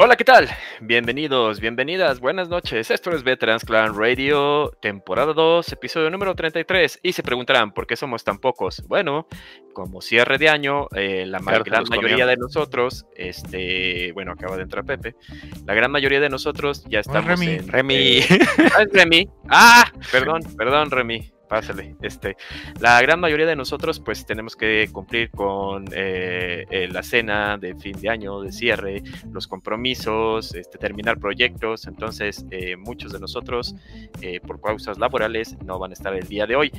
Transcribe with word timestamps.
Hola, 0.00 0.14
¿qué 0.14 0.24
tal? 0.24 0.48
Bienvenidos, 0.80 1.58
bienvenidas, 1.58 2.20
buenas 2.20 2.48
noches. 2.48 2.88
Esto 2.90 3.10
es 3.10 3.24
Veterans 3.24 3.64
Clan 3.64 3.96
Radio, 3.98 4.70
temporada 4.80 5.32
2, 5.32 5.72
episodio 5.72 6.08
número 6.08 6.36
33. 6.36 7.00
Y 7.02 7.12
se 7.12 7.24
preguntarán, 7.24 7.72
¿por 7.74 7.86
qué 7.88 7.96
somos 7.96 8.22
tan 8.22 8.38
pocos? 8.38 8.84
Bueno, 8.86 9.26
como 9.72 10.00
cierre 10.00 10.38
de 10.38 10.50
año, 10.50 10.86
eh, 10.94 11.26
la 11.26 11.40
Claro, 11.40 11.64
gran 11.64 11.82
mayoría 11.88 12.26
de 12.26 12.36
nosotros, 12.36 13.06
este, 13.16 14.12
bueno, 14.12 14.32
acaba 14.32 14.56
de 14.56 14.62
entrar 14.62 14.84
Pepe, 14.84 15.16
la 15.66 15.74
gran 15.74 15.90
mayoría 15.90 16.20
de 16.20 16.28
nosotros 16.28 16.84
ya 16.88 17.00
estamos 17.00 17.26
Remy. 17.40 17.46
en... 17.54 17.68
Remy. 17.68 17.94
eh, 17.96 18.24
ah, 18.76 18.82
es 18.82 18.92
Remy. 18.92 19.28
Ah, 19.48 19.92
perdón, 20.12 20.42
perdón, 20.56 20.92
Remy. 20.92 21.32
Pásale. 21.48 21.96
Este, 22.02 22.36
la 22.78 23.00
gran 23.00 23.20
mayoría 23.20 23.46
de 23.46 23.56
nosotros, 23.56 24.00
pues, 24.00 24.26
tenemos 24.26 24.54
que 24.54 24.88
cumplir 24.92 25.30
con 25.30 25.86
eh, 25.92 26.66
eh, 26.70 26.88
la 26.88 27.02
cena 27.02 27.56
de 27.56 27.74
fin 27.74 27.98
de 27.98 28.10
año, 28.10 28.40
de 28.40 28.52
cierre, 28.52 29.02
los 29.32 29.46
compromisos, 29.46 30.54
este, 30.54 30.78
terminar 30.78 31.18
proyectos. 31.18 31.86
Entonces, 31.86 32.44
eh, 32.50 32.76
muchos 32.76 33.12
de 33.12 33.20
nosotros, 33.20 33.74
por 34.46 34.60
causas 34.60 34.98
laborales, 34.98 35.56
no 35.64 35.78
van 35.78 35.92
a 35.92 35.94
estar 35.94 36.14
el 36.14 36.26
día 36.28 36.46
de 36.46 36.56
hoy. 36.56 36.72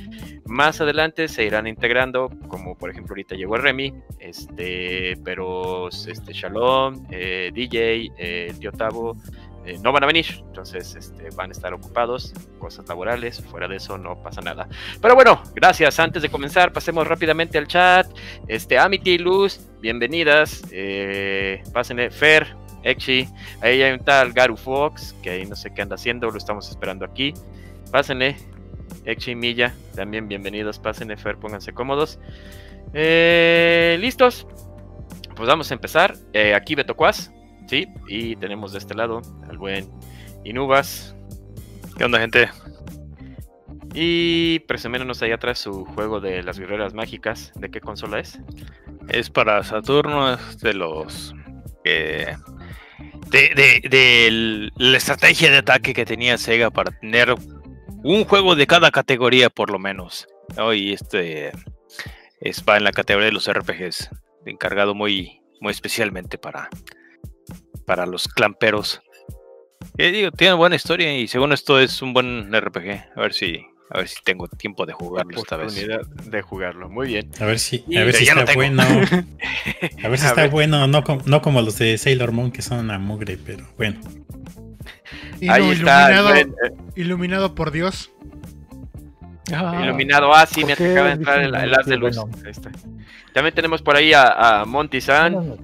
Más 0.44 0.80
adelante 0.80 1.26
se 1.28 1.44
irán 1.44 1.66
integrando, 1.66 2.30
como 2.48 2.76
por 2.76 2.90
ejemplo 2.90 3.12
ahorita 3.12 3.34
llegó 3.34 3.56
Remy, 3.56 3.92
este, 4.18 5.16
pero 5.24 5.88
este, 5.88 6.32
Shalom, 6.32 7.06
DJ, 7.08 8.10
el 8.18 8.58
eh, 9.70 9.78
no 9.82 9.92
van 9.92 10.02
a 10.02 10.06
venir, 10.06 10.26
entonces 10.46 10.96
este, 10.96 11.28
van 11.36 11.50
a 11.50 11.52
estar 11.52 11.72
ocupados, 11.72 12.32
cosas 12.58 12.88
laborales, 12.88 13.40
fuera 13.40 13.68
de 13.68 13.76
eso 13.76 13.96
no 13.98 14.20
pasa 14.20 14.40
nada. 14.40 14.68
Pero 15.00 15.14
bueno, 15.14 15.42
gracias. 15.54 16.00
Antes 16.00 16.22
de 16.22 16.28
comenzar, 16.28 16.72
pasemos 16.72 17.06
rápidamente 17.06 17.56
al 17.56 17.68
chat. 17.68 18.06
Este, 18.48 18.78
Amity, 18.78 19.18
Luz, 19.18 19.60
bienvenidas. 19.80 20.62
Eh, 20.72 21.62
pásenle, 21.72 22.10
Fer, 22.10 22.56
Exi, 22.82 23.28
ahí 23.60 23.80
hay 23.80 23.92
un 23.92 24.00
tal 24.00 24.32
Garu 24.32 24.56
Fox, 24.56 25.14
que 25.22 25.30
ahí 25.30 25.46
no 25.46 25.54
sé 25.54 25.72
qué 25.72 25.82
anda 25.82 25.94
haciendo, 25.94 26.30
lo 26.30 26.38
estamos 26.38 26.68
esperando 26.68 27.04
aquí. 27.04 27.32
Pásenle, 27.92 28.36
Exi, 29.04 29.36
Milla, 29.36 29.72
también 29.94 30.26
bienvenidos, 30.26 30.80
pásenle, 30.80 31.16
Fer, 31.16 31.36
pónganse 31.36 31.72
cómodos. 31.72 32.18
Eh, 32.92 33.98
¿Listos? 34.00 34.48
Pues 35.36 35.48
vamos 35.48 35.70
a 35.70 35.74
empezar. 35.74 36.16
Eh, 36.32 36.54
aquí 36.54 36.74
Beto 36.74 36.96
Cuas, 36.96 37.32
sí, 37.70 37.86
y 38.08 38.34
tenemos 38.36 38.72
de 38.72 38.78
este 38.78 38.94
lado 38.94 39.22
al 39.48 39.56
buen 39.56 39.88
Inubas. 40.44 41.14
¿Qué 41.96 42.04
onda, 42.04 42.18
gente? 42.18 42.48
Y 43.94 44.58
presumiéndonos 44.60 45.22
ahí 45.22 45.32
atrás 45.32 45.58
su 45.60 45.84
juego 45.84 46.20
de 46.20 46.42
las 46.42 46.58
guerreras 46.58 46.94
mágicas. 46.94 47.52
¿De 47.54 47.70
qué 47.70 47.80
consola 47.80 48.18
es? 48.18 48.38
Es 49.08 49.30
para 49.30 49.62
Saturno, 49.62 50.34
es 50.34 50.58
de 50.58 50.74
los. 50.74 51.34
eh, 51.84 52.36
de, 53.30 53.80
de- 53.88 54.70
la 54.76 54.96
estrategia 54.96 55.50
de 55.50 55.58
ataque 55.58 55.94
que 55.94 56.04
tenía 56.04 56.36
Sega 56.38 56.70
para 56.70 56.90
tener 56.98 57.34
un 58.02 58.24
juego 58.24 58.56
de 58.56 58.66
cada 58.66 58.90
categoría, 58.90 59.48
por 59.50 59.70
lo 59.70 59.78
menos. 59.78 60.26
¿no? 60.56 60.72
Y 60.74 60.92
este 60.92 61.52
es 62.40 62.64
va 62.68 62.76
en 62.78 62.84
la 62.84 62.92
categoría 62.92 63.26
de 63.26 63.32
los 63.32 63.48
RPGs, 63.52 64.10
encargado 64.46 64.94
muy, 64.94 65.40
muy 65.60 65.70
especialmente 65.72 66.38
para, 66.38 66.68
para 67.90 68.06
los 68.06 68.28
clamperos. 68.28 69.02
Eh, 69.98 70.12
digo, 70.12 70.30
tiene 70.30 70.54
buena 70.54 70.76
historia 70.76 71.12
y 71.12 71.26
según 71.26 71.52
esto 71.52 71.80
es 71.80 72.02
un 72.02 72.12
buen 72.12 72.48
RPG. 72.52 73.16
A 73.16 73.20
ver 73.20 73.32
si, 73.32 73.66
a 73.90 73.98
ver 73.98 74.06
si 74.06 74.14
tengo 74.22 74.46
tiempo 74.46 74.86
de 74.86 74.92
jugarlo 74.92 75.36
esta 75.36 75.56
vez. 75.56 75.72
Oportunidad 75.72 76.06
de 76.30 76.40
jugarlo. 76.40 76.88
Muy 76.88 77.08
bien. 77.08 77.32
A 77.40 77.46
ver 77.46 77.58
si, 77.58 77.84
a 77.96 78.04
ver 78.04 78.14
si 78.14 78.26
no 78.32 78.42
está 78.42 78.54
bueno. 78.54 78.82
A 80.04 80.08
ver 80.08 80.18
si 80.20 80.26
A 80.26 80.28
está 80.28 80.42
ver. 80.42 80.50
bueno, 80.50 80.86
no, 80.86 81.02
no 81.24 81.42
como 81.42 81.62
los 81.62 81.78
de 81.78 81.98
Sailor 81.98 82.30
Moon 82.30 82.52
que 82.52 82.62
son 82.62 82.78
una 82.78 83.00
mugre, 83.00 83.36
pero 83.44 83.66
bueno. 83.76 83.98
Ahí 85.48 85.70
está. 85.72 86.12
iluminado, 86.12 86.28
buen, 86.28 86.48
eh, 86.50 86.72
iluminado 86.94 87.54
por 87.56 87.72
Dios. 87.72 88.12
iluminado. 89.82 90.32
Ah, 90.32 90.46
sí, 90.46 90.64
me 90.64 90.76
¿por 90.76 90.86
qué 90.86 90.92
acaba 90.92 91.08
de 91.08 91.14
entrar 91.14 91.40
el, 91.42 91.52
el 91.56 91.74
haz 91.74 91.86
de 91.86 91.96
luz. 91.96 92.16
Ahí 92.44 92.52
está. 92.52 92.70
También 93.34 93.52
tenemos 93.52 93.82
por 93.82 93.96
ahí 93.96 94.12
a, 94.12 94.60
a 94.60 94.64
Monty 94.64 95.00
San. 95.00 95.58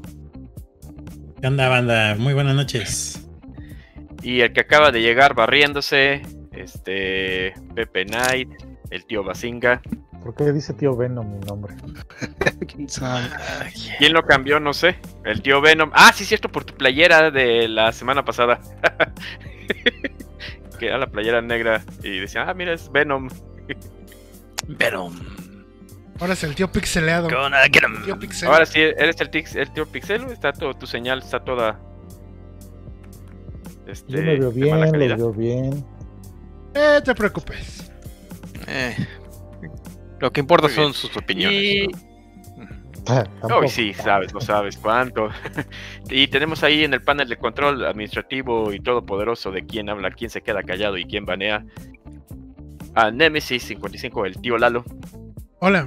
¿Qué 1.40 1.46
onda, 1.46 1.68
banda? 1.68 2.14
Muy 2.18 2.32
buenas 2.32 2.54
noches. 2.54 3.28
y 4.22 4.40
el 4.40 4.52
que 4.52 4.60
acaba 4.60 4.90
de 4.90 5.02
llegar 5.02 5.34
barriéndose, 5.34 6.22
este 6.52 7.52
Pepe 7.74 8.06
Knight, 8.06 8.48
el 8.90 9.04
tío 9.04 9.22
Basinga. 9.22 9.82
¿Por 10.22 10.34
qué 10.34 10.50
dice 10.52 10.72
tío 10.72 10.96
Venom 10.96 11.30
mi 11.30 11.38
nombre? 11.40 11.76
¿Quién 12.66 12.88
sabe? 12.88 13.28
¿Quién 13.98 14.14
lo 14.14 14.24
cambió? 14.24 14.58
No 14.58 14.72
sé. 14.72 14.96
El 15.24 15.42
tío 15.42 15.60
Venom. 15.60 15.90
Ah, 15.92 16.10
sí, 16.14 16.24
cierto, 16.24 16.48
por 16.50 16.64
tu 16.64 16.74
playera 16.74 17.30
de 17.30 17.68
la 17.68 17.92
semana 17.92 18.24
pasada. 18.24 18.58
que 20.78 20.86
era 20.86 20.98
la 20.98 21.06
playera 21.06 21.42
negra. 21.42 21.84
Y 22.02 22.18
decía, 22.18 22.48
ah, 22.48 22.54
mira, 22.54 22.72
es 22.72 22.90
Venom. 22.90 23.28
Pero. 24.78 25.12
Ahora 26.20 26.32
es 26.32 26.44
el 26.44 26.54
tío 26.54 26.70
pixeleado. 26.70 27.28
Tío 28.04 28.18
pixel. 28.18 28.48
Ahora 28.48 28.66
sí, 28.66 28.80
eres 28.80 29.20
el, 29.20 29.30
tix- 29.30 29.56
el 29.56 29.70
tío 29.72 29.86
Pixel. 29.86 30.24
Está 30.30 30.52
todo, 30.52 30.74
tu 30.74 30.86
señal 30.86 31.18
está 31.20 31.40
toda. 31.40 31.78
Este, 33.86 34.12
Yo 34.12 34.18
me 34.22 34.36
veo 34.38 34.50
bien, 34.50 34.80
lo 34.80 34.90
calidad. 34.92 35.16
veo 35.16 35.32
bien. 35.32 35.84
Eh, 36.74 37.00
te 37.04 37.14
preocupes. 37.14 37.92
Eh, 38.66 38.96
lo 40.18 40.32
que 40.32 40.40
importa 40.40 40.68
son 40.68 40.92
sus 40.94 41.14
opiniones. 41.16 41.62
Y 41.62 41.86
Tampoco 43.04 43.58
Hoy 43.58 43.68
sí, 43.68 43.94
sabes, 43.94 44.34
no 44.34 44.40
sabes 44.40 44.76
cuánto. 44.78 45.28
y 46.10 46.26
tenemos 46.26 46.64
ahí 46.64 46.82
en 46.82 46.92
el 46.94 47.02
panel 47.02 47.28
de 47.28 47.36
control 47.36 47.84
administrativo 47.86 48.72
y 48.72 48.80
todopoderoso 48.80 49.52
de 49.52 49.64
quién 49.64 49.88
habla, 49.88 50.10
quién 50.10 50.28
se 50.30 50.42
queda 50.42 50.62
callado 50.64 50.96
y 50.98 51.04
quién 51.04 51.24
banea. 51.24 51.64
A 52.96 53.10
Nemesis 53.12 53.62
55, 53.64 54.26
el 54.26 54.40
tío 54.40 54.58
Lalo. 54.58 54.84
Hola. 55.60 55.86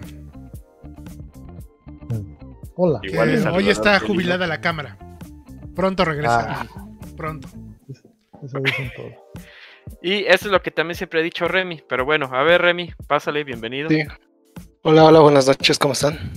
Hola. 2.81 3.01
que 3.01 3.09
Igual 3.09 3.29
es 3.31 3.45
hoy 3.45 3.69
está 3.69 3.99
jubilada 3.99 4.47
la 4.47 4.61
cámara. 4.61 4.97
Pronto 5.75 6.05
regresa. 6.05 6.61
Ah. 6.61 6.67
Pronto. 7.17 7.49
Eso 8.41 8.57
dicen 8.63 8.89
todos. 8.95 9.11
Y 10.01 10.23
eso 10.23 10.45
es 10.45 10.51
lo 10.53 10.61
que 10.61 10.71
también 10.71 10.95
siempre 10.95 11.19
he 11.19 11.23
dicho 11.23 11.45
Remy. 11.49 11.83
Pero 11.89 12.05
bueno, 12.05 12.29
a 12.31 12.41
ver 12.43 12.61
Remy, 12.61 12.93
pásale, 13.05 13.43
bienvenido. 13.43 13.89
Sí. 13.89 14.03
Hola, 14.83 15.03
hola, 15.03 15.19
buenas 15.19 15.45
noches, 15.45 15.77
¿cómo 15.77 15.91
están? 15.91 16.31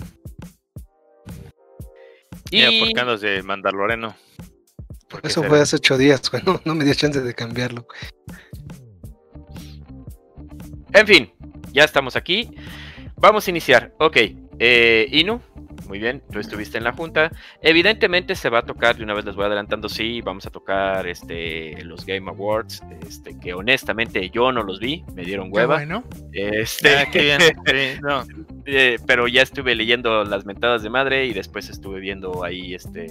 Y... 2.50 2.80
¿por 2.80 2.92
qué 2.92 3.00
andas 3.00 3.20
de 3.20 3.40
Mandaloreno? 3.44 4.16
¿por 5.08 5.22
qué 5.22 5.28
Eso 5.28 5.42
será? 5.42 5.48
fue 5.48 5.60
hace 5.60 5.76
ocho 5.76 5.96
días, 5.96 6.28
güey, 6.28 6.42
no, 6.46 6.60
no 6.64 6.74
me 6.74 6.84
dio 6.84 6.94
chance 6.94 7.20
de 7.20 7.34
cambiarlo. 7.34 7.86
En 10.92 11.06
fin, 11.06 11.32
ya 11.72 11.84
estamos 11.84 12.16
aquí. 12.16 12.50
Vamos 13.16 13.46
a 13.46 13.50
iniciar. 13.50 13.94
Ok, 14.00 14.16
eh, 14.64 15.08
Inu, 15.10 15.40
muy 15.88 15.98
bien, 15.98 16.22
tú 16.30 16.38
estuviste 16.38 16.78
en 16.78 16.84
la 16.84 16.92
junta. 16.92 17.32
Evidentemente 17.60 18.36
se 18.36 18.48
va 18.48 18.60
a 18.60 18.62
tocar, 18.62 18.96
de 18.96 19.02
una 19.02 19.12
vez 19.12 19.24
les 19.24 19.34
voy 19.34 19.44
adelantando, 19.46 19.88
sí, 19.88 20.20
vamos 20.20 20.46
a 20.46 20.50
tocar 20.50 21.06
este, 21.08 21.82
los 21.84 22.06
Game 22.06 22.30
Awards, 22.30 22.80
este, 23.04 23.36
que 23.40 23.54
honestamente 23.54 24.30
yo 24.30 24.52
no 24.52 24.62
los 24.62 24.78
vi, 24.78 25.04
me 25.14 25.24
dieron 25.24 25.50
Qué 25.50 25.58
hueva. 25.58 25.76
bueno. 25.76 26.04
Este, 26.32 26.96
Ah, 26.96 27.06
qué 27.10 27.22
bien. 27.22 27.40
Sí, 27.66 28.00
no. 28.02 28.24
Eh, 28.66 28.98
pero 29.06 29.28
ya 29.28 29.42
estuve 29.42 29.74
leyendo 29.74 30.24
las 30.24 30.44
mentadas 30.44 30.82
de 30.82 30.90
madre 30.90 31.26
y 31.26 31.32
después 31.32 31.68
estuve 31.68 32.00
viendo 32.00 32.44
ahí 32.44 32.74
este 32.74 33.08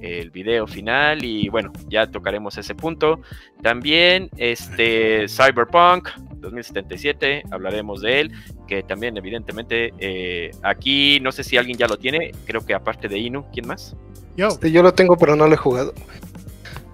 el 0.00 0.30
video 0.30 0.66
final 0.66 1.24
y 1.24 1.48
bueno, 1.48 1.72
ya 1.88 2.06
tocaremos 2.06 2.58
ese 2.58 2.74
punto. 2.74 3.20
También 3.62 4.28
este 4.36 5.26
Cyberpunk 5.28 6.08
2077, 6.36 7.44
hablaremos 7.50 8.02
de 8.02 8.20
él, 8.20 8.32
que 8.68 8.82
también 8.82 9.16
evidentemente 9.16 9.92
eh, 9.98 10.50
aquí 10.62 11.18
no 11.20 11.32
sé 11.32 11.42
si 11.42 11.56
alguien 11.56 11.78
ya 11.78 11.86
lo 11.86 11.96
tiene, 11.96 12.32
creo 12.44 12.64
que 12.64 12.74
aparte 12.74 13.08
de 13.08 13.18
Inu, 13.18 13.46
¿quién 13.52 13.66
más? 13.66 13.96
Yo, 14.36 14.48
Este, 14.48 14.70
yo 14.70 14.82
lo 14.82 14.92
tengo, 14.92 15.16
pero 15.16 15.36
no 15.36 15.46
lo 15.46 15.54
he 15.54 15.58
jugado. 15.58 15.94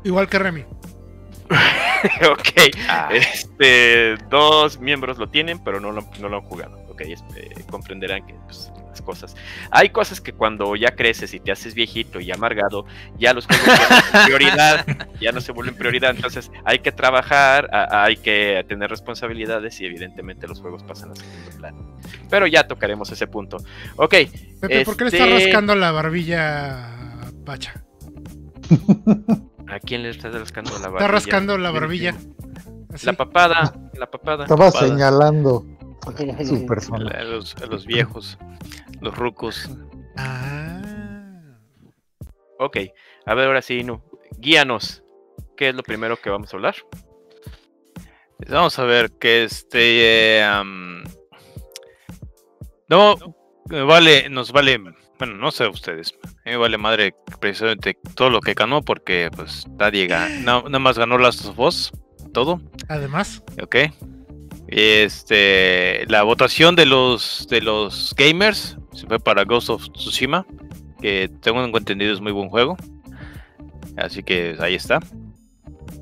igual 0.04 0.28
que 0.28 0.38
Remy. 0.38 0.64
ok, 2.30 2.76
Ah, 2.88 3.08
este, 3.12 4.14
dos 4.30 4.78
miembros 4.78 5.18
lo 5.18 5.28
tienen, 5.28 5.58
pero 5.64 5.80
no 5.80 5.90
lo, 5.90 6.06
no 6.20 6.28
lo 6.28 6.36
han 6.36 6.42
jugado. 6.44 6.79
Ok, 7.00 7.06
es- 7.08 7.24
eh, 7.36 7.50
comprenderán 7.70 8.26
que 8.26 8.34
pues, 8.44 8.70
las 8.88 9.00
cosas. 9.02 9.34
Hay 9.70 9.90
cosas 9.90 10.20
que 10.20 10.32
cuando 10.32 10.76
ya 10.76 10.90
creces 10.94 11.32
y 11.34 11.40
te 11.40 11.52
haces 11.52 11.74
viejito 11.74 12.20
y 12.20 12.30
amargado, 12.32 12.84
ya 13.18 13.32
los 13.32 13.46
juegos 13.46 13.66
ya 13.66 13.72
no 13.88 14.00
son 14.10 14.24
prioridad, 14.26 14.86
ya 15.20 15.32
no 15.32 15.40
se 15.40 15.52
vuelven 15.52 15.74
prioridad. 15.76 16.10
Entonces 16.14 16.50
hay 16.64 16.80
que 16.80 16.92
trabajar, 16.92 17.68
a- 17.72 18.04
hay 18.04 18.16
que 18.16 18.64
tener 18.68 18.90
responsabilidades 18.90 19.80
y 19.80 19.86
evidentemente 19.86 20.46
los 20.46 20.60
juegos 20.60 20.82
pasan 20.82 21.12
a 21.12 21.16
segundo 21.16 21.50
plano. 21.58 21.96
Pero 22.28 22.46
ya 22.46 22.66
tocaremos 22.66 23.10
ese 23.12 23.26
punto. 23.26 23.58
Ok, 23.96 24.14
Pepe, 24.60 24.84
¿por 24.84 24.96
qué 24.96 25.04
le 25.04 25.10
está 25.10 25.24
Este- 25.26 25.44
rascando 25.44 25.74
la 25.74 25.90
barbilla 25.92 27.26
a 27.26 27.32
Pacha? 27.44 27.84
¿a 29.68 29.78
quién 29.80 30.02
le 30.02 30.10
estás 30.10 30.34
rascando 30.34 30.72
la 30.72 30.88
barbilla? 30.88 30.98
Está 30.98 31.08
rascando 31.08 31.58
la 31.58 31.70
barbilla. 31.70 32.14
Así. 32.92 33.06
La 33.06 33.12
papada, 33.12 33.72
la 33.94 34.10
papada. 34.10 34.44
Estaba 34.44 34.66
Papada. 34.66 34.86
señalando 34.88 35.64
su 36.44 36.66
persona. 36.66 37.10
a, 37.10 37.22
los, 37.24 37.54
a 37.56 37.66
los 37.66 37.86
viejos, 37.86 38.38
los 39.00 39.16
rucos. 39.16 39.70
Ah. 40.16 41.56
Ok, 42.58 42.76
a 43.26 43.34
ver, 43.34 43.46
ahora 43.46 43.62
sí, 43.62 43.78
Inu, 43.80 44.02
guíanos. 44.38 45.02
¿Qué 45.56 45.68
es 45.70 45.74
lo 45.74 45.82
primero 45.82 46.16
que 46.20 46.30
vamos 46.30 46.52
a 46.52 46.56
hablar? 46.56 46.74
Vamos 48.48 48.78
a 48.78 48.84
ver 48.84 49.12
que 49.12 49.44
este. 49.44 50.40
eh, 50.40 50.62
no, 52.88 53.16
vale, 53.86 54.28
nos 54.30 54.52
vale. 54.52 54.78
Bueno, 55.18 55.34
no 55.36 55.50
sé 55.50 55.68
ustedes. 55.68 56.14
Me 56.46 56.56
vale 56.56 56.78
madre 56.78 57.14
precisamente 57.40 57.98
todo 58.14 58.30
lo 58.30 58.40
que 58.40 58.54
ganó 58.54 58.82
porque 58.82 59.30
pues 59.34 59.66
nadie 59.78 60.06
ganó. 60.06 60.62
nada 60.62 60.78
más 60.78 60.98
ganó 60.98 61.18
Last 61.18 61.44
of 61.44 61.58
Us. 61.58 61.92
Todo. 62.32 62.60
Además, 62.88 63.42
Ok. 63.62 63.76
Este, 64.70 66.06
la 66.06 66.22
votación 66.22 66.76
de 66.76 66.86
los 66.86 67.48
de 67.50 67.60
los 67.60 68.14
gamers 68.16 68.78
se 68.92 69.06
fue 69.06 69.18
para 69.18 69.44
Ghost 69.44 69.68
of 69.68 69.88
Tsushima, 69.92 70.46
que 71.00 71.28
tengo 71.40 71.64
entendido 71.76 72.12
es 72.12 72.20
muy 72.20 72.32
buen 72.32 72.48
juego. 72.48 72.76
Así 73.96 74.22
que 74.22 74.56
ahí 74.60 74.74
está. 74.76 75.00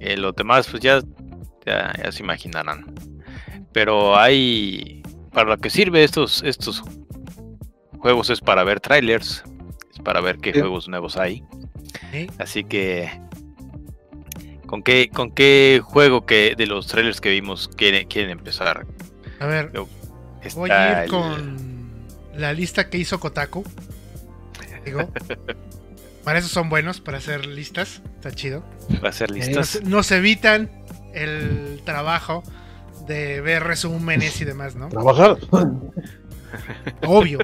Eh, 0.01 0.17
lo 0.17 0.33
demás, 0.33 0.69
pues 0.71 0.83
ya, 0.83 1.01
ya, 1.67 1.93
ya 2.03 2.13
se 2.13 2.23
imaginarán. 2.23 2.95
Pero 3.73 4.17
hay. 4.17 5.03
Para 5.33 5.51
lo 5.51 5.59
que 5.59 5.71
sirve 5.71 6.05
estos, 6.05 6.43
estos 6.43 6.83
juegos 7.99 8.31
es 8.31 8.41
para 8.41 8.65
ver 8.65 8.81
trailers. 8.81 9.45
Es 9.93 10.01
para 10.01 10.21
ver 10.21 10.39
qué 10.39 10.53
juegos 10.53 10.89
nuevos 10.89 11.17
hay. 11.17 11.43
¿eh? 12.13 12.29
Así 12.39 12.65
que. 12.65 13.11
¿Con 14.69 14.83
qué, 14.83 15.11
con 15.13 15.31
qué 15.33 15.81
juego 15.83 16.27
que 16.27 16.55
de 16.57 16.67
los 16.67 16.87
trailers 16.87 17.21
que 17.21 17.31
vimos 17.31 17.69
quieren, 17.75 18.07
quieren 18.07 18.31
empezar? 18.31 18.87
a 19.41 19.47
ver, 19.47 19.73
Está 20.43 20.61
voy 20.61 20.71
a 20.71 20.93
ir 20.93 20.99
el- 21.05 21.11
con 21.11 21.91
la 22.37 22.53
lista 22.53 22.89
que 22.91 22.99
hizo 22.99 23.19
Kotaku. 23.19 23.65
Digo, 24.85 25.11
para 26.25 26.39
eso 26.39 26.49
son 26.49 26.69
buenos, 26.69 27.01
para 27.01 27.17
hacer 27.19 27.47
listas. 27.47 28.03
Está 28.17 28.31
chido. 28.31 28.63
Va 29.03 29.09
a 29.09 29.13
ser 29.13 29.31
listas. 29.31 29.77
Nos, 29.81 29.85
nos 29.89 30.11
evitan 30.13 30.71
el 31.15 31.81
trabajo 31.87 32.43
de 33.07 33.41
ver 33.41 33.65
resúmenes 33.65 34.39
y 34.43 34.45
demás, 34.45 34.77
¿no? 34.77 34.91
Trabajar. 34.91 35.39
Obvio. 37.07 37.39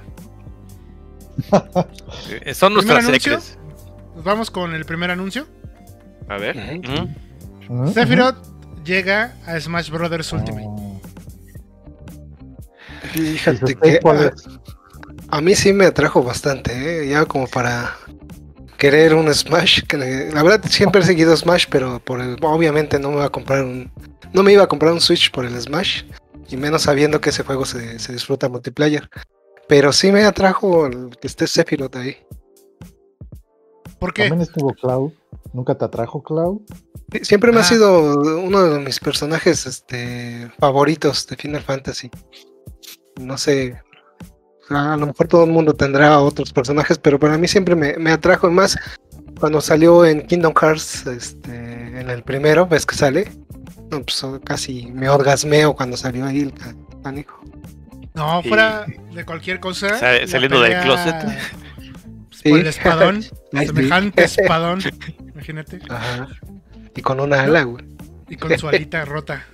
Eh, 2.44 2.55
Son 2.55 2.75
¿Primer 2.75 3.03
nuestras. 3.03 3.59
Nos 4.15 4.25
vamos 4.25 4.50
con 4.50 4.75
el 4.75 4.85
primer 4.85 5.11
anuncio. 5.11 5.47
A 6.29 6.38
ver. 6.38 6.56
Ujú, 7.69 7.93
Sephiroth 7.93 8.37
llega 8.85 9.35
a 9.47 9.59
Smash 9.61 9.91
Brothers. 9.91 10.32
Ultimate. 10.32 10.67
Oh. 10.67 11.00
Fíjate 13.12 13.73
¿Y 13.73 13.75
que 13.76 14.00
a, 14.05 14.32
a 15.37 15.41
mí 15.41 15.55
sí 15.55 15.73
me 15.73 15.87
atrajo 15.87 16.23
bastante, 16.23 17.05
¿eh? 17.05 17.09
ya 17.09 17.25
como 17.26 17.47
para 17.47 17.97
querer 18.79 19.15
un 19.15 19.32
Smash. 19.32 19.82
que 19.87 19.97
la 19.97 20.43
verdad 20.43 20.62
siempre 20.69 21.00
he 21.03 21.05
seguido 21.05 21.37
Smash, 21.37 21.67
pero 21.71 22.00
por 22.00 22.21
el- 22.21 22.37
obviamente 22.43 22.99
no 22.99 23.11
me 23.11 23.17
iba 23.17 23.27
a 23.27 23.31
comprar 23.31 23.62
un, 23.65 23.91
no 24.32 24.43
me 24.43 24.53
iba 24.53 24.65
a 24.65 24.67
comprar 24.67 24.93
un 24.93 25.00
Switch 25.00 25.31
por 25.31 25.44
el 25.44 25.59
Smash 25.61 26.03
y 26.49 26.56
menos 26.56 26.82
sabiendo 26.82 27.20
que 27.20 27.31
ese 27.31 27.44
juego 27.44 27.65
se, 27.65 27.99
se 27.99 28.12
disfruta 28.12 28.49
multiplayer. 28.49 29.09
Pero 29.69 29.93
sí 29.93 30.11
me 30.12 30.25
atrajo 30.25 30.87
el 30.87 31.11
que 31.20 31.27
esté 31.27 31.47
Sephiroth 31.47 31.97
ahí. 31.97 32.17
¿Por 33.99 34.12
qué? 34.12 34.29
También 34.29 34.43
estuvo 34.43 34.75
Cloud. 34.75 35.12
¿Nunca 35.55 35.77
te 35.79 35.85
atrajo 35.85 36.23
Cloud? 36.23 36.61
Siempre 37.23 37.53
me 37.53 37.59
Ah. 37.59 37.61
ha 37.61 37.65
sido 37.65 38.21
uno 38.41 38.62
de 38.65 38.79
mis 38.81 38.99
personajes 39.01 39.67
este, 39.67 40.51
favoritos 40.59 41.27
de 41.29 41.37
Final 41.37 41.62
Fantasy. 41.62 42.11
No 43.21 43.39
sé, 43.39 43.81
a 44.69 44.97
lo 44.97 45.06
mejor 45.06 45.29
todo 45.29 45.45
el 45.45 45.51
mundo 45.51 45.75
tendrá 45.75 46.19
otros 46.19 46.53
personajes, 46.53 46.99
pero 46.99 47.19
para 47.21 47.39
mí 47.39 47.47
siempre 47.47 47.77
me, 47.77 47.97
me 47.97 48.11
atrajo. 48.11 48.49
Y 48.49 48.53
más 48.53 48.77
cuando 49.39 49.61
salió 49.61 50.05
en 50.05 50.27
Kingdom 50.27 50.55
Hearts, 50.61 51.06
este, 51.06 52.01
en 52.01 52.11
el 52.11 52.25
primero, 52.25 52.67
ves 52.67 52.85
que 52.85 52.97
sale. 52.97 53.31
No, 53.91 54.03
pues 54.03 54.25
casi 54.45 54.87
me 54.93 55.09
orgasmeo 55.09 55.75
cuando 55.77 55.97
salió 55.97 56.25
ahí 56.27 56.41
el 56.41 56.53
ca- 56.53 56.75
canijo. 57.05 57.39
No, 58.15 58.43
fuera 58.43 58.87
de 59.12 59.25
cualquier 59.25 59.61
cosa. 59.61 59.99
Saliendo 60.27 60.61
del 60.61 60.73
pelea, 60.73 60.83
closet. 60.83 61.15
Por 62.44 62.58
el 62.61 62.64
Sí. 62.73 62.79
espadón. 62.79 63.25
Ay, 63.52 63.67
sí. 63.69 63.75
semejante 63.75 64.25
espadón. 64.25 64.81
Imagínate. 65.32 65.81
Ajá. 65.88 66.29
Y 66.94 67.02
con 67.02 67.20
una 67.20 67.43
ala, 67.43 67.62
güey. 67.62 67.85
Y 68.29 68.37
con 68.37 68.56
su 68.58 68.69
alita 68.69 69.05
rota. 69.05 69.46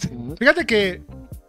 Sí. 0.00 0.10
Fíjate 0.38 0.66
que 0.66 1.02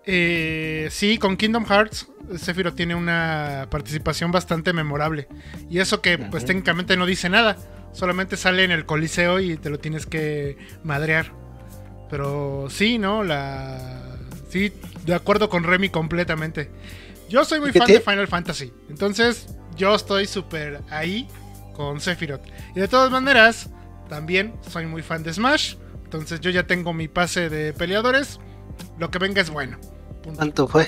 eh, 0.06 0.88
sí, 0.90 1.18
con 1.18 1.36
Kingdom 1.36 1.66
Hearts, 1.66 2.08
Sephiroth 2.38 2.76
tiene 2.76 2.96
una 2.96 3.68
participación 3.70 4.32
bastante 4.32 4.72
memorable. 4.74 5.28
Y 5.70 5.80
eso 5.80 6.02
que 6.02 6.18
pues 6.18 6.46
técnicamente 6.46 6.96
no 6.96 7.06
dice 7.06 7.30
nada. 7.30 7.58
Solamente 7.94 8.38
sale 8.38 8.64
en 8.64 8.72
el 8.72 8.86
coliseo 8.86 9.40
y 9.40 9.58
te 9.58 9.70
lo 9.70 9.80
tienes 9.80 10.06
que 10.06 10.58
madrear. 10.84 11.32
Pero 12.10 12.68
sí, 12.70 12.98
¿no? 12.98 13.24
La... 13.24 14.18
Sí, 14.50 14.72
de 15.06 15.14
acuerdo 15.14 15.50
con 15.50 15.64
Remy 15.64 15.90
completamente. 15.90 16.70
Yo 17.28 17.44
soy 17.44 17.60
muy 17.60 17.70
¿Y 17.70 17.74
qué 17.74 17.80
fan 17.80 17.88
de 17.88 18.00
Final 18.00 18.28
Fantasy. 18.28 18.72
Entonces 18.90 19.48
yo 19.78 19.96
estoy 19.96 20.26
súper 20.26 20.82
ahí 20.90 21.28
con 21.74 22.00
Sephiroth. 22.02 22.42
Y 22.76 22.80
de 22.80 22.88
todas 22.88 23.12
maneras, 23.12 23.70
también 24.10 24.54
soy 24.70 24.86
muy 24.86 25.02
fan 25.04 25.24
de 25.24 25.34
Smash. 25.34 25.76
Entonces 26.04 26.40
yo 26.40 26.50
ya 26.50 26.66
tengo 26.66 26.94
mi 26.94 27.08
pase 27.08 27.50
de 27.50 27.74
peleadores. 27.74 28.40
Lo 28.98 29.12
que 29.12 29.20
venga 29.20 29.42
es 29.42 29.50
bueno. 29.50 29.78
Punto. 30.24 30.38
¿Cuánto 30.38 30.68
fue? 30.68 30.88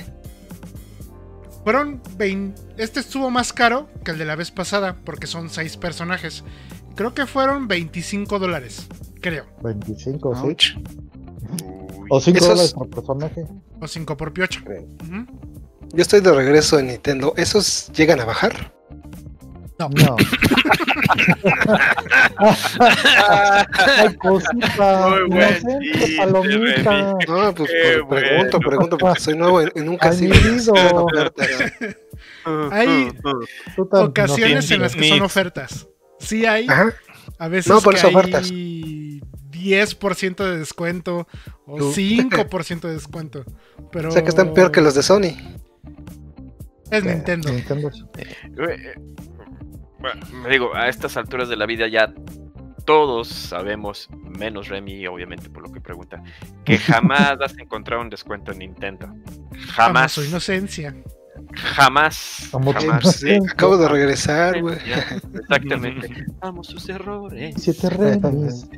Fueron 1.63 2.01
20... 2.17 2.61
Este 2.77 2.99
estuvo 3.01 3.29
más 3.29 3.51
caro 3.53 3.89
que 4.03 4.11
el 4.11 4.17
de 4.17 4.25
la 4.25 4.35
vez 4.35 4.49
pasada 4.49 4.95
porque 5.03 5.27
son 5.27 5.49
6 5.49 5.77
personajes. 5.77 6.43
Creo 6.95 7.13
que 7.13 7.25
fueron 7.25 7.67
25 7.67 8.39
dólares. 8.39 8.87
Creo. 9.21 9.45
25, 9.61 10.35
sí. 10.35 10.41
Ouch. 10.43 10.65
O 12.09 12.19
5 12.19 12.37
Esos- 12.37 12.47
dólares 12.49 12.73
por 12.73 12.89
personaje. 12.89 13.45
O 13.79 13.87
5 13.87 14.17
por 14.17 14.33
piocho. 14.33 14.61
Creo. 14.63 14.83
Ujú. 14.83 15.25
Yo 15.93 16.01
estoy 16.01 16.21
de 16.21 16.31
regreso 16.31 16.79
en 16.79 16.87
Nintendo. 16.87 17.33
¿Esos 17.35 17.91
llegan 17.93 18.19
a 18.19 18.25
bajar? 18.25 18.73
No. 19.79 19.89
No. 19.89 20.15
Ay, 23.97 24.15
cosita. 24.15 25.09
Muy 25.09 25.29
buen 25.29 25.49
inocente 25.49 25.89
chiste, 25.93 26.17
palomita. 26.17 26.91
Remy. 26.91 27.25
No, 27.27 27.55
pues 27.55 27.71
Qué 27.71 27.99
por- 27.99 28.09
pregunto, 28.19 28.57
bueno. 28.57 28.69
pregunto, 28.69 28.97
porque 28.97 29.19
soy 29.19 29.37
nuevo 29.37 29.61
casino. 29.97 30.35
mi 30.35 30.41
vida. 30.41 31.31
Hay 32.71 33.11
ocasiones 33.77 34.69
en 34.71 34.81
las 34.81 34.95
que 34.95 35.09
son 35.09 35.21
ofertas. 35.21 35.87
Sí 36.19 36.45
hay. 36.45 36.67
Ajá. 36.67 36.93
A 37.37 37.47
veces 37.47 37.71
No, 37.71 37.81
por 37.81 37.93
que 37.93 37.99
eso 37.99 38.07
hay 38.07 38.15
ofertas. 38.15 38.51
10% 38.51 40.35
de 40.43 40.57
descuento 40.59 41.27
o 41.65 41.77
Tú. 41.77 41.93
5% 41.93 42.81
de 42.81 42.93
descuento. 42.93 43.45
Pero 43.91 44.09
O 44.09 44.11
sea 44.11 44.23
que 44.23 44.29
están 44.29 44.53
peor 44.53 44.71
que 44.71 44.81
los 44.81 44.95
de 44.95 45.03
Sony. 45.03 45.35
Es 46.91 47.03
Nintendo. 47.03 47.51
Nintendo. 47.51 47.91
Bueno, 49.99 50.25
digo, 50.49 50.75
a 50.75 50.87
estas 50.87 51.17
alturas 51.17 51.49
de 51.49 51.57
la 51.57 51.65
vida 51.65 51.87
ya 51.87 52.13
todos 52.85 53.27
sabemos, 53.27 54.09
menos 54.23 54.67
Remy, 54.67 55.05
obviamente 55.07 55.49
por 55.49 55.61
lo 55.61 55.71
que 55.71 55.79
pregunta, 55.81 56.23
que 56.65 56.77
jamás 56.79 57.37
vas 57.37 57.55
a 57.57 57.61
encontrar 57.61 57.99
un 57.99 58.09
descuento 58.09 58.51
en 58.51 58.59
Nintendo. 58.59 59.07
Jamás 59.51 59.75
Jamás. 59.75 60.11
su 60.13 60.23
inocencia. 60.23 60.95
Jamás. 61.53 62.47
Como 62.51 62.73
jamás. 62.73 63.15
Sí, 63.17 63.39
acabo 63.49 63.77
de 63.77 63.87
regresar, 63.87 64.61
güey. 64.61 64.77
Exactamente. 65.33 66.25
Vamos 66.41 66.67
sus 66.67 66.87
errores. 66.89 67.55
Siete 67.57 67.89
remis. 67.89 68.67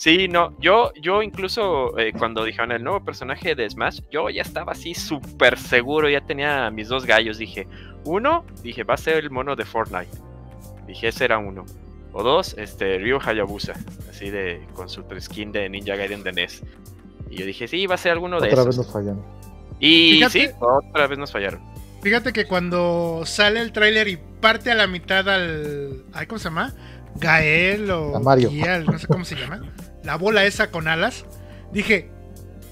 Sí, 0.00 0.28
no, 0.28 0.58
yo, 0.58 0.94
yo 0.94 1.22
incluso 1.22 1.98
eh, 1.98 2.14
cuando 2.18 2.42
dijeron 2.44 2.72
el 2.72 2.82
nuevo 2.82 3.04
personaje 3.04 3.54
de 3.54 3.68
Smash, 3.68 4.00
yo 4.10 4.30
ya 4.30 4.40
estaba 4.40 4.72
así 4.72 4.94
súper 4.94 5.58
seguro, 5.58 6.08
ya 6.08 6.22
tenía 6.22 6.70
mis 6.70 6.88
dos 6.88 7.04
gallos, 7.04 7.36
dije, 7.36 7.68
uno, 8.06 8.46
dije, 8.62 8.82
va 8.82 8.94
a 8.94 8.96
ser 8.96 9.18
el 9.18 9.30
mono 9.30 9.56
de 9.56 9.66
Fortnite, 9.66 10.08
dije, 10.86 11.08
ese 11.08 11.26
era 11.26 11.36
uno, 11.36 11.66
o 12.14 12.22
dos, 12.22 12.56
este, 12.56 12.96
Ryu 12.96 13.18
Hayabusa, 13.18 13.74
así 14.08 14.30
de, 14.30 14.66
con 14.72 14.88
su 14.88 15.04
skin 15.20 15.52
de 15.52 15.68
Ninja 15.68 15.96
Gaiden 15.96 16.22
de 16.22 16.32
NES, 16.32 16.62
y 17.28 17.36
yo 17.36 17.44
dije, 17.44 17.68
sí, 17.68 17.86
va 17.86 17.96
a 17.96 17.98
ser 17.98 18.12
alguno 18.12 18.40
de 18.40 18.48
Otra 18.48 18.64
vez 18.64 18.76
esos, 18.76 18.86
nos 18.86 18.94
fallan. 18.94 19.20
Y 19.80 20.12
Fíjate- 20.14 20.48
sí, 20.48 20.54
otra 20.60 21.06
vez 21.06 21.18
nos 21.18 21.32
fallaron. 21.32 21.60
Fíjate 22.02 22.32
que 22.32 22.46
cuando 22.46 23.22
sale 23.26 23.60
el 23.60 23.72
tráiler 23.72 24.08
y 24.08 24.18
parte 24.40 24.70
a 24.70 24.74
la 24.74 24.86
mitad 24.86 25.28
al. 25.28 26.04
ay, 26.14 26.26
¿Cómo 26.26 26.38
se 26.38 26.44
llama? 26.44 26.72
Gael 27.16 27.90
o. 27.90 28.16
A 28.16 28.20
Mario. 28.20 28.50
Gial, 28.50 28.86
no 28.86 28.98
sé 28.98 29.06
cómo 29.06 29.24
se 29.24 29.36
llama. 29.36 29.60
La 30.04 30.16
bola 30.16 30.44
esa 30.44 30.70
con 30.70 30.88
alas. 30.88 31.26
Dije, 31.72 32.10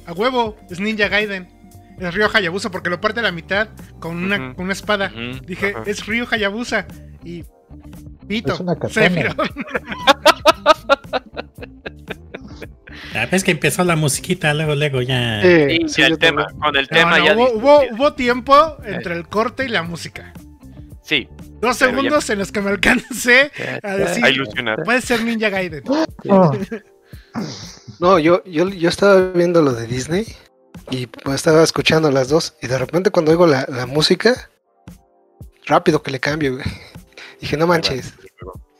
a 0.06 0.12
huevo, 0.12 0.56
es 0.70 0.80
Ninja 0.80 1.08
Gaiden. 1.08 1.48
Es 1.98 2.14
Ryo 2.14 2.28
Hayabusa 2.32 2.70
porque 2.70 2.90
lo 2.90 3.00
parte 3.00 3.20
a 3.20 3.24
la 3.24 3.32
mitad 3.32 3.68
con 3.98 4.16
una, 4.16 4.54
con 4.54 4.64
una 4.66 4.72
espada. 4.72 5.12
Dije, 5.44 5.74
es 5.84 6.06
Ryo 6.06 6.26
Hayabusa. 6.30 6.86
Y. 7.24 7.44
Pito. 8.26 8.54
Es 8.54 8.60
una 8.60 8.76
Sephiroth. 10.88 12.68
Ah, 13.14 13.26
ves 13.30 13.44
que 13.44 13.50
empezó 13.52 13.84
la 13.84 13.96
musiquita, 13.96 14.52
luego, 14.54 14.74
luego 14.74 15.02
ya. 15.02 15.40
Sí, 15.42 15.88
Sí, 15.88 16.02
el 16.02 16.18
tema, 16.18 16.46
también. 16.46 16.60
con 16.60 16.76
el 16.76 16.82
No, 16.90 16.96
tema 16.96 17.18
no, 17.18 17.24
ya 17.24 17.34
hubo, 17.36 17.52
hubo, 17.52 17.80
hubo 17.94 18.12
tiempo 18.14 18.76
entre 18.84 19.14
el 19.14 19.28
corte 19.28 19.64
y 19.64 19.68
la 19.68 19.82
música. 19.82 20.32
Sí, 21.02 21.28
Dos 21.60 21.76
segundos 21.76 22.28
en 22.30 22.38
los 22.38 22.52
que 22.52 22.60
me 22.60 22.70
alcancé 22.70 23.50
a 23.82 23.96
decir, 23.96 24.24
A 24.24 24.30
ilusionar. 24.30 24.82
puede 24.84 25.00
ser 25.00 25.24
Ninja 25.24 25.48
Gaiden. 25.48 25.82
Ah, 26.30 26.50
No, 28.00 28.18
yo, 28.18 28.44
yo, 28.44 28.68
yo 28.68 28.88
estaba 28.88 29.30
viendo 29.32 29.60
lo 29.62 29.72
de 29.72 29.86
Disney 29.86 30.26
y 30.90 31.06
pues 31.06 31.36
estaba 31.36 31.62
escuchando 31.64 32.10
las 32.12 32.28
dos 32.28 32.54
y 32.62 32.66
de 32.68 32.78
repente 32.78 33.10
cuando 33.10 33.32
oigo 33.32 33.46
la, 33.46 33.64
la 33.68 33.86
música, 33.86 34.50
rápido 35.66 36.02
que 36.02 36.10
le 36.12 36.20
cambio, 36.20 36.54
güey. 36.54 36.64
Dije, 37.40 37.56
no 37.56 37.66
manches. 37.66 38.14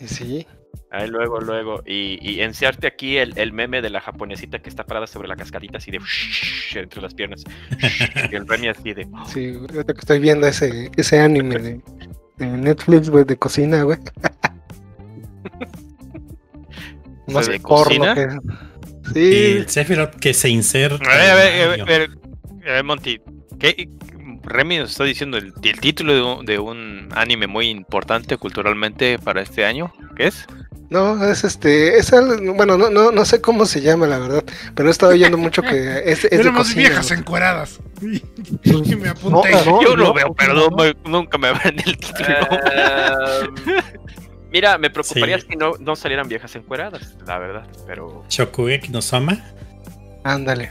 Y 0.01 0.07
sí, 0.07 0.47
Ahí 0.91 1.07
luego, 1.09 1.39
luego. 1.41 1.83
Y, 1.87 2.19
y 2.23 2.41
enseñarte 2.41 2.87
aquí 2.87 3.19
el, 3.19 3.37
el 3.39 3.53
meme 3.53 3.83
de 3.83 3.91
la 3.91 4.01
japonesita 4.01 4.59
que 4.61 4.71
está 4.71 4.85
parada 4.85 5.07
sobre 5.07 5.29
la 5.29 5.37
cascadita 5.37 5.77
así 5.79 5.91
de 5.91 5.99
entre 6.75 7.03
las 7.03 7.13
piernas. 7.15 7.43
Y 8.31 8.35
el 8.35 8.47
Remy 8.49 8.69
así 8.69 8.95
de. 8.95 9.07
sí, 9.27 9.55
ahorita 9.55 9.93
que 9.93 10.01
estoy 10.01 10.19
viendo 10.19 10.47
ese, 10.47 10.91
ese 10.97 11.21
anime 11.21 11.59
de, 11.59 11.81
de 12.39 12.47
Netflix, 12.47 13.11
güey, 13.11 13.25
de 13.25 13.37
cocina, 13.37 13.83
güey. 13.83 13.99
Más 17.27 17.47
¿De 17.49 17.61
porno 17.61 17.99
cocina? 18.07 18.15
que- 18.15 18.39
Y 19.09 19.15
Sí, 19.15 19.45
el 19.59 19.69
Sephiroth 19.69 20.15
que 20.17 20.35
se 20.35 20.49
inserta. 20.51 20.97
A 21.11 21.17
ver, 21.17 21.31
a 21.31 21.35
ver, 21.35 21.63
a 21.63 21.69
ver, 21.69 21.81
a 21.81 21.85
ver, 21.85 22.11
a 22.67 22.73
ver, 22.73 22.85
Monty. 22.85 23.21
¿qué, 23.59 23.89
Remy 24.49 24.79
nos 24.79 24.91
está 24.91 25.05
diciendo 25.05 25.37
el, 25.37 25.53
el 25.63 25.81
título 25.81 26.15
de 26.15 26.23
un, 26.23 26.47
de 26.47 26.59
un 26.59 27.09
anime 27.15 27.47
muy 27.47 27.69
importante 27.69 28.37
culturalmente 28.37 29.19
para 29.19 29.41
este 29.43 29.65
año. 29.65 29.93
¿Qué 30.17 30.27
es? 30.29 30.47
no, 30.91 31.23
es 31.23 31.45
este, 31.45 31.99
es 31.99 32.15
al- 32.15 32.41
bueno, 32.53 32.79
no, 32.79 32.89
no, 32.89 33.13
no 33.13 33.25
sé 33.27 33.43
cómo 33.43 33.67
se 33.67 33.83
llama, 33.83 34.07
la 34.07 34.19
verdad, 34.19 34.43
pero 34.75 34.89
he 34.89 34.91
estado 34.91 35.13
oyendo 35.13 35.37
mucho 35.37 35.61
que 35.61 36.03
es, 36.11 36.25
es 36.25 36.43
de 36.45 36.51
cocina. 36.53 36.81
viejas 36.89 37.11
encueradas. 37.11 37.79
Y 38.65 38.97
me 38.97 39.09
apunté. 39.11 39.51
No, 39.51 39.65
no. 39.67 39.83
Yo 39.83 39.97
lo 39.97 40.15
veo, 40.15 40.29
no, 40.29 40.35
pero 40.35 40.71
nunca 41.05 41.37
me 41.37 41.53
ven 41.53 41.79
el 41.85 41.97
título. 41.99 42.29
Ehm, 42.73 43.55
mira, 44.51 44.79
me 44.79 44.89
preocuparía 44.91 45.39
Sí. 45.41 45.47
si 45.51 45.57
no, 45.57 45.73
no 45.79 45.95
salieran 45.97 46.27
viejas 46.29 46.55
encueradas, 46.57 47.17
la 47.27 47.39
verdad. 47.39 47.67
Pero. 47.87 48.25
Shokugeki 48.31 48.89
no 48.89 49.03
Soma. 49.03 49.45
Ándale. 50.25 50.71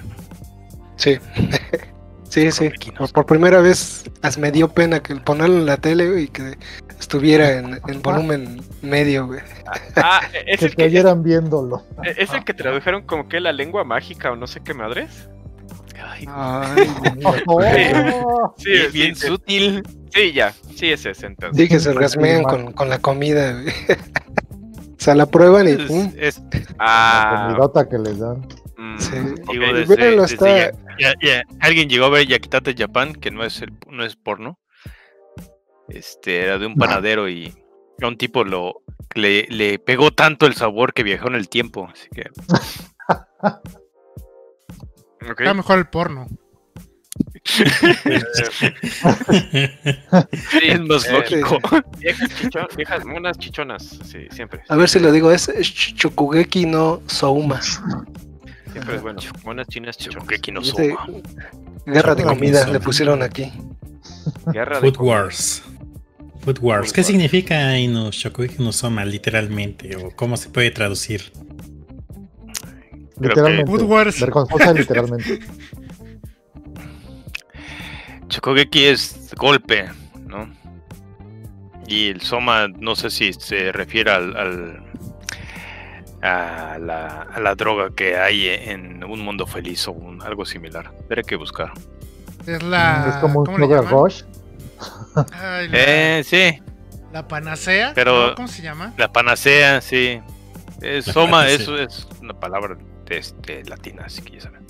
Sí. 0.96 1.18
Sí, 2.42 2.52
sí. 2.52 2.64
Shokugeki 2.66 2.92
no 2.92 2.98
Por, 2.98 3.12
por 3.14 3.26
primera 3.26 3.60
vez 3.62 4.04
as- 4.22 4.38
me 4.38 4.52
dio 4.52 4.68
pena 4.70 5.02
que 5.02 5.16
ponerlo 5.16 5.58
en 5.58 5.66
la 5.66 5.78
tele 5.78 6.10
güey, 6.10 6.24
y 6.24 6.28
que 6.28 6.58
estuviera 7.00 7.52
en, 7.54 7.80
en 7.88 8.02
volumen 8.02 8.62
medio, 8.82 9.28
güey. 9.28 9.40
Ah, 9.96 10.22
es 10.46 10.60
que 10.60 10.66
el 10.66 10.76
que, 10.76 10.84
es, 10.86 10.88
oyeran 10.92 11.24
viéndolo. 11.24 11.84
es 12.04 12.32
el 12.34 12.44
que 12.44 12.54
tradujeron 12.54 13.04
como 13.04 13.28
que 13.28 13.40
la 13.40 13.52
lengua 13.52 13.84
mágica 13.84 14.32
o 14.32 14.36
no 14.36 14.48
sé 14.48 14.62
qué 14.62 14.74
madres. 14.74 15.30
Ay, 16.04 16.26
Ay, 16.30 16.88
Oh, 17.48 17.62
Sí, 18.58 18.70
bien, 18.70 18.92
sí, 18.92 18.98
bien 19.00 19.16
sí, 19.16 19.28
sutil. 19.28 19.84
sí, 20.14 20.32
ya. 20.32 20.54
Sí, 20.76 20.92
es 20.92 21.06
ese 21.06 21.26
entonces. 21.26 21.58
sí 21.60 21.68
que 21.68 21.80
se 21.80 21.90
orgasmean 21.90 22.44
con, 22.44 22.72
con 22.74 22.90
la 22.90 23.00
comida, 23.00 23.54
güey. 23.54 23.66
O 25.00 25.00
sea, 25.08 25.14
la 25.16 25.28
prueban 25.28 25.68
y 25.68 25.72
Es, 25.72 25.82
pum. 25.84 26.12
es- 26.18 26.40
la 26.40 26.76
Ah, 26.80 27.46
comidota 27.48 27.88
que 27.88 27.98
les 28.00 28.18
dan. 28.20 28.46
Mm, 28.78 28.98
Sí. 29.00 29.16
ok. 29.18 29.52
digo, 29.52 29.64
Y 29.66 29.74
desde- 29.74 29.96
véanlo, 29.96 30.22
desde 30.24 30.34
está- 30.36 30.58
ya- 30.58 30.72
ya- 31.00 31.14
ya- 31.22 31.44
alguien 31.60 31.90
llegó 31.90 32.06
a 32.06 32.10
ver 32.10 32.28
Yakitate 32.28 32.76
Japan, 32.78 33.14
que 33.14 33.32
no 33.32 33.44
es 33.44 33.62
el, 33.62 33.74
no 33.90 34.04
es 34.06 34.16
porno. 34.16 34.60
Este 35.90 36.42
era 36.42 36.58
de 36.58 36.66
un 36.68 36.76
panadero 36.76 37.30
y 37.30 37.54
a 38.02 38.08
un 38.08 38.18
tipo 38.18 38.44
lo 38.44 38.82
le, 39.16 39.48
le 39.50 39.80
pegó 39.80 40.12
tanto 40.12 40.46
el 40.46 40.54
sabor 40.54 40.94
que 40.94 41.04
viajó 41.04 41.28
en 41.30 41.36
el 41.36 41.48
tiempo. 41.50 41.88
Así 41.92 42.08
que 42.14 42.30
Ok. 45.30 45.40
Está 45.42 45.54
mejor 45.54 45.78
el 45.80 45.88
porno. 45.88 46.28
Sí, 47.44 47.64
es 50.64 50.82
más 50.82 51.06
eh, 51.08 51.12
lógico. 51.14 51.60
Viejas, 52.76 53.06
monas 53.06 53.38
chichonas, 53.38 53.84
sí, 54.06 54.28
siempre. 54.32 54.62
A 54.70 54.76
ver 54.76 54.90
si 54.90 55.00
lo 55.00 55.12
digo, 55.12 55.32
es 55.32 55.50
Sh- 55.50 55.96
Shokugeki 55.96 56.66
no 56.66 57.02
Souma. 57.08 57.60
Siempre 58.78 58.96
es 58.98 59.02
bueno. 59.02 59.20
Monas 59.44 59.68
chinas 59.68 59.98
no 60.14 60.62
Dice, 60.62 60.90
Soma. 60.92 61.08
Guerra 61.86 62.14
de 62.16 62.24
comida 62.24 62.68
le 62.68 62.80
pusieron 62.80 63.24
aquí. 63.24 63.52
Guerra 64.54 64.80
de 64.80 64.92
Food 64.92 65.02
Wars. 65.04 65.64
Food 66.42 66.60
Wars. 66.62 66.94
¿Qué 66.94 67.04
significa 67.04 67.76
Inu 67.78 68.12
Shokugeki 68.12 68.64
no 68.64 68.72
Soma 68.72 69.04
literalmente? 69.04 69.96
¿O 69.96 70.12
cómo 70.16 70.38
se 70.38 70.50
puede 70.50 70.70
traducir? 70.70 71.32
Literalmente. 73.20 73.66
Food 73.66 73.82
Wars. 73.82 74.20
Vergonzosa 74.20 74.74
literalmente. 74.74 75.40
Shokugeki 78.30 78.84
es 78.84 79.34
golpe, 79.36 79.90
¿no? 80.28 80.54
Y 81.88 82.10
el 82.10 82.22
Soma, 82.22 82.68
no 82.68 82.96
sé 82.96 83.10
si 83.10 83.34
se 83.34 83.72
refiere 83.72 84.12
al, 84.12 84.36
al- 84.38 84.87
a, 86.28 86.78
la, 86.80 87.24
a 87.34 87.40
la 87.40 87.56
droga 87.56 87.90
que 87.96 88.18
hay 88.18 88.48
en 88.48 89.04
un 89.04 89.22
mundo 89.22 89.46
feliz 89.48 89.88
o 89.88 89.92
un- 89.94 90.22
algo 90.22 90.46
similar. 90.46 90.92
Tendré 90.92 91.24
que 91.24 91.36
buscar. 91.36 91.72
Es 92.46 92.62
la. 92.64 93.08
es 93.10 93.16
como 93.18 93.40
un 93.40 93.46
¿cómo 93.46 93.58
le 93.58 93.66
Sugar? 93.66 93.86
Rush. 93.86 94.24
Ay, 95.34 95.68
la, 95.70 95.78
Eh, 95.80 96.24
sí, 96.24 96.62
la 97.12 97.28
panacea. 97.28 97.94
pero-. 97.96 98.36
¿Cómo 98.36 98.48
se 98.48 98.62
llama? 98.62 98.94
la 98.98 99.12
panacea, 99.12 99.82
sí. 99.82 100.22
La 100.82 101.02
Soma 101.02 101.32
panacea. 101.40 101.56
eso 101.56 101.78
es 101.78 102.08
una 102.22 102.34
palabra 102.40 102.78
de, 103.06 103.18
este, 103.18 103.64
latina, 103.66 104.04
así 104.06 104.22
que 104.22 104.34
ya 104.36 104.42
saben. 104.42 104.66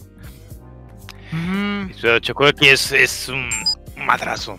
Mm, 1.31 1.89
Shokugeki 1.91 2.69
es, 2.69 2.91
es 2.93 3.27
un 3.29 3.49
madrazo. 3.97 4.57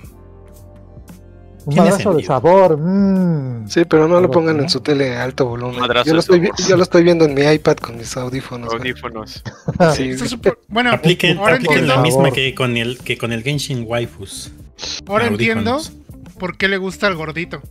Un 1.69 1.77
madrazo 1.77 2.15
de 2.15 2.25
sabor. 2.25 2.79
mm. 2.79 3.69
Sí, 3.69 3.85
pero 3.85 4.09
no 4.09 4.21
lo 4.21 4.31
pongan 4.31 4.57
en 4.57 4.63
¿no? 4.63 4.69
su 4.69 4.81
tele 4.81 5.17
a 5.17 5.25
alto 5.25 5.47
volumen. 5.47 5.81
Madrazo 5.81 6.07
Yo 6.07 6.15
lo, 6.15 6.23
de 6.23 6.49
estoy, 6.49 6.67
yo 6.69 6.77
lo 6.77 6.83
estoy 6.83 7.03
viendo 7.05 7.27
en 7.27 7.35
mi 7.35 7.43
iPad 7.43 7.77
con 7.77 7.99
mis 7.99 8.17
audífonos. 8.17 8.73
Audífonos. 8.73 9.43
Sí, 9.95 10.15
bueno, 10.69 10.93
Apliquen, 10.93 11.39
ahora 11.39 11.57
apliquen 11.57 11.87
la 11.87 11.99
misma 11.99 12.31
que 12.31 12.55
con 12.55 12.77
el 12.77 12.99
que 12.99 13.17
con 13.19 13.33
el 13.33 13.43
Genshin 13.43 13.85
Waifus. 13.87 14.51
ahora 15.07 15.27
entiendo 15.27 15.81
por 16.39 16.57
qué 16.57 16.69
le 16.69 16.79
gusta 16.79 17.07
al 17.07 17.17
gordito. 17.17 17.63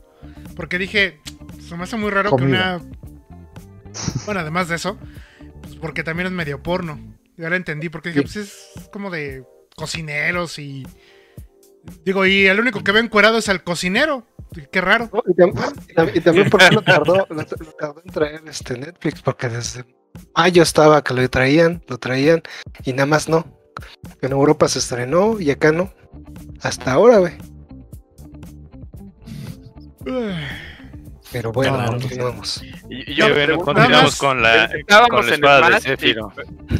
Porque 0.55 0.77
dije, 0.77 1.19
se 1.67 1.75
me 1.75 1.83
hace 1.83 1.97
muy 1.97 2.09
raro 2.11 2.29
Comida. 2.29 2.79
que 2.79 2.85
una. 2.85 4.23
Bueno, 4.25 4.41
además 4.41 4.67
de 4.67 4.75
eso, 4.75 4.97
pues 5.61 5.75
porque 5.75 6.03
también 6.03 6.27
es 6.27 6.33
medio 6.33 6.61
porno. 6.61 6.99
Y 7.37 7.43
ahora 7.43 7.55
entendí, 7.55 7.89
porque 7.89 8.09
dije, 8.09 8.21
pues 8.21 8.35
es 8.35 8.89
como 8.91 9.09
de 9.09 9.43
cocineros 9.75 10.59
y. 10.59 10.85
Digo, 12.03 12.25
y 12.25 12.47
el 12.47 12.59
único 12.59 12.83
que 12.83 12.91
veo 12.91 13.03
encuerado 13.03 13.37
es 13.37 13.49
al 13.49 13.63
cocinero. 13.63 14.25
Qué 14.71 14.81
raro. 14.81 15.09
No, 15.13 15.23
y, 15.27 15.33
tam- 15.33 16.11
y 16.15 16.21
también 16.21 16.49
por 16.49 16.59
qué 16.61 16.73
lo 16.75 16.81
tardó, 16.81 17.15
lo, 17.29 17.35
lo 17.35 17.45
tardó 17.45 18.01
en 18.03 18.11
traer 18.11 18.41
este 18.47 18.77
Netflix, 18.77 19.21
porque 19.21 19.49
desde 19.49 19.85
mayo 20.35 20.63
estaba 20.63 21.03
que 21.03 21.13
lo 21.13 21.29
traían, 21.29 21.83
lo 21.87 21.97
traían, 21.97 22.41
y 22.83 22.93
nada 22.93 23.05
más 23.05 23.27
no. 23.29 23.45
En 24.21 24.31
Europa 24.31 24.67
se 24.67 24.79
estrenó 24.79 25.39
y 25.39 25.51
acá 25.51 25.71
no. 25.71 25.93
Hasta 26.61 26.93
ahora, 26.93 27.17
güey. 27.19 27.33
Pero 31.37 31.51
bueno, 31.51 31.75
Claro. 31.75 31.91
continuamos. 31.93 32.63
Y 32.89 33.13
Yo, 33.15 33.29
bueno, 33.33 33.57
con 33.59 33.75
la, 33.75 33.83
Estábamos 33.83 34.15
con 34.15 34.41
la 34.41 35.35
espada 35.35 35.69
de 35.69 35.79
Zephyro. 35.81 36.33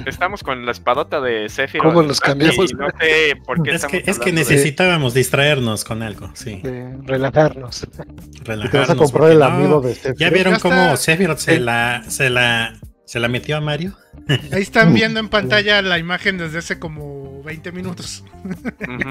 Estamos 0.05 0.43
con 0.43 0.65
la 0.65 0.71
espadota 0.71 1.21
de 1.21 1.47
Sephiroth. 1.49 1.87
¿Cómo 1.87 2.01
los 2.01 2.19
cambiamos? 2.19 2.71
Y 2.71 2.73
no 2.75 2.87
sé 2.99 3.35
por 3.45 3.61
qué 3.63 3.71
Es 3.75 3.85
que, 3.85 3.97
estamos 3.97 3.97
es 3.97 4.03
que 4.05 4.11
hablando 4.11 4.25
de- 4.25 4.31
necesitábamos 4.55 5.13
distraernos 5.13 5.83
con 5.85 6.01
algo, 6.03 6.31
sí. 6.33 6.61
De 6.63 6.97
relajarnos. 7.03 7.83
Y 7.83 7.87
te 7.87 7.97
vas 8.01 8.07
a 8.49 8.53
Relajarnos. 8.53 8.97
comprar 8.97 9.31
el 9.31 9.39
no, 9.39 9.45
amigo 9.45 9.81
de 9.81 9.91
este. 9.91 10.13
¿Ya 10.17 10.29
vieron 10.29 10.59
cómo 10.59 10.97
Sephiroth 10.97 11.39
se 11.39 11.59
la, 11.59 12.03
se 12.07 12.29
la 12.29 12.73
se 13.05 13.19
la 13.19 13.27
metió 13.29 13.55
a 13.57 13.61
Mario? 13.61 13.93
Ahí 14.51 14.61
están 14.63 14.93
viendo 14.93 15.19
en 15.19 15.29
pantalla 15.29 15.81
la 15.81 15.97
imagen 15.97 16.37
desde 16.37 16.57
hace 16.57 16.77
como 16.79 17.41
20 17.43 17.71
minutos. 17.71 18.23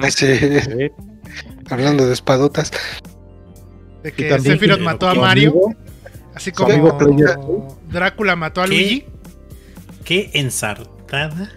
Sí, 0.09 0.27
hablando 1.69 2.05
de 2.05 2.13
espadotas. 2.13 2.71
De 4.07 4.13
que 4.13 4.29
también 4.29 4.53
Sephiroth 4.55 4.79
mató 4.79 5.09
a 5.09 5.13
Mario, 5.15 5.49
amigo, 5.49 5.75
así 6.33 6.51
amigo 6.55 6.97
como 6.97 7.77
Drácula 7.91 8.35
mató 8.37 8.61
a 8.61 8.65
¿Qué? 8.65 8.69
Luigi. 8.69 9.05
Qué 10.05 10.29
ensartada. 10.33 11.51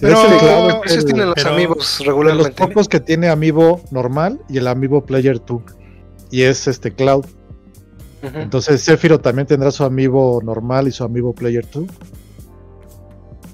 Pero- 0.00 0.84
Esos 0.84 0.98
el- 0.98 1.04
tienen 1.06 1.26
los 1.26 1.34
pero- 1.36 1.50
amigos 1.54 1.96
de 1.98 2.04
los 2.04 2.14
regularmente. 2.14 2.50
pocos 2.66 2.88
que 2.88 3.00
tiene 3.00 3.28
amiibo 3.30 3.80
normal 3.90 4.38
y 4.50 4.58
el 4.58 4.66
amiibo 4.66 5.04
Player 5.06 5.40
2. 5.44 5.62
Y 6.30 6.42
es 6.42 6.66
este 6.68 6.92
Cloud. 6.92 7.24
Entonces 8.22 8.82
Sephiroth 8.82 9.22
también 9.22 9.46
tendrá 9.46 9.70
su 9.70 9.82
amiibo 9.84 10.40
normal 10.42 10.88
y 10.88 10.92
su 10.92 11.04
amiibo 11.04 11.34
Player 11.34 11.66
2. 11.72 11.86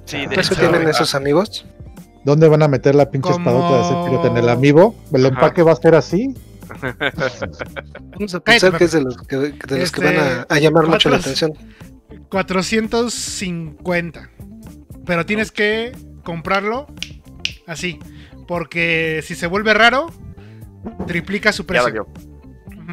Sí, 0.07 0.17
de 0.19 0.27
¿Por 0.29 0.39
eso 0.41 0.55
hecho, 0.55 0.61
tienen 0.63 0.89
ah, 0.89 0.91
esos 0.91 1.15
amigos? 1.15 1.67
¿Dónde 2.25 2.49
van 2.49 2.63
a 2.63 2.69
meter 2.69 2.95
la 2.95 3.11
pinche 3.11 3.31
Como- 3.33 3.49
espadota 3.51 3.79
de 3.79 3.85
Sephiroth 3.89 4.25
en 4.27 4.37
el 4.37 4.49
amiibo? 4.49 4.95
¿El 5.13 5.27
Ajá. 5.27 5.35
empaque 5.35 5.63
va 5.63 5.73
a 5.73 5.77
ser 5.77 5.95
así? 5.95 6.35
Vamos 8.13 8.35
a 8.35 8.41
pensar 8.41 8.71
Cállate, 8.73 8.79
que 8.79 8.85
es 8.85 8.93
de 8.93 9.01
los 9.03 9.17
que, 9.17 9.37
de 9.37 9.49
los 9.51 9.59
que 9.69 9.83
Este, 9.83 10.05
van 10.05 10.17
a, 10.19 10.47
a 10.49 10.59
llamar 10.59 10.87
mucho 10.87 11.09
la 11.11 11.17
atención. 11.17 11.53
450. 12.31 14.31
Pero 15.07 15.27
tienes 15.27 15.51
que 15.53 15.93
comprarlo 16.25 16.87
así. 17.67 17.99
Porque 18.47 19.21
si 19.25 19.35
se 19.35 19.47
vuelve 19.47 19.75
raro, 19.75 20.07
triplica 21.07 21.53
su 21.53 21.67
precio. 21.67 22.07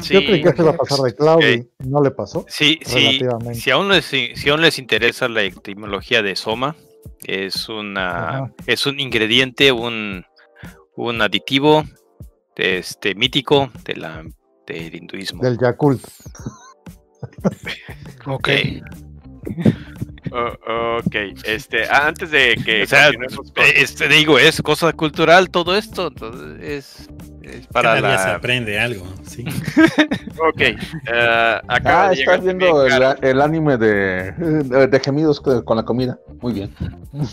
Sí, 0.00 0.14
Yo 0.14 0.20
creí 0.20 0.42
que 0.42 0.52
se 0.52 0.62
iba 0.62 0.70
a 0.70 0.76
pasar 0.76 1.00
de 1.00 1.14
cloud 1.14 1.42
y 1.42 1.68
no 1.88 2.00
le 2.02 2.10
pasó. 2.12 2.44
Sí, 2.48 2.78
sí. 2.84 3.20
Si 3.54 3.70
aún 3.70 3.88
les, 3.88 4.04
si 4.04 4.48
aún 4.48 4.62
les 4.62 4.78
interesa 4.78 5.28
la 5.28 5.42
etimología 5.42 6.22
de 6.22 6.36
Soma, 6.36 6.76
es 7.24 7.68
una 7.68 8.28
Ajá. 8.28 8.52
es 8.66 8.86
un 8.86 9.00
ingrediente, 9.00 9.72
un, 9.72 10.24
un 10.96 11.22
aditivo 11.22 11.84
este 12.56 13.14
mítico 13.14 13.70
de 13.84 13.96
la 13.96 14.24
del 14.66 14.94
hinduismo. 14.94 15.42
Del 15.42 15.58
Yakult. 15.58 16.04
Ok. 18.26 18.48
Oh, 20.30 20.98
ok, 20.98 21.14
este, 21.44 21.84
ah, 21.84 22.06
antes 22.06 22.30
de 22.30 22.56
que 22.64 22.82
o 22.82 22.86
sea, 22.86 23.10
eh, 23.10 23.72
este, 23.76 24.08
digo, 24.08 24.38
es 24.38 24.60
cosa 24.62 24.92
cultural 24.92 25.50
todo 25.50 25.76
esto, 25.76 26.08
entonces 26.08 26.60
es, 26.62 27.08
es 27.42 27.66
para 27.68 27.94
Cada 27.94 28.08
día 28.08 28.18
se 28.18 28.28
la 28.28 28.34
aprende 28.34 28.78
algo, 28.78 29.06
sí. 29.26 29.44
Ok, 30.40 30.60
eh, 30.60 30.76
acaba 31.68 32.08
Ah, 32.08 32.12
estás 32.12 32.42
viendo 32.42 32.86
el, 32.86 33.40
anime 33.40 33.76
de, 33.76 34.32
de, 34.32 34.86
de 34.86 35.00
gemidos 35.00 35.40
con 35.40 35.76
la 35.76 35.82
comida. 35.82 36.18
Muy 36.40 36.52
bien. 36.52 36.74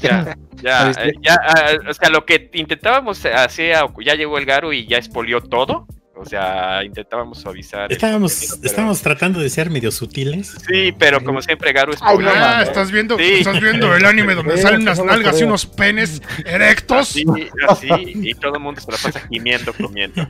Ya, 0.01 0.35
ya, 0.63 0.91
eh, 0.91 1.13
ya, 1.21 1.37
ah, 1.41 1.71
o 1.89 1.93
sea, 1.93 2.09
lo 2.09 2.25
que 2.25 2.49
intentábamos 2.53 3.25
hacer, 3.25 3.75
ya 4.03 4.15
llegó 4.15 4.37
el 4.37 4.45
Garo 4.45 4.73
y 4.73 4.87
ya 4.87 4.97
expolió 4.97 5.41
todo. 5.41 5.87
O 6.17 6.25
sea, 6.25 6.83
intentábamos 6.83 7.39
suavizar. 7.39 7.91
Estábamos, 7.91 8.31
contenido, 8.33 8.55
pero- 8.61 8.67
estábamos 8.69 9.01
tratando 9.01 9.39
de 9.41 9.49
ser 9.49 9.69
medio 9.69 9.91
sutiles. 9.91 10.55
Sí, 10.67 10.93
pero 10.97 11.21
como 11.23 11.41
siempre, 11.41 11.73
Garo 11.73 11.91
Ay, 11.91 11.95
expolió. 11.95 12.29
no 12.29 12.35
Ah, 12.35 12.61
estás 12.63 12.91
viendo, 12.91 13.17
Sí. 13.17 13.23
estás 13.39 13.59
viendo 13.59 13.93
el 13.93 14.05
anime 14.05 14.33
donde 14.35 14.57
salen 14.57 14.81
unas 14.83 15.03
nalgas 15.03 15.39
y 15.41 15.43
unos 15.43 15.65
penes 15.65 16.21
erectos. 16.45 17.09
Así, 17.09 17.25
así, 17.67 17.87
y 18.15 18.33
todo 18.35 18.55
el 18.55 18.61
mundo 18.61 18.79
se 18.81 18.91
la 18.91 18.97
pasa 18.97 19.19
gimiendo, 19.29 19.73
comiendo. 19.73 20.25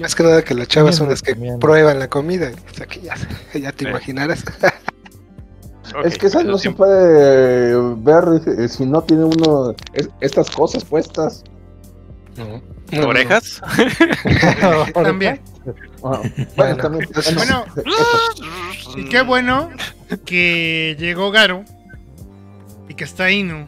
Más 0.00 0.14
que 0.14 0.22
nada 0.22 0.42
que 0.42 0.54
las 0.54 0.68
chavas 0.68 0.96
son 0.96 1.08
las 1.08 1.22
que 1.22 1.34
Comiendo. 1.34 1.58
prueban 1.58 1.98
la 1.98 2.08
comida. 2.08 2.50
O 2.70 2.74
sea 2.74 2.86
que 2.86 3.00
ya, 3.00 3.14
ya 3.54 3.72
te 3.72 3.84
Sí. 3.84 3.90
imaginarás. 3.90 4.44
Es 6.04 6.18
que 6.18 6.26
esa 6.28 6.42
no 6.44 6.50
eso 6.50 6.58
se 6.58 6.70
puede 6.70 7.74
ver 7.96 8.24
eh, 8.62 8.68
si 8.68 8.86
no 8.86 9.02
tiene 9.02 9.24
uno 9.24 9.74
es- 9.92 10.08
estas 10.20 10.48
cosas 10.50 10.84
puestas. 10.84 11.42
No, 12.36 12.46
no, 12.46 12.62
orejas. 13.04 13.60
También. 14.94 15.40
Ah, 16.02 16.20
bueno, 16.22 16.22
Bueno, 16.56 16.76
también. 16.76 17.04
entonces- 17.06 17.34
Bueno, 17.34 17.64
y 18.96 19.04
qué 19.08 19.22
bueno 19.22 19.70
que 20.24 20.96
llegó 20.98 21.30
Garo 21.30 21.64
y 22.88 22.94
que 22.94 23.04
está 23.04 23.30
Inu. 23.30 23.66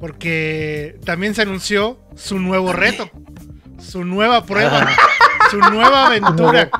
Porque 0.00 0.98
también 1.04 1.34
se 1.34 1.42
anunció 1.42 1.98
su 2.14 2.38
nuevo 2.38 2.72
reto, 2.72 3.10
su 3.80 4.04
nueva 4.04 4.44
prueba, 4.44 4.88
su 5.50 5.58
nueva 5.58 6.06
aventura. 6.06 6.70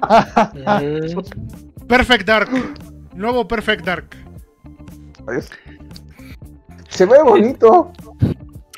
Perfect 1.88 2.26
Dark. 2.26 2.50
Nuevo 3.14 3.46
Perfect 3.46 3.84
Dark. 3.84 4.16
Se 6.88 7.04
ve 7.06 7.22
bonito. 7.22 7.92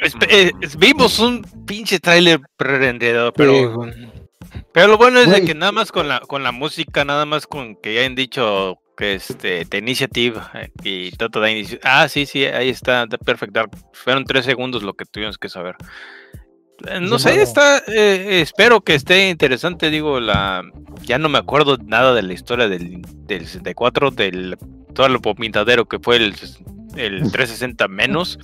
Es- 0.00 0.76
vimos 0.76 1.18
un 1.18 1.44
pinche 1.70 2.00
tráiler 2.00 2.40
prerendero, 2.56 3.32
pero. 3.32 3.82
Pero 4.72 4.88
lo 4.88 4.98
bueno 4.98 5.20
es 5.20 5.30
de 5.30 5.44
que 5.44 5.54
nada 5.54 5.70
más 5.72 5.92
con 5.92 6.08
la 6.08 6.20
con 6.20 6.42
la 6.42 6.50
música, 6.52 7.04
nada 7.04 7.24
más 7.26 7.46
con 7.46 7.76
que 7.76 7.98
hayan 8.00 8.14
dicho 8.16 8.78
que 8.96 9.14
este 9.14 9.64
The 9.64 9.78
Initiative 9.78 10.40
eh, 10.54 10.70
y 10.82 11.10
Toto 11.12 11.38
da 11.40 11.50
inicio. 11.50 11.78
Ah, 11.84 12.08
sí, 12.08 12.26
sí, 12.26 12.44
ahí 12.44 12.68
está 12.68 13.06
The 13.06 13.18
Perfect 13.18 13.52
Dark. 13.52 13.70
Fueron 13.92 14.24
tres 14.24 14.44
segundos 14.44 14.82
lo 14.82 14.94
que 14.94 15.04
tuvimos 15.04 15.38
que 15.38 15.48
saber. 15.48 15.76
Eh, 16.88 17.00
No 17.00 17.18
sé, 17.18 17.30
Llamado. 17.30 17.42
está, 17.44 17.78
eh, 17.86 18.40
espero 18.40 18.80
que 18.80 18.94
esté 18.94 19.28
interesante, 19.30 19.90
digo, 19.90 20.18
la 20.20 20.64
ya 21.02 21.18
no 21.18 21.28
me 21.28 21.38
acuerdo 21.38 21.78
nada 21.78 22.14
de 22.14 22.22
la 22.22 22.32
historia 22.32 22.68
del, 22.68 23.02
del 23.26 23.47
64, 23.47 24.10
del 24.10 24.56
todo 24.95 25.08
lo 25.08 25.21
vomitadero 25.21 25.86
que 25.86 25.99
fue 26.00 26.16
el, 26.16 26.34
el 26.97 27.21
360 27.32 27.86
menos. 27.88 28.38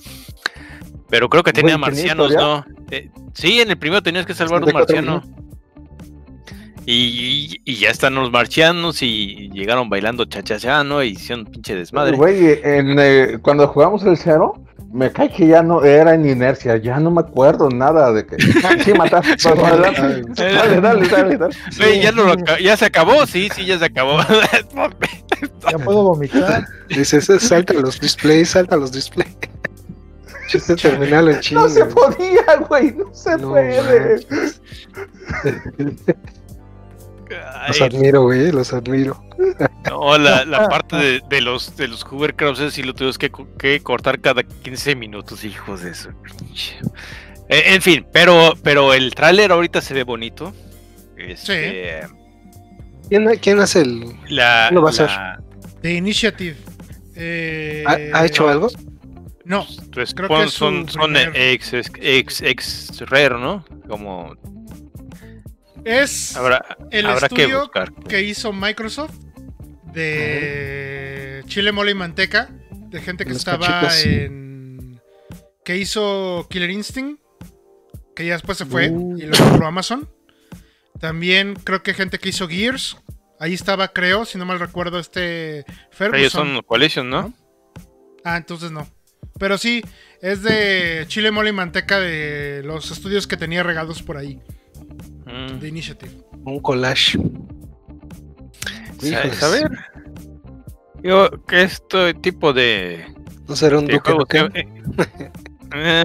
Pero 1.09 1.29
creo 1.29 1.43
que 1.43 1.53
tenía 1.53 1.77
Güey, 1.77 1.91
¿tenía 1.93 2.15
marcianos? 2.15 2.33
¿no? 2.33 2.65
Eh, 2.91 3.09
sí, 3.33 3.59
en 3.61 3.69
el 3.69 3.77
primero 3.77 4.01
tenías 4.01 4.25
que 4.25 4.33
salvar 4.33 4.61
un 4.63 4.67
64 4.71 5.01
marciano. 5.21 5.47
Y, 6.85 7.59
y 7.65 7.75
ya 7.75 7.89
están 7.89 8.15
los 8.15 8.31
marcianos 8.31 9.01
y 9.01 9.49
llegaron 9.51 9.89
bailando 9.89 10.23
cha-cha-cha, 10.23 10.85
¿no? 10.85 11.03
Y 11.03 11.09
hicieron 11.09 11.45
un 11.45 11.51
pinche 11.51 11.75
desmadre. 11.75 12.15
Güey, 12.15 12.61
en, 12.63 12.95
eh, 12.97 13.39
cuando 13.41 13.67
jugamos 13.67 14.03
el 14.05 14.15
cero, 14.15 14.53
me 14.93 15.11
cae 15.11 15.29
que 15.29 15.47
ya 15.47 15.61
no 15.61 15.83
era 15.83 16.13
en 16.13 16.25
inercia, 16.29 16.77
ya 16.77 16.97
no 17.01 17.11
me 17.11 17.19
acuerdo 17.19 17.69
nada 17.69 18.13
de 18.13 18.25
que. 18.25 18.37
Sí, 19.37 19.49
adelante. 19.49 20.21
Dale, 20.53 20.79
dale, 20.79 21.07
dale, 21.09 21.37
dale. 21.37 21.55
Güey, 21.77 22.01
ya, 22.01 22.13
no 22.13 22.23
lo 22.23 22.31
aca- 22.31 22.57
ya 22.61 22.77
se 22.77 22.85
acabó, 22.85 23.25
sí, 23.27 23.49
sí, 23.53 23.65
ya 23.65 23.77
se 23.77 23.83
acabó. 23.85 24.19
Ya 25.69 25.77
puedo 25.79 26.03
vomitar. 26.03 26.65
Dices, 26.87 27.25
salta 27.41 27.73
los 27.73 27.99
displays, 27.99 28.51
salta 28.51 28.77
los 28.77 28.93
displays. 28.93 29.35
Chiste 30.47 30.75
terminal 30.75 31.29
en 31.29 31.39
chinga. 31.39 31.61
No 31.61 31.69
se 31.69 31.85
podía, 31.85 32.55
güey, 32.67 32.93
no 32.93 33.13
se 33.13 33.37
No 33.37 33.49
puede. 33.49 34.19
Los 37.67 37.81
admiro, 37.81 38.23
güey, 38.23 38.51
los 38.51 38.73
admiro. 38.73 39.21
no, 39.89 40.17
la, 40.17 40.45
la 40.45 40.69
parte 40.69 40.95
de, 40.95 41.21
de 41.29 41.41
los 41.41 41.75
de 41.75 41.89
los 41.89 42.05
hovercrafts 42.05 42.73
sí 42.73 42.83
lo 42.83 42.93
tuvimos 42.93 43.17
que, 43.17 43.31
que 43.59 43.81
cortar 43.81 44.21
cada 44.21 44.43
15 44.43 44.95
minutos, 44.95 45.43
hijos 45.43 45.81
de 45.81 45.91
eso. 45.91 46.09
Eh, 47.49 47.63
en 47.67 47.81
fin, 47.81 48.05
pero, 48.11 48.53
pero 48.63 48.93
el 48.93 49.13
tráiler 49.13 49.51
ahorita 49.51 49.81
se 49.81 49.93
ve 49.93 50.03
bonito. 50.03 50.53
Este, 51.17 52.01
¿Quién, 53.09 53.27
quién 53.41 53.59
hace 53.59 53.81
el. 53.81 54.05
la, 54.29 54.71
¿Lo 54.71 54.81
va 54.81 54.89
a 54.89 54.91
hacer? 54.91 55.09
The 55.81 55.93
Initiative. 55.93 56.55
Eh, 57.15 57.83
¿Ha, 57.85 58.19
ha 58.19 58.25
hecho 58.25 58.47
algo? 58.47 58.69
No, 59.47 59.65
pues, 59.93 60.13
Creo 60.13 60.27
que 60.27 60.43
es 60.43 60.51
son, 60.51 60.89
son 60.89 61.15
ex, 61.15 61.71
ex, 61.73 61.91
ex, 62.01 62.41
ex 62.41 62.99
Rare, 63.09 63.37
¿no? 63.39 63.65
Como 63.87 64.35
es 65.85 66.35
habrá, 66.35 66.77
el 66.91 67.05
habrá 67.05 67.29
que 67.29 67.35
estudio 67.43 67.61
buscar. 67.61 67.93
que 67.93 68.23
hizo 68.23 68.51
Microsoft 68.51 69.15
de 69.93 71.43
Chile 71.47 71.71
Mole 71.71 71.91
y 71.91 71.95
Manteca, 71.95 72.49
de 72.71 73.01
gente 73.01 73.23
que 73.23 73.29
Los 73.31 73.39
estaba 73.39 73.65
cachitos. 73.81 74.05
en. 74.05 75.01
que 75.63 75.77
hizo 75.77 76.45
Killer 76.49 76.69
Instinct, 76.69 77.21
que 78.15 78.25
ya 78.25 78.33
después 78.33 78.57
se 78.57 78.65
fue 78.65 78.89
Uh. 78.89 79.17
y 79.17 79.21
lo 79.23 79.37
compró 79.37 79.67
Amazon. 79.67 80.09
También 80.99 81.55
creo 81.63 81.83
que 81.83 81.93
gente 81.93 82.19
que 82.19 82.29
hizo 82.29 82.47
Gears, 82.47 82.97
ahí 83.39 83.53
estaba, 83.53 83.87
creo, 83.89 84.25
si 84.25 84.37
no 84.37 84.45
mal 84.45 84.59
recuerdo, 84.59 84.99
este 84.99 85.59
Ellos 85.59 85.67
Ferguson. 85.91 86.29
son 86.55 86.61
Coalition, 86.63 87.09
¿no? 87.09 87.33
Ah, 88.23 88.35
entonces 88.37 88.71
no. 88.71 88.87
Pero 89.39 89.57
sí, 89.57 89.83
es 90.21 90.41
de 90.43 91.05
Chile 91.07 91.31
Mole 91.31 91.49
y 91.49 91.53
Manteca 91.53 91.99
de 91.99 92.61
los 92.63 92.89
estudios 92.91 93.27
que 93.27 93.37
tenía 93.37 93.63
regados 93.63 94.01
por 94.01 94.17
ahí, 94.17 94.39
Mm. 95.25 95.59
de 95.59 95.67
Initiative. 95.67 96.11
Un 96.45 96.59
collage. 96.59 97.17
Sa- 98.99 99.07
Híjoles. 99.07 99.35
saber. 99.37 99.69
Yo, 101.03 101.29
que 101.45 101.61
este 101.61 102.13
tipo 102.15 102.51
de, 102.53 103.05
No 103.47 103.55
será 103.55 103.77
un 103.77 103.85
Duque 103.85 104.11
eh, 104.33 104.67
eh, 105.75 106.03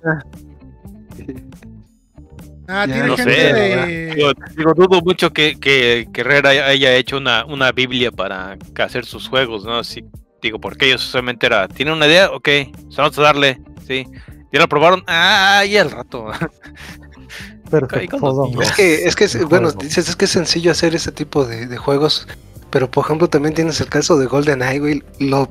Ah, 2.69 2.87
Ya, 2.87 2.93
tiene 2.95 3.09
no 3.09 3.17
gente 3.17 3.35
sé, 3.35 3.53
de. 3.53 4.15
digo, 4.15 4.33
digo, 4.57 4.73
dudo 4.75 5.01
mucho 5.03 5.33
que, 5.33 5.59
que, 5.59 6.07
que 6.13 6.23
Rare 6.23 6.61
haya 6.63 6.95
hecho 6.97 7.17
una, 7.19 7.45
una 7.45 7.73
Biblia 7.73 8.11
para 8.13 8.57
hacer 8.79 9.05
sus 9.05 9.29
juegos, 9.29 9.65
¿no? 9.65 9.83
Sí, 9.83 10.05
digo, 10.43 10.61
porque 10.61 10.87
ellos 10.87 11.01
solamente 11.03 11.47
era, 11.47 11.69
¿tienen 11.69 11.95
una 11.95 12.07
idea? 12.07 12.31
Ok, 12.31 12.49
vamos 12.97 13.19
a 13.19 13.23
darle, 13.23 13.61
sí. 13.87 14.07
¿Ya 14.53 14.61
lo 14.61 14.69
probaron? 14.69 15.03
Ah, 15.07 15.65
y 15.67 15.77
al 15.79 15.91
rato. 15.91 16.27
Perfecto. 17.71 18.51
Es 18.61 18.73
que, 18.73 19.05
es 19.07 19.17
que, 19.17 19.25
es- 19.25 19.45
bueno, 19.47 19.71
dices, 19.73 20.09
es 20.09 20.17
que 20.17 20.27
es 20.27 20.31
sencillo 20.31 20.73
hacer 20.73 20.95
ese 20.95 21.11
tipo 21.13 21.45
de, 21.47 21.67
de 21.67 21.77
juegos. 21.79 22.27
Pero 22.71 22.91
por 22.91 23.05
ejemplo, 23.05 23.29
también 23.29 23.55
tienes 23.55 23.81
el 23.81 23.89
caso 23.89 24.19
de 24.19 24.27
GoldenEye, 24.27 24.79
güey. 24.79 25.03
Lo 25.19 25.49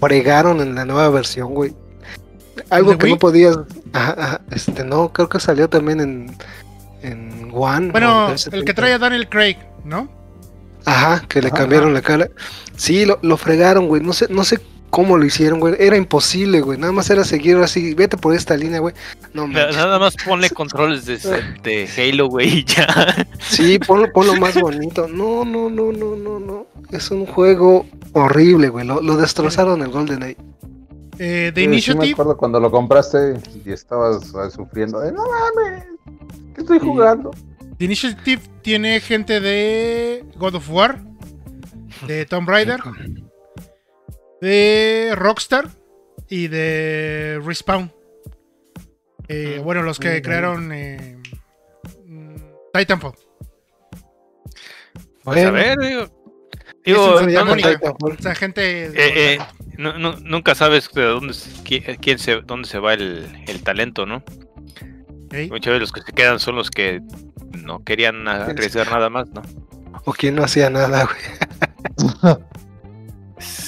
fregaron 0.00 0.60
en 0.60 0.74
la 0.74 0.84
nueva 0.84 1.08
versión, 1.10 1.54
güey. 1.54 1.74
Algo 2.70 2.92
¿De 2.92 2.98
que 2.98 3.04
Wii? 3.04 3.12
no 3.14 3.18
podías. 3.18 3.58
Ajá, 3.92 4.14
ajá, 4.18 4.40
este, 4.50 4.84
no, 4.84 5.12
creo 5.12 5.28
que 5.28 5.38
salió 5.40 5.68
también 5.68 6.00
en. 6.00 6.36
En 7.02 7.50
One. 7.52 7.90
Bueno, 7.90 8.26
el 8.28 8.32
que 8.34 8.38
70. 8.38 8.74
trae 8.74 8.92
a 8.94 8.98
Daniel 8.98 9.28
Craig, 9.28 9.56
¿no? 9.84 10.08
Ajá, 10.84 11.24
que 11.28 11.40
le 11.40 11.48
Ajá, 11.48 11.56
cambiaron 11.58 11.94
la 11.94 12.02
cara. 12.02 12.28
Sí, 12.76 13.04
lo, 13.04 13.18
lo 13.22 13.36
fregaron, 13.36 13.86
güey. 13.88 14.02
No 14.02 14.12
sé, 14.12 14.26
no 14.30 14.44
sé 14.44 14.60
cómo 14.90 15.16
lo 15.16 15.24
hicieron, 15.24 15.58
güey. 15.60 15.74
Era 15.78 15.96
imposible, 15.96 16.60
güey. 16.60 16.78
Nada 16.78 16.92
más 16.92 17.08
era 17.08 17.24
seguir 17.24 17.56
así. 17.56 17.94
Vete 17.94 18.16
por 18.16 18.34
esta 18.34 18.56
línea, 18.56 18.78
güey. 18.80 18.94
No 19.32 19.46
manches. 19.46 19.76
Nada 19.76 19.98
más 19.98 20.14
ponle 20.24 20.50
controles 20.50 21.06
de, 21.06 21.16
de 21.62 21.88
Halo, 21.96 22.26
güey, 22.28 22.58
y 22.58 22.64
ya. 22.64 23.26
Sí, 23.40 23.78
ponlo, 23.78 24.12
ponlo 24.12 24.34
más 24.36 24.54
bonito. 24.60 25.08
No, 25.08 25.44
no, 25.44 25.70
no, 25.70 25.92
no, 25.92 26.16
no, 26.16 26.38
no. 26.40 26.66
Es 26.90 27.10
un 27.10 27.24
juego 27.26 27.86
horrible, 28.12 28.68
güey. 28.68 28.86
Lo, 28.86 29.00
lo 29.00 29.16
destrozaron 29.16 29.80
el 29.82 29.88
GoldenEye. 29.90 30.36
Eh, 31.18 31.52
The 31.54 31.60
Sí, 31.60 31.64
sí 31.64 31.68
me 31.68 31.74
Initiative. 31.74 32.12
acuerdo 32.12 32.36
cuando 32.36 32.58
lo 32.60 32.70
compraste 32.70 33.36
y 33.64 33.70
estabas 33.72 34.34
ah, 34.34 34.50
sufriendo. 34.50 34.98
de, 35.00 35.12
no 35.12 35.22
mames, 35.24 35.84
¿qué 36.54 36.62
estoy 36.62 36.78
jugando? 36.78 37.30
The 37.82 37.86
Initiative 37.86 38.40
tiene 38.62 39.00
gente 39.00 39.40
de 39.40 40.24
God 40.36 40.54
of 40.54 40.70
War, 40.70 41.00
de 42.06 42.24
Tomb 42.26 42.48
Raider, 42.48 42.78
de 44.40 45.12
Rockstar 45.16 45.68
y 46.28 46.46
de 46.46 47.40
Respawn. 47.44 47.92
Eh, 49.26 49.60
bueno, 49.64 49.82
los 49.82 49.98
que 49.98 50.22
crearon 50.22 50.70
eh, 50.72 51.18
mm, 52.06 52.36
Titanfall. 52.72 53.14
Pues 55.24 55.44
a 55.44 55.50
ver, 55.50 55.76
digo. 55.80 56.06
Digo. 56.84 57.16
O 58.00 58.16
sea, 58.22 58.34
gente. 58.36 58.84
eh, 58.86 58.92
eh, 58.94 59.38
nu- 59.76 59.98
nu- 59.98 60.20
nunca 60.20 60.54
sabes 60.54 60.88
de 60.92 61.02
dónde, 61.02 61.34
quién 62.00 62.20
se, 62.20 62.42
dónde 62.42 62.68
se 62.68 62.78
va 62.78 62.94
el, 62.94 63.26
el 63.48 63.64
talento, 63.64 64.06
¿no? 64.06 64.22
Muchas 65.50 65.72
veces 65.72 65.80
los 65.80 65.92
que 65.92 66.02
se 66.02 66.12
quedan 66.12 66.38
son 66.38 66.56
los 66.56 66.70
que 66.70 67.00
no 67.52 67.82
querían 67.84 68.26
arriesgar 68.28 68.90
nada 68.90 69.08
más, 69.10 69.28
¿no? 69.30 69.42
O 70.04 70.12
quien 70.12 70.34
no 70.34 70.44
hacía 70.44 70.68
nada, 70.70 71.04
güey. 71.04 72.36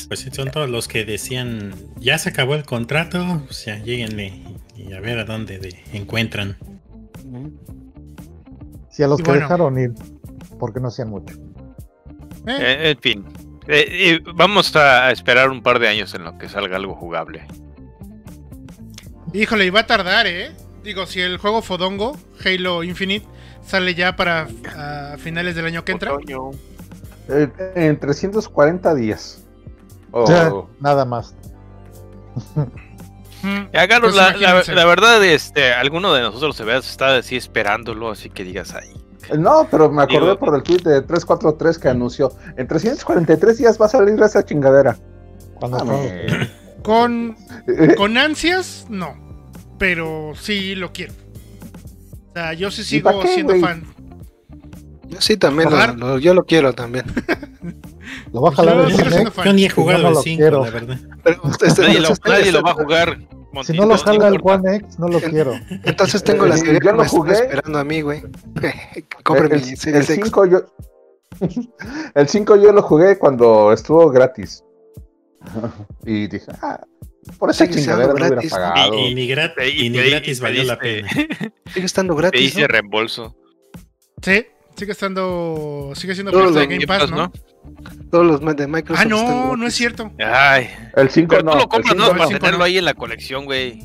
Pues 0.07 0.21
sí, 0.21 0.31
son 0.31 0.51
todos 0.51 0.69
los 0.71 0.87
que 0.87 1.05
decían, 1.05 1.75
ya 1.97 2.19
se 2.19 2.29
acabó 2.29 2.55
el 2.55 2.65
contrato, 2.65 3.43
pues 3.47 3.65
ya 3.65 3.79
lleguenle 3.79 4.33
y 4.77 4.93
a 4.93 5.01
ver 5.01 5.19
a 5.19 5.25
dónde 5.25 5.59
de- 5.59 5.77
encuentran. 5.93 6.57
Si 8.91 9.03
a 9.03 9.09
los 9.09 9.19
Y 9.19 9.23
que 9.25 9.31
bueno. 9.31 9.43
dejaron 9.47 9.79
ir, 9.79 9.93
porque 10.61 10.79
no 10.79 10.89
hacían 10.89 11.09
mucho. 11.09 11.35
Eh, 12.47 12.59
Eh, 12.61 12.91
en 12.91 12.99
fin, 13.01 13.25
Eh, 13.67 13.87
eh, 13.89 14.21
vamos 14.35 14.77
a 14.77 15.11
esperar 15.11 15.49
un 15.51 15.63
par 15.63 15.79
de 15.79 15.89
años 15.89 16.15
en 16.15 16.23
lo 16.23 16.37
que 16.39 16.49
salga 16.51 16.77
algo 16.77 16.95
jugable. 16.95 17.47
Híjole, 19.33 19.65
y 19.65 19.71
va 19.71 19.81
a 19.81 19.87
tardar, 19.87 20.27
¿eh? 20.27 20.53
Digo, 20.85 21.07
si 21.07 21.21
el 21.21 21.39
juego 21.39 21.63
Fodongo, 21.63 22.17
Halo 22.45 22.85
Infinite, 22.85 23.27
sale 23.67 23.95
ya 23.95 24.15
para 24.17 24.47
finales 25.19 25.57
del 25.57 25.67
año 25.67 25.85
que 25.85 25.93
entra. 25.93 26.13
Otoño. 26.15 26.51
Eh, 27.29 27.49
en 27.75 27.99
340 27.99 28.95
días. 28.95 29.43
O- 30.13 30.29
Ya, 30.29 30.53
nada 30.81 31.05
más. 31.05 31.35
Mm, 33.43 33.67
Ya, 33.75 33.87
Carlos, 33.89 34.15
Pues 34.15 34.41
la, 34.41 34.55
la- 34.55 34.75
la 34.75 34.85
verdad, 34.87 35.23
este, 35.23 35.75
alguno 35.75 36.15
de 36.15 36.23
nosotros 36.23 36.57
se 36.57 36.65
ve 36.65 36.79
está 36.79 37.19
así 37.19 37.37
esperándolo, 37.37 38.11
así 38.11 38.31
que 38.31 38.43
digas 38.43 38.75
ahí. 38.75 38.89
No, 39.39 39.69
pero 39.71 39.91
me 39.91 40.03
acordé 40.03 40.21
Digo- 40.31 40.39
por 40.39 40.55
el 40.55 40.63
tweet 40.63 40.79
de 40.79 41.03
343 41.03 41.79
que 41.79 41.89
anunció. 41.91 42.33
En 42.57 42.67
343 42.67 43.59
días 43.59 43.79
va 43.79 43.85
a 43.85 43.89
salir 43.91 44.19
esa 44.23 44.43
chingadera. 44.47 44.97
Cuando 45.57 45.85
Mames. 45.85 46.49
Con, 46.83 47.37
Eh, 47.69 47.95
con 47.99 48.17
ansias, 48.17 48.87
no. 48.89 49.15
Pero 49.79 50.33
sí 50.41 50.75
lo 50.75 50.93
quiero. 50.93 51.13
O 52.31 52.33
sea, 52.33 52.53
yo 52.55 52.71
sí 52.71 52.83
¿Y 52.83 52.85
sigo 52.85 53.21
qué, 53.21 53.29
siendo 53.29 53.53
güey? 53.53 53.63
fan. 53.63 53.85
Yo 55.09 55.21
sí 55.21 55.37
también, 55.37 55.71
lo- 55.71 55.95
lo- 55.95 56.19
yo 56.19 56.35
lo 56.35 56.45
quiero 56.45 56.73
también. 56.73 57.05
lo 58.33 58.41
va 58.43 58.49
a 58.51 58.53
jalar 58.53 58.89
Yo 58.89 58.99
el. 58.99 59.31
Yo 59.45 59.53
ni 59.53 59.65
he 59.67 59.71
jugado 59.71 60.03
no 60.03 60.09
el 60.09 60.15
lo 60.15 60.23
5, 60.23 60.39
quiero. 60.41 60.65
la 60.65 60.71
verdad. 60.71 60.99
Pero 61.23 61.41
este- 61.67 61.83
Nadie 61.83 62.01
lo, 62.01 62.09
nadie 62.27 62.53
lo 62.53 62.63
va 62.63 62.71
a 62.71 62.75
jugar. 62.75 63.19
Si 63.19 63.37
Montito, 63.53 63.83
no 63.83 63.87
lo 63.89 63.99
jala 63.99 64.29
el. 64.29 64.41
One 64.43 64.77
X, 64.77 64.99
no 64.99 65.09
lo 65.09 65.21
quiero. 65.21 65.53
Entonces 65.85 66.25
tengo 66.25 66.45
la 66.47 66.57
serie 66.57 66.75
yo 66.75 66.81
que 66.81 66.87
lo 66.87 66.95
me 66.97 67.05
están 67.05 67.21
jugué. 67.21 67.33
esperando 67.35 67.79
a 67.79 67.85
mí, 67.85 68.01
güey. 68.01 68.23
Compre 69.23 69.49
mi 69.49 69.55
el, 69.55 69.63
el 69.95 70.03
X. 70.03 70.07
5 70.25 70.47
yo. 70.47 70.63
el 72.17 72.29
5 72.29 72.57
yo 72.57 72.73
lo 72.73 72.83
jugué 72.83 73.17
cuando 73.19 73.73
estuvo 73.73 74.11
gratis. 74.11 74.65
Y 76.05 76.27
dije, 76.27 76.47
ah, 76.63 76.81
por 77.39 77.51
esa 77.51 77.69
chingadera 77.69 78.07
no 78.09 78.13
hubiera 78.15 78.29
gratis, 78.31 78.51
¿no? 78.53 78.57
pagado. 78.59 78.95
Y, 78.99 79.03
y 79.07 79.15
ni, 79.15 79.29
grat- 79.29 79.55
Te- 79.55 79.69
y 79.69 79.91
ni 79.91 79.99
te- 79.99 80.11
gratis 80.11 80.39
te 80.39 80.43
valió 80.43 80.65
la 80.65 80.79
diste- 80.79 81.03
pena. 81.39 81.53
Sigue 81.75 81.87
estando 81.87 82.15
Te 82.15 82.21
gratis. 82.21 82.41
hice 82.43 82.61
¿no? 82.63 82.67
reembolso. 82.69 83.37
Sí, 84.23 84.47
sigue 84.77 84.93
estando. 84.93 85.93
Sigue 85.95 86.15
siendo 86.15 86.33
parte 86.33 86.51
de 86.53 86.67
Game 86.67 86.85
Game 86.85 86.87
Pass, 86.87 87.11
¿no? 87.11 87.31
Todos 88.11 88.27
los 88.43 88.57
de 88.57 88.67
Microsoft. 88.67 89.05
Ah, 89.05 89.09
no, 89.09 89.57
no 89.57 89.67
es 89.67 89.75
cierto. 89.75 90.11
Ay, 90.19 90.71
El 90.97 91.11
5 91.11 91.29
pero 91.29 91.43
no. 91.43 91.53
tú 91.53 91.59
lo 91.59 91.69
compras, 91.69 91.95
cinco 91.97 92.13
¿no? 92.13 92.19
Para 92.19 92.29
tenerlo 92.39 92.59
no. 92.59 92.65
ahí 92.65 92.79
en 92.79 92.85
la 92.85 92.95
colección, 92.95 93.45
güey. 93.45 93.81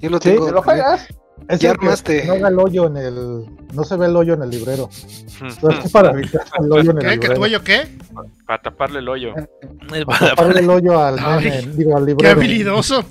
Yo 0.00 0.10
lo 0.10 0.18
Sí, 0.18 0.30
tengo. 0.30 0.46
¿te 0.46 0.52
lo 0.52 0.62
juegas? 0.62 1.08
Es 1.48 1.58
Ya 1.60 1.72
que 1.72 1.78
armaste. 1.78 2.24
No 2.26 2.34
haga 2.34 2.48
el 2.48 2.58
hoyo 2.58 2.86
en 2.86 2.96
el. 2.96 3.46
No 3.74 3.84
se 3.84 3.96
ve 3.96 4.06
el 4.06 4.16
hoyo 4.16 4.34
en 4.34 4.42
el 4.42 4.50
librero. 4.50 4.88
Es 4.92 5.90
para 5.92 6.10
evitar 6.12 6.42
el 6.62 6.70
hoyo 6.72 6.90
en 6.92 6.98
el 6.98 7.02
¿Qué? 7.02 7.08
¿Que 7.08 7.14
librero. 7.14 7.34
tu 7.34 7.42
hoyo 7.42 7.62
qué? 7.64 7.88
Para 8.46 8.62
taparle 8.62 8.98
el 9.00 9.08
hoyo. 9.08 9.34
Para 10.06 10.30
taparle 10.30 10.60
el 10.60 10.70
hoyo 10.70 10.98
al 11.02 11.18
Ay, 11.18 11.44
meme, 11.44 11.72
digo, 11.76 11.96
al 11.96 12.16
Qué 12.16 12.28
habilidoso. 12.28 13.04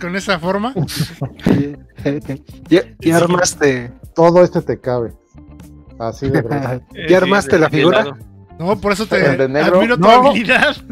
Con 0.00 0.14
esa 0.16 0.38
forma. 0.38 0.74
ya, 2.68 2.82
ya 2.98 3.16
armaste. 3.16 3.92
Todo 4.14 4.42
este 4.42 4.60
te 4.62 4.78
cabe. 4.80 5.12
Así 5.98 6.26
de 6.28 6.42
verdad. 6.42 6.82
Eh, 6.94 7.06
¿Ya 7.08 7.18
armaste 7.18 7.58
la 7.58 7.70
figura? 7.70 8.16
No, 8.58 8.78
por 8.78 8.92
eso 8.92 9.06
te 9.06 9.16
admiro 9.26 9.96
tu 9.96 10.02
No. 10.02 10.10
habilidad. 10.10 10.76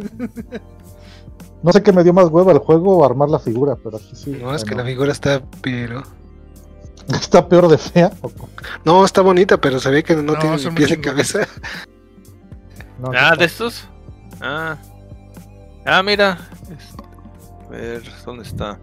No 1.60 1.72
sé 1.72 1.82
qué 1.82 1.92
me 1.92 2.04
dio 2.04 2.12
más 2.12 2.28
huevo 2.28 2.52
el 2.52 2.58
juego 2.58 2.98
o 2.98 3.04
armar 3.04 3.28
la 3.30 3.40
figura, 3.40 3.74
pero 3.82 3.96
aquí 3.96 4.12
sí. 4.14 4.30
No, 4.40 4.54
es 4.54 4.64
que 4.64 4.76
la 4.76 4.84
figura 4.84 5.10
está, 5.10 5.42
pero. 5.60 6.04
Está 7.08 7.48
peor 7.48 7.66
de 7.66 7.78
fea. 7.78 8.12
No, 8.84 9.04
está 9.04 9.22
bonita, 9.22 9.60
pero 9.60 9.80
se 9.80 9.90
ve 9.90 10.04
que 10.04 10.14
no, 10.14 10.22
No, 10.34 10.38
tiene 10.38 10.56
pies 10.70 10.90
de 10.90 11.00
cabeza. 11.00 11.40
No, 13.00 13.10
Ah, 13.12 13.34
de 13.36 13.44
estos. 13.46 13.88
Ah. 14.40 14.76
Ah, 15.84 16.02
mira. 16.02 16.38
A 17.66 17.70
ver, 17.70 18.02
¿dónde 18.24 18.42
está? 18.44 18.78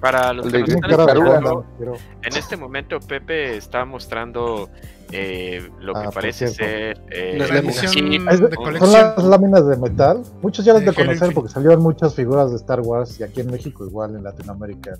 Para 0.00 0.32
los 0.32 0.46
que 0.46 0.62
Tiene 0.62 0.80
están 0.80 1.64
pero 1.78 1.96
en 2.22 2.36
este 2.36 2.56
momento 2.56 2.98
Pepe 3.00 3.56
está 3.56 3.84
mostrando 3.84 4.70
eh, 5.12 5.70
lo 5.80 5.92
que 5.94 6.00
Ah, 6.00 6.10
parece 6.12 6.48
cierto. 6.48 6.64
ser 6.64 7.02
eh, 7.10 7.36
La 7.38 7.72
Sí, 7.72 8.18
Es 8.30 8.38
son 8.78 8.92
las 8.92 9.24
láminas 9.24 9.66
de 9.66 9.76
metal. 9.76 10.22
Muchos 10.42 10.64
ya 10.64 10.72
las 10.72 10.84
De 10.84 10.92
conocer 10.92 11.32
porque 11.34 11.50
salieron 11.50 11.82
muchas 11.82 12.14
figuras 12.14 12.50
de 12.50 12.56
Star 12.56 12.80
Wars 12.80 13.18
y 13.20 13.22
aquí 13.22 13.40
en 13.40 13.50
México 13.50 13.84
igual, 13.86 14.14
en 14.16 14.22
Latinoamérica. 14.24 14.92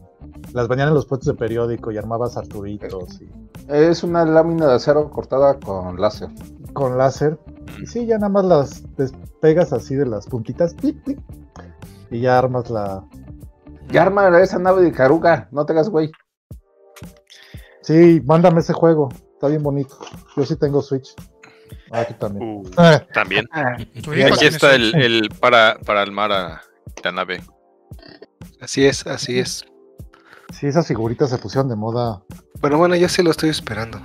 Las 0.53 0.68
venían 0.68 0.88
en 0.88 0.94
los 0.94 1.07
puestos 1.07 1.27
de 1.33 1.38
periódico 1.38 1.90
y 1.92 1.99
armabas 1.99 2.37
Arturitos 2.37 3.20
y 3.20 3.29
Es 3.68 4.03
una 4.03 4.25
lámina 4.25 4.66
de 4.66 4.75
acero 4.75 5.11
cortada 5.11 5.59
con 5.61 6.01
láser. 6.01 6.29
con 6.73 6.96
láser. 6.99 7.38
Y 7.83 7.87
sí, 7.87 8.07
ya 8.07 8.16
nada 8.16 8.29
más 8.29 8.44
las 8.44 8.96
despegas 8.96 9.73
así 9.73 9.94
de 9.94 10.07
las 10.07 10.27
puntitas. 10.27 10.75
y 12.11 12.20
ya 12.20 12.38
armas 12.38 12.68
la. 12.70 13.05
Ya 13.90 14.03
arma 14.03 14.29
esa 14.40 14.59
nave 14.59 14.83
de 14.83 14.92
Caruga, 14.92 15.49
no 15.51 15.64
te 15.66 15.73
hagas 15.73 15.88
güey. 15.88 16.11
Sí, 17.83 18.20
mándame 18.25 18.61
ese 18.61 18.73
juego. 18.73 19.09
Está 19.40 19.48
bien 19.48 19.62
bonito. 19.62 19.96
Yo 20.37 20.44
sí 20.44 20.55
tengo 20.57 20.83
Switch. 20.83 21.14
Ah, 21.90 22.05
tú 22.05 22.12
también. 22.12 22.57
Uh, 22.59 22.70
Ah, 22.76 23.03
también. 23.14 23.48
Tu 24.03 24.12
Y 24.12 24.20
Aquí 24.20 24.44
está 24.44 24.74
el, 24.74 24.94
el 24.94 25.31
para, 25.40 25.79
para 25.87 26.03
armar 26.03 26.31
a 26.31 26.61
la 27.03 27.11
nave. 27.12 27.42
Así 28.61 28.85
es, 28.85 29.07
así 29.07 29.38
es. 29.38 29.64
sí, 30.53 30.66
esas 30.66 30.87
figuritas 30.87 31.31
se 31.31 31.38
pusieron 31.38 31.70
de 31.70 31.76
moda 31.76 32.22
Pero 32.61 32.76
bueno, 32.76 32.96
yo 32.96 33.09
sí 33.09 33.22
lo 33.22 33.31
estoy 33.31 33.48
esperando. 33.48 33.98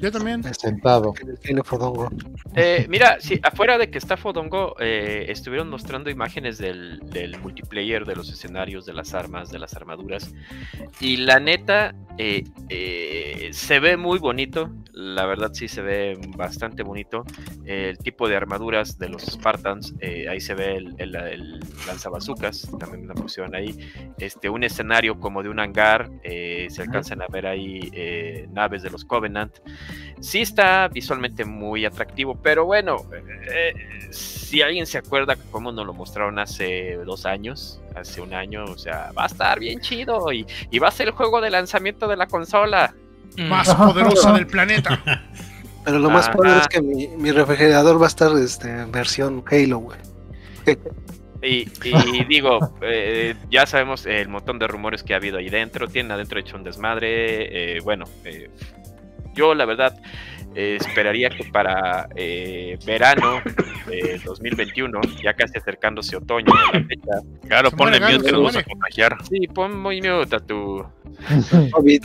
Yo 0.00 0.12
también. 0.12 0.42
sentado. 0.54 1.14
En 1.44 1.58
el 1.58 1.64
Fodongo. 1.64 2.10
Eh, 2.54 2.86
mira, 2.88 3.18
sí, 3.20 3.38
afuera 3.42 3.78
de 3.78 3.90
que 3.90 3.98
está 3.98 4.16
Fodongo, 4.16 4.76
eh, 4.80 5.26
estuvieron 5.28 5.68
mostrando 5.68 6.10
imágenes 6.10 6.58
del, 6.58 7.00
del 7.10 7.38
multiplayer, 7.40 8.04
de 8.04 8.16
los 8.16 8.30
escenarios, 8.30 8.86
de 8.86 8.92
las 8.92 9.14
armas, 9.14 9.50
de 9.50 9.58
las 9.58 9.74
armaduras. 9.74 10.32
Y 11.00 11.18
la 11.18 11.40
neta, 11.40 11.94
eh, 12.18 12.44
eh, 12.68 13.50
se 13.52 13.80
ve 13.80 13.96
muy 13.96 14.18
bonito. 14.18 14.70
La 14.92 15.26
verdad 15.26 15.50
sí 15.52 15.68
se 15.68 15.82
ve 15.82 16.18
bastante 16.36 16.82
bonito. 16.82 17.24
el 17.66 17.98
tipo 17.98 18.28
de 18.28 18.36
armaduras 18.36 18.98
de 18.98 19.08
los 19.08 19.22
Spartans, 19.22 19.94
eh, 20.00 20.26
ahí 20.28 20.40
se 20.40 20.54
ve 20.54 20.76
el, 20.76 20.94
el, 20.98 21.14
el 21.16 21.60
lanzabazucas, 21.86 22.70
también 22.78 23.06
la 23.06 23.14
pusieron 23.14 23.54
ahí. 23.54 23.76
Este, 24.18 24.48
un 24.48 24.64
escenario 24.64 25.18
como 25.20 25.42
de 25.42 25.48
un 25.50 25.60
hangar, 25.60 26.10
eh, 26.22 26.66
se 26.70 26.82
alcanzan 26.82 27.20
a 27.22 27.26
ver 27.28 27.46
ahí 27.46 27.90
eh, 27.92 28.48
naves 28.52 28.82
de 28.82 28.90
los 28.90 29.04
Covenant. 29.04 29.52
Sí 30.20 30.40
está 30.40 30.88
visualmente 30.88 31.44
muy 31.44 31.84
atractivo, 31.84 32.34
pero 32.42 32.64
bueno, 32.64 32.96
eh, 33.50 33.74
si 34.10 34.62
alguien 34.62 34.86
se 34.86 34.98
acuerda 34.98 35.36
cómo 35.50 35.72
nos 35.72 35.86
lo 35.86 35.92
mostraron 35.92 36.38
hace 36.38 36.96
dos 37.04 37.26
años, 37.26 37.80
hace 37.94 38.20
un 38.20 38.32
año, 38.34 38.64
o 38.64 38.78
sea, 38.78 39.12
va 39.16 39.24
a 39.24 39.26
estar 39.26 39.60
bien 39.60 39.80
chido 39.80 40.32
y, 40.32 40.46
y 40.70 40.78
va 40.78 40.88
a 40.88 40.90
ser 40.90 41.08
el 41.08 41.12
juego 41.12 41.40
de 41.40 41.50
lanzamiento 41.50 42.08
de 42.08 42.16
la 42.16 42.26
consola. 42.26 42.94
Más 43.36 43.74
poderosa 43.74 44.32
del 44.32 44.46
planeta. 44.46 45.02
Pero 45.84 45.98
lo 46.00 46.10
más 46.10 46.28
Ajá. 46.28 46.36
padre 46.36 46.58
es 46.60 46.68
que 46.68 46.82
mi, 46.82 47.06
mi 47.08 47.30
refrigerador 47.30 48.00
va 48.00 48.06
a 48.06 48.08
estar 48.08 48.32
este, 48.38 48.68
en 48.68 48.90
versión 48.90 49.44
Halo, 49.48 49.78
güey. 49.78 49.98
Y, 51.42 51.68
y 51.84 52.24
digo, 52.28 52.74
eh, 52.82 53.34
ya 53.50 53.66
sabemos 53.66 54.04
el 54.06 54.28
montón 54.28 54.58
de 54.58 54.66
rumores 54.66 55.02
que 55.04 55.14
ha 55.14 55.18
habido 55.18 55.38
ahí 55.38 55.48
dentro. 55.48 55.86
Tienen 55.86 56.10
adentro 56.10 56.40
hecho 56.40 56.56
un 56.56 56.64
desmadre. 56.64 57.76
eh, 57.76 57.80
bueno, 57.80 58.04
eh, 58.24 58.50
yo 59.36 59.54
la 59.54 59.64
verdad 59.66 59.96
eh, 60.54 60.78
esperaría 60.80 61.28
que 61.30 61.44
para 61.44 62.08
eh, 62.16 62.78
verano 62.86 63.42
de 63.86 64.18
2021, 64.24 65.00
ya 65.22 65.34
casi 65.34 65.58
acercándose 65.58 66.16
otoño, 66.16 66.52
la 66.72 66.80
fecha, 66.82 67.12
Claro, 67.46 67.70
Se 67.70 67.76
ponle 67.76 68.00
mute 68.00 68.24
que 68.24 68.32
nos 68.32 68.40
vamos 68.40 68.56
a 68.56 68.62
contagiar. 68.64 69.16
sí, 69.28 69.46
pon 69.48 69.78
muy 69.78 70.00
mute 70.00 70.34
a 70.34 70.40
tu 70.40 70.84
COVID. 71.72 72.02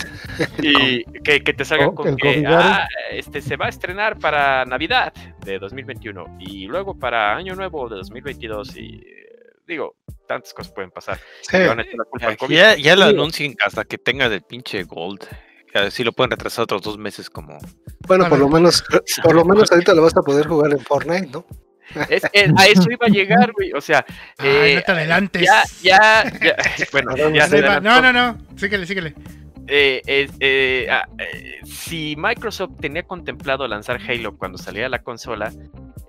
y 0.61 1.03
que, 1.23 1.41
que 1.43 1.53
te 1.53 1.65
salga 1.65 1.87
Oh, 1.87 1.95
con 1.95 2.09
el 2.09 2.15
que 2.17 2.43
ah, 2.45 2.87
este 3.11 3.41
se 3.41 3.55
va 3.55 3.65
a 3.67 3.69
estrenar 3.69 4.19
para 4.19 4.65
Navidad 4.65 5.13
de 5.45 5.57
2021 5.57 6.37
y 6.39 6.67
luego 6.67 6.97
para 6.99 7.35
Año 7.35 7.55
Nuevo 7.55 7.87
de 7.89 7.95
2022 7.97 8.75
y 8.77 9.03
digo, 9.65 9.95
tantas 10.27 10.53
cosas 10.53 10.73
pueden 10.73 10.91
pasar. 10.91 11.17
Sí. 11.41 11.57
Le 11.57 11.67
van 11.67 11.79
a 11.79 11.83
echar 11.83 11.95
la 11.95 12.35
culpa 12.35 12.53
Ya, 12.53 12.75
ya, 12.75 12.95
lo 12.97 13.05
anuncien 13.05 13.55
hasta 13.65 13.85
que 13.85 13.97
tenga 13.97 14.27
del 14.27 14.41
pinche 14.41 14.83
Gold. 14.83 15.25
Así 15.73 16.03
lo 16.03 16.11
pueden 16.11 16.31
retrasar 16.31 16.63
otros 16.63 16.81
dos 16.81 16.97
meses 16.97 17.29
como... 17.29 17.57
Bueno, 18.07 18.27
por 18.27 18.39
lo 18.39 18.49
menos, 18.49 18.83
por 19.23 19.33
lo 19.35 19.45
menos 19.45 19.71
ahorita 19.71 19.93
lo 19.93 20.01
vas 20.03 20.15
a 20.17 20.21
poder 20.21 20.47
jugar 20.47 20.71
en 20.71 20.79
Fortnite, 20.79 21.27
¿no? 21.27 21.45
Es- 22.09 22.23
a 22.25 22.67
eso 22.67 22.89
iba 22.89 23.05
a 23.05 23.09
llegar, 23.09 23.51
güey. 23.53 23.73
O 23.73 23.81
sea, 23.81 24.05
Ay, 24.37 24.47
eh, 24.49 24.75
no 24.75 24.81
te 24.83 24.91
adelantes. 24.91 25.41
ya, 25.43 25.63
ya, 25.81 26.23
ya, 26.41 26.55
bueno, 26.91 27.15
ya 27.33 27.47
se. 27.47 27.61
No, 27.61 28.01
no, 28.01 28.13
no. 28.13 28.37
Síguele, 28.55 28.85
síguele. 28.85 29.13
Eh, 29.67 30.01
eh, 30.05 30.29
eh, 30.39 30.87
ah, 30.89 31.07
eh, 31.17 31.59
si 31.65 32.15
Microsoft 32.17 32.77
tenía 32.79 33.03
contemplado 33.03 33.67
lanzar 33.67 33.99
Halo 34.07 34.37
cuando 34.37 34.57
saliera 34.57 34.89
la 34.89 35.01
consola, 35.03 35.51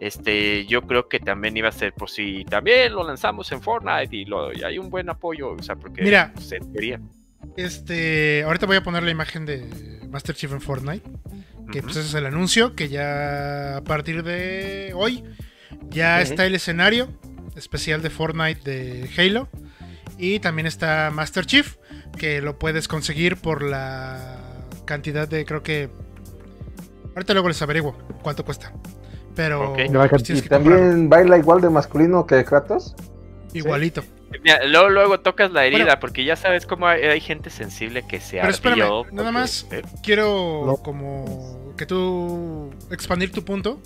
este, 0.01 0.66
yo 0.66 0.83
creo 0.83 1.09
que 1.09 1.20
también 1.20 1.57
iba 1.57 1.68
a 1.68 1.72
ser 1.72 1.92
por 1.92 2.11
si 2.11 2.44
también 2.44 2.92
lo 2.94 3.05
lanzamos 3.05 3.51
en 3.53 3.61
Fortnite 3.61 4.16
y, 4.16 4.25
lo, 4.25 4.53
y 4.53 4.62
hay 4.64 4.79
un 4.79 4.88
buen 4.90 5.09
apoyo, 5.11 5.51
o 5.51 5.62
sea, 5.62 5.77
porque 5.77 6.03
Mira. 6.03 6.33
se 6.40 6.59
quería. 6.72 7.01
Este, 7.57 8.43
ahorita 8.45 8.67
voy 8.67 8.77
a 8.77 8.83
poner 8.83 9.03
la 9.03 9.11
imagen 9.11 9.47
de 9.47 10.01
Master 10.09 10.35
Chief 10.35 10.53
en 10.53 10.61
Fortnite. 10.61 11.09
Que 11.71 11.83
pues 11.83 11.97
ese 11.97 12.09
es 12.09 12.15
el 12.15 12.27
anuncio, 12.27 12.75
que 12.75 12.89
ya 12.89 13.79
a 13.79 13.85
partir 13.85 14.23
de 14.23 14.93
hoy 14.95 15.25
ya 15.89 16.21
está 16.21 16.45
el 16.45 16.55
escenario 16.55 17.09
especial 17.57 18.03
de 18.03 18.11
Fortnite 18.11 18.71
de 18.71 19.11
Halo. 19.17 19.49
Y 20.19 20.39
también 20.41 20.67
está 20.67 21.11
Master 21.13 21.47
Chief, 21.47 21.77
que 22.19 22.43
lo 22.43 22.59
puedes 22.59 22.89
conseguir 22.89 23.37
por 23.37 23.63
la 23.63 24.39
cantidad 24.85 25.27
de, 25.27 25.45
creo 25.45 25.63
que... 25.63 25.89
Ahorita 27.15 27.33
luego 27.33 27.49
les 27.49 27.61
averiguo 27.63 27.97
cuánto 28.23 28.45
cuesta. 28.45 28.73
Pero 29.35 29.75
pues, 29.75 29.89
Y 29.89 30.43
que 30.43 30.49
comprarlo 30.49 30.49
también 30.49 31.09
baila 31.09 31.39
igual 31.39 31.61
de 31.61 31.71
masculino 31.71 32.27
que 32.27 32.45
Kratos. 32.45 32.95
igualito. 33.55 34.03
Mira, 34.42 34.64
luego, 34.66 34.88
luego 34.90 35.21
tocas 35.21 35.51
la 35.53 35.64
herida, 35.66 35.85
Bueno. 35.85 36.01
porque 36.01 36.25
ya 36.25 36.37
sabes 36.37 36.66
cómo 36.66 36.87
hay, 36.87 37.03
hay 37.03 37.21
gente 37.21 37.51
sensible 37.51 38.05
que 38.07 38.21
se 38.21 38.38
Pero 38.38 38.49
espérame, 38.51 38.81
ardió 38.83 39.05
nada 39.12 39.14
porque- 39.14 39.33
más. 39.33 39.66
¿eh? 39.71 39.83
quiero 40.03 40.64
No. 40.66 40.77
como 40.77 41.75
que 41.77 41.87
tú 41.87 42.73
expandir 42.90 43.33
tu 43.33 43.45
punto. 43.45 43.81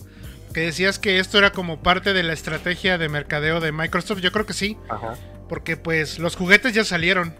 Que 0.54 0.60
decías 0.60 0.98
que 0.98 1.18
esto 1.18 1.36
era 1.36 1.50
como 1.52 1.82
parte 1.82 2.14
de 2.14 2.22
la 2.22 2.32
estrategia 2.32 2.96
de 2.96 3.08
mercadeo 3.10 3.60
de 3.60 3.72
Microsoft. 3.72 4.20
Yo 4.20 4.32
creo 4.32 4.46
que 4.46 4.54
sí, 4.54 4.78
Ajá. 4.88 5.14
porque 5.50 5.76
pues 5.76 6.18
los 6.18 6.34
juguetes 6.34 6.72
ya 6.72 6.82
salieron. 6.84 7.34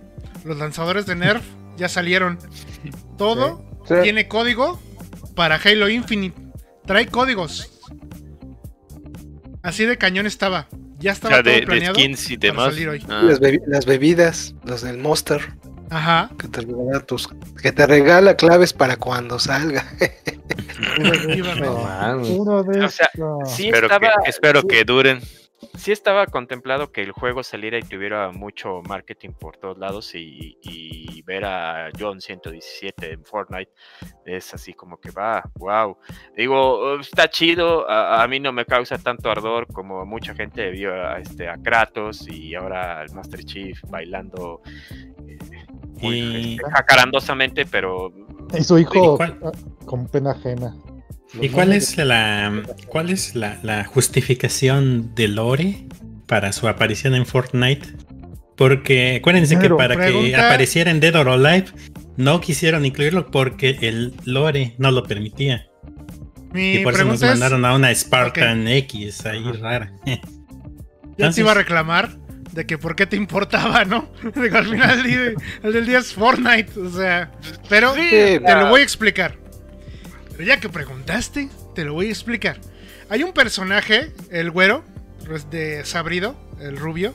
Los 0.44 0.58
lanzadores 0.58 1.06
de 1.06 1.14
Nerf 1.16 1.42
ya 1.78 1.88
salieron. 1.88 2.38
Todo 3.16 3.64
Sí. 3.88 3.94
tiene 4.02 4.28
código 4.28 4.78
para 5.34 5.56
Halo 5.56 5.88
Infinite. 5.88 6.38
Trae 6.84 7.06
códigos. 7.06 7.80
Así 9.62 9.84
de 9.86 9.96
cañón 9.96 10.26
estaba. 10.26 10.68
Ya 11.06 11.12
O 11.12 11.14
estaba 11.14 11.34
sea, 11.36 11.42
todo 11.42 11.52
de, 11.54 11.60
de 11.60 11.66
planeado. 11.66 11.94
skins 11.94 12.30
y 12.30 12.36
demás. 12.36 12.66
salir 12.74 12.88
hoy. 12.88 13.06
Ah. 13.08 13.22
Las, 13.24 13.40
bebi- 13.40 13.62
las 13.66 13.86
bebidas, 13.86 14.54
los 14.64 14.82
del 14.82 14.98
Monster, 14.98 15.40
Ajá. 15.90 16.30
que 16.38 16.48
te 16.48 16.60
regala 16.62 17.00
tus, 17.00 17.28
que 17.62 17.70
te 17.72 17.86
regala 17.86 18.34
claves 18.36 18.72
para 18.72 18.96
cuando 18.96 19.38
salga. 19.38 19.84
No, 20.98 21.72
mames. 21.82 22.28
uno 22.28 22.62
de 22.62 22.84
O 22.84 22.88
sea, 22.90 23.08
esos. 23.14 23.50
Sí 23.50 23.66
Espero, 23.66 23.86
estaba, 23.86 24.12
que, 24.24 24.30
espero 24.30 24.60
sí- 24.60 24.66
que 24.68 24.84
duren. 24.84 25.20
Sí 25.76 25.92
estaba 25.92 26.26
contemplado 26.26 26.92
que 26.92 27.00
el 27.02 27.12
juego 27.12 27.42
saliera 27.42 27.78
y 27.78 27.82
tuviera 27.82 28.30
mucho 28.30 28.82
marketing 28.88 29.30
por 29.30 29.56
todos 29.56 29.78
lados 29.78 30.14
y, 30.14 30.58
y 30.62 31.22
ver 31.22 31.44
a 31.44 31.90
John 31.98 32.20
117 32.20 33.12
en 33.12 33.24
Fortnite 33.24 33.72
es 34.24 34.52
así 34.54 34.74
como 34.74 34.98
que 34.98 35.10
va, 35.10 35.42
wow. 35.58 35.96
Digo, 36.36 36.94
uh, 36.96 37.00
está 37.00 37.28
chido, 37.30 37.88
a, 37.88 38.22
a 38.22 38.28
mí 38.28 38.38
no 38.40 38.52
me 38.52 38.64
causa 38.66 38.98
tanto 38.98 39.30
ardor 39.30 39.66
como 39.72 40.04
mucha 40.04 40.34
gente 40.34 40.70
vio 40.70 40.92
a, 40.94 41.18
este, 41.18 41.48
a 41.48 41.56
Kratos 41.56 42.28
y 42.28 42.54
ahora 42.54 43.00
al 43.00 43.12
Master 43.14 43.44
Chief 43.44 43.80
bailando 43.88 44.60
eh, 45.26 45.38
muy 46.00 46.18
Y- 46.18 46.54
este, 46.56 46.70
jacarandosamente, 46.70 47.64
pero 47.66 48.12
Y 48.56 48.62
su 48.62 48.78
hijo 48.78 49.18
con 49.86 50.06
pena 50.08 50.32
ajena. 50.32 50.74
¿Y 51.40 51.48
cuál 51.48 51.72
es 51.72 51.96
la 51.96 52.62
cuál 52.86 53.10
es 53.10 53.34
la, 53.34 53.58
la 53.62 53.84
justificación 53.84 55.14
de 55.14 55.28
Lore 55.28 55.86
para 56.26 56.52
su 56.52 56.68
aparición 56.68 57.14
en 57.14 57.26
Fortnite? 57.26 57.88
Porque 58.56 59.16
acuérdense 59.16 59.58
que 59.58 59.68
para 59.70 59.96
que 59.96 60.34
apareciera 60.34 60.90
en 60.90 61.00
Dead 61.00 61.14
or 61.14 61.28
Alive 61.28 61.66
no 62.16 62.40
quisieron 62.40 62.86
incluirlo 62.86 63.30
porque 63.30 63.76
el 63.82 64.14
Lore 64.24 64.74
no 64.78 64.90
lo 64.90 65.02
permitía. 65.02 65.66
Mi 66.52 66.76
y 66.76 66.78
por 66.78 66.94
eso 66.94 67.04
nos 67.04 67.22
es, 67.22 67.28
mandaron 67.28 67.64
a 67.64 67.74
una 67.74 67.94
Spartan 67.94 68.66
X 68.66 69.26
ahí 69.26 69.44
rara. 69.60 69.92
ya 71.18 71.30
te 71.30 71.40
iba 71.40 71.50
a 71.50 71.54
reclamar 71.54 72.16
de 72.52 72.64
que 72.64 72.78
por 72.78 72.96
qué 72.96 73.06
te 73.06 73.16
importaba, 73.16 73.84
¿no? 73.84 74.10
Digo, 74.34 74.56
al 74.56 74.66
final 74.66 75.02
del 75.02 75.06
día, 75.06 75.34
el 75.62 75.72
del 75.72 75.86
día 75.86 75.98
es 75.98 76.14
Fortnite, 76.14 76.80
o 76.80 76.90
sea, 76.90 77.30
pero 77.68 77.94
Sí, 77.94 78.00
te 78.00 78.40
lo 78.40 78.70
voy 78.70 78.80
a 78.80 78.84
explicar. 78.84 79.36
Pero 80.36 80.48
ya 80.48 80.60
que 80.60 80.68
preguntaste, 80.68 81.48
te 81.74 81.84
lo 81.84 81.94
voy 81.94 82.06
a 82.06 82.10
explicar. 82.10 82.58
Hay 83.08 83.22
un 83.22 83.32
personaje, 83.32 84.12
el 84.30 84.50
güero, 84.50 84.84
pues, 85.26 85.48
de 85.50 85.84
Sabrido, 85.84 86.36
el 86.60 86.76
rubio. 86.76 87.14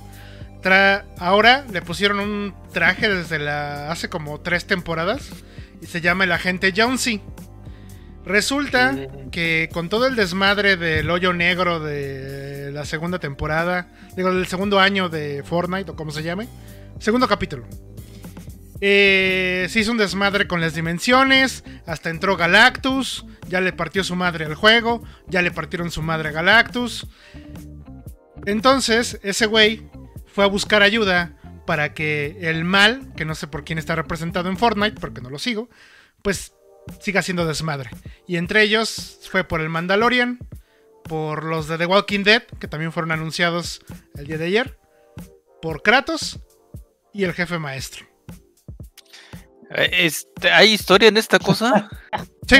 tra- 0.63 1.05
ahora 1.17 1.65
le 1.71 1.81
pusieron 1.81 2.19
un 2.19 2.53
traje 2.71 3.10
desde 3.10 3.39
la 3.39 3.91
hace 3.91 4.10
como 4.10 4.39
tres 4.41 4.65
temporadas 4.65 5.29
y 5.81 5.88
se 5.88 6.01
llama 6.01 6.23
el 6.23 6.31
agente 6.31 6.71
Jonesy. 6.75 7.19
Resulta 8.25 8.95
que 9.31 9.69
con 9.73 9.89
todo 9.89 10.05
el 10.05 10.15
desmadre 10.15 10.77
del 10.77 11.10
hoyo 11.10 11.34
negro 11.34 11.79
de 11.79 12.69
la 12.71 12.86
segunda 12.86 13.17
temporada, 13.17 13.88
digo, 14.15 14.31
del 14.34 14.45
segundo 14.45 14.79
año 14.79 15.10
de 15.10 15.41
Fortnite 15.43 15.89
o 15.91 15.95
como 15.95 16.12
se 16.12 16.21
llame, 16.21 16.47
segundo 16.99 17.27
capítulo. 17.27 17.65
Eh, 18.84 19.67
se 19.70 19.80
hizo 19.80 19.91
un 19.91 19.98
desmadre 19.98 20.48
con 20.48 20.60
las 20.60 20.74
dimensiones, 20.74 21.63
hasta 21.86 22.10
entró 22.10 22.36
Galactus, 22.36 23.26
ya 23.48 23.62
le 23.62 23.74
partió 23.74 24.04
su 24.04 24.15
madre 24.15 24.46
al 24.46 24.56
juego, 24.56 25.04
ya 25.28 25.44
le 25.44 25.52
partieron 25.52 25.91
su 25.91 26.02
madre 26.02 26.30
a 26.30 26.32
Galactus. 26.32 27.08
Entonces, 28.46 29.20
ese 29.22 29.46
güey 29.46 29.88
fue 30.26 30.44
a 30.44 30.48
buscar 30.48 30.82
ayuda 30.82 31.38
para 31.67 31.94
que 31.94 32.38
el 32.41 32.63
mal, 32.63 33.13
que 33.15 33.24
no 33.24 33.36
sé 33.36 33.46
por 33.46 33.63
quién 33.63 33.78
está 33.78 33.96
representado 33.96 34.50
en 34.50 34.58
Fortnite, 34.58 35.00
porque 35.00 35.22
no 35.22 35.30
lo 35.30 35.38
sigo, 35.38 35.70
pues 36.24 36.54
siga 37.00 37.22
siendo 37.22 37.46
desmadre. 37.46 37.91
Y 38.28 38.38
entre 38.38 38.63
ellos 38.63 39.20
fue 39.30 39.44
por 39.44 39.62
el 39.62 39.70
Mandalorian, 39.70 40.39
por 41.04 41.44
los 41.44 41.67
de 41.67 41.78
The 41.78 41.86
Walking 41.86 42.24
Dead, 42.24 42.44
que 42.60 42.67
también 42.67 42.91
fueron 42.91 43.12
anunciados 43.12 43.82
el 44.15 44.26
día 44.26 44.39
de 44.39 44.46
ayer, 44.46 44.80
por 45.62 45.84
Kratos 45.84 46.39
y 47.13 47.26
el 47.26 47.34
jefe 47.34 47.60
maestro. 47.60 48.11
Eh, 49.75 49.89
Este, 50.05 50.51
¿Hay 50.51 50.71
historia 50.73 51.10
en 51.10 51.17
esta 51.17 51.39
cosa? 51.39 51.89
Sí, 52.47 52.57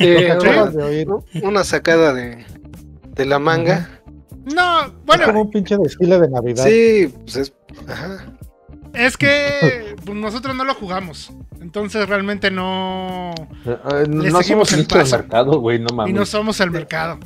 Eh, 0.00 0.36
de 0.74 0.82
oír. 0.82 1.06
una 1.42 1.62
sacada 1.64 2.12
de, 2.12 2.44
de 3.14 3.24
la 3.24 3.38
manga. 3.38 3.88
no, 4.52 4.80
Es 4.80 4.86
como 4.90 5.02
bueno, 5.06 5.40
un 5.42 5.50
pinche 5.50 5.76
desfile 5.78 6.18
de 6.20 6.28
Navidad. 6.28 6.64
Sí, 6.66 7.12
pues 7.22 7.36
es. 7.36 7.52
Ajá. 7.86 8.26
es 8.94 9.16
que 9.16 9.94
pues, 10.04 10.16
nosotros 10.16 10.54
no 10.56 10.64
lo 10.64 10.74
jugamos. 10.74 11.32
Entonces 11.60 12.08
realmente 12.08 12.50
no. 12.50 13.32
Eh, 13.64 13.76
eh, 13.92 14.04
no 14.08 14.42
somos 14.42 14.72
el 14.72 14.86
paso. 14.86 15.16
mercado, 15.18 15.60
güey, 15.60 15.78
no 15.78 15.86
Y 15.88 15.92
no 15.92 15.96
mames. 15.96 16.28
somos 16.28 16.60
el 16.60 16.70
mercado. 16.72 17.18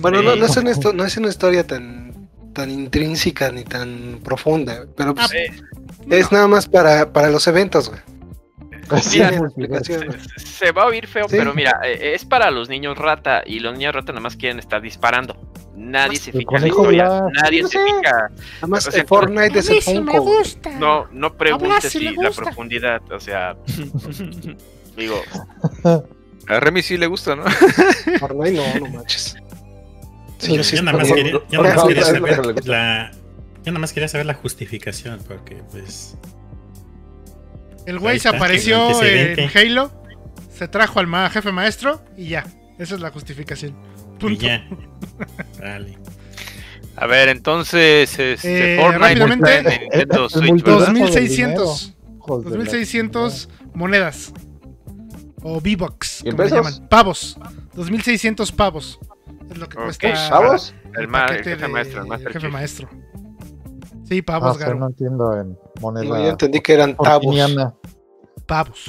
Bueno, 0.00 0.22
no, 0.22 0.36
no, 0.36 0.44
es 0.46 0.56
una, 0.56 0.72
no 0.94 1.04
es 1.04 1.16
una 1.16 1.28
historia 1.28 1.66
tan, 1.66 2.28
tan 2.54 2.70
intrínseca 2.70 3.50
ni 3.52 3.64
tan 3.64 4.20
profunda, 4.24 4.86
pero 4.96 5.14
pues, 5.14 5.30
Ah, 5.32 5.34
es 6.10 6.32
nada 6.32 6.48
más 6.48 6.66
para, 6.68 7.12
para 7.12 7.30
los 7.30 7.46
eventos, 7.46 7.88
güey. 7.88 8.00
Güey. 8.88 9.02
se 9.02 10.72
va 10.72 10.82
a 10.84 10.86
oír 10.86 11.06
feo, 11.06 11.28
Sí. 11.28 11.36
pero 11.38 11.52
mira, 11.54 11.78
eh, 11.84 12.14
es 12.14 12.24
para 12.24 12.50
los 12.50 12.68
niños 12.68 12.96
rata 12.96 13.42
y 13.44 13.60
los 13.60 13.74
niños 13.74 13.94
rata 13.94 14.12
nada 14.12 14.22
más 14.22 14.36
quieren 14.36 14.58
estar 14.58 14.80
disparando. 14.80 15.36
Nadie 15.76 16.16
se 16.18 16.32
fija 16.32 16.56
en 16.56 16.62
la 16.62 16.68
historia, 16.68 17.22
nadie 17.34 17.62
No 17.62 17.68
se 17.68 17.78
sé. 17.78 17.84
fija. 17.84 18.30
Además, 18.62 18.86
O 18.88 18.90
sea, 18.90 19.04
Fortnite 19.04 19.58
es 19.58 19.88
el 19.88 20.04
güey. 20.04 20.20
No, 20.78 21.06
no 21.12 21.36
preguntes 21.36 21.84
si 21.92 21.98
si 21.98 22.14
la 22.16 22.30
profundidad, 22.30 23.00
o 23.12 23.20
sea, 23.20 23.56
digo, 24.96 25.20
A 26.48 26.60
Remy 26.60 26.82
sí 26.82 26.96
le 26.96 27.06
gusta, 27.06 27.36
¿no? 27.36 27.44
Fortnite 28.18 28.56
no, 28.80 28.86
no 28.86 28.92
manches. 28.98 29.36
Sí, 30.38 30.56
yo, 30.56 30.64
sí 30.64 30.76
yo 30.76 30.82
nada 30.82 30.98
más 30.98 31.12
quería, 31.12 31.32
yo 31.50 31.62
nada 31.62 31.74
más 31.74 31.84
quería 31.84 32.04
saber 32.04 32.66
la 32.66 33.10
yo 33.68 33.72
nada 33.72 33.80
más 33.80 33.92
quería 33.92 34.08
saber 34.08 34.26
la 34.26 34.34
justificación 34.34 35.20
porque 35.28 35.56
pues 35.70 36.16
El 37.86 37.98
güey 37.98 38.18
se 38.18 38.28
apareció 38.28 39.00
el 39.02 39.38
en. 39.38 39.50
Halo. 39.54 39.92
se 40.54 40.68
trajo 40.68 41.00
al 41.00 41.06
ma- 41.06 41.28
jefe 41.30 41.52
maestro 41.52 42.02
y 42.16 42.28
ya. 42.28 42.44
Esa 42.78 42.94
es 42.94 43.00
la 43.00 43.10
justificación. 43.10 43.74
Y 44.16 44.20
Punto. 44.20 44.46
ya. 44.46 44.66
Vale. 45.60 45.98
A 46.96 47.06
ver, 47.06 47.28
entonces, 47.28 48.18
este, 48.18 48.74
Eh, 48.74 48.80
Fortnite 48.80 49.14
rápidamente. 49.14 49.58
en 49.58 49.80
Nintendo 49.80 50.28
Switch, 50.28 50.48
multiverso 50.48 50.78
¿verdad? 50.80 50.92
del 50.94 51.00
2600. 51.02 51.80
dinero. 51.86 52.18
Hijos 52.18 52.44
de 52.44 52.50
la 52.50 52.56
2600 52.56 53.48
monedas. 53.74 54.32
O 55.42 55.58
V-Bucks, 55.60 56.20
¿Y 56.24 56.30
como 56.30 56.42
le 56.42 56.50
pesos? 56.50 56.56
llaman. 56.72 56.88
Pavos. 56.88 57.38
2600 57.74 58.50
pavos. 58.52 58.98
Es 59.50 59.56
lo 59.58 59.68
que 59.68 59.76
cuesta 59.76 60.28
¿Pavos? 60.30 60.74
El, 60.94 61.02
el 61.04 61.08
paquete 61.08 61.44
jefe 61.50 61.56
de 61.62 61.68
maestro, 61.68 62.02
el 62.02 62.08
Master 62.08 62.28
jefe 62.32 62.40
Chief. 62.40 62.52
maestro. 62.52 62.90
Sí, 64.08 64.20
Ah, 64.20 64.24
pavos, 64.26 64.56
sí, 64.56 64.62
Garo. 64.62 64.74
no 64.76 64.86
entiendo 64.86 65.32
en 65.38 65.58
moneda. 65.80 66.04
No, 66.04 66.16
yo 66.22 66.28
entendí 66.30 66.60
que 66.60 66.72
eran 66.74 66.96
tabos. 66.96 67.36
Pavos. 68.46 68.84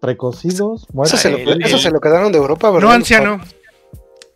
Precocidos, 0.00 0.82
Eso 0.82 0.92
muertos. 0.92 1.20
se, 1.20 1.30
lo, 1.30 1.36
El- 1.38 1.62
eso 1.62 1.76
el- 1.76 1.82
se 1.82 1.90
lo 1.90 2.00
quedaron 2.00 2.32
de 2.32 2.38
Europa, 2.38 2.70
¿verdad? 2.70 2.88
No, 2.88 2.94
anciano. 2.94 3.40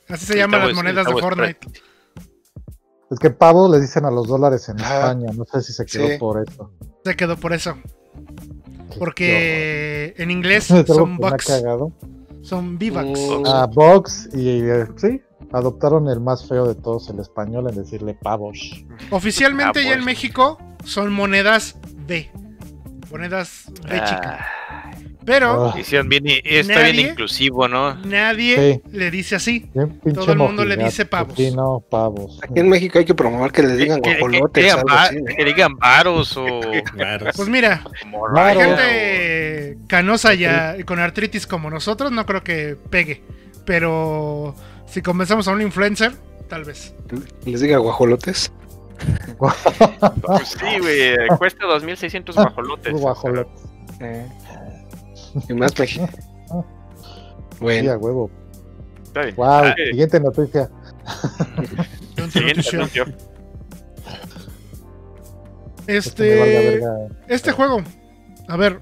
Así 0.08 0.26
se 0.26 0.36
llaman 0.36 0.60
las 0.60 0.70
es- 0.70 0.76
monedas 0.76 1.06
de 1.06 1.12
Fortnite. 1.12 1.58
Es 3.10 3.18
que 3.18 3.30
pavo 3.30 3.68
le 3.72 3.80
dicen 3.80 4.04
a 4.04 4.10
los 4.10 4.26
dólares 4.28 4.68
en. 4.68 4.78
España. 4.78 5.30
No 5.34 5.44
sé 5.44 5.60
si 5.62 5.72
se 5.72 5.84
quedó 5.84 6.06
Sí. 6.08 6.18
por 6.18 6.42
eso. 6.48 6.70
Se 7.04 7.16
quedó 7.16 7.36
por 7.36 7.52
eso. 7.52 7.76
Porque 8.98 10.14
en 10.16 10.30
inglés 10.30 10.64
son 10.86 11.16
bucks. 11.18 11.62
Son 12.42 12.76
V-Bucks. 12.76 13.20
Mm, 13.20 13.42
Ah, 13.46 13.66
Vox 13.72 14.28
y 14.32 14.60
eh, 14.62 14.86
sí, 14.96 15.20
adoptaron 15.52 16.08
el 16.08 16.20
más 16.20 16.46
feo 16.48 16.66
de 16.66 16.74
todos, 16.74 17.08
el 17.10 17.18
español, 17.20 17.68
en 17.68 17.74
decirle 17.76 18.14
pavos. 18.14 18.84
Oficialmente 19.10 19.84
ya 19.84 19.94
en. 19.94 20.04
México 20.04 20.58
son 20.84 21.12
monedas 21.12 21.76
B. 22.06 22.30
Monedas 23.10 23.64
B 23.88 23.94
chica. 24.04 24.38
Ah, 24.68 24.90
Pero 25.24 25.66
Ah. 25.74 25.78
hicieron 25.78 26.08
bien, 26.08 26.26
y- 26.26 26.40
está 26.44 26.74
Nadie- 26.76 26.92
bien 26.92 27.08
inclusivo, 27.10 27.68
¿no? 27.68 27.94
nadie 28.06 28.80
le 28.90 29.10
dice 29.10 29.36
así. 29.36 29.70
Todo 30.14 30.32
el 30.32 30.38
mundo 30.38 30.64
le 30.64 30.76
dice 30.78 31.04
pavos. 31.04 31.34
Sí, 31.36 31.50
no, 31.54 31.84
pavos. 31.88 32.40
Aquí 32.42 32.58
en 32.60 32.68
México 32.70 32.98
hay 32.98 33.04
que 33.04 33.14
promover 33.14 33.52
que 33.52 33.62
le 33.62 33.76
digan 33.76 34.00
Que, 34.00 34.16
que- 34.16 34.60
digan 34.60 34.78
algo 34.78 34.88
va- 34.88 35.02
así, 35.04 35.16
¿no? 35.16 35.24
que 35.36 35.44
digan 35.44 35.76
varos 35.76 36.36
o. 36.38 36.46
Pues 37.36 37.48
mira, 37.48 37.84
Claro. 38.32 38.60
gente 38.60 39.78
canosa 39.88 40.32
ya 40.34 40.74
con 40.86 40.98
artritis 40.98 41.46
como 41.46 41.68
nosotros 41.70 42.10
no 42.10 42.24
creo 42.24 42.42
que 42.42 42.76
pegue. 42.88 43.22
Pero 43.66 44.54
si 44.90 45.02
comenzamos 45.02 45.48
a 45.48 45.52
un 45.52 45.62
influencer, 45.62 46.12
tal 46.48 46.64
vez. 46.64 46.94
Les 47.44 47.60
diga 47.60 47.78
guajolotes. 47.78 48.52
Pues 49.38 50.48
sí, 50.48 50.78
güey. 50.80 51.16
Cuesta 51.38 51.64
2.600 51.64 52.34
guajolotes. 52.34 52.92
Guajolotes. 52.92 53.62
Eh, 54.00 54.26
y 55.48 55.54
más 55.54 55.78
México. 55.78 56.06
Sí, 56.06 56.18
a 56.50 56.64
Bueno, 57.60 57.92
huevo. 57.96 58.30
Está 59.04 59.22
bien. 59.22 59.36
Wow, 59.36 59.46
Ah, 59.46 59.74
siguiente 59.76 60.20
noticia. 60.20 60.70
Siguiente 62.30 62.76
Noticia. 62.76 63.06
Este, 65.86 66.80
este 67.26 67.52
juego, 67.52 67.82
a 68.48 68.56
ver, 68.56 68.80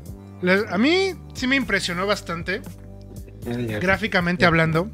a 0.69 0.77
mí 0.77 1.15
sí 1.33 1.47
me 1.47 1.57
impresionó 1.57 2.07
bastante, 2.07 2.61
gráficamente 3.81 4.45
hablando. 4.45 4.91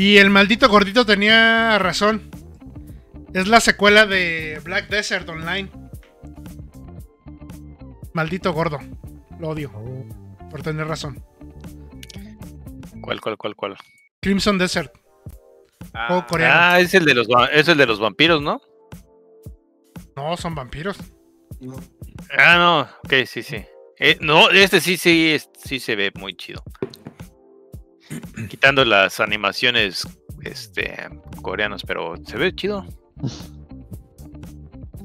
Y 0.00 0.16
el 0.16 0.30
maldito 0.30 0.66
gordito 0.70 1.04
tenía 1.04 1.78
razón. 1.78 2.30
Es 3.34 3.48
la 3.48 3.60
secuela 3.60 4.06
de 4.06 4.58
Black 4.64 4.88
Desert 4.88 5.28
Online. 5.28 5.70
Maldito 8.14 8.54
gordo. 8.54 8.78
Lo 9.38 9.50
odio 9.50 9.70
por 10.50 10.62
tener 10.62 10.86
razón. 10.86 11.22
¿Cuál, 13.02 13.20
cuál, 13.20 13.36
cuál, 13.36 13.54
cuál? 13.54 13.76
Crimson 14.22 14.56
Desert. 14.56 14.90
Juego 16.06 16.26
coreano. 16.26 16.54
Ah, 16.58 16.80
es 16.80 16.94
el 16.94 17.04
de 17.04 17.12
los, 17.12 17.28
es 17.52 17.68
el 17.68 17.76
de 17.76 17.84
los 17.84 18.00
vampiros, 18.00 18.40
¿no? 18.40 18.62
No, 20.16 20.34
son 20.38 20.54
vampiros. 20.54 20.96
Ah, 22.38 22.56
no, 22.56 22.80
ok, 23.04 23.26
sí, 23.26 23.42
sí. 23.42 23.62
Eh, 23.98 24.16
no, 24.22 24.48
este 24.48 24.80
sí, 24.80 24.96
sí, 24.96 25.32
es- 25.32 25.50
sí 25.62 25.78
se 25.78 25.94
ve 25.94 26.10
muy 26.14 26.34
chido. 26.34 26.62
Quitando 28.48 28.84
las 28.84 29.20
animaciones 29.20 30.06
este, 30.42 31.08
coreanas, 31.42 31.82
pero 31.84 32.14
se 32.24 32.36
ve 32.36 32.54
chido. 32.54 32.86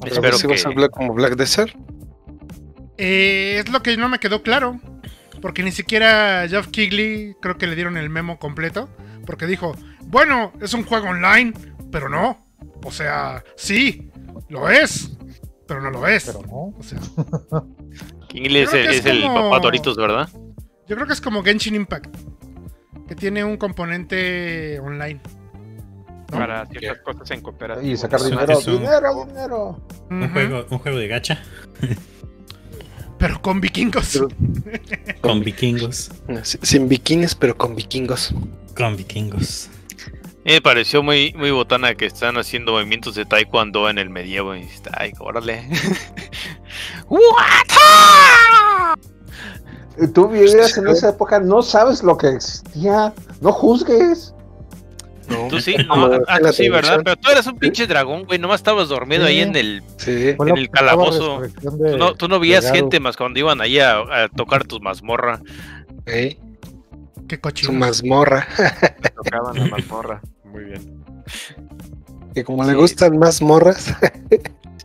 Pero 0.02 0.16
Espero 0.16 0.38
si 0.38 0.48
vas 0.48 0.62
a 0.62 0.70
que... 0.70 0.74
hablar 0.74 0.90
como 0.90 1.14
Black 1.14 1.36
Desert. 1.36 1.74
Eh, 2.98 3.62
es 3.64 3.72
lo 3.72 3.84
que 3.84 3.98
no 3.98 4.10
me 4.10 4.20
quedó 4.20 4.42
claro. 4.42 4.80
Porque 5.42 5.64
ni 5.64 5.72
siquiera 5.72 6.48
Jeff 6.48 6.68
Kigley 6.68 7.36
creo 7.42 7.58
que 7.58 7.68
le 7.68 7.76
dieron 7.76 7.98
el 7.98 8.10
memo 8.10 8.40
completo. 8.40 8.90
Porque 9.26 9.46
dijo, 9.46 9.76
bueno, 10.06 10.54
es 10.62 10.74
un 10.74 10.84
juego 10.84 11.10
online, 11.10 11.54
pero 11.92 12.10
no. 12.10 12.48
O 12.84 12.92
sea, 12.92 13.44
sí, 13.56 14.12
lo 14.50 14.70
es, 14.70 15.12
pero 15.68 15.82
no 15.82 15.90
lo 15.90 16.08
es. 16.08 16.26
Pero 16.26 16.42
no. 16.42 16.74
O 16.78 16.84
sea, 16.84 17.00
es, 18.34 19.06
el, 19.06 19.24
es 19.24 19.26
papá 19.26 19.60
Doritos, 19.60 19.96
¿verdad? 19.98 20.30
yo 20.88 20.96
creo 20.96 21.08
que 21.08 21.14
es 21.14 21.22
como 21.22 21.44
Genshin 21.44 21.76
Impact. 21.76 22.16
Que 23.08 23.16
tiene 23.16 23.44
un 23.44 23.58
componente 23.58 24.80
online. 24.80 25.20
Para 26.32 26.66
ciertas 26.66 27.02
cosas 27.04 27.32
en 27.32 27.42
cooperativa. 27.42 27.86
Y 27.88 27.96
sacar 27.98 28.22
dinero, 28.22 28.60
eso- 28.60 28.72
dinero, 28.72 29.26
dinero. 29.28 29.82
Un 30.10 30.30
juego, 30.32 30.66
un 30.70 30.80
juego 30.80 30.98
de 30.98 31.08
gacha 31.08 31.42
Pero 33.20 33.42
con 33.42 33.62
vikingos. 33.62 34.14
Pero- 34.14 34.28
con 35.22 35.42
vikingos. 35.42 36.12
Sin 36.44 36.90
bikinis, 36.90 37.36
pero 37.36 37.56
con 37.58 37.76
vikingos. 37.76 38.34
Con 38.76 38.98
vikingos. 38.98 39.70
Me 40.44 40.62
pareció 40.62 41.02
muy, 41.02 41.34
muy 41.34 41.50
botana 41.52 41.96
que 41.96 42.06
están 42.06 42.38
haciendo 42.38 42.74
movimientos 42.74 43.16
de 43.16 43.26
taekwondo 43.26 43.90
en 43.90 43.98
el 43.98 44.10
medievo. 44.10 44.56
Y 44.56 44.62
está, 44.62 44.92
ay, 44.98 45.14
órale. 45.20 45.68
Tú 50.14 50.28
vivías 50.28 50.78
en 50.78 50.88
esa 50.88 51.10
época, 51.10 51.40
no 51.40 51.62
sabes 51.62 52.04
lo 52.04 52.18
que 52.18 52.30
existía. 52.30 53.14
No 53.42 53.52
juzgues. 53.52 54.34
No, 55.30 55.48
Tú 55.48 55.60
sí, 55.60 55.76
no, 55.88 56.20
ah, 56.28 56.38
tú 56.40 56.54
sí, 56.54 56.70
¿verdad? 56.70 57.02
Pero 57.04 57.16
tú 57.18 57.32
eras 57.32 57.48
un 57.48 57.58
pinche 57.58 57.88
dragón, 57.88 58.26
güey. 58.26 58.38
Nomás 58.38 58.60
estabas 58.60 58.90
dormido 58.90 59.26
ahí 59.26 59.40
en 59.40 59.56
el. 59.56 59.82
Sí. 59.98 60.34
Fue 60.38 60.48
En 60.50 60.56
la 60.56 60.60
el 60.62 60.68
octava 60.68 60.88
calabozo. 60.88 61.40
de- 61.42 61.50
Tú 61.50 61.98
no, 61.98 62.14
tú 62.14 62.28
no 62.28 62.40
veías 62.40 62.70
gente 62.72 63.00
más 63.00 63.18
cuando 63.18 63.40
iban 63.40 63.60
ahí 63.60 63.80
a, 63.80 63.98
a 64.02 64.30
tocar 64.30 64.66
tus 64.66 64.82
mazmorra. 64.82 65.42
Qué 66.06 66.38
su 67.30 67.42
cochino. 67.42 67.74
mazmorra. 67.74 68.48
Tocaban 69.16 69.58
la 69.58 69.66
mazmorra. 69.66 70.22
Muy 70.44 70.66
bien. 70.66 71.04
Que 72.36 72.44
como 72.44 72.64
le 72.64 72.76
gustan 72.76 73.18
más 73.18 73.42
morras. 73.42 73.96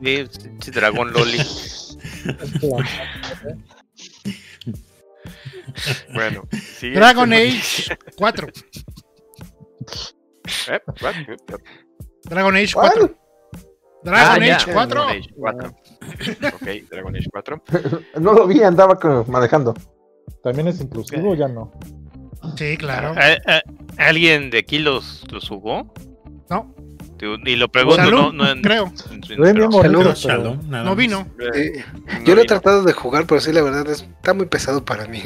Sí, 0.03 0.25
sí, 0.61 0.71
dragón 0.71 1.13
Loli. 1.13 1.39
Bueno. 6.15 6.43
siguiente 6.53 6.99
Dragon. 7.01 7.33
Age 7.33 7.97
4. 8.17 8.49
Eh, 10.69 10.81
what? 11.03 11.15
Dragon 12.25 12.57
Age 12.57 12.73
¿Cuál? 12.75 12.91
4. 12.93 13.17
Dragon 14.03 14.43
Ah, 14.43 14.55
Age 14.57 14.73
4. 14.73 14.87
Dragon 15.05 15.11
Age 15.11 15.31
4. 15.37 15.75
Ok, 16.55 16.91
Dragon 16.91 17.17
Age 17.17 17.29
4. 17.31 17.63
No 18.21 18.33
lo 18.33 18.47
vi, 18.47 18.63
andaba 18.63 18.99
manejando. 19.29 19.75
¿También 20.43 20.69
es 20.69 20.81
inclusivo 20.81 21.33
o 21.33 21.35
ya 21.35 21.49
no? 21.49 21.71
Sí, 22.57 22.77
claro. 22.79 23.15
¿A- 23.17 23.53
a- 23.57 23.63
¿Alguien 23.99 24.51
de 24.51 24.59
aquí 24.59 24.79
los, 24.79 25.25
los 25.31 25.49
jugó? 25.49 25.93
No. 26.49 26.75
Te- 27.21 27.51
Y 27.51 27.57
lo 27.57 27.69
pregunto, 27.69 27.97
Salud, 28.03 28.11
no, 28.19 28.33
no 28.33 28.51
en- 28.51 28.63
creo. 28.63 28.93
No 30.85 30.97
vino. 30.97 31.27
Eh, 31.39 31.73
Eh, 31.79 31.85
no 32.21 32.25
Yo 32.25 32.35
lo 32.35 32.41
he 32.41 32.47
tratado 32.47 32.83
de 32.83 32.93
jugar, 32.95 33.27
pero 33.27 33.41
sí, 33.41 33.53
la 33.53 33.63
verdad 33.63 33.87
es, 33.91 34.03
está 34.03 34.33
muy 34.35 34.47
pesado 34.47 34.85
para 34.85 35.07
mí. 35.07 35.23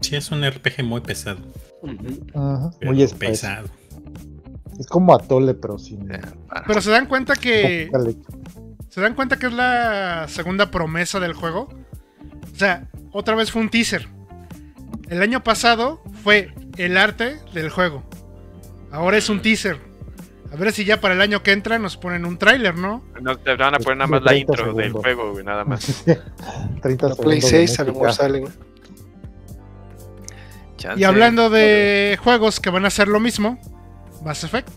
Sí, 0.00 0.16
es 0.16 0.30
un 0.30 0.42
RPG 0.44 0.82
muy 0.84 1.00
pesado. 1.00 1.38
Muy 2.82 3.06
pesado. 3.18 3.68
Es 4.78 4.86
como 4.86 5.14
Atole, 5.14 5.54
pero 5.54 5.78
sin. 5.78 6.08
Pero 6.66 6.80
se 6.80 6.90
dan 6.90 7.06
cuenta 7.06 7.34
que. 7.34 7.90
¿Se 8.90 9.00
dan 9.00 9.14
cuenta 9.14 9.38
que 9.38 9.46
es 9.46 9.52
la 9.52 10.26
segunda 10.28 10.70
promesa 10.70 11.20
del 11.20 11.32
juego? 11.34 11.68
O 12.52 12.56
sea, 12.56 12.88
otra 13.12 13.34
vez 13.34 13.50
fue 13.50 13.60
un 13.62 13.68
teaser. 13.70 14.08
El 15.08 15.20
año 15.22 15.42
pasado 15.42 16.02
fue 16.22 16.52
el 16.76 16.96
arte 16.96 17.36
del 17.54 17.70
juego. 17.70 18.02
Ahora 18.92 19.16
es 19.18 19.28
un 19.28 19.40
teaser. 19.42 19.78
A 20.52 20.56
ver 20.56 20.72
si 20.72 20.84
ya 20.86 20.98
para 21.00 21.12
el 21.14 21.20
año 21.20 21.42
que 21.42 21.52
entra 21.52 21.78
nos 21.78 21.96
ponen 21.98 22.24
un 22.24 22.38
tráiler, 22.38 22.74
¿no? 22.74 23.04
No, 23.20 23.36
te 23.36 23.54
van 23.54 23.74
a 23.74 23.78
poner 23.78 23.98
nada 23.98 24.08
más 24.08 24.22
la 24.22 24.30
30 24.30 24.52
intro 24.52 24.72
del 24.74 24.92
juego, 24.92 25.32
güey, 25.32 25.44
nada 25.44 25.64
más. 25.64 26.04
30 26.82 27.08
La 27.08 27.14
Play 27.14 27.40
segundos 27.42 27.52
de 27.52 27.66
6 27.66 27.80
a 27.80 27.84
lo 27.84 27.92
mejor 27.92 28.12
sale. 28.14 28.40
güey. 28.40 28.52
Chance. 30.78 31.00
Y 31.00 31.04
hablando 31.04 31.50
de 31.50 32.18
juegos 32.22 32.60
que 32.60 32.70
van 32.70 32.84
a 32.84 32.88
hacer 32.88 33.08
lo 33.08 33.20
mismo, 33.20 33.58
Mass 34.24 34.44
Effect. 34.44 34.68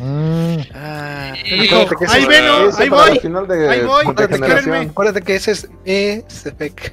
Mm, 0.00 0.56
Ah, 0.74 1.32
Te 1.48 1.54
dijo, 1.56 1.76
ahí 2.08 2.20
eso- 2.22 2.28
ven, 2.28 2.44
Ese 2.68 2.82
ahí 2.82 2.88
voy. 2.88 3.20
ahí 3.68 3.84
voy, 3.84 4.04
espérenme. 4.06 4.78
Acuérdate 4.90 5.22
que 5.22 5.34
ese 5.36 5.52
es 5.52 5.68
SFEC. 6.28 6.92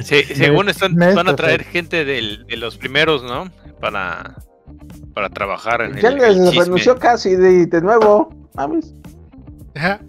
Se- 0.00 0.24
según 0.34 0.68
están, 0.68 0.96
van 0.96 1.28
a 1.28 1.36
traer 1.36 1.64
gente 1.64 2.04
del- 2.04 2.46
de 2.46 2.56
los 2.56 2.76
primeros, 2.76 3.22
¿no? 3.22 3.50
Para, 3.80 4.36
para 5.14 5.28
trabajar 5.30 5.82
en 5.82 5.96
Ya 5.96 6.08
el, 6.08 6.16
les 6.16 6.36
el 6.36 6.44
chisme. 6.48 6.64
renunció 6.64 6.98
casi 6.98 7.36
de, 7.36 7.66
de 7.66 7.80
nuevo. 7.80 8.34
Mames. 8.54 8.92
Ajá. 9.74 10.00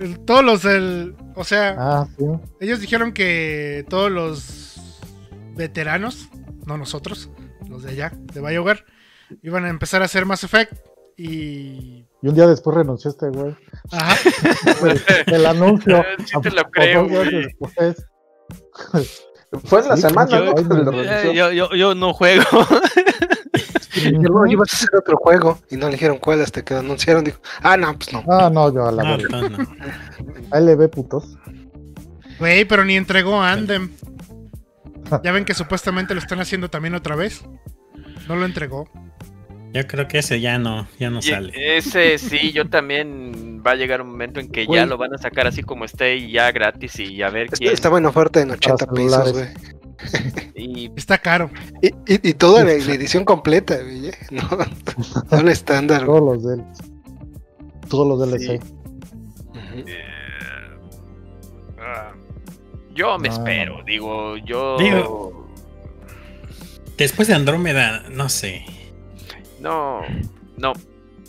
El- 0.00 0.18
Todos 0.20 0.44
los 0.44 0.62
del. 0.62 1.14
O 1.34 1.44
sea, 1.44 1.76
ah, 1.78 2.08
sí. 2.18 2.24
ellos 2.60 2.80
dijeron 2.80 3.12
que 3.12 3.84
todos 3.88 4.10
los 4.10 5.00
veteranos, 5.56 6.28
no 6.66 6.76
nosotros, 6.76 7.30
los 7.68 7.82
de 7.84 7.90
allá, 7.92 8.12
de 8.32 8.40
BioWare, 8.40 8.84
iban 9.42 9.64
a 9.64 9.68
empezar 9.68 10.02
a 10.02 10.06
hacer 10.06 10.26
Mass 10.26 10.44
Effect. 10.44 10.72
Y. 11.16 12.06
Y 12.22 12.28
un 12.28 12.34
día 12.34 12.46
después 12.48 12.76
renunció 12.76 13.10
este 13.10 13.28
güey. 13.28 13.54
Ajá. 13.92 14.16
El, 15.26 15.34
el 15.34 15.46
anuncio. 15.46 16.04
Sí 16.26 16.40
te 16.42 16.50
lo 16.50 16.60
a- 16.60 16.62
a 16.62 16.70
creo, 16.70 17.06
después. 17.06 18.06
Fue 19.64 19.80
en 19.80 19.88
la 19.88 19.96
Sí, 19.96 20.02
semana, 20.02 20.30
yo- 20.30 20.52
¿no? 20.54 21.32
Yo, 21.32 21.52
yo, 21.52 21.70
yo 21.74 21.94
no 21.94 22.12
juego. 22.12 22.44
Luego 24.12 24.46
ibas 24.46 24.72
a 24.72 24.76
hacer 24.76 24.90
otro 24.96 25.16
juego 25.16 25.58
y 25.70 25.76
no 25.76 25.86
le 25.86 25.92
dijeron 25.92 26.18
cuál 26.18 26.42
hasta 26.42 26.62
que 26.64 26.74
lo 26.74 26.80
anunciaron. 26.80 27.24
Dijo, 27.24 27.38
ah, 27.62 27.76
no, 27.76 27.96
pues 27.96 28.12
no. 28.12 28.22
Ah, 28.28 28.50
no, 28.52 28.72
yo 28.72 28.86
a 28.86 28.92
la 28.92 29.02
verga. 29.16 29.28
no, 29.40 29.48
no. 29.48 29.58
Ahí 30.50 30.64
le 30.64 30.76
ve 30.76 30.88
putos. 30.88 31.36
Güey, 32.38 32.64
pero 32.64 32.84
ni 32.84 32.96
entregó 32.96 33.40
Andem. 33.40 33.90
Ya 35.24 35.32
ven 35.32 35.46
que 35.46 35.54
supuestamente 35.54 36.12
lo 36.12 36.20
están 36.20 36.38
haciendo 36.40 36.68
también 36.68 36.94
otra 36.94 37.16
vez. 37.16 37.42
No 38.28 38.36
lo 38.36 38.44
entregó. 38.44 38.86
Yo 39.72 39.86
creo 39.86 40.08
que 40.08 40.18
ese 40.18 40.40
ya 40.40 40.58
no, 40.58 40.88
ya 40.98 41.10
no 41.10 41.18
Y 41.18 41.22
sale. 41.22 41.76
ese 41.76 42.18
sí, 42.18 42.52
yo 42.52 42.68
también 42.68 43.62
va 43.66 43.72
a 43.72 43.74
llegar 43.74 44.00
un 44.00 44.08
momento 44.10 44.40
en 44.40 44.48
que 44.50 44.66
ya 44.66 44.86
lo 44.86 44.96
van 44.96 45.14
a 45.14 45.18
sacar 45.18 45.46
así 45.46 45.62
como 45.62 45.84
esté 45.84 46.16
y 46.16 46.32
ya 46.32 46.50
gratis 46.52 46.98
y 46.98 47.22
a 47.22 47.28
ver 47.30 47.46
Est- 47.46 47.58
quién. 47.58 47.72
Estaba 47.72 47.98
en 47.98 48.06
oferta 48.06 48.40
en 48.40 48.50
80 48.52 48.86
pesos, 48.86 49.32
güey. 49.32 49.46
Y 50.54 50.90
Está 50.96 51.18
caro. 51.18 51.50
Y, 51.82 51.88
y, 51.88 52.30
y 52.30 52.34
toda 52.34 52.64
la, 52.64 52.72
la 52.72 52.94
edición 52.94 53.24
completa, 53.24 53.76
güey. 53.82 54.08
¿eh? 54.08 54.14
No, 54.30 54.42
no 55.30 55.38
el 55.40 55.48
estándar. 55.48 56.04
Todos 56.06 56.22
los 56.22 56.44
del. 56.44 56.64
Todos 57.88 58.06
los 58.06 58.18
DLC. 58.30 58.60
Ujú. 58.60 59.84
eh, 59.86 60.04
ah, 61.80 62.12
yo 62.94 63.18
me 63.18 63.28
No. 63.28 63.34
espero, 63.34 63.82
digo, 63.84 64.36
yo 64.38 64.76
Digo- 64.78 65.48
Después 66.96 67.28
de 67.28 67.34
Andrómeda, 67.34 68.04
no 68.10 68.28
sé. 68.28 68.64
No, 69.60 70.00
no, 70.56 70.72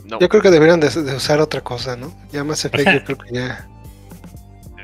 no. 0.05 0.19
Yo 0.19 0.29
creo 0.29 0.41
que 0.41 0.49
deberían 0.51 0.79
de, 0.79 0.89
de 0.89 1.15
usar 1.15 1.39
otra 1.39 1.61
cosa, 1.61 1.95
¿no? 1.95 2.13
Ya 2.31 2.43
más 2.43 2.63
efecto, 2.65 2.91
yo 2.91 3.03
creo 3.03 3.17
que 3.17 3.33
ya. 3.33 3.67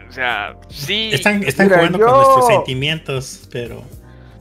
O 0.09 0.11
sea, 0.11 0.55
sí. 0.69 1.09
Están, 1.13 1.43
están 1.43 1.67
Mira, 1.67 1.77
jugando 1.79 1.99
yo- 1.99 2.05
con 2.05 2.15
nuestros 2.15 2.47
sentimientos, 2.47 3.49
pero 3.51 3.83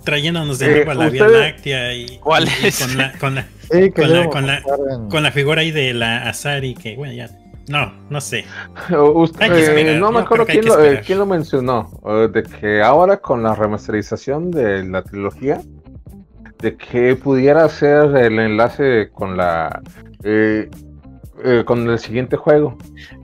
trayéndonos 0.05 0.59
de 0.59 0.67
Eh, 0.67 0.75
nuevo 0.85 0.91
a 0.91 0.95
la 0.95 1.09
Vía 1.11 1.27
Láctea 1.29 1.95
y, 1.95 2.19
¿Cuál 2.19 2.47
y 2.63 2.67
es? 2.67 2.79
con, 2.81 2.97
la, 2.99 3.13
con, 3.19 3.35
la, 3.35 3.47
Sí, 3.71 3.91
Con 3.91 4.13
la- 4.13 4.29
con 4.29 4.47
la- 4.47 4.61
jugar 4.63 4.79
en- 4.93 5.09
con 5.09 5.23
la 5.23 5.33
figura 5.33 5.63
ahí 5.63 5.71
de 5.71 5.95
la 5.95 6.29
Azari, 6.29 6.75
que 6.75 6.97
bueno, 6.97 7.13
ya. 7.15 7.31
No, 7.67 7.93
no 8.11 8.21
sé. 8.21 8.45
Usted- 9.15 9.51
esperar, 9.53 9.79
eh, 9.97 9.99
no 9.99 10.13
me 10.13 10.21
acuerdo 10.21 10.45
quién 10.45 10.67
lo, 10.67 10.85
eh, 10.85 11.01
quién 11.05 11.19
lo 11.19 11.25
mencionó, 11.27 11.91
eh, 12.07 12.29
de 12.31 12.43
que 12.43 12.83
ahora 12.83 13.17
con 13.17 13.43
la 13.43 13.55
remasterización 13.55 14.51
de 14.51 14.85
la 14.85 15.03
trilogía, 15.03 15.63
de 16.65 16.77
que 16.77 17.15
pudiera 17.15 17.65
hacer 17.65 18.17
el 18.17 18.39
enlace 18.39 19.11
con 19.13 19.37
la 19.37 19.83
eh, 20.23 20.71
eh, 21.45 21.63
con 21.67 21.89
el 21.89 21.99
siguiente 21.99 22.37
juego. 22.37 22.77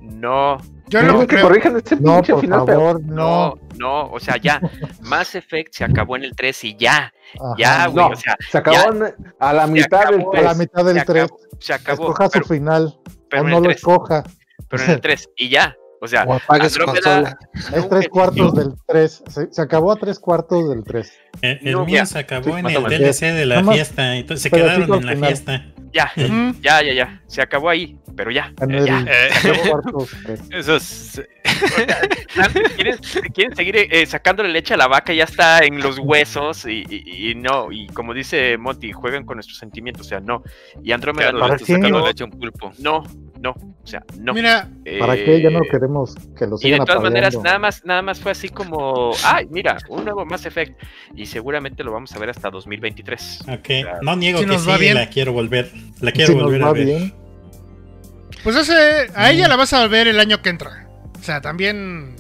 No, 0.02 0.58
Yo 0.88 1.02
No, 1.02 1.12
no 1.14 1.20
que 1.20 1.26
creo. 1.28 1.42
corrijan 1.46 1.76
este 1.76 1.96
No, 1.96 2.16
pinche 2.16 2.32
por 2.34 2.42
final, 2.42 2.66
favor, 2.66 3.00
no, 3.02 3.14
no. 3.14 3.54
no, 3.78 4.10
o 4.10 4.20
sea, 4.20 4.36
ya. 4.36 4.60
Mass 5.02 5.34
Effect 5.34 5.72
se 5.74 5.84
acabó 5.84 6.16
en 6.16 6.24
el 6.24 6.36
3 6.36 6.64
y 6.64 6.76
ya, 6.76 7.12
Ajá, 7.40 7.54
ya, 7.56 7.86
güey, 7.86 8.04
No, 8.06 8.12
o 8.12 8.16
sea, 8.16 8.36
se 8.50 8.58
acabó 8.58 8.92
en- 8.92 9.14
a 9.38 9.52
la 9.54 9.66
mitad 9.66 10.00
del 10.10 10.20
acabó 10.20 10.36
A 10.36 10.40
la 10.42 10.54
mitad 10.54 10.84
del 10.84 10.98
se 10.98 11.04
3. 11.06 11.24
acabó, 11.24 11.38
se 11.58 11.72
acabó, 11.72 12.02
Escoja 12.10 12.28
pero, 12.30 12.44
su 12.44 12.52
final. 12.54 12.98
pero 13.30 13.42
o 13.42 13.44
en 13.46 13.50
no 13.52 13.56
el 13.58 13.62
lo 13.62 13.68
3, 13.70 13.76
escoja. 13.78 14.22
pero 14.68 14.82
en 14.84 14.90
el 14.90 15.00
3 15.00 15.28
y 15.36 15.48
ya, 15.48 15.74
o 16.00 16.08
sea, 16.08 16.24
O 16.24 16.34
apague 16.34 16.68
su 16.70 16.80
Andrómeda- 16.80 17.36
consola. 17.52 17.78
Es 17.78 17.88
tres 17.88 18.08
cuartos 18.08 18.54
del 18.54 18.72
3. 18.86 19.22
Se, 19.28 19.52
se 19.52 19.62
acabó 19.62 19.92
a 19.92 19.96
tres 19.96 20.18
cuartos 20.18 20.68
del 20.70 20.82
3. 20.82 21.12
El, 21.42 21.58
el 21.62 21.72
No, 21.72 21.84
mío 21.84 22.04
se 22.06 22.18
acabó 22.18 22.44
sí, 22.44 22.50
en 22.58 22.66
el. 22.66 22.82
DLC 22.84 23.20
de 23.34 23.46
la 23.46 23.62
fiesta, 23.64 24.16
entonces 24.16 24.42
se 24.42 24.50
quedaron 24.50 24.82
en 24.82 24.90
la 25.06 25.12
final. 25.12 25.26
fiesta. 25.28 25.66
ya, 25.92 26.10
ya, 26.62 26.82
ya, 26.82 26.92
ya, 26.94 27.22
se 27.26 27.42
acabó 27.42 27.68
ahí, 27.68 27.98
pero 28.16 28.30
ya, 28.30 28.52
eh, 28.60 28.64
el 28.68 28.86
ya. 28.86 29.04
Eh, 29.08 29.30
cuartos. 29.68 30.10
eso 30.50 30.76
es. 30.76 31.22
quieren, 32.76 32.96
quieren 33.34 33.56
seguir 33.56 33.76
eh, 33.76 34.06
sacándole 34.06 34.48
leche 34.50 34.74
a 34.74 34.76
la 34.76 34.86
vaca, 34.88 35.12
ya 35.12 35.24
está 35.24 35.60
en 35.60 35.80
los 35.80 35.98
huesos 35.98 36.64
y, 36.66 36.84
y- 36.88 37.30
y 37.30 37.34
no, 37.34 37.70
y 37.72 37.86
como 37.88 38.14
dice 38.14 38.56
Monty, 38.58 38.92
juegan 38.92 39.24
con 39.24 39.36
nuestros 39.36 39.58
sentimientos, 39.58 40.06
o 40.06 40.08
sea, 40.08 40.20
no. 40.20 40.42
Y 40.82 40.92
Andrómeda 40.92 41.30
Claro, 41.30 41.38
lo- 41.38 41.40
¿Para 41.44 41.54
le 41.54 41.56
está 41.62 41.66
qué? 41.66 41.72
sacando 41.74 42.06
leche 42.06 42.22
a 42.22 42.26
un 42.26 42.32
pulpo. 42.32 42.72
no, 42.78 43.02
no, 43.40 43.50
o 43.50 43.86
sea, 43.86 44.04
no. 44.18 44.34
Mira, 44.34 44.68
¿Para 44.98 45.14
qué? 45.16 45.40
Ya 45.42 45.48
no 45.50 45.60
Eh, 45.62 45.68
queremos 45.70 46.14
que 46.38 46.46
lo 46.46 46.56
Y 46.56 46.58
sigan 46.58 46.80
de 46.80 46.86
todas 46.86 47.02
maneras, 47.02 47.28
apaleando. 47.34 47.42
nada 47.48 47.58
más, 47.58 47.84
nada 47.86 48.02
más 48.02 48.20
fue 48.20 48.32
así 48.32 48.48
como, 48.50 49.12
ay, 49.24 49.46
mira, 49.50 49.78
un 49.88 50.04
nuevo 50.04 50.24
Mass 50.26 50.44
Effect. 50.46 50.78
Y 51.16 51.24
seguramente 51.26 51.82
lo 51.82 51.92
vamos 51.92 52.14
a 52.14 52.18
ver 52.18 52.28
hasta 52.30 52.50
2023. 52.50 53.40
Ok, 53.48 53.66
sea, 53.66 53.98
no 54.02 54.14
niego 54.16 54.38
si 54.40 54.44
que 54.44 54.52
nos 54.52 54.62
sí, 54.62 54.68
va 54.68 54.76
bien. 54.76 54.94
la 54.94 55.08
quiero 55.08 55.32
volver. 55.32 55.70
La 56.00 56.12
quiero 56.12 56.34
Si 56.34 56.38
volver 56.38 56.62
a 56.62 56.72
ver. 56.72 56.84
bien. 56.84 57.14
pues 58.44 58.56
ese, 58.56 59.08
a 59.14 59.30
ella 59.30 59.48
la 59.48 59.56
vas 59.56 59.72
a 59.72 59.86
ver 59.88 60.06
el 60.08 60.20
año 60.20 60.42
que 60.42 60.50
entra. 60.50 60.86
O 61.18 61.22
sea, 61.22 61.40
también. 61.40 62.14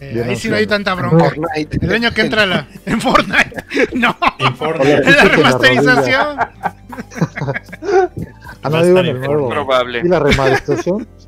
eh, 0.00 0.24
ahí 0.26 0.34
sí 0.36 0.48
no 0.48 0.56
hay 0.56 0.66
tanta 0.66 0.94
bronca. 0.94 1.30
Fortnite. 1.30 1.78
El 1.86 1.92
año 1.92 2.10
que 2.12 2.20
entra 2.22 2.46
la, 2.46 2.66
en 2.86 3.00
Fortnite. 3.00 3.64
No, 3.94 4.16
En 4.40 4.56
Fortnite. 4.56 4.96
en 5.08 5.16
la 5.16 5.24
remasterización. 5.24 6.36
Ah, 8.62 8.68
no 8.70 8.82
digo 8.84 8.98
en 8.98 9.06
el 9.06 9.16
en 9.16 9.22
nuevo. 9.22 9.48
Probable. 9.48 10.02
Y 10.04 10.08
la 10.08 10.18
remasterización. 10.20 11.08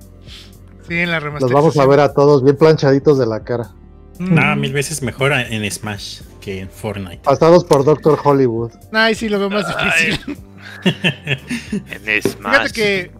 Sí, 0.88 0.94
en 0.98 1.10
la 1.12 1.18
Los 1.20 1.22
remasterización. 1.24 1.62
vamos 1.62 1.78
a 1.78 1.86
ver 1.86 2.00
a 2.00 2.12
todos 2.12 2.42
bien 2.42 2.56
planchaditos 2.56 3.16
de 3.16 3.24
la 3.26 3.44
cara. 3.44 3.70
Mm. 4.18 4.34
No, 4.34 4.56
mil 4.56 4.72
veces 4.72 5.00
mejor 5.00 5.32
en 5.32 5.70
Smash 5.70 6.22
que 6.40 6.58
en 6.58 6.68
Fortnite. 6.70 7.18
Pasados 7.22 7.64
por 7.64 7.84
Doctor 7.84 8.18
Hollywood. 8.22 8.72
Ay, 8.92 9.14
sí, 9.14 9.28
lo 9.28 9.38
veo 9.38 9.48
más 9.48 9.64
difícil. 9.68 10.36
En 10.84 12.22
Smash. 12.22 12.52
Fíjate 12.52 12.72
que 12.72 13.10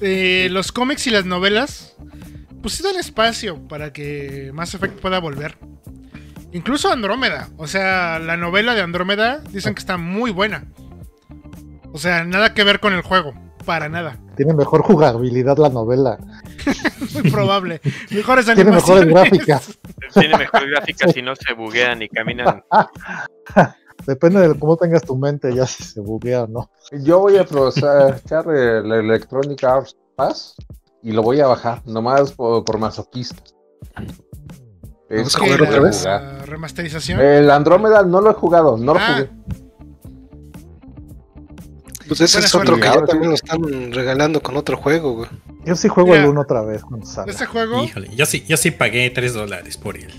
eh, 0.00 0.48
los 0.50 0.72
cómics 0.72 1.06
y 1.06 1.10
las 1.10 1.24
novelas, 1.24 1.94
pues 2.62 2.74
sí 2.74 2.82
dan 2.82 2.96
espacio 2.96 3.66
para 3.68 3.92
que 3.92 4.50
Mass 4.52 4.74
Effect 4.74 5.00
pueda 5.00 5.20
volver. 5.20 5.56
Incluso 6.52 6.90
Andrómeda. 6.90 7.48
O 7.56 7.66
sea, 7.66 8.18
la 8.18 8.36
novela 8.36 8.74
de 8.74 8.80
Andrómeda 8.82 9.40
dicen 9.52 9.74
que 9.74 9.80
está 9.80 9.96
muy 9.98 10.30
buena. 10.32 10.64
O 11.92 11.98
sea, 11.98 12.24
nada 12.24 12.54
que 12.54 12.64
ver 12.64 12.80
con 12.80 12.92
el 12.92 13.02
juego. 13.02 13.32
Para 13.64 13.88
nada. 13.88 14.16
Tiene 14.36 14.54
mejor 14.54 14.82
jugabilidad 14.82 15.58
la 15.58 15.68
novela. 15.68 16.16
Muy 17.14 17.30
probable. 17.30 17.80
Mejores 18.10 18.46
Tiene 18.46 18.62
animaciones. 18.62 19.06
mejores 19.06 19.30
gráficas. 19.30 19.78
Tiene 20.14 20.38
mejor 20.38 20.70
gráfica 20.70 21.08
si 21.12 21.20
no 21.20 21.34
se 21.36 21.52
buguean 21.52 22.00
y 22.02 22.08
caminan. 22.08 22.62
Depende 24.06 24.48
de 24.48 24.58
cómo 24.58 24.76
tengas 24.76 25.02
tu 25.02 25.16
mente, 25.16 25.52
ya 25.54 25.66
si 25.66 25.82
se 25.82 26.00
buguea 26.00 26.44
o 26.44 26.46
no. 26.46 26.70
Yo 27.02 27.18
voy 27.18 27.36
a 27.36 27.42
aprovechar 27.42 28.46
el 28.48 28.90
Electronic 28.92 29.62
Arts 29.64 29.96
Pass 30.16 30.54
y 31.02 31.12
lo 31.12 31.22
voy 31.22 31.40
a 31.40 31.48
bajar, 31.48 31.82
nomás 31.84 32.32
por, 32.32 32.64
por 32.64 32.78
masoquista. 32.78 33.42
¿Vamos 35.10 35.36
a 35.36 35.38
¿Qué, 35.40 35.44
jugar 35.44 35.60
la- 35.60 35.68
otra 35.68 35.80
vez? 35.80 36.04
la 36.04 36.38
remasterización. 36.46 37.20
El 37.20 37.50
Andrómeda 37.50 38.02
no 38.02 38.20
lo 38.20 38.30
he 38.30 38.34
jugado, 38.34 38.76
no 38.78 38.94
lo 38.94 39.00
Ah. 39.00 39.06
jugué. 39.14 39.30
Pues 42.08 42.20
ese 42.22 42.38
es 42.40 42.54
otro 42.54 42.76
que 42.76 42.82
ya 42.82 43.04
también 43.04 43.28
lo 43.30 43.34
están 43.34 43.92
regalando 43.92 44.40
con 44.40 44.56
otro 44.56 44.76
juego, 44.76 45.14
güey. 45.16 45.28
Yo 45.64 45.76
sí 45.76 45.88
juego 45.88 46.10
Mira. 46.10 46.22
el 46.22 46.28
1 46.30 46.40
otra 46.40 46.62
vez 46.62 46.82
cuando 46.82 47.06
salga. 47.06 47.30
Este 47.30 47.44
juego, 47.46 47.84
Híjole, 47.84 48.08
yo 48.16 48.24
sí, 48.26 48.44
yo 48.48 48.56
sí 48.56 48.70
pagué 48.70 49.10
3 49.10 49.34
dólares 49.34 49.76
por 49.76 49.96
él. 49.96 50.12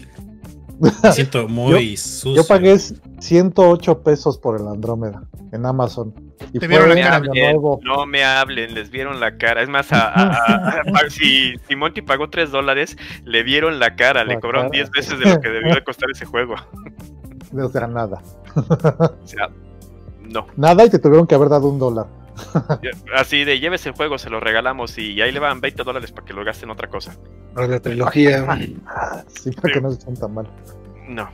Me 0.80 0.92
siento 1.12 1.48
muy 1.48 1.98
sucio. 1.98 2.36
Yo 2.42 2.48
pagué 2.48 2.78
108 3.20 4.02
pesos 4.04 4.38
por 4.38 4.60
el 4.62 4.68
Andrómeda 4.68 5.24
en 5.52 5.66
Amazon. 5.66 6.14
Y 6.54 6.60
Te 6.60 6.68
vieron 6.68 6.90
la 6.90 6.96
cara. 7.02 7.20
Nuevo. 7.20 7.80
No 7.84 8.06
me 8.06 8.24
hablen, 8.24 8.74
les 8.74 8.90
vieron 8.90 9.20
la 9.20 9.38
cara. 9.38 9.62
Es 9.62 9.68
más, 9.70 9.92
a, 9.92 10.08
a- 10.08 10.28
a- 10.28 10.82
a- 11.06 11.10
si, 11.10 11.56
si 11.68 11.76
Monty 11.76 12.02
pagó 12.02 12.30
3 12.30 12.52
dólares, 12.52 12.96
le 13.26 13.44
vieron 13.44 13.80
la 13.80 13.96
cara, 13.96 14.24
le 14.24 14.40
cobraron 14.40 14.70
cara. 14.70 14.84
10 14.84 14.92
veces 14.92 15.20
de 15.20 15.26
lo 15.26 15.42
que 15.42 15.50
debió 15.50 15.76
de 15.76 15.84
costar 15.84 16.10
ese 16.12 16.26
juego. 16.26 16.56
O 17.52 17.68
sea, 17.70 17.88
nada. 17.88 18.22
O 18.56 19.26
sea, 19.28 19.50
no. 20.30 20.48
Nada 20.56 20.86
y 20.86 20.90
te 20.90 21.00
tuvieron 21.00 21.28
que 21.28 21.36
haber 21.36 21.50
dado 21.50 21.68
un 21.68 21.80
dólar. 21.80 22.08
Así 23.16 23.44
de 23.44 23.60
llévese 23.60 23.90
el 23.90 23.96
juego, 23.96 24.18
se 24.18 24.30
lo 24.30 24.40
regalamos 24.40 24.98
y 24.98 25.22
ahí 25.22 25.32
le 25.32 25.40
van 25.40 25.60
20 25.60 25.84
dólares 25.84 26.12
para 26.12 26.26
que 26.26 26.34
lo 26.34 26.46
gasten 26.46 26.70
en 26.70 26.74
otra 26.74 26.88
cosa. 26.90 27.16
Para 27.54 27.68
la 27.68 27.80
trilogía. 27.80 28.46
Sí, 29.28 29.52
para 29.52 29.74
que 29.74 29.82
no 29.82 29.92
se 29.92 30.02
sientan 30.02 30.34
mal. 30.34 30.50
No, 31.08 31.30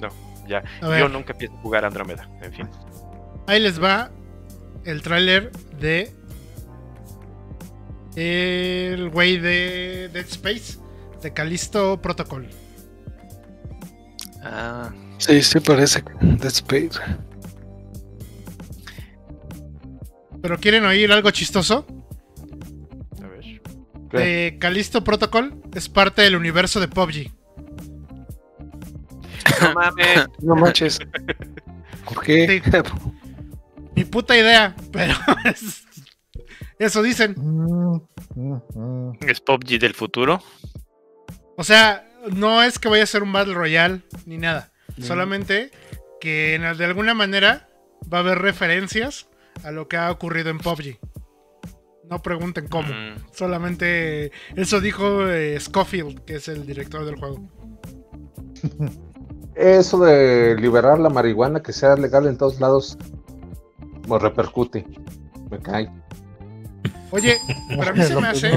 no, 0.00 0.08
ya. 0.46 0.62
Yo 0.80 1.08
nunca 1.08 1.34
pienso 1.34 1.56
jugar 1.58 1.84
Andrómeda, 1.84 2.28
en 2.42 2.52
fin. 2.52 2.68
Ahí 3.46 3.60
les 3.60 3.82
va 3.82 4.10
el 4.84 5.02
tráiler 5.02 5.50
de 5.78 6.12
el 8.16 9.08
güey 9.10 9.38
de 9.38 10.10
Dead 10.12 10.26
Space, 10.26 10.78
de 11.22 11.32
Callisto 11.32 12.00
Protocol. 12.02 12.48
Ah, 14.42 14.90
Sí, 15.18 15.40
sí 15.42 15.60
parece 15.60 16.02
Dead 16.20 16.46
Space. 16.46 16.98
¿Pero 20.42 20.58
quieren 20.58 20.84
oír 20.84 21.10
algo 21.12 21.30
chistoso? 21.30 21.86
A 23.22 23.26
ver. 23.28 23.62
¿Qué? 24.10 24.18
De 24.18 24.56
Callisto 24.58 25.04
Protocol 25.04 25.62
es 25.74 25.88
parte 25.88 26.22
del 26.22 26.36
universo 26.36 26.80
de 26.80 26.88
PUBG. 26.88 27.30
No 29.60 29.74
mames. 29.74 30.26
No 30.40 30.56
manches. 30.56 30.98
¿Por 32.04 32.22
qué? 32.24 32.60
Ni 33.94 34.04
puta 34.04 34.36
idea, 34.36 34.74
pero 34.90 35.14
es- 35.44 35.84
eso 36.78 37.02
dicen. 37.02 37.36
Es 39.20 39.40
PUBG 39.40 39.78
del 39.78 39.94
futuro. 39.94 40.42
O 41.56 41.62
sea, 41.64 42.08
no 42.32 42.62
es 42.62 42.78
que 42.78 42.88
vaya 42.88 43.04
a 43.04 43.06
ser 43.06 43.22
un 43.22 43.32
Battle 43.32 43.54
Royale 43.54 44.00
ni 44.26 44.38
nada. 44.38 44.72
Solamente 45.00 45.70
que 46.20 46.54
en- 46.54 46.76
de 46.76 46.84
alguna 46.84 47.14
manera 47.14 47.68
va 48.12 48.18
a 48.18 48.20
haber 48.22 48.38
referencias 48.38 49.28
a 49.64 49.70
lo 49.70 49.88
que 49.88 49.96
ha 49.96 50.10
ocurrido 50.10 50.50
en 50.50 50.58
PUBG. 50.58 50.98
No 52.10 52.20
pregunten 52.20 52.68
cómo. 52.68 52.88
Mm, 52.88 53.16
Solamente 53.32 54.32
eso 54.56 54.80
dijo 54.80 55.26
eh, 55.28 55.58
Scofield, 55.58 56.24
que 56.24 56.36
es 56.36 56.48
el 56.48 56.66
director 56.66 57.04
del 57.04 57.16
juego. 57.16 57.40
Eso 59.54 60.02
de 60.02 60.56
liberar 60.58 60.98
la 60.98 61.10
marihuana 61.10 61.62
que 61.62 61.74
sea 61.74 61.94
legal 61.94 62.26
en 62.26 62.38
todos 62.38 62.58
lados 62.58 62.96
me 64.08 64.18
repercute. 64.18 64.86
Me 65.50 65.58
cae. 65.58 65.90
Oye, 67.10 67.36
pero 67.68 67.90
a 67.90 67.92
mí 67.92 68.02
se 68.02 68.20
me 68.20 68.28
hace 68.28 68.50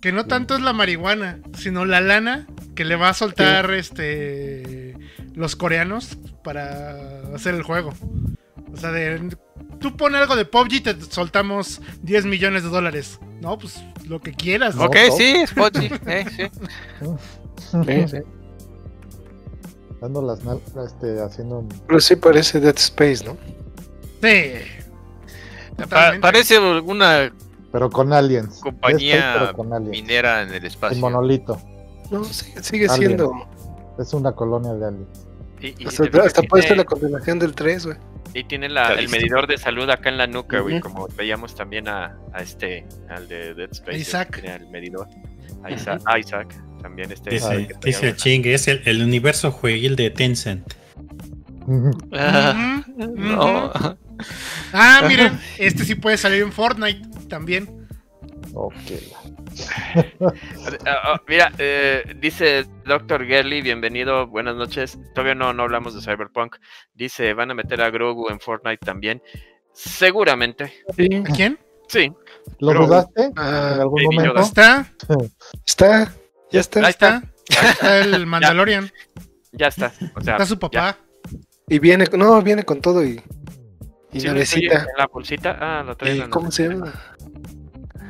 que 0.00 0.12
no 0.12 0.26
tanto 0.26 0.54
es 0.54 0.60
la 0.60 0.72
marihuana, 0.72 1.40
sino 1.56 1.84
la 1.84 2.00
lana 2.00 2.46
que 2.76 2.84
le 2.84 2.94
va 2.96 3.08
a 3.08 3.14
soltar 3.14 3.72
este 3.72 4.96
los 5.34 5.56
coreanos 5.56 6.18
para 6.44 7.34
hacer 7.34 7.54
el 7.54 7.62
juego. 7.62 7.92
O 8.72 8.76
sea, 8.76 8.92
de 8.92 9.36
tú 9.80 9.96
pon 9.96 10.14
algo 10.14 10.36
de 10.36 10.44
PUBG 10.44 10.72
y 10.74 10.80
te 10.80 11.00
soltamos 11.02 11.80
10 12.02 12.24
millones 12.26 12.62
de 12.62 12.68
dólares. 12.68 13.18
No, 13.40 13.58
pues 13.58 13.82
lo 14.06 14.20
que 14.20 14.32
quieras. 14.32 14.74
No, 14.76 14.84
ok, 14.86 14.96
sí, 15.16 15.24
es 15.36 15.52
PUBG. 15.52 16.00
eh, 16.08 16.24
sí. 16.36 16.46
Sí, 17.86 18.08
sí. 18.08 18.16
Dando 20.00 20.22
las 20.22 20.40
este, 20.86 21.20
haciendo 21.20 21.58
un- 21.60 21.68
Pero 21.86 22.00
sí 22.00 22.16
parece 22.16 22.60
Dead 22.60 22.76
Space, 22.76 23.24
¿no? 23.24 23.36
Sí. 24.22 24.52
Pa- 25.88 26.14
parece 26.20 26.56
alguna 26.56 27.32
Pero 27.72 27.90
con 27.90 28.12
aliens. 28.12 28.60
Compañía 28.60 29.16
Es 29.16 29.22
fake, 29.22 29.38
pero 29.40 29.52
con 29.56 29.72
aliens. 29.72 29.90
minera 29.90 30.42
en 30.42 30.48
el 30.50 30.54
El 30.56 30.66
espacio. 30.66 30.98
monolito. 30.98 31.60
No, 32.10 32.24
sigue, 32.24 32.88
siendo. 32.88 33.32
Es 33.98 34.12
una 34.14 34.32
colonia 34.32 34.72
de 34.74 34.86
aliens. 34.86 35.26
Y, 35.60 35.82
y 35.82 35.86
Hasta, 35.86 36.04
hasta 36.24 36.42
puede 36.42 36.62
ser 36.62 36.76
la 36.76 36.84
continuación 36.84 37.38
del 37.40 37.52
3, 37.54 37.86
güey. 37.86 37.98
Y 38.34 38.44
tiene 38.44 38.68
la- 38.68 38.92
el 38.94 39.08
medidor 39.08 39.46
de 39.46 39.56
salud 39.58 39.88
acá 39.90 40.08
en 40.10 40.18
la 40.18 40.26
nuca, 40.26 40.60
güey, 40.60 40.80
como 40.80 41.08
veíamos 41.08 41.54
también 41.54 41.88
a, 41.88 42.16
a 42.32 42.42
este, 42.42 42.86
al 43.08 43.26
de 43.28 43.54
Dead 43.54 43.70
Space. 43.72 43.98
Isaac. 43.98 44.40
Tiene 44.40 44.56
el 44.56 44.68
medidor. 44.68 45.08
A 45.62 46.18
Isaac, 46.18 46.54
también 46.82 47.10
este. 47.10 47.30
Dice, 47.30 47.52
el 47.54 47.66
que 47.68 47.74
dice 47.84 48.00
traía- 48.12 48.16
chingue, 48.16 48.54
es 48.54 48.68
el, 48.68 48.82
el 48.84 49.02
universo 49.02 49.50
jueguil 49.50 49.96
de 49.96 50.10
Tencent. 50.10 50.74
Ah, 52.12 52.82
Ujú, 52.96 53.14
no. 53.16 53.72
Ah, 54.72 55.04
miren, 55.06 55.38
este 55.58 55.84
sí 55.84 55.94
puede 55.94 56.16
salir 56.16 56.42
en 56.42 56.50
Fortnite 56.50 57.08
también. 57.28 57.86
Ok. 58.52 58.74
Ah, 60.86 61.12
ah, 61.14 61.22
mira, 61.26 61.52
eh, 61.58 62.14
dice 62.20 62.66
Dr. 62.84 63.26
Gerly, 63.26 63.62
bienvenido, 63.62 64.26
buenas 64.26 64.56
noches. 64.56 64.98
Todavía 65.14 65.34
no, 65.34 65.52
no 65.52 65.62
hablamos 65.64 65.94
de 65.94 66.00
Cyberpunk. 66.00 66.56
Dice, 66.94 67.34
van 67.34 67.50
a 67.50 67.54
meter 67.54 67.80
a 67.82 67.90
Grogu 67.90 68.28
en 68.30 68.40
Fortnite 68.40 68.84
también. 68.84 69.22
Seguramente, 69.72 70.72
Sí. 70.96 71.08
¿A 71.28 71.32
quién? 71.34 71.58
sí. 71.88 72.12
¿Lo 72.60 72.68
Pero- 72.72 72.86
dudaste 72.86 73.24
en 73.24 73.32
Ah, 73.36 73.76
algún 73.80 74.02
momento? 74.04 74.32
Yoda. 74.32 74.42
¿Está? 74.42 74.86
está. 75.66 76.12
Ya 76.50 76.60
está. 76.60 76.80
Ahí 76.80 76.90
está. 76.90 77.16
Ahí 77.60 77.70
está 77.70 77.98
el 78.00 78.26
Mandalorian. 78.26 78.90
Ya 79.52 79.68
está. 79.68 79.92
O 80.14 80.20
sea, 80.20 80.34
Está 80.34 80.46
su 80.46 80.58
papá. 80.58 80.96
Y 81.68 81.78
viene, 81.78 82.06
no, 82.12 82.40
viene 82.42 82.64
con 82.64 82.80
todo 82.80 83.04
y. 83.04 83.20
Y 84.12 84.20
sí, 84.20 84.26
navecita. 84.26 84.80
en 84.80 84.86
la 84.96 85.06
bolsita. 85.06 85.56
Ah, 85.60 85.94
trae 85.98 86.28
¿Cómo 86.30 86.50
se 86.50 86.68
llama? 86.68 86.92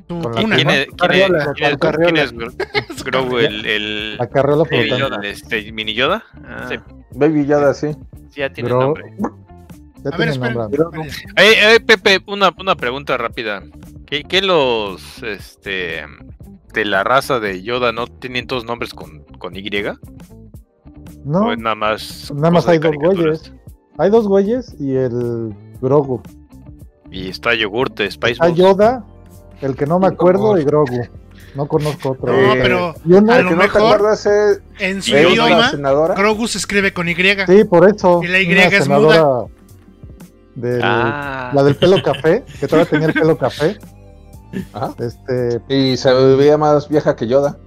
¿Quién 0.08 0.52
es, 0.52 0.56
quién 0.56 0.70
es- 0.70 0.86
Carriola, 0.96 1.52
quién 1.54 1.70
es- 1.72 1.76
carriola. 1.78 2.12
quién 2.12 2.16
es 2.24 2.34
Gro- 2.34 3.04
Grogu? 3.04 3.38
El, 3.38 3.66
el, 3.66 4.16
La 4.16 4.26
carriola 4.28 4.64
Baby. 4.70 4.88
Yoda. 4.88 5.16
el, 5.22 5.24
este, 5.26 5.70
mini 5.72 5.94
Yoda. 5.94 6.24
Ah. 6.44 6.66
Sí. 6.68 6.76
Baby 7.12 7.46
Yoda, 7.46 7.74
sí. 7.74 7.88
Sí, 8.30 8.40
ya 8.40 8.50
tiene 8.52 8.70
Bro. 8.70 8.80
nombre. 8.80 9.04
Ya 9.18 10.10
A 10.10 10.16
ver, 10.16 10.16
tiene 10.16 10.32
esperen. 10.32 10.54
nombre. 10.54 10.78
Grogu. 10.78 11.02
Eh, 11.02 11.74
eh, 11.74 11.80
Pepe, 11.80 12.20
una, 12.26 12.52
una 12.58 12.74
pregunta 12.76 13.16
rápida. 13.16 13.62
¿Qué, 14.06 14.22
qué 14.24 14.40
los 14.42 15.22
este 15.22 16.02
de 16.72 16.84
la 16.84 17.04
raza 17.04 17.40
de 17.40 17.62
Yoda 17.62 17.92
no 17.92 18.06
tienen 18.06 18.46
todos 18.46 18.64
nombres 18.64 18.94
con, 18.94 19.24
con 19.38 19.54
Y? 19.56 19.68
No, 21.24 21.46
¿O 21.46 21.52
es 21.52 21.58
nada 21.58 21.74
más? 21.74 22.32
nada 22.34 22.50
más 22.50 22.68
hay 22.68 22.78
dos 22.78 22.94
güeyes. 22.96 23.52
hay 23.98 24.08
dos 24.10 24.26
güeyes 24.26 24.74
y 24.78 24.94
el 24.94 25.54
Grogu. 25.82 26.22
Y 27.10 27.28
está 27.28 27.54
yogurte, 27.54 28.10
Spice 28.10 28.32
Está. 28.32 28.48
Yoda, 28.50 29.04
el 29.60 29.76
que 29.76 29.86
no 29.86 29.98
me 29.98 30.06
acuerdo, 30.06 30.58
y 30.58 30.64
Grogu. 30.64 31.06
No 31.54 31.66
conozco 31.66 32.10
otro. 32.10 32.32
No, 32.32 32.54
Eh, 32.54 32.58
pero 32.62 32.94
Y 33.04 33.14
uno- 33.14 33.32
a 33.32 33.38
lo 33.40 33.48
que 33.50 33.54
no 33.56 33.62
te 33.62 33.66
mejor 33.68 33.94
acuerdas 33.94 34.26
es 34.26 34.60
en 34.78 35.02
su 35.02 35.16
idioma, 35.16 35.70
senadora. 35.70 36.14
Grogu 36.14 36.46
se 36.46 36.58
escribe 36.58 36.92
con 36.92 37.08
Y. 37.08 37.14
Sí, 37.14 37.64
por 37.64 37.88
eso. 37.88 38.20
Y 38.22 38.28
la 38.28 38.40
Y 38.40 38.52
una 38.52 38.64
es 38.64 38.82
senadora 38.84 39.46
del- 40.54 40.80
Ah, 40.84 41.50
La 41.54 41.62
del 41.62 41.76
pelo 41.76 42.02
café, 42.02 42.44
que 42.60 42.66
todavía 42.68 42.90
tenía 42.90 43.06
el 43.08 43.14
pelo 43.14 43.36
café. 43.38 43.78
Ajá. 44.72 44.94
Este, 44.98 45.60
Y 45.68 45.96
se 45.96 46.12
veía 46.12 46.56
más 46.58 46.88
vieja 46.88 47.14
que 47.16 47.26
Yoda. 47.26 47.58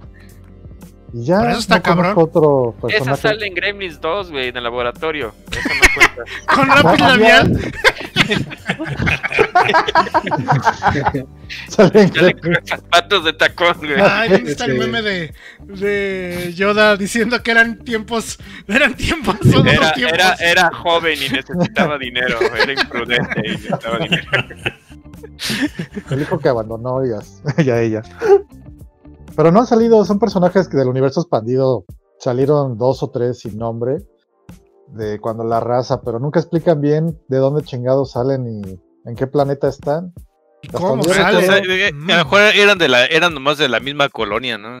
y 1.12 1.24
ya. 1.24 1.40
Por 1.40 1.50
eso 1.50 1.58
está 1.60 1.76
no 1.76 1.82
cabrón. 1.82 2.14
Otro 2.16 2.74
Esa 2.88 3.16
sale 3.16 3.46
en 3.46 3.54
Gremlins 3.54 4.00
2, 4.00 4.30
güey, 4.30 4.48
en 4.48 4.56
el 4.56 4.62
laboratorio. 4.64 5.34
Eso 5.50 5.60
no 5.68 5.86
cuenta. 5.94 6.24
Con 6.54 6.68
lápiz 6.68 7.00
No, 7.02 7.08
labial. 7.08 7.72
Sale 11.68 12.02
en 12.02 12.12
Sale 12.14 12.34
con 12.40 12.54
zapatos 12.66 13.24
de 13.24 13.32
tacón, 13.32 13.76
güey. 13.78 13.94
Ay, 14.00 14.28
¿dónde 14.30 14.52
está 14.52 14.64
el 14.66 14.78
meme 14.78 15.02
de, 15.02 15.34
de 15.66 16.52
Yoda 16.54 16.96
diciendo 16.96 17.42
que 17.42 17.50
eran 17.50 17.78
tiempos, 17.84 18.38
eran 18.68 18.94
tiempos, 18.94 19.36
son 19.42 19.60
otros 19.60 19.72
Era, 19.74 19.92
tiempos? 19.94 20.18
era, 20.18 20.34
era 20.40 20.70
joven 20.74 21.18
y 21.18 21.28
necesitaba 21.28 21.98
dinero. 21.98 22.38
Era 22.40 22.72
imprudente 22.72 23.40
y 23.44 23.50
necesitaba 23.50 23.98
dinero. 23.98 24.30
El 26.10 26.22
hijo 26.22 26.38
que 26.38 26.48
abandonó 26.48 27.04
y 27.04 27.12
as- 27.12 27.42
y 27.58 27.70
a 27.70 27.80
ella. 27.80 28.02
Pero 29.36 29.50
no 29.50 29.60
han 29.60 29.66
salido, 29.66 30.04
son 30.04 30.18
personajes 30.18 30.68
que 30.68 30.76
del 30.76 30.88
universo 30.88 31.20
expandido 31.20 31.84
salieron 32.18 32.76
dos 32.78 33.02
o 33.02 33.10
tres 33.10 33.40
sin 33.40 33.56
nombre 33.56 33.98
de 34.94 35.18
cuando 35.20 35.44
la 35.44 35.60
raza, 35.60 36.02
pero 36.02 36.18
nunca 36.18 36.40
explican 36.40 36.80
bien 36.80 37.18
de 37.28 37.38
dónde 37.38 37.62
chingados 37.62 38.12
salen 38.12 38.46
y 38.46 38.80
en 39.08 39.16
qué 39.16 39.26
planeta 39.26 39.68
están. 39.68 40.12
¿Y 40.62 40.68
¿Cómo 40.68 41.00
o 41.00 41.04
sea, 41.04 41.32
sale? 41.42 41.88
eh, 41.88 41.88
a 41.88 42.18
lo 42.18 42.24
mejor 42.24 42.40
eran 42.54 42.78
de 42.78 42.88
la, 42.88 43.06
eran 43.06 43.34
nomás 43.34 43.58
de 43.58 43.68
la 43.68 43.80
misma 43.80 44.08
colonia, 44.08 44.58
¿no? 44.58 44.78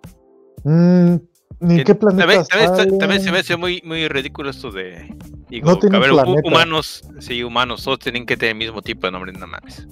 Mm, 0.64 1.16
ni 1.60 1.76
Que 1.78 1.84
qué 1.84 1.94
planeta 1.94 2.22
también, 2.26 2.44
también, 2.46 2.76
salen. 2.76 2.98
también 2.98 3.22
se 3.22 3.32
me 3.32 3.38
hace 3.38 3.56
muy, 3.56 3.82
muy 3.84 4.06
ridículo 4.08 4.50
esto 4.50 4.70
de. 4.70 5.16
Digo, 5.48 5.78
No 5.82 5.96
a 5.96 6.00
ver, 6.00 6.12
humanos, 6.44 7.02
sí, 7.18 7.42
humanos, 7.42 7.82
todos 7.84 7.98
tienen 7.98 8.24
que 8.26 8.36
tener 8.36 8.52
el 8.52 8.58
mismo 8.58 8.80
tipo 8.80 9.06
de 9.06 9.10
nombre, 9.12 9.32
nada 9.32 9.46
más. 9.46 9.86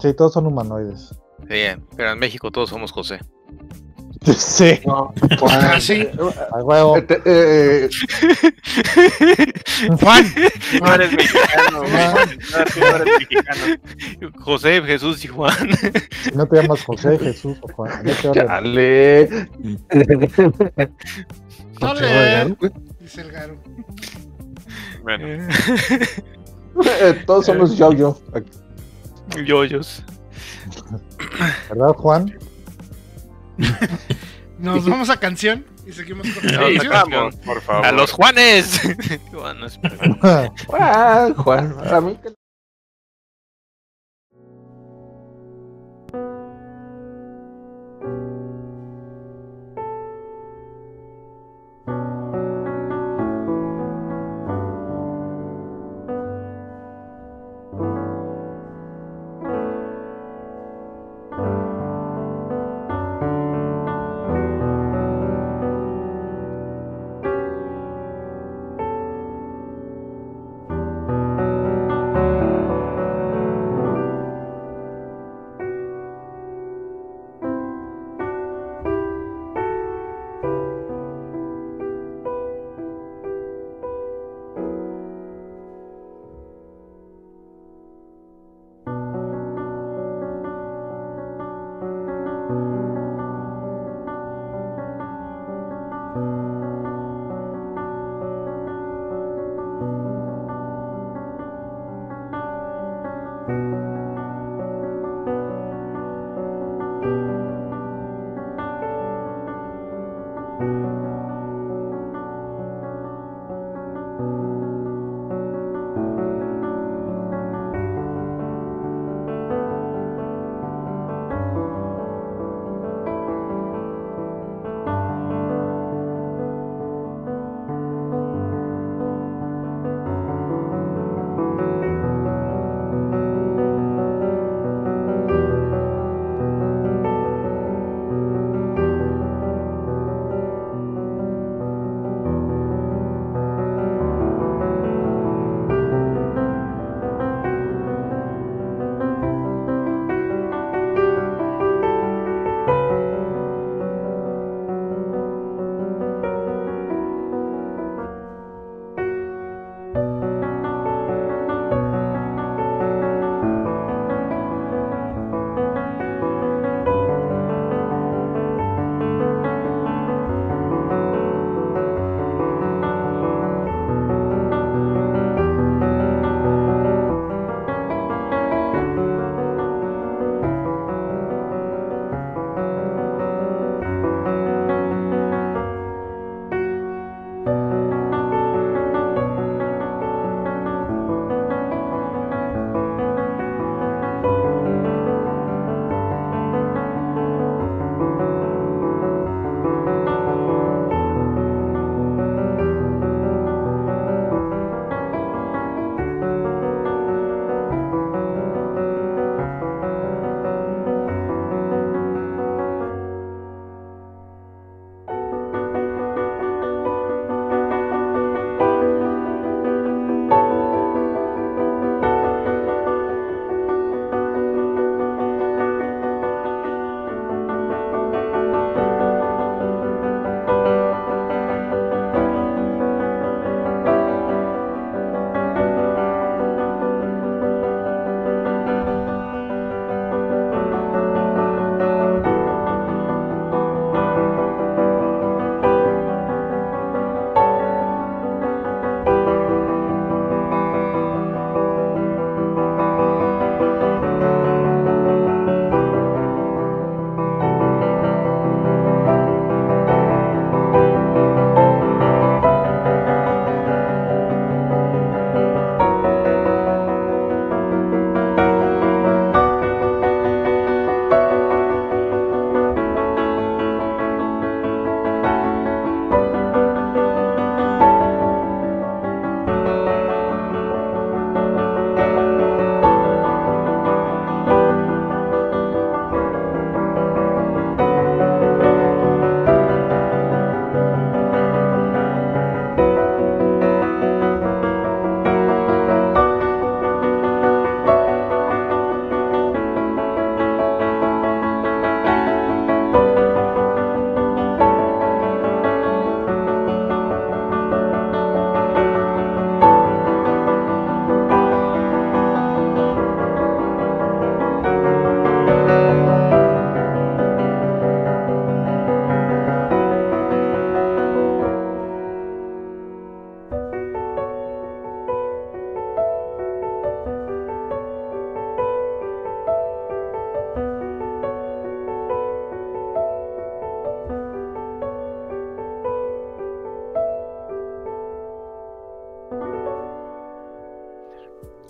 Sí, 0.00 0.14
todos 0.14 0.32
son 0.32 0.46
humanoides. 0.46 1.14
Sí, 1.48 1.82
pero 1.96 2.12
en 2.12 2.18
México 2.18 2.50
todos 2.50 2.70
somos 2.70 2.92
José. 2.92 3.18
Sí, 4.36 4.80
No, 4.84 5.12
Ah, 5.22 5.36
Juan. 5.38 5.80
sí. 5.80 6.08
a 6.52 6.56
huevo. 6.64 6.96
Eh, 6.96 7.02
te- 7.02 7.22
eh, 7.24 7.88
Juan. 10.00 10.24
No 10.82 10.94
eres 10.94 11.12
mexicano, 11.12 11.78
güey. 11.80 11.92
No, 11.92 12.58
no 12.80 12.96
eres 12.96 13.06
mexicano. 13.20 13.64
José, 14.40 14.82
Jesús 14.82 15.24
y 15.24 15.28
Juan. 15.28 15.54
Si 16.24 16.30
no 16.32 16.46
te 16.46 16.56
llamas 16.60 16.82
José, 16.84 17.18
Jesús 17.18 17.58
o 17.62 17.68
Juan. 17.72 18.02
¿de 18.04 18.12
qué 18.14 18.28
orden? 18.28 18.46
Chale. 18.46 19.28
Ole, 21.80 22.56
dice 23.00 23.20
el 23.20 23.30
Garo. 23.30 23.56
Bueno, 25.02 25.26
Eh, 27.00 27.22
todos 27.26 27.46
somos 27.46 27.76
yo-yo. 27.76 28.18
Yoyos. 29.44 30.02
¿Verdad, 31.68 31.92
Juan? 31.94 32.36
Nos 34.58 34.84
vamos 34.88 35.08
a 35.10 35.18
canción 35.18 35.64
y 35.86 35.92
seguimos 35.92 36.26
con 36.30 36.44
la 36.46 36.50
Sí, 36.68 36.78
canción. 36.78 36.92
vamos, 36.92 37.36
por 37.36 37.60
favor. 37.60 37.86
A 37.86 37.92
los 37.92 38.10
Juanes. 38.12 38.80
Bueno, 39.32 39.66
espera. 39.66 39.96
Juan, 40.66 41.34
Juan, 41.34 41.74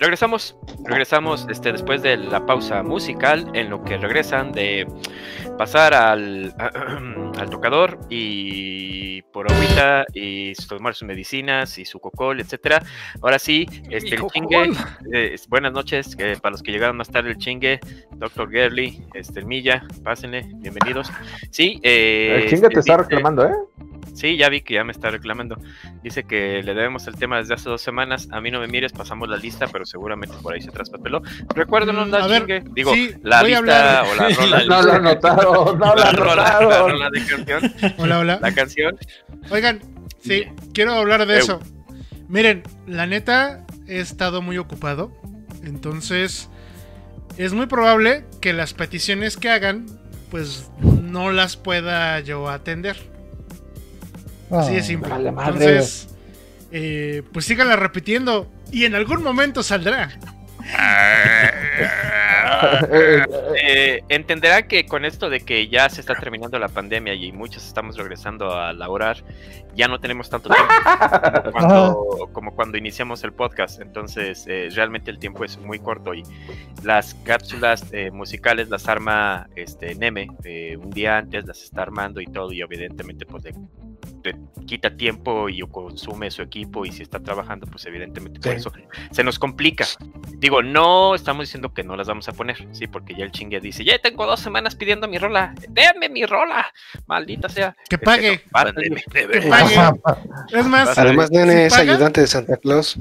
regresamos, 0.08 0.56
regresamos 0.84 1.46
este, 1.50 1.70
después 1.70 2.00
de 2.00 2.16
la 2.16 2.46
pausa 2.46 2.82
musical, 2.82 3.50
en 3.52 3.68
lo 3.68 3.84
que 3.84 3.98
regresan 3.98 4.52
de 4.52 4.86
pasar 5.58 5.92
al, 5.92 6.54
al 7.38 7.50
tocador 7.50 8.00
y 8.08 9.20
por 9.32 9.52
ahorita 9.52 10.06
y 10.14 10.54
tomar 10.66 10.94
sus 10.94 11.06
medicinas 11.06 11.76
y 11.76 11.84
su 11.84 12.00
cocol, 12.00 12.40
etcétera. 12.40 12.82
Ahora 13.20 13.38
sí, 13.38 13.66
este 13.90 14.14
el 14.14 14.26
chingue, 14.28 14.70
eh, 15.12 15.36
buenas 15.48 15.72
noches, 15.72 16.16
eh, 16.18 16.38
para 16.40 16.52
los 16.52 16.62
que 16.62 16.72
llegaron 16.72 16.96
más 16.96 17.10
tarde 17.10 17.28
el 17.28 17.36
chingue, 17.36 17.78
Doctor 18.12 18.50
Gerly, 18.50 19.02
este 19.12 19.44
Milla, 19.44 19.86
pásenle, 20.02 20.48
bienvenidos. 20.54 21.10
Sí, 21.50 21.80
eh, 21.82 22.44
el 22.44 22.48
chingue 22.48 22.70
te 22.70 22.80
está 22.80 22.96
reclamando, 22.96 23.44
¿eh? 23.44 23.52
Sí, 24.18 24.36
ya 24.36 24.48
vi 24.48 24.62
que 24.62 24.74
ya 24.74 24.82
me 24.84 24.90
está 24.90 25.10
reclamando. 25.10 25.58
Dice 26.02 26.24
que 26.24 26.60
le 26.64 26.74
debemos 26.74 27.06
el 27.06 27.14
tema 27.14 27.36
desde 27.38 27.54
hace 27.54 27.68
dos 27.68 27.80
semanas. 27.80 28.28
A 28.32 28.40
mí 28.40 28.50
no 28.50 28.58
me 28.58 28.66
mires, 28.66 28.90
pasamos 28.92 29.28
la 29.28 29.36
lista, 29.36 29.66
pero 29.68 29.86
seguramente 29.86 30.34
por 30.42 30.54
ahí 30.54 30.60
se 30.60 30.70
traspapeló. 30.72 31.22
Recuérdenos, 31.54 32.08
Mm, 32.08 32.10
la 32.10 32.24
a 32.24 32.26
ver, 32.26 32.40
chingue. 32.40 32.64
Digo, 32.74 32.94
sí, 32.94 33.12
la 33.22 33.42
lista 33.44 34.00
hablar. 34.00 34.04
o 34.10 34.14
la 34.16 34.28
rola. 34.30 34.64
No 34.66 34.82
lo 34.82 34.92
anotaron, 34.92 35.78
no 35.78 35.86
lo 35.86 35.94
la 35.94 36.12
rola, 36.12 36.34
la 36.42 36.58
anotaron. 36.58 36.90
rola 36.90 37.10
de 37.10 37.26
canción. 37.26 37.74
Hola, 37.98 38.18
hola. 38.18 38.38
La 38.42 38.52
canción. 38.54 38.98
Oigan, 39.50 39.80
sí, 40.20 40.46
quiero 40.74 40.94
hablar 40.94 41.24
de 41.26 41.34
Eu. 41.34 41.40
eso. 41.40 41.60
Miren, 42.28 42.64
la 42.88 43.06
neta, 43.06 43.64
he 43.86 44.00
estado 44.00 44.42
muy 44.42 44.58
ocupado. 44.58 45.12
Entonces, 45.64 46.48
es 47.36 47.52
muy 47.52 47.66
probable 47.66 48.24
que 48.40 48.52
las 48.52 48.74
peticiones 48.74 49.36
que 49.36 49.48
hagan, 49.50 49.86
pues 50.30 50.70
no 50.80 51.30
las 51.30 51.56
pueda 51.56 52.18
yo 52.20 52.48
atender. 52.48 52.96
Así 54.50 54.74
de 54.74 54.82
simple. 54.82 55.08
vale 55.08 55.32
madre. 55.32 55.52
Entonces, 55.52 56.08
eh, 56.70 57.22
pues 57.32 57.44
síganla 57.44 57.76
repitiendo 57.76 58.48
y 58.70 58.84
en 58.84 58.94
algún 58.94 59.22
momento 59.22 59.62
saldrá. 59.62 60.10
Eh, 60.64 61.88
Eh, 63.60 64.02
entenderá 64.08 64.66
que 64.66 64.86
con 64.86 65.04
esto 65.04 65.30
de 65.30 65.40
que 65.40 65.68
ya 65.68 65.88
se 65.88 66.00
está 66.00 66.14
terminando 66.14 66.58
la 66.58 66.68
pandemia 66.68 67.14
y 67.14 67.32
muchos 67.32 67.66
estamos 67.66 67.96
regresando 67.96 68.54
a 68.54 68.72
laborar, 68.72 69.22
ya 69.74 69.88
no 69.88 70.00
tenemos 70.00 70.28
tanto 70.28 70.48
tiempo 70.48 70.72
como 71.42 71.52
cuando, 71.52 72.30
como 72.32 72.54
cuando 72.54 72.78
iniciamos 72.78 73.22
el 73.24 73.32
podcast. 73.32 73.80
Entonces, 73.80 74.44
eh, 74.48 74.68
realmente 74.72 75.10
el 75.10 75.18
tiempo 75.18 75.44
es 75.44 75.58
muy 75.58 75.78
corto 75.78 76.14
y 76.14 76.22
las 76.82 77.14
cápsulas 77.24 77.84
eh, 77.92 78.10
musicales 78.10 78.68
las 78.68 78.88
arma 78.88 79.48
este 79.56 79.94
Neme 79.94 80.28
eh, 80.44 80.76
un 80.76 80.90
día 80.90 81.18
antes, 81.18 81.46
las 81.46 81.62
está 81.62 81.82
armando 81.82 82.20
y 82.20 82.26
todo, 82.26 82.52
y 82.52 82.60
evidentemente, 82.60 83.26
pues 83.26 83.44
le, 83.44 83.54
le 84.24 84.36
quita 84.66 84.96
tiempo 84.96 85.48
y 85.48 85.60
consume 85.62 86.30
su 86.30 86.42
equipo. 86.42 86.84
Y 86.84 86.92
si 86.92 87.02
está 87.02 87.20
trabajando, 87.20 87.66
pues 87.66 87.84
evidentemente 87.86 88.40
por 88.40 88.52
Sí. 88.52 88.58
eso 88.58 88.72
se 89.10 89.24
nos 89.24 89.38
complica. 89.38 89.86
Digo, 90.38 90.62
no 90.62 91.14
estamos 91.14 91.46
diciendo 91.46 91.72
que 91.72 91.82
no 91.82 91.96
las 91.96 92.08
vamos 92.08 92.28
a 92.28 92.32
poner, 92.32 92.56
sí, 92.72 92.86
porque 92.86 93.14
ya 93.14 93.24
el 93.24 93.32
chingue 93.32 93.60
dice, 93.60 93.84
ya 93.84 93.98
tengo 93.98 94.26
dos 94.26 94.40
semanas 94.40 94.74
pidiendo 94.74 95.08
mi 95.08 95.18
rola, 95.18 95.54
déme 95.68 96.08
mi 96.08 96.24
rola, 96.26 96.66
maldita 97.06 97.48
sea. 97.48 97.76
Que 97.88 97.98
pague. 97.98 98.32
no, 98.44 98.50
pásale. 98.50 99.04
Que 99.12 99.40
pague. 99.48 99.78
Es 100.52 100.66
más, 100.66 100.98
Además, 100.98 101.30
Nene 101.30 101.66
es 101.66 101.72
paga, 101.74 101.92
ayudante 101.92 102.20
de 102.20 102.26
Santa 102.26 102.56
Claus. 102.56 102.98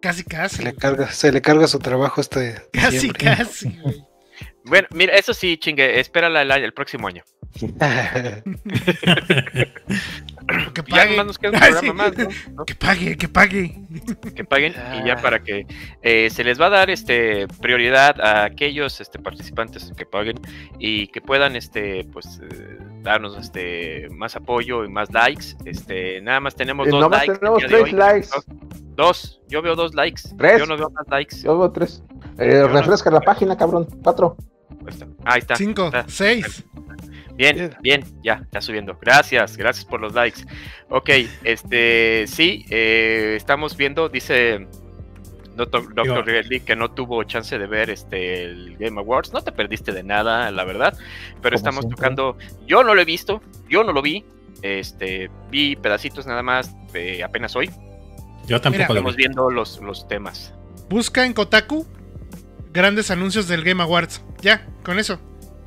Casi, 0.00 0.22
Se 0.22 0.24
casi. 0.28 0.62
le 0.62 0.74
carga, 0.74 1.10
se 1.10 1.30
le 1.30 1.42
carga 1.42 1.66
su 1.66 1.78
trabajo 1.78 2.20
este 2.22 2.54
Casi, 2.72 2.90
diciembre. 3.08 3.36
casi. 3.36 3.68
güey. 3.82 4.04
Bueno, 4.70 4.88
mira, 4.92 5.14
eso 5.14 5.34
sí, 5.34 5.58
chingue, 5.58 6.00
espérala 6.00 6.40
el, 6.42 6.50
año- 6.50 6.64
el 6.64 6.72
próximo 6.72 7.06
año. 7.08 7.22
Que 10.74 10.82
Ya 10.88 10.96
pague. 10.96 11.10
nomás 11.10 11.26
nos 11.26 11.38
queda 11.38 11.50
un 11.50 11.56
Ay, 11.62 11.72
programa 11.80 12.10
sí. 12.10 12.22
más, 12.24 12.48
¿no? 12.54 12.64
Que 12.64 12.74
pague, 12.74 13.16
que 13.16 13.28
pague. 13.28 13.74
que 14.34 14.44
paguen 14.44 14.74
y 15.00 15.06
ya 15.06 15.16
para 15.16 15.42
que 15.42 15.66
eh, 16.02 16.28
se 16.30 16.42
les 16.44 16.60
va 16.60 16.66
a 16.66 16.70
dar 16.70 16.90
este 16.90 17.46
prioridad 17.60 18.20
a 18.20 18.44
aquellos 18.44 19.00
este 19.00 19.18
participantes 19.18 19.92
que 19.96 20.06
paguen 20.06 20.40
y 20.78 21.06
que 21.08 21.20
puedan 21.20 21.54
este 21.56 22.04
pues 22.12 22.40
eh, 22.42 22.78
darnos 23.02 23.36
este 23.36 24.08
más 24.10 24.34
apoyo 24.36 24.84
y 24.84 24.88
más 24.88 25.12
likes 25.12 25.56
este 25.64 26.20
nada 26.22 26.40
más 26.40 26.54
tenemos 26.56 26.86
Eh, 26.88 26.90
dos 26.90 27.00
nomás 27.00 27.20
likes 27.26 27.38
tenemos 27.38 27.62
tres 27.66 27.82
hoy. 27.82 27.92
likes. 27.92 28.28
Dos, 28.32 28.44
dos. 28.96 29.40
yo 29.48 29.62
veo 29.62 29.74
dos 29.76 29.94
likes 29.94 30.22
Tres. 30.36 30.58
yo 30.60 30.66
no 30.66 30.76
veo 30.76 30.90
más 30.90 31.06
likes 31.08 31.36
Yo 31.42 31.58
veo 31.58 31.70
tres. 31.70 32.02
Eh, 32.38 32.66
refresca 32.66 33.10
la 33.10 33.20
página, 33.20 33.56
cabrón. 33.56 33.86
Cuatro. 34.02 34.36
Ahí 34.80 34.88
está. 34.88 35.06
ahí 35.24 35.38
está 35.40 35.56
Cinco, 35.56 35.86
está. 35.86 36.04
seis. 36.08 36.64
Bien, 37.36 37.56
Bien. 37.56 37.76
bien, 37.80 38.04
ya, 38.22 38.34
está 38.42 38.60
subiendo. 38.60 38.98
Gracias, 39.00 39.56
gracias 39.56 39.84
por 39.86 40.00
los 40.00 40.12
likes. 40.14 40.42
Ok, 40.90 41.10
este, 41.44 42.24
sí, 42.26 42.66
eh, 42.70 43.34
estamos 43.36 43.76
viendo, 43.76 44.08
dice 44.10 44.66
Doctor, 45.56 46.26
Ridley 46.26 46.60
que 46.60 46.76
no 46.76 46.90
tuvo 46.92 47.22
chance 47.24 47.58
de 47.58 47.66
ver 47.66 47.90
este 47.90 48.44
el 48.44 48.76
Game 48.78 48.98
Awards. 49.00 49.32
No 49.32 49.42
te 49.42 49.52
perdiste 49.52 49.92
de 49.92 50.02
nada, 50.02 50.50
la 50.50 50.64
verdad. 50.64 50.96
Pero 51.42 51.42
Como 51.42 51.56
estamos 51.56 51.80
siempre. 51.82 51.96
tocando. 51.96 52.36
Yo 52.66 52.82
no 52.84 52.94
lo 52.94 53.00
he 53.00 53.04
visto, 53.04 53.42
yo 53.68 53.84
no 53.84 53.92
lo 53.92 54.02
vi. 54.02 54.24
Este, 54.62 55.30
vi 55.50 55.76
pedacitos 55.76 56.26
nada 56.26 56.42
más 56.42 56.74
eh, 56.94 57.22
apenas 57.22 57.56
hoy. 57.56 57.70
Yo 58.46 58.60
tampoco 58.60 58.70
Mira, 58.70 58.88
lo 58.88 58.94
Estamos 58.94 59.16
vi. 59.16 59.22
viendo 59.22 59.50
los, 59.50 59.80
los 59.80 60.06
temas. 60.08 60.52
Busca 60.88 61.24
en 61.24 61.32
Kotaku 61.32 61.86
grandes 62.72 63.10
anuncios 63.10 63.48
del 63.48 63.64
Game 63.64 63.82
Awards. 63.82 64.22
Ya, 64.40 64.66
con 64.84 64.98
eso. 64.98 65.18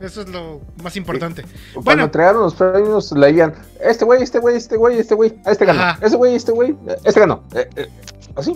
Eso 0.01 0.21
es 0.23 0.29
lo 0.29 0.61
más 0.83 0.97
importante. 0.97 1.43
Cuando 1.73 1.81
Bueno. 1.83 2.03
entregaron 2.05 2.41
los 2.41 2.55
premios, 2.55 3.11
leían: 3.13 3.53
Este 3.81 4.03
güey, 4.03 4.21
este 4.21 4.39
güey, 4.39 4.57
este 4.57 4.75
güey, 4.75 4.97
este 4.99 5.15
güey, 5.15 5.33
este 5.45 5.65
ganó. 5.65 5.81
Ajá. 5.81 5.99
Este 6.05 6.17
güey, 6.17 6.35
este 6.35 6.51
güey, 6.51 6.71
eh, 6.71 6.95
este 7.05 7.19
ganó. 7.21 7.43
Eh, 7.55 7.69
eh, 7.77 7.87
así. 8.35 8.53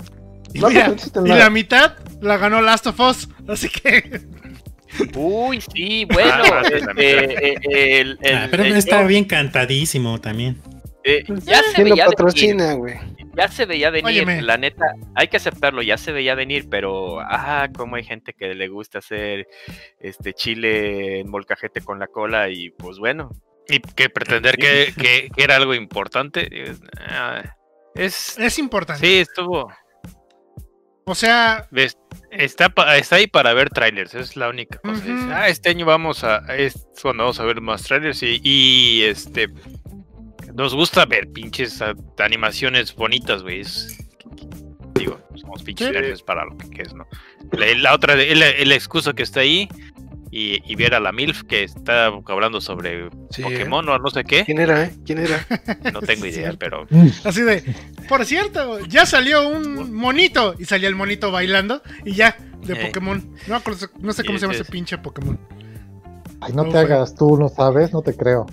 Y, 0.53 0.59
No, 0.59 0.69
mira, 0.69 0.87
no 0.87 0.93
existe 0.93 1.19
y 1.19 1.23
nada. 1.23 1.39
la 1.45 1.49
mitad 1.49 1.93
la 2.21 2.37
ganó 2.37 2.61
Last 2.61 2.87
of 2.87 2.99
Us. 2.99 3.29
Así 3.47 3.69
que. 3.69 4.21
Uy, 5.15 5.61
sí, 5.73 6.05
bueno. 6.05 6.31
Ah, 6.51 6.61
este, 6.63 6.91
eh, 6.97 7.99
el- 8.01 8.17
el- 8.21 8.35
Ah, 8.37 8.47
pero 8.51 8.63
el- 8.63 8.75
está 8.75 9.03
bien 9.03 9.23
cantadísimo 9.25 10.19
también. 10.19 10.57
eh, 11.03 11.23
ya 11.45 11.61
se 11.63 11.75
¿Quién 11.75 11.89
lo 11.89 11.95
veía 11.95 12.05
patrocina, 12.07 12.73
güey? 12.73 12.95
Ya 13.37 13.47
se 13.49 13.65
veía 13.67 13.89
venir, 13.91 14.23
Óyeme. 14.23 14.41
la 14.41 14.57
neta, 14.57 14.85
hay 15.15 15.27
que 15.27 15.37
aceptarlo, 15.37 15.81
ya 15.83 15.97
se 15.97 16.11
veía 16.11 16.33
venir, 16.35 16.67
pero 16.69 17.19
ah, 17.21 17.69
como 17.75 17.95
hay 17.95 18.03
gente 18.03 18.33
que 18.33 18.55
le 18.55 18.67
gusta 18.67 18.97
hacer 18.99 19.47
este 19.99 20.33
chile 20.33 21.19
en 21.19 21.29
molcajete 21.29 21.81
con 21.81 21.99
la 21.99 22.07
cola 22.07 22.49
y 22.49 22.71
pues 22.71 22.97
bueno, 22.97 23.29
Y 23.69 23.79
que 23.79 24.09
pretender 24.09 24.57
que, 24.57 24.93
que- 24.97 25.29
que 25.35 25.43
era 25.43 25.55
algo 25.57 25.73
importante. 25.75 26.49
ah, 27.07 27.43
Es. 27.93 28.37
Es 28.39 28.57
importante. 28.59 29.05
Sí, 29.05 29.19
estuvo. 29.19 29.71
O 31.05 31.15
sea, 31.15 31.67
ves, 31.71 31.97
Está, 32.29 32.73
está 32.97 33.15
ahí 33.15 33.27
para 33.27 33.53
ver 33.53 33.69
trailers, 33.69 34.13
es 34.13 34.35
la 34.35 34.49
única 34.49 34.79
cosa. 34.79 35.01
Ah, 35.31 35.47
este 35.47 35.69
año 35.69 35.85
vamos 35.85 36.23
a. 36.25 36.39
Es 36.55 36.85
cuando 37.01 37.23
vamos 37.23 37.39
a 37.39 37.45
ver 37.45 37.61
más 37.61 37.83
trailers 37.83 38.21
y, 38.21 38.41
y, 38.43 39.03
este. 39.03 39.47
Nos 40.57 40.73
gusta 40.73 41.05
ver 41.05 41.29
pinches 41.31 41.81
a- 41.81 41.93
animaciones 42.17 42.93
bonitas, 42.95 43.43
güey. 43.43 43.61
es- 43.61 43.97
Digo, 44.95 45.19
somos 45.35 45.61
pinches 45.63 45.89
Sí. 46.17 46.23
para 46.25 46.43
lo 46.45 46.57
que, 46.57 46.69
que 46.71 46.81
es, 46.81 46.93
¿no? 46.93 47.07
La, 47.51 47.67
la 47.75 47.93
otra, 47.93 48.13
el, 48.15 48.41
el 48.41 48.71
excusa 48.71 49.13
que 49.13 49.21
está 49.23 49.41
ahí 49.41 49.69
y, 50.31 50.59
y 50.69 50.75
ver 50.75 50.95
a 50.95 50.99
la 50.99 51.11
MILF 51.11 51.43
que 51.43 51.63
está 51.63 52.07
hablando 52.07 52.59
sobre 52.59 53.09
Sí, 53.29 53.43
Pokémon 53.43 53.87
o 53.87 53.97
no 53.99 54.09
sé 54.09 54.23
qué. 54.23 54.43
¿Quién 54.43 54.59
era, 54.59 54.85
eh? 54.85 54.91
¿Quién 55.05 55.19
era? 55.19 55.45
No 55.93 56.01
tengo 56.01 56.25
idea, 56.25 56.53
pero. 56.57 56.87
así 57.23 57.41
de. 57.43 57.63
Por 58.09 58.25
cierto, 58.25 58.79
ya 58.87 59.05
salió 59.05 59.47
un 59.47 59.93
monito. 59.93 60.55
Y 60.57 60.65
salía 60.65 60.89
el 60.89 60.95
monito 60.95 61.31
bailando. 61.31 61.81
Y 62.03 62.13
ya, 62.13 62.35
de 62.63 62.73
Eh. 62.73 62.85
Pokémon. 62.87 63.19
No, 63.47 63.53
me 63.53 63.55
acuerdo- 63.55 63.89
no 63.99 64.11
sé 64.13 64.23
cómo 64.25 64.39
se 64.39 64.45
llama 64.47 64.55
ese 64.55 64.65
pinche 64.65 64.97
Pokémon. 64.97 65.39
Ay, 66.39 66.53
no 66.53 66.63
No, 66.63 66.65
te 66.65 66.71
fue- 66.71 66.79
hagas, 66.81 67.15
tú 67.15 67.35
no 67.37 67.49
sabes, 67.49 67.91
no 67.93 68.01
te 68.01 68.15
creo. 68.15 68.45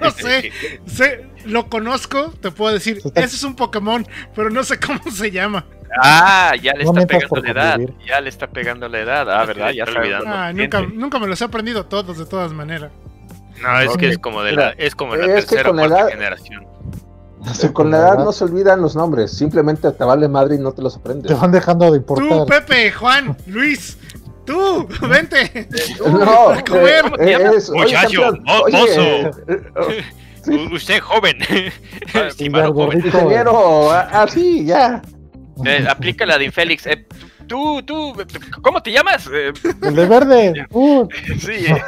No 0.00 0.10
sé, 0.10 0.50
sé, 0.86 1.26
lo 1.44 1.68
conozco, 1.68 2.32
te 2.40 2.50
puedo 2.50 2.72
decir, 2.72 3.00
ese 3.14 3.36
es 3.36 3.42
un 3.44 3.54
Pokémon, 3.56 4.06
pero 4.34 4.48
no 4.50 4.62
sé 4.64 4.78
cómo 4.80 5.00
se 5.10 5.30
llama. 5.30 5.64
Ah, 6.02 6.52
ya 6.62 6.72
le 6.74 6.84
No 6.84 6.92
está 6.92 7.06
pegando 7.06 7.40
la 7.42 7.50
edad. 7.50 7.78
Ya 8.06 8.20
le 8.20 8.28
está 8.28 8.46
pegando 8.46 8.88
la 8.88 9.00
edad. 9.00 9.30
Ah, 9.30 9.44
¿verdad? 9.44 9.70
Ya 9.70 9.84
está 9.84 9.98
olvidando. 10.00 10.26
Ah, 10.28 10.52
nunca, 10.52 10.80
nunca 10.82 11.18
me 11.18 11.26
los 11.26 11.40
he 11.40 11.44
aprendido 11.44 11.86
todos, 11.86 12.18
de 12.18 12.26
todas 12.26 12.52
maneras. 12.52 12.90
No, 13.62 13.80
es 13.80 13.96
que 13.96 14.08
es 14.10 14.18
como 14.18 14.42
de 14.42 14.52
la, 14.52 14.70
es 14.70 14.94
como 14.94 15.16
la 15.16 15.24
es 15.24 15.44
que 15.46 15.56
tercera 15.56 15.70
o 15.70 15.72
la 15.74 15.88
cuarta 15.88 16.00
edad- 16.04 16.10
generación. 16.10 16.66
Con 17.72 17.90
la 17.90 17.98
edad 17.98 18.18
no 18.24 18.32
se 18.32 18.44
olvidan 18.44 18.80
los 18.82 18.94
nombres, 18.96 19.32
simplemente 19.32 19.90
te 19.92 20.04
vale 20.04 20.28
madre 20.28 20.56
y 20.56 20.58
no 20.58 20.72
te 20.72 20.82
los 20.82 20.94
Te 20.94 21.00
aprendes. 21.00 21.40
van 21.40 21.52
dejando 21.52 21.86
de 21.86 22.00
Tú, 22.00 22.16
importar. 22.20 22.46
Pepe, 22.66 22.92
Juan, 22.92 23.36
Luis, 23.46 23.96
tú, 24.48 24.88
vente. 25.08 25.68
No, 26.04 26.48
a 26.50 26.64
comer. 26.64 27.04
eh, 27.20 27.32
eh, 27.38 27.50
es, 27.56 27.68
oye, 27.70 27.80
Muchacho, 27.82 28.28
oye, 28.64 28.72
mozo. 28.78 29.02
eh, 29.02 29.30
eh, 29.48 30.04
Sí. 30.44 30.68
Usted 30.72 31.00
joven. 31.00 31.36
Ah, 32.14 32.28
Estimado 32.28 32.72
joven. 32.72 33.02
ingeniero, 33.04 33.92
ah, 33.92 34.08
ah, 34.10 34.26
sí, 34.28 34.64
ya. 34.64 35.02
Eh, 35.66 35.84
aplica 35.88 36.24
la 36.24 36.38
de 36.38 36.46
Infélix. 36.46 36.86
Eh, 36.86 37.04
tú, 37.46 37.82
tú, 37.82 38.14
¿cómo 38.62 38.82
te 38.82 38.90
llamas? 38.92 39.28
Eh, 39.32 39.52
El 39.82 39.94
de 39.94 40.06
verde. 40.06 40.66
Uh, 40.70 41.06
sí, 41.38 41.66
eh, 41.66 41.82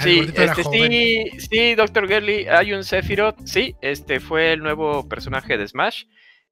Sí, 0.00 0.30
este, 0.32 0.62
sí, 0.62 1.30
sí, 1.50 1.74
Dr. 1.74 2.06
Gerly, 2.06 2.46
hay 2.46 2.72
un 2.72 2.84
Sephiroth, 2.84 3.34
sí, 3.44 3.74
este 3.80 4.20
fue 4.20 4.52
el 4.52 4.60
nuevo 4.62 5.08
personaje 5.08 5.58
de 5.58 5.66
Smash. 5.66 6.04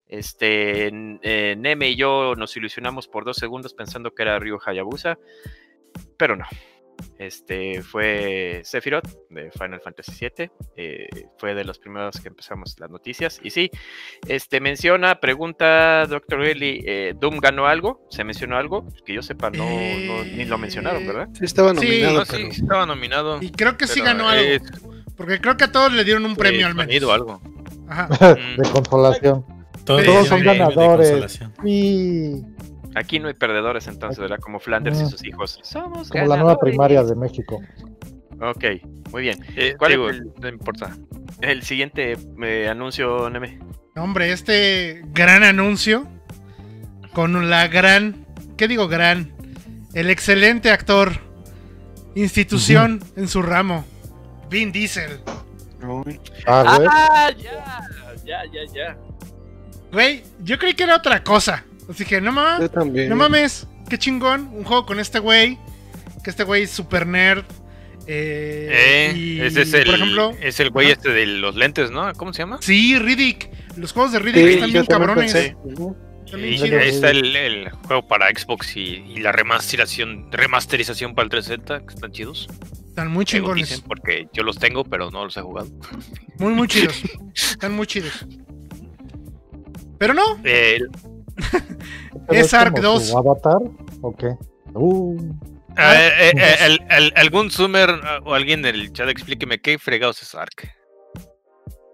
Este, 0.09 0.91
eh, 1.23 1.57
Neme 1.59 1.89
y 1.91 1.97
yo 1.97 2.35
nos 2.37 2.57
ilusionamos 2.57 3.09
por 3.09 3.25
dos 3.25 3.37
segundos 3.37 3.75
pensando 3.75 4.13
que 4.15 4.23
era 4.23 4.39
Ryu 4.39 4.59
Hayabusa, 4.65 5.19
pero 6.17 6.37
no. 6.37 6.45
Este 7.19 7.83
fue 7.83 8.63
Sephiroth 8.65 9.07
de 9.29 9.51
Final 9.51 9.83
Fantasy 9.83 10.13
VII. 10.35 10.51
eh, 10.77 11.07
fue 11.39 11.55
de 11.55 11.63
los 11.65 11.79
primeros 11.79 12.19
que 12.21 12.29
empezamos 12.29 12.75
las 12.79 12.89
noticias. 12.91 13.39
Y 13.43 13.51
sí, 13.51 13.71
este 14.29 14.61
menciona, 14.61 15.21
pregunta 15.21 16.07
Dr. 16.07 16.43
Eli, 16.45 16.83
eh, 16.87 17.15
¿Doom 17.19 17.39
ganó 17.39 17.67
algo? 17.67 18.07
¿Se 18.11 18.25
mencionó 18.25 18.57
algo? 18.57 18.87
Que 19.05 19.13
yo 19.13 19.23
sepa, 19.23 19.51
no, 19.51 19.65
no- 19.69 20.25
ni 20.25 20.47
lo 20.47 20.57
mencionaron, 20.57 21.07
¿verdad? 21.07 21.29
Sí, 21.35 21.45
estaba 21.45 21.75
Sí, 21.75 21.77
nominado, 21.87 22.19
No, 22.21 22.25
sí, 22.25 22.33
pero. 22.33 22.49
estaba 22.49 22.87
nominado. 22.87 23.43
Y 23.43 23.51
creo 23.51 23.77
que 23.77 23.87
sí 23.87 24.01
ganó 24.01 24.29
algo. 24.31 24.43
es- 24.53 24.63
Porque 25.19 25.39
creo 25.41 25.57
que 25.59 25.65
a 25.65 25.73
todos 25.73 25.93
le 25.93 26.03
dieron 26.05 26.25
un 26.25 26.35
premio 26.37 26.67
al 26.67 26.75
menos. 26.75 27.11
algo. 27.11 27.43
Ajá. 27.89 28.09
de 28.57 28.71
consolación. 28.73 29.45
Todos, 29.87 30.05
Todos 30.05 30.29
son 30.29 30.43
ganadores. 30.43 31.41
Y 31.65 32.43
Aquí 32.95 33.19
no 33.19 33.29
hay 33.29 33.35
perdedores 33.35 33.87
entonces, 33.89 34.19
¿verdad? 34.19 34.39
Como 34.41 34.59
Flanders 34.59 35.01
y 35.01 35.07
sus 35.07 35.25
hijos. 35.25 35.59
Somos 35.63 36.09
como 36.09 36.23
la 36.23 36.29
nueva 36.37 36.43
ganadores. 36.55 36.59
primaria 36.73 37.03
de 37.05 37.15
México. 37.15 37.61
Ok, 38.41 38.65
muy 39.13 39.23
bien. 39.23 39.39
Eh, 39.57 39.75
¿Cuál 39.79 39.91
digo, 39.93 40.11
es 40.11 40.17
el- 40.17 40.33
No 40.41 40.49
importa. 40.49 40.97
El 41.41 41.63
siguiente 41.63 42.17
eh, 42.43 42.69
anuncio, 42.69 43.29
Neme. 43.31 43.59
Hombre, 43.97 44.33
este 44.33 45.03
gran 45.13 45.43
anuncio 45.45 46.07
con 47.13 47.49
la 47.51 47.69
gran, 47.69 48.27
¿qué 48.57 48.67
digo 48.69 48.89
gran? 48.89 49.33
El 49.95 50.11
excelente 50.11 50.71
actor, 50.71 51.13
institución 52.15 53.01
en 53.17 53.29
su 53.29 53.43
ramo, 53.43 53.85
Vin 54.51 54.73
Diesel. 54.73 55.21
Uy, 55.87 56.19
Ah. 56.47 56.79
Ah, 56.91 57.31
ya, 57.37 57.83
ya, 58.25 58.43
ya, 58.53 58.73
ya. 58.75 58.97
Güey, 59.97 60.23
yo 60.45 60.59
creí 60.59 60.75
que 60.75 60.83
era 60.83 60.97
otra 60.97 61.25
cosa. 61.25 61.65
Así 61.89 62.05
que 62.05 62.21
no 62.21 62.27
yo 62.27 62.33
mames, 62.33 62.71
también. 62.71 63.09
no 63.09 63.17
mames, 63.17 63.67
qué 63.89 63.97
chingón, 63.97 64.51
un 64.53 64.63
juego 64.65 64.85
con 64.85 65.01
este 65.01 65.21
güey, 65.21 65.59
que 66.23 66.29
este 66.29 66.45
güey 66.45 66.65
es 66.65 66.71
super 66.71 67.07
nerd. 67.07 67.45
eh, 68.07 68.69
Eh, 68.71 69.17
y, 69.17 69.41
ese 69.41 69.63
es 69.63 69.73
el, 69.73 69.87
por 69.87 69.95
ejemplo, 69.95 70.33
es 70.43 70.61
el 70.61 70.69
güey 70.69 70.91
este 70.91 71.09
de 71.13 71.25
los 71.25 71.57
lentes, 71.57 71.91
¿no? 71.91 72.13
¿Cómo 72.13 72.35
se 72.35 72.41
llama? 72.43 72.59
sí, 72.61 72.99
Riddick. 72.99 73.49
Los 73.79 73.93
juegos 73.93 74.13
de 74.13 74.19
Riddick 74.19 74.47
Sí, 74.47 74.53
están 74.53 74.73
bien 74.73 74.85
cabrones. 74.85 75.33
Sí, 75.33 76.73
ahí 76.75 76.89
está 76.89 77.11
el, 77.11 77.35
el 77.35 77.71
juego 77.71 78.07
para 78.07 78.29
Xbox 78.29 78.77
y, 78.77 78.81
y 78.81 79.21
la 79.21 79.33
remasterización, 79.33 80.31
remasterización 80.31 81.15
para 81.15 81.25
el 81.25 81.31
360, 81.31 81.87
que 81.87 81.95
están 81.95 82.13
chidos. 82.13 82.49
Están 82.89 83.11
muy 83.11 83.25
chingones. 83.25 83.71
dicen, 83.71 83.85
porque 83.87 84.27
yo 84.35 84.43
los 84.43 84.59
tengo, 84.59 84.85
pero 84.85 85.11
no 85.11 85.25
los 85.25 85.35
he 85.39 85.41
jugado. 85.41 85.69
Muy, 86.39 86.53
muy 86.53 86.69
chidos. 86.69 87.01
Están 87.35 87.73
muy 87.73 87.87
chidos. 87.87 88.27
Pero 89.99 90.15
no, 90.15 90.23
Eh, 90.45 90.79
es 92.29 92.55
Ark 92.55 92.73
como 92.77 92.83
2. 92.83 93.09
su 93.09 93.19
avatar? 93.19 93.59
¿O 94.03 94.15
qué? 94.17 94.35
Uh, 94.75 95.35
Ah, 95.79 95.95
eh, 95.95 96.33
eh, 96.35 96.57
el- 96.65 96.81
el- 96.89 97.13
algún 97.17 97.51
Zoomer 97.51 97.91
ah, 98.03 98.21
o 98.25 98.33
alguien 98.35 98.65
en 98.65 98.75
el 98.75 98.93
chat 98.95 99.11
explíqueme 99.11 99.61
qué 99.61 99.79
fregados 99.79 100.23
es 100.23 100.35
Ark. 100.35 100.71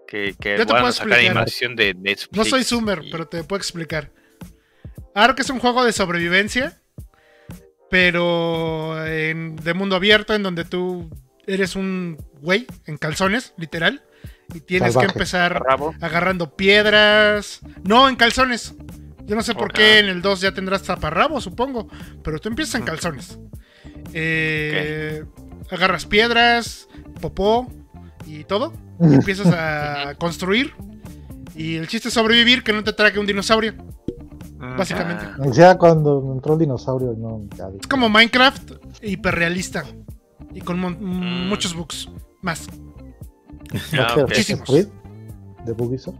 Que, 0.07 0.33
que 0.39 0.57
Yo 0.57 0.65
te 0.65 0.71
puedo 0.71 0.85
a 0.85 0.91
sacar 0.93 1.09
explicar. 1.11 1.31
animación 1.37 1.75
de 1.75 1.93
Netflix. 1.93 2.31
no 2.37 2.45
soy 2.45 2.63
Zoomer, 2.63 3.01
y- 3.03 3.11
pero 3.11 3.27
te 3.27 3.43
puedo 3.43 3.57
explicar. 3.57 4.09
Ark 5.13 5.37
es 5.39 5.49
un 5.49 5.59
juego 5.59 5.83
de 5.83 5.91
sobrevivencia, 5.91 6.79
pero 7.89 9.05
en- 9.05 9.55
de 9.57 9.73
mundo 9.73 9.95
abierto, 9.97 10.33
en 10.33 10.43
donde 10.43 10.63
tú 10.65 11.09
eres 11.45 11.75
un 11.75 12.17
güey 12.41 12.65
en 12.85 12.97
calzones, 12.97 13.53
literal, 13.57 14.01
y 14.53 14.59
tienes 14.61 14.93
Salvaje. 14.93 15.07
que 15.07 15.19
empezar 15.19 15.63
agarrando 16.01 16.55
piedras. 16.55 17.59
No, 17.83 18.09
en 18.09 18.15
calzones. 18.15 18.75
Yo 19.25 19.35
no 19.35 19.41
sé 19.41 19.53
por 19.55 19.71
qué 19.71 19.99
en 19.99 20.07
el 20.07 20.21
2 20.21 20.41
ya 20.41 20.53
tendrás 20.53 20.83
taparrabo, 20.83 21.39
supongo. 21.39 21.87
Pero 22.23 22.39
tú 22.39 22.49
empiezas 22.49 22.75
en 22.75 22.83
calzones. 22.83 23.39
Eh, 24.13 25.23
Agarras 25.71 26.05
piedras, 26.05 26.87
popó 27.19 27.67
y 28.27 28.43
todo. 28.43 28.73
Y 28.99 29.13
empiezas 29.15 29.47
a 29.47 30.13
construir. 30.19 30.73
Y 31.55 31.75
el 31.77 31.87
chiste 31.87 32.09
es 32.09 32.13
sobrevivir, 32.13 32.63
que 32.63 32.73
no 32.73 32.83
te 32.83 32.93
trague 32.93 33.17
un 33.19 33.25
dinosaurio. 33.25 33.73
Básicamente. 34.77 35.25
Ya 35.53 35.77
cuando 35.77 36.31
entró 36.35 36.53
el 36.53 36.59
dinosaurio, 36.59 37.15
no, 37.17 37.41
ya 37.57 37.65
Es 37.79 37.87
como 37.87 38.07
Minecraft 38.09 38.71
hiperrealista. 39.01 39.83
Y 40.53 40.61
con 40.61 40.79
mon- 40.79 41.03
muchos 41.49 41.73
bugs. 41.73 42.09
Más. 42.41 42.67
¿No 43.91 44.01
Ah, 44.03 44.11
que 44.15 44.21
ok. 44.21 44.29
Muchísimos. 44.29 44.69
Creed 44.69 44.87
de 45.65 45.71
Bugisoft? 45.73 46.15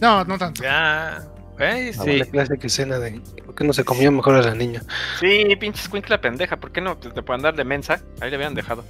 No, 0.00 0.24
no 0.24 0.36
tanto. 0.38 0.62
Ya. 0.62 1.24
eh, 1.58 1.92
sí. 1.92 2.18
La 2.18 2.24
clásica 2.26 2.66
escena 2.66 2.98
de 2.98 3.20
¿por 3.44 3.54
qué 3.54 3.64
no 3.64 3.72
se 3.72 3.84
comió 3.84 4.10
mejor 4.12 4.34
a 4.34 4.42
la 4.42 4.54
niña? 4.54 4.82
Sí, 5.20 5.56
pinches 5.56 5.88
cuincla 5.88 6.20
pendeja. 6.20 6.56
¿Por 6.58 6.72
qué 6.72 6.80
no 6.80 6.96
te, 6.96 7.10
te 7.10 7.22
pueden 7.22 7.42
dar 7.42 7.54
de 7.54 7.64
mensa? 7.64 8.00
Ahí 8.20 8.30
le 8.30 8.36
habían 8.36 8.54
dejado. 8.54 8.84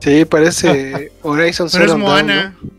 Sí, 0.00 0.24
parece 0.24 1.12
Horizon 1.22 1.68
Pero 1.72 1.84
es 1.84 1.94
Moana. 1.96 2.56
¿no? 2.62 2.70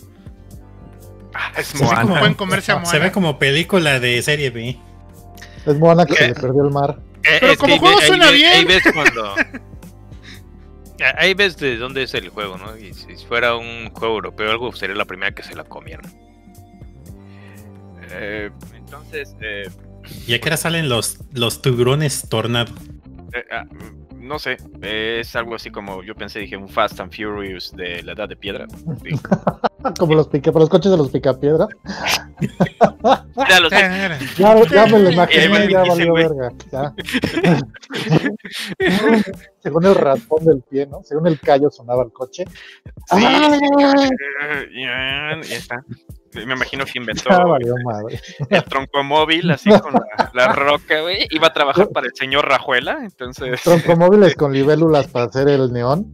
Ah, 1.34 1.52
es 1.58 1.68
Se 1.68 1.78
ve 1.78 1.84
¿Cómo 1.90 2.04
Moana. 2.04 2.20
pueden 2.20 2.34
comerse 2.36 2.72
a 2.72 2.76
Moana? 2.76 2.90
Se 2.90 3.00
ve 3.00 3.12
como 3.12 3.38
película 3.40 4.00
de 4.00 4.22
serie 4.22 4.50
B. 4.50 4.78
Es 5.66 5.78
Moana 5.78 6.06
que 6.06 6.14
¿Qué? 6.16 6.20
se 6.24 6.28
le 6.30 6.34
perdió 6.36 6.64
el 6.66 6.72
mar. 6.74 6.98
Eh, 7.24 7.38
Pero 7.42 7.56
como 7.58 7.74
que 7.74 7.80
juego 7.80 8.00
ahí 8.00 8.08
suena 8.08 8.32
bien. 8.32 8.54
Ahí 8.54 8.66
ves 8.66 8.84
cuando. 8.94 9.36
Ah, 11.04 11.14
Ahí 11.18 11.34
ves 11.34 11.58
de 11.58 11.78
dónde 11.78 12.04
es 12.04 12.14
el 12.14 12.30
juego, 12.30 12.58
¿no? 12.58 12.76
Y 12.78 12.94
si 12.94 13.16
fuera 13.28 13.56
un 13.56 13.90
juego 13.92 14.16
europeo, 14.16 14.50
algo 14.52 14.72
sería 14.74 14.96
la 14.96 15.06
primera 15.06 15.34
que 15.34 15.44
se 15.44 15.56
la 15.56 15.64
comieron. 15.64 16.06
Eh, 18.12 18.50
entonces, 18.76 19.36
eh, 19.42 19.70
¿Y 20.26 20.34
a 20.34 20.40
qué 20.40 20.50
hora 20.50 20.58
salen 20.58 20.88
los, 20.90 21.20
los 21.34 21.62
tiburones 21.62 22.28
tornado? 22.30 22.74
eh, 23.34 23.44
ah, 23.52 23.66
no 24.28 24.40
sé, 24.40 24.58
es 24.82 25.36
algo 25.36 25.56
así 25.56 25.72
como 25.72 26.04
yo 26.04 26.14
pensé, 26.14 26.40
dije 26.40 26.58
un 26.58 26.68
Fast 26.68 27.00
and 27.00 27.12
Furious 27.12 27.76
de 27.76 28.04
la 28.04 28.12
edad 28.12 28.28
de 28.30 28.36
piedra. 28.36 28.68
Como 30.00 30.16
los 30.16 30.28
pica, 30.28 30.52
para 30.52 30.64
los 30.64 30.70
coches 30.70 30.92
de 30.92 30.98
los 30.98 31.10
picapiedra. 31.10 31.68
Mira, 33.36 33.60
los-. 33.62 33.72
Ya, 34.38 34.66
ya 34.66 34.86
me 34.88 35.00
lo 35.00 35.12
imaginé, 35.12 35.70
ya 35.70 35.84
valió 35.84 36.14
verga. 36.14 36.52
Ya. 36.72 36.94
Según 39.60 39.86
el 39.86 39.96
raspón 39.96 40.46
del 40.46 40.62
pie, 40.64 40.88
¿no? 40.88 41.04
Según 41.04 41.28
el 41.28 41.40
callo 41.40 41.70
sonaba 41.70 42.04
el 42.04 42.12
coche. 42.12 42.44
Sí. 42.46 42.92
¡Ah! 43.12 44.00
Ya, 44.76 45.42
ya 45.42 45.56
está. 45.56 45.86
Me 46.46 46.54
imagino 46.54 46.86
que 46.86 47.00
inventó 47.00 47.30
Ya 47.30 47.40
valió 47.40 47.74
madre. 47.84 48.20
el 48.50 48.64
troncomóvil 48.64 49.50
así 49.52 49.70
con 49.70 49.94
la, 49.94 50.32
la 50.34 50.54
roca, 50.54 51.02
güey. 51.02 51.28
Iba 51.32 51.48
a 51.48 51.54
trabajar 51.54 51.90
para 51.90 52.08
el 52.08 52.14
señor 52.16 52.48
Rajuela, 52.48 53.00
entonces 53.02 53.62
Troncomóviles 53.64 54.36
con 54.38 54.54
libélulas 54.54 55.08
para 55.08 55.26
hacer 55.26 55.48
el 55.50 55.72
neón. 55.72 56.14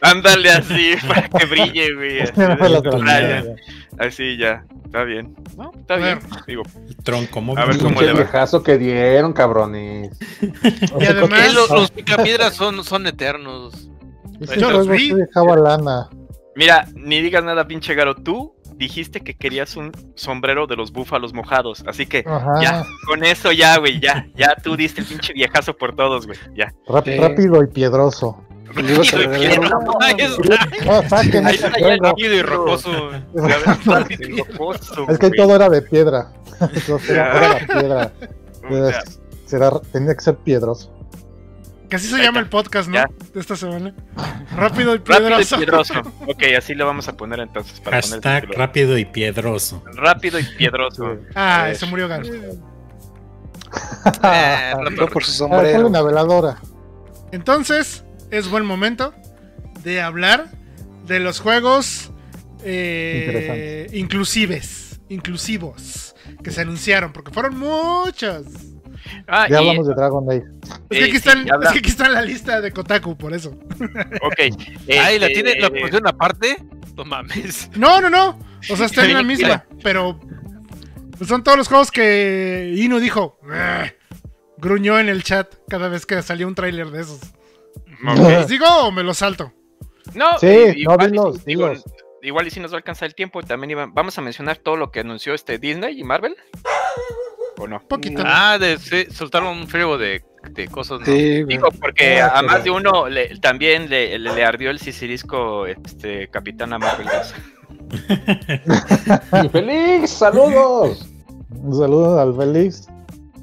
ándale 0.00 0.50
así 0.50 0.94
para 1.08 1.28
que 1.28 1.46
brille, 1.46 1.94
güey. 1.94 2.20
Así, 2.20 2.32
Ya. 2.36 3.44
Así 3.98 4.36
está 4.84 5.04
bien. 5.04 5.36
No, 5.56 5.70
está 5.78 5.96
bien. 5.96 6.18
Digo, 6.46 6.62
El 6.88 6.96
tronco 6.96 7.40
móvil. 7.40 7.62
A 7.62 7.66
ver 7.66 7.78
cómo 7.78 7.98
Qué 8.00 8.06
le 8.06 8.12
va. 8.12 8.18
que 8.62 8.78
dieron, 8.78 9.32
cabrones. 9.32 10.18
Y 10.40 11.04
además- 11.04 11.54
los, 11.54 11.70
los 11.70 11.90
picapiedras 11.90 12.54
son, 12.54 12.82
son 12.82 13.06
eternos. 13.06 13.88
Yo 14.58 14.70
los 14.70 14.88
vi. 14.88 15.14
Mira, 16.56 16.86
ni 16.94 17.20
digas 17.20 17.44
nada, 17.44 17.66
pinche 17.66 17.94
Garo. 17.94 18.14
Tú 18.16 18.54
dijiste 18.80 19.20
que 19.20 19.34
querías 19.34 19.76
un 19.76 19.92
sombrero 20.16 20.66
de 20.66 20.74
los 20.74 20.90
búfalos 20.90 21.32
mojados. 21.32 21.84
Así 21.86 22.06
que 22.06 22.24
Ajá. 22.26 22.54
ya, 22.60 22.84
con 23.06 23.22
eso 23.24 23.52
ya, 23.52 23.78
güey, 23.78 24.00
ya, 24.00 24.26
ya 24.34 24.56
tú 24.60 24.74
diste 24.74 25.02
el 25.02 25.06
pinche 25.06 25.32
viejazo 25.34 25.76
por 25.76 25.94
todos, 25.94 26.26
güey. 26.26 26.38
Ya. 26.56 26.72
Rap- 26.88 27.04
Sí. 27.04 27.16
Rápido 27.16 27.62
y 27.62 27.66
piedroso. 27.68 28.42
Regalar 28.72 29.76
uno. 29.76 29.92
Ahí 30.00 30.14
está, 30.18 30.84
No, 30.84 31.08
saquen 31.08 31.46
Ahí 31.46 31.54
ese 31.56 31.66
está 31.66 31.78
ya 31.80 31.86
el 31.94 31.98
juego. 31.98 32.04
rápido 32.10 32.34
y 32.34 32.42
rocoso. 32.42 33.10
Es 35.08 35.18
que 35.18 35.30
todo 35.30 35.54
era 35.56 35.68
de 35.68 35.82
piedra. 35.82 36.32
Todo 36.86 36.98
era, 37.08 37.58
era 37.58 37.88
la 37.88 38.12
piedra. 38.68 39.02
Será- 39.46 39.80
tenía 39.92 40.14
que 40.14 40.20
ser 40.20 40.36
piedroso. 40.36 40.90
Que 41.90 41.96
así 41.96 42.06
se 42.06 42.14
Ahí 42.16 42.22
llama 42.22 42.38
está. 42.38 42.40
el 42.40 42.48
podcast, 42.48 42.88
¿no? 42.88 42.94
Ya. 42.94 43.10
De 43.34 43.40
esta 43.40 43.56
semana. 43.56 43.92
Rápido 44.56 44.94
y 44.94 44.98
Rápido 44.98 45.40
y 45.40 45.44
piedroso. 45.44 45.56
piedroso. 45.56 45.94
Ok, 46.28 46.42
así 46.56 46.74
lo 46.74 46.86
vamos 46.86 47.08
a 47.08 47.16
poner 47.16 47.40
entonces. 47.40 47.80
Para 47.80 48.00
poner 48.00 48.16
el 48.16 48.22
Hashtag 48.22 48.56
rápido 48.56 48.96
y 48.96 49.04
piedroso. 49.04 49.82
Rápido 49.96 50.38
y 50.38 50.44
piedroso. 50.44 51.16
Ah, 51.34 51.68
Eh, 51.70 51.74
se 51.74 51.86
murió 51.86 52.06
Garo. 52.08 52.24
Eh, 52.26 52.62
por 55.12 55.24
su 55.24 55.30
Ah, 55.30 55.48
sombrero. 55.48 55.86
una 55.86 56.02
veladora. 56.02 56.60
Entonces, 57.32 58.04
es 58.30 58.48
buen 58.48 58.64
momento 58.64 59.14
de 59.82 60.00
hablar 60.00 60.46
de 61.06 61.20
los 61.20 61.40
juegos 61.40 62.10
eh, 62.64 63.88
inclusives, 63.92 65.00
inclusivos, 65.08 66.14
que 66.42 66.50
se 66.50 66.60
anunciaron, 66.60 67.12
porque 67.12 67.30
fueron 67.32 67.58
muchos. 67.58 68.46
Ah, 69.26 69.46
Ya 69.48 69.56
y- 69.56 69.58
hablamos 69.68 69.86
de 69.88 69.94
Dragon 69.94 70.30
Age. 70.30 70.44
Es 70.90 70.98
que, 70.98 70.98
Eh, 70.98 71.02
aquí 71.04 71.10
sí, 71.12 71.16
están, 71.16 71.38
es 71.62 71.70
que 71.72 71.78
aquí 71.78 71.88
está 71.88 72.06
en 72.06 72.12
la 72.14 72.22
lista 72.22 72.60
de 72.60 72.72
Kotaku, 72.72 73.16
por 73.16 73.32
eso. 73.34 73.50
Ok. 74.22 74.38
Ay, 74.88 75.18
¿la 75.18 75.26
este, 75.26 75.42
tiene 75.42 75.60
la 75.60 75.70
pusieron 75.70 76.06
aparte? 76.06 76.56
No 76.96 77.04
mames. 77.04 77.70
No, 77.76 78.00
no, 78.00 78.10
no. 78.10 78.38
O 78.70 78.76
sea, 78.76 78.86
está 78.86 79.04
en 79.06 79.14
la 79.14 79.22
misma, 79.22 79.64
pero 79.82 80.20
son 81.26 81.42
todos 81.42 81.56
los 81.56 81.68
juegos 81.68 81.90
que 81.90 82.74
Inu 82.76 82.98
dijo. 82.98 83.38
"Ugh", 83.42 83.90
Gruñó 84.58 84.98
en 85.00 85.08
el 85.08 85.22
chat 85.22 85.54
cada 85.68 85.88
vez 85.88 86.04
que 86.04 86.20
salía 86.22 86.46
un 86.46 86.54
tráiler 86.54 86.90
de 86.90 87.00
esos. 87.00 87.20
¿Les 88.16 88.48
digo 88.48 88.66
o 88.66 88.90
me 88.92 89.02
lo 89.02 89.14
salto? 89.14 89.52
No, 90.14 90.38
Sí, 90.38 90.46
no, 90.46 90.72
igual, 90.74 91.10
digo, 91.12 91.32
dilos. 91.46 91.84
igual 92.22 92.46
y 92.46 92.50
si 92.50 92.60
nos 92.60 92.70
va 92.72 92.76
a 92.76 92.78
alcanzar 92.78 93.06
el 93.06 93.14
tiempo, 93.14 93.42
también 93.42 93.70
iba- 93.70 93.88
vamos 93.90 94.18
a 94.18 94.20
mencionar 94.22 94.58
todo 94.58 94.76
lo 94.76 94.90
que 94.90 95.00
anunció 95.00 95.32
este 95.34 95.58
Disney 95.58 95.98
y 95.98 96.04
Marvel. 96.04 96.36
¿O 97.60 97.66
no? 97.68 97.80
Poquito. 97.80 98.22
Ah, 98.24 98.56
de, 98.58 98.78
sí, 98.78 99.06
soltaron 99.12 99.56
un 99.58 99.68
frío 99.68 99.98
de, 99.98 100.22
de 100.50 100.68
cosas. 100.68 101.00
¿no? 101.00 101.06
Sí. 101.06 101.44
Digo, 101.44 101.68
porque 101.80 102.20
Ah, 102.20 102.38
a 102.38 102.42
más 102.42 102.60
pero- 102.60 102.64
de 102.64 102.70
uno 102.70 103.08
le- 103.08 103.38
también 103.38 103.88
le, 103.90 104.18
le- 104.18 104.32
le 104.34 104.44
ardió 104.44 104.70
el 104.70 104.78
sisirisco 104.78 105.66
este, 105.66 106.28
Capitana 106.28 106.78
Marvel 106.78 107.06
2. 107.06 107.34
¡Félix! 109.52 110.10
¡Saludos! 110.10 111.06
Un 111.50 111.74
saludo 111.76 112.20
al 112.20 112.34
Félix 112.34 112.88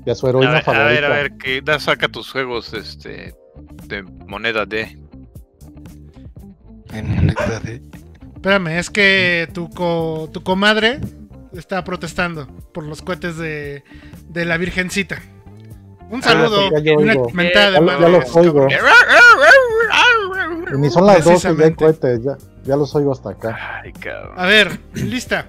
y 0.05 0.09
a 0.09 0.15
su 0.15 0.25
A 0.25 0.29
heroína 0.29 0.51
ver, 0.51 0.59
a 0.61 0.63
favorita. 0.63 0.87
ver, 0.89 1.05
a 1.05 1.09
ver, 1.09 1.37
que 1.37 1.61
da, 1.61 1.79
saca 1.79 2.07
tus 2.07 2.31
juegos 2.31 2.73
este, 2.73 3.35
de 3.85 4.03
moneda 4.03 4.65
de. 4.65 4.97
En 6.93 7.15
moneda 7.15 7.59
de- 7.59 7.81
Espérame, 8.35 8.67
es 8.79 8.89
que 8.89 9.49
tu, 9.53 9.69
co- 9.69 10.29
tu 10.31 10.41
comadre 10.43 10.99
está 11.57 11.83
protestando 11.83 12.47
por 12.73 12.83
los 12.83 13.01
cohetes 13.01 13.37
de, 13.37 13.83
de 14.29 14.45
la 14.45 14.57
Virgencita. 14.57 15.21
Un 16.09 16.23
saludo 16.23 16.69
pues 16.69 16.83
una 16.97 17.15
mentada 17.33 17.71
de 17.71 17.73
Ya, 17.73 17.79
lo- 17.81 17.85
madre, 17.85 18.01
ya 18.01 18.09
los 18.09 18.35
oigo. 18.35 18.67
Y 20.73 20.77
ni 20.77 20.89
son 20.89 21.05
las 21.05 21.23
12 21.23 21.55
ya 21.57 21.65
hay 21.65 21.73
cohetes, 21.73 22.23
ya, 22.23 22.37
ya 22.63 22.75
los 22.75 22.93
oigo 22.95 23.11
hasta 23.11 23.31
acá. 23.31 23.81
Ay, 23.83 23.91
cabrón. 23.93 24.33
A 24.37 24.45
ver, 24.45 24.79
lista. 24.93 25.47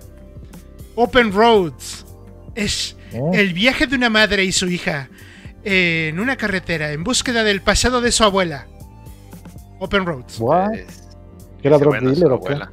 Open 0.94 1.32
Roads. 1.32 2.04
Es 2.54 2.96
¿eh? 3.12 3.20
el 3.34 3.52
viaje 3.52 3.86
de 3.86 3.94
una 3.94 4.10
madre 4.10 4.44
y 4.44 4.50
su 4.52 4.66
hija 4.66 5.08
en 5.62 6.18
una 6.18 6.36
carretera 6.36 6.90
en 6.92 7.04
búsqueda 7.04 7.44
del 7.44 7.60
pasado 7.62 8.00
de 8.00 8.10
su 8.10 8.24
abuela. 8.24 8.66
Open 9.78 10.04
Roads. 10.06 10.38
¿Que 11.62 11.68
era 11.68 11.78
qué 11.78 11.84
drug 11.84 12.00
dealer 12.00 12.32
o 12.32 12.40
qué? 12.40 12.54
abuela. 12.54 12.72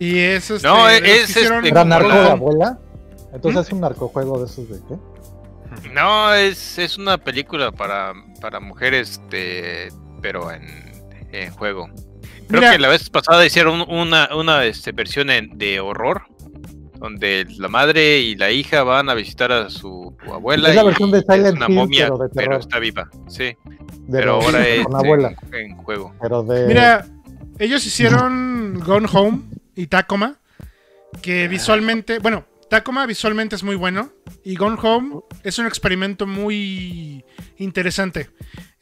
Y 0.00 0.18
eso 0.18 0.56
este, 0.56 0.66
No, 0.66 0.88
es- 0.88 1.02
es, 1.02 1.30
hicieron 1.30 1.58
este, 1.58 1.68
¿Era 1.68 1.84
narco 1.84 2.08
de 2.08 2.30
abuela? 2.30 2.78
Entonces 3.32 3.60
¿Mm? 3.60 3.66
es 3.66 3.72
un 3.72 3.80
narcojuego 3.80 4.38
de 4.40 4.46
esos 4.46 4.68
de 4.68 4.80
qué? 4.88 5.90
No, 5.94 6.34
es, 6.34 6.78
es 6.78 6.98
una 6.98 7.16
película 7.18 7.70
para, 7.70 8.12
para 8.40 8.58
mujeres, 8.58 9.20
de, 9.30 9.92
pero 10.20 10.50
en, 10.50 10.66
en 11.30 11.52
juego. 11.52 11.88
Creo 12.48 12.60
Mira. 12.60 12.72
que 12.72 12.78
la 12.80 12.88
vez 12.88 13.08
pasada 13.08 13.46
hicieron 13.46 13.84
una, 13.88 14.28
una 14.34 14.64
este, 14.64 14.90
versión 14.90 15.30
en- 15.30 15.56
de 15.56 15.78
horror, 15.78 16.22
donde 16.98 17.46
la 17.58 17.68
madre 17.68 18.18
y 18.18 18.34
la 18.34 18.50
hija 18.50 18.82
van 18.82 19.08
a 19.10 19.14
visitar 19.14 19.52
a 19.52 19.70
su 19.70 20.16
abuela 20.28 20.70
Es 20.70 20.74
la 20.74 20.82
y 20.82 20.86
versión 20.86 21.10
de 21.12 21.18
es 21.18 21.24
Silent 21.28 21.56
una 21.58 21.66
Hill, 21.68 21.74
momia, 21.74 22.04
pero 22.06 22.18
de 22.18 22.28
pero 22.30 22.44
terror. 22.46 22.60
está 22.60 22.78
viva. 22.80 23.08
Sí, 23.28 23.44
De 23.44 23.56
pero 24.10 24.42
ahora 24.42 24.66
es 24.66 24.82
con 24.82 24.92
la 24.94 24.98
abuela. 24.98 25.34
en, 25.52 25.54
en 25.70 25.76
juego. 25.76 26.12
Pero 26.20 26.42
de. 26.42 26.66
Mira, 26.66 27.06
ellos 27.60 27.86
hicieron 27.86 28.80
Gone 28.84 29.06
Home 29.12 29.42
y 29.80 29.86
Tacoma, 29.86 30.38
que 31.22 31.48
visualmente, 31.48 32.18
bueno, 32.18 32.46
Tacoma 32.68 33.06
visualmente 33.06 33.56
es 33.56 33.62
muy 33.62 33.76
bueno 33.76 34.12
y 34.44 34.56
Gone 34.56 34.76
Home 34.82 35.20
es 35.42 35.58
un 35.58 35.66
experimento 35.66 36.26
muy 36.26 37.24
interesante. 37.56 38.28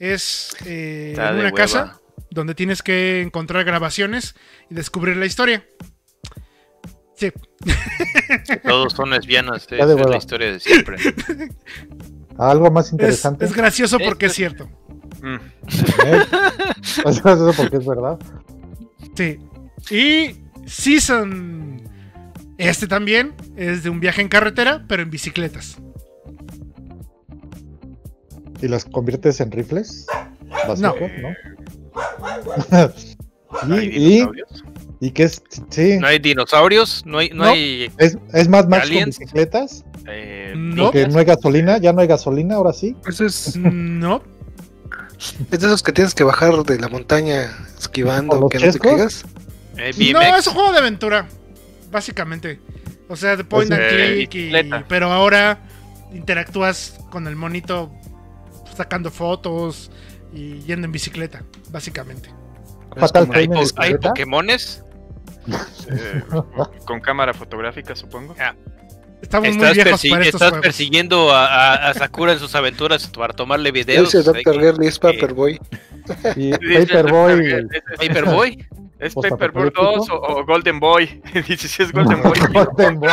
Es 0.00 0.56
eh, 0.66 1.14
en 1.16 1.20
una 1.20 1.44
hueva. 1.44 1.52
casa 1.52 2.00
donde 2.32 2.56
tienes 2.56 2.82
que 2.82 3.22
encontrar 3.22 3.64
grabaciones 3.64 4.34
y 4.68 4.74
descubrir 4.74 5.16
la 5.16 5.26
historia. 5.26 5.64
Sí, 7.14 7.32
Todos 8.64 8.92
son 8.94 9.10
lesbianas, 9.10 9.68
de 9.68 9.78
es 9.78 9.86
la 9.88 10.16
historia 10.16 10.50
de 10.50 10.58
siempre. 10.58 10.96
Algo 12.38 12.72
más 12.72 12.86
es, 12.86 12.92
interesante. 12.92 13.44
es 13.44 13.54
gracioso 13.54 13.98
porque 14.04 14.26
es 14.26 14.32
cierto. 14.32 14.68
Mm. 15.22 15.36
¿eh? 16.06 16.26
Es 17.06 17.22
gracioso 17.22 17.52
porque 17.56 17.76
es 17.76 17.86
verdad. 17.86 18.18
Sí. 19.14 19.38
Y 19.90 20.47
Season. 20.68 21.82
Este 22.58 22.86
también 22.88 23.34
es 23.56 23.84
de 23.84 23.90
un 23.90 24.00
viaje 24.00 24.20
en 24.20 24.28
carretera, 24.28 24.84
pero 24.88 25.02
en 25.02 25.10
bicicletas. 25.10 25.76
¿Y 28.60 28.66
las 28.68 28.84
conviertes 28.84 29.40
en 29.40 29.50
rifles? 29.52 30.06
No. 30.78 30.94
¿no? 33.66 33.74
¿Hay 33.76 33.86
y, 33.86 33.88
y, 33.88 34.08
dinosaurios? 34.10 34.64
y 35.00 35.10
que 35.12 35.22
es. 35.24 35.42
Sí. 35.70 35.98
No 35.98 36.06
hay 36.08 36.18
dinosaurios, 36.18 37.04
no 37.06 37.18
hay, 37.18 37.30
no, 37.30 37.44
No. 37.44 37.50
hay 37.50 37.90
Es, 37.98 38.18
es 38.32 38.48
más 38.48 38.68
Max 38.68 38.90
con 38.90 39.04
bicicletas. 39.04 39.84
Eh, 40.08 40.54
No. 40.56 40.84
Porque 40.86 41.06
no 41.06 41.18
hay 41.18 41.24
gasolina. 41.24 41.78
Ya 41.78 41.92
no 41.92 42.00
hay 42.00 42.08
gasolina, 42.08 42.56
ahora 42.56 42.72
sí. 42.72 42.96
Eso 43.06 43.24
es, 43.24 43.56
No. 43.56 44.22
es 45.50 45.60
de 45.60 45.66
esos 45.66 45.82
que 45.82 45.92
tienes 45.92 46.14
que 46.14 46.24
bajar 46.24 46.52
de 46.64 46.78
la 46.78 46.88
montaña 46.88 47.52
¿Con 47.56 47.66
esquivando 47.78 48.48
que 48.48 48.58
no 48.58 48.72
te 48.72 48.78
caigas. 48.78 49.24
Eh, 49.78 50.12
No, 50.12 50.20
es 50.36 50.46
un 50.46 50.54
juego 50.54 50.72
de 50.72 50.78
aventura. 50.78 51.26
Básicamente. 51.90 52.60
O 53.08 53.16
sea, 53.16 53.36
de 53.36 53.44
point 53.44 53.68
Pues, 53.70 53.80
and 53.80 53.90
eh, 54.00 54.26
click. 54.28 54.34
y- 54.34 54.84
pero 54.88 55.10
ahora 55.10 55.60
interactúas 56.12 56.98
con 57.10 57.26
el 57.26 57.36
monito 57.36 57.90
sacando 58.76 59.10
fotos 59.10 59.90
y 60.32 60.60
yendo 60.60 60.84
en 60.86 60.92
bicicleta. 60.92 61.42
Básicamente. 61.70 62.30
Fatal 62.96 63.28
¿Hay, 63.32 63.48
po- 63.48 63.62
hay. 63.76 63.94
Pokémones? 63.96 64.84
eh, 65.90 66.22
con 66.84 67.00
cámara 67.00 67.32
fotográfica, 67.32 67.96
supongo. 67.96 68.34
Estamos 69.22 69.48
muy 69.48 69.56
Estás, 69.66 69.74
viejos 69.74 70.04
persi- 70.04 70.10
para 70.10 70.22
estos 70.24 70.34
estás 70.40 70.48
juegos. 70.50 70.66
persiguiendo 70.66 71.30
a, 71.32 71.46
a- 71.46 71.90
a 71.90 71.94
Sakura 71.94 72.32
en 72.32 72.38
sus 72.38 72.54
aventuras 72.54 73.06
para 73.08 73.34
tomarle 73.34 73.72
videos. 73.72 74.14
Ese 74.14 74.22
Dr. 74.22 74.60
Girl 74.60 74.82
es 74.82 74.98
Paperboy. 74.98 75.58
Y 76.36 76.52
Dice 76.52 76.86
Paperboy. 76.86 77.32
el- 77.32 77.68
es- 77.70 77.82
es- 78.00 78.08
Paperboy. 78.08 78.66
¿Es. 79.00 79.14
Paperboy 79.14 79.70
2 79.74 80.10
o, 80.10 80.14
o 80.14 80.44
Golden 80.44 80.80
Boy? 80.80 81.22
Dice 81.48 81.68
si 81.68 81.82
es 81.82 81.92
Golden 81.92 82.20
Boy. 82.22 82.32
Golden 82.52 82.98
Boy. 82.98 83.10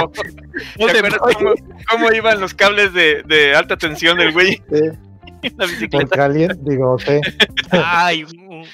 ¿Te 0.78 0.84
acuerdas 0.98 1.20
cómo, 1.36 1.54
cómo 1.92 2.12
iban 2.14 2.40
los 2.40 2.54
cables 2.56 2.92
de, 2.94 3.22
de 3.24 3.54
alta 3.56 3.78
tensión 3.78 4.18
del 4.18 4.32
güey 4.32 4.62
en 4.72 4.98
la 5.44 5.50
por 5.58 5.70
bicicleta? 5.70 6.16
caliente, 6.16 6.58
digo, 6.62 6.98
sí. 6.98 7.20
Ay, 7.70 8.24
un, 8.24 8.66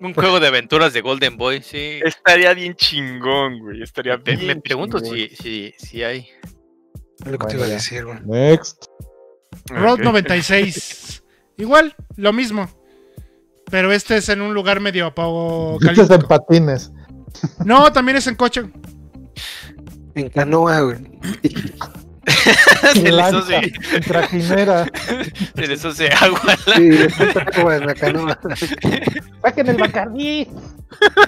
un 0.00 0.14
juego 0.14 0.38
de 0.38 0.46
aventuras 0.46 0.92
de 0.92 1.00
Golden 1.00 1.36
Boy, 1.36 1.62
sí. 1.62 1.98
Estaría 2.04 2.54
bien 2.54 2.74
chingón, 2.76 3.58
güey. 3.58 3.82
Estaría 3.82 4.16
Me, 4.18 4.22
bien 4.36 4.46
me 4.46 4.56
pregunto 4.56 5.00
si, 5.00 5.28
si, 5.30 5.74
si 5.78 6.04
hay. 6.04 6.28
Es 7.24 7.30
lo 7.32 7.38
que 7.38 7.46
te 7.46 7.56
Bueno, 7.56 7.58
iba 7.58 7.66
a 7.66 7.68
decir, 7.68 8.04
güey. 8.04 8.18
Next. 8.24 8.86
Road 9.66 9.94
Ok. 9.94 10.00
96. 10.04 11.22
Igual, 11.58 11.94
lo 12.16 12.32
mismo. 12.32 12.68
Pero 13.70 13.92
este 13.92 14.18
es 14.18 14.28
en 14.28 14.42
un 14.42 14.54
lugar 14.54 14.80
medio 14.80 15.06
Este 15.80 16.02
es 16.02 16.10
en 16.10 16.22
patines. 16.22 16.92
No, 17.64 17.90
también 17.92 18.16
es 18.18 18.26
en 18.26 18.34
coche. 18.36 18.64
En 20.14 20.28
canoa, 20.30 20.80
güey. 20.80 20.96
se, 22.92 23.02
les 23.02 23.12
Lanza, 23.12 23.38
hace, 23.38 23.72
en 23.94 24.02
trajinera. 24.02 24.86
se 25.54 25.66
les 25.66 25.84
hace 25.84 26.08
agua. 26.08 26.40
la- 26.44 26.74
Sí, 26.76 26.90
agua 27.58 27.76
en 27.76 27.86
la 27.86 27.94
canoa. 27.94 28.38
¡Saquen 29.42 29.68
el 29.68 29.76
Bacardí! 29.76 30.48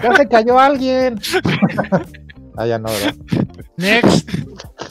¡Ya 0.02 0.16
se 0.16 0.28
cayó 0.28 0.58
alguien! 0.58 1.20
ah, 2.58 2.66
ya 2.66 2.78
no, 2.78 2.88
¿verdad? 2.90 3.14
Next. 3.76 4.28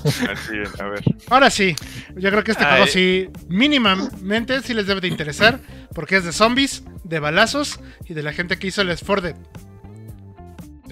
Así 0.06 0.58
es, 0.64 0.80
a 0.80 0.86
ver. 0.88 1.04
Ahora 1.30 1.50
sí. 1.50 1.76
Yo 2.16 2.30
creo 2.30 2.44
que 2.44 2.52
este 2.52 2.64
juego 2.66 2.88
sí, 2.88 3.30
mínimamente 3.50 4.62
sí 4.62 4.74
les 4.74 4.88
debe 4.88 5.02
de 5.02 5.08
interesar. 5.10 5.60
Porque 5.94 6.18
es 6.18 6.24
de 6.26 6.32
zombies, 6.32 6.84
de 7.04 7.20
balazos 7.20 7.80
y 8.06 8.14
de 8.14 8.24
la 8.24 8.32
gente 8.34 8.58
que 8.58 8.68
hizo 8.68 8.82
el 8.82 8.88
Left 8.88 9.04
4 9.06 9.22
Dead. 9.28 9.36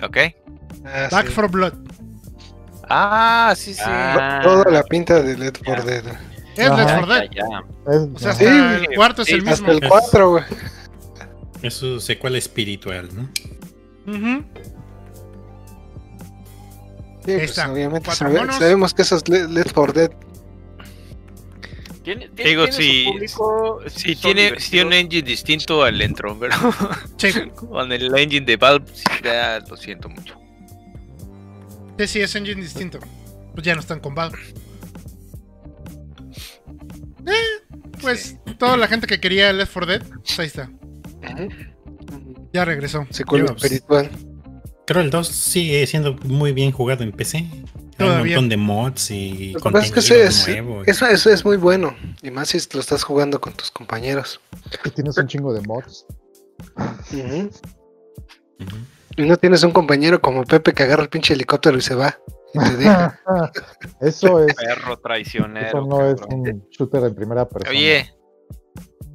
Ok. 0.03 0.17
Ah, 0.85 1.07
Back 1.11 1.27
sí. 1.27 1.33
for 1.33 1.49
Blood. 1.49 1.73
Ah, 2.89 3.53
sí, 3.55 3.73
sí. 3.73 3.81
Ah, 3.85 4.41
Toda 4.43 4.69
la 4.71 4.83
pinta 4.83 5.21
de 5.21 5.37
Led 5.37 5.55
for 5.63 5.83
Dead. 5.83 6.03
Es 6.55 6.69
Ajá. 6.69 6.99
4 7.05 7.13
Dead. 7.13 7.29
O 8.13 8.19
sea, 8.19 8.31
hasta 8.31 8.43
Sí, 8.43 8.85
el 8.89 8.95
cuarto 8.95 9.21
es 9.23 9.29
el 9.29 9.41
mismo. 9.43 9.51
Hasta 9.67 9.71
el 9.71 9.83
Es- 9.83 9.89
4, 9.89 10.29
güey. 10.31 10.43
Es 11.61 11.73
su 11.73 11.99
secuela 11.99 12.37
espiritual, 12.37 13.09
¿no? 13.15 13.29
Ujú. 14.13 14.43
Sí, 17.25 17.31
pues, 17.37 17.57
obviamente 17.59 18.05
Cuatro 18.05 18.27
sabe- 18.27 18.39
monos. 18.39 18.55
sabemos 18.55 18.93
que 18.93 19.01
eso 19.01 19.15
es 19.15 19.27
Le- 19.27 19.47
Led 19.47 19.67
for 19.67 19.93
Dead. 19.93 20.11
Tiene, 22.03 22.29
tiene- 22.29 22.49
Digo, 22.51 22.63
tiene 22.67 22.77
si- 22.77 23.05
público, 23.11 23.81
son 23.87 24.15
tiene, 24.21 24.51
tiene 24.51 24.85
un 24.85 24.93
engine 24.93 25.23
distinto 25.27 25.83
al 25.83 25.99
Entron, 26.01 26.39
pero 26.39 26.53
Sí, 27.17 27.31
con 27.55 27.91
el 27.91 28.15
engine 28.15 28.45
de 28.45 28.57
Valve, 28.57 28.85
sí, 28.93 29.03
ya 29.23 29.59
lo 29.67 29.75
siento 29.75 30.07
mucho. 30.09 30.39
sí, 31.97 32.07
sí, 32.07 32.21
es 32.21 32.35
engine 32.35 32.61
distinto. 32.61 32.99
Pues 33.55 33.65
ya 33.65 33.73
no 33.73 33.79
están 33.81 33.99
con 34.01 34.13
Valve. 34.13 34.37
Eh, 37.25 37.31
pues 38.01 38.37
toda 38.59 38.77
la 38.77 38.87
gente 38.87 39.07
que 39.07 39.19
quería 39.19 39.51
Left 39.51 39.73
4 39.73 39.91
Dead, 39.93 40.03
pues 40.07 40.39
ahí 40.39 40.47
está. 40.47 40.69
Ya 42.53 42.65
regresó. 42.65 43.07
Dios. 43.09 43.51
espiritual. 43.55 44.11
Creo 44.87 45.01
el 45.01 45.09
2 45.09 45.27
sigue 45.27 45.85
siendo 45.87 46.15
muy 46.25 46.51
bien 46.53 46.71
jugado 46.71 47.03
en 47.03 47.11
PC. 47.11 47.37
Hay 47.97 48.07
un 48.09 48.17
montón 48.19 48.49
de 48.49 48.57
mods 48.57 49.09
y 49.11 49.53
Lo 49.53 49.59
que 49.61 49.69
pasa 49.71 49.85
es 49.85 49.91
que 49.91 49.95
contenido 50.01 50.27
ese 50.27 50.41
es- 50.41 50.47
nuevo. 50.47 50.83
Eso, 50.85 51.07
eso 51.07 51.29
es 51.29 51.43
muy 51.45 51.57
bueno. 51.57 51.95
Y 52.21 52.29
más 52.31 52.49
si 52.49 52.59
lo 52.73 52.79
estás 52.81 53.03
jugando 53.03 53.39
con 53.41 53.53
tus 53.53 53.71
compañeros. 53.71 54.39
Que 54.83 54.89
tienes 54.91 55.17
un 55.17 55.27
chingo 55.27 55.53
de 55.53 55.61
mods. 55.61 56.05
Y 59.17 59.21
no 59.23 59.37
tienes 59.37 59.63
un 59.63 59.71
compañero 59.71 60.21
como 60.21 60.43
Pepe 60.43 60.73
que 60.73 60.83
agarra 60.83 61.03
el 61.03 61.09
pinche 61.09 61.33
helicóptero 61.33 61.77
y 61.77 61.81
se 61.81 61.95
va. 61.95 62.17
Y 62.53 62.59
te 62.59 62.77
deja. 62.77 63.19
Eso 64.01 64.45
es. 64.45 64.53
Perro 64.55 64.97
traicionero. 64.97 65.67
Eso 65.67 65.81
no 65.85 66.09
es 66.09 66.21
un 66.29 66.67
shooter 66.69 67.03
en 67.05 67.15
primera 67.15 67.47
persona. 67.47 67.69
Oye, 67.77 68.13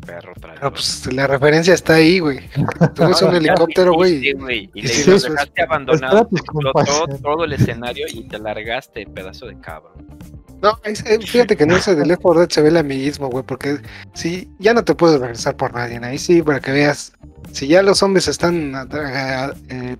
Perro 0.01 0.33
traicionero. 0.35 0.61
Pero 0.61 0.73
pues 0.73 1.13
la 1.13 1.27
referencia 1.27 1.75
está 1.75 1.95
ahí, 1.95 2.19
güey. 2.19 2.41
Tú 2.95 3.03
eres 3.05 3.23
un 3.23 3.35
helicóptero, 3.37 3.93
güey. 3.95 4.21
Sí, 4.21 4.33
güey. 4.33 4.71
Y 4.75 4.83
le 4.83 4.89
Sí, 4.89 5.11
lo 5.11 5.19
sí, 5.19 5.29
dejaste 5.29 5.49
Espera 5.51 5.67
abandonado. 5.67 6.29
explotó 6.33 7.19
todo 7.23 7.45
el 7.45 7.53
escenario 7.53 8.07
y 8.13 8.23
te 8.29 8.39
largaste, 8.39 9.07
pedazo 9.07 9.47
de 9.47 9.59
cabrón. 9.61 10.07
No, 10.63 10.79
es- 10.85 11.05
eh, 11.07 11.19
fíjate 11.25 11.57
que 11.57 11.65
en 11.65 11.71
ese 11.73 11.95
de 11.95 12.05
Left 12.05 12.21
4 12.23 12.41
Dead 12.41 12.51
se 12.51 12.61
ve 12.63 12.69
el 12.69 12.77
amiguismo, 12.77 13.29
güey, 13.31 13.45
porque 13.45 13.79
si 14.15 14.51
ya 14.59 14.75
no 14.75 14.85
te 14.85 14.95
puedes 14.95 15.19
regresar 15.21 15.57
por 15.57 15.73
nadie, 15.73 15.99
ahí 16.03 16.19
sí, 16.19 16.43
para 16.43 16.61
que 16.61 16.71
veas, 16.73 17.13
si 17.53 17.67
ya 17.67 17.83
los 17.83 17.99
zombies 17.99 18.29
están, 18.29 18.75
eh, 18.93 19.97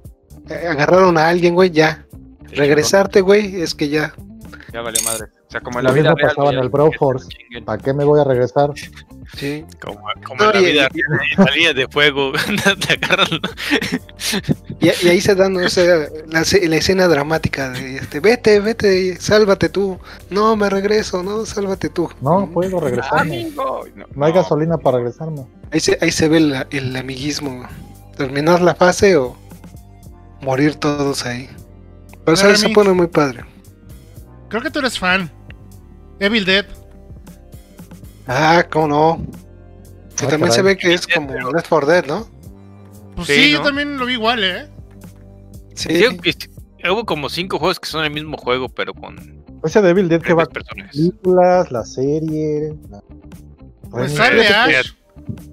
eh, 0.51 0.67
agarraron 0.69 1.17
a 1.17 1.29
alguien, 1.29 1.55
güey, 1.55 1.71
ya, 1.71 2.05
Sí, 2.51 2.57
regresarte, 2.57 3.21
güey, 3.23 3.63
es 3.63 3.75
que 3.75 3.89
ya. 3.89 4.13
Ya 4.73 4.83
valió 4.83 5.01
madre. 5.05 5.27
O 5.49 5.51
sea, 5.51 5.61
como 5.61 5.79
en 5.81 5.85
Lo 5.85 5.91
la 5.91 5.95
vida 5.95 6.11
mismo 6.11 6.17
real. 6.17 6.29
pasaba 6.35 6.53
en 6.53 6.59
el 6.61 6.69
Brawl 6.69 6.91
que 6.91 6.95
se 6.95 6.99
Force. 6.99 7.29
chinguen. 7.29 7.65
¿Para 7.65 7.83
qué 7.83 7.93
me 7.93 8.05
voy 8.05 8.21
a 8.21 8.25
regresar? 8.25 8.71
sí. 9.37 9.65
como, 9.81 10.01
como 10.25 10.45
No, 10.45 10.51
en 10.55 10.77
la 10.77 10.89
vida 10.89 10.89
real, 11.37 11.75
de 11.75 11.89
fuego, 11.89 12.33
te 12.87 12.93
agarran. 12.95 13.41
Y, 14.81 14.87
y 15.07 15.09
ahí 15.09 15.21
se 15.21 15.35
dan, 15.35 15.57
o 15.57 15.69
sea, 15.69 16.07
la, 16.29 16.45
ce- 16.45 16.67
la 16.69 16.77
escena 16.77 17.09
dramática 17.09 17.71
de, 17.71 17.97
este, 17.97 18.21
vete, 18.21 18.61
vete, 18.61 19.17
sálvate 19.21 19.69
tú, 19.69 19.99
no, 20.31 20.55
me 20.57 20.71
regreso, 20.71 21.23
no, 21.23 21.45
sálvate 21.47 21.89
tú. 21.89 22.09
No 22.21 22.49
puedo 22.53 22.81
regresarme. 22.81 23.51
No, 23.57 23.81
No 24.15 24.25
hay 24.27 24.33
gasolina 24.33 24.79
para 24.79 24.99
regresarme. 24.99 25.47
Ahí 25.73 25.81
se, 25.81 25.99
ahí 26.01 26.11
se 26.13 26.29
ve 26.29 26.39
el, 26.39 26.67
el 26.71 26.97
amiguismo, 26.97 27.67
terminar 28.17 28.61
la 28.61 28.75
fase 28.75 29.17
o 29.17 29.37
morir 30.41 30.77
todos 30.77 31.27
ahí. 31.27 31.49
Pero 32.25 32.37
Ahora, 32.37 32.57
se, 32.57 32.69
se 32.69 32.69
pone 32.71 32.93
muy 32.93 33.07
padre. 33.09 33.45
Creo 34.51 34.63
que 34.63 34.71
tú 34.71 34.81
eres 34.81 34.99
fan. 34.99 35.31
Evil 36.19 36.45
Dead. 36.45 36.67
Ah, 38.27 38.67
cómo 38.71 38.89
no. 38.89 39.27
Que 40.17 40.27
Ah, 40.27 40.29
también 40.29 40.41
caray. 40.41 40.53
se 40.57 40.63
ve 40.63 40.77
que 40.77 40.93
es 40.95 41.07
como 41.07 41.33
Left 41.53 41.69
4 41.69 41.87
Dead, 41.87 42.05
¿no? 42.07 42.29
Pues 43.17 43.29
Sí, 43.29 43.35
sí, 43.35 43.53
¿no? 43.53 43.59
yo 43.59 43.65
también 43.65 43.99
lo 43.99 44.05
vi 44.07 44.13
igual, 44.15 44.45
¿eh? 44.45 44.69
Sí. 45.75 46.05
Hubo 46.91 47.05
como 47.07 47.29
cinco 47.29 47.59
juegos 47.59 47.81
que 47.81 47.89
son 47.89 48.05
el 48.05 48.11
mismo 48.11 48.37
juego, 48.37 48.69
pero 48.69 48.93
con 48.95 49.43
Ese 49.65 49.83
Devil 49.83 50.09
Dead 50.09 50.21
que 50.23 50.33
va 50.35 50.47
películas, 50.47 51.71
la 51.71 51.85
serie. 51.85 52.75
la- 52.91 53.03
Pues 53.91 54.13
sale 54.15 54.47
Ash. 54.49 54.93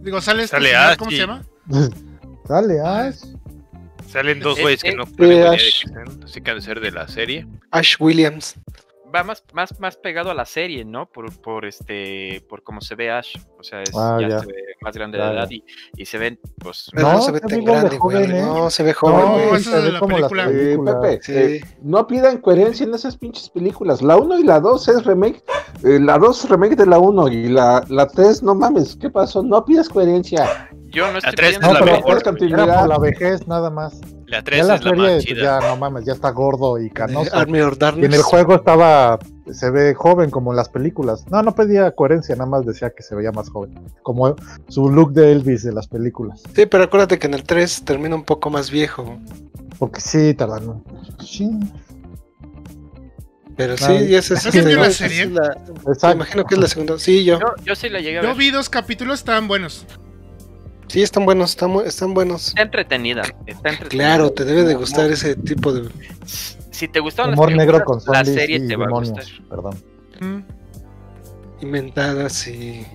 Digo, 0.01 0.21
sale 0.21 0.43
este 0.43 0.55
Sale 0.57 0.75
Ash, 0.75 0.97
¿cómo 0.97 1.11
se 1.11 1.17
llama? 1.17 1.43
Sale 2.47 2.79
Ash. 2.81 3.17
Salen 4.09 4.39
dos 4.39 4.57
Es- 4.57 4.63
güeyes 4.63 4.83
que 4.83 4.95
no 4.95 5.05
pueden 5.05 5.47
Ash. 5.47 5.81
que 5.83 5.89
sean, 5.89 6.23
así 6.23 6.39
que 6.41 6.51
han 6.51 6.57
de 6.57 6.61
ser 6.63 6.79
de 6.79 6.91
la 6.91 7.07
serie. 7.09 7.45
Ash 7.71 7.95
Williams. 7.99 8.55
Va 9.13 9.23
más, 9.23 9.41
más, 9.53 9.79
más 9.79 9.95
pegado 9.95 10.31
a 10.31 10.33
la 10.33 10.43
serie, 10.45 10.83
¿no? 10.83 11.09
Por, 11.09 11.31
por 11.41 11.65
este, 11.65 12.43
por 12.49 12.61
cómo 12.63 12.81
se 12.81 12.93
ve 12.95 13.09
Ash. 13.09 13.37
O 13.57 13.63
sea, 13.63 13.81
es, 13.81 13.91
Ah, 13.95 14.17
ya, 14.19 14.27
ya. 14.27 14.39
se 14.41 14.47
ve 14.47 14.53
más 14.81 14.95
grande 14.95 15.17
Ya, 15.17 15.27
de 15.29 15.33
edad 15.37 15.49
y, 15.49 15.63
y 15.95 16.05
se 16.05 16.17
ven, 16.17 16.39
pues. 16.59 16.89
Pero 16.93 17.07
no, 17.07 17.13
No, 17.13 17.21
se 17.21 17.31
ve 17.31 17.39
tan 17.39 17.63
grande, 17.63 17.97
güey. 17.97 17.99
joven, 17.99 18.35
¿eh? 18.35 18.41
No, 18.41 18.69
se 18.69 18.83
ve 18.83 18.89
No, 18.91 18.95
joven, 18.99 19.31
güey. 19.31 19.45
esa 19.47 19.55
es 19.57 19.63
se 19.65 19.75
de 19.77 19.81
ve 19.83 19.91
la 19.93 19.99
como 19.99 20.17
las 20.19 20.29
película. 20.31 20.45
Películas. 20.57 20.95
Pepe, 21.01 21.19
Sí. 21.23 21.33
eh, 21.33 21.61
no 21.81 22.05
pidan 22.05 22.37
coherencia 22.39 22.85
en 22.85 22.93
esas 22.93 23.15
pinches 23.17 23.49
películas. 23.49 24.01
La 24.01 24.17
1 24.17 24.39
y 24.39 24.43
la 24.43 24.59
2 24.59 24.87
es 24.89 25.05
remake. 25.05 25.41
eh, 25.85 25.99
la 26.01 26.17
2 26.17 26.43
es 26.43 26.49
remake 26.49 26.75
de 26.75 26.85
la 26.85 26.99
1 26.99 27.27
y 27.29 27.47
la, 27.47 27.83
la 27.87 28.07
3, 28.07 28.43
no 28.43 28.55
mames, 28.55 28.97
¿qué 28.99 29.09
pasó? 29.09 29.41
No 29.41 29.63
pidas 29.63 29.87
coherencia. 29.87 30.69
Yo 30.89 31.09
no 31.11 31.17
estoy 31.19 31.33
tres 31.35 31.57
pidiendo 31.57 31.67
es 31.67 31.73
No, 31.73 31.79
la 31.79 31.85
mejor, 31.85 32.23
por 32.23 32.87
la 32.89 32.97
vejez 32.99 33.47
nada 33.47 33.69
más. 33.69 33.99
La 34.27 34.39
Ya 34.39 34.43
3 34.43 34.67
la 34.67 34.75
es 34.75 34.83
la 34.83 34.89
serie, 34.91 35.03
más 35.03 35.11
pues, 35.13 35.25
chida. 35.25 35.41
ya 35.61 35.67
no 35.69 35.77
mames, 35.77 36.03
ya 36.05 36.11
está 36.13 36.29
gordo 36.31 36.77
y 36.79 36.89
canoso. 36.89 37.31
Y 37.33 38.05
en 38.05 38.13
el 38.13 38.21
juego 38.21 38.55
estaba, 38.55 39.19
se 39.51 39.69
ve 39.71 39.93
joven 39.95 40.29
como 40.29 40.51
en 40.51 40.57
las 40.57 40.67
películas. 40.67 41.23
No, 41.31 41.41
no 41.43 41.55
pedía 41.55 41.91
coherencia, 41.91 42.35
nada 42.35 42.49
más 42.49 42.65
decía 42.65 42.89
que 42.89 43.03
se 43.03 43.15
veía 43.15 43.31
más 43.31 43.49
joven. 43.49 43.73
Como 44.03 44.35
su 44.67 44.89
look 44.89 45.13
de 45.13 45.31
Elvis 45.31 45.63
de 45.63 45.71
las 45.71 45.87
películas. 45.87 46.43
Sí, 46.53 46.65
pero 46.65 46.83
acuérdate 46.83 47.17
que 47.19 47.27
en 47.27 47.35
el 47.35 47.43
3 47.43 47.83
termina 47.85 48.15
un 48.15 48.25
poco 48.25 48.49
más 48.49 48.69
viejo. 48.69 49.17
Porque 49.79 50.01
sí, 50.01 50.33
tardan. 50.33 50.67
un- 50.67 50.83
Sí, 51.25 51.49
Pero 53.55 53.75
sí, 53.77 54.13
esa 54.13 54.33
es, 54.35 54.45
¿Es 54.45 54.55
la 54.75 54.87
es 54.87 54.95
serie? 54.97 55.25
la- 55.27 55.57
me 56.03 56.11
imagino 56.11 56.45
que 56.45 56.55
es 56.55 56.61
la 56.61 56.67
segunda. 56.67 56.99
Sí, 56.99 57.23
yo. 57.23 57.39
Yo, 57.39 57.47
yo 57.63 57.75
sí 57.75 57.89
la 57.89 57.99
llegué 58.01 58.19
a 58.19 58.21
Yo 58.23 58.27
ver. 58.29 58.37
vi 58.37 58.51
dos 58.51 58.69
capítulos, 58.69 59.19
estaban 59.19 59.47
buenos. 59.47 59.85
Sí, 60.87 61.01
están 61.01 61.25
buenos, 61.25 61.51
están, 61.51 61.75
están 61.85 62.13
buenos. 62.13 62.49
Está 62.49 62.61
entretenida. 62.61 63.21
Está 63.45 63.69
entretenida. 63.69 63.87
Claro, 63.89 64.31
te 64.31 64.45
debe 64.45 64.63
de 64.63 64.73
gustar 64.75 65.09
ese 65.11 65.35
tipo 65.35 65.73
de. 65.73 65.89
Si 66.71 66.87
te 66.87 66.99
gustaban 66.99 67.31
las 67.31 67.37
Humor 67.39 67.51
negro 67.55 67.73
películas, 67.79 68.05
con 68.05 68.13
la 68.13 68.23
serie 68.25 68.57
y 68.57 68.67
te 68.67 68.75
va 68.75 68.85
a 68.85 68.87
demonios. 68.87 69.13
gustar. 69.13 69.47
Perdón. 69.49 69.75
Mm. 70.19 70.43
inventadas 71.63 72.47
y. 72.47 72.85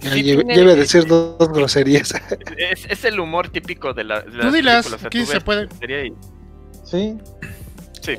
Ya 0.00 0.10
Sí 0.10 0.22
lleve, 0.24 0.44
tiene- 0.44 0.54
lleve 0.60 0.72
a 0.72 0.76
decir 0.76 1.06
dos, 1.06 1.38
dos 1.38 1.48
groserías. 1.52 2.12
Es, 2.58 2.86
es 2.88 3.04
el 3.04 3.20
humor 3.20 3.48
típico 3.50 3.94
de, 3.94 4.04
la, 4.04 4.20
de 4.22 4.30
Tú 4.30 4.36
las 4.38 4.52
dilas, 4.52 5.04
aquí 5.04 5.24
se 5.24 5.40
puede. 5.40 5.68
y- 6.06 6.12
Sí, 6.84 7.16
Sí, 8.00 8.16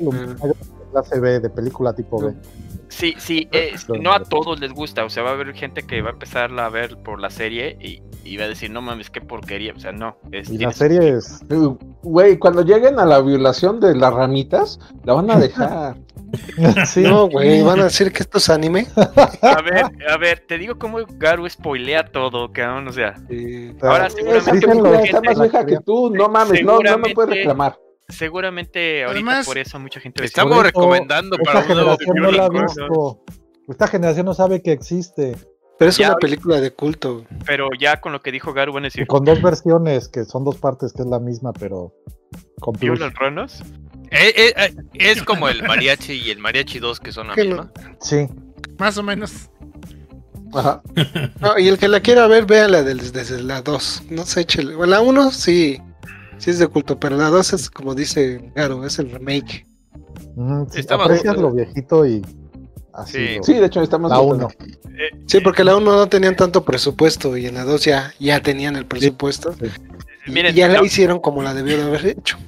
clase 0.92 1.20
B 1.20 1.40
de 1.40 1.50
película 1.50 1.92
tipo 1.94 2.18
B. 2.20 2.32
sí, 2.88 3.14
sí, 3.18 3.46
eh, 3.52 3.74
no 4.00 4.12
a 4.14 4.22
todos 4.24 4.58
les 4.58 4.72
gusta, 4.72 5.04
o 5.04 5.10
sea, 5.10 5.22
va 5.22 5.30
a 5.30 5.32
haber 5.34 5.52
gente 5.54 5.82
que 5.82 6.00
va 6.00 6.08
a 6.08 6.12
empezar 6.14 6.58
a 6.58 6.68
ver 6.70 6.96
por 6.96 7.20
la 7.20 7.28
serie 7.28 7.76
y, 7.80 8.00
y 8.24 8.36
va 8.36 8.44
a 8.44 8.48
decir, 8.48 8.70
no 8.70 8.80
mames, 8.82 9.10
qué 9.10 9.20
porquería, 9.20 9.74
o 9.76 9.78
sea, 9.78 9.92
no. 9.92 10.16
Es, 10.32 10.48
Y 10.50 10.58
la 10.58 10.72
serie 10.72 11.16
es. 11.16 11.42
Eh, 11.50 11.76
Güey, 12.02 12.38
cuando 12.38 12.62
lleguen 12.62 12.98
a 12.98 13.06
la 13.06 13.20
violación 13.20 13.80
de 13.80 13.94
las 13.94 14.12
ramitas, 14.12 14.78
la 15.04 15.14
van 15.14 15.30
a 15.30 15.38
dejar. 15.38 15.96
sí, 16.86 17.02
No, 17.02 17.28
güey, 17.28 17.62
van 17.62 17.80
a 17.80 17.84
decir 17.84 18.12
que 18.12 18.22
esto 18.22 18.38
es 18.38 18.50
anime. 18.50 18.86
A 18.96 19.62
ver, 19.62 19.84
a 20.08 20.16
ver, 20.18 20.44
te 20.46 20.58
digo 20.58 20.78
cómo 20.78 20.98
Garu 21.16 21.48
spoilea 21.48 22.04
todo, 22.04 22.52
cabrón, 22.52 22.88
o 22.88 22.92
sea, 22.92 23.14
ahora 23.82 24.10
seguramente 24.10 24.66
Díganlo, 24.66 24.94
está 24.94 25.20
más 25.22 25.40
vieja 25.40 25.66
que 25.66 25.78
tú, 25.80 26.10
no 26.10 26.28
mames, 26.28 26.62
no, 26.62 26.80
no 26.80 26.98
me 26.98 27.14
puedes 27.14 27.30
reclamar. 27.30 27.78
seguramente 28.08 29.04
ahorita 29.04 29.16
Además, 29.16 29.46
por 29.46 29.58
eso 29.58 29.78
mucha 29.78 30.00
gente 30.00 30.22
decir, 30.22 30.38
Estamos 30.38 30.62
recomendando 30.62 31.36
Esta 31.36 31.52
para 31.52 31.66
un 31.66 31.74
nuevo 31.74 31.96
generación 31.96 32.66
no. 32.90 33.20
Esta 33.68 33.86
generación 33.86 34.26
no 34.26 34.34
sabe 34.34 34.60
que 34.60 34.72
existe. 34.72 35.36
Pero 35.78 35.88
es 35.90 35.96
Ya, 35.98 36.08
una 36.10 36.16
película 36.16 36.60
de 36.60 36.72
culto. 36.72 37.24
pero 37.46 37.68
ya 37.78 38.00
con 38.00 38.12
lo 38.12 38.22
que 38.22 38.30
dijo 38.32 38.52
Garu 38.52 38.72
van 38.72 38.84
a 38.84 38.86
Y 38.86 38.90
decir, 38.90 39.06
con 39.06 39.24
dos 39.24 39.40
versiones, 39.42 40.08
que 40.08 40.24
son 40.24 40.44
dos 40.44 40.56
partes, 40.56 40.92
que 40.92 41.02
es 41.02 41.08
la 41.08 41.18
misma, 41.20 41.52
pero 41.52 41.92
con. 42.60 42.74
¿violan 42.78 43.14
ronos? 43.14 43.60
Eh, 44.10 44.32
eh, 44.36 44.54
eh, 44.56 44.74
es 44.94 45.22
como 45.22 45.48
el 45.48 45.62
mariachi 45.62 46.12
y 46.12 46.30
el 46.30 46.38
mariachi 46.38 46.78
2 46.78 47.00
que 47.00 47.10
son 47.12 47.28
la 47.28 47.34
Que 47.34 47.44
misma. 47.44 47.72
Sí. 48.00 48.28
Más 48.78 48.96
o 48.98 49.02
menos. 49.02 49.50
Ajá. 50.52 50.82
No, 51.40 51.58
y 51.58 51.66
el 51.66 51.78
que 51.78 51.88
la 51.88 51.98
quiera 52.00 52.28
ver, 52.28 52.46
véala 52.46 52.82
del- 52.84 53.10
desde 53.10 53.42
la 53.42 53.60
2. 53.62 54.04
No 54.10 54.24
sé, 54.24 54.42
échale. 54.42 54.76
Bueno, 54.76 54.92
la 54.92 55.00
1 55.00 55.32
sí, 55.32 55.80
sí 56.38 56.50
es 56.50 56.60
de 56.60 56.68
culto, 56.68 57.00
pero 57.00 57.16
la 57.16 57.28
2 57.30 57.54
es 57.54 57.70
como 57.70 57.94
dice 57.96 58.52
Garo, 58.54 58.84
es 58.86 59.00
el 59.00 59.10
remake. 59.10 59.66
Ujú, 60.36 60.68
sí, 60.70 60.78
Estaba 60.80 61.04
aprecias 61.06 61.36
lo 61.38 61.50
viejito 61.52 62.06
y 62.06 62.22
así. 62.94 63.12
Sí. 63.36 63.38
Sí, 63.42 63.52
de 63.54 63.66
hecho 63.66 63.82
está 63.82 63.98
más 63.98 64.10
la 64.10 64.18
bueno. 64.18 64.48
1. 64.60 64.76
Sí, 65.26 65.40
porque 65.40 65.64
la 65.64 65.76
1 65.76 65.84
no 65.96 66.06
tenían 66.08 66.36
tanto 66.36 66.64
presupuesto 66.64 67.36
y 67.36 67.46
en 67.46 67.54
la 67.54 67.64
2 67.64 67.84
ya, 67.84 68.14
ya 68.18 68.40
tenían 68.40 68.76
el 68.76 68.86
presupuesto. 68.86 69.54
Y, 70.26 70.30
Miren, 70.30 70.54
y 70.54 70.58
ya 70.58 70.68
la 70.68 70.80
la- 70.80 70.84
hicieron 70.86 71.18
como 71.20 71.42
la 71.42 71.52
debió 71.54 71.76
de 71.76 71.82
haber 71.84 72.06
hecho. 72.06 72.38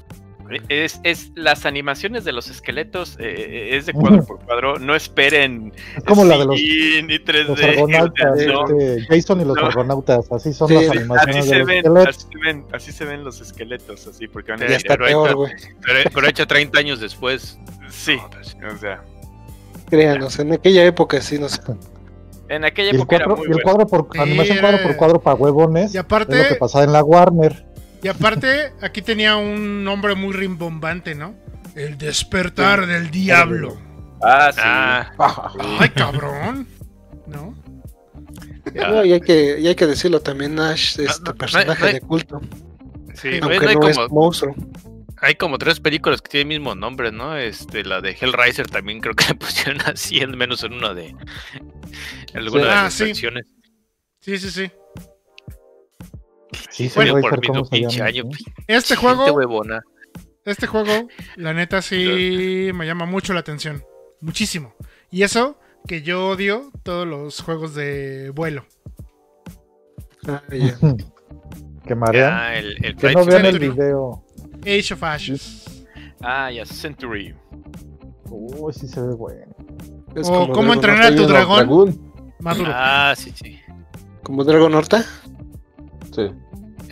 Es, 0.69 1.01
es 1.03 1.33
las 1.35 1.67
animaciones 1.67 2.23
de 2.25 2.31
los 2.31 2.49
esqueletos 2.49 3.17
eh, 3.19 3.71
es 3.73 3.87
de 3.87 3.93
cuadro 3.93 4.25
por 4.25 4.39
cuadro. 4.45 4.79
No 4.79 4.95
esperen. 4.95 5.73
Es 5.97 6.05
como 6.05 6.25
la 6.25 6.39
de 6.39 6.45
los, 6.45 6.55
ni 6.55 7.19
3D. 7.19 7.47
los 7.49 7.61
argonautas, 7.61 8.39
sea, 8.39 8.53
no. 8.53 8.65
este, 8.79 9.07
Jason 9.09 9.41
y 9.41 9.45
los 9.45 9.57
No. 9.57 9.67
argonautas, 9.67 10.31
así 10.31 10.53
son 10.53 10.69
Sí, 10.69 10.75
las 10.75 10.83
sí, 10.85 10.89
Así 10.91 10.99
animaciones 11.01 11.45
de 11.47 11.51
se, 11.51 11.59
los 11.59 11.67
ven, 11.67 11.77
esqueletos. 11.79 12.07
así, 12.17 12.29
se 12.31 12.39
ven, 12.39 12.65
así 12.73 12.93
se 12.93 13.05
ven 13.07 13.25
los 13.25 13.41
esqueletos, 13.41 14.07
así, 14.07 14.29
porque 14.29 14.53
van 14.53 14.63
a 14.63 14.69
Sí, 14.79 14.85
pero 14.87 15.05
peor, 15.07 15.35
güey. 15.35 15.53
Pero, 15.85 16.11
pero 16.15 16.29
hecha 16.29 16.47
30 16.47 16.79
años 16.79 17.01
después. 17.01 17.59
Sí, 17.91 18.17
pues, 18.31 18.57
o 18.73 18.79
sea, 18.79 19.03
Créanos, 19.89 20.39
en 20.39 20.53
aquella 20.53 20.85
época 20.85 21.21
sí 21.21 21.39
nos. 21.39 21.61
en 22.49 22.65
aquella 22.65 22.91
época 22.91 23.17
era 23.17 23.25
cuadro, 23.27 23.43
muy 23.43 23.49
y 23.49 23.57
el 23.59 23.63
cuadro 23.63 23.87
por 23.87 24.09
Sí, 24.13 24.19
animación 24.19 24.59
era- 24.59 24.69
cuadro 24.71 24.87
por 24.89 24.97
cuadro 24.97 25.21
para 25.21 25.37
huevones. 25.37 25.83
Y 25.83 25.87
Es 25.87 25.95
lo 25.95 26.09
que 26.09 26.15
aparte, 26.15 26.55
pasaba 26.57 26.85
en 26.85 26.93
la 26.93 27.03
Warner. 27.05 27.67
y 28.03 28.09
aparte, 28.09 28.73
aquí 28.83 29.03
tenía 29.03 29.37
un 29.37 29.85
nombre 29.85 30.15
muy 30.15 30.33
rimbombante, 30.33 31.15
¿no? 31.15 31.35
El 31.75 31.99
despertar 31.99 32.87
del 32.87 33.11
diablo. 33.11 33.77
Ah, 34.23 34.51
sí. 34.53 34.61
Ah, 34.63 35.53
Ay, 35.81 35.89
cabrón. 35.91 36.67
¿No? 37.27 37.55
No, 38.75 39.05
y 39.05 39.13
hay 39.13 39.21
que, 39.21 39.59
y 39.61 39.67
hay 39.69 39.75
que 39.75 39.87
decirlo 39.87 40.21
también, 40.21 40.55
Nash 40.55 40.99
es 41.01 41.21
No, 41.21 41.27
no, 41.33 41.35
personaje 41.37 41.81
no 41.81 41.87
hay- 41.87 41.93
de 41.95 42.01
culto. 42.01 42.41
sí, 43.15 43.29
aunque 43.41 43.61
no 43.75 43.89
es 43.89 43.97
como, 43.97 44.09
monstruo. 44.09 44.55
Hay 45.23 45.35
como 45.37 45.57
tres 45.59 45.81
películas 45.81 46.21
que 46.21 46.29
tienen 46.29 46.53
el 46.53 46.59
mismo 46.61 46.75
nombre, 46.75 47.11
¿no? 47.11 47.37
Este, 47.37 47.85
la 47.85 48.01
de 48.01 48.11
Hellraiser 48.21 48.67
también 48.67 49.01
creo 49.01 49.15
que 49.15 49.27
le 49.29 49.35
pusieron 49.37 49.81
así, 49.87 50.19
en 50.19 50.37
menos 50.37 50.63
en 50.65 50.75
una 50.75 50.93
de. 50.95 51.09
en 51.09 51.17
alguna 52.35 52.63
Sí. 52.63 52.69
de 52.69 52.73
Ah, 52.75 52.83
las 52.85 52.95
sí. 52.95 53.05
versiones. 53.05 53.47
Sí, 54.21 54.39
sí, 54.39 54.51
sí. 54.51 54.71
Sí, 56.71 56.89
Se 56.89 57.01
Hellraiser, 57.01 57.31
por 57.31 57.41
mi 57.41 57.47
¿cómo 57.47 57.65
se 57.65 57.71
pinche 57.71 57.97
llama? 57.99 58.09
año. 58.09 58.25
Este 58.67 58.97
juego, 58.97 59.25
huevona. 59.33 59.83
este 60.45 60.67
juego, 60.67 61.09
la 61.37 61.55
neta 61.55 61.81
sí 61.83 62.71
me 62.75 62.87
llama 62.87 63.07
mucho 63.07 63.33
la 63.33 63.41
atención. 63.41 63.83
Muchísimo. 64.21 64.75
Y 65.11 65.23
eso 65.23 65.59
que 65.87 66.03
yo 66.03 66.29
odio 66.29 66.71
todos 66.83 67.07
los 67.07 67.41
juegos 67.41 67.75
de 67.75 68.31
vuelo. 68.31 68.67
Ah, 70.29 70.43
ya. 70.51 70.77
Que 71.87 71.95
marean. 71.95 72.31
Ya, 72.33 72.57
el, 72.59 72.85
el 72.85 72.97
Que 72.97 73.13
no 73.13 73.25
vean 73.25 73.47
el 73.47 73.61
video. 73.61 74.26
Age 74.67 74.95
of 74.95 75.03
Ashes. 75.03 75.87
Ah, 76.23 76.51
ya, 76.51 76.65
Century. 76.67 77.35
Uy, 78.29 78.73
sí 78.73 78.89
se 78.89 79.01
ve 79.01 79.15
bueno. 79.15 79.55
Es 80.15 80.29
O 80.29 80.33
como 80.33 80.53
cómo 80.53 80.73
entrenar 80.75 81.13
a 81.13 81.15
tu 81.17 81.27
dragón. 81.27 81.59
Dragón. 81.59 82.13
Maduro. 82.41 82.71
Ah, 82.75 83.15
sí, 83.17 83.33
sí. 83.35 83.61
Como 84.23 84.45
Dragon 84.45 84.75
Horta. 84.75 85.05
Sí. 86.15 86.23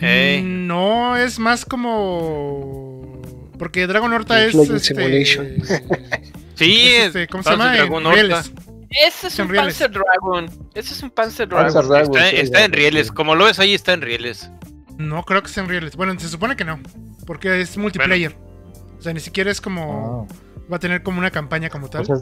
Mm, 0.01 0.67
No, 0.67 1.15
es 1.17 1.39
más 1.39 1.65
como. 1.65 3.21
Porque 3.57 3.87
Dragon 3.87 4.11
Horta 4.13 4.41
es. 4.45 4.55
Este... 4.55 4.79
Simulation. 4.79 5.47
Sí, 6.55 6.87
es 6.87 6.99
es 6.99 7.05
este, 7.07 7.27
¿Cómo 7.27 7.43
se 7.43 7.49
llama? 7.51 7.73
Dragon 7.73 8.05
Horta. 8.05 8.43
Ese 9.07 9.27
es 9.27 9.39
un 9.39 9.49
rieles. 9.49 9.77
Panzer 9.77 9.91
Dragon. 9.91 10.45
Ese 10.73 10.93
es 10.93 11.03
un 11.03 11.09
Panzer 11.09 11.49
Dragon. 11.49 11.65
Panzer 11.73 11.87
Dragon, 11.89 12.15
Está, 12.15 12.29
sí, 12.29 12.35
está 12.37 12.63
en 12.65 12.71
rieles. 12.71 13.07
sí. 13.07 13.13
Como 13.13 13.35
lo 13.35 13.45
ves 13.45 13.59
ahí, 13.59 13.73
está 13.73 13.93
en 13.93 14.01
rieles. 14.01 14.49
No 14.97 15.23
creo 15.23 15.41
que 15.43 15.49
sea 15.49 15.63
en 15.63 15.69
rieles. 15.69 15.95
Bueno, 15.95 16.17
se 16.19 16.29
supone 16.29 16.55
que 16.55 16.63
no. 16.65 16.79
Porque 17.25 17.61
es 17.61 17.77
multiplayer. 17.77 18.35
O 18.97 19.01
sea, 19.01 19.13
ni 19.13 19.19
siquiera 19.19 19.51
es 19.51 19.59
como. 19.61 20.27
Ah, 20.29 20.35
Va 20.71 20.77
a 20.77 20.79
tener 20.79 21.03
como 21.03 21.19
una 21.19 21.29
campaña 21.31 21.69
como 21.69 21.89
tal. 21.89 22.01
o 22.01 22.05
sea, 22.05 22.15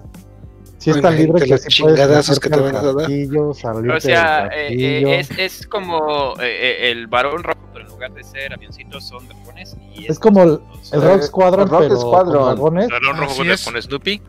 sí 0.79 0.89
está 0.89 1.09
Bueno, 1.09 1.17
libre 1.17 1.41
que 1.45 1.51
que 1.51 1.57
sí 1.59 1.81
puedes 1.81 1.97
te 1.97 2.05
van 2.49 2.75
a 2.75 2.81
dar. 2.81 3.95
O 3.95 3.99
sea, 4.01 4.47
eh, 4.47 4.67
eh, 4.73 5.19
es, 5.19 5.29
es 5.37 5.67
como 5.67 6.33
eh, 6.41 6.87
eh, 6.87 6.91
el 6.91 7.07
varón 7.07 7.41
rojo, 7.43 7.59
pero 7.71 7.85
en 7.85 7.91
lugar 7.91 8.13
de 8.13 8.23
ser 8.23 8.51
avioncitos 8.53 9.07
son 9.07 9.25
dragones. 9.27 9.77
Y 9.95 10.07
Es 10.07 10.19
como 10.19 10.43
el- 10.43 10.59
El 10.91 11.01
Rock 11.01 11.21
Squadron, 11.21 11.61
el 11.61 11.69
Rock 11.69 11.81
pero 11.83 11.97
Squadron. 12.01 12.33
con 12.33 12.45
dragones. 12.55 12.87
Dragón 12.89 13.17
rojo 13.17 13.31
Así 13.31 13.37
con, 13.37 13.49
es. 13.51 13.63
con 13.65 13.81
Snoopy. 13.81 14.21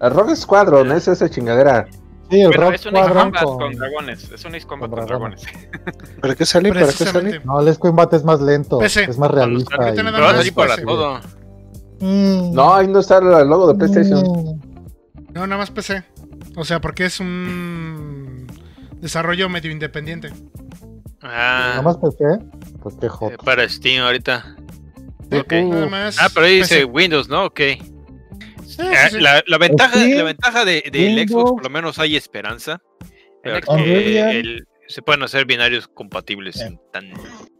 El 0.00 0.10
Rock 0.10 0.34
Squadron 0.34 0.90
es 0.92 1.06
esa 1.08 1.30
chingadera. 1.30 1.86
Sí, 2.34 2.40
el 2.40 2.46
Bueno, 2.48 2.62
Rock 2.64 2.74
es 2.74 2.80
Squadron 2.80 3.22
combat 3.24 3.42
con... 3.44 3.58
con... 3.58 3.72
dragones. 3.74 4.30
Es 4.32 4.44
una 4.44 4.60
combat 4.60 4.90
con 4.90 4.98
con 4.98 5.06
dragones. 5.06 5.42
¿Para 6.20 6.34
qué 6.36 6.44
sale? 6.46 6.68
¿Para 6.70 6.86
qué 6.86 6.92
sale? 6.92 7.40
No, 7.44 7.60
el 7.60 7.68
Ace 7.68 7.78
Combat 7.78 8.12
es 8.14 8.24
más 8.24 8.40
lento, 8.40 8.78
PC. 8.78 9.04
es 9.04 9.18
más 9.18 9.30
realista. 9.30 9.76
Y- 9.76 9.94
Pero 9.96 10.54
para 10.54 10.76
todo. 10.82 11.20
Mm, 12.00 12.52
No, 12.54 12.74
ahí 12.74 12.88
no 12.88 12.98
está 12.98 13.18
el 13.18 13.48
logo 13.48 13.72
de 13.72 13.74
PlayStation. 13.76 14.20
mm. 14.22 14.60
No, 15.32 15.46
nada 15.46 15.58
más 15.58 15.70
PC. 15.70 16.02
O 16.56 16.64
sea, 16.64 16.80
porque 16.80 17.04
es 17.06 17.20
un 17.20 18.46
desarrollo 19.00 19.48
medio 19.48 19.70
independiente. 19.70 20.32
Ah, 21.22 21.68
Nada 21.70 21.82
más 21.82 21.96
PC, 21.98 22.24
pues 22.82 22.96
qué 23.00 23.06
eh, 23.06 23.08
hot. 23.08 23.44
para 23.44 23.68
Steam 23.68 24.04
ahorita. 24.04 24.56
Ok. 25.32 25.52
Nada 25.52 25.86
más. 25.86 26.18
Ah, 26.20 26.28
pero 26.34 26.46
ahí 26.46 26.56
dice 26.56 26.80
PC. 26.80 26.84
Windows, 26.84 27.28
¿no? 27.28 27.44
Ok. 27.46 27.60
Sí, 28.76 28.82
sí, 28.82 29.10
sí. 29.10 29.20
La, 29.20 29.42
la 29.46 29.58
ventaja, 29.58 29.94
Steam, 29.96 30.16
la 30.18 30.22
ventaja 30.24 30.64
de, 30.64 30.82
del 30.92 31.16
Windows. 31.16 31.30
Xbox, 31.30 31.50
por 31.52 31.62
lo 31.64 31.70
menos 31.70 31.98
hay 31.98 32.16
esperanza. 32.16 32.80
El 33.42 33.60
porque 33.60 33.70
Unreal. 33.72 34.36
el- 34.36 34.68
se 34.86 35.00
pueden 35.00 35.22
hacer 35.22 35.46
binarios 35.46 35.88
compatibles 35.88 36.56
sin 36.56 36.78
tan. 36.92 37.10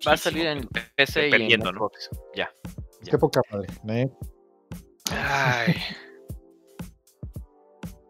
Va 0.06 0.12
a 0.12 0.16
salir 0.16 0.46
en 0.46 0.68
PC 0.94 1.30
y 1.38 1.52
en 1.54 1.60
¿no? 1.60 1.70
Xbox. 1.70 2.10
Ya. 2.36 2.50
Qué 3.10 3.16
poca 3.16 3.40
madre. 3.50 3.68
¿eh? 3.88 4.10
Ay, 5.10 5.74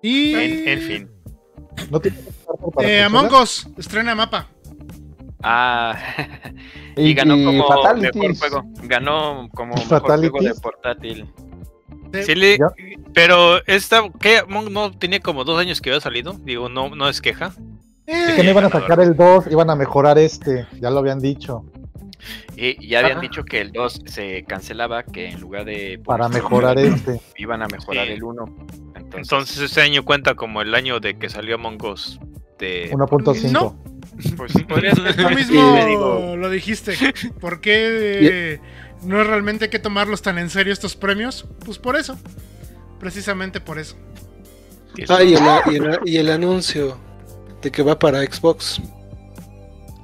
Y. 0.02 0.35
en, 0.35 0.68
en 0.68 0.81
fin. 0.81 1.10
¿No 1.90 2.01
para 2.72 2.89
Eh? 2.89 3.02
Among 3.02 3.32
Us 3.35 3.68
estrena 3.78 4.14
mapa. 4.14 4.48
Ah, 5.43 5.97
y, 6.97 7.12
ganó 7.14 7.35
como 7.35 7.52
mejor 7.52 8.36
juego. 8.36 8.62
Ganó 8.85 9.48
como 9.55 9.74
mejor 9.74 10.01
juego 10.02 10.40
de 10.40 10.55
portátil. 10.55 11.32
Sí 12.23 12.35
le- 12.35 12.59
pero 13.12 13.65
esta, 13.66 14.03
¿qué? 14.20 14.43
No 14.70 14.91
tenía 14.93 15.20
como 15.20 15.45
dos 15.45 15.59
años 15.61 15.81
que 15.81 15.91
había 15.91 16.01
salido. 16.01 16.35
Digo, 16.45 16.69
no, 16.69 16.95
no 16.95 17.09
es 17.09 17.20
queja. 17.20 17.53
Es 18.07 18.35
que 18.35 18.43
no 18.45 18.51
iban 18.51 18.65
a 18.65 18.70
sacar 18.70 19.01
el 19.01 19.16
2, 19.16 19.47
iban 19.51 19.70
a 19.70 19.74
mejorar 19.77 20.19
este, 20.19 20.66
ya 20.81 20.91
lo 20.91 20.99
habían 20.99 21.20
dicho. 21.20 21.65
Y 22.57 22.86
ya 22.86 23.01
habían 23.01 23.19
Ah. 23.19 23.20
dicho 23.23 23.45
que 23.45 23.61
el 23.61 23.73
2 23.73 24.03
se 24.07 24.45
cancelaba, 24.45 25.03
que 25.03 25.28
en 25.31 25.41
lugar 25.41 25.65
de 25.65 26.01
Para 26.05 26.28
mejorar 26.28 26.77
un- 26.78 26.85
este. 26.95 27.20
iban 27.36 27.62
a 27.62 27.66
mejorar 27.69 28.07
Sí. 28.07 28.12
el 28.12 28.23
1. 28.23 28.45
Entonces, 28.95 29.15
Entonces 29.32 29.59
este 29.59 29.81
año 29.81 30.05
cuenta 30.05 30.35
como 30.35 30.61
el 30.62 30.74
año 30.74 31.01
de 31.01 31.19
que 31.19 31.28
salió 31.28 31.55
Among 31.57 31.82
Us. 31.85 32.20
De... 32.59 32.91
1.5. 32.93 33.51
No. 33.53 33.77
pues 34.36 34.53
podría 34.69 34.95
ser. 34.95 35.15
Y 35.19 35.35
mismo 35.35 35.74
le 35.74 35.86
digo, 35.86 36.36
lo 36.36 36.49
dijiste. 36.51 36.95
¿Por 37.41 37.61
qué 37.61 38.53
eh, 38.55 38.61
no 39.05 39.20
es 39.20 39.26
realmente 39.26 39.70
que 39.70 39.78
tomarlos 39.78 40.22
tan 40.22 40.39
en 40.39 40.51
serio 40.51 40.72
estos 40.72 40.97
premios? 40.97 41.47
Pues 41.64 41.78
por 41.78 41.97
eso. 41.97 42.16
Precisamente 43.01 43.60
por 43.60 43.78
eso. 43.78 43.97
Ah, 45.09 45.22
y 45.22 45.35
el, 45.35 45.43
y 45.72 45.76
el- 45.76 45.98
y 46.05 46.16
el 46.18 46.31
anuncio 46.31 46.97
de 47.62 47.70
que 47.70 47.82
va 47.82 47.98
para 47.98 48.22
Xbox. 48.22 48.81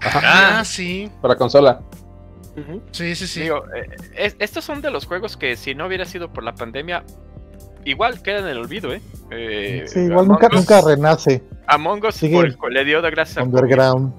Ah, 0.03 0.59
Ah, 0.61 0.65
sí. 0.65 1.11
Para 1.21 1.37
consola. 1.37 1.81
Sí, 2.91 3.15
sí, 3.15 3.27
sí. 3.27 3.41
digo, 3.43 3.63
eh, 3.75 3.89
es- 4.17 4.37
estos 4.39 4.65
son 4.65 4.83
de 4.83 4.91
los 4.91 5.07
juegos 5.07 5.37
que 5.37 5.57
si 5.57 5.75
no 5.75 5.87
hubiera 5.87 6.05
sido 6.05 6.31
por 6.33 6.43
la 6.45 6.55
pandemia, 6.55 7.05
igual 7.85 8.21
quedan 8.23 8.45
en 8.45 8.51
el 8.51 8.59
olvido, 8.59 8.93
¿eh? 8.93 9.01
Eh, 9.31 9.85
Sí, 9.87 10.01
igual 10.01 10.27
Among 10.27 10.29
nunca, 10.33 10.47
Us- 10.49 10.55
nunca 10.55 10.81
renace. 10.83 11.43
Among 11.67 12.05
Us 12.05 12.17
por 12.59 12.73
le 12.73 12.85
dio 12.85 13.01
de. 13.01 13.43
Underground. 13.45 14.13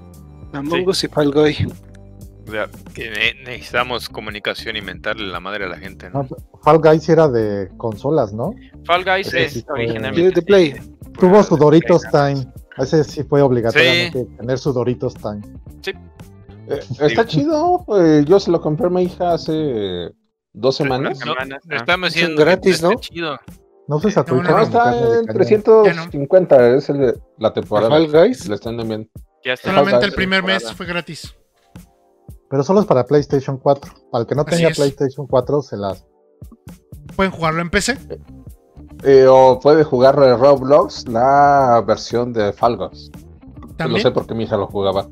Among 0.54 0.88
Us 0.88 1.04
y 1.04 1.08
Fall 1.08 1.30
Guy. 1.32 1.66
O 2.52 2.54
sea, 2.54 2.68
que 2.94 3.10
ne- 3.10 3.42
necesitamos 3.44 4.10
comunicación 4.10 4.76
y 4.76 4.82
mentarle 4.82 5.26
la 5.28 5.40
madre 5.40 5.64
a 5.64 5.68
la 5.68 5.78
gente, 5.78 6.10
¿no? 6.10 6.24
No, 6.24 6.28
Fall 6.62 6.80
Guys 6.82 7.08
era 7.08 7.26
de 7.26 7.70
consolas, 7.78 8.34
¿no? 8.34 8.52
Fall 8.84 9.04
Guys 9.04 9.28
Ese 9.28 9.44
es 9.46 9.52
sí 9.54 9.64
originalmente. 9.70 10.20
De, 10.20 10.30
de 10.32 10.42
Play. 10.42 10.74
Tuvo 11.18 11.42
su 11.42 11.56
Doritos 11.56 12.02
Play, 12.10 12.34
Time. 12.34 12.52
Ese 12.76 13.04
sí 13.04 13.22
fue 13.24 13.40
obligatoriamente 13.40 14.26
tener 14.36 14.58
su 14.58 14.70
Doritos 14.74 15.14
Time. 15.14 15.40
Eh, 16.68 16.80
está 17.00 17.26
chido. 17.26 17.86
eh, 17.98 18.22
yo 18.26 18.38
se 18.38 18.50
lo 18.50 18.60
compré 18.60 18.88
a 18.88 18.90
mi 18.90 19.04
hija 19.04 19.32
hace 19.32 20.10
dos 20.52 20.76
semanas. 20.76 21.20
Ah. 21.26 21.46
estamos 21.70 22.12
Son 22.12 22.20
diciendo 22.20 22.42
gratis, 22.44 22.82
¿no? 22.82 22.94
chido. 22.96 23.38
No 23.88 23.96
uses 23.96 24.16
a 24.18 24.24
No, 24.28 24.42
no, 24.42 24.42
No, 24.42 24.62
está 24.62 24.94
en 24.94 25.24
cañón. 25.24 25.26
350. 25.34 26.76
Es 26.76 26.90
el 26.90 26.98
de 26.98 27.14
la 27.38 27.52
temporada. 27.54 27.88
Fall 27.88 28.12
Guys. 28.12 28.46
Le 28.46 28.54
están 28.56 28.76
bien. 28.76 29.10
Ya 29.42 29.54
está. 29.54 29.70
Solamente 29.70 30.04
el 30.04 30.12
primer 30.12 30.42
mes 30.42 30.70
fue 30.72 30.84
gratis. 30.84 31.34
Pero 32.52 32.62
solo 32.64 32.80
es 32.80 32.86
para 32.86 33.06
PlayStation 33.06 33.56
4. 33.56 33.92
Para 34.10 34.22
el 34.22 34.28
que 34.28 34.34
no 34.34 34.44
tenga. 34.44 34.68
PlayStation 34.68 35.26
4, 35.26 35.62
se 35.62 35.74
las. 35.78 36.04
Pueden 37.16 37.32
jugarlo 37.32 37.62
en 37.62 37.70
PC. 37.70 37.96
Eh, 39.04 39.26
o 39.26 39.58
puede 39.58 39.84
jugar 39.84 40.16
Roblox, 40.16 41.08
la 41.08 41.82
versión 41.86 42.34
de 42.34 42.52
Fall 42.52 42.76
Guys. 42.76 43.10
Lo 43.58 43.68
También. 43.76 44.02
sé 44.02 44.10
porque 44.10 44.34
mi 44.34 44.44
hija 44.44 44.58
lo 44.58 44.66
jugaba. 44.66 45.08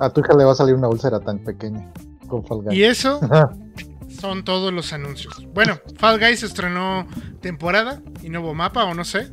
A 0.00 0.10
tu 0.10 0.20
hija 0.20 0.34
le 0.36 0.44
va 0.44 0.50
a 0.50 0.56
salir 0.56 0.74
una 0.74 0.88
úlcera 0.88 1.20
tan 1.20 1.38
pequeña 1.44 1.92
con 2.26 2.44
Fall 2.44 2.64
Guys. 2.64 2.76
Y 2.76 2.82
eso 2.82 3.20
son 4.20 4.42
todos 4.42 4.72
los 4.72 4.92
anuncios. 4.92 5.46
Bueno, 5.54 5.78
Fall 5.96 6.18
Guys 6.18 6.42
estrenó 6.42 7.06
temporada 7.40 8.02
y 8.20 8.30
nuevo 8.30 8.52
mapa 8.52 8.84
o 8.84 8.94
no 8.94 9.04
sé. 9.04 9.30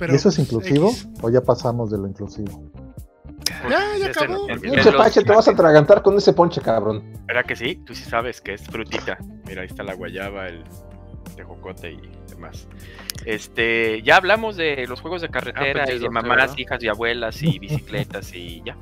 Pero, 0.00 0.12
¿Y 0.14 0.16
eso 0.16 0.30
es 0.30 0.36
pues, 0.36 0.48
inclusivo? 0.48 0.88
X. 0.90 1.08
¿O 1.22 1.30
ya 1.30 1.42
pasamos 1.42 1.90
de 1.90 1.98
lo 1.98 2.08
inclusivo? 2.08 2.64
Ya, 3.68 3.96
ya 3.98 4.06
acabó. 4.06 4.46
Pinche 4.60 4.92
Pache, 4.92 5.22
te 5.22 5.30
vas 5.32 5.46
a 5.46 5.50
atragantar 5.52 6.02
con 6.02 6.16
ese 6.16 6.32
ponche, 6.32 6.60
cabrón. 6.62 7.04
¿Verdad 7.26 7.44
que 7.44 7.54
sí? 7.54 7.76
Tú 7.86 7.94
sí 7.94 8.04
sabes 8.04 8.40
que 8.40 8.54
es 8.54 8.62
frutita. 8.62 9.18
Mira, 9.46 9.60
ahí 9.62 9.66
está 9.68 9.82
la 9.82 9.94
guayaba, 9.94 10.48
el 10.48 10.64
tejocote 11.36 11.92
y 11.92 12.00
demás. 12.30 12.66
Este, 13.26 14.02
ya 14.02 14.16
hablamos 14.16 14.56
de 14.56 14.86
los 14.86 15.00
juegos 15.02 15.20
de 15.20 15.28
carretera 15.28 15.82
Ah, 15.82 15.86
pues, 15.86 16.00
y 16.00 16.02
de 16.02 16.10
mamás, 16.10 16.58
hijas 16.58 16.82
y 16.82 16.88
abuelas 16.88 17.42
y 17.42 17.58
bicicletas 17.60 18.34
y 18.34 18.62
ya. 18.64 18.76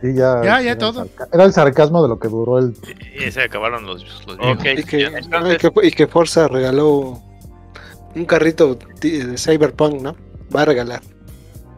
Sí, 0.00 0.14
ya. 0.14 0.42
Ya, 0.42 0.60
ya 0.62 0.70
era 0.72 0.78
todo. 0.78 1.06
Era 1.32 1.44
el 1.44 1.52
sarcasmo 1.52 2.02
de 2.02 2.08
lo 2.08 2.18
que 2.18 2.28
duró 2.28 2.58
el. 2.58 2.74
Y 3.14 3.30
se 3.30 3.42
acabaron 3.42 3.84
los, 3.84 4.02
los 4.26 4.36
Ok, 4.38 4.62
viejos. 4.62 4.80
Y 4.80 4.84
que, 4.86 5.00
ya, 5.02 5.08
entonces- 5.08 5.54
y 5.62 5.70
que, 5.70 5.86
y 5.86 5.90
que 5.90 6.06
Forza 6.06 6.48
regaló 6.48 7.20
un 8.14 8.24
carrito 8.24 8.78
de 9.00 9.36
Cyberpunk, 9.36 10.00
¿no? 10.00 10.16
Va 10.54 10.62
a 10.62 10.64
regalar. 10.64 11.00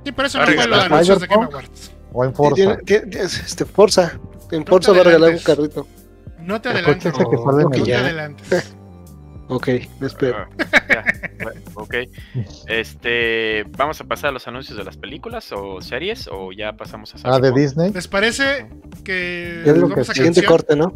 Sí, 0.05 0.13
pero 0.13 0.29
eso 0.29 0.39
no 0.39 0.45
fue 0.47 0.55
lo 0.55 0.61
de 0.61 0.67
regalar 0.67 0.93
anuncios 0.93 1.21
de 1.21 1.27
Game. 1.27 1.45
Awards. 1.45 1.93
O 2.13 2.25
en 2.25 2.35
Forza. 2.35 2.55
Tiene- 2.55 2.77
tiene- 2.85 3.07
tiene- 3.07 3.25
este, 3.27 3.65
Forza. 3.65 4.19
En 4.53 4.61
No 4.61 4.67
Forza 4.67 4.93
va 4.93 5.01
a 5.01 5.05
regalar 5.05 5.31
un 5.33 5.39
carrito. 5.41 5.87
No 6.41 6.61
te 6.61 6.71
El 6.71 6.77
adelantes. 6.77 7.13
No 7.19 7.71
te 7.73 7.95
adelantes. 7.95 8.73
Ok, 9.49 9.69
me 10.01 10.09
espero. 10.09 10.39
Ah, 10.73 10.83
ya, 10.89 11.05
bueno, 11.45 11.61
ok. 11.75 11.95
Este, 12.67 13.65
¿vamos 13.79 14.01
a 14.01 14.05
pasar 14.05 14.31
a 14.31 14.33
los 14.33 14.49
anuncios 14.49 14.77
de 14.77 14.83
las 14.83 14.97
películas 14.97 15.53
o 15.53 15.81
series 15.81 16.29
o 16.33 16.51
ya 16.51 16.73
pasamos 16.77 17.15
a 17.15 17.19
Ah, 17.23 17.39
de? 17.39 17.53
Disney. 17.53 17.93
¿Les 17.93 18.09
parece 18.09 18.69
que 19.05 19.63
Es 19.65 19.77
lo 19.77 19.89
que 19.89 20.03
siguiente 20.05 20.43
canción? 20.43 20.47
corte, 20.47 20.75
¿no? 20.75 20.93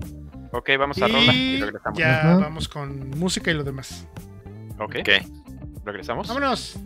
Ok, 0.53 0.69
vamos 0.81 1.01
a 1.01 1.07
ronda 1.07 1.33
y 1.33 1.59
Y 1.59 1.61
regresamos. 1.63 1.97
ya 1.99 2.39
vamos 2.41 2.69
con 2.69 3.11
música 3.11 3.53
y 3.53 3.55
lo 3.55 3.63
demás. 3.63 4.09
Ok, 4.81 4.97
Ok. 5.01 5.09
regresamos. 5.85 6.27
Vámonos. 6.27 6.77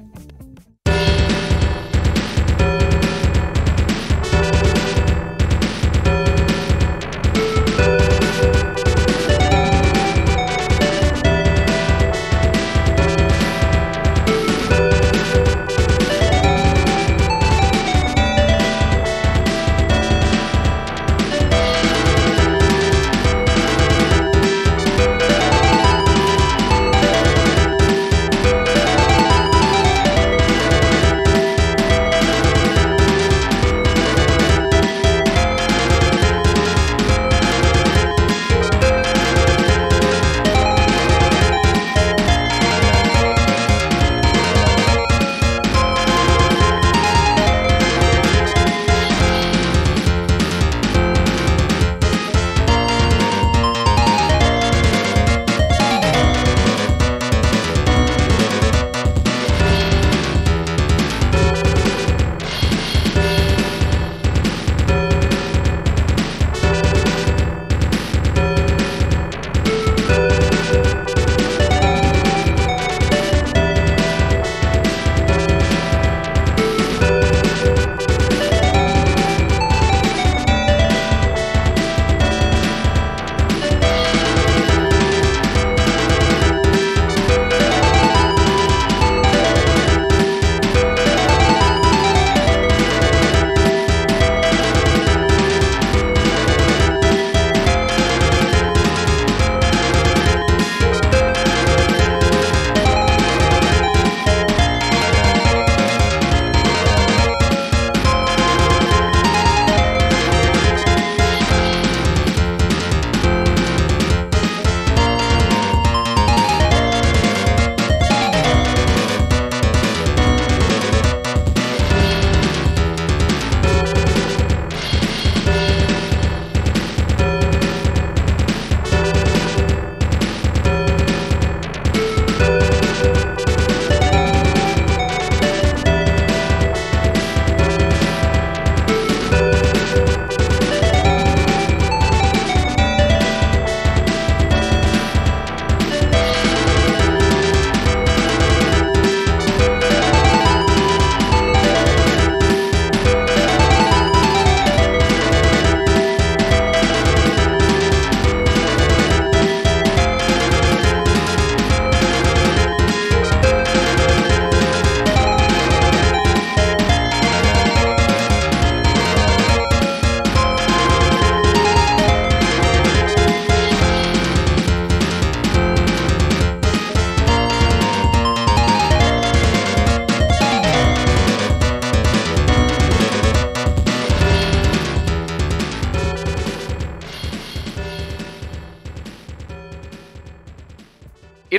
Thank 0.87 2.83
you. 2.83 2.94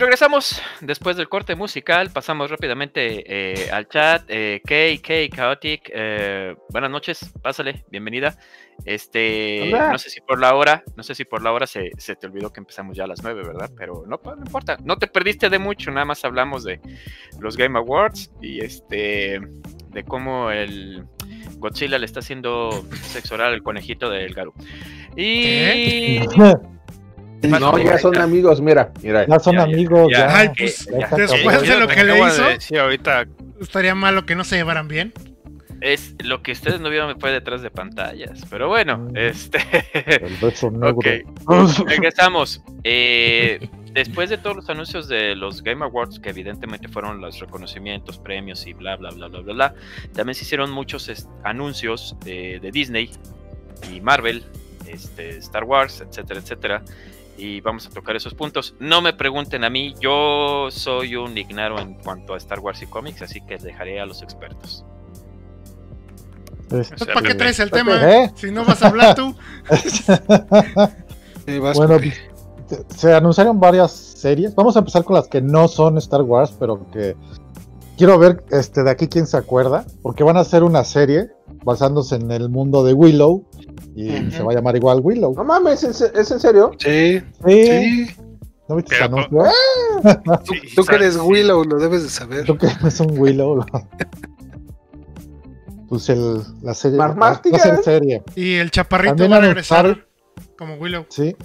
Regresamos 0.06 0.62
después 0.82 1.18
del 1.18 1.28
corte 1.28 1.56
musical. 1.56 2.12
Pasamos 2.12 2.52
rápidamente 2.52 3.24
eh, 3.26 3.72
al 3.72 3.88
chat. 3.88 4.24
Eh, 4.28 4.62
Kay, 4.64 5.30
Chaotic. 5.30 5.90
eh, 5.92 6.56
buenas 6.70 6.92
noches, 6.92 7.34
pásale, 7.42 7.84
bienvenida. 7.90 8.38
Este, 8.86 9.64
Hola. 9.64 9.92
no 9.92 9.98
sé 9.98 10.12
si 10.12 10.22
por 10.22 10.40
la 10.40 10.54
hora, 10.54 10.84
no 10.96 11.02
sé 11.02 11.16
si 11.16 11.26
por 11.26 11.42
la 11.42 11.52
hora 11.52 11.66
se, 11.66 11.90
se 11.98 12.16
te 12.16 12.28
olvidó 12.28 12.54
que 12.54 12.60
empezamos 12.60 12.96
ya 12.96 13.06
a 13.06 13.08
las 13.08 13.24
9, 13.24 13.42
¿verdad? 13.48 13.72
Pero 13.76 14.04
no, 14.06 14.22
no 14.24 14.46
importa, 14.46 14.78
no 14.84 14.98
te 14.98 15.08
perdiste 15.08 15.50
de 15.50 15.58
mucho, 15.58 15.90
nada 15.90 16.06
más 16.06 16.24
hablamos 16.24 16.64
de 16.64 16.80
los 17.40 17.58
Game 17.58 17.80
Awards 17.80 18.32
y 18.42 18.64
este, 18.64 19.42
de 19.90 20.04
cómo 20.04 20.52
el 20.52 21.04
Godzilla 21.58 21.98
le 21.98 22.06
está 22.06 22.20
haciendo 22.20 22.70
sexo 22.92 23.34
oral 23.34 23.54
al 23.54 23.64
conejito 23.64 24.12
del 24.12 24.36
Garu. 24.36 24.54
Y 25.16 26.20
No, 27.44 27.78
ya 27.78 27.98
son 27.98 28.18
amigos, 28.18 28.62
mira, 28.62 28.92
mira. 29.04 29.26
Ya 29.28 29.40
son 29.40 29.56
Ya, 29.56 29.64
amigos, 29.64 30.08
ya. 30.12 30.18
ya. 30.28 30.38
Ay, 30.40 30.50
pues, 30.58 30.88
después 31.18 31.62
de 31.68 31.80
lo 31.80 31.88
que 31.88 32.04
le 32.04 32.14
de 32.14 32.20
hizo, 32.28 32.44
decir 32.44 32.80
ahorita, 32.80 33.26
estaría 33.62 33.94
malo 33.96 34.26
que 34.26 34.36
no 34.36 34.44
se 34.44 34.56
llevaran 34.58 34.88
bien. 34.88 35.14
es 35.82 36.16
lo 36.24 36.42
que 36.42 36.54
ustedes 36.54 36.80
no 36.80 36.90
vieron 36.90 37.20
fue 37.20 37.32
detrás 37.32 37.62
de 37.62 37.70
pantallas, 37.70 38.44
pero 38.50 38.68
bueno, 38.70 38.98
Mm. 38.98 39.18
este, 39.18 39.60
El 40.26 40.36
beso 40.38 40.72
negro. 40.72 40.96
Ok. 40.98 41.06
regresamos. 41.88 42.62
Eh, 42.84 43.68
después 43.92 44.30
de 44.30 44.38
todos 44.38 44.56
los 44.56 44.70
anuncios 44.70 45.08
de 45.08 45.36
los 45.36 45.62
Game 45.62 45.84
Awards, 45.86 46.20
que 46.20 46.30
evidentemente 46.30 46.88
fueron 46.88 47.22
los 47.22 47.40
reconocimientos, 47.40 48.18
premios 48.18 48.66
y 48.66 48.74
bla, 48.74 48.96
bla, 48.96 49.12
bla, 49.12 49.28
bla, 49.28 49.42
bla, 49.42 49.54
bla, 49.54 49.74
también 50.14 50.34
se 50.36 50.44
hicieron 50.44 50.72
muchos 50.72 51.28
anuncios 51.44 52.16
de, 52.24 52.60
de 52.62 52.72
Disney 52.72 53.12
y 53.94 54.02
Marvel, 54.02 54.44
este, 54.88 55.38
Star 55.38 55.66
Wars, 55.66 56.02
etcétera, 56.02 56.40
etcétera. 56.40 56.82
Y 57.38 57.60
vamos 57.62 57.86
a 57.88 57.90
tocar 57.90 58.16
esos 58.16 58.34
puntos. 58.34 58.76
No 58.80 59.02
me 59.02 59.14
pregunten 59.14 59.64
a 59.64 59.70
mí, 59.70 59.94
yo 60.00 60.68
soy 60.72 61.16
un 61.16 61.38
ignaro 61.38 61.80
en 61.80 61.96
cuanto 61.96 62.34
a 62.34 62.38
Star 62.38 62.60
Wars 62.60 62.82
y 62.82 62.88
cómics, 62.88 63.22
así 63.22 63.42
que 63.42 63.58
dejaré 63.58 64.00
a 64.00 64.06
los 64.06 64.22
expertos. 64.22 64.86
Este, 66.72 66.98
sea, 67.06 67.14
¿Para 67.14 67.28
qué 67.28 67.36
traes 67.36 67.60
el 67.60 67.70
tema? 67.72 67.96
¿Eh? 68.10 68.32
Si 68.36 68.52
no 68.52 68.66
vas 68.66 68.82
a 68.82 68.88
hablar 68.88 69.16
tú. 69.16 69.36
Vas, 71.62 71.78
Bueno, 71.78 71.98
Pepe. 72.00 72.14
se 72.96 73.14
anunciaron 73.14 73.60
varias 73.60 73.92
series. 73.92 74.56
Vamos 74.56 74.76
a 74.76 74.80
empezar 74.80 75.04
con 75.04 75.16
las 75.16 75.28
que 75.28 75.42
no 75.42 75.68
son 75.68 75.98
Star 76.00 76.24
Wars, 76.24 76.56
pero 76.60 76.90
que 76.92 77.16
quiero 77.98 78.18
ver 78.18 78.44
este 78.50 78.84
de 78.84 78.90
aquí 78.90 79.08
quién 79.08 79.28
se 79.28 79.38
acuerda, 79.38 79.86
porque 80.02 80.24
van 80.24 80.38
a 80.38 80.40
hacer 80.40 80.64
una 80.64 80.84
serie 80.84 81.30
basándose 81.64 82.16
en 82.16 82.32
el 82.32 82.50
mundo 82.50 82.84
de 82.84 82.94
Willow 82.94 83.46
y 83.96 84.32
se 84.32 84.44
va 84.44 84.52
a 84.52 84.56
llamar 84.56 84.76
igual 84.76 85.00
Willow. 85.02 85.34
No 85.36 85.44
mames, 85.44 85.84
¿es, 85.84 86.02
es 86.02 86.32
en 86.32 86.40
serio? 86.40 86.72
Sí, 86.78 87.22
Sí, 87.46 87.64
sí. 88.08 88.16
¿No 88.68 88.76
viste 88.78 88.96
ese 88.96 89.04
Pero, 89.08 89.18
anuncio? 89.18 89.52
Tú, 90.46 90.54
Sí, 90.54 90.76
tú 90.76 90.84
que 90.86 90.96
eres. 90.96 91.18
Willow, 91.18 91.64
lo 91.64 91.78
debes 91.78 92.04
de 92.04 92.10
saber. 92.10 92.46
Tú 92.46 92.58
que 92.58 92.66
eres 92.68 93.00
un 93.00 93.18
Willow. 93.18 93.64
pues 95.88 96.10
el, 96.10 96.42
la 96.62 96.74
serie. 96.74 96.98
Mark 96.98 97.22
va 97.22 97.30
a 97.30 97.36
ser 97.44 97.52
Martigan. 97.54 97.84
serie, 97.84 98.24
Y 98.36 98.56
el 98.56 98.72
chaparrito 98.72 99.12
También 99.16 99.32
va 99.32 99.38
a 99.38 99.42
regresar 99.42 100.08
como 100.58 100.76
Willow. 100.76 101.06
sí. 101.10 101.36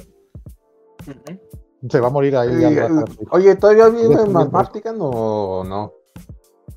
Se 1.89 1.98
va 2.01 2.09
a 2.09 2.10
morir 2.10 2.36
ahí. 2.36 2.51
Y, 2.60 2.64
al. 2.78 3.05
Oye, 3.31 3.55
¿todavía 3.56 3.89
vive 3.89 4.09
Metal. 4.27 4.51
Martigan 4.51 4.97
o 5.01 5.64
no? 5.64 5.93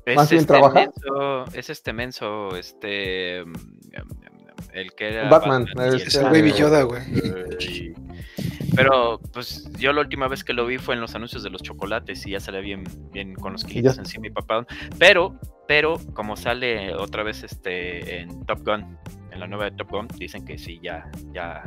Es 0.06 0.16
¿Más 0.16 0.30
bien 0.30 0.40
este 0.40 0.52
trabaja? 0.52 0.74
menso, 0.80 1.44
es 1.54 1.70
este 1.70 1.92
menso, 1.92 2.56
este. 2.56 3.44
El 4.74 4.92
que 4.92 5.08
era. 5.08 5.28
Batman, 5.28 5.66
Es 5.94 6.14
el 6.16 6.24
Baby 6.24 6.52
Yoda, 6.52 6.82
güey. 6.82 7.02
y- 7.60 7.94
Pero, 8.76 9.20
pues, 9.32 9.68
yo 9.78 9.92
la 9.92 10.00
última 10.00 10.26
vez 10.26 10.42
que 10.42 10.52
lo 10.52 10.66
vi 10.66 10.78
fue 10.78 10.96
en 10.96 11.00
los 11.00 11.14
anuncios 11.14 11.44
de 11.44 11.50
los 11.50 11.62
chocolates 11.62 12.26
y 12.26 12.30
ya 12.32 12.40
salía 12.40 12.58
bien, 12.60 12.82
bien 13.12 13.34
con 13.34 13.52
los 13.52 13.62
kilitos 13.64 13.98
encima 13.98 14.26
y 14.26 14.30
papá. 14.30 14.66
Pero, 14.98 15.38
pero, 15.68 16.00
como 16.12 16.36
sale 16.36 16.92
otra 16.92 17.22
vez 17.22 17.44
este 17.44 18.20
en 18.22 18.44
Top 18.46 18.64
Gun, 18.66 18.98
en 19.30 19.38
la 19.38 19.46
nueva 19.46 19.66
de 19.66 19.76
Top 19.76 19.90
Gun, 19.92 20.08
dicen 20.18 20.44
que 20.44 20.58
sí, 20.58 20.80
ya, 20.82 21.08
ya 21.32 21.62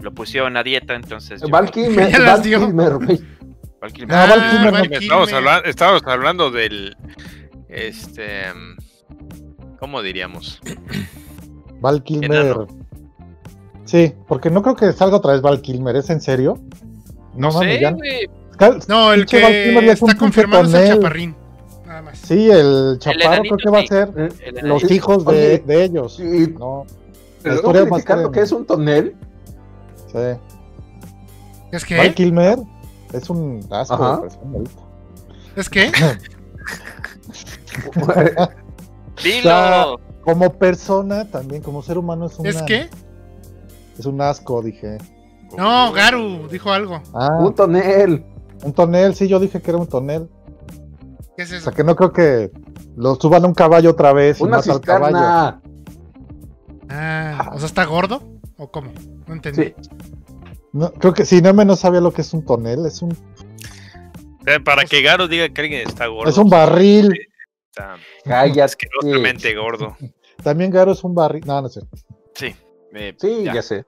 lo 0.00 0.12
pusieron 0.12 0.56
a 0.56 0.64
dieta, 0.64 0.96
entonces. 0.96 1.40
yo- 1.40 1.48
Val 1.48 1.70
Kilmer, 1.70 2.08
Ya 2.10 2.18
las 2.18 2.38
Val 2.38 2.42
dio. 2.42 2.58
Kilmer, 2.66 2.92
güey. 2.94 3.20
Val 3.80 3.92
Kilmer. 3.92 4.16
No, 4.16 4.26
Val 4.28 4.50
Kilmer 4.50 4.64
no. 4.64 4.72
Val 4.72 4.92
Estamos, 4.92 5.26
Kilmer. 5.28 5.34
hablando, 5.36 5.68
estamos 5.68 6.02
hablando 6.06 6.50
del. 6.50 6.96
Este. 7.68 8.42
¿Cómo 9.78 10.02
diríamos? 10.02 10.60
Val 11.80 12.02
Kilmer. 12.02 12.30
Enano. 12.32 12.66
Sí, 13.84 14.12
porque 14.26 14.50
no 14.50 14.62
creo 14.62 14.76
que 14.76 14.92
salga 14.92 15.16
otra 15.16 15.32
vez 15.32 15.42
Val 15.42 15.60
Kilmer. 15.60 15.96
¿Es 15.96 16.10
en 16.10 16.20
serio? 16.20 16.58
No 17.34 17.50
mames, 17.50 17.78
sé, 17.80 17.92
güey. 17.92 18.28
No, 18.88 19.12
el 19.12 19.20
pinche 19.20 19.42
Val 19.42 19.52
Kilmer 19.52 19.80
que 19.80 19.86
ya 19.86 19.92
está 19.92 20.14
confirmado 20.16 20.64
es 20.64 20.74
el 20.74 20.88
chaparrín. 20.96 21.36
Nada 21.86 22.02
más. 22.02 22.18
Sí, 22.18 22.50
el 22.50 22.96
chaparro 22.98 23.34
enanito, 23.34 23.56
creo 23.56 23.72
que 23.72 23.78
va 23.78 23.84
a 23.84 23.86
ser 23.86 24.32
El 24.44 24.68
los 24.68 24.90
hijos 24.90 25.24
de, 25.24 25.58
de 25.58 25.84
ellos. 25.84 26.18
Y 26.20 26.48
No, 26.58 26.84
pero 27.42 27.54
historia 27.54 27.80
¿cómo 27.82 27.90
más 27.92 28.04
criticar 28.04 28.18
lo 28.18 28.22
cara. 28.24 28.32
que 28.34 28.40
es 28.40 28.52
un 28.52 28.66
tonel? 28.66 29.16
sí. 30.12 30.18
¿Es 31.70 31.88
Val 31.96 32.08
que? 32.08 32.14
Kilmer 32.14 32.58
es 33.12 33.30
un 33.30 33.60
asco 33.70 33.94
Ajá. 33.94 34.16
de 34.16 34.22
persona. 34.22 34.58
¿Es 35.56 35.70
que? 35.70 35.92
Dilo. 39.22 40.00
Como 40.32 40.52
persona, 40.58 41.24
también 41.30 41.62
como 41.62 41.82
ser 41.82 41.96
humano 41.96 42.26
es 42.26 42.38
un 42.38 42.46
¿Es 42.46 42.60
que? 42.62 42.88
es 43.98 44.04
un 44.06 44.20
asco, 44.20 44.60
dije. 44.62 44.98
No, 45.56 45.90
Garu 45.92 46.46
dijo 46.48 46.70
algo. 46.70 47.02
Ah, 47.14 47.38
un 47.40 47.54
tonel. 47.54 48.24
un 48.62 48.72
tonel, 48.74 49.14
sí, 49.14 49.26
yo 49.26 49.40
dije 49.40 49.62
que 49.62 49.70
era 49.70 49.78
un 49.78 49.86
tonel. 49.86 50.28
¿Qué 51.36 51.44
es 51.44 51.52
O 51.52 51.54
eso? 51.56 51.64
sea, 51.64 51.72
que 51.72 51.82
no 51.82 51.96
creo 51.96 52.12
que 52.12 52.50
lo 52.96 53.14
suban 53.14 53.42
a 53.44 53.46
un 53.46 53.54
caballo 53.54 53.90
otra 53.90 54.12
vez 54.12 54.40
y 54.40 54.42
Una 54.42 54.58
mata 54.58 54.72
al 54.72 54.80
caballo. 54.82 55.60
Ah, 56.90 57.50
o 57.54 57.58
sea, 57.58 57.66
¿está 57.66 57.84
gordo? 57.86 58.22
¿O 58.58 58.70
cómo? 58.70 58.90
No 59.26 59.34
entendí. 59.34 59.64
Sí. 59.64 59.74
No, 60.72 60.92
creo 60.92 61.14
que 61.14 61.24
si 61.24 61.40
no 61.40 61.54
menos 61.54 61.80
sabía 61.80 62.00
lo 62.02 62.12
que 62.12 62.20
es 62.20 62.32
un 62.34 62.44
tonel, 62.44 62.84
es 62.86 63.00
un, 63.00 63.16
Eh, 64.46 64.60
Para 64.60 64.84
que 64.84 65.00
Garo 65.02 65.26
diga 65.28 65.48
que 65.48 65.60
alguien 65.62 65.88
está 65.88 66.06
gordo. 66.06 66.30
es 66.30 66.36
un 66.38 66.50
barril. 66.50 67.12
Está 67.70 67.96
Cállate. 68.24 68.62
asquerosamente 68.62 69.54
gordo. 69.54 69.96
También 70.42 70.70
Garo 70.70 70.92
es 70.92 71.02
un 71.04 71.14
barril. 71.14 71.42
No, 71.46 71.60
no 71.62 71.68
sé. 71.68 71.80
Sí. 72.34 72.54
eh, 72.94 73.14
Sí, 73.18 73.44
ya. 73.44 73.54
ya 73.54 73.62
sé. 73.62 73.84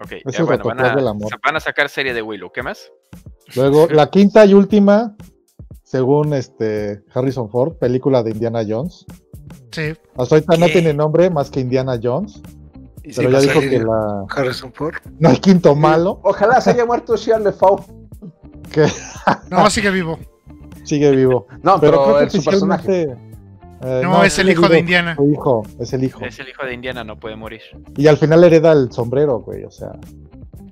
Ok, 0.00 0.12
ya, 0.30 0.44
bueno, 0.44 0.62
van 0.64 0.80
a, 0.80 0.94
del 0.94 1.08
amor. 1.08 1.28
van 1.44 1.56
a 1.56 1.60
sacar 1.60 1.88
serie 1.88 2.14
de 2.14 2.22
Willow. 2.22 2.52
¿Qué 2.52 2.62
más? 2.62 2.92
Luego, 3.56 3.88
la 3.90 4.10
quinta 4.10 4.44
y 4.46 4.54
última, 4.54 5.16
según 5.82 6.34
este 6.34 7.02
Harrison 7.12 7.50
Ford, 7.50 7.74
película 7.78 8.22
de 8.22 8.30
Indiana 8.30 8.62
Jones. 8.68 9.04
Sí. 9.72 9.94
Hasta 10.16 10.36
ahorita 10.36 10.56
no 10.56 10.66
¿Qué? 10.66 10.72
tiene 10.72 10.94
nombre 10.94 11.30
más 11.30 11.50
que 11.50 11.60
Indiana 11.60 11.98
Jones, 12.00 12.40
Y 13.02 13.12
pero 13.12 13.30
ya 13.30 13.40
dijo 13.40 13.60
que 13.60 13.80
la, 13.80 14.24
Harrison 14.30 14.72
Ford. 14.72 14.94
no 15.18 15.30
hay 15.30 15.38
quinto 15.38 15.74
malo, 15.74 16.20
Ojalá 16.22 16.60
se 16.60 16.70
haya 16.70 16.84
muerto 16.86 17.16
Shia 17.16 17.38
LeFau. 17.38 17.84
que 18.72 18.86
No, 19.50 19.68
sigue 19.70 19.90
vivo. 19.90 20.18
sigue 20.84 21.10
vivo. 21.10 21.46
No, 21.62 21.80
Pero, 21.80 21.92
pero, 21.92 22.04
creo 22.04 22.18
que 22.18 22.24
el- 22.24 22.30
su 22.30 22.44
personaje. 22.44 23.16
Eh, 23.82 24.00
No, 24.02 24.22
es 24.24 24.38
el 24.38 24.50
hijo 24.50 24.68
de. 24.68 24.78
Indiana. 24.78 25.16
Su 25.16 25.30
hijo, 25.30 25.62
es 25.80 25.92
el 25.92 26.04
hijo. 26.04 26.24
Es 26.24 26.38
el 26.38 26.48
hijo 26.48 26.64
de 26.66 26.74
Indiana, 26.74 27.04
no 27.04 27.16
puede 27.18 27.36
morir. 27.36 27.60
Y 27.96 28.06
al 28.06 28.16
final 28.16 28.42
hereda 28.44 28.72
el 28.72 28.90
sombrero, 28.92 29.38
güey, 29.40 29.64
o 29.64 29.70
sea, 29.70 29.92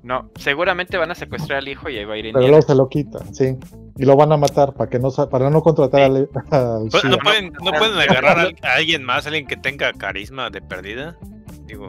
No, 0.03 0.29
seguramente 0.35 0.97
van 0.97 1.11
a 1.11 1.15
secuestrar 1.15 1.59
al 1.59 1.67
hijo 1.67 1.89
y 1.89 1.97
ahí 1.97 2.05
va 2.05 2.13
a 2.13 2.17
ir 2.17 2.23
pero 2.25 2.39
Indiana. 2.39 2.47
luego 2.49 2.67
se 2.67 2.75
lo 2.75 2.87
quitan, 2.89 3.33
sí. 3.35 3.57
Y 3.97 4.05
lo 4.05 4.15
van 4.15 4.31
a 4.31 4.37
matar 4.37 4.73
para 4.73 4.89
que 4.89 4.99
no 4.99 5.09
para 5.11 5.49
no 5.49 5.61
contratar 5.63 6.01
al, 6.01 6.29
al 6.51 6.87
Pues. 6.91 7.03
¿No 7.05 7.17
pueden, 7.17 7.51
no 7.63 7.71
pueden 7.71 7.97
agarrar 7.97 8.39
a, 8.39 8.43
a 8.67 8.73
alguien 8.75 9.03
más, 9.03 9.25
alguien 9.25 9.47
que 9.47 9.57
tenga 9.57 9.91
carisma 9.93 10.49
de 10.49 10.61
perdida? 10.61 11.17
Digo, 11.65 11.87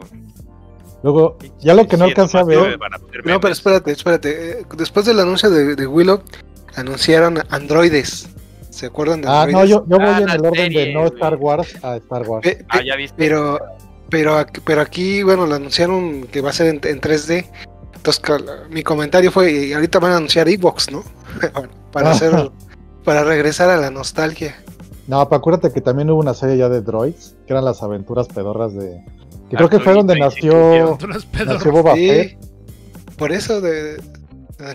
Luego, 1.01 1.37
ya 1.59 1.73
lo 1.75 1.87
que 1.87 1.95
no 1.95 2.05
sí, 2.05 2.09
alcancé 2.11 2.39
a 2.39 2.43
ver, 2.43 2.77
No, 3.23 3.39
pero 3.39 3.53
espérate, 3.53 3.91
espérate. 3.91 4.59
eh, 4.61 4.65
Después 4.77 5.05
del 5.05 5.19
anuncio 5.21 5.49
de, 5.49 5.75
de 5.77 5.87
Willow, 5.87 6.21
anunciaron 6.75 7.37
androides. 7.49 8.27
¿Se 8.69 8.85
acuerdan 8.85 9.21
de 9.21 9.27
ah, 9.29 9.47
no, 9.51 9.65
yo, 9.65 9.83
yo 9.87 9.97
voy 9.97 10.05
Ah, 10.07 10.19
en 10.21 10.29
el 10.29 10.45
orden 10.45 10.73
de 10.73 10.93
no. 10.93 11.05
Star 11.07 11.35
Wars 11.35 11.75
a 11.83 11.95
Star 11.97 12.27
Wars. 12.27 12.43
Pe- 12.47 12.55
pe- 12.57 12.65
Ah, 12.69 12.81
ya 12.85 12.95
viste. 12.95 13.15
pero, 13.17 13.59
pero, 14.09 14.37
aquí- 14.37 14.61
pero 14.63 14.81
aquí, 14.81 15.23
bueno, 15.23 15.45
lo 15.47 15.55
anunciaron 15.55 16.23
que 16.31 16.41
va 16.41 16.49
a 16.51 16.53
ser 16.53 16.67
en, 16.67 16.79
en 16.83 17.01
3D. 17.01 17.45
Entonces, 17.95 18.23
mi 18.69 18.83
comentario 18.83 19.31
fue, 19.31 19.51
y 19.51 19.73
ahorita 19.73 19.99
van 19.99 20.11
a 20.13 20.17
anunciar 20.17 20.47
Xbox, 20.47 20.91
¿no? 20.91 21.03
para 21.91 22.11
hacer, 22.11 22.31
para 23.03 23.23
regresar 23.23 23.69
a 23.69 23.77
la 23.77 23.89
nostalgia. 23.91 24.55
No, 25.07 25.27
pero 25.27 25.39
acuérdate 25.39 25.73
que 25.73 25.81
también 25.81 26.09
hubo 26.11 26.19
una 26.19 26.33
serie 26.35 26.55
ya 26.57 26.69
de 26.69 26.81
droids, 26.81 27.35
que 27.47 27.53
eran 27.53 27.65
las 27.65 27.81
aventuras 27.81 28.27
pedorras 28.27 28.73
de... 28.75 29.03
Que 29.49 29.55
creo 29.57 29.67
que 29.69 29.79
fue 29.79 29.93
donde 29.93 30.15
nació, 30.19 30.97
nació 31.45 31.71
Boba 31.71 31.95
Sí, 31.95 32.07
Fett. 32.07 32.37
por 33.17 33.31
eso 33.31 33.59
de 33.61 33.99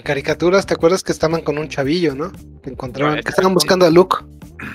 caricaturas, 0.03 0.67
¿te 0.67 0.75
acuerdas 0.75 1.03
que 1.03 1.13
estaban 1.13 1.43
con 1.43 1.59
un 1.59 1.69
chavillo, 1.69 2.15
no? 2.15 2.33
Que 2.63 2.71
encontraban, 2.71 3.17
No, 3.17 3.23
que 3.23 3.29
estaban 3.29 3.55
buscando 3.55 3.85
a 3.87 3.91
Luke. 3.91 4.17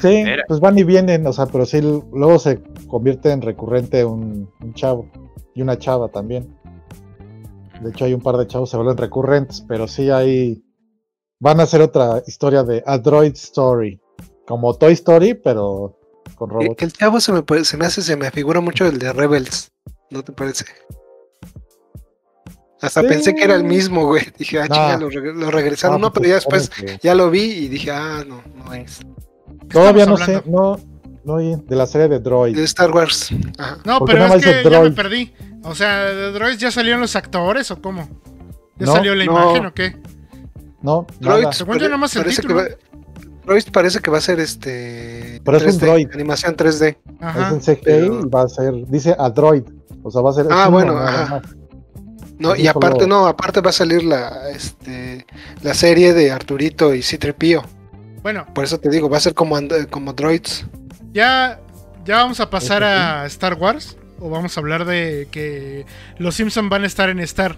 Sí, 0.01 0.07
Era. 0.07 0.43
pues 0.47 0.59
van 0.59 0.77
y 0.77 0.83
vienen, 0.83 1.25
o 1.25 1.33
sea, 1.33 1.47
pero 1.47 1.65
sí, 1.65 1.81
luego 1.81 2.37
se 2.39 2.61
convierte 2.87 3.31
en 3.31 3.41
recurrente 3.41 4.05
un, 4.05 4.49
un 4.61 4.73
chavo 4.73 5.09
y 5.55 5.61
una 5.61 5.77
chava 5.77 6.09
también. 6.09 6.55
De 7.81 7.89
hecho, 7.91 8.05
hay 8.05 8.13
un 8.13 8.21
par 8.21 8.37
de 8.37 8.45
chavos 8.45 8.69
que 8.69 8.71
se 8.71 8.77
vuelven 8.77 8.97
recurrentes, 8.97 9.61
pero 9.67 9.87
sí 9.87 10.09
hay... 10.09 10.63
Van 11.39 11.59
a 11.59 11.63
hacer 11.63 11.81
otra 11.81 12.21
historia 12.27 12.63
de 12.63 12.83
A 12.85 12.97
Droid 12.97 13.33
Story, 13.33 13.99
como 14.45 14.73
Toy 14.75 14.93
Story, 14.93 15.33
pero 15.35 15.97
con 16.35 16.49
robots. 16.49 16.75
que 16.77 16.85
el 16.85 16.93
chavo 16.93 17.19
se 17.21 17.31
me, 17.31 17.43
se 17.63 17.77
me 17.77 17.85
hace, 17.85 18.01
se 18.01 18.15
me 18.17 18.29
figura 18.31 18.59
mucho 18.59 18.85
el 18.85 18.99
de 18.99 19.13
Rebels, 19.13 19.71
¿no 20.11 20.23
te 20.23 20.33
parece? 20.33 20.65
Hasta 22.81 23.01
Sí. 23.01 23.07
pensé 23.07 23.35
que 23.35 23.43
era 23.43 23.55
el 23.55 23.63
mismo, 23.63 24.05
güey. 24.05 24.23
Dije, 24.37 24.59
ah, 24.61 24.67
No. 24.69 24.75
chinga, 24.75 24.97
lo, 24.97 25.09
reg- 25.09 25.33
lo 25.35 25.51
regresaron. 25.51 25.99
No, 26.01 26.11
pues 26.13 26.21
pero 26.21 26.29
ya 26.29 26.35
después 26.35 26.69
que- 26.69 26.97
ya 27.01 27.13
lo 27.15 27.29
vi 27.29 27.41
y 27.43 27.67
dije, 27.67 27.91
ah, 27.91 28.23
no, 28.27 28.41
no 28.63 28.73
es. 28.73 28.99
Todavía 29.69 30.05
no 30.05 30.17
sé, 30.17 30.41
no, 30.45 30.79
no 31.25 31.33
oí 31.33 31.55
de 31.67 31.75
la 31.75 31.85
serie 31.85 32.07
de 32.07 32.19
Droid. 32.19 32.55
De 32.55 32.63
Star 32.63 32.91
Wars. 32.91 33.29
Ajá. 33.57 33.77
No, 33.85 33.99
¿Por 33.99 34.07
qué 34.09 34.13
pero 34.15 34.33
es 34.35 34.45
que 34.45 34.69
ya 34.69 34.81
me 34.81 34.91
perdí. 34.91 35.33
O 35.63 35.75
sea, 35.75 36.05
¿de 36.05 36.31
droids 36.31 36.57
ya 36.57 36.71
salieron 36.71 37.01
los 37.01 37.15
actores 37.17 37.69
o 37.71 37.81
cómo? 37.81 38.07
¿Ya 38.77 38.85
No, 38.85 38.93
salió 38.93 39.13
la 39.13 39.25
no. 39.25 39.31
imagen 39.33 39.65
o 39.65 39.73
qué? 39.73 39.97
No, 40.81 41.05
Droids. 41.19 41.57
Según 41.57 41.77
yo, 41.79 41.85
nada 41.87 41.97
más 41.97 42.15
el 42.15 42.21
parece 42.23 42.41
que 42.41 42.47
título. 42.47 42.61
va- 42.63 42.75
Droids 43.45 43.65
parece 43.71 43.99
que 43.99 44.09
va 44.09 44.19
a 44.19 44.21
ser 44.21 44.39
este. 44.39 45.41
Pero 45.43 45.57
es 45.57 45.63
un 45.63 45.69
3D, 45.71 45.79
droid. 45.85 46.07
Animación 46.13 46.55
3D. 46.55 46.97
Ajá. 47.19 47.47
Es 47.47 47.53
en 47.53 47.59
CGI 47.75 47.81
pero- 47.83 48.21
y 48.21 48.29
va 48.29 48.43
a 48.43 48.47
ser, 48.47 48.73
dice 48.87 49.13
a 49.19 49.29
Droid. 49.29 49.63
O 50.03 50.09
sea, 50.09 50.21
va 50.21 50.29
a 50.29 50.33
ser. 50.33 50.47
Ah, 50.49 50.69
bueno, 50.69 50.97
ajá. 50.97 51.41
más. 51.43 51.55
No, 52.39 52.55
y 52.55 52.67
aparte, 52.67 53.05
no, 53.05 53.27
aparte 53.27 53.61
va 53.61 53.69
a 53.69 53.73
salir 53.73 54.03
la, 54.03 54.49
este, 54.49 55.25
la 55.61 55.73
serie 55.73 56.13
de 56.13 56.31
Arturito 56.31 56.95
y 56.95 57.01
Citripío. 57.03 57.63
Bueno, 58.23 58.45
Por 58.53 58.63
eso 58.63 58.79
te 58.79 58.89
digo, 58.89 59.09
va 59.09 59.17
a 59.17 59.21
ser 59.21 59.33
como, 59.33 59.55
and- 59.57 59.89
como 59.89 60.13
Droids. 60.13 60.65
ya, 61.13 61.59
ya 62.05 62.15
vamos 62.17 62.39
a 62.39 62.49
pasar 62.49 62.81
Este, 62.81 62.93
a 62.95 63.25
Star 63.27 63.53
Wars. 63.55 63.97
O 64.21 64.29
vamos 64.29 64.57
a 64.57 64.59
hablar 64.59 64.83
de 64.85 65.27
que 65.31 65.85
los 66.17 66.35
Simpson 66.35 66.67
van 66.69 66.83
a 66.83 66.87
estar 66.87 67.09
en 67.09 67.19
Star. 67.21 67.55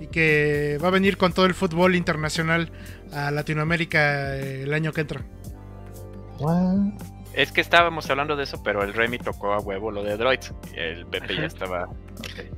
Y 0.00 0.06
que 0.06 0.78
va 0.82 0.88
a 0.88 0.90
venir 0.92 1.16
con 1.16 1.32
todo 1.32 1.46
el 1.46 1.54
fútbol 1.54 1.96
internacional 1.96 2.70
a 3.12 3.30
Latinoamérica 3.32 4.36
eh, 4.36 4.62
el 4.62 4.72
año 4.74 4.92
que 4.92 5.00
entra. 5.00 5.22
What? 6.38 6.92
Es 7.34 7.52
que 7.52 7.60
estábamos 7.60 8.08
hablando 8.10 8.34
de 8.36 8.44
eso, 8.44 8.60
pero 8.64 8.82
el 8.82 8.94
Remy 8.94 9.18
tocó 9.18 9.52
a 9.52 9.58
huevo 9.60 9.90
lo 9.90 10.02
de 10.02 10.16
Droids. 10.16 10.52
El 10.74 11.06
Pepe 11.06 11.36
ya 11.36 11.44
estaba. 11.44 11.88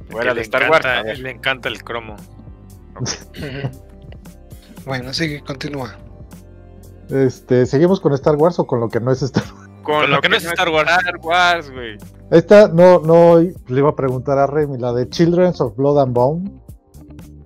Fuera 0.09 0.33
de 0.33 0.41
Star 0.43 0.71
Wars. 0.71 0.87
a. 0.87 1.03
Le 1.03 1.31
encanta 1.31 1.69
el 1.69 1.83
cromo. 1.85 2.17
Bueno, 4.87 5.13
sigue, 5.13 5.43
continúa. 5.43 5.95
Este, 7.11 7.67
¿Seguimos 7.67 8.01
con 8.01 8.15
Star 8.15 8.37
Wars 8.37 8.59
o 8.59 8.67
con 8.67 8.81
lo 8.81 8.89
que 8.89 8.99
no 9.01 9.13
es 9.13 9.21
Star 9.23 9.45
Wars? 9.45 9.69
Con 9.83 10.11
lo 10.11 10.21
que 10.21 10.29
no 10.29 10.37
es 10.37 10.45
Star 10.45 10.69
Wars. 10.71 10.91
Star 10.91 11.17
Wars, 11.23 11.71
güey. 11.71 11.99
Esta 12.31 12.69
no, 12.69 13.01
no 13.01 13.39
le 13.41 13.55
iba 13.79 13.91
a 13.91 13.97
preguntar 13.97 14.39
a 14.39 14.47
Remy, 14.47 14.79
la 14.79 14.93
de 14.93 15.09
Children 15.09 15.53
of 15.59 15.77
Blood 15.77 15.99
and 16.01 16.15
Bone. 16.15 16.51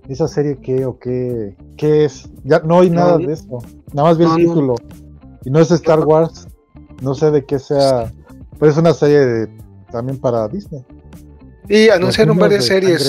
¿Esa 0.07 0.27
serie 0.27 0.59
qué 0.61 0.85
o 0.85 0.97
qué, 0.99 1.57
qué 1.77 2.05
es? 2.05 2.29
Ya 2.43 2.59
no 2.59 2.79
hay 2.81 2.89
No, 2.89 2.95
nada 3.01 3.17
no. 3.17 3.27
de 3.27 3.33
eso. 3.33 3.59
Nada 3.93 4.09
más 4.09 4.17
vi 4.17 4.25
No, 4.25 4.35
el 4.37 4.43
no. 4.45 4.49
título. 4.53 4.75
Y 5.43 5.49
no 5.49 5.59
es 5.59 5.71
Star 5.71 5.99
Wars. 5.99 6.47
No 7.01 7.13
sé 7.15 7.31
de 7.31 7.45
qué 7.45 7.59
sea. 7.59 8.11
Pero 8.59 8.71
es 8.71 8.77
una 8.77 8.93
serie 8.93 9.19
de- 9.19 9.63
también 9.91 10.19
para 10.19 10.47
Disney. 10.47 10.83
Y 11.69 11.89
anunciaron 11.89 12.37
varias 12.37 12.65
series. 12.65 13.01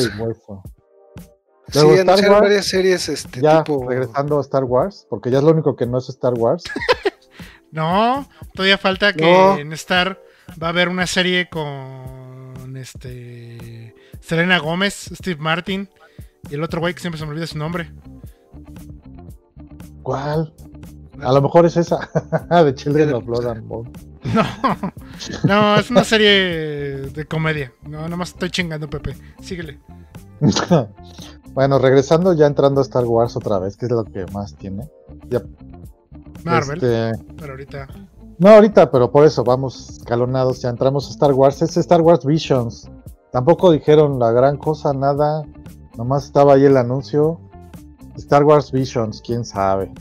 Sí, 1.68 1.78
anunciaron 1.80 2.30
Wars, 2.30 2.40
varias 2.42 2.66
series, 2.66 3.08
este 3.08 3.40
Ya, 3.40 3.64
tipo. 3.64 3.88
regresando 3.88 4.38
a 4.38 4.40
Star 4.40 4.64
Wars, 4.64 5.06
porque 5.10 5.30
ya 5.30 5.38
es 5.38 5.44
lo 5.44 5.50
único 5.50 5.74
que 5.76 5.84
no 5.86 5.98
es 5.98 6.08
Star 6.08 6.34
Wars. 6.34 6.64
No, 7.72 8.26
todavía 8.54 8.78
falta 8.78 9.12
que 9.12 9.22
No. 9.30 9.58
en 9.58 9.72
Star 9.74 10.22
va 10.62 10.68
a 10.68 10.70
haber 10.70 10.88
una 10.88 11.06
serie 11.06 11.50
con 11.50 12.74
este 12.76 13.94
Selena 14.20 14.58
Gómez, 14.60 15.10
Steve 15.12 15.38
Martin 15.38 15.90
y 16.48 16.54
el 16.54 16.62
otro 16.62 16.80
güey 16.80 16.94
que 16.94 17.00
siempre 17.00 17.18
se 17.18 17.26
me 17.26 17.32
olvida 17.32 17.46
su 17.46 17.58
nombre. 17.58 17.90
¿Cuál? 20.02 20.54
A 21.22 21.32
lo 21.32 21.42
mejor 21.42 21.66
es 21.66 21.76
esa, 21.76 22.08
de 22.64 22.74
Children 22.74 23.14
of 23.14 23.24
Blood 23.24 23.46
and 23.46 23.66
Bone. 23.66 23.90
No, 25.44 25.54
no, 25.54 25.76
es 25.76 25.90
una 25.90 26.04
serie 26.04 27.08
de 27.10 27.26
comedia. 27.26 27.72
No, 27.84 28.02
nada 28.02 28.16
más 28.16 28.30
estoy 28.30 28.50
chingando, 28.50 28.90
Pepe. 28.90 29.16
Síguele. 29.40 29.80
bueno, 31.54 31.78
regresando 31.78 32.34
ya 32.34 32.46
entrando 32.46 32.80
a 32.80 32.82
Star 32.82 33.04
Wars 33.04 33.36
otra 33.36 33.58
vez, 33.58 33.76
que 33.76 33.86
es 33.86 33.92
lo 33.92 34.04
que 34.04 34.26
más 34.32 34.54
tiene. 34.56 34.90
Ya, 35.30 35.42
Marvel, 36.44 36.76
este, 36.76 37.24
pero 37.36 37.52
ahorita. 37.52 37.88
no 38.38 38.48
ahorita, 38.50 38.90
pero 38.90 39.10
por 39.10 39.24
eso 39.24 39.42
vamos 39.42 39.90
escalonados, 39.90 40.60
ya 40.60 40.68
entramos 40.68 41.08
a 41.08 41.10
Star 41.10 41.32
Wars. 41.32 41.62
Es 41.62 41.76
Star 41.76 42.02
Wars 42.02 42.24
Visions. 42.24 42.90
Tampoco 43.32 43.70
dijeron 43.70 44.18
la 44.18 44.32
gran 44.32 44.56
cosa, 44.56 44.92
nada. 44.92 45.44
Nomás 45.96 46.24
estaba 46.24 46.54
ahí 46.54 46.64
el 46.64 46.76
anuncio. 46.76 47.40
Star 48.16 48.44
Wars 48.44 48.70
Visions, 48.70 49.22
quién 49.24 49.44
sabe. 49.44 49.92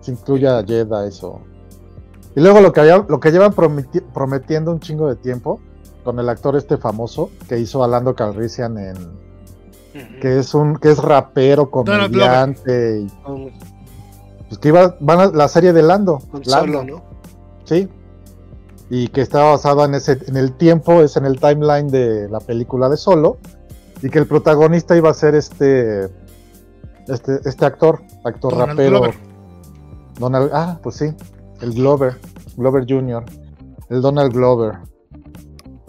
Si 0.00 0.12
incluye 0.12 0.48
a 0.48 0.62
Jedi 0.64 1.08
eso. 1.08 1.40
Y 2.36 2.40
luego 2.40 2.60
lo 2.60 2.72
que, 2.72 2.80
había- 2.80 3.04
lo 3.08 3.18
que 3.20 3.30
llevan 3.32 3.52
prometi- 3.52 4.02
prometiendo 4.14 4.70
un 4.70 4.80
chingo 4.80 5.08
de 5.08 5.16
tiempo 5.16 5.60
con 6.04 6.18
el 6.18 6.28
actor 6.28 6.56
este 6.56 6.76
famoso 6.78 7.30
que 7.48 7.58
hizo 7.58 7.82
a 7.84 7.88
Lando 7.88 8.14
Calrissian 8.14 8.78
en 8.78 8.96
que 10.20 10.38
es 10.38 10.54
un 10.54 10.76
que 10.76 10.90
es 10.92 10.98
rapero, 10.98 11.68
comediante 11.70 13.00
y 13.00 13.06
pues 14.48 14.58
que 14.60 14.68
iba 14.68 14.96
van 15.00 15.20
a 15.20 15.26
la 15.26 15.48
serie 15.48 15.72
de 15.72 15.82
Lando, 15.82 16.20
con 16.30 16.42
Lando, 16.46 16.78
solo, 16.80 16.84
¿no? 16.84 17.02
sí. 17.64 17.88
Y 18.88 19.08
que 19.08 19.20
está 19.20 19.42
basado 19.44 19.84
en 19.84 19.94
ese 19.94 20.18
en 20.26 20.36
el 20.36 20.52
tiempo, 20.56 21.02
es 21.02 21.16
en 21.16 21.24
el 21.26 21.38
timeline 21.40 21.88
de 21.88 22.28
la 22.28 22.38
película 22.40 22.88
de 22.88 22.96
Solo 22.96 23.38
y 24.02 24.08
que 24.10 24.18
el 24.20 24.26
protagonista 24.26 24.96
iba 24.96 25.10
a 25.10 25.14
ser 25.14 25.34
este 25.34 26.04
este 27.08 27.40
este 27.44 27.64
actor, 27.66 28.00
actor 28.24 28.52
Donald 28.52 28.70
rapero. 28.70 28.90
Glover. 29.00 29.14
Donald, 30.20 30.50
ah, 30.52 30.78
pues 30.82 30.96
sí, 30.96 31.06
el 31.62 31.72
Glover, 31.72 32.18
Glover 32.56 32.84
Jr., 32.88 33.24
el 33.88 34.02
Donald 34.02 34.32
Glover. 34.32 34.78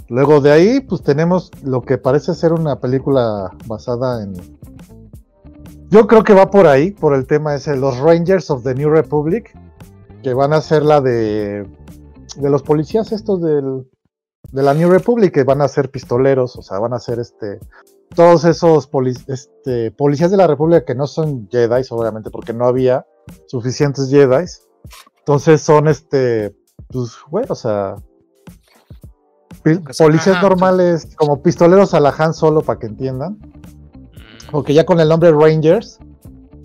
Luego 0.07 0.41
de 0.41 0.51
ahí, 0.51 0.79
pues 0.79 1.03
tenemos 1.03 1.51
lo 1.63 1.81
que 1.81 1.97
parece 1.97 2.33
ser 2.33 2.53
una 2.53 2.79
película 2.79 3.51
basada 3.67 4.23
en. 4.23 4.33
Yo 5.89 6.07
creo 6.07 6.23
que 6.23 6.33
va 6.33 6.49
por 6.49 6.65
ahí, 6.65 6.91
por 6.91 7.13
el 7.13 7.27
tema 7.27 7.55
ese, 7.55 7.75
los 7.75 7.99
Rangers 7.99 8.49
of 8.49 8.63
the 8.63 8.73
New 8.73 8.89
Republic, 8.89 9.53
que 10.23 10.33
van 10.33 10.53
a 10.53 10.61
ser 10.61 10.83
la 10.83 11.01
de. 11.01 11.67
de 12.37 12.49
los 12.49 12.63
policías 12.63 13.11
estos 13.11 13.41
del, 13.41 13.85
de 14.51 14.63
la 14.63 14.73
New 14.73 14.89
Republic, 14.89 15.33
que 15.33 15.43
van 15.43 15.61
a 15.61 15.67
ser 15.67 15.91
pistoleros, 15.91 16.55
o 16.55 16.61
sea, 16.61 16.79
van 16.79 16.93
a 16.93 16.99
ser 16.99 17.19
este. 17.19 17.59
Todos 18.15 18.43
esos 18.43 18.89
este, 19.27 19.91
policías 19.91 20.31
de 20.31 20.37
la 20.37 20.47
República 20.47 20.83
que 20.83 20.95
no 20.95 21.07
son 21.07 21.47
Jedi, 21.49 21.83
obviamente, 21.89 22.29
porque 22.29 22.51
no 22.51 22.65
había 22.65 23.05
suficientes 23.47 24.09
Jedi. 24.09 24.45
Entonces 25.19 25.61
son 25.61 25.87
este, 25.87 26.55
pues, 26.89 27.11
güey, 27.29 27.45
o 27.47 27.55
sea, 27.55 27.95
policías 29.97 30.37
ajá, 30.37 30.41
normales, 30.41 31.07
como 31.15 31.41
pistoleros 31.41 31.93
a 31.93 31.99
la 31.99 32.09
Han 32.17 32.33
Solo, 32.33 32.61
para 32.61 32.79
que 32.79 32.87
entiendan. 32.87 33.33
Mm, 33.33 34.51
Porque 34.51 34.73
ya 34.73 34.85
con 34.85 34.99
el 34.99 35.07
nombre 35.09 35.31
Rangers, 35.31 35.99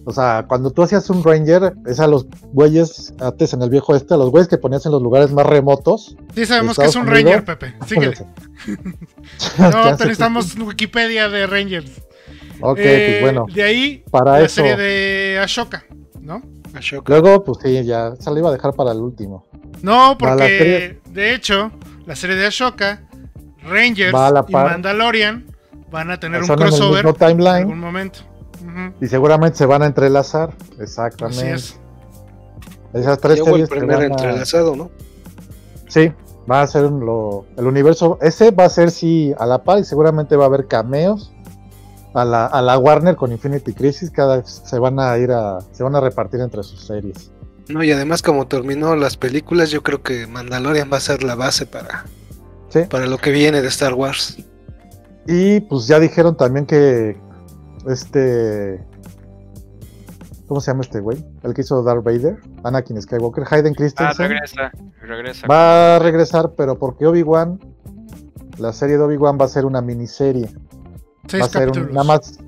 o 0.06 0.12
sea, 0.12 0.46
cuando 0.48 0.70
tú 0.70 0.82
hacías 0.82 1.10
un 1.10 1.22
Ranger, 1.22 1.74
es 1.86 1.98
a 2.00 2.06
los 2.06 2.26
güeyes, 2.52 3.12
antes 3.20 3.52
en 3.52 3.62
el 3.62 3.70
viejo 3.70 3.94
este, 3.96 4.14
a 4.14 4.16
los 4.16 4.30
güeyes 4.30 4.48
que 4.48 4.56
ponías 4.56 4.86
en 4.86 4.92
los 4.92 5.02
lugares 5.02 5.32
más 5.32 5.44
remotos. 5.44 6.16
Sí, 6.34 6.46
sabemos 6.46 6.76
¿De 6.76 6.84
que 6.84 6.88
es 6.88 6.96
un 6.96 7.06
Ranger? 7.06 7.44
Pepe. 7.44 7.74
Síguele. 7.86 8.16
No, 9.58 9.90
necesitamos 9.90 10.56
Wikipedia 10.56 11.28
de 11.28 11.46
Rangers. 11.46 11.90
Ok, 12.60 12.78
Eh, 12.80 13.18
pues 13.20 13.22
bueno, 13.22 13.46
De 13.52 13.62
ahí, 13.62 14.04
para 14.10 14.32
la 14.32 14.40
eso. 14.42 14.62
serie 14.62 14.76
de 14.76 15.38
Ashoka, 15.40 15.84
¿no? 16.20 16.40
Ashoka. 16.76 17.10
Luego, 17.12 17.42
pues 17.44 17.58
sí, 17.62 17.84
ya 17.84 18.14
se 18.16 18.30
lo 18.30 18.38
iba 18.38 18.48
a 18.48 18.52
dejar 18.52 18.72
para 18.74 18.92
el 18.92 18.98
último. 18.98 19.46
No, 19.82 20.16
porque 20.18 20.46
serie- 20.58 21.00
de 21.12 21.34
hecho, 21.34 21.70
la 22.06 22.16
serie 22.16 22.36
de 22.36 22.46
Ashoka, 22.46 23.02
Rangers 23.62 24.10
y 24.10 24.12
par. 24.52 24.70
Mandalorian 24.70 25.44
van 25.90 26.10
a 26.10 26.20
tener 26.20 26.42
un 26.42 26.46
en 26.46 26.52
el 26.52 26.56
crossover 26.58 27.06
en 27.06 27.46
algún 27.46 27.78
momento. 27.80 28.20
Y 29.00 29.06
seguramente 29.06 29.58
se 29.58 29.66
van 29.66 29.82
a 29.82 29.86
entrelazar. 29.86 30.50
Así 30.72 30.82
Exactamente. 30.82 31.52
es. 31.52 31.78
Esas 32.92 33.18
tres 33.20 33.38
el 33.38 33.44
series 33.44 33.68
se 33.68 33.74
primer 33.74 33.96
van 33.96 34.02
a- 34.04 34.06
entrelazado, 34.14 34.76
¿no? 34.76 34.90
Sí, 35.88 36.12
va 36.50 36.62
a 36.62 36.66
ser 36.66 36.82
lo- 36.84 37.46
el 37.56 37.66
universo. 37.66 38.18
Ese 38.20 38.50
va 38.50 38.64
a 38.64 38.68
ser 38.68 38.90
sí 38.90 39.32
a 39.38 39.46
la 39.46 39.62
par 39.62 39.78
y 39.78 39.84
seguramente 39.84 40.36
va 40.36 40.44
a 40.44 40.46
haber 40.46 40.66
cameos 40.66 41.32
a 42.16 42.24
la, 42.24 42.46
a 42.46 42.62
la 42.62 42.78
Warner 42.78 43.14
con 43.16 43.30
Infinity 43.32 43.72
Crisis. 43.72 44.10
Cada 44.10 44.38
vez 44.38 44.62
se 44.64 44.78
van 44.78 44.98
a 44.98 45.16
ir 45.18 45.30
a 45.32 45.60
se 45.72 45.82
van 45.82 45.94
a 45.96 46.00
repartir 46.00 46.40
entre 46.40 46.62
sus 46.62 46.80
series. 46.84 47.30
No, 47.68 47.82
y 47.82 47.90
además 47.92 48.22
como 48.22 48.46
terminó 48.46 48.94
las 48.96 49.16
películas, 49.16 49.70
yo 49.70 49.82
creo 49.82 50.02
que 50.02 50.26
Mandalorian 50.26 50.90
va 50.92 50.96
a 50.98 51.00
ser 51.00 51.22
la 51.22 51.34
base 51.34 51.66
para, 51.66 52.04
Sí. 52.68 52.80
para 52.88 53.06
lo 53.06 53.18
que 53.18 53.30
viene 53.30 53.60
de 53.62 53.68
Star 53.68 53.94
Wars. 53.94 54.36
Y 55.26 55.60
pues 55.60 55.86
ya 55.88 55.98
dijeron 55.98 56.36
también 56.36 56.66
que 56.66 57.16
este 57.88 58.84
¿Cómo 60.46 60.60
se 60.60 60.70
llama 60.70 60.82
este 60.82 61.00
güey? 61.00 61.24
El 61.42 61.54
que 61.54 61.62
hizo 61.62 61.82
Darth 61.82 62.04
Vader, 62.04 62.36
Anakin 62.62 63.02
Skywalker, 63.02 63.44
Hayden 63.50 63.72
Ah, 63.72 63.76
Christensen. 63.76 64.28
regresa, 64.28 64.70
regresa. 65.00 65.46
va 65.48 65.96
a 65.96 65.98
regresar, 65.98 66.52
pero 66.56 66.78
porque 66.78 67.04
Obi-Wan, 67.04 67.58
la 68.58 68.72
serie 68.72 68.96
de 68.96 69.02
Obi-Wan 69.02 69.38
va 69.40 69.46
a 69.46 69.48
ser 69.48 69.64
una 69.66 69.80
miniserie. 69.82 70.48
Seis 71.28 71.42
va 71.42 71.46
a 71.46 71.50
ser 71.50 71.70
un- 71.70 71.92
nada 71.92 72.04
más 72.04 72.38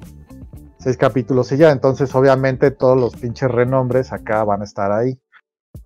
seis 0.79 0.97
capítulos 0.97 1.51
y 1.53 1.57
ya. 1.57 1.71
Entonces, 1.73 2.15
obviamente, 2.15 2.71
todos 2.71 2.99
los 2.99 3.17
pinches 3.17 3.51
renombres 3.51 4.13
acá 4.13 4.45
van 4.45 4.61
a 4.61 4.65
estar 4.65 4.93
ahí. 4.93 5.21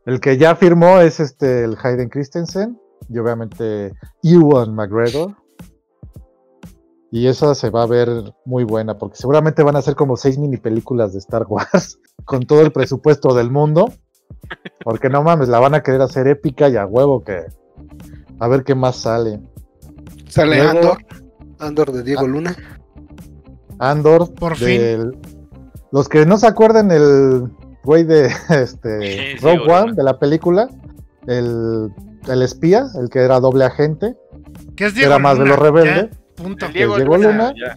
El 0.07 0.21
que 0.21 0.37
ya 0.39 0.55
firmó 0.57 1.01
es 1.01 1.21
este 1.21 1.65
el 1.65 1.77
Hayden 1.83 2.09
Christensen 2.09 2.79
y 3.09 3.19
obviamente 3.19 3.93
Ewan 4.23 4.75
McGregor. 4.75 5.37
Y 7.11 7.27
esa 7.27 7.55
se 7.55 7.69
va 7.69 7.83
a 7.83 7.87
ver 7.87 8.09
muy 8.47 8.65
buena 8.65 8.97
porque 8.97 9.17
seguramente 9.19 9.63
van 9.63 9.77
a 9.77 9.83
ser 9.83 9.95
como 9.97 10.17
seis 10.17 10.39
mini 10.39 10.57
películas 10.57 11.13
de 11.13 11.19
Star 11.19 11.45
Wars 11.47 11.99
con 12.25 12.47
todo 12.47 12.63
el 12.63 12.73
presupuesto 12.73 13.35
del 13.35 13.51
mundo. 13.51 13.93
Porque 14.83 15.09
no 15.11 15.23
mames, 15.23 15.49
la 15.49 15.61
van 15.61 15.75
a 15.75 15.83
querer 15.83 16.01
hacer 16.01 16.27
épica 16.27 16.69
y 16.69 16.77
a 16.77 16.87
huevo 16.87 17.23
que 17.23 17.45
a 18.39 18.49
ver 18.49 18.65
qué 18.65 18.75
más 18.75 18.97
sale. 18.97 19.41
Sale 20.29 20.57
Luego- 20.57 20.71
Andor, 20.79 20.99
Andor 21.59 21.93
de 21.93 22.01
Ah. 22.01 22.03
Diego 22.03 22.27
Luna. 22.27 22.57
Andor. 23.91 24.33
Por 24.35 24.57
del- 24.59 25.17
Los 25.91 26.09
que 26.09 26.25
no 26.27 26.39
se 26.39 26.47
acuerden, 26.47 26.91
el 26.91 27.49
güey 27.85 28.05
de 28.05 28.27
este, 28.51 29.01
Sí, 29.01 29.39
sí, 29.39 29.45
Rogue. 29.45 29.71
One, 29.73 29.93
de 29.95 30.03
la 30.03 30.19
película, 30.19 30.69
el, 31.27 31.89
el 32.29 32.43
espía, 32.43 32.87
el 33.01 33.09
que 33.11 33.19
era 33.21 33.41
doble 33.41 33.65
agente, 33.65 34.17
Que 34.77 34.87
es 34.87 34.93
que 34.93 35.01
Diego 35.01 35.13
era 35.15 35.19
más 35.19 35.35
de 35.39 35.45
Luna, 35.45 35.51
los 35.57 35.59
rebeldes. 35.63 36.17
punto. 36.37 36.67
El 36.67 36.73
Diego 36.73 36.97
Diego 36.97 37.17
Luna, 37.19 37.53
ya. 37.59 37.75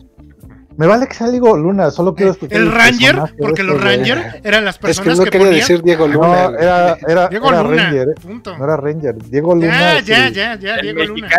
Me 0.78 0.88
vale 0.88 1.08
que 1.08 1.14
sea 1.14 1.30
Diego 1.30 1.56
Luna, 1.56 1.90
solo 1.90 2.14
quiero 2.16 2.34
escuchar 2.34 2.58
El 2.58 2.70
Ranger, 2.70 3.16
porque 3.40 3.62
de 3.62 3.68
los 3.70 3.78
este 3.78 3.86
güey. 3.88 3.98
Ranger 3.98 4.42
eran 4.44 4.66
las 4.66 4.76
Es 4.76 4.80
que 4.80 4.88
personas 4.88 5.18
no 5.20 5.24
que, 5.24 5.30
quería 5.30 5.46
ponían. 5.48 5.60
decir 5.62 5.82
Diego 5.84 6.08
Luna. 6.08 6.28
No, 6.50 6.58
era, 6.60 6.98
era, 7.08 7.28
Diego 7.30 7.50
era 7.50 7.64
Luna, 7.64 7.84
Ranger, 7.84 8.10
eh, 8.10 8.14
punto. 8.22 8.58
no 8.58 8.64
era 8.66 8.76
Ranger. 8.78 9.16
Diego 9.30 9.56
Luna 9.56 9.68
Ya, 9.68 9.98
es 10.00 10.06
ya, 10.06 10.30
ya, 10.30 10.56
ya, 10.56 10.76
El 10.76 10.82
Diego 10.96 11.04
Luna. 11.14 11.30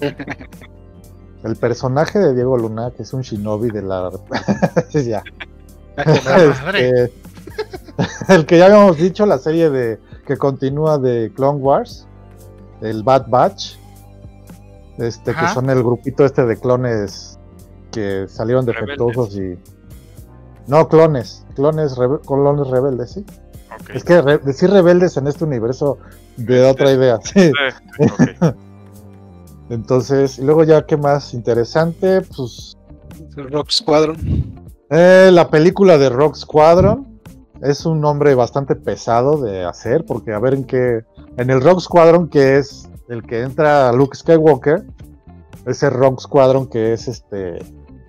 el 1.44 1.56
personaje 1.56 2.18
de 2.18 2.34
Diego 2.34 2.56
Luna, 2.58 2.90
que 2.96 3.02
es 3.02 3.12
un 3.12 3.22
shinobi 3.22 3.70
de 3.70 3.82
la... 3.82 4.10
ya. 4.90 5.22
Este, 5.96 7.12
el 8.28 8.46
que 8.46 8.58
ya 8.58 8.66
habíamos 8.66 8.96
dicho, 8.96 9.24
la 9.26 9.38
serie 9.38 9.70
de 9.70 9.98
que 10.26 10.36
continúa 10.36 10.98
de 10.98 11.32
Clone 11.34 11.58
Wars, 11.60 12.06
el 12.80 13.02
Bad 13.02 13.26
Batch, 13.28 13.76
este 14.98 15.34
que 15.34 15.48
son 15.54 15.70
el 15.70 15.82
grupito 15.82 16.24
este 16.24 16.44
de 16.46 16.56
clones 16.56 17.38
que 17.92 18.26
salieron 18.28 18.66
Rebeldes. 18.66 18.86
defectuosos 18.98 19.36
y 19.36 19.58
no 20.66 20.88
clones, 20.88 21.44
clones 21.54 21.96
rebe- 21.96 22.20
clones 22.26 22.66
rebeldes, 22.68 23.12
sí. 23.12 23.24
Es 23.94 24.04
que 24.04 24.20
re- 24.22 24.38
decir 24.38 24.70
rebeldes 24.70 25.16
en 25.16 25.26
este 25.28 25.44
universo 25.44 25.98
de 26.36 26.66
Es- 26.66 26.72
otra 26.72 26.92
idea. 26.92 27.18
sí. 27.22 27.40
Eh, 27.40 27.52
ok. 28.40 28.56
Entonces, 29.70 30.38
y 30.38 30.42
luego 30.42 30.64
ya 30.64 30.86
qué 30.86 30.96
más 30.96 31.34
interesante, 31.34 32.22
pues 32.22 32.76
Rock 33.36 33.70
Squadron. 33.70 34.16
Eh, 34.90 35.30
la 35.32 35.50
película 35.50 35.98
de 35.98 36.08
Rock 36.08 36.36
Squadron 36.36 37.20
es 37.62 37.86
un 37.86 38.00
nombre 38.00 38.34
bastante 38.34 38.76
pesado 38.76 39.40
de 39.40 39.64
hacer, 39.64 40.04
porque 40.04 40.32
a 40.32 40.38
ver 40.38 40.54
en 40.54 40.64
qué. 40.64 41.04
En 41.36 41.50
el 41.50 41.60
Rock 41.60 41.80
Squadron, 41.80 42.28
que 42.28 42.58
es 42.58 42.88
el 43.08 43.22
que 43.22 43.42
entra 43.42 43.92
Luke 43.92 44.16
Skywalker, 44.16 44.86
ese 45.66 45.90
Rock 45.90 46.20
Squadron 46.20 46.66
que 46.66 46.92
es 46.92 47.08
este 47.08 47.58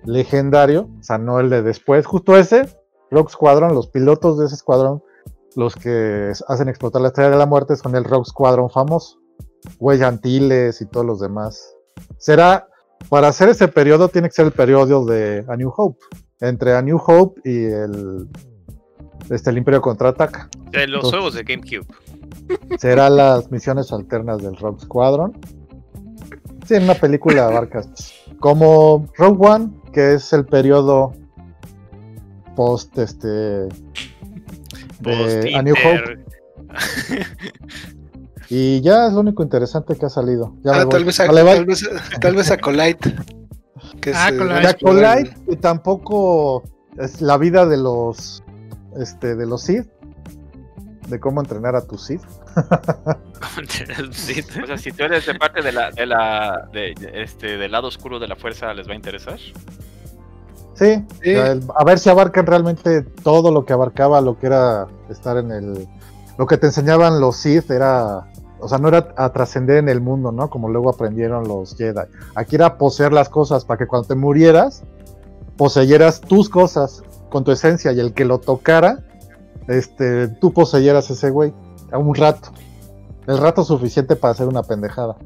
legendario, 0.04 0.88
o 0.98 1.02
sea, 1.02 1.18
no 1.18 1.40
el 1.40 1.50
de 1.50 1.62
después, 1.62 2.06
justo 2.06 2.36
ese, 2.36 2.68
Rock 3.10 3.30
Squadron, 3.30 3.74
los 3.74 3.88
pilotos 3.88 4.38
de 4.38 4.46
ese 4.46 4.54
escuadrón, 4.54 5.02
los 5.56 5.74
que 5.74 6.32
hacen 6.46 6.68
explotar 6.68 7.02
la 7.02 7.08
estrella 7.08 7.30
de 7.30 7.36
la 7.36 7.46
muerte 7.46 7.76
son 7.76 7.94
el 7.96 8.04
Rock 8.04 8.26
Squadron 8.26 8.70
famoso, 8.70 9.17
Güey 9.78 10.02
Antilles 10.02 10.80
y 10.80 10.86
todos 10.86 11.06
los 11.06 11.20
demás. 11.20 11.74
Será, 12.18 12.68
para 13.08 13.28
hacer 13.28 13.48
ese 13.48 13.68
periodo, 13.68 14.08
tiene 14.08 14.28
que 14.28 14.34
ser 14.34 14.46
el 14.46 14.52
periodo 14.52 15.04
de 15.04 15.44
A 15.48 15.56
New 15.56 15.72
Hope, 15.76 15.98
entre 16.40 16.74
A 16.76 16.82
New 16.82 17.00
Hope 17.04 17.40
y 17.44 17.64
el, 17.64 18.28
este, 19.30 19.50
el 19.50 19.58
Imperio 19.58 19.80
Contraataca. 19.80 20.48
De 20.70 20.86
los 20.86 21.04
Entonces- 21.04 21.10
juegos 21.10 21.34
de 21.34 21.42
GameCube. 21.44 21.86
Será 22.78 23.10
las 23.10 23.50
misiones 23.50 23.92
alternas 23.92 24.42
del 24.42 24.56
Rogue 24.56 24.80
Squadron. 24.80 25.38
Sí, 26.66 26.74
en 26.74 26.84
una 26.84 26.94
película 26.94 27.46
abarcas. 27.46 28.14
Como 28.40 29.06
Rogue 29.16 29.46
One, 29.48 29.70
que 29.92 30.14
es 30.14 30.32
el 30.32 30.44
periodo 30.46 31.12
post 32.56 32.96
este 32.98 33.28
de 33.28 33.68
Post 35.02 35.54
A 35.54 35.62
New 35.62 35.74
Hope. 35.74 36.24
Y 38.50 38.80
ya 38.80 39.06
es 39.06 39.12
lo 39.12 39.20
único 39.20 39.42
interesante 39.42 39.94
que 39.96 40.06
ha 40.06 40.08
salido. 40.10 40.54
Ya 40.64 40.72
Ah, 40.82 40.88
tal 40.88 41.04
vez, 41.04 41.20
a, 41.20 41.26
Vale, 41.26 41.44
tal 41.44 41.64
vez, 41.66 41.88
tal 42.20 42.34
vez 42.34 42.50
Acolyte. 42.50 43.14
Que 44.00 44.10
Ah, 44.14 44.30
se 44.30 44.42
a 44.66 44.70
Acolyte, 44.70 45.36
y 45.48 45.56
tampoco 45.56 46.62
es 46.96 47.20
la 47.20 47.36
vida 47.36 47.66
de 47.66 47.76
los 47.76 48.42
este 48.96 49.36
de 49.36 49.46
los 49.46 49.62
Sith. 49.62 49.86
De 51.08 51.20
cómo 51.20 51.40
entrenar 51.40 51.74
a 51.76 51.86
tu 51.86 51.96
Sith. 51.98 52.22
Sí. 54.12 54.40
O 54.62 54.66
sea, 54.66 54.76
si 54.78 54.92
tú 54.92 55.04
eres 55.04 55.26
de 55.26 55.34
parte 55.34 55.62
de 55.62 55.72
la, 55.72 55.90
de 55.90 56.06
la, 56.06 56.68
de, 56.72 56.94
este, 57.14 57.56
del 57.56 57.72
lado 57.72 57.88
oscuro 57.88 58.18
de 58.18 58.26
la 58.28 58.36
fuerza, 58.36 58.72
¿les 58.74 58.88
va 58.88 58.92
a 58.92 58.96
interesar? 58.96 59.38
Sí, 60.74 61.04
Sí. 61.22 61.34
a 61.34 61.84
ver 61.84 61.98
si 61.98 62.08
abarcan 62.10 62.46
realmente 62.46 63.02
todo 63.02 63.50
lo 63.50 63.64
que 63.64 63.72
abarcaba 63.72 64.20
lo 64.20 64.38
que 64.38 64.46
era 64.46 64.86
estar 65.08 65.36
en 65.38 65.50
el... 65.52 65.88
Lo 66.36 66.46
que 66.46 66.56
te 66.56 66.66
enseñaban 66.66 67.20
los 67.20 67.36
Sith 67.36 67.70
era... 67.70 68.28
O 68.60 68.68
sea, 68.68 68.78
no 68.78 68.88
era 68.88 69.08
a 69.16 69.32
trascender 69.32 69.78
en 69.78 69.88
el 69.88 70.00
mundo, 70.00 70.32
¿no? 70.32 70.50
Como 70.50 70.68
luego 70.68 70.90
aprendieron 70.90 71.46
los 71.46 71.76
Jedi. 71.76 72.02
Aquí 72.34 72.56
era 72.56 72.78
poseer 72.78 73.12
las 73.12 73.28
cosas 73.28 73.64
para 73.64 73.78
que 73.78 73.86
cuando 73.86 74.08
te 74.08 74.14
murieras, 74.14 74.82
poseyeras 75.56 76.20
tus 76.20 76.48
cosas 76.48 77.02
con 77.28 77.44
tu 77.44 77.52
esencia 77.52 77.92
y 77.92 78.00
el 78.00 78.14
que 78.14 78.24
lo 78.24 78.38
tocara, 78.38 79.04
este, 79.68 80.28
tú 80.28 80.52
poseyeras 80.52 81.10
ese 81.10 81.30
güey 81.30 81.52
a 81.92 81.98
un 81.98 82.14
rato. 82.14 82.50
El 83.26 83.38
rato 83.38 83.62
suficiente 83.64 84.16
para 84.16 84.32
hacer 84.32 84.48
una 84.48 84.62
pendejada. 84.62 85.16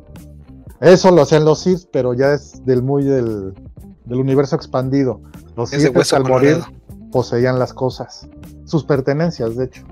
Eso 0.81 1.13
lo 1.13 1.23
hacían 1.23 1.45
los 1.45 1.61
Sith, 1.61 1.89
pero 1.93 2.13
ya 2.15 2.33
es 2.33 2.65
del 2.67 2.83
muy 2.83 3.05
del, 3.05 3.55
del 4.05 4.19
universo 4.19 4.57
expandido. 4.57 5.21
Los 5.57 5.71
Sith 5.71 6.13
al 6.13 6.25
morir 6.25 6.59
poseían 7.13 7.59
las 7.59 7.73
cosas. 7.73 8.29
Sus 8.65 8.83
pertenencias, 8.85 9.55
de 9.57 9.67
hecho. 9.67 9.85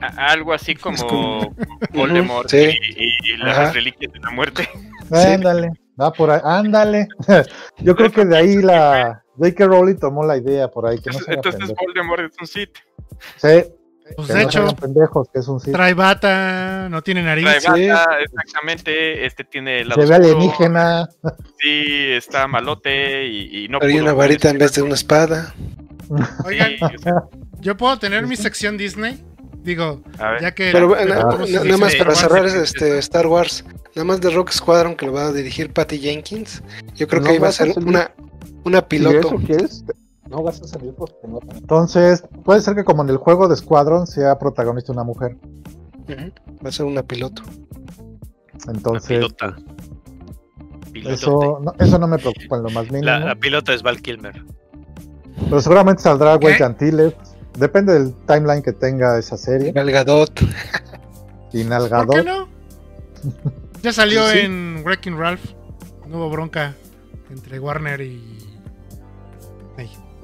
A- 0.00 0.32
algo 0.32 0.52
así 0.52 0.74
como 0.74 1.54
Voldemort 1.92 2.48
Sí. 2.48 2.70
y, 2.96 3.36
las 3.38 3.58
Ajá. 3.58 3.72
reliquias 3.72 4.12
de 4.12 4.18
la 4.20 4.30
muerte. 4.30 4.68
Sí. 4.72 5.16
Ándale. 5.34 5.70
Va 6.00 6.12
por 6.12 6.30
ahí. 6.30 6.40
Ándale. 6.44 7.08
Yo 7.78 7.94
creo 7.94 8.10
que 8.10 8.24
de 8.24 8.36
ahí 8.36 8.56
la 8.62 9.22
J.K. 9.36 9.66
Rowling 9.66 9.96
tomó 9.96 10.24
la 10.24 10.36
idea 10.38 10.68
por 10.68 10.86
ahí. 10.86 10.98
Que 11.00 11.10
no 11.10 11.18
Entonces 11.26 11.60
pendejos. 11.60 11.76
Voldemort 11.86 12.22
es 12.32 12.36
un 12.40 12.46
Sith. 12.46 12.76
Sí, 13.36 13.64
Pues 14.16 14.28
que 14.28 14.32
de 14.34 14.42
no 14.42 14.48
hecho, 14.48 14.76
pendejos, 14.76 15.28
que 15.32 15.40
es 15.40 15.48
un 15.48 15.60
Sith. 15.60 15.72
trae 15.74 15.92
bata, 15.94 16.88
no 16.90 17.02
tiene 17.02 17.22
nariz. 17.22 17.44
Trae 17.62 17.88
bata, 17.90 18.18
exactamente, 18.22 19.26
este 19.26 19.44
tiene 19.44 19.80
el 19.82 19.88
lado 19.90 20.00
Se 20.00 20.08
ve 20.08 20.14
alienígena. 20.14 21.08
Sí, 21.58 22.12
está 22.12 22.46
malote 22.46 23.26
y, 23.26 23.64
y 23.64 23.68
no 23.68 23.78
Pero 23.78 23.92
hay 23.92 24.00
una 24.00 24.12
varita 24.14 24.48
este 24.48 24.50
en 24.50 24.58
vez 24.58 24.72
de 24.74 24.82
una 24.82 24.94
espada. 24.94 25.54
Oigan, 26.44 26.70
Sí, 26.70 26.78
yo 27.60 27.76
puedo 27.76 27.98
tener 27.98 28.26
mi 28.26 28.36
sección 28.36 28.76
Disney. 28.78 29.22
Digo, 29.62 30.00
a 30.18 30.30
ver. 30.32 30.42
ya 30.42 30.54
que. 30.54 30.70
Pero 30.72 30.94
la- 30.94 31.04
na- 31.04 31.16
la- 31.16 31.22
¿cómo 31.28 31.46
se 31.46 31.52
na- 31.52 31.58
dice? 31.60 31.64
nada 31.66 31.78
más 31.78 31.94
para 31.96 32.14
cerrar 32.14 32.46
este 32.46 32.98
Star 32.98 33.26
Wars, 33.26 33.64
nada 33.94 34.04
más 34.04 34.20
de 34.20 34.30
Rock 34.30 34.50
Squadron 34.52 34.96
que 34.96 35.06
lo 35.06 35.12
va 35.12 35.26
a 35.26 35.32
dirigir 35.32 35.72
Patty 35.72 35.98
Jenkins. 35.98 36.62
Yo 36.94 37.06
creo 37.08 37.22
que 37.22 37.30
ahí 37.30 37.38
va 37.38 37.48
a 37.48 37.52
ser 37.52 37.74
una, 37.78 38.12
una 38.64 38.78
Si 38.78 38.84
piloto. 38.86 39.18
eso 39.28 39.36
quieres, 39.46 39.84
no 40.28 40.42
vas 40.42 40.60
a 40.62 40.66
salir 40.66 40.94
porque 40.94 41.16
no 41.28 41.40
Entonces, 41.54 42.22
puede 42.44 42.60
ser 42.62 42.74
que 42.74 42.84
como 42.84 43.02
en 43.02 43.10
el 43.10 43.16
juego 43.18 43.48
de 43.48 43.56
Squadron 43.56 44.06
sea 44.06 44.38
protagonista 44.38 44.92
una 44.92 45.04
mujer. 45.04 45.36
Va 46.64 46.68
a 46.68 46.72
ser 46.72 46.86
una 46.86 47.02
piloto. 47.02 47.42
Entonces, 48.68 49.08
pilota. 49.08 49.56
Eso 50.94 51.60
no, 51.62 51.72
eso 51.78 51.98
no 51.98 52.08
me 52.08 52.18
preocupa 52.18 52.56
en 52.56 52.62
lo 52.64 52.70
más 52.70 52.86
mínimo. 52.86 53.04
La, 53.04 53.20
la 53.20 53.34
pilota 53.36 53.72
es 53.72 53.82
Val 53.82 54.00
Kilmer. 54.02 54.42
Pero 55.44 55.60
seguramente 55.60 56.02
saldrá 56.02 56.34
Güey 56.36 56.56
¿Qué? 56.56 56.58
Depende 57.56 57.92
del 57.94 58.14
timeline 58.26 58.62
que 58.62 58.72
tenga 58.72 59.18
esa 59.18 59.36
serie. 59.36 59.72
Gal 59.72 59.90
Gadot. 59.90 60.40
Y 61.52 61.64
¿Por 61.64 62.08
qué 62.10 62.22
no? 62.22 62.48
Ya 63.82 63.92
salió 63.92 64.28
Sí. 64.28 64.40
en 64.40 64.82
Wrecking 64.84 65.16
Ralph. 65.18 65.40
No 66.06 66.18
hubo 66.18 66.30
bronca 66.30 66.74
entre 67.30 67.58
Warner 67.58 68.00
y. 68.00 68.38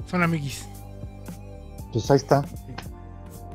Son 0.09 0.23
amiguis. 0.23 0.65
Pues 1.91 2.09
ahí 2.11 2.17
está. 2.17 2.45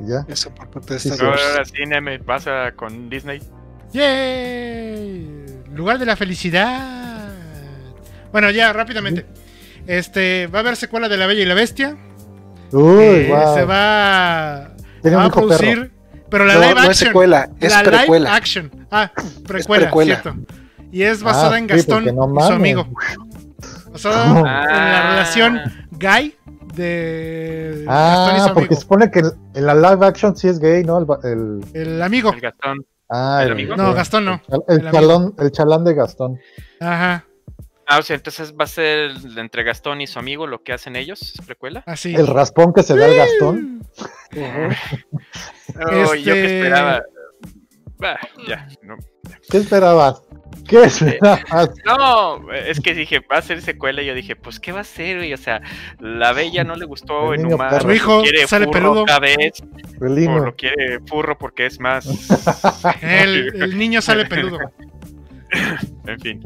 Y 0.00 0.08
ya. 0.10 0.24
Eso 0.28 0.50
por 0.54 0.68
parte 0.70 0.94
de 0.94 1.00
Sí, 1.00 1.08
Star. 1.08 1.28
Wars. 1.30 1.42
Ahora 1.50 1.64
sí, 1.64 1.86
Neme, 1.86 2.18
pasa 2.18 2.72
con 2.76 3.08
Disney. 3.08 3.40
¡Yay! 3.92 5.62
Lugar 5.72 5.98
de 5.98 6.06
la 6.06 6.16
felicidad. 6.16 7.30
Bueno, 8.32 8.50
ya, 8.50 8.72
rápidamente. 8.72 9.24
Este, 9.86 10.46
va 10.48 10.58
a 10.58 10.62
haber 10.62 10.76
secuela 10.76 11.08
de 11.08 11.16
La 11.16 11.26
Bella 11.26 11.42
y 11.42 11.46
la 11.46 11.54
Bestia. 11.54 11.96
Uy. 12.72 13.26
Se 13.54 13.64
va, 13.64 14.70
Tiene 15.02 15.16
va 15.16 15.26
un 15.26 15.30
a 15.30 15.34
perro. 15.34 15.46
producir. 15.48 15.92
Pero 16.30 16.44
la 16.46 16.54
No, 16.54 16.60
live 16.60 16.74
no 16.74 16.80
es 16.80 16.88
action. 16.88 17.08
secuela, 17.08 17.48
es 17.60 17.70
la 17.72 17.82
live 17.82 17.96
precuela. 17.98 18.34
action. 18.34 18.70
Ah, 18.90 19.12
precuela, 19.46 19.84
precuela. 19.86 20.20
cierto. 20.22 20.40
Y 20.90 21.02
es 21.02 21.22
basada 21.22 21.56
Ah, 21.56 21.58
en 21.58 21.68
sí, 21.68 21.74
Gastón 21.76 22.04
porque 22.04 22.12
no 22.12 22.40
y 22.40 22.46
su 22.46 22.52
amigo. 22.52 22.86
Basada 23.92 24.26
No. 24.32 24.38
en 24.38 24.44
la 24.44 25.10
relación 25.10 25.60
Guy 25.90 26.34
de 26.74 27.84
Gastón 27.86 28.36
y 28.36 28.38
su 28.38 28.44
Ah, 28.46 28.50
porque 28.54 28.60
amigo. 28.66 28.74
se 28.74 28.80
supone 28.80 29.10
que 29.10 29.18
en- 29.20 29.32
en 29.54 29.66
la 29.66 29.74
live 29.74 30.06
action 30.06 30.34
sí 30.36 30.48
es 30.48 30.58
gay, 30.58 30.82
¿no? 30.84 30.98
El, 30.98 31.06
el- 31.24 31.64
El 31.74 32.02
amigo. 32.02 32.32
El 32.32 32.40
Gastón. 32.40 32.86
ah, 33.10 33.40
¿El 33.44 33.52
amigo? 33.52 33.76
No, 33.76 33.92
Gastón 33.92 34.24
no. 34.24 34.40
El, 34.48 34.60
el 34.68 34.86
El 34.86 34.90
chalón, 34.92 35.34
el 35.38 35.52
chalán 35.52 35.84
de 35.84 35.94
Gastón. 35.94 36.38
Ajá, 36.80 37.24
Ah, 37.94 37.98
o 37.98 38.02
sea, 38.02 38.16
entonces 38.16 38.54
va 38.58 38.64
a 38.64 38.68
ser 38.68 39.10
entre 39.36 39.62
Gastón 39.64 40.00
y 40.00 40.06
su 40.06 40.18
amigo 40.18 40.46
lo 40.46 40.62
que 40.62 40.72
hacen 40.72 40.96
ellos, 40.96 41.20
¿es 41.20 41.44
precuela? 41.44 41.82
así. 41.86 42.14
El 42.14 42.26
raspón 42.26 42.72
que 42.72 42.82
se 42.82 42.96
da 42.96 43.06
el 43.06 43.16
Gastón. 43.16 43.86
Oh, 45.92 46.14
yo 46.14 46.32
que 46.34 46.44
Este- 46.44 46.56
esperaba. 46.58 47.02
Bah, 47.98 48.18
ya, 48.48 48.66
no. 48.82 48.96
¿Qué 49.50 49.58
esperabas? 49.58 50.22
¿Qué 50.66 50.84
esperabas? 50.84 51.70
No, 51.84 52.50
es 52.52 52.80
que 52.80 52.94
dije, 52.94 53.20
va 53.30 53.36
a 53.38 53.42
ser 53.42 53.60
secuela 53.62 54.02
y 54.02 54.06
yo 54.06 54.14
dije, 54.14 54.34
pues 54.36 54.58
¿qué 54.58 54.72
va 54.72 54.80
a 54.80 54.84
ser? 54.84 55.18
güey? 55.18 55.32
O 55.34 55.36
sea, 55.36 55.60
la 56.00 56.32
bella 56.32 56.64
no 56.64 56.74
le 56.76 56.84
gustó 56.86 57.32
El 57.34 57.40
en 57.40 57.52
humano. 57.54 57.78
Su 57.80 57.92
hijo 57.92 58.22
quiere 58.22 58.46
sale 58.48 58.64
furro 58.66 58.72
peludo. 58.80 59.02
otra 59.02 59.18
vez, 59.20 59.52
o 60.00 60.04
lo 60.06 60.56
quiere 60.56 60.98
furro 61.06 61.36
porque 61.38 61.66
es 61.66 61.78
más, 61.78 62.06
El, 63.02 63.62
el 63.62 63.76
niño 63.78 64.00
sale 64.00 64.24
peludo. 64.26 64.58
en 66.06 66.20
fin. 66.20 66.40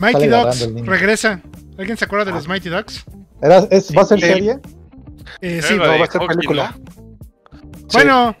Mighty 0.00 0.26
Ducks 0.26 0.68
regresa. 0.84 1.40
¿Alguien 1.78 1.96
se 1.96 2.04
acuerda 2.04 2.24
de 2.26 2.32
los 2.32 2.48
Mighty 2.48 2.68
Ducks? 2.68 3.04
Era- 3.42 3.66
es- 3.70 3.94
¿Va 3.96 4.02
a 4.02 4.04
ser 4.06 4.20
serie? 4.20 4.58
Eh, 5.40 5.60
sí, 5.62 5.76
No, 5.76 5.84
de 5.84 5.98
va 5.98 6.04
a 6.04 6.10
ser 6.10 6.20
película. 6.26 6.74
Sí. 7.88 7.88
Bueno, 7.92 8.36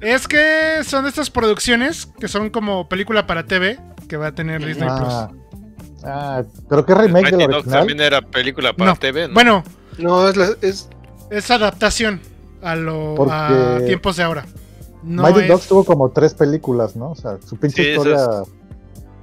es 0.00 0.28
que 0.28 0.82
son 0.84 1.04
de 1.04 1.10
estas 1.10 1.30
producciones 1.30 2.06
que 2.20 2.28
son 2.28 2.50
como 2.50 2.88
película 2.88 3.26
para 3.26 3.46
TV 3.46 3.78
que 4.08 4.16
va 4.16 4.28
a 4.28 4.32
tener 4.34 4.64
Disney 4.64 4.88
Ah, 4.90 5.30
ah, 6.04 6.42
pero 6.68 6.84
qué 6.86 6.94
remake 6.94 7.22
Mighty 7.24 7.36
del 7.36 7.46
Ducks 7.46 7.54
original. 7.58 7.78
también 7.80 8.00
era 8.00 8.20
película 8.22 8.72
para 8.72 8.90
No. 8.92 8.96
TV, 8.96 9.12
Plus. 9.24 9.28
¿no? 9.28 9.34
Bueno, 9.34 9.64
No, 9.98 10.28
es, 10.28 10.36
la- 10.36 10.54
es 10.62 10.88
es 11.30 11.50
adaptación 11.50 12.20
a 12.62 12.76
lo 12.76 13.16
a 13.32 13.78
tiempos 13.86 14.16
de 14.16 14.22
ahora. 14.22 14.46
No 15.02 15.22
Mighty 15.22 15.40
es- 15.40 15.48
Ducks 15.48 15.66
tuvo 15.68 15.84
como 15.84 16.10
tres 16.10 16.34
películas, 16.34 16.94
¿no? 16.96 17.10
O 17.12 17.16
sea, 17.16 17.38
su 17.44 17.56
pinche 17.56 17.82
Sí, 17.82 17.88
historia 17.90 18.18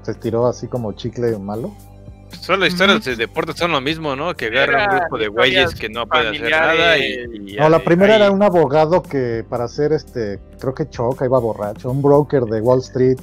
se 0.03 0.13
tiró 0.15 0.45
así 0.47 0.67
como 0.67 0.93
chicle 0.93 1.37
malo. 1.39 1.73
Son 2.41 2.59
las 2.59 2.69
historias 2.69 3.05
de 3.05 3.15
deportes 3.15 3.55
son 3.57 3.71
lo 3.71 3.79
mismo, 3.79 4.15
¿no? 4.15 4.33
Que 4.35 4.47
agarran 4.47 4.89
un 4.91 4.99
grupo 4.99 5.17
de 5.19 5.27
güeyes 5.27 5.75
que 5.75 5.87
no 5.87 6.07
pueden 6.07 6.33
hacer 6.35 6.49
nada 6.49 6.97
y, 6.97 7.03
y 7.51 7.55
No, 7.57 7.69
la 7.69 7.77
ahí- 7.77 7.83
primera 7.83 8.15
ahí- 8.15 8.21
era 8.21 8.31
un 8.31 8.41
abogado 8.41 9.03
que 9.03 9.45
para 9.47 9.65
hacer 9.65 9.93
este, 9.93 10.39
creo 10.59 10.73
que 10.73 10.89
choca, 10.89 11.25
iba 11.25 11.39
borracho, 11.39 11.91
un 11.91 12.01
broker 12.01 12.43
de 12.43 12.59
Wall 12.59 12.79
Street 12.79 13.17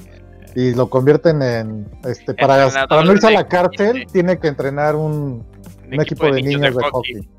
y 0.55 0.73
lo 0.73 0.89
convierten 0.89 1.41
en, 1.41 1.87
este, 2.05 2.33
para, 2.33 2.69
para 2.87 3.03
no 3.03 3.11
irse 3.13 3.27
a 3.27 3.31
la 3.31 3.43
de- 3.43 3.49
cárcel 3.49 4.07
tiene 4.11 4.39
que 4.39 4.47
entrenar 4.47 4.95
un, 4.95 5.45
equipo 5.91 6.31
de 6.31 6.41
niños 6.41 6.73
de 6.75 6.83
hockey. 6.89 7.29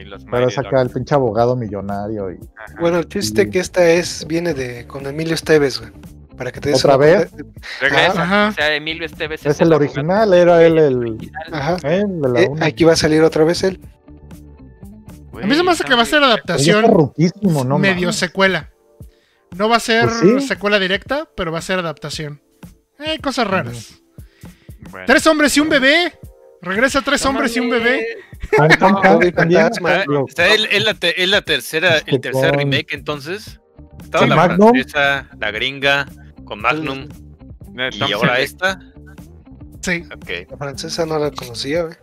Y 0.00 0.04
los 0.04 0.24
Pero 0.24 0.46
acá 0.46 0.80
el 0.80 0.88
pinche 0.88 1.14
abogado 1.14 1.54
millonario 1.54 2.30
y. 2.32 2.38
Bueno, 2.80 2.98
el 2.98 3.06
chiste 3.08 3.50
que 3.50 3.58
esta 3.58 3.86
es, 3.90 4.26
viene 4.26 4.54
de 4.54 4.86
con 4.86 5.06
Emilio 5.06 5.34
Esteves, 5.34 5.78
güey. 5.80 5.92
Para 6.40 6.52
que 6.52 6.60
te 6.60 6.70
des 6.70 6.82
¿Otra 6.82 6.96
vez? 6.96 7.30
Regresa. 7.82 8.22
Ajá. 8.22 8.48
O 8.48 8.52
sea, 8.52 8.74
Emilio 8.74 9.04
Esteves 9.04 9.44
es 9.44 9.60
el 9.60 9.74
original, 9.74 10.32
era 10.32 10.64
él 10.64 10.78
el, 10.78 10.96
original. 10.96 11.42
Ajá. 11.52 11.76
eh, 11.82 12.02
de 12.06 12.28
la 12.30 12.40
Eh, 12.40 12.48
una. 12.48 12.64
aquí 12.64 12.84
va 12.84 12.94
a 12.94 12.96
salir 12.96 13.20
otra 13.22 13.44
vez 13.44 13.62
él. 13.62 13.78
A 15.42 15.46
mí 15.46 15.54
se 15.54 15.62
me 15.62 15.70
hace 15.70 15.84
que 15.84 15.94
va 15.94 16.00
a 16.00 16.06
ser 16.06 16.22
adaptación 16.22 17.12
medio 17.78 18.10
secuela. 18.14 18.70
No 19.54 19.68
va 19.68 19.76
a 19.76 19.80
ser 19.80 20.06
Pues 20.08 20.18
sí. 20.42 20.48
secuela 20.48 20.78
directa, 20.78 21.28
pero 21.36 21.52
va 21.52 21.58
a 21.58 21.62
ser 21.62 21.78
adaptación. 21.78 22.40
Hay 22.98 23.18
cosas 23.18 23.46
raras. 23.46 24.00
Bueno. 24.90 25.04
Tres 25.06 25.26
hombres 25.26 25.54
y 25.58 25.60
un 25.60 25.68
bebé. 25.68 26.14
Regresa 26.62 27.02
tres 27.02 27.22
No 27.22 27.30
hombres 27.30 27.54
y 27.54 27.60
un 27.60 27.68
bebé. 27.68 28.06
Está 28.50 28.66
es 28.66 28.80
la, 30.84 30.94
te- 30.94 31.22
es 31.22 31.28
la 31.28 31.42
tercera, 31.42 31.98
el 31.98 32.04
Con- 32.12 32.20
tercer 32.22 32.56
remake 32.56 32.94
entonces. 32.94 33.60
Estaba 34.02 34.24
Sí, 34.24 34.30
la 34.30 34.44
francesa, 34.44 35.28
la 35.38 35.50
gringa, 35.50 36.06
con 36.50 36.60
Magnum. 36.60 37.08
Y 37.92 38.12
ahora 38.12 38.40
esta. 38.40 38.80
Sí. 39.82 40.02
La 40.50 40.56
francesa 40.56 41.06
no 41.06 41.16
la 41.16 41.30
conocía, 41.30 41.84
güey. 41.84 41.94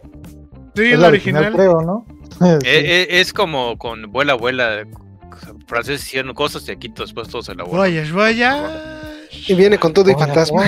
sí, 0.74 0.84
es 0.84 0.92
la 0.94 0.98
la 1.00 1.08
original, 1.10 1.44
original. 1.44 1.54
creo, 1.54 1.82
¿no? 1.82 2.06
Sí. 2.40 2.46
Eh, 2.46 2.60
eh, 2.66 3.08
es 3.20 3.34
como 3.34 3.78
con 3.78 4.04
vuela, 4.12 4.36
vuela. 4.36 4.86
Franceses 5.68 6.06
hicieron 6.06 6.34
cosas 6.34 6.68
y 6.70 6.72
aquí 6.72 6.92
después 6.96 7.28
todos 7.28 7.48
se 7.48 7.56
la 7.56 7.64
vuelan. 7.64 7.92
Voyage, 7.92 8.12
voyage. 8.14 8.74
Y 9.48 9.56
viene 9.56 9.78
con 9.78 9.94
todo 9.94 10.10
y 10.10 10.14
fantasma. 10.14 10.64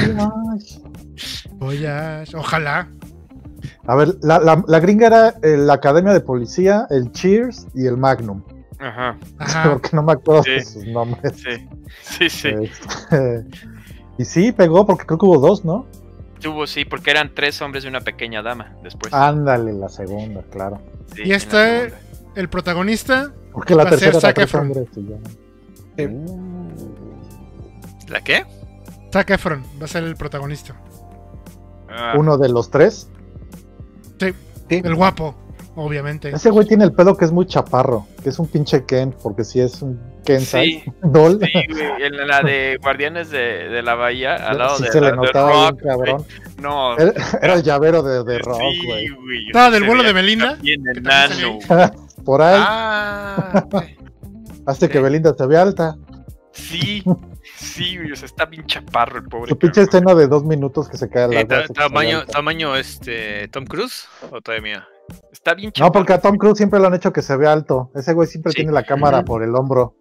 Voyage. 1.54 2.36
Ojalá. 2.36 2.90
A 3.88 3.96
ver, 3.96 4.16
la, 4.22 4.40
la, 4.40 4.64
la 4.68 4.80
gringa 4.80 5.08
era 5.08 5.30
eh, 5.42 5.56
la 5.58 5.74
Academia 5.76 6.12
de 6.12 6.22
Policía, 6.22 6.86
el 6.90 7.12
Cheers 7.12 7.68
y 7.74 7.86
el 7.86 7.96
Magnum. 7.98 8.42
Ajá. 8.80 9.18
Ajá. 9.38 9.64
Porque 9.74 9.90
no 9.94 10.04
me 10.04 10.14
acuerdo 10.14 10.44
Sí. 10.44 10.52
de 10.52 10.66
sus 10.66 10.86
nombres. 10.86 11.34
Sí. 11.38 11.68
Sí, 12.02 12.30
sí. 12.30 12.48
Este, 12.50 13.46
y 14.18 14.26
sí, 14.26 14.52
pegó 14.52 14.86
porque 14.86 15.06
creo 15.06 15.18
que 15.18 15.26
hubo 15.26 15.38
dos, 15.40 15.64
¿no? 15.66 15.86
Tuvo, 16.42 16.68
sí, 16.68 16.86
porque 16.86 17.12
eran 17.12 17.34
tres 17.34 17.62
hombres 17.62 17.84
y 17.84 17.88
una 17.88 18.02
pequeña 18.02 18.42
dama 18.42 18.74
después. 18.84 19.14
Ándale, 19.14 19.74
la 19.74 19.90
segunda, 19.90 20.42
claro. 20.50 20.80
Sí, 21.16 21.24
Y 21.26 21.32
este- 21.34 21.80
segunda. 21.90 22.00
El 22.36 22.48
protagonista 22.50 23.34
Porque 23.52 23.76
la 23.76 23.84
Va 23.84 23.90
a 23.90 23.94
ser 23.98 24.12
tercera 24.12 24.22
Zac 24.22 24.38
Efron. 24.40 24.68
hombres 24.68 24.88
ya. 24.96 25.18
Sí. 25.98 26.08
¿La 28.08 28.22
qué? 28.22 28.46
Zac 29.12 29.30
Efron 29.32 29.64
va 29.82 29.86
a 29.86 29.88
ser 29.88 30.04
el 30.04 30.16
protagonista. 30.16 30.76
Ah, 31.90 32.14
Uno 32.18 32.38
de 32.38 32.50
los 32.50 32.70
tres. 32.70 33.10
Sí. 34.20 34.34
El 34.70 34.96
guapo, 34.96 35.36
obviamente. 35.84 36.30
Ese 36.30 36.50
güey 36.50 36.68
tiene 36.68 36.84
el 36.84 36.94
pedo 36.94 37.16
que 37.18 37.26
es 37.26 37.32
muy 37.32 37.46
chaparro, 37.46 38.06
que 38.24 38.30
es 38.30 38.40
un 38.40 38.48
pinche 38.48 38.86
Ken, 38.86 39.14
porque 39.24 39.44
si 39.44 39.60
es 39.62 39.82
un 39.82 40.00
Ken 40.26 40.42
Sí. 40.42 40.84
doll. 41.04 41.40
Sí, 41.42 41.52
güey, 41.72 42.04
en 42.04 42.28
la 42.28 42.42
de 42.42 42.78
Guardianes 42.82 43.30
de, 43.32 43.70
de 43.70 43.82
la 43.82 43.96
Bahía, 43.96 44.36
al 44.36 44.58
lado 44.58 44.78
sí 44.78 44.84
de, 44.84 44.92
se 44.92 45.02
la- 45.02 45.08
le 45.08 45.12
de 45.12 45.18
notaba 45.18 45.52
bien, 45.52 45.70
Rock, 45.70 45.82
cabrón. 45.84 46.18
güey. 46.18 46.40
No, 46.62 46.98
Era, 46.98 47.14
era 47.42 47.54
el 47.56 47.64
llavero 47.64 48.04
de, 48.04 48.24
de 48.24 48.40
Rock, 48.40 48.60
sí, 48.60 48.86
güey. 48.86 49.48
Estaba 49.48 49.72
del 49.72 49.84
vuelo 49.86 50.04
de 50.04 50.14
Belinda. 50.14 50.58
Bien 50.62 50.82
enano. 50.96 51.60
Por 52.26 52.42
ahí, 52.42 52.60
Ah, 52.62 53.64
hace 54.66 54.88
que 54.90 54.98
sí. 54.98 55.04
Belinda 55.04 55.34
se 55.38 55.46
vea 55.48 55.62
alta. 55.62 55.96
Sí, 56.52 57.02
sí, 57.56 57.98
güey. 57.98 58.12
O 58.12 58.16
sea, 58.16 58.26
está 58.26 58.46
bien 58.46 58.66
chaparro 58.66 59.20
el 59.20 59.26
pobre. 59.30 59.50
Su 59.50 59.58
pinche 59.58 59.86
cabrón. 59.86 60.04
escena 60.04 60.16
de 60.20 60.28
dos 60.28 60.44
minutos 60.44 60.90
que 60.90 60.98
se 60.98 61.10
cae 61.10 61.24
al 61.24 61.34
Eh, 61.34 61.46
ta- 61.46 61.66
tamaño, 61.68 62.26
tamaño 62.26 62.76
este 62.76 63.48
Tom 63.48 63.66
Cruise 63.66 64.08
o 64.30 64.42
todavía 64.42 64.86
Está 65.40 65.54
bien 65.54 65.68
No, 65.70 65.72
chaparro. 65.72 65.92
porque 65.94 66.14
a 66.14 66.22
Tom 66.22 66.38
Cruise 66.38 66.58
siempre 66.58 66.80
lo 66.80 66.88
han 66.88 66.94
hecho 66.96 67.12
que 67.14 67.22
se 67.22 67.36
vea 67.38 67.52
alto. 67.54 67.92
Ese 67.96 68.14
güey 68.14 68.28
siempre 68.28 68.52
Sí. 68.52 68.58
tiene 68.58 68.72
la 68.74 68.84
cámara 68.84 69.24
por 69.24 69.42
el 69.42 69.56
hombro. 69.56 69.96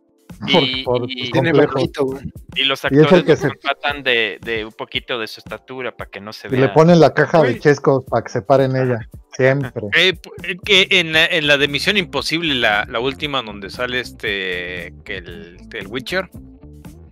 Y- 0.46 0.82
por, 0.84 1.00
por 1.00 1.10
y- 1.10 1.20
sus 1.22 1.30
Tiene 1.30 1.50
complejos. 1.52 1.74
bajito, 1.74 2.04
güey. 2.04 2.32
Y 2.56 2.64
los 2.64 2.84
Y 2.84 2.86
es 2.88 2.92
el 2.92 3.00
actores 3.04 3.24
que 3.24 3.30
los 3.30 3.38
se- 3.40 3.50
tratan 3.62 4.02
de, 4.02 4.38
de 4.42 4.64
un 4.66 4.72
poquito 4.72 5.18
de 5.18 5.26
su 5.26 5.40
estatura 5.40 5.96
para 5.96 6.10
que 6.10 6.20
no 6.20 6.32
se 6.34 6.48
Y 6.48 6.50
vea. 6.50 6.60
le 6.60 6.68
ponen 6.70 7.00
la 7.00 7.14
caja 7.14 7.40
de 7.42 7.58
chescos 7.58 8.04
para 8.04 8.22
que 8.24 8.28
se 8.30 8.42
pare 8.42 8.64
en 8.64 8.76
ella. 8.76 8.98
Siempre. 9.32 9.82
Eh, 9.96 10.18
eh, 10.42 10.56
que 10.64 10.86
en 10.90 11.12
la, 11.12 11.24
en 11.24 11.46
la 11.46 11.56
de 11.56 11.68
Misión 11.68 11.96
Imposible, 11.96 12.54
la, 12.56 12.84
la 12.86 13.00
última 13.00 13.40
donde 13.42 13.70
sale 13.70 14.00
este 14.00 14.92
que 15.04 15.16
el, 15.18 15.56
el 15.72 15.86
Witcher, 15.86 16.28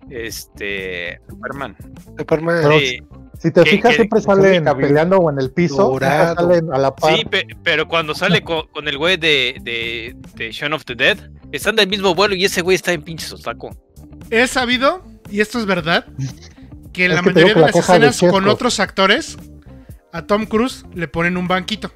este 0.09 1.19
Superman. 1.29 1.75
Superman. 2.17 2.59
Pero 2.61 2.79
sí, 2.79 2.99
Si 3.39 3.51
te 3.51 3.63
que- 3.63 3.69
fijas, 3.71 3.89
que- 3.91 3.95
siempre 3.97 4.19
que 4.19 4.25
salen 4.25 4.65
peleando 4.65 5.17
o 5.17 5.29
en 5.31 5.39
el 5.39 5.51
piso. 5.51 5.97
salen 5.99 6.73
a 6.73 6.77
la 6.77 6.95
par. 6.95 7.15
sí, 7.15 7.25
pe- 7.25 7.47
pero 7.63 7.87
cuando 7.87 8.15
sale 8.15 8.43
con, 8.43 8.67
con 8.67 8.87
el 8.87 8.97
güey 8.97 9.17
de, 9.17 9.57
de, 9.61 10.15
de 10.35 10.51
Shaun 10.51 10.73
of 10.73 10.85
the 10.85 10.95
Dead, 10.95 11.17
están 11.51 11.75
del 11.75 11.87
mismo 11.87 12.15
vuelo 12.15 12.35
y 12.35 12.45
ese 12.45 12.61
güey 12.61 12.75
está 12.75 12.93
en 12.93 13.03
pinche 13.03 13.27
sotaco. 13.27 13.75
He 14.31 14.47
sabido, 14.47 15.03
y 15.29 15.41
esto 15.41 15.59
es 15.59 15.65
verdad, 15.65 16.05
que 16.93 17.05
en 17.05 17.15
la 17.15 17.21
mayoría 17.21 17.53
de 17.53 17.59
la 17.61 17.67
las 17.67 17.73
de 17.73 17.79
escenas 17.79 18.19
con 18.19 18.47
otros 18.47 18.79
actores, 18.79 19.37
a 20.11 20.25
Tom 20.25 20.45
Cruise 20.47 20.83
le 20.95 21.07
ponen 21.07 21.37
un 21.37 21.47
banquito. 21.47 21.91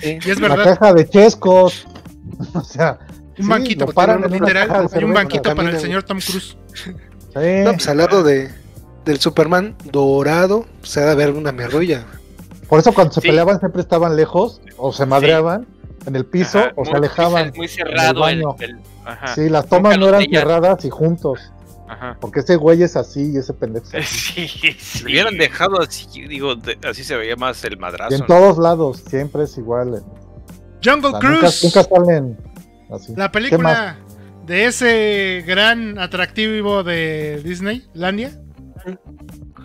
Sí. 0.00 0.18
Y 0.24 0.30
es 0.30 0.40
la 0.40 0.48
verdad, 0.48 0.78
caja 0.78 0.94
de 0.94 1.08
chescos. 1.08 1.86
o 2.54 2.60
sea, 2.62 2.98
un 3.38 3.44
sí, 3.44 3.50
banquito. 3.50 3.86
una 3.94 4.26
literal, 4.28 4.88
hay 4.92 5.04
un 5.04 5.12
banquito 5.12 5.54
para 5.54 5.70
el 5.70 5.78
señor 5.80 6.04
Tom 6.04 6.18
Cruise. 6.20 6.56
sí. 6.84 6.90
No, 7.64 7.72
pues 7.72 7.88
al 7.88 7.98
lado 7.98 8.22
de, 8.22 8.50
del 9.06 9.18
Superman 9.20 9.74
dorado, 9.90 10.66
se 10.82 11.00
ha 11.00 11.06
de 11.06 11.14
ver 11.14 11.30
una 11.32 11.52
merrulla. 11.52 12.04
Por 12.68 12.80
eso 12.80 12.92
cuando 12.92 13.14
se 13.14 13.20
Sí. 13.22 13.28
peleaban 13.28 13.58
siempre 13.60 13.80
estaban 13.80 14.16
lejos 14.16 14.60
o 14.76 14.92
se 14.92 15.06
madreaban 15.06 15.66
en 16.06 16.16
el 16.16 16.26
piso 16.26 16.58
Ajá, 16.58 16.72
o 16.76 16.82
muy- 16.82 16.90
se 16.90 16.96
alejaban. 16.96 17.52
Muy, 17.56 17.68
cerrado 17.68 18.28
el, 18.28 18.42
baño. 18.42 18.56
el- 18.60 18.78
ajá. 19.04 19.34
Sí, 19.34 19.48
las 19.48 19.66
tomas 19.68 19.94
Nunca 19.94 19.96
no 19.96 20.12
los 20.12 20.20
eran 20.22 20.30
cerradas 20.34 20.84
y 20.84 20.90
juntos. 20.90 21.40
Ajá. 21.88 22.16
Porque 22.20 22.40
ese 22.40 22.56
güey 22.56 22.82
es 22.82 22.96
así 22.96 23.30
y 23.32 23.36
ese 23.38 23.52
pendejo 23.54 23.86
es 23.86 23.94
así. 24.04 24.48
Sí, 24.48 24.48
sí. 24.48 24.72
Si 24.78 24.98
lo 25.04 25.10
hubieran 25.10 25.38
dejado 25.38 25.80
así, 25.80 26.22
digo, 26.26 26.56
de- 26.56 26.76
así 26.88 27.04
se 27.04 27.16
veía 27.16 27.36
más 27.36 27.62
el 27.64 27.74
Y 27.74 27.76
madrazo. 27.76 28.14
en 28.14 28.20
¿no? 28.20 28.26
todos 28.26 28.58
lados, 28.58 29.02
siempre 29.08 29.44
es 29.44 29.56
igual. 29.56 30.02
Jungle 30.84 31.08
O 31.08 31.20
sea, 31.20 31.30
nunca, 31.30 31.38
Cruise, 31.38 31.64
nunca 31.64 31.84
salen 31.84 32.36
así. 32.92 33.14
la 33.16 33.30
película 33.30 33.98
de 34.46 34.64
ese 34.66 35.44
gran 35.46 35.98
atractivo 36.00 36.82
de 36.82 37.40
Disney, 37.44 37.86
Landia. 37.94 38.40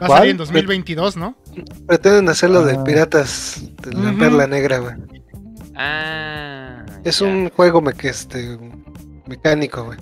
Va 0.02 0.06
a 0.06 0.10
salir 0.10 0.31
en 0.31 0.38
2022, 0.38 1.18
¿no? 1.18 1.35
Pretenden 1.88 2.30
hacerlo 2.30 2.60
Ah. 2.60 2.64
de 2.65 2.77
Piratas 2.80 3.61
de 3.84 3.93
la. 3.93 4.14
Perla 4.18 4.48
Negra, 4.48 4.80
güey. 4.80 4.95
Ah. 5.76 6.85
Es 7.03 7.19
ya. 7.19 7.26
un 7.27 7.49
juego 7.49 7.81
me 7.81 7.93
que 7.93 8.10
este 8.10 8.57
mecánico, 9.27 9.84
güey. 9.85 9.99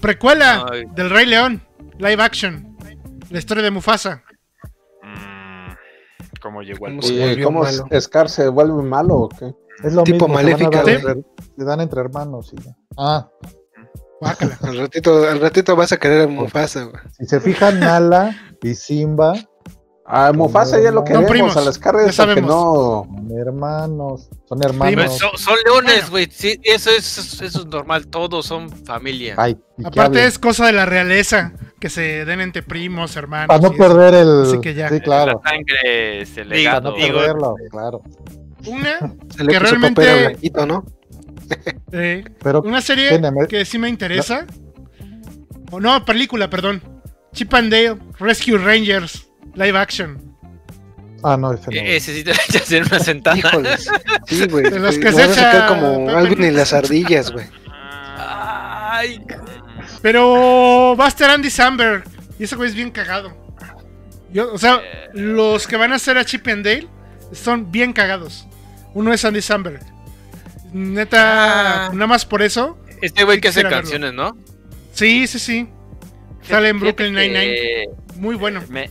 Precuela 0.00 0.66
Ay. 0.70 0.84
del 0.94 1.10
Rey 1.10 1.26
León, 1.26 1.62
live 1.98 2.22
action. 2.22 2.76
La 3.30 3.38
historia 3.38 3.62
de 3.64 3.70
Mufasa. 3.70 4.22
Mm, 5.02 5.72
¿Cómo 6.40 6.62
llegó 6.62 6.86
al 6.86 7.00
¿Cómo 7.42 7.62
malo? 7.62 7.86
Scar 8.00 8.28
se 8.28 8.48
vuelve 8.48 8.82
malo 8.82 9.16
o 9.16 9.28
qué? 9.28 9.52
Es 9.82 9.92
lo 9.92 10.04
tipo 10.04 10.26
mismo, 10.28 10.34
Maléfica, 10.34 10.84
se 10.84 11.64
dan 11.64 11.80
entre 11.80 12.00
hermanos. 12.00 12.52
y 12.52 12.62
ya. 12.62 12.76
Ah, 12.96 13.28
Guácala. 14.24 14.58
Al 14.62 14.78
ratito, 14.78 15.28
al 15.28 15.40
ratito 15.40 15.76
vas 15.76 15.92
a 15.92 15.96
querer 15.98 16.22
a 16.22 16.26
Mufasa, 16.26 16.84
güey. 16.84 17.02
si 17.18 17.26
se 17.26 17.40
fijan, 17.40 17.80
Nala 17.80 18.36
y 18.62 18.74
Simba 18.74 19.34
A 20.06 20.32
Mufasa 20.32 20.80
ya 20.80 20.90
lo 20.90 21.02
queremos, 21.04 21.30
primos, 21.30 21.56
a 21.56 21.62
las 21.62 21.76
ya 21.76 21.80
carreras 21.82 22.06
que 22.08 22.12
sabemos. 22.12 22.50
no. 22.50 23.06
son 23.06 23.38
hermanos. 23.38 24.28
Son 24.46 24.62
hermanos. 24.62 25.18
son, 25.18 25.30
son 25.38 25.54
leones, 25.64 26.10
güey. 26.10 26.28
Sí, 26.30 26.60
eso, 26.62 26.90
es, 26.90 27.40
eso 27.40 27.60
es 27.60 27.66
normal. 27.66 28.06
Todos 28.08 28.44
son 28.46 28.68
familia. 28.70 29.34
Ay, 29.38 29.56
Aparte 29.84 30.26
es 30.26 30.38
cosa 30.38 30.66
de 30.66 30.72
la 30.72 30.84
realeza, 30.86 31.52
que 31.80 31.88
se 31.88 32.24
den 32.26 32.40
entre 32.42 32.62
primos, 32.62 33.16
hermanos. 33.16 33.48
Para 33.48 33.60
no 33.60 33.68
eso. 33.68 33.76
perder 33.78 34.14
el. 34.14 34.42
Así 34.42 34.60
que 34.60 34.74
ya. 34.74 34.88
Sí, 34.90 35.00
claro. 35.00 35.40
La 35.42 35.50
sangre, 35.50 36.26
Para 36.34 36.44
legado. 36.48 36.90
no 36.90 36.96
perderlo, 36.96 37.54
claro. 37.70 38.02
Una, 38.66 38.98
Se 39.36 39.44
le 39.44 39.52
Que 39.52 39.58
realmente- 39.58 40.20
Blanquito, 40.26 40.66
¿no? 40.66 40.84
Pero 41.90 42.62
una 42.62 42.80
serie 42.80 43.20
que 43.48 43.64
sí 43.64 43.78
me 43.78 43.88
interesa. 43.88 44.46
O 45.70 45.80
no, 45.80 46.04
película, 46.04 46.48
perdón. 46.50 46.82
Chip 47.32 47.52
and 47.54 47.70
Dale, 47.70 47.98
Rescue 48.18 48.58
Rangers, 48.58 49.26
live 49.54 49.76
action. 49.76 50.36
Ah, 51.22 51.36
no, 51.36 51.52
ese 51.52 51.70
no. 51.70 51.76
E- 51.76 51.96
Ese 51.96 52.14
sí 52.14 52.22
te 52.22 52.32
que 52.52 52.58
hacer 52.58 52.82
una 52.84 52.98
sentada. 53.00 53.36
Híjoles. 53.38 53.88
Sí, 54.26 54.46
güey. 54.46 54.64
De 54.70 54.78
los 54.78 54.98
que 54.98 55.10
se 55.10 55.22
a 55.22 55.26
echa 55.26 55.66
como 55.66 56.10
Alvin 56.10 56.44
y 56.44 56.50
las 56.50 56.72
ardillas, 56.72 57.30
güey. 57.32 57.46
Ay, 58.16 59.20
Pero 60.02 60.94
va 60.98 61.06
a 61.06 61.08
estar 61.08 61.30
Andy 61.30 61.50
Samberg. 61.50 62.04
Y 62.38 62.44
ese 62.44 62.56
güey 62.56 62.68
es 62.68 62.74
bien 62.74 62.90
cagado. 62.90 63.32
Yo, 64.32 64.52
o 64.52 64.58
sea, 64.58 64.80
los 65.12 65.66
que 65.66 65.76
van 65.76 65.92
a 65.92 65.96
hacer 65.96 66.18
a 66.18 66.24
Chip 66.24 66.46
and 66.48 66.64
Dale 66.64 66.88
son 67.32 67.70
bien 67.72 67.92
cagados. 67.92 68.46
Uno 68.92 69.12
es 69.12 69.24
Andy 69.24 69.40
Samberg. 69.42 69.80
Neta, 70.74 71.86
Ah. 71.86 71.90
nada 71.92 72.06
más 72.06 72.26
por 72.26 72.42
eso. 72.42 72.78
este 73.00 73.24
güey 73.24 73.40
que 73.40 73.48
hace 73.48 73.62
verlo. 73.62 73.76
canciones, 73.78 74.12
¿no? 74.12 74.36
Sí, 74.92 75.26
sí, 75.26 75.38
sí. 75.38 75.68
Sale 76.42 76.68
en 76.70 76.80
Brooklyn 76.80 77.14
Nine-Nine. 77.14 77.54
que 77.54 77.84
Muy 78.16 78.34
bueno. 78.36 78.62
Me, 78.68 78.88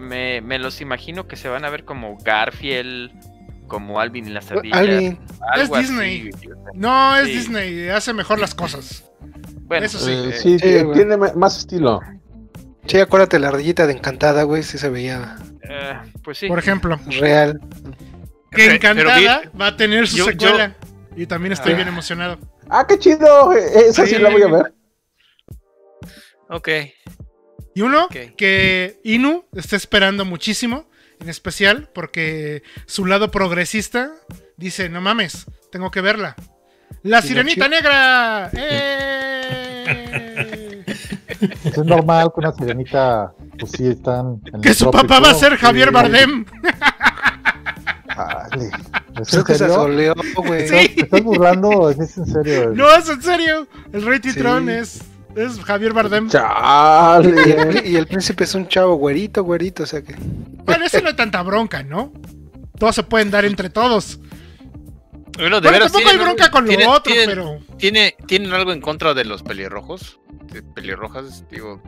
me, 0.00 0.40
me 0.40 0.58
los 0.58 0.80
imagino 0.80 1.26
que 1.28 1.36
se 1.36 1.48
van 1.48 1.64
a 1.64 1.70
ver 1.70 1.84
como 1.84 2.16
Garfield, 2.18 3.10
como 3.66 4.00
Alvin 4.00 4.26
y 4.26 4.30
las 4.30 4.50
ardillas. 4.50 4.78
Alvin, 4.78 5.18
Es 5.56 5.70
así, 5.70 5.80
Disney. 5.80 6.30
No, 6.74 7.16
es 7.16 7.26
Sí. 7.28 7.32
Disney, 7.34 7.88
hace 7.90 8.12
mejor 8.12 8.38
las 8.40 8.54
cosas. 8.54 9.04
Bueno, 9.66 9.86
Eso 9.86 9.98
sí. 9.98 10.10
Eh, 10.10 10.28
eh, 10.28 10.32
sí, 10.32 10.58
sí, 10.58 10.68
eh, 10.68 10.86
tiene 10.92 11.16
más 11.16 11.56
estilo. 11.58 12.00
sí, 12.86 12.98
acuérdate 13.00 13.38
la 13.38 13.48
ardillita 13.48 13.86
de 13.86 13.92
Encantada, 13.94 14.42
güey, 14.44 14.62
sí 14.62 14.76
se 14.78 14.88
veía 14.88 15.36
eh, 15.68 15.94
pues 16.22 16.38
sí. 16.38 16.48
Por 16.48 16.58
ejemplo, 16.58 16.98
real. 17.06 17.60
que 18.50 18.56
pero 18.56 18.74
Encantada 18.74 19.42
va 19.58 19.66
a 19.68 19.76
tener 19.76 20.06
su 20.08 20.16
yo- 20.18 20.24
secuela. 20.26 20.76
Y 21.16 21.26
también 21.26 21.52
estoy 21.52 21.72
Ah. 21.72 21.76
bien 21.76 21.88
emocionado. 21.88 22.38
¡Ah, 22.70 22.86
qué 22.86 22.98
chido! 22.98 23.52
Eh, 23.52 23.88
Esa 23.88 24.04
sí, 24.06 24.14
Sí. 24.16 24.18
la 24.22 24.30
voy 24.30 24.42
a 24.42 24.48
ver. 24.48 24.72
Ok. 26.48 26.68
Y 27.74 27.80
uno 27.82 28.08
que 28.36 29.00
Inu 29.04 29.44
está 29.54 29.76
esperando 29.76 30.24
muchísimo, 30.24 30.88
en 31.20 31.28
especial 31.28 31.88
porque 31.94 32.62
su 32.86 33.06
lado 33.06 33.30
progresista 33.30 34.12
dice, 34.56 34.88
no 34.88 35.00
mames, 35.00 35.46
tengo 35.70 35.90
que 35.90 36.00
verla. 36.02 36.34
La 37.02 37.22
Sirenita 37.22 37.68
Negra. 37.68 38.50
¡Eh! 38.56 39.88
Pues 41.62 41.76
es 41.78 41.84
normal 41.84 42.30
que 42.32 42.40
una 42.40 42.52
sirenita, 42.52 43.32
pues 43.58 43.72
sí, 43.72 43.88
están. 43.88 44.40
en 44.52 44.60
que 44.60 44.74
su 44.74 44.84
trópico, 44.90 45.06
papá 45.08 45.20
va 45.20 45.30
a 45.30 45.34
ser 45.34 45.56
Javier 45.56 45.88
sí. 45.88 45.94
Bardem. 45.94 46.44
Dale. 48.16 48.70
¿Es 49.20 49.34
en 49.34 49.44
serio? 49.44 49.66
asoleó, 49.74 50.14
güey. 50.36 50.68
Sí. 50.68 50.88
¿Te 50.94 51.00
estás 51.02 51.22
burlando 51.22 51.68
o 51.68 51.90
es 51.90 51.98
en 52.18 52.26
serio? 52.26 52.72
No, 52.74 52.90
es 52.94 53.08
en 53.08 53.22
serio. 53.22 53.66
El 53.92 54.02
Rey 54.04 54.20
Titrón 54.20 54.66
Sí. 54.66 54.72
es, 54.72 55.02
es 55.36 55.60
Javier 55.60 55.92
Bardem. 55.92 56.26
Y 56.26 56.30
¡Chale! 56.30 57.30
el, 57.80 57.86
y 57.86 57.96
el 57.96 58.06
príncipe 58.06 58.44
es 58.44 58.54
un 58.54 58.68
chavo 58.68 58.94
güerito, 58.96 59.42
güerito, 59.44 59.82
o 59.82 59.86
sea 59.86 60.02
que. 60.02 60.14
Bueno, 60.18 60.84
eso 60.84 61.00
no 61.00 61.08
es 61.10 61.16
tanta 61.16 61.42
bronca, 61.42 61.82
¿no? 61.82 62.12
Todos 62.78 62.94
se 62.94 63.02
pueden 63.02 63.30
dar 63.30 63.44
entre 63.44 63.70
todos. 63.70 64.18
Bueno, 65.38 65.60
de 65.60 65.68
Bueno, 65.70 65.84
tampoco 65.86 65.98
hay 65.98 66.04
¿tienen 66.16 66.24
bronca 66.26 66.50
con 66.50 66.64
lo 66.64 66.68
tienen- 66.68 66.88
otro, 66.88 67.12
tienen- 67.12 67.28
pero... 67.28 67.58
¿tiene, 67.78 68.16
¿Tienen 68.26 68.52
algo 68.52 68.72
en 68.72 68.80
contra 68.82 69.14
de 69.14 69.24
los 69.24 69.42
pelirrojos? 69.42 70.20
De 70.52 70.62
pelirrojas, 70.62 71.44
digo. 71.50 71.82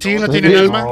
Sí, 0.00 0.14
no 0.16 0.26
Sí, 0.26 0.32
tienen 0.40 0.56
alma. 0.58 0.86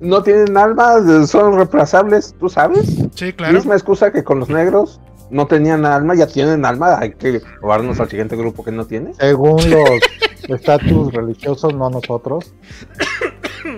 No 0.00 0.22
tienen 0.22 0.56
alma, 0.56 1.26
son 1.26 1.54
reemplazables, 1.56 2.34
¿tú 2.40 2.48
sabes? 2.48 2.86
Sí, 3.14 3.32
claro. 3.32 3.52
Misma 3.54 3.74
excusa 3.74 4.10
que 4.12 4.24
con 4.24 4.40
los 4.40 4.48
negros. 4.48 5.00
No 5.30 5.46
tenían 5.46 5.86
alma, 5.86 6.16
ya 6.16 6.26
tienen 6.26 6.64
alma. 6.64 6.98
Hay 6.98 7.12
que 7.12 7.40
robarnos 7.62 8.00
al 8.00 8.08
siguiente 8.10 8.34
grupo 8.34 8.64
que 8.64 8.72
no 8.72 8.84
tiene. 8.86 9.14
Según 9.14 9.58
los 9.70 9.88
estatus 10.48 11.12
religiosos, 11.14 11.72
no 11.74 11.88
nosotros. 11.88 12.52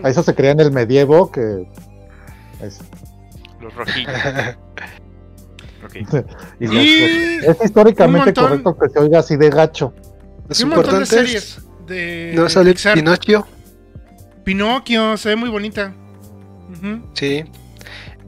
A 0.03 0.09
eso 0.09 0.23
se 0.23 0.35
creía 0.35 0.53
en 0.53 0.61
el 0.61 0.73
medievo 0.73 1.31
que. 1.31 1.69
es- 2.63 2.81
Los 3.61 3.75
rojillos. 3.75 4.13
Ok. 5.85 5.97
y 6.61 6.65
es 7.45 7.57
históricamente 7.65 8.27
montón- 8.33 8.63
correcto 8.63 8.79
que 8.79 8.89
se 8.89 8.99
oiga 9.01 9.19
así 9.19 9.37
de 9.37 9.51
gacho. 9.51 9.93
Y 10.57 10.63
un 10.63 10.69
montón 10.71 11.01
de 11.01 11.07
series 11.07 11.61
de 11.89 12.33
No 12.37 12.49
sale. 12.49 12.75
Pinocho. 12.95 13.45
Pinocchio, 14.45 15.17
se 15.17 15.31
ve 15.31 15.37
muy 15.37 15.49
bonita. 15.51 15.95
Sí. 17.15 17.45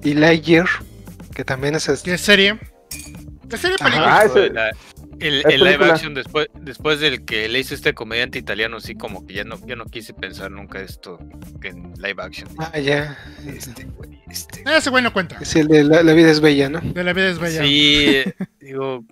Y 0.03 0.15
Lightyear, 0.15 0.67
que 1.35 1.45
también 1.45 1.75
es 1.75 1.89
este. 1.89 2.11
¿Qué 2.11 2.19
serie? 2.19 2.59
¿Qué 3.49 3.57
serie 3.57 3.77
Ajá. 3.81 3.85
película? 3.91 4.19
Ah, 4.19 4.25
ese- 4.25 4.51
La- 4.51 4.71
el, 5.21 5.39
Es 5.41 5.45
el 5.55 5.63
live 5.65 5.85
action 5.85 6.13
después, 6.13 6.49
después 6.61 6.99
del 6.99 7.25
que 7.25 7.49
le 7.49 7.61
hizo 7.61 7.75
este 7.75 7.95
comediante 7.95 8.37
italiano, 8.39 8.81
sí, 8.81 8.97
como 8.97 9.25
que 9.27 9.35
ya 9.35 9.45
no, 9.45 9.59
ya 9.65 9.77
no 9.77 9.85
quise 9.87 10.13
pensar 10.13 10.51
nunca 10.51 10.81
esto 10.81 11.19
en 11.63 11.93
live 11.99 12.21
action. 12.21 12.49
Ah, 12.59 12.77
ya. 12.79 13.17
Este, 13.47 13.85
güey, 13.85 14.21
este. 14.29 14.65
Ah, 14.67 14.77
Ese 14.79 14.91
güey 14.91 15.05
no 15.05 15.13
cuenta. 15.13 15.39
Es 15.41 15.55
el 15.55 15.69
de 15.69 15.85
la, 15.85 16.03
la 16.03 16.13
vida 16.15 16.31
es 16.31 16.41
bella, 16.41 16.69
¿no? 16.69 16.81
De 16.81 17.05
la 17.05 17.13
vida 17.13 17.29
es 17.31 17.39
bella. 17.39 17.63
Sí, 17.63 18.25
digo. 18.61 19.05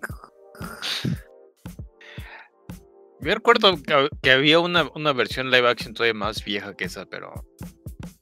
Yo 3.22 3.34
recuerdo 3.34 3.78
que, 4.20 4.30
había 4.30 4.58
una, 4.58 4.88
una 4.94 5.12
versión 5.12 5.50
live 5.50 5.68
action 5.68 5.94
todavía 5.94 6.14
más 6.14 6.44
vieja 6.44 6.74
que 6.74 6.84
esa, 6.84 7.06
pero 7.06 7.32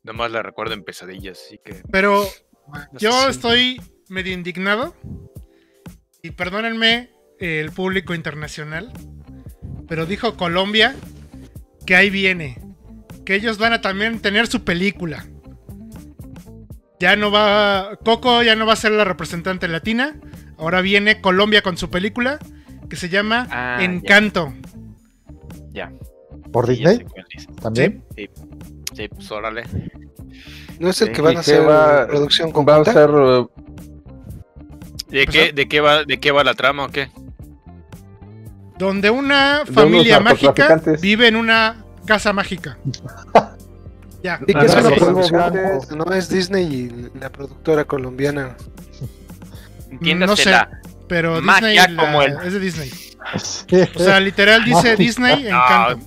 nomás 0.02 0.31
la 0.31 0.43
recuerdo 0.43 0.74
en 0.74 0.85
pesadillas, 0.85 1.40
así 1.47 1.59
que. 1.64 1.82
Pero 1.90 2.24
No 2.93 2.98
yo 2.98 3.10
si- 3.24 3.31
estoy 3.31 3.81
medio 4.09 4.32
indignado. 4.32 4.94
Y 6.22 6.32
perdónenme 6.32 7.10
eh, 7.39 7.60
el 7.60 7.72
público 7.72 8.14
internacional. 8.14 8.93
Pero 9.89 10.05
dijo 10.06 10.36
Colombia 10.36 10.94
que 11.86 11.97
ahí 11.97 12.10
viene. 12.10 12.60
Que 13.24 13.35
ellos 13.36 13.56
van 13.59 13.72
a 13.72 13.81
también 13.81 14.20
tener 14.20 14.47
su 14.48 14.64
película. 14.64 15.24
Ya 16.98 17.16
no 17.16 17.31
va. 17.31 17.97
Coco 18.05 18.43
ya 18.43 18.55
no 18.56 18.66
va 18.66 18.74
a 18.74 18.77
ser 18.77 18.93
la 18.93 19.05
representante 19.05 19.66
latina. 19.68 20.20
Ahora 20.59 20.82
viene 20.82 21.20
Colombia 21.22 21.62
con 21.62 21.77
su 21.78 21.89
película. 21.90 22.39
Que 22.90 22.97
se 22.97 23.09
llama 23.09 23.48
Ah. 23.51 23.78
Encanto. 23.82 24.52
Ya. 24.62 24.80
¿Por 26.52 26.66
sí, 26.66 26.76
ya 26.82 26.90
Disney? 26.90 26.97
sé 26.98 27.05
cuál 27.12 27.26
dices. 27.34 27.56
También. 27.62 28.05
Sí, 28.16 29.09
Pues 29.09 29.30
órale. 29.30 29.64
No 30.78 30.88
es 30.90 31.01
el 31.02 31.09
Sí, 31.09 31.12
que 31.14 31.22
van 31.22 31.32
¿Y 31.34 31.36
a 31.36 31.40
qué 31.42 31.52
hacer 31.52 31.68
va- 31.68 32.06
producción 32.06 32.48
Va 32.48 32.51
a 32.51 32.55
conjunta. 32.55 32.92
ser. 32.92 33.10
eh, 33.12 33.47
¿De 35.10 35.26
qué, 35.26 35.52
de, 35.52 35.68
qué 35.68 35.80
va, 35.80 36.05
¿De 36.05 36.20
qué 36.20 36.30
va 36.30 36.44
la 36.44 36.55
trama 36.55 36.84
o 36.86 36.88
qué? 36.88 37.10
Donde 38.78 39.10
una 39.10 39.62
familia 39.70 40.20
mágica 40.20 40.80
vive 41.02 41.28
en 41.28 41.36
una 41.36 41.84
casa 42.06 42.32
mágica. 42.32 42.78
ya. 44.22 44.38
Sí, 44.47 44.52
una 44.55 44.68
sí, 44.68 44.94
producción, 44.98 45.52
sí. 45.88 45.97
no 45.97 46.05
es 46.14 46.28
Disney 46.30 46.64
y 46.64 47.18
la 47.18 47.30
productora 47.30 47.84
colombiana. 47.84 48.56
Entiéndasela. 49.90 50.80
Pero 51.09 51.42
Magia 51.42 51.68
Disney 51.86 51.97
la- 51.97 52.02
como 52.05 52.22
él. 52.22 52.36
es 52.44 52.52
de 52.52 52.60
Disney. 52.60 52.90
O 53.94 53.98
sea, 54.02 54.18
literal 54.20 54.64
dice. 54.64 54.97
Disney 54.97 55.47
Encanto. 55.47 56.06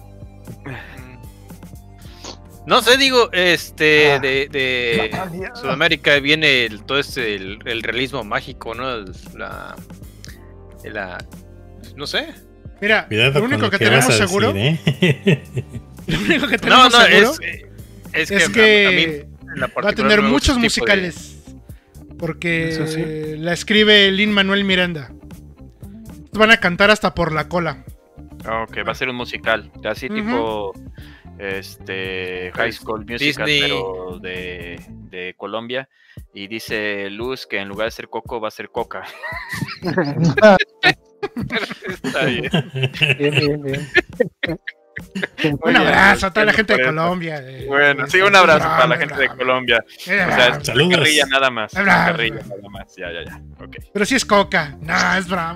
No 2.66 2.82
sé, 2.82 2.98
digo, 2.98 3.30
este, 3.34 4.14
Ah. 4.14 4.20
de, 4.20 4.48
de 4.50 5.12
Sudamérica 5.54 6.18
viene 6.20 6.66
el- 6.66 6.84
todo 6.84 6.98
este, 7.00 7.36
el, 7.36 7.60
el 7.66 7.84
realismo 7.84 8.24
mágico, 8.24 8.74
¿no? 8.74 9.04
La, 9.36 9.76
la, 10.86 11.26
no 11.98 12.08
sé. 12.08 12.28
Mira, 12.80 13.06
Cuidado 13.08 13.40
lo 13.40 13.46
único 13.46 13.70
que, 13.70 13.78
que 13.80 13.86
tenemos 13.86 14.14
seguro, 14.16 14.54
¿eh? 14.56 14.80
lo 16.08 16.20
único 16.20 16.48
que 16.48 16.58
tenemos 16.58 16.92
no, 16.94 17.02
seguro 17.02 17.32
es, 18.14 18.32
es 18.32 18.32
es 18.32 18.50
que, 18.50 18.86
a- 18.86 18.90
a 18.90 18.92
mí 18.92 19.08
la 19.60 19.68
va 19.68 19.90
a 19.90 19.94
tener 19.94 20.20
gusta 20.22 20.32
muchos 20.32 20.56
de- 20.56 20.62
musicales. 20.62 21.30
Porque 22.18 22.80
sí. 22.88 23.38
la 23.42 23.52
escribe 23.52 24.10
Lin 24.12 24.32
Manuel 24.32 24.64
Miranda. 24.64 25.12
Van 26.34 26.52
a 26.52 26.58
cantar 26.58 26.92
hasta 26.92 27.14
por 27.14 27.32
la 27.32 27.48
cola. 27.48 27.84
Ok, 28.40 28.78
va 28.86 28.92
a 28.92 28.96
ser 28.96 29.10
un 29.10 29.16
musical. 29.16 29.72
Así 29.86 30.10
tipo. 30.10 30.74
Este. 31.40 32.52
High 32.54 32.72
School 32.72 33.06
Musical, 33.06 33.46
Disney. 33.46 33.62
pero 33.62 34.20
de, 34.20 34.80
de 35.10 35.34
Colombia. 35.38 35.90
Y 36.34 36.48
dice 36.48 37.10
Luz 37.10 37.48
que 37.48 37.60
en 37.60 37.70
lugar 37.70 37.86
de 37.88 37.92
ser 37.92 38.10
Coco 38.10 38.40
va 38.40 38.50
a 38.50 38.52
ser 38.52 38.70
Coca. 38.70 39.04
Está 42.04 42.26
bien. 42.26 42.50
Bien, 43.18 43.32
bien, 43.32 43.62
bien. 43.62 43.90
Un 45.64 45.76
abrazo 45.76 46.28
a 46.28 46.32
toda 46.34 46.46
la 46.46 46.54
gente 46.54 46.76
de. 46.78 46.84
Colombia. 46.84 47.38
eh. 47.44 47.66
Bueno, 47.68 48.08
sí, 48.08 48.18
Es 48.20 48.24
un 48.28 48.36
abrazo 48.36 48.60
para 48.68 48.88
la 48.88 48.98
gente 48.98 49.16
de. 49.16 49.28
Colombia. 49.30 49.84
O 49.88 50.00
sea, 50.00 50.64
Saludos. 50.64 50.98
carrilla 50.98 51.26
nada 51.28 51.50
más. 51.50 51.74
Carrilla 51.74 52.36
nada 52.48 52.70
más. 52.70 52.96
Ya, 52.96 53.12
ya, 53.12 53.24
ya. 53.26 53.42
Pero 53.92 54.06
sí 54.06 54.16
es 54.16 54.26
coca. 54.26 54.78
No, 54.82 55.16
es 55.16 55.28
broma. 55.28 55.56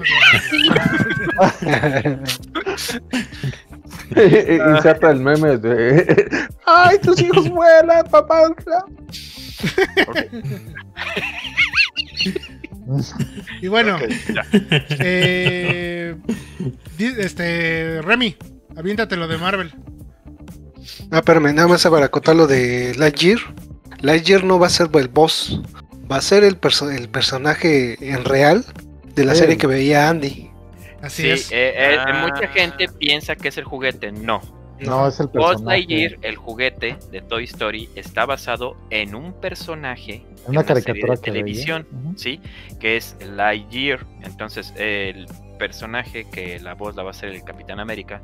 Inserta 4.76 5.12
el 5.12 5.20
meme 5.20 5.58
de. 5.58 6.48
¡Ay, 6.66 6.98
tus 7.00 7.22
hijos 7.22 7.50
vuelan, 7.50 8.06
papá! 8.10 8.44
Y 13.62 13.68
bueno, 13.68 13.96
Ok, 13.96 14.04
ya. 14.34 14.46
eh, 15.00 16.16
este 17.00 18.02
Remy, 18.02 18.36
aviéntate 18.78 19.16
lo 19.18 19.28
de 19.28 19.38
Marvel. 19.38 19.74
Ah, 21.12 21.18
espérame, 21.20 21.54
nada 21.54 21.68
más 21.68 21.84
para 21.86 22.06
acotar 22.06 22.36
lo 22.36 22.48
de 22.48 22.94
Lightyear. 22.98 23.40
Lightyear 24.02 24.44
no 24.44 24.60
va 24.60 24.68
a 24.68 24.70
ser 24.70 24.90
el 24.94 25.08
boss, 25.08 25.60
va 26.10 26.18
a 26.18 26.22
ser 26.22 26.44
el, 26.44 26.60
perso- 26.60 26.90
el 26.96 27.10
personaje 27.10 27.98
en 28.02 28.24
real 28.24 28.64
de 29.16 29.26
la 29.26 29.34
Sí. 29.34 29.40
serie 29.42 29.58
que 29.58 29.68
veía 29.68 30.10
Andy. 30.10 30.50
Así 31.02 31.24
Sí, 31.24 31.30
es. 31.30 31.52
eh, 31.52 31.74
eh, 31.76 31.98
Ah. 32.00 32.28
mucha 32.28 32.48
gente 32.50 32.88
piensa 33.00 33.36
que 33.36 33.50
es 33.50 33.58
el 33.58 33.64
juguete. 33.66 34.12
No. 34.12 34.42
No, 34.80 35.08
es 35.08 35.20
el 35.20 35.28
Buzz 35.28 35.34
personaje. 35.56 35.66
Lightyear, 35.80 36.18
el 36.22 36.36
juguete 36.36 36.98
de 37.12 37.22
Toy 37.22 37.46
Story, 37.46 37.90
está 37.96 38.26
basado 38.28 38.78
en 38.92 39.16
un 39.16 39.34
personaje 39.34 40.24
Es 40.36 40.48
una 40.48 40.62
en 40.62 40.68
serie 40.68 40.84
caricatura 40.84 41.16
de 41.16 41.22
televisión, 41.22 41.88
Ujú. 41.92 42.14
¿sí? 42.18 42.40
Que 42.80 42.98
es 42.98 43.16
Lightyear. 43.36 44.06
Entonces, 44.24 44.74
el 44.78 45.26
personaje 45.58 46.28
que 46.32 46.60
la 46.60 46.76
voz 46.76 46.96
la 46.96 47.02
va 47.02 47.10
a 47.10 47.14
ser 47.14 47.30
el 47.30 47.44
Capitán 47.44 47.80
América, 47.80 48.22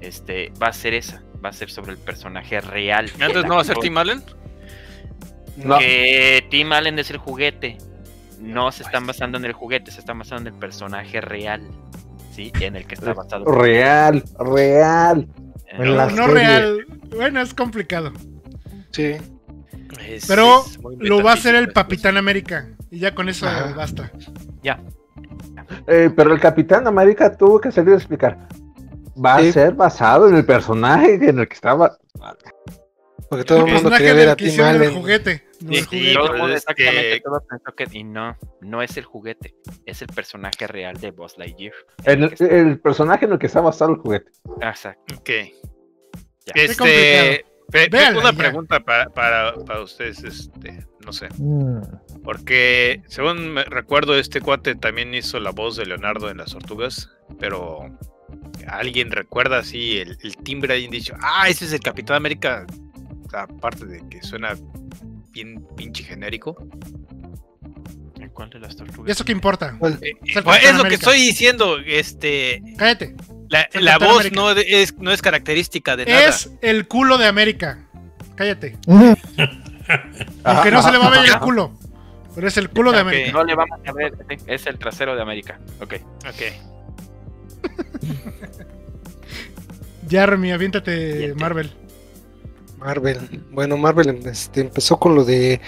este, 0.00 0.52
va 0.62 0.68
a 0.68 0.72
ser 0.72 0.94
esa, 0.94 1.22
va 1.44 1.50
a 1.50 1.52
ser 1.52 1.70
sobre 1.70 1.92
el 1.92 1.98
personaje 1.98 2.60
real. 2.60 3.10
Antes 3.20 3.44
no 3.44 3.56
va 3.56 3.60
a 3.60 3.64
ser 3.64 3.76
Tim 3.78 3.96
Allen. 3.98 4.22
No. 5.56 5.78
Que 5.78 6.46
Tim 6.50 6.72
Allen 6.72 6.98
es 6.98 7.10
el 7.10 7.18
juguete. 7.18 7.76
no 8.40 8.72
se 8.72 8.82
están 8.82 9.06
basando 9.06 9.36
en 9.36 9.44
el 9.44 9.52
juguete, 9.52 9.90
se 9.90 10.00
están 10.00 10.18
basando 10.18 10.48
en 10.48 10.54
el 10.54 10.60
personaje 10.60 11.20
real, 11.20 11.60
¿sí? 12.32 12.50
En 12.60 12.74
el 12.74 12.86
que 12.86 12.94
está 12.94 13.12
basado. 13.12 13.44
Real, 13.44 14.24
real. 14.38 15.28
En 15.66 15.94
No, 16.16 16.26
real. 16.26 16.86
Bueno, 17.14 17.42
es 17.42 17.52
complicado. 17.52 18.12
Sí. 18.92 19.16
Es- 20.08 20.26
Pero 20.26 20.64
es 20.64 20.78
lo 20.98 21.22
va 21.22 21.32
a 21.32 21.34
hacer 21.34 21.54
el 21.54 21.72
Capitán 21.72 22.16
América. 22.16 22.68
Y 22.90 22.98
ya 23.00 23.14
con 23.14 23.28
eso 23.28 23.46
Ajá. 23.46 23.74
basta. 23.76 24.10
Eh, 25.86 26.10
pero 26.16 26.32
el 26.34 26.40
Capitán 26.40 26.86
América 26.86 27.36
tuvo 27.36 27.60
que 27.60 27.70
salir 27.70 27.92
a 27.94 27.96
explicar. 27.96 28.48
Va 29.24 29.40
Sí. 29.40 29.48
a 29.48 29.52
ser 29.52 29.74
basado 29.74 30.28
en 30.28 30.36
el 30.36 30.46
personaje 30.46 31.14
en 31.14 31.38
el 31.38 31.48
que 31.48 31.54
estaba. 31.54 31.98
Porque 33.28 33.44
todo 33.44 33.58
el 33.58 33.64
mundo 33.64 33.74
personaje 33.90 34.02
quería 34.04 34.14
ver 34.14 34.28
a 34.30 34.36
Tim 34.36 34.60
el 34.82 34.92
juguete. 34.92 35.44
no 35.60 35.70
el 35.70 35.76
Sí, 35.76 35.84
juguete. 35.84 36.14
Todo 36.14 36.26
el 36.32 36.38
mundo 36.38 36.54
es 36.54 36.62
exactamente 36.62 37.10
que- 37.10 37.20
todo 37.20 37.42
pensó 37.48 37.74
que 37.76 37.98
y 37.98 38.02
no, 38.04 38.36
no 38.60 38.82
es 38.82 38.96
el 38.96 39.04
juguete, 39.04 39.54
es 39.86 40.02
el 40.02 40.08
personaje 40.08 40.66
real 40.66 40.96
de 40.96 41.10
Buzz 41.12 41.38
Lightyear. 41.38 41.74
El, 42.04 42.34
el 42.40 42.80
personaje 42.80 43.26
en 43.26 43.32
el 43.32 43.38
que 43.38 43.46
está 43.46 43.60
basado 43.60 43.92
el 43.92 43.98
juguete. 43.98 44.32
Exacto. 44.62 45.14
Ok. 45.16 45.28
Ya. 46.46 46.52
Este, 46.56 47.44
una 48.16 48.32
ya. 48.32 48.36
pregunta 48.36 48.80
para, 48.80 49.10
para, 49.10 49.54
para 49.64 49.82
ustedes, 49.82 50.24
este, 50.24 50.84
no 51.04 51.12
sé, 51.12 51.28
Mm, 51.38 51.82
porque 52.24 53.02
según 53.06 53.52
me 53.52 53.62
recuerdo 53.64 54.18
este 54.18 54.40
cuate 54.40 54.74
también 54.74 55.14
hizo 55.14 55.38
la 55.38 55.50
voz 55.52 55.76
de 55.76 55.86
Leonardo 55.86 56.30
en 56.30 56.38
las 56.38 56.50
Tortugas, 56.52 57.10
pero 57.38 57.86
alguien 58.78 59.10
recuerda 59.10 59.58
así 59.58 59.98
el, 59.98 60.18
el 60.22 60.36
timbre 60.38 60.74
ahí 60.74 60.88
dicho, 60.88 61.14
ah, 61.22 61.48
ese 61.48 61.64
es 61.66 61.72
el 61.72 61.80
Capitán 61.80 62.16
América, 62.16 62.66
aparte 63.32 63.86
de 63.86 64.02
que 64.08 64.22
suena 64.22 64.54
bien 65.32 65.66
pinche 65.76 66.02
genérico. 66.04 66.56
¿En 68.20 68.28
cuál 68.30 68.50
de 68.50 68.60
las 68.60 68.74
¿Y 68.74 68.76
tortugas? 68.78 69.10
eso 69.10 69.24
qué 69.24 69.32
importa? 69.32 69.76
¿Cuál? 69.78 69.98
Eh, 70.02 70.12
Es 70.24 70.74
lo 70.76 70.84
que 70.84 70.94
estoy 70.94 71.18
diciendo, 71.18 71.78
este, 71.78 72.62
Cállate. 72.76 73.14
la, 73.48 73.68
la 73.74 73.98
voz 73.98 74.20
América. 74.20 74.36
no 74.36 74.50
es, 74.50 74.98
no 74.98 75.10
es 75.12 75.22
característica 75.22 75.96
de 75.96 76.06
nada. 76.06 76.26
Es 76.26 76.50
el 76.62 76.86
culo 76.86 77.16
de 77.18 77.26
América. 77.26 77.86
Cállate. 78.36 78.76
Aunque 80.44 80.70
no 80.70 80.82
se 80.82 80.92
le 80.92 80.98
va 80.98 81.06
a 81.06 81.10
ver 81.10 81.26
el 81.26 81.38
culo. 81.38 81.72
Pero 82.34 82.46
es 82.46 82.56
el 82.56 82.70
culo 82.70 82.92
de. 82.92 82.98
América. 83.00 83.32
No 83.32 83.44
le 83.44 83.54
vamos 83.54 83.80
a 83.86 83.92
ver, 83.92 84.12
es 84.46 84.66
el 84.66 84.78
trasero 84.78 85.16
de 85.16 85.22
América. 85.22 85.58
Ok. 85.80 85.94
Ok. 86.28 86.42
Ya, 90.08 90.26
Remy, 90.26 90.52
aviéntate. 90.52 91.34
Marvel. 91.38 91.70
Marvel. 92.78 93.18
Bueno, 93.52 93.76
Marvel 93.76 94.20
este, 94.26 94.62
empezó 94.62 94.98
con 94.98 95.14
lo 95.14 95.24
de 95.24 95.60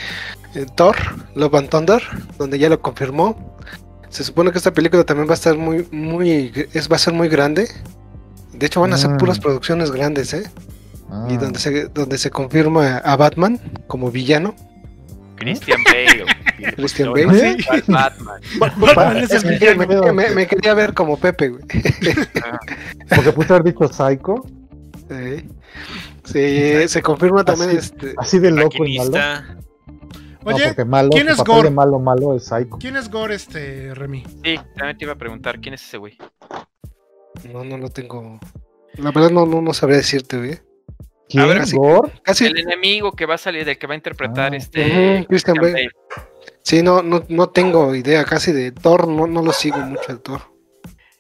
eh, 0.55 0.67
Thor, 0.75 0.97
Love 1.35 1.55
and 1.55 1.69
Thunder, 1.69 2.03
donde 2.39 2.59
ya 2.59 2.69
lo 2.69 2.81
confirmó. 2.81 3.57
Se 4.09 4.25
supone 4.25 4.51
que 4.51 4.59
esta 4.59 4.73
película 4.73 5.05
también 5.05 5.29
va 5.29 5.33
a 5.33 5.35
estar 5.35 5.57
muy, 5.57 5.87
muy, 5.91 6.53
es, 6.73 6.91
va 6.91 6.97
a 6.97 6.99
ser 6.99 7.15
muy 7.15 7.29
grande. 7.29 7.69
De 8.53 8.67
hecho, 8.67 8.81
van 8.81 8.93
a 8.93 8.99
ser 8.99 9.11
Mm. 9.11 9.17
puras 9.19 9.39
producciones 9.39 9.91
grandes, 9.91 10.35
¿eh? 10.35 10.45
ah. 11.11 11.29
Y 11.31 11.37
donde 11.37 11.59
se, 11.59 11.85
donde 11.89 12.19
se 12.19 12.31
confirma 12.31 12.99
a 12.99 13.17
Batman 13.17 13.61
como 13.87 14.11
villano. 14.11 14.55
Christian 15.37 15.81
Bale. 15.85 16.25
Christian 16.77 17.09
No, 17.09 17.13
Bale. 17.15 17.27
no, 17.27 17.35
Sí. 17.35 17.65
¿cuál 17.67 17.83
Batman. 17.87 18.41
Batman 18.59 19.17
es 19.19 19.31
Es 19.33 19.45
el 19.45 19.59
que 19.59 19.75
villano. 19.75 20.03
me, 20.05 20.29
me- 20.29 20.31
me 20.35 20.47
quería 20.47 20.75
ver 20.75 20.95
como 20.95 21.17
Pepe, 21.19 21.49
güey. 21.49 21.65
Porque 23.15 23.33
puse 23.33 23.53
haber 23.53 23.65
dicho 23.65 23.89
Psycho, 23.89 24.35
Sí. 25.09 25.49
Sí, 26.25 26.89
se 26.89 27.03
confirma 27.03 27.45
también 27.45 27.71
Así. 27.71 27.79
este. 27.79 28.15
así 28.17 28.39
de 28.39 28.51
loco 28.53 28.87
y 28.87 28.97
malo. 28.99 29.11
No, 30.45 30.53
Oye, 30.55 30.67
porque 30.69 30.85
malo, 30.85 31.11
¿quién 31.11 31.29
es 31.29 31.37
papel 31.39 31.55
Gore? 31.55 31.69
de 31.69 31.75
malo, 31.75 31.99
malo 31.99 32.35
es 32.37 32.45
Psycho. 32.47 32.79
¿quién 32.81 32.97
es 32.97 33.11
Gore, 33.11 33.35
este, 33.35 33.93
Remy? 33.95 34.25
Sí, 34.45 34.59
también 34.77 34.99
te 34.99 35.05
iba 35.05 35.13
a 35.13 35.17
preguntar 35.19 35.61
quién 35.61 35.75
es 35.75 35.83
ese 35.83 35.99
güey. 35.99 36.17
No, 37.53 37.65
no 37.65 37.77
lo 37.79 37.89
tengo. 37.91 38.39
La 38.95 39.11
verdad 39.11 39.31
no, 39.31 39.47
no, 39.47 39.61
no 39.61 39.73
sabría 39.75 39.99
decirte, 39.99 40.37
güey. 40.39 40.59
¿Quién? 41.29 41.49
ver, 41.49 41.67
sí. 41.67 41.77
¿Gore? 41.77 42.13
Casi. 42.23 42.47
El 42.47 42.59
enemigo 42.59 43.13
que 43.13 43.27
va 43.27 43.35
a 43.35 43.39
salir, 43.39 43.65
del 43.65 43.79
que 43.79 43.87
va 43.87 43.95
a 43.95 43.97
interpretar 43.97 44.53
Ah. 44.53 44.57
este. 44.57 45.25
Christian 45.29 45.57
Bale. 45.61 45.89
Sí, 46.63 46.83
no, 46.83 47.03
no, 47.03 47.25
no 47.29 47.49
tengo 47.49 47.95
idea 47.95 48.25
casi 48.25 48.53
de 48.53 48.73
Thor, 48.73 49.09
no, 49.09 49.27
no 49.27 49.43
lo 49.43 49.53
sigo 49.53 49.79
mucho 49.79 50.03
al 50.09 50.21
Thor. 50.21 50.41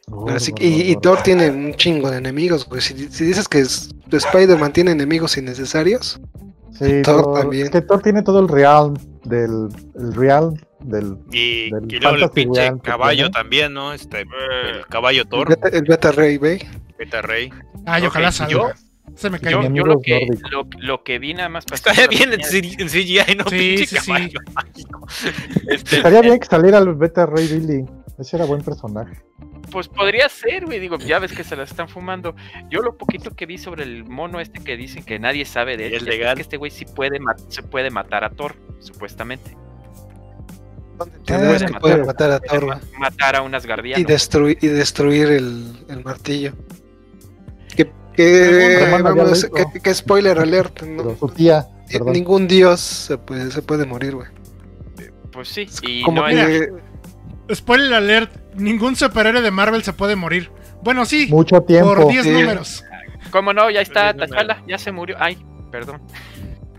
Gore, 0.07 0.27
Pero 0.35 0.41
sí- 0.41 0.53
y, 0.59 0.91
y. 0.93 0.97
Thor 0.97 1.23
tiene 1.23 1.51
un 1.51 1.75
chingo 1.75 2.11
de 2.11 2.19
enemigos, 2.19 2.69
güey. 2.69 2.81
Si, 2.81 3.09
si 3.09 3.25
dices 3.25 3.49
que 3.49 3.61
es- 3.61 3.91
Spider-Man 4.11 4.73
tiene 4.73 4.91
enemigos 4.93 5.37
innecesarios, 5.37 6.21
Sí, 6.79 7.03
Thor 7.03 7.23
Thor- 7.25 7.41
también. 7.41 7.65
Es 7.67 7.71
que 7.71 7.81
Thor 7.83 8.03
tiene 8.03 8.23
todo 8.23 8.41
el 8.41 8.49
real 8.49 8.95
del 9.25 9.69
el 9.95 10.15
real 10.15 10.55
del 10.81 11.17
Y, 11.31 11.71
Del 11.71 11.93
y 11.93 11.99
luego 12.01 12.17
el 12.17 12.31
pinche 12.31 12.73
caballo 12.83 13.31
también, 13.31 13.73
¿no? 13.75 13.93
Este, 13.93 14.23
el 14.23 14.87
caballo 14.89 15.23
el 15.23 15.29
Thor, 15.29 15.49
beta, 15.49 15.69
el 15.69 15.83
beta 15.85 16.13
Ray 16.13 16.39
Bay. 16.39 16.59
Beta 16.99 17.23
Rey. 17.23 17.51
Ay, 17.87 18.07
ojalá 18.07 18.31
yo- 18.31 18.33
salga. 18.33 18.75
Se 19.17 19.29
me 19.31 19.39
cae 19.39 19.53
Yo, 19.53 19.61
bien. 19.61 19.75
yo 19.75 19.85
lo, 19.85 20.01
que, 20.01 20.27
lo, 20.51 20.67
lo 20.79 21.05
que 21.05 21.19
vi 21.19 21.35
nada 21.35 21.49
más 21.49 21.65
para 21.65 21.77
Está 21.77 22.07
bien 22.09 22.33
en, 22.33 22.41
CGI, 22.41 23.35
¿no? 23.37 23.45
Sí, 23.49 23.75
pinche 23.77 24.01
sí. 24.01 24.13
Este, 25.69 25.97
Estaría 25.97 26.21
bien 26.23 26.39
que 26.39 26.47
saliera 26.47 26.79
el 26.79 26.95
Beta 26.95 27.27
Ray 27.27 27.47
Billy. 27.47 27.85
Ese 28.19 28.37
era 28.37 28.45
buen 28.47 28.63
personaje. 28.63 29.21
Pues 29.71 29.89
podría 29.89 30.29
ser, 30.29 30.67
güey. 30.67 30.79
Digo, 30.81 30.99
ya 30.99 31.19
ves 31.19 31.33
que 31.33 31.45
se 31.45 31.57
las 31.57 31.71
están 31.71 31.89
fumando. 31.89 32.35
Yo 32.71 32.81
lo 32.83 32.97
poquito 32.99 33.31
que 33.35 33.47
vi 33.47 33.59
sobre 33.59 33.85
el 33.85 34.05
mono 34.05 34.41
este 34.41 34.63
que 34.63 34.77
dicen 34.77 35.05
que 35.05 35.19
nadie 35.19 35.45
sabe 35.45 35.77
de 35.77 35.87
él, 35.89 35.95
es 35.95 36.03
es 36.03 36.09
legal. 36.09 36.37
que 36.37 36.43
este 36.43 36.57
güey 36.57 36.71
sí 36.71 36.85
puede 36.85 37.19
se 37.49 37.63
puede 37.63 37.91
matar 37.91 38.25
a 38.25 38.31
Thor, 38.31 38.55
supuestamente. 38.81 39.57
Te 41.25 41.35
Ah, 41.35 41.39
das 41.39 41.63
puede 41.63 41.73
matar. 41.73 41.81
puede 41.81 42.05
matar 42.05 42.31
a 42.33 42.41
Thor 42.41 42.81
matar 42.99 43.37
a 43.37 43.43
un 43.43 43.55
asgardiano. 43.55 44.01
y 44.01 44.05
destruir 44.05 44.59
y 44.61 44.67
destruir 44.69 45.29
el, 45.29 45.73
el 45.89 46.05
martillo. 46.05 46.53
Que, 48.15 48.89
vamos, 49.03 49.47
spoiler 49.95 50.39
alert, 50.39 50.83
¿no? 50.83 51.03
Pero 51.03 51.17
su 51.19 51.29
tía, 51.29 51.67
Eh, 51.89 51.93
perdón. 51.99 52.13
ningún 52.13 52.49
dios 52.49 52.81
se 52.81 53.19
puede, 53.19 53.51
se 53.51 53.63
puede 53.63 53.87
morir, 53.87 54.15
güey. 54.15 54.29
Pues 55.33 55.49
sí, 55.49 55.67
y 55.83 56.03
Como 56.03 56.21
no 56.23 56.27
que 56.29 56.57
es- 57.49 57.57
Spoiler 57.59 57.95
alert, 57.95 58.31
ningún 58.55 58.97
superhéroe 58.97 59.43
de 59.43 59.51
Marvel 59.51 59.83
se 59.83 59.93
puede 59.93 60.15
morir. 60.17 60.51
Bueno, 60.83 61.05
sí, 61.05 61.27
mucho 61.31 61.61
tiempo. 61.63 61.95
por 61.95 62.09
10 62.09 62.25
Sí. 62.25 62.31
números. 62.31 62.85
¿Cómo 63.31 63.53
no? 63.53 63.71
Ya 63.71 63.81
está, 63.81 64.15
Tachala, 64.15 64.63
ya 64.69 64.79
se 64.79 64.93
murió. 64.93 65.17
Ay, 65.19 65.39
perdón. 65.71 66.01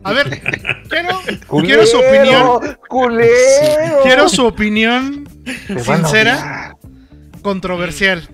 A 0.03 0.11
ver, 0.13 0.29
quiero, 0.89 1.19
¡Culero! 1.47 1.65
quiero 1.67 1.85
su 1.85 1.97
opinión. 1.97 2.77
¡Culero! 2.89 3.99
Quiero 4.03 4.29
su 4.29 4.45
opinión 4.45 5.27
sincera, 5.67 6.75
controversial. 7.41 8.27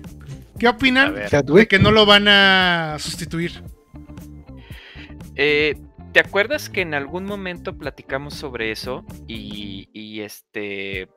¿Qué 0.60 0.68
opinan 0.68 1.14
de 1.14 1.66
que 1.68 1.78
no 1.78 1.90
lo 1.90 2.04
van 2.04 2.28
a 2.28 2.96
sustituir? 2.98 3.64
Eh, 5.34 5.74
¿Te 6.12 6.20
acuerdas 6.20 6.68
que 6.68 6.82
en 6.82 6.92
algún 6.92 7.24
momento 7.24 7.78
platicamos 7.78 8.34
sobre 8.34 8.70
eso? 8.70 9.04
Y, 9.26 9.88
y 9.94 10.20
este. 10.20 11.08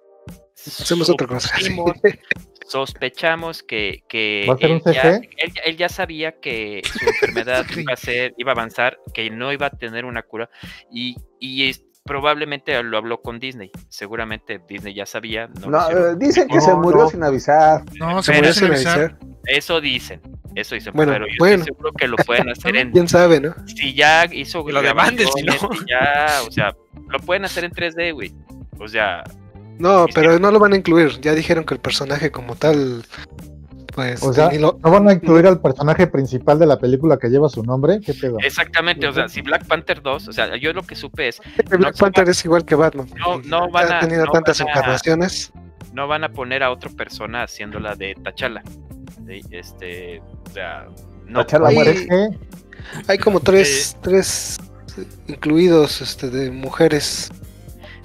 hacemos 0.55 1.09
otra 1.09 1.27
cosa. 1.27 1.53
sospechamos 2.67 3.61
que, 3.61 4.03
que 4.07 4.45
¿Va 4.49 4.53
a 4.53 4.57
ser 4.57 4.71
un 4.71 4.81
él, 4.85 4.93
ya, 4.93 5.01
él 5.15 5.29
él 5.65 5.77
ya 5.77 5.89
sabía 5.89 6.39
que 6.39 6.81
su 6.85 7.05
enfermedad 7.05 7.65
Sí. 7.73 7.81
iba 7.81 7.93
a 7.93 7.97
ser, 7.97 8.33
iba 8.37 8.51
a 8.51 8.55
avanzar, 8.55 8.97
que 9.13 9.29
no 9.29 9.51
iba 9.51 9.65
a 9.67 9.69
tener 9.71 10.05
una 10.05 10.23
cura 10.23 10.49
y, 10.89 11.17
y 11.39 11.69
es- 11.69 11.83
probablemente 12.05 12.81
lo 12.83 12.97
habló 12.97 13.21
con 13.21 13.39
Disney. 13.39 13.71
Seguramente 13.89 14.61
Disney 14.67 14.93
ya 14.93 15.05
sabía. 15.05 15.49
No, 15.67 16.15
dicen 16.15 16.47
que 16.47 16.55
No, 16.55 16.61
se 16.61 16.73
murió 16.75 17.01
no. 17.03 17.09
sin 17.09 17.23
avisar. 17.23 17.83
No, 17.99 18.23
se 18.23 18.31
Pero 18.31 18.39
murió 18.41 18.53
sin 18.53 18.67
avisar. 18.67 19.17
Eso 19.45 19.81
dicen. 19.81 20.21
Eso 20.55 20.75
dicen. 20.75 20.93
Bueno, 20.95 21.11
pero 21.13 21.25
yo 21.27 21.33
bueno. 21.39 21.55
estoy 21.63 21.73
seguro 21.75 21.91
que 21.93 22.07
lo 22.07 22.15
pueden 22.17 22.49
hacer 22.49 22.75
en. 22.75 22.91
¿Quién 22.93 23.07
sabe, 23.07 23.39
no? 23.41 23.53
Si 23.67 23.93
ya 23.93 24.25
hizo. 24.31 24.67
Lo 24.69 24.81
demandes, 24.81 25.29
si 25.35 25.43
no. 25.43 25.53
si 25.53 25.85
Ya, 25.89 26.41
o 26.47 26.51
sea, 26.51 26.75
lo 27.09 27.19
pueden 27.19 27.45
hacer 27.45 27.63
en 27.65 27.71
3D, 27.71 28.13
güey. 28.13 28.33
O 28.79 28.87
sea, 28.87 29.23
No, 29.79 30.05
pero 30.13 30.39
no 30.39 30.51
lo 30.51 30.59
van 30.59 30.73
a 30.73 30.77
incluir. 30.77 31.19
Ya 31.21 31.33
dijeron 31.33 31.63
que 31.65 31.73
el 31.73 31.79
personaje 31.79 32.31
como 32.31 32.55
tal, 32.55 33.03
pues, 33.95 34.23
O 34.23 34.33
sea, 34.33 34.51
lo- 34.53 34.79
¿no 34.83 34.91
van 34.91 35.07
a 35.09 35.13
incluir 35.13 35.45
al 35.47 35.59
personaje 35.61 36.07
principal 36.07 36.57
de 36.59 36.65
la 36.65 36.79
película 36.79 37.17
que 37.17 37.29
lleva 37.29 37.49
su 37.49 37.63
nombre? 37.63 37.99
¿Qué 38.03 38.13
pedo? 38.13 38.37
exactamente. 38.43 39.07
O 39.07 39.13
sea, 39.13 39.27
si 39.27 39.41
Black 39.41 39.65
Panther 39.67 40.01
2, 40.01 40.27
o 40.27 40.31
sea, 40.33 40.55
yo 40.57 40.73
lo 40.73 40.83
que 40.83 40.95
supe 40.95 41.27
es. 41.27 41.41
Black 41.69 41.97
Panther 41.97 42.27
es 42.29 42.43
igual 42.45 42.65
que 42.65 42.75
Batman. 42.75 43.07
No, 43.17 43.39
no 43.41 43.69
van 43.71 43.91
ha 43.91 43.97
a- 43.97 43.99
tenido 44.01 44.25
no 44.25 44.31
tantas 44.31 44.59
encarnaciones. 44.61 45.51
no 45.93 46.07
van 46.07 46.23
a 46.23 46.29
poner 46.31 46.63
a 46.63 46.71
otra 46.71 46.89
persona 46.91 47.43
haciéndola 47.43 47.95
de 47.95 48.15
Tachala. 48.23 48.63
Este, 49.29 50.19
o 50.19 50.49
sea, 50.53 50.85
no. 51.27 51.39
Tachala 51.45 51.69
Ahí- 51.69 51.75
¿Cómo 51.75 51.85
muere. 51.85 51.91
eres 52.05 52.07
que? 52.07 52.39
Hay 53.07 53.17
como 53.17 53.39
tres, 53.39 53.97
tres 54.01 54.57
incluidos 55.27 56.01
este, 56.01 56.29
de 56.29 56.51
mujeres 56.51 57.29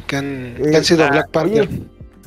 que 0.06 0.16
han, 0.16 0.54
que 0.62 0.76
han 0.76 0.84
sido 0.84 1.08
Black 1.08 1.30
Panther. 1.30 1.68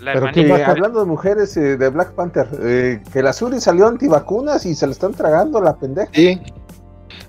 La 0.02 0.14
pero 0.14 0.26
hermanita- 0.26 0.40
Y 0.40 0.44
¿quién 0.46 0.52
va 0.62 0.66
a- 0.66 0.72
hablando 0.72 1.00
de 1.00 1.06
mujeres 1.06 1.56
eh, 1.58 1.78
de 1.78 1.90
Black 1.90 2.14
Panther, 2.14 2.48
eh, 2.64 3.02
que 3.14 3.22
la 3.24 3.34
Suri 3.34 3.60
salió 3.62 3.88
antivacunas 3.88 4.66
y 4.66 4.76
se 4.76 4.86
la 4.88 4.94
están 4.94 5.14
tragando 5.14 5.62
la 5.62 5.78
pendeja. 5.78 6.10
Sí. 6.14 6.42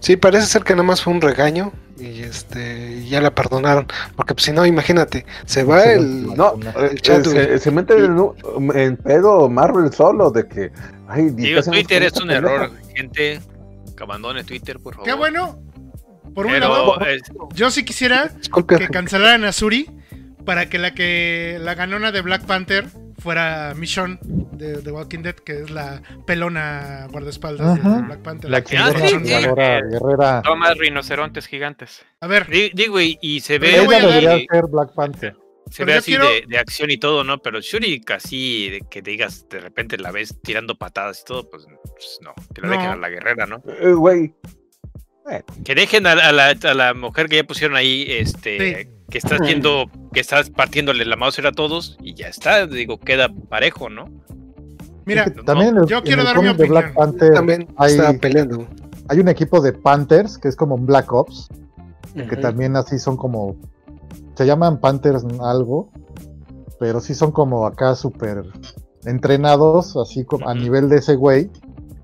Sí, 0.01 0.17
parece 0.17 0.47
ser 0.47 0.65
que 0.65 0.73
nada 0.73 0.83
más 0.85 1.03
fue 1.03 1.13
un 1.13 1.21
regaño 1.21 1.71
y 2.03 2.23
este 2.23 2.99
y 3.03 3.09
ya 3.09 3.21
la 3.21 3.35
perdonaron. 3.35 3.87
Porque 4.17 4.35
pues, 4.35 4.45
si 4.45 4.53
no, 4.53 4.67
imagínate, 4.67 5.25
se 5.45 5.63
va 5.65 5.85
el. 5.85 6.35
No, 6.35 6.55
El 6.77 7.01
Chadwick. 7.01 7.33
se, 7.33 7.59
se 7.59 7.71
mete 7.71 7.95
en, 7.95 8.97
pedo 8.97 9.49
Marvel 9.49 9.93
solo 9.93 10.31
de 10.31 10.47
que. 10.47 10.73
Ay, 11.09 11.27
¿y 11.27 11.37
qué 11.37 11.43
Digo, 11.43 11.63
Twitter 11.63 12.03
es 12.03 12.21
un 12.21 12.31
error, 12.31 12.71
gente. 12.95 13.41
Que 13.97 14.03
abandone 14.03 14.45
Twitter, 14.45 14.79
por 14.79 14.95
favor. 14.95 15.09
Qué 15.09 15.15
bueno. 15.15 15.59
Por 16.35 16.47
un 16.47 16.59
lado, 16.59 16.97
yo 17.53 17.71
sí 17.71 17.85
quisiera 17.85 18.29
Disculpe. 18.29 18.79
que 18.79 18.89
cancelaran 18.89 19.45
a 19.45 19.53
Suri 19.53 19.91
para 20.47 20.71
que 20.71 20.79
la 20.79 20.95
que 20.95 21.59
la 21.61 21.75
ganona 21.75 22.11
de 22.11 22.23
Black 22.23 22.47
Panther 22.47 22.87
fuera 23.23 23.73
Michonne 23.77 24.19
de 24.23 24.83
The 24.83 24.91
Walking 24.93 25.21
Dead, 25.21 25.35
que 25.37 25.61
es 25.63 25.71
la 25.71 26.03
pelona 26.27 27.07
guardaespaldas 27.11 27.79
Ajá. 27.79 27.97
de 27.97 28.03
Black 28.03 28.21
Panther. 28.23 28.51
La 28.51 28.59
Ah, 28.59 28.63
chingona 28.65 28.99
sí, 28.99 29.09
sí. 29.09 29.19
guerrera. 29.25 30.43
Más 30.57 30.77
rinocerontes 30.79 31.47
gigantes. 31.47 32.05
A 32.21 32.27
ver, 32.27 32.47
di- 32.49 32.71
digo, 32.75 33.01
y, 33.01 33.19
y 33.23 33.41
se 33.41 33.59
ve, 33.59 33.77
Ella 33.77 34.01
debería 34.01 34.39
ser 34.51 34.65
Black 34.71 34.95
Panther. 34.95 35.37
se 35.71 35.85
pero 35.85 35.87
ve 35.87 35.99
así 35.99 36.11
quiero- 36.13 36.29
de, 36.29 36.45
de 36.49 36.59
acción 36.59 36.91
y 36.91 36.99
todo, 36.99 37.25
¿no? 37.25 37.39
Pero 37.39 37.61
Shuri 37.61 38.01
casi 38.01 38.69
de 38.71 38.81
que 38.91 39.01
digas, 39.03 39.49
de 39.49 39.61
repente 39.61 39.97
la 39.99 40.11
ves 40.11 40.37
tirando 40.43 40.77
patadas 40.77 41.21
y 41.21 41.25
todo, 41.25 41.49
pues, 41.49 41.65
pues 41.85 42.19
no, 42.23 42.35
que 42.55 42.61
la 42.61 42.69
No. 42.69 42.73
dejen 42.75 42.91
a 42.91 42.97
la 42.97 43.09
guerrera, 43.09 43.47
¿no? 43.47 43.63
Eh, 43.81 43.93
Güey, 43.93 44.35
Que 45.65 45.75
dejen 45.77 46.07
a, 46.07 46.13
a 46.13 46.33
la, 46.33 46.49
a 46.63 46.75
la 46.75 46.95
mujer 46.95 47.29
que 47.29 47.37
ya 47.37 47.45
pusieron 47.45 47.77
ahí, 47.77 48.05
este, 48.09 48.89
que 49.13 49.19
está 49.19 49.37
haciendo, 49.37 49.91
que 50.15 50.21
está 50.21 50.43
partiéndole 50.57 51.05
la 51.05 51.17
mouse 51.17 51.39
a 51.41 51.53
todos 51.53 51.99
y 52.01 52.15
ya 52.15 52.29
está, 52.29 52.67
digo, 52.67 52.99
queda 52.99 53.29
parejo, 53.51 53.91
¿no? 53.91 54.07
mira, 55.05 55.25
Es 55.25 55.33
que 55.33 55.43
también 55.43 55.77
el, 55.77 55.87
yo 55.87 56.03
quiero 56.03 56.25
dar 56.25 56.41
mi 56.41 56.47
de 56.55 56.67
Black 56.67 56.87
opinión. 56.87 56.95
Panther 56.95 57.35
También 57.35 57.69
hay, 57.77 57.91
estaba 57.91 58.15
peleando. 58.15 58.67
hay 59.09 59.21
un 59.21 59.29
equipo 59.29 59.61
de 59.61 59.75
Panthers 59.75 60.39
que 60.39 60.49
es 60.49 60.57
como 60.57 60.77
un 60.77 60.87
Black 60.87 61.13
Ops, 61.13 61.49
que 62.15 62.37
también 62.39 62.75
así 62.75 62.99
son 62.99 63.19
como. 63.19 63.57
Se 64.35 64.47
llaman 64.47 64.81
Panthers 64.81 65.25
algo, 65.43 65.91
pero 66.81 66.99
sí 67.01 67.15
son 67.15 67.33
como 67.33 67.67
acá 67.67 67.95
súper 67.95 68.45
entrenados, 69.05 69.95
así 69.99 70.25
como 70.25 70.49
a 70.49 70.55
nivel 70.55 70.89
de 70.89 70.97
ese 70.97 71.17
güey, 71.17 71.51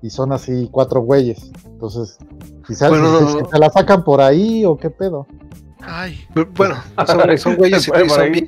y 0.03 0.11
son 0.11 0.31
así 0.31 0.69
cuatro 0.71 1.01
güeyes. 1.01 1.51
Entonces, 1.65 2.19
quizás 2.67 2.89
Bueno, 2.89 3.17
si, 3.17 3.23
no, 3.25 3.31
si 3.31 3.37
no. 3.37 3.49
se 3.49 3.57
la 3.57 3.69
sacan 3.71 4.03
por 4.03 4.21
ahí 4.21 4.63
o 4.63 4.77
qué 4.77 4.91
pedo. 4.91 5.25
Ay, 5.81 6.25
Bueno, 6.55 6.83
son, 7.07 7.37
son 7.37 7.55
güeyes 7.55 7.87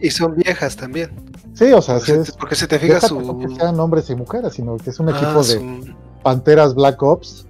y, 0.02 0.12
son, 0.12 0.34
y 0.40 0.44
viejas 0.44 0.76
también. 0.76 1.12
Sí, 1.54 1.72
o 1.72 1.82
sea, 1.82 1.96
Porque, 1.98 2.14
es. 2.14 2.28
si- 2.28 2.32
porque 2.34 2.56
si 2.56 2.68
te 2.68 2.80
fijas, 2.80 3.02
que 3.02 3.08
su. 3.10 3.56
sean 3.58 3.80
hombres 3.80 4.10
y 4.10 4.16
mujeres, 4.16 4.54
sino 4.54 4.78
que 4.78 4.90
es 4.90 5.00
un 5.00 5.10
ah, 5.10 5.18
equipo 5.18 5.44
de 5.44 5.54
su- 5.56 5.96
Panteras 6.24 6.76
Black 6.76 7.02
Ops. 7.02 7.46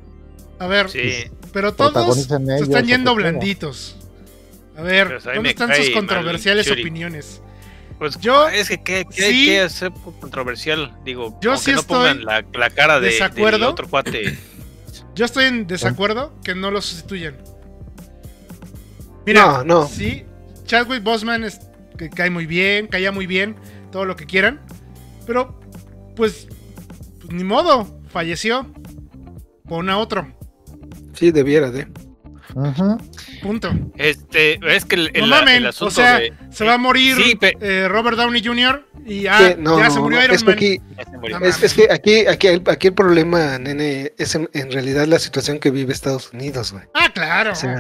a 0.60 0.68
ver, 0.68 0.90
Sí, 0.90 1.26
pero 1.54 1.74
todos 1.74 2.16
se 2.16 2.22
están 2.22 2.86
yendo 2.86 3.16
blanditos. 3.16 3.98
A 4.78 4.82
ver, 4.84 5.22
¿dónde 5.24 5.40
me 5.42 5.50
están 5.50 5.76
sus 5.76 5.90
controversiales 5.92 6.70
opiniones? 6.72 7.42
pues 8.00 8.18
Yo- 8.20 8.48
es 8.50 8.68
que 8.70 8.82
¿qué, 8.82 9.06
qué, 9.14 9.22
sí. 9.30 9.46
qué 9.46 9.62
hacer 9.62 9.92
controversial? 10.20 10.96
Digo, 11.06 11.38
Yo 11.42 11.56
sí 11.58 11.72
no 11.72 11.82
estoy 11.82 11.98
pongan 11.98 12.26
la, 12.26 12.44
la 12.54 12.70
cara 12.72 13.00
de, 13.00 13.08
desacuerdo. 13.10 13.60
del 13.60 13.68
otro 13.68 13.88
cuate. 13.88 14.38
Yo 15.14 15.26
estoy 15.26 15.46
en 15.46 15.68
desacuerdo 15.68 16.34
que 16.44 16.56
no 16.56 16.72
lo 16.72 16.82
sustituyan. 16.82 17.36
Mira, 19.26 19.46
No, 19.60 19.64
no. 19.64 19.88
sí, 19.88 20.26
Chadwick 20.66 21.04
Boseman 21.04 21.44
es, 21.44 21.60
que 21.98 22.10
cae 22.10 22.30
muy 22.30 22.46
bien, 22.46 22.88
caía 22.88 23.12
muy 23.12 23.28
bien, 23.28 23.56
todo 23.92 24.06
lo 24.06 24.16
que 24.16 24.26
quieran, 24.26 24.60
pero 25.26 25.60
pues, 26.16 26.48
pues 27.20 27.32
ni 27.34 27.44
modo, 27.44 28.00
falleció. 28.10 28.68
Pon 29.68 29.90
a 29.90 29.98
otro, 30.00 30.28
Sí, 31.14 31.32
debiera 31.32 31.72
de. 31.72 31.88
Punto. 33.42 33.72
Este, 33.98 34.60
es 34.76 34.86
que 34.86 34.96
el, 34.96 35.04
No 35.14 35.24
el- 35.26 35.30
mamen, 35.30 35.56
el 35.58 35.66
o 35.68 35.70
asunto 35.70 35.96
sea, 35.96 36.20
de- 36.20 36.34
se 36.52 36.64
va 36.66 36.74
a 36.74 36.78
morir 36.78 37.16
Sí, 37.16 37.36
pe- 37.36 37.58
eh, 37.60 37.88
Robert 37.88 38.18
Downey 38.18 38.44
Jr. 38.44 38.86
y 39.06 39.22
ya, 39.22 39.38
Sí, 39.40 39.56
no, 39.58 39.78
ya 39.80 39.86
no, 39.88 39.92
se 39.94 40.00
murió 40.00 40.24
Iron 40.24 40.36
es 40.36 40.42
que 40.44 40.46
Man. 40.46 40.56
aquí, 40.56 40.82
murió. 41.20 41.40
Es, 41.40 41.64
es 41.64 41.74
que 41.74 41.88
aquí, 41.92 42.26
aquí, 42.28 42.48
el, 42.48 42.62
aquí 42.68 42.88
el 42.88 42.94
problema, 42.94 43.58
nene, 43.58 44.14
es 44.18 44.36
en, 44.36 44.50
en 44.54 44.72
realidad 44.72 45.08
la 45.08 45.20
situación 45.20 45.60
que 45.60 45.72
vive 45.72 45.94
Estados 45.94 46.32
Unidos, 46.34 46.72
güey. 46.72 46.84
Ah, 46.94 47.10
claro. 47.14 47.54
O 47.54 47.56
sea, 47.56 47.74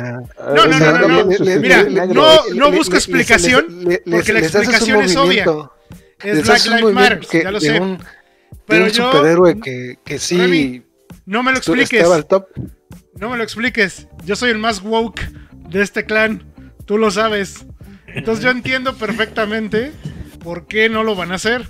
No, 0.55 0.65
no, 0.65 0.79
no, 0.79 1.07
no, 1.07 1.07
no. 1.07 1.23
le- 1.29 1.59
Mira, 1.59 1.83
le- 1.83 2.07
no- 2.07 2.41
no 2.55 2.71
busco 2.71 2.95
explicación, 2.95 3.65
les- 3.85 4.01
les- 4.05 4.15
porque 4.15 4.33
la 4.33 4.39
explicación 4.39 5.01
es 5.03 5.15
obvia. 5.15 5.45
es 6.23 6.43
Black 6.43 6.65
Lives 6.65 6.93
Matter, 6.93 7.19
que- 7.19 7.43
ya 7.43 7.51
lo 7.51 7.59
de 7.59 7.65
sé. 7.67 7.79
un, 7.79 7.97
de 7.97 8.03
pero 8.67 8.85
un 8.85 8.91
yo, 8.91 9.11
superhéroe 9.11 9.59
que, 9.59 9.99
que 10.03 10.17
sí 10.19 10.37
Remy, 10.37 10.83
no 11.25 11.43
me 11.43 11.51
lo 11.51 11.57
expliques. 11.57 11.93
estaba 11.93 12.15
al 12.15 12.25
top. 12.25 12.47
No 13.21 13.29
me 13.29 13.37
lo 13.37 13.43
expliques. 13.43 14.07
Yo 14.25 14.35
soy 14.35 14.49
el 14.49 14.57
más 14.57 14.81
woke 14.81 15.21
de 15.69 15.83
este 15.83 16.05
clan. 16.05 16.43
Tú 16.85 16.97
lo 16.97 17.11
sabes. 17.11 17.67
Entonces 18.07 18.43
yo 18.43 18.49
entiendo 18.51 18.97
perfectamente 18.97 19.91
por 20.43 20.65
qué 20.65 20.89
no 20.89 21.03
lo 21.03 21.15
van 21.15 21.31
a 21.31 21.35
hacer. 21.35 21.69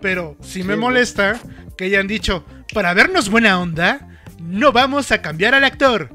Pero 0.00 0.36
si 0.40 0.62
me 0.62 0.76
molesta 0.76 1.40
que 1.76 1.86
hayan 1.86 2.06
dicho, 2.06 2.44
para 2.72 2.94
vernos 2.94 3.28
buena 3.30 3.60
onda, 3.60 4.20
no 4.40 4.70
vamos 4.70 5.10
a 5.10 5.20
cambiar 5.20 5.54
al 5.54 5.64
actor. 5.64 6.10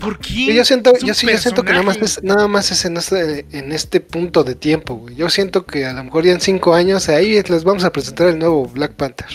¿Por 0.00 0.18
qué? 0.18 0.52
Yo 0.52 0.64
siento, 0.64 0.92
yo 0.98 1.14
sí, 1.14 1.28
yo 1.30 1.38
siento 1.38 1.62
que 1.62 1.72
nada 1.72 1.84
más 1.84 1.98
es, 1.98 2.22
nada 2.24 2.48
más 2.48 2.72
es 2.72 2.84
en 2.86 2.96
este, 2.96 3.46
en 3.52 3.70
este 3.70 4.00
punto 4.00 4.42
de 4.42 4.56
tiempo, 4.56 4.94
güey. 4.94 5.14
Yo 5.14 5.28
siento 5.28 5.64
que 5.64 5.84
a 5.86 5.92
lo 5.92 6.02
mejor 6.02 6.24
ya 6.24 6.32
en 6.32 6.40
cinco 6.40 6.74
años 6.74 7.08
ahí 7.08 7.40
les 7.40 7.62
vamos 7.62 7.84
a 7.84 7.92
presentar 7.92 8.28
el 8.28 8.38
nuevo 8.38 8.66
Black 8.66 8.94
Panther. 8.94 9.28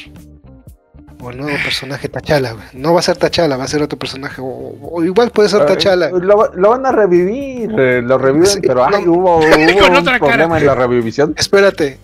O 1.21 1.31
el 1.31 1.37
nuevo 1.37 1.57
personaje 1.63 2.09
T'Challa, 2.09 2.51
güey. 2.53 2.65
No 2.73 2.93
va 2.93 2.99
a 2.99 3.03
ser 3.03 3.17
T'Challa, 3.17 3.57
va 3.57 3.63
a 3.63 3.67
ser 3.67 3.81
otro 3.81 3.97
personaje. 3.97 4.41
O, 4.41 4.75
o 4.81 5.03
igual 5.03 5.31
puede 5.31 5.49
ser 5.49 5.61
Eh, 5.61 5.65
T'Challa. 5.65 6.09
Lo, 6.11 6.51
lo 6.53 6.69
van 6.69 6.85
a 6.85 6.91
revivir, 6.91 7.71
eh, 7.79 8.01
lo 8.01 8.17
reviven, 8.17 8.47
Sí, 8.47 8.59
pero 8.61 8.85
ay, 8.85 9.05
no. 9.05 9.13
hubo, 9.13 9.37
hubo 9.39 9.49
Con 9.79 9.97
un 9.97 10.03
cara. 10.05 10.19
problema 10.19 10.57
en 10.59 10.65
la 10.65 10.75
revivisión. 10.75 11.33
Espérate. 11.37 11.97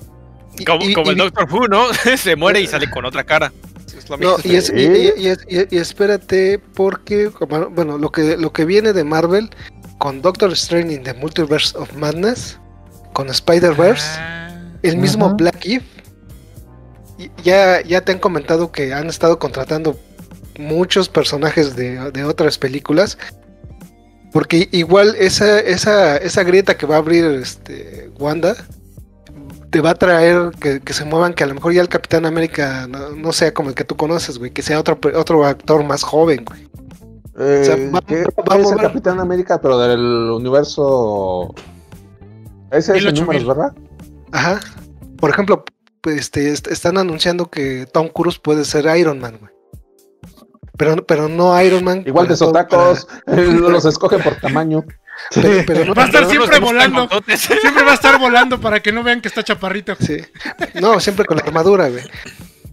Y- 0.57 0.65
Como, 0.65 0.83
y- 0.85 0.93
como 0.93 1.07
y- 1.07 1.09
el 1.11 1.17
Doctor 1.17 1.47
Who, 1.51 1.67
¿no? 1.67 1.85
se 2.17 2.35
muere 2.35 2.61
y 2.61 2.67
sale 2.67 2.89
con 2.89 3.05
otra 3.05 3.23
cara. 3.23 3.51
Es 3.95 4.09
lo 4.09 4.17
No, 4.17 4.37
mismo. 4.37 4.51
y, 4.51 4.55
es, 4.55 4.69
y, 4.69 4.73
Sí. 4.85 5.13
y- 5.17 5.21
y 5.23 5.27
es- 5.27 5.45
y- 5.47 5.75
y 5.75 5.79
espérate, 5.79 6.59
porque 6.73 7.29
bueno, 7.71 7.97
lo 7.97 8.11
que 8.11 8.37
lo 8.37 8.51
que 8.53 8.65
viene 8.65 8.93
de 8.93 9.03
Marvel 9.03 9.49
con 9.97 10.21
Doctor 10.21 10.51
Strange 10.53 10.93
in 10.93 11.03
the 11.03 11.13
Multiverse 11.13 11.77
of 11.77 11.93
Madness, 11.93 12.57
con 13.13 13.29
Spider-Verse, 13.29 14.05
Ah, 14.19 14.49
el 14.83 14.97
mismo. 14.97 15.35
Black 15.35 15.65
Eve. 15.65 15.83
Ya, 17.43 17.81
ya 17.81 18.01
te 18.01 18.11
han 18.11 18.19
comentado 18.19 18.71
que 18.71 18.93
han 18.93 19.07
estado 19.07 19.37
contratando 19.39 19.97
muchos 20.57 21.09
personajes 21.09 21.75
de, 21.75 22.11
de 22.11 22.23
otras 22.23 22.57
películas. 22.57 23.17
Porque 24.31 24.69
igual 24.71 25.15
esa, 25.19 25.59
esa, 25.59 26.15
esa 26.17 26.43
grieta 26.43 26.77
que 26.77 26.85
va 26.85 26.95
a 26.95 26.99
abrir 26.99 27.25
este 27.25 28.09
Wanda 28.17 28.55
te 29.71 29.81
va 29.81 29.91
a 29.91 29.95
traer 29.95 30.51
que, 30.59 30.79
que 30.81 30.93
se 30.93 31.05
muevan, 31.05 31.33
que 31.33 31.43
a 31.43 31.47
lo 31.47 31.53
mejor 31.55 31.73
ya 31.73 31.81
el 31.81 31.89
Capitán 31.89 32.25
América 32.25 32.87
no, 32.87 33.09
no 33.11 33.31
sea 33.31 33.53
como 33.53 33.69
el 33.69 33.75
que 33.75 33.83
tú 33.85 33.95
conoces, 33.95 34.37
güey, 34.37 34.51
que 34.51 34.61
sea 34.61 34.79
otro, 34.79 34.99
otro 35.15 35.45
actor 35.45 35.83
más 35.83 36.03
joven, 36.03 36.45
güey. 36.45 36.69
Eh, 37.39 37.61
sea, 37.65 37.75
va- 37.91 38.01
que 38.01 38.23
va 38.49 38.55
a 38.55 38.57
es 38.59 38.71
el 38.71 38.77
Capitán 38.77 39.19
América, 39.19 39.61
pero 39.61 39.77
del 39.79 39.99
universo. 40.31 41.53
Ese 42.71 42.97
es 42.97 43.05
el 43.05 43.13
1008 43.13 43.21
número, 43.25 43.47
¿verdad? 43.47 43.73
Ajá. 44.33 44.59
Por 45.17 45.29
ejemplo, 45.29 45.63
este, 46.05 46.51
est- 46.51 46.67
están 46.67 46.97
anunciando 46.97 47.49
que 47.49 47.85
Tom 47.91 48.07
Cruise 48.09 48.39
puede 48.39 48.65
ser 48.65 48.85
Iron 48.97 49.19
Man, 49.19 49.37
güey. 49.39 49.51
Pero, 50.77 51.05
pero 51.05 51.29
no 51.29 51.59
Iron 51.61 51.83
Man. 51.83 52.03
Igual 52.05 52.25
de 52.27 52.29
para 52.29 52.37
sotacos, 52.37 53.07
eh, 53.27 53.35
los 53.59 53.85
escogen 53.85 54.21
por 54.21 54.35
tamaño. 54.35 54.81
para- 54.83 54.97
pero, 55.41 55.63
pero 55.67 55.85
no- 55.85 55.93
Va 55.93 56.03
a 56.03 56.05
estar 56.07 56.21
Pero 56.27 56.31
siempre 56.31 56.59
volando. 56.59 57.09
Siempre 57.37 57.83
va 57.83 57.91
a 57.91 57.95
estar 57.95 58.19
volando 58.19 58.59
para 58.59 58.79
que 58.81 58.91
no 58.91 59.03
vean 59.03 59.21
que 59.21 59.27
está 59.27 59.43
chaparrito. 59.43 59.95
sí. 59.99 60.17
No, 60.81 60.99
siempre 60.99 61.25
con 61.25 61.37
la 61.37 61.43
armadura, 61.43 61.89
güey. 61.89 62.03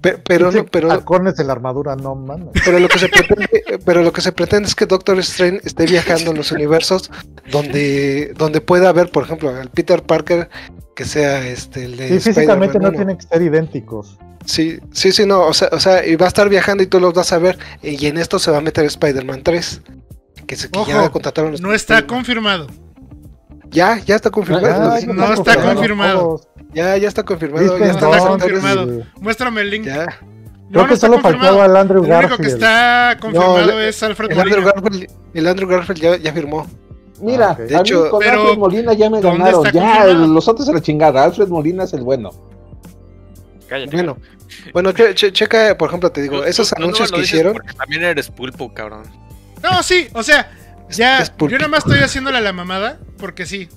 Pe- 0.01 0.19
Pero, 0.19 0.53
no, 0.53 0.65
pero, 0.67 0.91
Halcones 0.93 1.39
en 1.41 1.49
la 1.49 1.53
armadura, 1.55 1.97
no 1.97 2.15
mames. 2.15 2.49
pero 2.65 2.79
lo 2.79 2.89
que 2.89 2.99
se 3.01 3.09
pretende, 3.09 3.49
pero 3.85 4.03
lo 4.03 4.13
que 4.13 4.21
se 4.21 4.31
pretende 4.33 4.69
es 4.69 4.75
que 4.75 4.87
Doctor 4.87 5.19
Strange 5.19 5.61
esté 5.65 5.87
viajando 5.87 6.31
en 6.31 6.37
los 6.37 6.53
universos 6.53 7.11
donde, 7.51 8.33
donde 8.37 8.61
pueda 8.61 8.91
haber, 8.91 9.11
por 9.11 9.25
ejemplo, 9.25 9.51
al 9.51 9.71
Peter 9.71 10.03
Parker 10.03 10.49
que 10.95 11.05
sea 11.05 11.47
este 11.47 11.85
el 11.85 11.97
de 11.97 12.09
Sí, 12.21 12.33
físicamente 12.33 12.79
no 12.79 12.91
tienen 12.93 13.17
que 13.19 13.27
ser 13.27 13.43
idénticos. 13.43 14.19
Sí, 14.45 14.79
sí, 14.93 15.13
sí, 15.13 15.27
no, 15.27 15.47
o 15.47 15.53
sea, 15.53 15.69
o 15.73 15.81
sea, 15.81 16.07
y 16.07 16.17
va 16.17 16.27
a 16.27 16.29
estar 16.29 16.49
viajando 16.49 16.83
y 16.83 16.87
tú 16.87 17.01
los 17.01 17.13
vas 17.13 17.33
a 17.33 17.39
ver, 17.39 17.59
y 17.83 18.07
en 18.07 18.19
esto 18.19 18.39
se 18.39 18.51
va 18.51 18.59
a 18.59 18.61
meter 18.61 18.85
Spider-Man 18.85 19.43
3, 19.43 19.83
que, 20.47 20.57
se, 20.57 20.71
que 20.71 20.79
ya 20.87 21.03
Ojo, 21.03 21.13
contrataron. 21.13 21.55
no 21.61 21.75
está 21.75 22.07
confirmado. 22.07 22.67
Ya, 23.71 23.99
ya 23.99 24.17
está 24.17 24.31
confirmado. 24.31 24.67
Ah, 24.93 24.99
ya, 25.01 25.07
no 25.07 25.33
está 25.33 25.63
confirmado. 25.63 26.19
todos. 26.21 26.49
ya, 26.73 26.97
está 26.97 27.23
confirmado. 27.23 27.79
Ya 27.79 27.87
está 27.87 28.07
no, 28.09 28.29
confirmado. 28.29 28.87
sí. 28.87 29.09
Muéstrame 29.21 29.61
el 29.61 29.71
link. 29.71 29.85
Ya. 29.87 30.07
Creo 30.71 30.83
no 30.83 30.87
que 30.89 30.97
solo 30.97 31.19
faltaba 31.21 31.65
el 31.67 31.77
Andrew 31.77 32.05
El 32.05 32.11
único 32.13 32.37
que 32.37 32.43
Garfield. 32.45 32.53
está 32.55 33.17
confirmado 33.21 33.67
No, 33.67 33.81
es 33.81 34.03
Alfred 34.03 34.31
El 34.33 34.41
Andrew. 34.41 34.65
Garfield, 34.65 35.07
el 35.35 35.47
Andrew 35.47 35.69
Garfield 35.69 36.01
ya, 36.01 36.17
ya 36.17 36.33
firmó. 36.33 36.67
Mira, 37.21 37.49
Ah, 37.49 37.53
a 37.53 37.55
De 37.63 37.75
mí 37.75 37.81
hecho, 37.81 38.11
con 38.11 38.21
pero, 38.21 38.41
Alfred 38.43 38.59
Molina 38.59 38.93
ya 38.93 39.11
me 39.11 39.21
¿dónde 39.21 39.45
ganaron. 39.51 39.73
Ya, 39.73 40.05
los 40.07 40.47
otros 40.47 40.67
se 40.67 40.73
la 40.75 40.81
chingada. 40.81 41.25
Alfred 41.25 41.49
Molina 41.49 41.85
es 41.85 41.93
el 41.95 42.03
bueno. 42.03 42.31
Cállate. 43.67 43.91
Bueno, 43.97 44.17
bueno, 44.73 44.93
che- 44.93 45.15
che- 45.15 45.33
checa, 45.33 45.77
por 45.77 45.89
ejemplo, 45.89 46.11
te 46.13 46.23
digo, 46.23 46.45
esos 46.45 46.73
anuncios 46.73 47.11
no 47.11 47.17
que 47.17 47.21
lo 47.21 47.25
hicieron. 47.25 47.53
porque 47.55 47.73
También 47.73 48.03
eres 48.05 48.31
pulpo, 48.31 48.73
cabrón. 48.73 49.03
No, 49.63 49.83
sí, 49.83 50.09
o 50.15 50.23
sea, 50.23 50.51
Ya, 50.91 51.19
es 51.21 51.33
yo 51.39 51.49
nada 51.49 51.69
más 51.69 51.81
estoy 51.81 51.99
haciéndole 52.01 52.39
a 52.39 52.41
la 52.41 52.53
mamada, 52.53 52.99
porque 53.19 53.47
sí. 53.47 53.69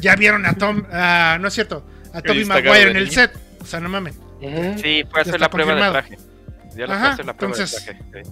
Ya 0.00 0.16
vieron 0.16 0.46
a 0.46 0.54
Tom, 0.54 0.84
ah, 0.92 1.36
no 1.40 1.48
es 1.48 1.54
cierto, 1.54 1.86
a 2.12 2.22
Toby 2.22 2.44
Maguire 2.46 2.90
en 2.90 2.96
el 2.96 3.04
niño. 3.04 3.12
set. 3.14 3.32
O 3.60 3.66
sea, 3.66 3.80
no 3.80 3.88
mames. 3.88 4.14
Ujú. 4.40 4.78
Sí, 4.82 5.04
fue 5.10 5.20
a 5.20 5.22
hacer 5.22 5.40
la 5.40 5.50
prueba 5.50 5.74
de 5.74 5.90
traje. 5.90 6.18
Ya 6.76 6.84
Ajá, 6.86 6.96
fue 6.98 7.08
a 7.08 7.12
hacer 7.12 7.26
la 7.26 7.36
prueba 7.36 7.54
entonces- 7.54 7.86
de 7.86 7.92
traje. 7.94 8.24
sí. 8.24 8.30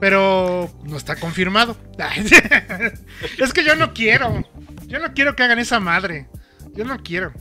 Pero 0.00 0.70
no 0.84 0.96
está 0.96 1.16
confirmado. 1.16 1.76
es 3.38 3.52
que 3.52 3.64
yo 3.64 3.76
no 3.76 3.94
quiero. 3.94 4.44
Yo 4.86 4.98
no 4.98 5.14
quiero 5.14 5.34
que 5.34 5.42
hagan 5.42 5.58
esa 5.58 5.80
madre. 5.80 6.28
Yo 6.74 6.84
no 6.84 6.98
quiero. 7.02 7.32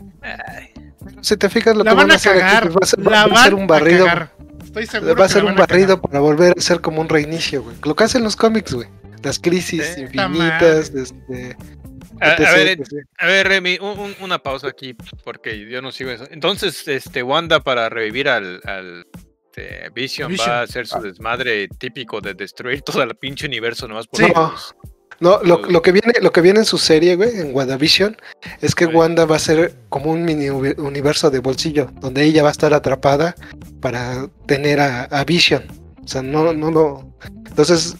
Si 1.22 1.36
te 1.38 1.49
fijas, 1.49 1.76
lo 1.76 1.84
La 1.84 1.91
que 1.91 1.98
van 1.98 2.11
a 2.11 2.15
hacer 2.15 2.32
aquí, 2.32 2.41
cagar. 2.41 2.64
pues, 2.64 2.76
va 2.76 2.80
a 2.82 2.86
ser, 2.88 3.07
va 3.07 3.11
La 3.11 3.22
a 3.23 3.27
van 3.27 3.44
ser 3.44 3.53
un 3.56 3.64
a 3.64 3.68
barrido. 3.68 4.06
cagar. 4.06 4.32
Estoy 4.64 4.86
seguro 4.88 5.15
Va 5.15 5.26
a 5.26 5.30
ser 5.30 5.41
un 5.44 5.48
van 5.49 5.57
a 5.57 5.60
barrido 5.61 5.88
cagar. 5.98 6.02
para 6.02 6.19
volver 6.22 6.53
a 6.57 6.61
ser 6.61 6.80
como 6.82 7.02
un 7.02 7.10
reinicio, 7.10 7.61
güey. 7.64 7.76
Lo 7.84 7.95
que 7.95 8.03
hacen 8.06 8.23
los 8.23 8.36
cómics, 8.36 8.73
güey. 8.73 8.88
Las 9.26 9.39
crisis 9.39 9.97
infinitas, 9.97 10.91
este. 10.93 11.56
A, 12.22 12.35
ver, 12.53 12.68
etc. 12.80 12.88
a 13.18 13.26
ver, 13.27 13.47
Remy, 13.47 13.77
un- 13.81 13.99
un- 13.99 14.15
una 14.22 14.39
pausa 14.39 14.68
aquí, 14.69 14.95
porque 15.26 15.68
yo 15.69 15.81
no 15.81 15.91
sigo 15.91 16.11
eso. 16.11 16.26
Entonces, 16.31 16.88
este, 16.88 17.22
Wanda 17.23 17.60
para 17.60 17.89
revivir 17.89 18.30
al, 18.30 18.61
al 18.64 19.06
este, 19.45 19.89
Vision, 19.93 20.31
Vision. 20.31 20.49
va 20.49 20.60
a 20.60 20.61
hacer 20.64 20.88
su 20.88 20.99
desmadre 21.02 21.68
típico 21.68 22.22
de 22.22 22.34
destruir 22.34 22.81
todo 22.84 23.03
el 23.03 23.15
pinche 23.15 23.45
universo 23.47 23.88
nomás 23.88 24.07
por 24.07 24.19
Sí. 24.22 24.31
los- 24.34 24.76
No, 25.22 25.41
lo, 25.43 25.60
lo 25.61 25.81
que 25.81 25.91
viene, 25.93 26.11
lo 26.22 26.31
que 26.31 26.41
viene 26.41 26.60
en 26.60 26.65
su 26.65 26.77
serie, 26.77 27.15
güey, 27.15 27.39
en 27.39 27.56
WandaVision, 27.56 28.18
es 28.61 28.76
que. 28.76 28.85
Wanda 28.85 29.26
va 29.26 29.38
a 29.38 29.39
ser 29.39 29.73
como 29.89 30.11
un 30.11 30.23
mini 30.26 30.49
uni- 30.49 30.76
universo 30.77 31.30
de 31.31 31.39
bolsillo, 31.39 31.89
donde 32.02 32.23
ella 32.23 32.43
va 32.43 32.49
a 32.49 32.52
estar 32.52 32.73
atrapada 32.73 33.34
para 33.81 34.27
tener 34.45 34.80
a, 34.81 35.03
a 35.06 35.23
Vision. 35.23 35.64
O 36.03 36.07
sea, 36.07 36.22
no, 36.22 36.53
no, 36.53 36.69
no. 36.69 37.15
Entonces, 37.47 37.95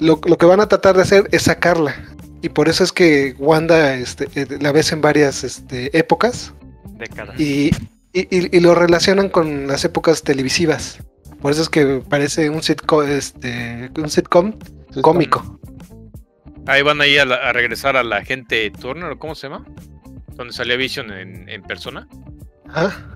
lo, 0.00 0.20
lo 0.24 0.38
que 0.38 0.46
van 0.46 0.60
a 0.60 0.68
tratar 0.68 0.96
de 0.96 1.02
hacer 1.02 1.28
es 1.32 1.42
sacarla. 1.42 1.94
Y 2.42 2.50
por 2.50 2.68
eso 2.68 2.84
es 2.84 2.92
que 2.92 3.34
Wanda 3.38 3.94
este, 3.94 4.28
eh, 4.34 4.46
la 4.60 4.70
ves 4.72 4.92
en 4.92 5.00
varias 5.00 5.42
este, 5.44 5.96
épocas 5.98 6.52
Décadas. 6.98 7.38
y, 7.40 7.70
y, 8.12 8.20
y- 8.36 8.56
y 8.56 8.60
lo 8.60 8.74
relacionan 8.74 9.28
con 9.28 9.66
las 9.66 9.84
épocas 9.84 10.22
televisivas. 10.22 10.98
Por 11.40 11.52
eso 11.52 11.62
es 11.62 11.68
que 11.68 12.02
parece 12.08 12.48
un 12.50 12.62
sitcom, 12.62 13.08
este, 13.08 13.90
un 13.96 14.08
sitcom 14.10 14.52
Sí, 14.92 15.00
cómico. 15.02 15.58
Ahí 16.66 16.82
van 16.82 17.00
ahí 17.00 17.18
a, 17.18 17.24
la- 17.24 17.36
a 17.36 17.52
regresar 17.52 17.96
a 17.96 18.02
la 18.02 18.24
gente 18.24 18.70
Turner, 18.70 19.10
¿o 19.12 19.18
¿cómo 19.18 19.34
se 19.34 19.48
llama? 19.48 19.64
Donde 20.34 20.52
salía 20.52 20.76
Vision 20.76 21.10
en, 21.12 21.48
en 21.48 21.62
persona. 21.62 22.06
Ajá. 22.68 23.14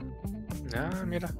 Ah, 0.77 1.05
mira. 1.07 1.31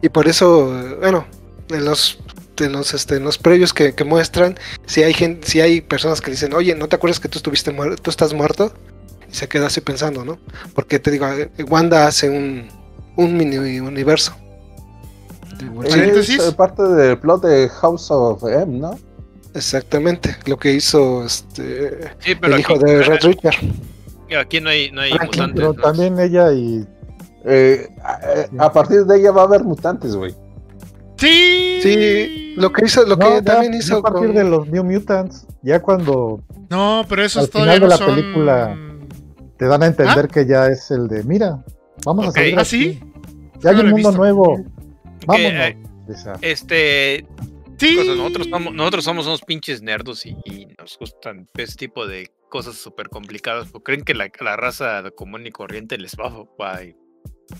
Y 0.00 0.08
por 0.08 0.26
eso, 0.28 0.96
bueno, 1.00 1.26
en 1.68 1.84
los, 1.84 2.18
en 2.58 2.72
los, 2.72 2.94
este, 2.94 3.16
en 3.16 3.24
los 3.24 3.38
previos 3.38 3.72
que, 3.72 3.94
que 3.94 4.04
muestran, 4.04 4.58
si 4.86 5.02
hay 5.02 5.14
gente, 5.14 5.46
si 5.46 5.60
hay 5.60 5.80
personas 5.80 6.20
que 6.20 6.30
dicen, 6.30 6.52
oye, 6.54 6.74
¿no 6.74 6.88
te 6.88 6.96
acuerdas 6.96 7.20
que 7.20 7.28
tú 7.28 7.38
estuviste 7.38 7.70
muerto, 7.72 8.00
tú 8.02 8.10
estás 8.10 8.32
muerto? 8.34 8.72
Y 9.30 9.34
se 9.34 9.48
queda 9.48 9.66
así 9.66 9.80
pensando, 9.80 10.24
¿no? 10.24 10.38
Porque 10.74 10.98
te 10.98 11.10
digo, 11.10 11.26
eh, 11.28 11.50
Wanda 11.68 12.06
hace 12.06 12.28
un, 12.28 12.68
un 13.16 13.36
mini 13.36 13.80
universo. 13.80 14.34
Es 15.84 16.28
eh, 16.30 16.52
parte 16.56 16.82
del 16.82 17.18
plot 17.18 17.44
de 17.44 17.68
House 17.68 18.10
of 18.10 18.42
M, 18.44 18.78
¿no? 18.78 18.98
Exactamente, 19.54 20.36
lo 20.46 20.56
que 20.58 20.72
hizo 20.72 21.24
este 21.24 22.10
Sí, 22.18 22.34
pero 22.34 22.54
el 22.54 22.60
hijo 22.60 22.74
aquí, 22.74 22.84
de 22.84 23.02
Red 23.02 23.20
Richard. 23.22 23.56
aquí 24.40 24.60
no 24.60 24.70
hay, 24.70 24.90
no 24.90 25.02
hay 25.02 25.12
Franklin, 25.12 25.28
mutantes. 25.28 25.54
Pero 25.56 25.72
¿no? 25.74 25.82
también 25.82 26.18
ella 26.18 26.52
y 26.52 26.86
Eh, 27.44 27.88
a, 28.02 28.64
a 28.66 28.72
partir 28.72 29.04
de 29.04 29.18
ella 29.18 29.32
va 29.32 29.42
a 29.42 29.44
haber 29.44 29.62
mutantes, 29.64 30.14
güey. 30.16 30.34
Sí. 31.26 31.78
Sí, 31.82 32.54
lo 32.56 32.72
que 32.72 32.84
hizo, 32.84 33.02
lo 33.06 33.16
No, 33.16 33.28
que 33.28 33.34
ya- 33.36 33.42
también 33.42 33.74
hizo 33.74 33.98
a 33.98 34.02
partir 34.02 34.26
con- 34.28 34.34
de 34.34 34.44
los 34.44 34.68
New 34.68 34.84
Mutants, 34.84 35.46
ya 35.62 35.80
cuando 35.80 36.42
No, 36.68 37.04
pero 37.08 37.22
esos 37.24 37.44
Al 37.44 37.50
todavía 37.50 37.74
final 37.74 37.88
no 37.88 37.94
de 37.96 38.00
la 38.00 38.06
son. 38.06 38.14
película, 38.16 38.78
te 39.58 39.66
dan 39.66 39.82
a 39.82 39.86
entender 39.86 40.28
que 40.28 40.46
ya 40.46 40.66
es 40.68 40.90
el 40.90 41.06
de, 41.08 41.22
mira, 41.24 41.64
vamos 42.04 42.26
Ok. 42.26 42.30
a 42.30 42.40
salir 42.40 42.58
¿Ah, 42.58 42.64
sí? 42.64 43.00
Ya 43.60 43.70
hay 43.70 43.76
No 43.76 43.82
un 43.82 43.90
mundo 43.90 44.08
visto. 44.08 44.12
nuevo. 44.18 44.56
Que, 45.20 45.26
Vámonos. 45.26 45.52
eh, 45.52 45.78
Esa. 46.08 46.32
Este, 46.42 47.24
Sí. 47.78 47.96
cosas, 47.96 48.16
nosotros, 48.16 48.48
somos, 48.50 48.74
nosotros 48.74 49.04
somos 49.04 49.26
unos 49.26 49.42
pinches 49.42 49.82
nerdos 49.82 50.26
y, 50.26 50.30
y 50.44 50.66
nos 50.78 50.98
gustan 50.98 51.46
ese 51.56 51.76
tipo 51.76 52.06
de 52.06 52.28
cosas 52.50 52.74
súper 52.74 53.08
complicadas. 53.08 53.68
Porque 53.70 53.84
creen 53.92 54.02
que 54.04 54.14
la, 54.14 54.28
la 54.40 54.56
raza 54.56 55.02
común 55.16 55.46
y 55.46 55.50
corriente 55.50 55.96
les 55.98 56.16
va, 56.16 56.44
va 56.60 56.82
y 56.82 56.96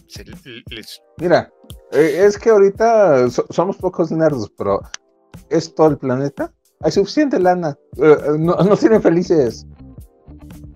se 0.06 0.24
les 0.24 1.00
Mira, 1.18 1.50
eh, 1.92 2.22
es 2.26 2.38
que 2.38 2.50
ahorita 2.50 3.28
so- 3.30 3.46
somos 3.50 3.76
pocos 3.76 4.10
nerds, 4.10 4.50
pero 4.56 4.80
es 5.50 5.74
todo 5.74 5.88
el 5.88 5.98
planeta. 5.98 6.52
Hay 6.80 6.92
suficiente 6.92 7.38
lana. 7.38 7.76
Eh, 7.96 8.16
no, 8.38 8.56
nos 8.56 8.80
tienen 8.80 9.02
felices. 9.02 9.66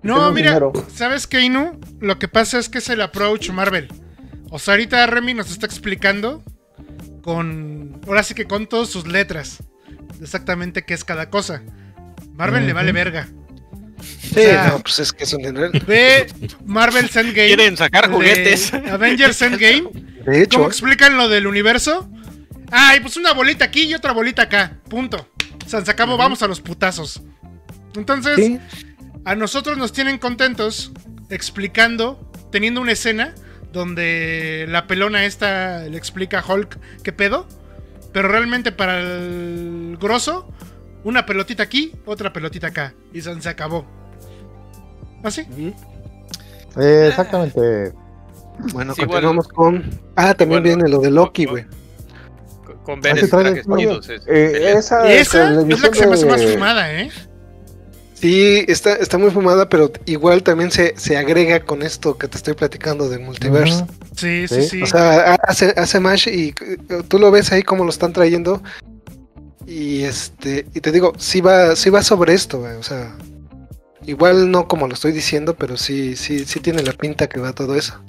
No, 0.03 0.13
Tenemos 0.15 0.33
mira, 0.33 0.49
dinero. 0.51 0.73
¿sabes 0.93 1.27
qué, 1.27 1.41
Inu? 1.41 1.79
Lo 1.99 2.17
que 2.19 2.27
pasa 2.27 2.59
es 2.59 2.69
que 2.69 2.77
es 2.77 2.89
el 2.89 3.01
approach 3.01 3.49
Marvel. 3.51 3.89
O 4.51 4.59
sea, 4.59 4.75
ahorita 4.75 5.05
Remy 5.07 5.33
nos 5.33 5.51
está 5.51 5.65
explicando 5.65 6.41
con. 7.23 7.99
Ahora 8.07 8.23
sí 8.23 8.33
que 8.33 8.45
con 8.45 8.67
todas 8.67 8.87
sus 8.89 9.07
letras. 9.07 9.61
Exactamente 10.21 10.83
qué 10.85 10.93
es 10.93 11.03
cada 11.03 11.29
cosa. 11.29 11.61
Marvel 12.33 12.65
le 12.65 12.73
vale 12.73 12.91
verga. 12.91 13.27
Sí, 14.21 14.33
sea, 14.33 14.69
no, 14.69 14.79
pues 14.79 14.99
es 14.99 15.13
que 15.13 15.23
es 15.23 15.33
un 15.33 15.43
dinero. 15.43 15.71
Ve 15.85 16.27
Marvel's 16.65 17.15
Endgame. 17.15 17.47
quieren 17.47 17.77
sacar 17.77 18.07
de 18.07 18.13
juguetes. 18.15 18.73
Avengers 18.73 19.41
Endgame. 19.41 19.89
De 20.25 20.43
hecho, 20.43 20.57
¿Cómo 20.57 20.67
explican 20.69 21.17
lo 21.17 21.29
del 21.29 21.47
universo? 21.47 22.09
Ay, 22.71 22.99
pues 22.99 23.15
una 23.17 23.33
bolita 23.33 23.65
aquí 23.65 23.83
y 23.83 23.93
otra 23.93 24.11
bolita 24.11 24.43
acá. 24.43 24.77
Punto. 24.89 25.29
O 25.65 25.69
sea, 25.69 25.83
se 25.83 25.91
acabó, 25.91 26.17
vamos 26.17 26.41
a 26.43 26.47
los 26.47 26.59
putazos. 26.61 27.21
Entonces, 27.95 28.35
sí, 28.35 28.59
a 29.25 29.35
nosotros 29.35 29.77
nos 29.77 29.91
tienen 29.91 30.17
contentos 30.17 30.91
explicando, 31.29 32.31
teniendo 32.51 32.81
una 32.81 32.93
escena 32.93 33.35
donde 33.73 34.65
la 34.69 34.87
pelona 34.87 35.25
esta 35.25 35.79
le 35.79 35.97
explica 35.97 36.39
a 36.39 36.53
Hulk 36.53 36.77
qué 37.03 37.11
pedo. 37.11 37.47
Pero 38.13 38.29
realmente 38.29 38.71
para 38.71 38.99
el 38.99 39.97
grosso, 39.99 40.51
una 41.03 41.25
pelotita 41.25 41.63
aquí, 41.63 41.93
otra 42.05 42.33
pelotita 42.33 42.67
acá. 42.67 42.93
Y 43.13 43.21
se 43.21 43.41
se 43.41 43.49
acabó. 43.49 43.96
¿Así? 45.23 45.41
Eh, 46.79 47.05
exactamente. 47.09 47.93
bueno, 48.73 48.93
Sí, 48.93 49.01
igual- 49.01 49.07
continuamos 49.21 49.47
con. 49.47 49.99
Ah, 50.15 50.33
también 50.33 50.61
Bueno, 50.63 50.77
viene 50.77 50.89
lo 50.89 50.99
de 50.99 51.11
Loki, 51.11 51.45
güey. 51.45 51.65
Con- 52.65 52.77
Con 52.83 53.01
ver 53.01 53.13
Ah, 53.17 53.21
sí, 53.21 53.27
trajes 53.29 53.65
chidos, 53.77 54.09
es- 54.09 54.21
Eh, 54.27 54.73
esa 54.77 55.11
Esa 55.11 55.49
es 55.61 55.81
la 55.81 55.89
que 55.89 55.97
se 55.99 56.07
me 56.07 56.13
hace 56.13 56.25
más 56.25 56.43
fumada, 56.45 56.93
¿eh? 56.93 57.09
Sí, 58.13 58.65
está, 58.67 58.93
está 58.95 59.19
muy 59.19 59.29
fumada, 59.29 59.69
pero 59.69 59.91
igual 60.05 60.41
también 60.41 60.71
se, 60.71 60.95
se 60.97 61.17
agrega 61.17 61.59
con 61.59 61.83
esto 61.83 62.17
que 62.17 62.27
te 62.27 62.37
estoy 62.37 62.55
platicando 62.55 63.09
de 63.09 63.19
multiverso. 63.19 63.87
Sí, 64.15 64.47
sí, 64.47 64.63
Sí. 64.63 64.69
sí. 64.69 64.81
O 64.81 64.87
sea, 64.87 65.35
hace, 65.35 65.73
hace 65.77 65.99
Mash 65.99 66.27
y 66.27 66.47
eh, 66.49 66.53
tú 67.07 67.19
lo 67.19 67.29
ves 67.29 67.51
ahí 67.51 67.61
como 67.61 67.83
lo 67.83 67.91
están 67.91 68.13
trayendo. 68.13 68.63
Y 69.67 70.01
este, 70.03 70.65
y 70.73 70.79
te 70.81 70.91
digo, 70.91 71.13
sí 71.19 71.41
va, 71.41 71.75
sí 71.75 71.89
va 71.91 72.01
sobre 72.01 72.33
esto, 72.33 72.59
güey, 72.61 72.75
O 72.77 72.83
sea, 72.83 73.15
igual 74.07 74.49
no 74.49 74.67
como 74.67 74.87
lo 74.87 74.93
estoy 74.95 75.11
diciendo, 75.11 75.55
pero 75.55 75.77
sí, 75.77 76.15
sí, 76.15 76.45
sí 76.45 76.59
tiene 76.59 76.81
la 76.81 76.93
pinta 76.93 77.27
que 77.27 77.39
va 77.39 77.53
todo 77.53 77.75
eso. 77.75 78.01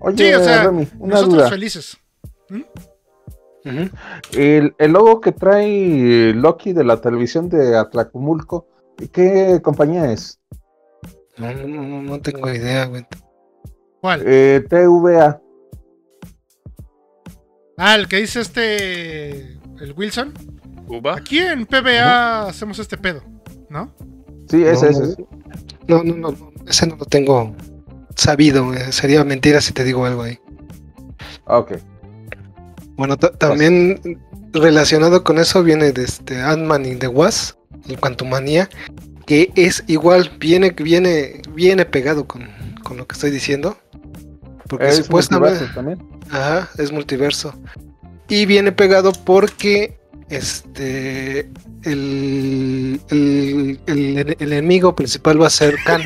Oye, 0.00 0.28
Sí, 0.28 0.34
o 0.34 0.44
sea, 0.44 0.62
Remy, 0.64 0.88
una 0.98 1.14
Nosotros 1.14 1.34
duda. 1.38 1.48
felices. 1.50 1.98
Ujú. 2.50 2.64
El, 4.32 4.74
el 4.78 4.92
logo 4.92 5.20
que 5.20 5.32
trae 5.32 6.32
Loki 6.34 6.72
de 6.72 6.84
la 6.84 7.00
televisión 7.00 7.48
de 7.48 7.76
Atlacomulco, 7.76 8.66
¿qué 9.12 9.60
compañía 9.62 10.10
es? 10.12 10.40
No, 11.36 11.52
no, 11.52 11.66
no, 11.66 12.02
no 12.02 12.20
tengo 12.20 12.48
idea, 12.52 12.86
güey. 12.86 13.06
¿Cuál? 14.00 14.22
Eh, 14.24 14.64
TVA. 14.68 15.40
Ah, 17.76 17.94
el 17.96 18.08
que 18.08 18.16
dice 18.16 18.40
este. 18.40 19.58
El 19.80 19.92
Wilson. 19.96 20.32
Cuba. 20.86 21.16
Aquí 21.16 21.38
en 21.38 21.66
PBA 21.66 22.48
hacemos 22.48 22.78
este 22.78 22.96
pedo, 22.96 23.22
¿no? 23.68 23.94
Sí, 24.48 24.62
ese, 24.64 24.90
No, 24.90 24.90
ese. 24.90 25.26
no. 25.88 26.04
No, 26.04 26.14
no, 26.32 26.52
ese 26.66 26.86
no 26.86 26.96
lo 26.96 27.04
tengo 27.06 27.54
sabido, 28.16 28.66
güey. 28.66 28.78
Sería 28.92 29.24
mentira 29.24 29.60
si 29.60 29.72
te 29.72 29.84
digo 29.84 30.04
algo 30.06 30.22
ahí. 30.22 30.38
Ah, 31.46 31.58
Ok. 31.58 31.72
Bueno, 32.96 33.16
ta- 33.16 33.30
también 33.30 34.00
relacionado 34.52 35.22
con 35.22 35.38
eso 35.38 35.62
viene 35.62 35.92
de 35.92 36.02
este 36.04 36.40
Ant-Man 36.40 36.84
y 36.84 36.96
The 36.96 37.06
Wasp, 37.08 37.56
el 37.88 37.98
Quantumania, 38.00 38.68
que 39.24 39.52
es 39.54 39.84
igual, 39.86 40.32
viene, 40.40 40.70
viene, 40.70 41.40
viene 41.54 41.84
pegado 41.84 42.26
con, 42.26 42.48
con 42.82 42.96
lo 42.96 43.06
que 43.06 43.14
estoy 43.14 43.30
diciendo. 43.30 43.78
Porque 44.68 44.88
Es 44.88 44.96
supuestamente 44.96 45.60
multiverso 45.60 45.74
también. 45.74 46.20
ajá, 46.30 46.68
es 46.78 46.90
multiverso. 46.92 47.54
Y 48.28 48.46
viene 48.46 48.72
pegado 48.72 49.12
porque 49.24 49.97
este 50.30 51.40
el, 51.84 53.00
el, 53.10 53.80
el- 53.86 54.36
el 54.38 54.52
enemigo 54.52 54.94
principal 54.94 55.40
va 55.40 55.46
a 55.46 55.50
ser 55.50 55.76
Khan. 55.84 56.02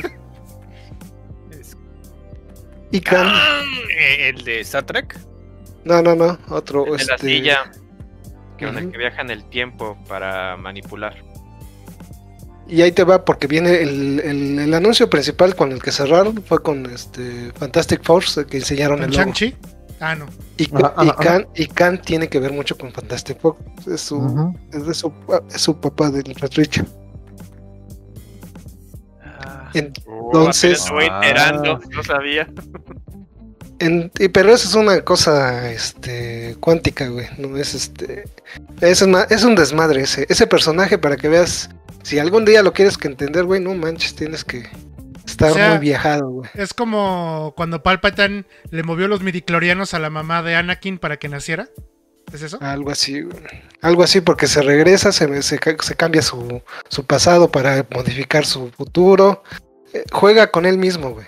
Y 2.91 3.01
Khan, 3.01 3.29
eh, 3.99 4.29
el 4.29 4.45
de 4.45 4.61
Star 4.61 4.85
Trek. 4.85 5.19
no, 5.85 6.03
no, 6.03 6.15
no, 6.15 6.39
otro. 6.51 6.85
El 6.87 6.99
de 6.99 7.05
la 7.07 7.15
este, 7.15 7.27
silla. 7.27 7.71
Que, 8.59 8.67
con 8.67 8.77
el 8.79 8.85
Ujú. 8.85 8.93
que 8.93 8.99
viaja 8.99 9.23
en 9.23 9.31
el 9.31 9.45
tiempo 9.49 9.97
para 10.07 10.57
manipular. 10.57 11.17
Y 12.69 12.81
ahí 12.83 12.93
te 12.93 13.03
va, 13.05 13.25
porque 13.25 13.47
viene 13.47 13.83
el, 13.83 14.21
el- 14.21 14.59
el 14.59 14.75
anuncio 14.75 15.09
principal 15.11 15.57
con 15.57 15.73
el 15.73 15.83
que 15.83 15.91
cerraron, 15.91 16.43
fue 16.45 16.63
con 16.63 16.87
este 16.87 17.51
Fantastic 17.59 18.03
Force, 18.05 18.47
que 18.47 18.59
enseñaron 18.59 18.99
¿Con 18.99 19.05
el 19.07 19.11
logo. 19.11 19.23
Shang-Chi? 19.25 19.57
Ah, 20.05 20.17
no. 20.17 20.27
Y, 20.57 20.69
Ajá, 20.75 20.95
y 21.05 21.09
ajá, 21.11 21.17
Khan, 21.23 21.47
y 21.55 21.67
Khan 21.69 22.03
tiene 22.03 22.29
que 22.29 22.41
ver 22.41 22.53
mucho 22.53 22.77
con 22.77 22.93
Fantastic 22.93 23.39
Four. 23.41 23.57
Es 23.87 24.01
su, 24.01 24.53
es 24.73 24.85
de 24.85 24.95
su, 24.95 25.13
es 25.55 25.63
su 25.63 25.81
papá 25.81 26.11
del 26.11 26.25
Richard. 26.35 26.87
Ah, 29.21 29.71
Entonces, 29.75 30.81
oh, 30.91 30.95
me 30.95 30.95
voy 30.95 31.05
enterando, 31.05 31.81
no 31.91 32.03
sabía. 32.03 32.49
en- 33.79 34.11
y- 34.19 34.29
pero 34.29 34.53
eso 34.53 34.69
es 34.69 34.75
una 34.75 35.01
cosa 35.03 35.71
este, 35.71 36.57
cuántica, 36.61 37.07
güey. 37.09 37.27
No 37.39 37.57
es 37.57 37.75
este. 37.75 38.25
Es, 38.81 39.03
una- 39.03 39.23
es 39.31 39.45
un 39.45 39.55
desmadre 39.55 40.03
ese. 40.03 40.27
Ese 40.29 40.47
personaje 40.49 40.99
para 40.99 41.17
que 41.17 41.29
veas. 41.29 41.71
Si 42.03 42.19
algún 42.19 42.45
día 42.45 42.65
lo 42.65 42.73
quieres 42.73 42.99
que 42.99 43.07
entender, 43.07 43.45
güey, 43.45 43.61
no 43.61 43.73
manches, 43.77 44.17
tienes 44.17 44.43
que 44.45 44.65
O 45.41 45.55
sea, 45.55 45.71
muy 45.71 45.79
viajado, 45.79 46.29
güey. 46.31 46.51
Es 46.55 46.75
como 46.75 47.53
cuando 47.57 47.83
Palpatine 47.83 48.45
le 48.71 48.83
movió 48.83 49.09
los 49.09 49.23
midiclorianos 49.23 49.95
a 49.95 49.99
la 49.99 50.11
mamá 50.11 50.43
de 50.43 50.55
Anakin 50.57 50.99
para 50.99 51.19
que 51.19 51.29
naciera. 51.29 51.69
¿Es 52.33 52.43
eso? 52.43 52.59
Algo 52.61 52.91
así, 52.91 53.21
güey. 53.23 53.43
Algo 53.81 54.03
así 54.03 54.21
porque 54.21 54.47
se 54.47 54.63
regresa, 54.63 55.13
se, 55.13 55.43
se, 55.43 55.59
ca- 55.59 55.77
se 55.81 55.95
cambia 55.97 56.23
su, 56.23 56.63
su 56.89 57.05
pasado 57.05 57.51
para 57.51 57.87
modificar 57.95 58.47
su 58.47 58.71
futuro. 58.71 59.43
Eh, 59.93 60.05
juega 60.13 60.51
con 60.51 60.65
él 60.65 60.79
mismo, 60.79 61.11
güey. 61.11 61.27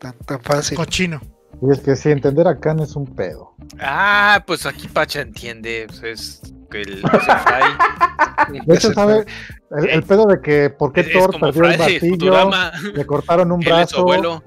Tan, 0.00 0.14
tan 0.26 0.42
fácil. 0.42 0.76
Cochino. 0.76 1.20
Y 1.60 1.70
es 1.70 1.78
que 1.80 1.94
si 1.94 2.10
entender 2.10 2.48
a 2.48 2.58
Khan 2.58 2.80
es 2.80 2.96
un 2.96 3.06
pedo. 3.14 3.54
Ah, 3.78 4.42
pues 4.46 4.66
aquí 4.66 4.88
Pacha 4.88 5.20
entiende. 5.20 5.86
pues 5.88 6.02
es 6.02 6.42
que 6.72 6.80
el 6.80 6.98
Sci-Fi 6.98 8.62
De 8.66 8.74
hecho, 8.74 8.92
¿sabe? 8.92 9.24
El, 9.70 9.88
el 9.88 10.02
pedo 10.02 10.26
de 10.26 10.40
que 10.40 10.70
por 10.70 10.92
qué 10.92 11.02
es, 11.02 11.06
es 11.08 11.12
Thor 11.12 11.38
perdió 11.38 11.64
el 11.64 11.78
martillo, 11.78 12.50
le 12.94 13.06
cortaron 13.06 13.52
un 13.52 13.60
brazo 13.64 14.00
abuelo. 14.00 14.42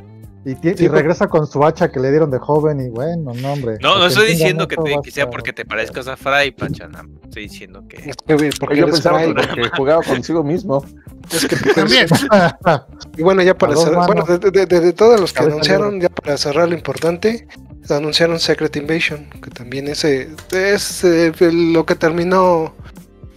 Y, 0.46 0.56
ti- 0.56 0.74
Sí, 0.78 0.86
y 0.86 0.88
por- 0.88 0.98
regresa 0.98 1.28
con 1.28 1.48
su 1.48 1.64
hacha 1.66 1.92
que 1.92 2.00
le 2.00 2.12
dieron 2.12 2.30
de 2.32 2.38
joven 2.38 2.80
y 2.80 2.90
bueno, 2.90 3.34
no 3.34 3.54
hombre. 3.54 3.78
No, 3.82 3.90
no 3.90 3.94
Porque 3.96 4.08
estoy 4.08 4.28
diciendo 4.28 4.68
que, 4.68 4.78
te- 4.78 4.96
que 5.04 5.12
sea 5.12 5.30
porque 5.30 5.52
te 5.54 5.66
parezcas 5.66 6.08
a 6.08 6.16
Fry, 6.16 6.52
Pacha. 6.52 6.88
no, 6.88 7.00
Estoy 7.24 7.44
diciendo 7.44 7.84
que. 7.90 8.10
Es 8.12 8.16
que, 8.26 8.36
güey, 8.36 8.52
porque 8.60 8.78
Yo 8.78 8.86
pensaba 8.86 9.20
que 9.20 9.34
Fry, 9.34 9.48
porque 9.48 9.70
jugaba 9.76 10.04
consigo 10.04 10.44
mismo. 10.44 10.86
es 11.34 11.46
que 11.48 11.56
También. 11.76 12.08
Y 13.18 13.24
bueno, 13.24 13.42
ya 13.42 13.58
para 13.58 13.76
cerrar, 13.76 14.06
bueno, 14.08 14.24
de, 14.24 14.38
de- 14.52 14.66
de- 14.66 14.80
de 14.80 14.94
todos 14.94 15.20
los 15.20 15.32
que 15.34 15.38
Cabeza 15.40 15.54
anunciaron, 15.56 16.00
ya 16.00 16.10
para 16.10 16.38
cerrar 16.38 16.68
lo 16.70 16.76
importante, 16.76 17.48
anunciaron 17.90 18.40
Secret 18.40 18.76
Invasion, 18.76 19.28
que 19.42 19.50
también 19.52 19.88
ese 19.88 20.30
es 20.52 21.04
eh, 21.04 21.32
lo 21.52 21.86
que 21.86 21.96
terminó 21.96 22.74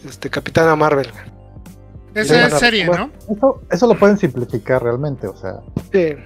este 0.09 0.29
Capitana 0.31 0.75
Marvel. 0.77 1.09
Esa 2.15 2.47
es 2.49 2.55
serie. 2.59 2.87
¿no? 2.87 3.11
Eso, 3.31 3.63
eso 3.71 3.87
lo 3.87 3.97
pueden 3.97 4.17
simplificar 4.19 4.83
realmente, 4.83 5.27
o 5.29 5.37
sea, 5.37 5.61
Sí, 5.93 6.17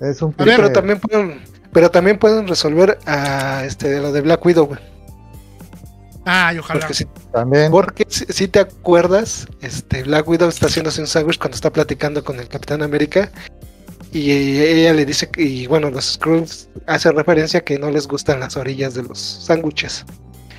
es 0.00 0.22
un 0.22 0.34
A 0.38 0.44
ver, 0.44 0.56
pero 0.56 0.72
también 0.72 1.00
pueden, 1.00 1.40
pero 1.72 1.90
también 1.90 2.18
pueden 2.18 2.46
resolver 2.48 2.98
a 3.06 3.64
este 3.64 4.00
lo 4.00 4.12
de 4.12 4.20
Black 4.20 4.44
Widow, 4.44 4.66
güey. 4.66 4.80
Ah, 6.24 6.52
y 6.54 6.58
ojalá. 6.58 6.80
Porque 6.80 6.94
si, 6.94 7.04
también 7.32 7.70
porque 7.70 8.04
si, 8.08 8.24
si 8.26 8.48
te 8.48 8.58
acuerdas, 8.60 9.46
este 9.60 10.02
Black 10.02 10.26
Widow 10.28 10.48
está 10.48 10.66
haciéndose 10.66 11.00
un 11.00 11.06
sándwich 11.06 11.38
cuando 11.38 11.54
está 11.54 11.72
platicando 11.72 12.24
con 12.24 12.38
el 12.40 12.48
Capitán 12.48 12.82
América. 12.82 13.30
Y 14.12 14.30
ella 14.30 14.94
le 14.94 15.04
dice, 15.04 15.28
que- 15.28 15.42
y 15.42 15.66
bueno, 15.66 15.90
los 15.90 16.14
Skrulls 16.14 16.68
hace 16.86 17.12
referencia 17.12 17.60
que 17.62 17.78
no 17.78 17.90
les 17.90 18.08
gustan 18.08 18.40
las 18.40 18.56
orillas 18.56 18.94
de 18.94 19.02
los 19.02 19.18
sándwiches. 19.18 20.04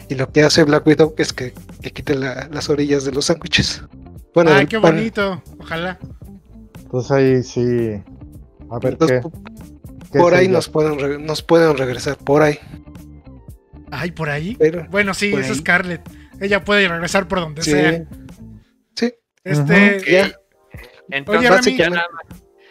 Y 0.10 0.16
lo 0.16 0.32
que 0.32 0.44
hace 0.44 0.64
Black 0.64 0.86
Widow 0.86 1.14
es 1.18 1.34
que, 1.34 1.54
que 1.82 1.92
quite 1.92 2.16
la- 2.16 2.48
las 2.52 2.70
orillas 2.70 3.04
de 3.04 3.12
los 3.12 3.26
sándwiches. 3.26 3.82
Bueno, 4.34 4.52
Ay, 4.54 4.68
qué 4.68 4.80
pan. 4.80 4.96
bonito. 4.96 5.42
Ojalá. 5.60 5.98
Entonces 6.84 7.12
ahí 7.12 7.44
sí. 7.44 8.02
A 8.72 8.80
ver 8.80 8.94
Entonces, 8.94 9.24
qué. 9.24 9.30
qué 10.12 10.20
por 10.20 10.34
ahí 10.34 10.48
nos 10.48 10.68
pueden, 10.70 11.00
re- 11.00 11.18
nos 11.20 11.42
pueden 11.42 11.78
regresar, 11.78 12.18
por 12.18 12.42
ahí. 12.42 12.60
Ay, 13.92 14.12
por 14.12 14.30
ahí. 14.30 14.56
Pero, 14.60 14.86
Bueno, 14.90 15.14
sí, 15.14 15.34
es 15.34 15.50
ahí. 15.50 15.56
Scarlett. 15.56 16.02
Ella 16.42 16.64
puede 16.64 16.88
regresar 16.88 17.28
por 17.28 17.40
donde 17.40 17.62
sí, 17.64 17.72
sea. 17.72 18.04
sí, 18.96 19.14
Este, 19.44 20.02
ya. 20.12 20.32
Entonces, 21.10 21.50
Oye, 21.50 21.86
Rami. 21.90 21.98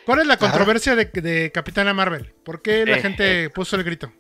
¿cuál 0.05 0.21
es 0.21 0.27
la 0.27 0.37
controversia 0.37 0.95
de, 0.95 1.07
de 1.07 1.51
Capitana 1.53 1.95
Marvel? 1.95 2.35
¿Por 2.45 2.61
qué 2.63 2.85
la 2.85 2.99
Eh, 2.99 3.01
gente 3.01 3.51
puso 3.51 3.77
el 3.77 3.83
grito? 3.85 4.13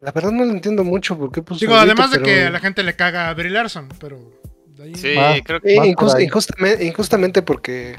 La 0.00 0.10
verdad 0.12 0.32
no 0.32 0.44
lo 0.44 0.50
entiendo 0.52 0.82
mucho 0.82 1.16
porque 1.16 1.42
puso 1.42 1.60
Digo, 1.60 1.74
el 1.74 1.80
además 1.80 2.10
grito, 2.10 2.24
de 2.26 2.32
que 2.32 2.42
a 2.46 2.50
la 2.50 2.58
gente 2.58 2.82
le 2.82 2.96
caga 2.96 3.28
a 3.28 3.34
Brie 3.34 3.50
Larson, 3.50 3.88
pero 4.00 4.18
de 4.66 4.84
ahí- 4.84 4.94
Sí, 4.96 5.14
creo 5.44 5.60
que. 5.60 5.74
Eh, 5.74 5.78
injust- 5.94 6.20
injustamente, 6.24 6.84
injustamente 6.84 7.42
porque 7.42 7.96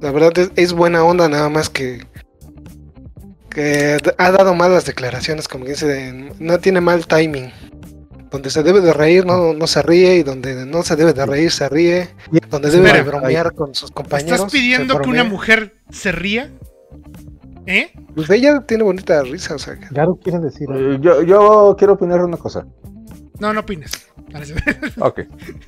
la 0.00 0.10
verdad 0.10 0.36
es, 0.38 0.50
es 0.56 0.72
buena 0.72 1.02
onda, 1.04 1.28
nada 1.28 1.48
más 1.48 1.68
que 1.70 2.04
que 3.50 3.96
ha 4.18 4.30
dado 4.32 4.54
malas 4.54 4.84
declaraciones, 4.84 5.46
como 5.46 5.64
que 5.64 5.70
dice, 5.72 5.86
de- 5.86 6.32
no 6.40 6.58
tiene 6.58 6.80
mal 6.80 7.06
timing. 7.06 7.52
Donde 8.30 8.50
se 8.50 8.64
debe 8.64 8.80
de 8.80 8.92
reír, 8.92 9.24
no, 9.24 9.54
no 9.54 9.66
se 9.68 9.80
ríe, 9.80 10.16
y 10.16 10.22
donde 10.24 10.66
no 10.66 10.82
se 10.82 10.96
debe 10.96 11.12
de 11.12 11.24
reír, 11.24 11.52
se 11.52 11.68
ríe. 11.68 12.08
Donde 12.50 12.68
debe 12.72 12.92
de 12.92 13.02
bromear 13.02 13.54
con 13.54 13.72
sus 13.76 13.92
compañeros. 13.92 14.40
¿Estás 14.40 14.52
pidiendo 14.52 15.00
que 15.00 15.08
una 15.08 15.22
mujer 15.22 15.76
se 15.90 16.10
ría? 16.10 16.50
¿Eh? 17.66 17.92
Pues 18.16 18.28
ella 18.30 18.60
tiene 18.66 18.82
bonita 18.82 19.22
risa, 19.22 19.54
o 19.54 19.58
sea. 19.60 19.76
que- 19.78 19.86
Garu 19.92 20.18
quiere 20.18 20.40
decir. 20.40 20.68
algo. 20.68 20.92
Eh, 20.94 20.98
Yo, 21.00 21.22
yo 21.22 21.76
quiero 21.78 21.92
opinar 21.92 22.24
una 22.24 22.36
cosa. 22.36 22.66
No, 23.38 23.52
no 23.52 23.60
opines. 23.60 23.92
Parece- 24.32 24.54
Ok. 24.98 25.20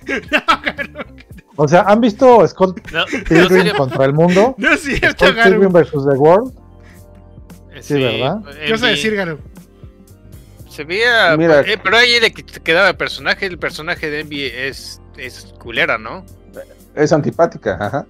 no, 0.33 0.63
Garu. 0.65 1.05
O 1.57 1.67
sea, 1.67 1.83
¿han 1.83 2.01
visto 2.01 2.47
Scott 2.47 2.81
No, 2.93 3.05
Pilgrim 3.29 3.75
contra 3.77 4.05
el 4.05 4.13
mundo? 4.13 4.55
no 4.59 4.73
es 4.73 4.81
cierto, 4.83 5.27
Scott 5.27 5.37
Pilgrim 5.43 5.73
versus 5.73 6.05
The 6.07 6.17
World. 6.17 6.53
Sí, 7.81 7.95
sí, 7.95 8.03
¿verdad? 8.03 8.41
¿Qué 8.65 8.73
vas 8.73 8.83
a 8.83 8.87
decir, 8.89 9.15
Garu? 9.15 9.39
Se 10.69 10.85
veía. 10.85 11.37
Mira. 11.37 11.61
eh, 11.63 11.79
pero 11.83 11.97
ahí 11.97 12.19
le 12.21 12.33
quedaba 12.33 12.89
el 12.91 12.97
personaje. 12.97 13.47
El 13.47 13.59
personaje 13.59 14.11
de 14.11 14.21
Envy 14.21 14.45
es, 14.45 15.01
es 15.17 15.55
culera, 15.59 15.97
¿no? 15.99 16.25
Es 16.95 17.13
antipática, 17.13 17.77
ajá. 17.81 18.07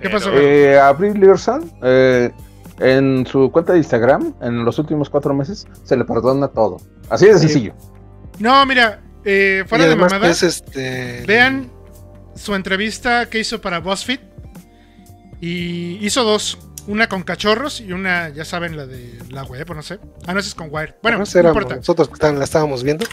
¿Qué 0.00 0.10
pasó? 0.10 0.30
Eh, 0.34 0.78
Avril 0.78 1.18
Learson, 1.20 1.70
eh, 1.82 2.30
en 2.80 3.26
su 3.26 3.50
cuenta 3.52 3.72
de 3.72 3.78
Instagram, 3.78 4.34
en 4.40 4.64
los 4.64 4.78
últimos 4.78 5.08
cuatro 5.10 5.32
meses, 5.34 5.66
se 5.84 5.96
le 5.96 6.04
perdona 6.04 6.48
todo. 6.48 6.78
Así 7.08 7.26
de 7.26 7.34
Sí. 7.34 7.40
sencillo. 7.40 7.74
No, 8.38 8.64
mira, 8.66 9.00
eh, 9.24 9.64
fuera 9.66 9.84
de 9.84 9.90
además 9.92 10.12
mamadas, 10.12 10.42
es 10.42 10.62
este. 10.62 11.24
vean 11.26 11.70
su 12.34 12.54
entrevista 12.54 13.28
que 13.28 13.38
hizo 13.38 13.60
para 13.60 13.78
BuzzFeed. 13.80 14.20
Y 15.40 15.98
hizo 16.04 16.22
dos. 16.24 16.58
Una 16.86 17.08
con 17.08 17.22
cachorros 17.22 17.80
y 17.80 17.92
una, 17.92 18.28
ya 18.30 18.44
saben, 18.44 18.76
la 18.76 18.86
de 18.86 19.16
la 19.30 19.44
web, 19.44 19.70
o 19.70 19.74
no 19.74 19.82
sé. 19.82 20.00
Ah, 20.26 20.34
no, 20.34 20.40
esa 20.40 20.48
es 20.48 20.54
con 20.54 20.68
Wire. 20.70 20.96
Bueno, 21.02 21.18
no 21.18 21.40
importa. 21.48 21.76
nosotros 21.76 22.10
la 22.20 22.42
estábamos 22.42 22.82
viendo. 22.82 23.06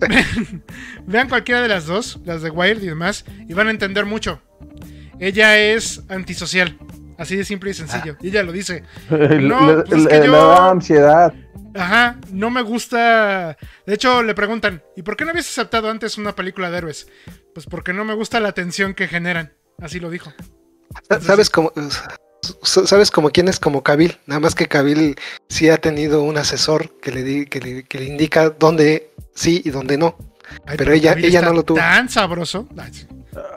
Vean 1.06 1.28
cualquiera 1.28 1.60
de 1.60 1.68
las 1.68 1.86
dos, 1.86 2.20
las 2.24 2.42
de 2.42 2.50
Wired 2.50 2.82
y 2.82 2.86
demás, 2.86 3.24
y 3.48 3.52
van 3.52 3.68
a 3.68 3.70
entender 3.70 4.06
mucho. 4.06 4.40
Ella 5.18 5.58
es 5.58 6.02
antisocial. 6.08 6.78
Así 7.18 7.36
de 7.36 7.44
simple 7.44 7.70
y 7.70 7.74
sencillo. 7.74 8.16
Y 8.20 8.28
ella 8.28 8.42
lo 8.42 8.52
dice. 8.52 8.82
No, 9.10 9.76
le, 9.76 9.82
pues 9.82 10.06
es 10.06 10.20
le- 10.20 10.28
da 10.28 10.70
ansiedad. 10.70 11.34
Ajá, 11.74 12.18
no 12.30 12.50
me 12.50 12.62
gusta. 12.62 13.56
De 13.86 13.94
hecho, 13.94 14.22
le 14.22 14.34
preguntan, 14.34 14.82
¿y 14.96 15.02
por 15.02 15.16
qué 15.16 15.24
no 15.24 15.30
habías 15.30 15.48
aceptado 15.48 15.90
antes 15.90 16.18
una 16.18 16.34
película 16.34 16.70
de 16.70 16.78
héroes? 16.78 17.08
Pues 17.54 17.66
porque 17.66 17.92
no 17.92 18.04
me 18.04 18.14
gusta 18.14 18.40
la 18.40 18.52
tensión 18.52 18.94
que 18.94 19.08
generan. 19.08 19.52
Así 19.80 19.98
lo 20.00 20.10
dijo. 20.10 20.32
Entonces, 21.02 21.26
¿Sabes 21.26 21.50
cómo, 21.50 21.72
sabes 22.62 23.10
como 23.10 23.30
quién 23.30 23.48
es 23.48 23.58
como 23.58 23.82
Kabil? 23.82 24.18
Nada 24.26 24.40
más 24.40 24.54
que 24.54 24.66
Kabil 24.68 25.16
sí 25.48 25.68
ha 25.70 25.78
tenido 25.78 26.22
un 26.22 26.36
asesor 26.38 26.98
que 27.00 27.10
le, 27.12 27.22
di- 27.22 27.46
que 27.46 27.60
le, 27.60 27.84
que 27.84 27.98
le 27.98 28.04
indica 28.06 28.50
dónde 28.50 29.12
sí 29.34 29.62
y 29.64 29.70
dónde 29.70 29.96
no. 29.96 30.16
Ay, 30.66 30.76
pero 30.76 30.92
ella- 30.92 31.14
ella 31.18 31.40
no 31.42 31.52
lo 31.52 31.62
tuvo. 31.62 31.78
Tan 31.78 32.08
sabroso. 32.08 32.68
Ay, 32.76 32.92
sí. 32.92 33.06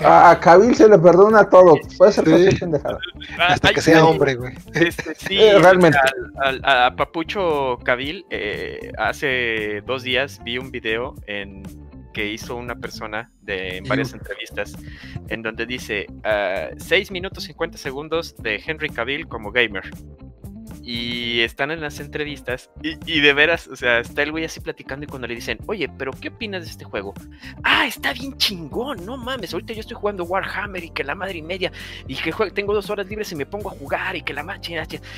A, 0.01 0.31
a 0.31 0.39
Kabil 0.39 0.73
se 0.75 0.87
le 0.87 0.97
perdona 0.97 1.49
todo. 1.49 1.75
Puede 1.97 2.11
ser 2.11 2.25
Sí. 2.51 2.57
pendejada. 2.59 2.97
Hasta 3.39 3.73
que 3.73 3.81
sea 3.81 4.05
hombre, 4.05 4.35
güey. 4.35 4.53
Este, 4.73 5.15
sí, 5.15 5.37
Eh, 5.39 5.59
realmente. 5.59 5.97
al- 6.37 6.61
al- 6.63 6.85
a 6.87 6.95
Papucho 6.95 7.77
Cabil, 7.83 8.25
eh, 8.29 8.91
hace 8.97 9.81
dos 9.85 10.03
días 10.03 10.39
vi 10.43 10.57
un 10.57 10.71
video 10.71 11.15
en 11.27 11.63
que 12.13 12.25
hizo 12.31 12.55
una 12.55 12.75
persona 12.75 13.29
de, 13.41 13.77
en 13.79 13.83
varias 13.83 14.13
entrevistas 14.13 14.73
en 15.27 15.41
donde 15.41 15.65
dice 15.65 16.05
ah, 16.23 16.69
6 16.77 17.11
minutos 17.11 17.43
50 17.43 17.77
segundos 17.77 18.35
de 18.37 18.61
Henry 18.65 18.89
Cavill 18.89 19.27
como 19.27 19.51
gamer. 19.51 19.83
Y 20.87 21.41
están 21.41 21.71
en 21.71 21.81
las 21.81 21.99
entrevistas 21.99 22.69
y, 22.83 22.95
y 23.11 23.19
de 23.19 23.33
veras, 23.33 23.67
o 23.67 23.75
sea, 23.75 23.99
está 23.99 24.21
el 24.21 24.31
güey 24.31 24.45
así 24.45 24.59
platicando 24.59 25.03
y 25.03 25.07
cuando 25.07 25.27
le 25.27 25.33
dicen, 25.33 25.57
oye, 25.65 25.89
pero 25.97 26.11
¿qué 26.11 26.27
opinas 26.29 26.63
de 26.63 26.69
este 26.69 26.85
juego? 26.85 27.13
Ah, 27.63 27.87
está 27.87 28.13
bien 28.13 28.37
chingón, 28.37 29.03
no 29.03 29.17
mames, 29.17 29.51
ahorita 29.53 29.73
yo 29.73 29.79
estoy 29.79 29.97
jugando 29.97 30.25
Warhammer 30.25 30.83
y 30.83 30.91
que 30.91 31.03
la 31.03 31.15
madre 31.15 31.39
y 31.39 31.41
media 31.41 31.71
y 32.07 32.15
que 32.15 32.31
jue- 32.31 32.53
tengo 32.53 32.73
dos 32.75 32.89
horas 32.91 33.07
libres 33.07 33.31
y 33.31 33.35
me 33.35 33.47
pongo 33.47 33.69
a 33.71 33.73
jugar 33.73 34.15
y 34.15 34.21
que 34.21 34.33
la 34.33 34.43
madre, 34.43 34.75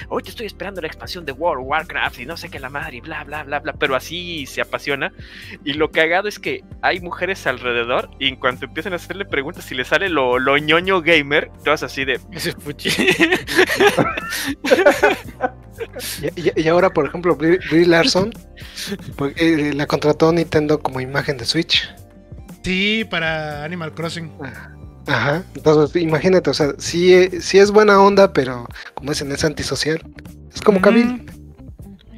ahorita 0.10 0.30
estoy 0.30 0.45
esperando 0.45 0.80
la 0.80 0.88
expansión 0.88 1.26
de 1.26 1.34
World 1.34 1.65
Warcraft 1.68 2.19
y 2.19 2.26
no 2.26 2.38
sé 2.38 2.48
qué 2.49 2.60
la 2.60 2.69
madre 2.69 2.98
y 2.98 3.02
bla, 3.02 3.26
bla, 3.26 3.44
bla, 3.44 3.60
bla, 3.60 3.73
pero 3.73 3.95
así 3.95 4.45
se 4.45 4.61
apasiona 4.61 5.11
y 5.65 5.73
lo 5.73 5.91
cagado 5.91 6.30
es 6.30 6.39
que 6.39 6.64
hay 6.81 7.02
mujeres 7.02 7.45
alrededor 7.45 8.10
y 8.19 8.30
en 8.30 8.38
cuanto 8.38 8.65
empiezan 8.65 8.94
a 8.94 8.95
hacerle 8.95 9.26
preguntas 9.26 9.65
si 9.65 9.76
le 9.76 9.84
sale 9.84 10.07
lo, 10.07 10.39
lo 10.39 10.57
ñoño 10.57 11.02
gamer, 11.02 11.52
todas 11.65 11.84
así 11.84 12.06
de... 12.06 12.22
Ese 12.31 12.53
fuchi. 12.53 12.89
Y, 16.36 16.50
y- 16.50 16.62
y 16.64 16.68
ahora, 16.68 16.90
por 16.90 17.06
ejemplo, 17.08 17.36
Brie, 17.36 17.60
Brie 17.70 17.86
Larson 17.86 18.32
pues, 19.16 19.34
eh, 19.38 19.74
la 19.76 19.86
contrató 19.86 20.32
Nintendo 20.32 20.80
como 20.80 21.00
imagen 21.02 21.38
de 21.38 21.46
Switch. 21.46 21.88
Sí, 22.64 23.06
para 23.10 23.64
Animal 23.64 23.94
Crossing. 23.94 24.32
Ajá. 25.08 25.44
Entonces, 25.56 26.02
imagínate, 26.02 26.50
o 26.50 26.54
sea, 26.54 26.74
sí, 26.80 27.14
eh, 27.14 27.40
sí 27.42 27.60
es 27.60 27.72
buena 27.72 28.02
onda, 28.02 28.34
pero 28.34 28.68
como 28.96 29.12
dicen, 29.12 29.32
es 29.32 29.46
antisocial. 29.46 30.02
Es 30.54 30.62
como 30.62 30.82
Camille. 30.82 31.14
Mm. 31.14 31.26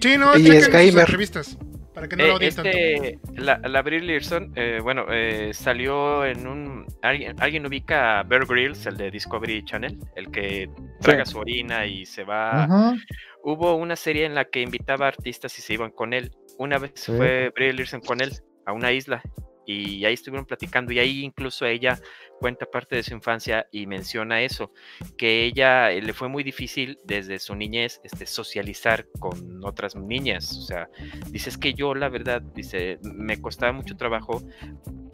Sí, 0.01 0.17
no, 0.17 0.35
Y 0.37 0.47
es 0.49 0.69
gamer. 0.69 0.99
entrevistas. 1.01 1.57
Para 1.93 2.07
que 2.07 2.15
no 2.15 2.25
lo 2.27 2.41
Eh, 2.41 2.49
tanto. 2.51 2.69
este, 2.69 3.19
la, 3.35 3.57
la 3.59 3.81
Brie 3.81 3.99
Larson, 3.99 4.53
eh, 4.55 4.79
bueno, 4.81 5.05
eh, 5.11 5.51
salió 5.53 6.25
en 6.25 6.47
un... 6.47 6.85
¿alguien, 7.01 7.35
¿Alguien 7.41 7.65
ubica 7.65 8.19
a 8.19 8.23
Bear 8.23 8.45
Grylls, 8.45 8.85
el 8.85 8.95
de 8.95 9.11
Discovery 9.11 9.65
Channel? 9.65 9.99
El 10.15 10.31
que 10.31 10.69
traga 11.01 11.25
su 11.25 11.37
orina 11.39 11.85
y 11.85 12.05
se 12.05 12.23
va... 12.23 12.63
Ajá. 12.63 12.95
Hubo 13.43 13.75
una 13.75 13.95
serie 13.95 14.25
en 14.25 14.35
la 14.35 14.45
que 14.45 14.61
invitaba 14.61 15.07
artistas 15.07 15.57
y 15.59 15.61
se 15.61 15.73
iban 15.73 15.91
con 15.91 16.13
él. 16.13 16.31
Una 16.57 16.77
vez 16.77 16.91
Sí. 16.95 17.13
fue 17.15 17.51
Brie 17.55 17.73
Larson 17.73 18.01
con 18.01 18.21
él 18.21 18.31
a 18.65 18.73
una 18.73 18.91
isla 18.91 19.21
y 19.65 20.03
ahí 20.03 20.15
estuvieron 20.15 20.47
platicando 20.47 20.91
y 20.91 20.97
ahí 20.97 21.23
incluso 21.23 21.63
ella 21.65 21.99
cuenta 22.39 22.65
parte 22.65 22.95
de 22.95 23.03
su 23.03 23.13
infancia 23.13 23.67
y 23.71 23.85
menciona 23.85 24.41
eso, 24.41 24.71
que 25.15 25.45
ella 25.45 25.91
eh, 25.91 26.01
le 26.01 26.13
fue 26.13 26.27
muy 26.27 26.43
difícil 26.43 26.97
desde 27.03 27.37
su 27.37 27.53
niñez 27.53 28.01
este, 28.03 28.25
socializar 28.25 29.05
con 29.19 29.63
otras 29.63 29.95
niñas. 29.95 30.57
O 30.57 30.61
sea, 30.63 30.89
dice 31.29 31.51
es 31.51 31.57
que 31.59 31.75
yo 31.75 31.93
la 31.93 32.09
verdad, 32.09 32.41
dice, 32.41 32.97
me 33.03 33.39
costaba 33.39 33.71
mucho 33.71 33.95
trabajo 33.95 34.41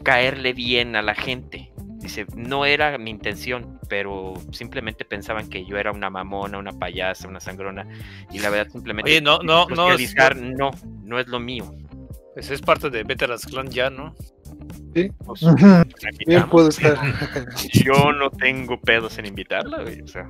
caerle 0.03 0.53
bien 0.53 0.95
a 0.95 1.01
la 1.01 1.15
gente. 1.15 1.73
Dice, 2.05 2.25
no 2.35 2.65
era 2.65 2.97
mi 2.97 3.09
intención, 3.11 3.79
pero 3.89 4.35
simplemente 4.51 5.05
pensaban 5.05 5.49
que 5.49 5.65
yo 5.65 5.77
era 5.77 5.91
una 5.91 6.09
mamona, 6.09 6.57
una 6.59 6.71
payasa, 6.71 7.27
una 7.27 7.39
sangrona. 7.39 7.87
Y 8.31 8.39
la 8.39 8.49
verdad, 8.51 8.71
simplemente 8.71 9.09
Oye, 9.11 9.21
no, 9.21 9.39
no, 9.39 9.65
no. 9.67 9.91
es- 9.93 10.15
no, 10.57 10.71
no 11.03 11.19
es 11.19 11.27
lo 11.27 11.39
mío. 11.39 11.73
Pues 12.35 12.51
es 12.51 12.61
parte 12.61 12.89
de 12.89 13.03
Veterans 13.03 13.45
Clan 13.45 13.69
ya, 13.69 13.89
¿no? 13.89 14.13
Pues, 15.25 15.41
Ujú. 15.41 15.83
Bien 16.27 16.47
puedo 16.47 16.69
estar. 16.69 16.97
Yo 17.73 18.11
no 18.13 18.29
tengo 18.29 18.79
pedos 18.79 19.17
en 19.17 19.25
invitarla, 19.25 19.81
güey. 19.83 20.01
O 20.01 20.07
sea, 20.07 20.29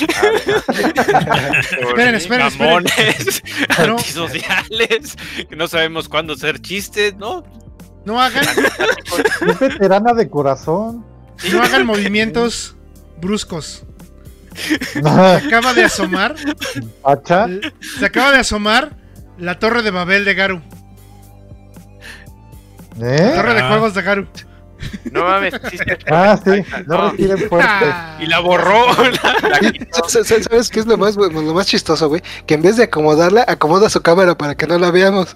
Esperen, 0.68 2.14
esperen. 2.14 2.46
Mamones, 2.58 3.42
No. 3.86 3.96
antisociales, 3.96 5.16
que 5.48 5.56
no 5.56 5.68
sabemos 5.68 6.08
cuándo 6.08 6.34
hacer 6.34 6.60
chistes, 6.60 7.16
¿no? 7.16 7.42
No 8.04 8.20
hagan, 8.20 8.44
Es 9.48 9.58
veterana 9.58 10.12
de 10.16 10.28
corazón. 10.30 11.04
no 11.52 11.62
hagan 11.62 11.84
movimientos 11.86 12.76
bruscos. 13.20 13.84
Ajá. 15.04 15.36
Acaba 15.36 15.72
de 15.74 15.84
asomar, 15.84 16.34
Pacha. 17.02 17.46
se 17.98 18.04
acaba 18.06 18.32
de 18.32 18.38
asomar 18.38 18.96
la 19.38 19.58
torre 19.58 19.82
de 19.82 19.90
Babel 19.90 20.24
de 20.24 20.34
Garu. 20.34 20.62
¿Eh? 23.00 23.32
Torre 23.36 23.54
de 23.54 23.60
Ah. 23.60 23.68
juegos 23.68 23.94
de 23.94 24.02
Garu. 24.02 24.26
No 25.12 25.22
mames, 25.24 25.54
sí, 25.70 25.78
sí, 25.78 25.84
Ah, 26.10 26.38
sí. 26.44 26.62
No 26.86 26.96
no, 26.98 27.08
respiren 27.08 27.38
fuerte. 27.48 27.86
Y 28.20 28.26
la 28.26 28.38
borró. 28.40 28.86
la 29.42 30.08
sa- 30.08 30.24
¿Sabes 30.24 30.70
qué 30.70 30.80
es 30.80 30.86
lo 30.86 30.96
más, 30.96 31.16
lo 31.16 31.30
más 31.54 31.66
chistoso, 31.66 32.08
güey? 32.08 32.22
Que 32.46 32.54
en 32.54 32.62
vez 32.62 32.76
de 32.76 32.84
acomodarla, 32.84 33.44
acomoda 33.48 33.88
su 33.90 34.00
cámara 34.02 34.36
para 34.36 34.54
que 34.56 34.66
no 34.66 34.78
la 34.78 34.90
veamos. 34.90 35.34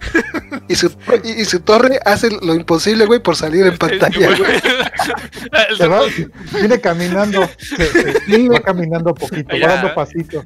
Y 0.68 0.74
su, 0.74 0.92
y, 1.24 1.42
y 1.42 1.44
su 1.44 1.60
torre 1.60 2.00
hace 2.04 2.30
lo 2.42 2.54
imposible, 2.54 3.06
güey, 3.06 3.20
por 3.20 3.36
salir 3.36 3.66
en 3.66 3.76
pantalla, 3.78 4.28
güey. 4.36 4.60
Se 5.76 5.86
va, 5.86 6.00
viene 6.58 6.80
caminando. 6.80 7.48
Se, 7.58 7.86
se- 7.86 8.48
va 8.48 8.60
caminando 8.60 9.14
poquito, 9.14 9.56
va 9.60 9.68
dando 9.74 9.94
pasitos. 9.94 10.44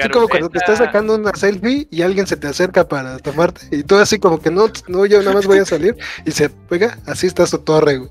Es 0.00 0.08
como 0.08 0.28
cuando 0.28 0.48
te 0.48 0.58
estás 0.58 0.78
sacando 0.78 1.14
una 1.14 1.32
selfie 1.34 1.88
y 1.90 2.02
alguien 2.02 2.26
se 2.26 2.36
te 2.36 2.46
acerca 2.48 2.86
para 2.88 3.18
tomarte. 3.18 3.62
Y 3.70 3.82
tú 3.82 3.96
así 3.96 4.18
como 4.18 4.40
que 4.40 4.50
no, 4.50 4.66
no, 4.88 5.06
yo 5.06 5.18
nada 5.20 5.34
más 5.34 5.46
voy 5.46 5.58
a 5.58 5.64
salir. 5.64 5.96
Y 6.24 6.30
se 6.30 6.48
pega, 6.48 6.98
así 7.06 7.26
está 7.26 7.46
su 7.46 7.58
torre, 7.58 7.98
güey. 7.98 8.10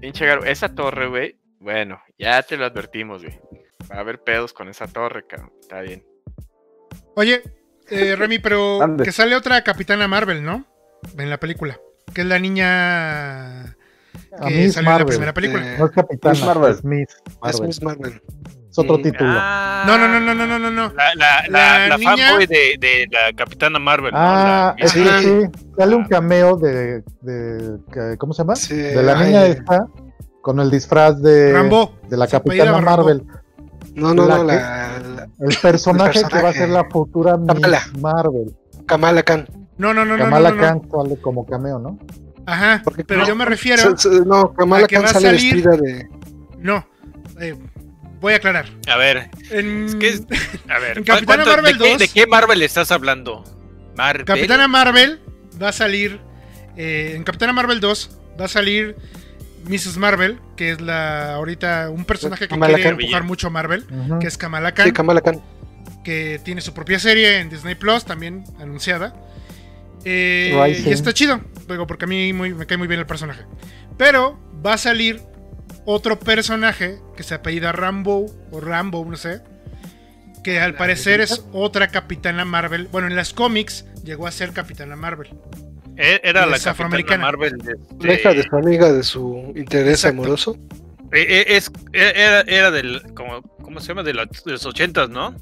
Pinche 0.00 0.26
Garo, 0.26 0.44
esa 0.44 0.68
torre, 0.74 1.08
güey. 1.08 1.38
Bueno, 1.60 2.00
ya 2.18 2.42
te 2.42 2.56
lo 2.56 2.66
advertimos, 2.66 3.22
güey. 3.22 3.38
Va 3.90 3.96
a 3.96 4.00
haber 4.00 4.22
pedos 4.22 4.52
con 4.52 4.68
esa 4.68 4.86
torre, 4.86 5.26
cabrón. 5.26 5.52
Está 5.60 5.80
bien. 5.80 6.04
Oye, 7.16 7.42
eh, 7.88 8.16
Remy, 8.18 8.38
pero 8.38 8.82
Ande. 8.82 9.04
que 9.04 9.12
sale 9.12 9.34
otra 9.36 9.62
Capitana 9.62 10.08
Marvel, 10.08 10.44
¿no? 10.44 10.66
En 11.18 11.30
la 11.30 11.38
película. 11.38 11.78
Que 12.14 12.20
es 12.22 12.26
la 12.26 12.38
niña 12.38 13.76
que 14.46 14.70
salió 14.70 14.92
en 14.92 14.98
la 14.98 15.06
primera 15.06 15.34
película. 15.34 15.74
Eh, 15.74 15.76
No 15.78 15.86
es 15.86 15.92
capitana, 15.92 16.34
Miss 16.34 16.44
Marvel. 16.44 16.70
es 16.72 16.84
Miss 16.84 17.08
es 17.10 17.40
Marvel. 17.40 17.66
Miss 17.66 17.82
Marvel. 17.82 18.22
Es 18.74 18.78
otro 18.80 18.98
título. 19.00 19.30
Ah, 19.36 19.84
No, 19.86 19.96
no, 19.96 20.08
no, 20.08 20.18
no, 20.18 20.34
no, 20.34 20.46
no, 20.46 20.58
no, 20.58 20.70
no. 20.70 20.92
La, 20.94 21.14
la, 21.14 21.26
La 21.48 21.78
la, 21.78 21.88
la 21.90 21.96
niña- 21.96 22.26
fanboy 22.28 22.46
de, 22.46 22.76
de 22.80 23.06
la 23.08 23.32
Capitana 23.36 23.78
Marvel. 23.78 24.10
¿no? 24.12 24.18
Ah, 24.20 24.74
La- 24.76 24.88
sí, 24.88 25.04
sí. 25.22 25.40
Sale 25.78 25.94
un 25.94 26.04
cameo 26.06 26.56
de, 26.56 27.04
de, 27.20 28.16
¿cómo 28.18 28.32
se 28.34 28.42
llama? 28.42 28.56
Sí, 28.56 28.74
De 28.74 29.00
la 29.02 29.16
ay, 29.16 29.26
niña 29.26 29.46
esta 29.46 29.86
con 30.40 30.58
el 30.58 30.70
disfraz 30.72 31.22
de, 31.22 31.52
Rambo. 31.52 31.94
de 32.08 32.16
la 32.16 32.26
Capitana. 32.26 32.80
Marvel. 32.80 33.22
No, 33.94 34.12
no, 34.12 34.26
La 34.26 34.38
no, 34.38 34.46
que- 34.48 34.54
la, 34.54 34.98
la 34.98 35.28
El 35.38 35.56
personaje, 35.62 36.18
El 36.18 36.26
que 36.28 36.42
va 36.42 36.48
a 36.48 36.52
ser 36.52 36.62
personaje. 36.68 36.72
la 36.72 36.84
futura 36.90 37.36
Miss 37.36 37.46
Kamala. 37.46 37.80
Marvel. 38.00 38.56
Kamala 38.86 39.22
Khan. 39.22 39.46
No, 39.78 39.94
no, 39.94 40.04
no, 40.04 40.16
no, 40.16 40.16
no, 40.18 40.24
Kamala 40.24 40.50
no, 40.50 40.56
no. 40.56 40.62
Khan 40.62 40.82
sale 40.90 41.20
como 41.20 41.46
cameo, 41.46 41.78
¿no? 41.78 41.96
Ajá, 42.46 42.80
Porque 42.82 43.04
pero 43.04 43.20
no, 43.20 43.26
yo 43.28 43.36
me 43.36 43.44
refiero. 43.44 43.96
Se- 43.96 44.10
se- 44.10 44.24
no, 44.26 44.52
Kamala 44.52 44.82
la 44.82 44.88
que 44.88 44.96
Khan 44.96 45.04
va 45.04 45.08
a 45.10 45.12
sale 45.12 45.28
salir- 45.28 45.54
vestida 45.64 45.76
de. 45.76 46.08
No. 46.58 46.84
eh, 47.40 47.56
voy 48.24 48.32
a 48.32 48.36
aclarar. 48.36 48.66
A 48.88 48.96
ver, 48.96 49.28
En 49.50 49.84
es 49.84 49.94
que 49.96 50.08
es- 50.08 50.22
a 50.68 50.78
ver. 50.78 50.96
En 50.98 51.04
Capitana 51.04 51.44
¿cuánto- 51.44 51.50
Marvel 51.62 51.78
de, 51.78 51.84
qué, 51.84 51.90
2? 51.90 51.98
de 51.98 52.08
qué 52.08 52.26
Marvel 52.26 52.62
estás 52.62 52.90
hablando? 52.90 53.44
Marvel. 53.96 54.24
Capitana 54.24 54.66
Marvel 54.66 55.20
va 55.62 55.68
a 55.68 55.72
salir. 55.72 56.20
eh, 56.76 57.12
en 57.14 57.22
Capitana 57.22 57.52
Marvel 57.52 57.78
2 57.80 58.18
va 58.40 58.46
a 58.46 58.48
salir 58.48 58.96
Mrs. 59.68 59.96
Marvel, 59.98 60.40
que 60.56 60.70
es 60.72 60.80
la 60.80 61.34
ahorita 61.34 61.88
un 61.90 62.04
personaje 62.04 62.44
que 62.46 62.48
Kamala 62.48 62.74
quiere 62.74 62.90
Khan. 62.90 63.00
empujar 63.00 63.22
mucho 63.24 63.46
a 63.46 63.50
Marvel, 63.50 63.84
que 64.20 64.26
es 64.26 64.36
Kamala 64.38 64.72
Khan, 64.74 64.86
Sí, 64.86 64.92
Kamala 64.92 65.20
Khan. 65.20 65.40
que 66.02 66.40
tiene 66.44 66.60
su 66.62 66.72
propia 66.74 66.98
serie 66.98 67.38
en 67.40 67.48
Disney 67.50 67.74
Plus, 67.76 68.04
también 68.04 68.42
anunciada. 68.58 69.14
Eh, 70.04 70.82
y 70.86 70.90
está 70.90 71.12
chido, 71.12 71.40
digo, 71.68 71.86
porque 71.86 72.04
a 72.04 72.08
mí 72.08 72.32
muy- 72.32 72.52
me 72.54 72.66
cae 72.66 72.76
muy 72.76 72.88
bien 72.88 73.00
el 73.00 73.06
personaje. 73.06 73.42
Pero 73.96 74.38
va 74.64 74.74
a 74.74 74.78
salir 74.78 75.20
otro 75.86 76.18
personaje 76.18 76.98
que 77.16 77.22
se 77.22 77.34
apellida 77.34 77.72
Rambo 77.72 78.26
o 78.50 78.60
Rambo, 78.60 79.04
no 79.08 79.16
sé. 79.16 79.40
Que 80.42 80.60
al 80.60 80.74
parecer 80.74 81.20
es 81.20 81.44
otra 81.52 81.88
Capitana 81.88 82.44
Marvel. 82.44 82.88
Bueno, 82.92 83.06
en 83.08 83.16
las 83.16 83.32
cómics 83.32 83.86
llegó 84.04 84.26
a 84.26 84.30
ser 84.30 84.52
Capitana 84.52 84.94
Marvel. 84.96 85.28
E- 85.96 86.20
Era 86.24 86.44
la 86.46 86.58
Capitana. 86.58 87.16
Marvel. 87.18 87.56
de- 87.58 87.76
La 88.06 88.14
hija 88.14 88.30
de 88.30 88.36
de- 88.36 88.42
su 88.42 88.56
amiga 88.56 88.92
de 88.92 89.02
su 89.02 89.52
interés 89.56 90.04
Exacto. 90.04 90.20
amoroso. 90.22 90.58
eh, 91.12 91.26
eh, 91.28 91.44
es, 91.56 91.70
era, 91.92 92.40
era 92.42 92.70
del. 92.70 93.02
Como, 93.14 93.40
¿Cómo 93.62 93.80
se 93.80 93.88
llama? 93.88 94.02
De, 94.02 94.12
la- 94.12 94.24
de 94.26 94.52
los 94.52 94.66
ochentas, 94.66 95.08
¿no? 95.08 95.34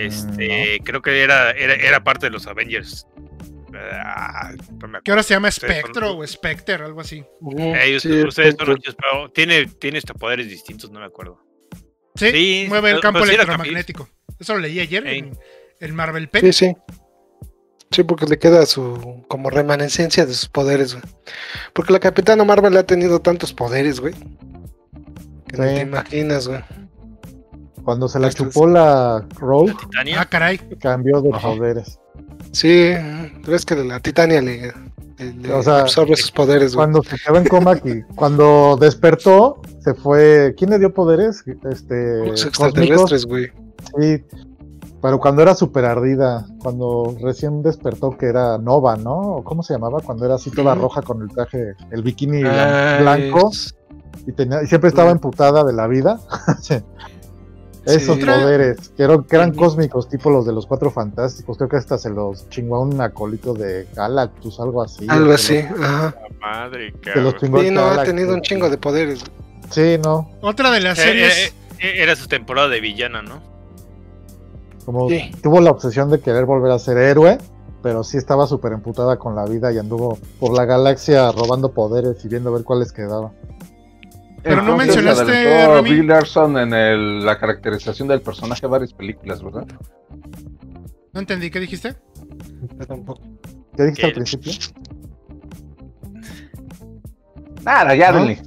Este, 0.00 0.80
creo 0.84 1.00
que 1.00 1.22
era, 1.22 1.50
era, 1.52 1.74
era 1.74 2.04
parte 2.04 2.26
de 2.26 2.30
los 2.30 2.46
Avengers. 2.46 3.06
Que 5.04 5.10
ahora 5.10 5.22
se 5.22 5.34
llama 5.34 5.50
Spectro 5.50 6.16
o 6.16 6.26
Specter, 6.26 6.82
algo 6.82 7.00
así. 7.00 7.24
Sí, 7.40 7.94
ustedes 7.96 8.24
ustedes 8.26 8.54
son 8.58 8.76
pero 8.96 9.30
tiene, 9.32 9.66
tiene 9.66 9.98
este 9.98 10.14
poderes 10.14 10.48
distintos, 10.48 10.90
no 10.90 11.00
me 11.00 11.06
acuerdo. 11.06 11.40
Sí, 12.14 12.30
Sí, 12.30 12.66
mueve 12.68 12.90
el 12.90 13.00
campo 13.00 13.20
electromagnético. 13.24 14.08
Eso 14.38 14.54
lo 14.54 14.60
leí 14.60 14.80
ayer 14.80 15.06
en 15.06 15.36
el 15.80 15.92
Marvel 15.92 16.28
Pen. 16.28 16.42
Sí, 16.42 16.52
sí. 16.52 16.76
Sí, 17.90 18.04
porque 18.04 18.26
le 18.26 18.38
queda 18.38 18.64
su 18.66 19.24
como 19.28 19.50
remanescencia 19.50 20.24
de 20.24 20.32
sus 20.32 20.48
poderes, 20.48 20.94
güey. 20.94 21.04
Porque 21.74 21.92
la 21.92 22.00
Capitana 22.00 22.42
Marvel 22.44 22.76
ha 22.78 22.84
tenido 22.84 23.20
tantos 23.20 23.52
poderes, 23.52 24.00
güey. 24.00 24.14
Que 25.48 25.56
no 25.58 25.68
Sí. 25.68 25.74
te 25.74 25.80
imaginas, 25.82 26.48
güey. 26.48 26.60
Cuando 27.84 28.08
se 28.08 28.18
la 28.18 28.30
chupó 28.30 28.66
la 28.66 29.26
Rogue. 29.36 29.74
Ah, 30.16 30.24
caray. 30.26 30.58
cambió 30.80 31.20
de 31.20 31.30
Ajá. 31.34 31.48
poderes. 31.48 31.98
Sí, 32.52 32.92
ves 33.46 33.64
que 33.64 33.76
la 33.76 34.00
Titania 34.00 34.40
le, 34.42 34.72
le- 35.18 35.32
le 35.34 35.52
O 35.54 35.62
sea, 35.62 35.80
absorbe 35.80 36.16
sus 36.16 36.30
poderes, 36.30 36.74
güey. 36.74 36.86
Cuando 36.86 37.02
se 37.02 37.16
quedó 37.16 37.36
en 37.38 37.46
coma 37.46 37.72
aquí, 37.72 38.02
cuando 38.16 38.76
despertó, 38.80 39.60
se 39.80 39.94
fue. 39.94 40.54
¿Quién 40.58 40.70
le 40.70 40.78
dio 40.78 40.92
poderes? 40.92 41.42
Este. 41.70 42.26
Los 42.26 42.44
cósmicos. 42.44 42.46
extraterrestres, 42.46 43.24
güey. 43.26 43.46
Sí. 43.98 44.22
Pero 45.00 45.18
cuando 45.18 45.42
era 45.42 45.54
súper 45.56 45.84
ardida, 45.84 46.46
cuando 46.62 47.16
recién 47.20 47.60
despertó 47.62 48.16
que 48.16 48.26
era 48.26 48.56
Nova, 48.58 48.96
¿no? 48.96 49.18
¿O 49.18 49.44
¿Cómo 49.44 49.64
se 49.64 49.72
llamaba? 49.74 50.00
Cuando 50.00 50.24
era 50.24 50.36
así 50.36 50.50
toda 50.52 50.76
roja 50.76 51.02
con 51.02 51.22
el 51.22 51.28
traje, 51.28 51.74
el 51.90 52.02
bikini 52.04 52.42
Ah, 52.46 52.98
blanco 53.00 53.50
y, 54.26 54.30
tenía, 54.32 54.62
y 54.62 54.68
siempre 54.68 54.88
estaba 54.90 55.10
emputada 55.10 55.64
de 55.64 55.72
la 55.72 55.88
vida. 55.88 56.20
Esos 57.84 58.16
Sí. 58.16 58.24
poderes, 58.24 58.90
que 58.96 59.02
eran, 59.02 59.24
que 59.24 59.34
eran 59.36 59.50
Ujú. 59.50 59.58
cósmicos, 59.60 60.08
tipo 60.08 60.30
los 60.30 60.46
de 60.46 60.52
los 60.52 60.66
cuatro 60.66 60.90
fantásticos. 60.90 61.56
Creo 61.56 61.68
que 61.68 61.76
hasta 61.76 61.98
se 61.98 62.10
los 62.10 62.48
chingó 62.48 62.76
a 62.76 62.80
un 62.80 63.00
acolito 63.00 63.54
de 63.54 63.88
Galactus, 63.94 64.60
algo 64.60 64.82
así. 64.82 65.04
Algo 65.08 65.32
así, 65.32 65.56
se 65.62 65.70
los- 65.70 65.80
ajá. 65.80 66.14
Madre, 66.40 66.90
Se 67.02 67.20
los 67.20 67.34
cabrón. 67.34 67.36
chingó 67.40 67.60
Sí, 67.60 67.70
no, 67.70 67.86
ha 67.86 68.04
tenido 68.04 68.34
un 68.34 68.40
chingo 68.42 68.70
de 68.70 68.78
poderes. 68.78 69.20
Sí, 69.70 69.96
no. 70.04 70.30
Otra 70.42 70.70
de 70.70 70.80
las 70.80 70.98
Eh, 70.98 71.02
series. 71.02 71.38
eh, 71.48 71.52
eh, 71.80 71.92
era 72.02 72.14
su 72.14 72.28
temporada 72.28 72.68
de 72.68 72.80
villana, 72.80 73.22
¿no? 73.22 73.40
Como 74.84 75.08
Sí. 75.08 75.30
tuvo 75.42 75.60
la 75.60 75.70
obsesión 75.70 76.10
de 76.10 76.20
querer 76.20 76.44
volver 76.44 76.72
a 76.72 76.78
ser 76.78 76.98
héroe, 76.98 77.38
pero 77.82 78.04
sí 78.04 78.16
estaba 78.16 78.46
súper 78.46 78.72
emputada 78.72 79.16
con 79.18 79.34
la 79.34 79.44
vida 79.44 79.72
y 79.72 79.78
anduvo 79.78 80.18
por 80.40 80.52
la 80.56 80.64
galaxia 80.64 81.30
robando 81.32 81.72
poderes 81.72 82.24
y 82.24 82.28
viendo 82.28 82.50
a 82.50 82.52
ver 82.54 82.64
cuáles 82.64 82.92
quedaban. 82.92 83.32
Pero 84.42 84.62
no 84.62 84.76
mencionaste, 84.76 85.66
Remy. 85.74 85.90
Bill 85.90 86.06
Larson 86.08 86.58
en 86.58 86.72
el- 86.74 87.24
la 87.24 87.38
caracterización 87.38 88.08
del 88.08 88.20
personaje 88.22 88.62
de 88.62 88.66
varias 88.68 88.92
películas, 88.92 89.42
¿verdad? 89.42 89.66
No 91.12 91.20
entendí, 91.20 91.50
¿qué 91.50 91.60
dijiste? 91.60 91.94
Yo 92.78 92.86
tampoco. 92.86 93.22
¿Qué 93.76 93.84
dijiste 93.84 94.06
al 94.06 94.12
¿Qué? 94.12 94.16
principio? 94.16 94.52
Nada, 97.64 97.94
ya, 97.94 98.12
¿No? 98.12 98.18
denle. 98.18 98.42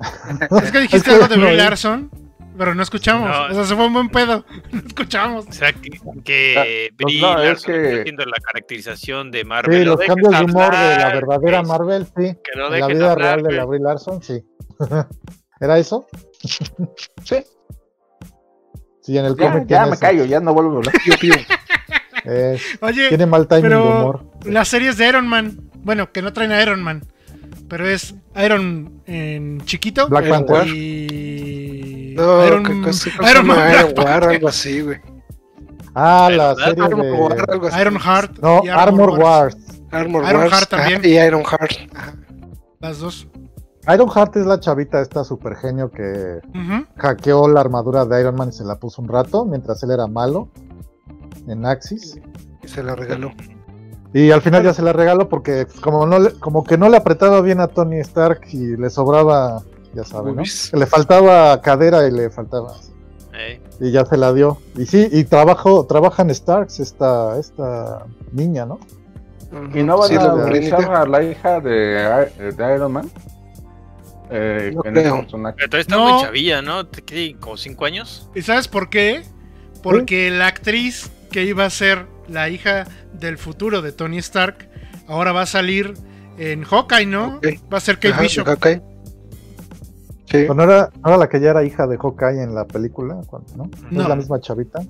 Es 0.62 0.72
que 0.72 0.80
dijiste 0.80 1.10
Es 1.10 1.14
algo 1.16 1.28
de 1.28 1.36
no 1.36 1.42
Brie 1.42 1.52
oí. 1.52 1.56
Larson, 1.58 2.10
pero 2.56 2.74
no 2.74 2.82
escuchamos. 2.82 3.28
No. 3.28 3.44
O 3.46 3.54
sea, 3.54 3.64
se 3.64 3.74
fue 3.76 3.86
un 3.86 3.92
buen 3.92 4.08
pedo. 4.08 4.44
No 4.72 4.80
escuchamos. 4.86 5.46
O 5.46 5.52
sea, 5.52 5.72
que, 5.72 5.90
que 6.24 6.90
Ah, 6.90 6.94
pues 6.98 7.14
no, 7.20 7.38
es 7.40 7.44
Larson 7.48 7.74
que- 7.74 7.82
está 7.88 8.00
haciendo 8.00 8.24
la 8.24 8.36
caracterización 8.42 9.30
de 9.30 9.44
Marvel. 9.44 9.78
Sí, 9.80 9.84
los 9.84 10.00
cambios 10.00 10.30
de 10.38 10.44
humor 10.44 10.70
de 10.70 10.76
la 10.78 10.92
hablar, 10.94 11.14
verdadera 11.14 11.58
pues. 11.60 11.68
Marvel, 11.68 12.04
sí. 12.06 12.12
Que 12.42 12.50
En 12.54 12.60
la 12.80 12.86
vida 12.86 13.12
hablar, 13.12 13.18
real 13.18 13.42
de 13.42 13.52
la 13.52 13.64
güey. 13.64 13.78
Brie 13.78 13.88
Larson, 13.88 14.22
sí. 14.22 14.42
¿Era 15.60 15.78
eso? 15.78 16.06
Sí. 17.24 17.36
Sí, 19.02 19.16
en 19.18 19.24
el 19.24 19.36
Ya, 19.36 19.52
cómic 19.52 19.68
ya 19.68 19.86
me 19.86 19.92
eso. 19.92 20.00
callo, 20.00 20.24
ya 20.24 20.40
no 20.40 20.52
vuelvo 20.52 20.72
a 20.74 20.76
hablar. 20.78 20.94
Piu, 21.04 21.14
piu. 21.20 21.34
Eh, 22.24 22.58
Oye, 22.80 23.08
tiene 23.08 23.24
mal 23.26 23.46
timing 23.46 23.62
de 23.62 23.68
pero 23.68 23.84
humor. 24.00 24.24
las 24.44 24.66
series 24.68 24.96
de 24.98 25.08
Iron 25.08 25.28
Man, 25.28 25.70
bueno, 25.76 26.10
que 26.10 26.22
no 26.22 26.32
traen 26.32 26.50
a 26.50 26.60
Iron 26.60 26.82
Man, 26.82 27.04
pero 27.68 27.86
es 27.88 28.14
Iron 28.36 29.00
en 29.06 29.60
chiquito 29.64 30.08
Black 30.08 30.24
Iron 30.26 30.38
Panther. 30.44 30.56
War. 30.56 30.66
y 30.66 32.14
No, 32.16 32.44
Iron, 32.46 32.64
que 32.64 32.70
Iron 33.30 33.46
Man, 33.46 33.72
Iron 33.72 33.92
War, 33.96 34.24
algo 34.24 34.48
así, 34.48 34.80
güey. 34.80 34.98
Ah, 35.94 36.28
la 36.30 36.48
¿verdad? 36.54 36.64
serie 36.68 36.84
Armor 36.84 37.06
War, 37.20 37.36
de... 37.46 37.52
algo 37.52 37.66
así. 37.68 37.80
Iron 37.80 37.98
Heart 38.00 38.38
No, 38.40 38.60
y 38.64 38.68
Armor 38.68 39.10
Wars. 39.18 39.56
Armor 39.92 40.24
Iron 40.28 40.40
Wars, 40.42 40.52
Heart 40.52 40.68
también. 40.68 40.98
ajá, 40.98 41.06
y 41.08 41.18
Iron 41.26 41.44
Heart. 41.44 41.72
ajá. 41.94 42.14
Las 42.80 42.98
dos. 42.98 43.28
Iron 43.92 44.08
Heart 44.10 44.36
es 44.36 44.46
la 44.46 44.58
chavita 44.60 45.00
esta 45.00 45.22
super 45.24 45.54
genio 45.56 45.90
que 45.90 46.40
hackeó 46.96 47.48
la 47.48 47.60
armadura 47.60 48.04
de 48.04 48.20
Iron 48.20 48.34
Man 48.36 48.48
y 48.48 48.52
se 48.52 48.64
la 48.64 48.76
puso 48.76 49.00
un 49.02 49.08
rato 49.08 49.44
mientras 49.44 49.82
él 49.82 49.92
era 49.92 50.06
malo 50.06 50.48
en 51.46 51.64
Axis. 51.66 52.18
Y 52.64 52.68
se 52.68 52.82
la 52.82 52.94
regaló. 52.96 53.30
Y 54.12 54.30
al 54.30 54.40
final 54.40 54.62
ya 54.64 54.72
se 54.74 54.82
la 54.82 54.92
regaló 54.92 55.28
porque 55.28 55.66
como 55.82 56.06
no 56.06 56.18
le- 56.18 56.32
como 56.38 56.64
que 56.64 56.78
no 56.78 56.88
le 56.88 56.96
apretaba 56.96 57.40
bien 57.42 57.60
a 57.60 57.68
Tony 57.68 57.98
Stark 58.00 58.40
y 58.50 58.76
le 58.76 58.88
sobraba, 58.90 59.62
ya 59.94 60.04
saben, 60.04 60.28
¿no? 60.28 60.32
Boobies. 60.36 60.70
Que 60.70 60.78
le 60.78 60.86
faltaba 60.86 61.60
cadera 61.60 62.06
y 62.08 62.10
le 62.12 62.30
faltaba 62.30 62.72
y 63.78 63.90
ya 63.92 64.04
se 64.06 64.16
la 64.16 64.32
dio. 64.32 64.58
Y 64.76 64.86
sí, 64.86 65.08
y 65.12 65.24
trabajo, 65.24 65.84
trabaja 65.86 66.22
en 66.22 66.30
Starks 66.34 66.80
esta 66.80 67.38
esta 67.38 68.06
niña, 68.32 68.64
¿no? 68.66 68.78
¿Y 69.74 69.82
no 69.82 69.98
van 69.98 70.08
Sí, 70.08 70.16
a 70.16 70.22
la 70.24 70.34
utilizar 70.34 70.94
a 70.94 71.06
la 71.06 71.22
hija 71.22 71.60
de, 71.60 72.30
de 72.56 72.74
Iron 72.74 72.92
Man? 72.92 73.10
Eh, 74.30 74.72
No 74.74 74.82
en 74.84 74.96
ese 74.96 75.02
creo. 75.08 75.20
personaje. 75.20 75.54
pero 75.56 75.68
todavía 75.68 75.80
está 75.82 75.96
No. 75.96 76.12
muy 76.14 76.22
chavilla, 76.22 76.62
¿no? 76.62 76.86
¿Te- 76.86 77.02
qué, 77.02 77.36
¿Como 77.38 77.56
cinco 77.56 77.84
años? 77.84 78.28
¿Y 78.34 78.42
sabes 78.42 78.66
por 78.68 78.90
qué? 78.90 79.22
Porque 79.82 80.30
la 80.30 80.48
actriz 80.48 81.10
que 81.30 81.44
iba 81.44 81.64
a 81.64 81.70
ser 81.70 82.06
la 82.28 82.48
hija 82.48 82.86
del 83.12 83.38
futuro 83.38 83.82
de 83.82 83.92
Tony 83.92 84.18
Stark 84.18 84.68
ahora 85.06 85.32
va 85.32 85.42
a 85.42 85.46
salir 85.46 85.94
en 86.38 86.64
Hawkeye, 86.64 87.06
¿no? 87.06 87.40
Va 87.72 87.78
a 87.78 87.80
ser 87.80 87.96
Kate 87.96 88.08
Ajá, 88.14 88.22
Bishop. 88.22 88.48
ok. 88.48 88.66
Sí. 90.28 90.38
Pero 90.42 90.54
no 90.54 90.64
era, 90.64 90.90
no 91.02 91.08
era 91.10 91.16
la 91.18 91.28
que 91.28 91.38
ya 91.40 91.50
era 91.50 91.62
hija 91.62 91.86
de 91.86 91.96
Hawkeye 91.96 92.42
en 92.42 92.52
la 92.54 92.64
película, 92.66 93.14
¿no? 93.14 93.44
¿No, 93.56 93.70
No. 93.92 94.02
es 94.02 94.08
la 94.08 94.16
misma 94.16 94.40
chavita? 94.40 94.80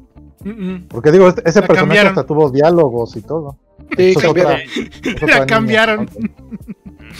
Mm, 0.42 0.48
mm. 0.50 0.88
Porque 0.88 1.12
digo, 1.12 1.28
este- 1.28 1.42
ese 1.46 1.60
La 1.60 1.66
personaje 1.66 1.88
cambiaron. 1.88 2.08
hasta 2.12 2.26
tuvo 2.26 2.50
diálogos 2.50 3.14
y 3.16 3.22
todo. 3.22 3.58
Sí, 3.98 4.14
cambiaron. 4.14 4.60
otra- 5.22 5.46
La 5.46 5.96
niña. 5.96 6.06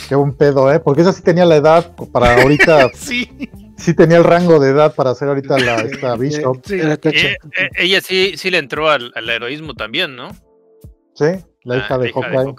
Qué 0.09 0.15
buen 0.15 0.33
pedo, 0.35 0.73
¿eh? 0.73 0.81
Porque 0.81 1.03
esa 1.03 1.13
sí 1.13 1.23
tenía 1.23 1.45
la 1.45 1.57
edad 1.57 1.95
para 2.13 2.41
ahorita, 2.43 2.91
Sí, 2.95 3.29
sí 3.77 3.95
tenía 3.95 4.19
el 4.19 4.25
rango 4.25 4.59
de 4.61 4.71
edad 4.71 4.95
para 4.95 5.15
ser 5.15 5.29
ahorita 5.29 5.59
la 5.59 5.77
esta 5.81 6.17
Bishop, 6.17 6.61
sí. 6.65 6.79
Tacha. 6.79 7.09
Eh, 7.11 7.37
eh, 7.59 7.69
ella 7.79 8.01
sí, 8.01 8.35
sí 8.37 8.51
le 8.51 8.59
entró 8.59 8.89
al, 8.91 9.13
al 9.15 9.29
heroísmo 9.29 9.75
también, 9.75 10.17
¿no? 10.17 10.31
¿sí? 11.15 11.27
La 11.65 11.79
hija 11.79 11.95
Ah, 11.95 11.99
de 11.99 12.13
Hawkeye. 12.13 12.55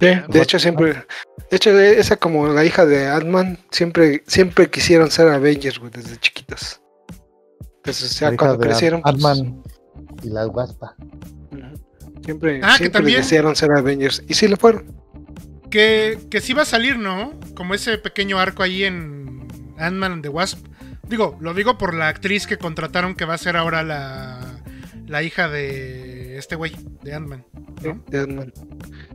Sí, 0.00 0.06
de 0.28 0.40
hecho 0.42 0.58
siempre, 0.58 0.94
de 1.50 1.56
hecho 1.56 1.78
esa 1.78 2.16
como 2.16 2.48
la 2.48 2.64
hija 2.64 2.86
de 2.86 3.06
Ant-Man, 3.06 3.58
siempre, 3.70 4.22
siempre 4.26 4.70
quisieron 4.70 5.10
ser 5.10 5.28
Avengers, 5.28 5.78
güey, 5.78 5.90
desde 5.90 6.16
chiquitos. 6.16 6.80
Entonces 7.76 8.18
ya 8.18 8.28
la 8.28 8.34
hija 8.34 8.38
cuando 8.38 8.56
de 8.58 8.66
crecieron, 8.66 9.02
pues, 9.02 9.14
Ant-Man 9.14 9.62
y 10.22 10.28
la 10.30 10.46
ujú, 10.46 10.66
siempre, 12.24 12.60
Ah, 12.62 12.68
que 12.72 12.76
siempre 12.78 12.90
también- 13.00 13.18
desearon 13.20 13.54
ser 13.54 13.72
Avengers. 13.72 14.22
Y 14.26 14.32
sí 14.34 14.48
lo 14.48 14.56
fueron. 14.56 14.86
Que, 15.70 16.18
que 16.30 16.40
sí 16.40 16.52
va 16.52 16.62
a 16.62 16.66
salir, 16.66 16.98
¿no? 16.98 17.32
Como 17.54 17.74
ese 17.74 17.96
pequeño 17.98 18.38
arco 18.38 18.62
ahí 18.62 18.84
en 18.84 19.46
Ant-Man 19.78 20.12
and 20.12 20.22
the 20.22 20.28
Wasp. 20.28 20.66
Digo, 21.08 21.36
lo 21.40 21.54
digo 21.54 21.78
por 21.78 21.94
la 21.94 22.08
actriz 22.08 22.46
que 22.46 22.58
contrataron 22.58 23.14
que 23.14 23.24
va 23.24 23.34
a 23.34 23.38
ser 23.38 23.56
ahora 23.56 23.82
la, 23.82 24.60
la 25.06 25.22
hija 25.22 25.48
de 25.48 26.36
este 26.38 26.56
güey, 26.56 26.76
de 27.02 27.14
Ant-Man. 27.14 27.44
¿no? 27.84 28.02
de 28.08 28.18
Ant-Man. 28.20 28.52
Es 28.52 28.60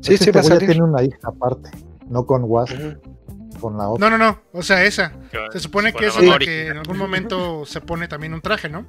Sí, 0.02 0.11
que 0.11 0.18
sí 0.18 0.23
este 0.26 0.32
va 0.32 0.40
a 0.41 0.44
salir. 0.44 0.69
tiene 0.69 0.84
una 0.84 1.03
hija 1.03 1.18
aparte, 1.23 1.69
no 2.07 2.26
con 2.26 2.44
Wasp, 2.45 2.76
con 3.60 3.77
la 3.77 3.90
otra. 3.90 4.10
No, 4.10 4.18
no, 4.18 4.23
no. 4.26 4.41
O 4.53 4.61
sea, 4.61 4.84
esa. 4.84 5.14
Se 5.52 5.60
supone 5.60 5.94
que 5.94 6.07
es 6.07 6.22
la 6.22 6.38
que 6.38 6.68
en 6.68 6.77
algún 6.77 6.98
momento 6.98 7.65
se 7.65 7.82
pone 7.82 8.07
también 8.07 8.34
un 8.34 8.41
traje, 8.41 8.69
¿no? 8.69 8.88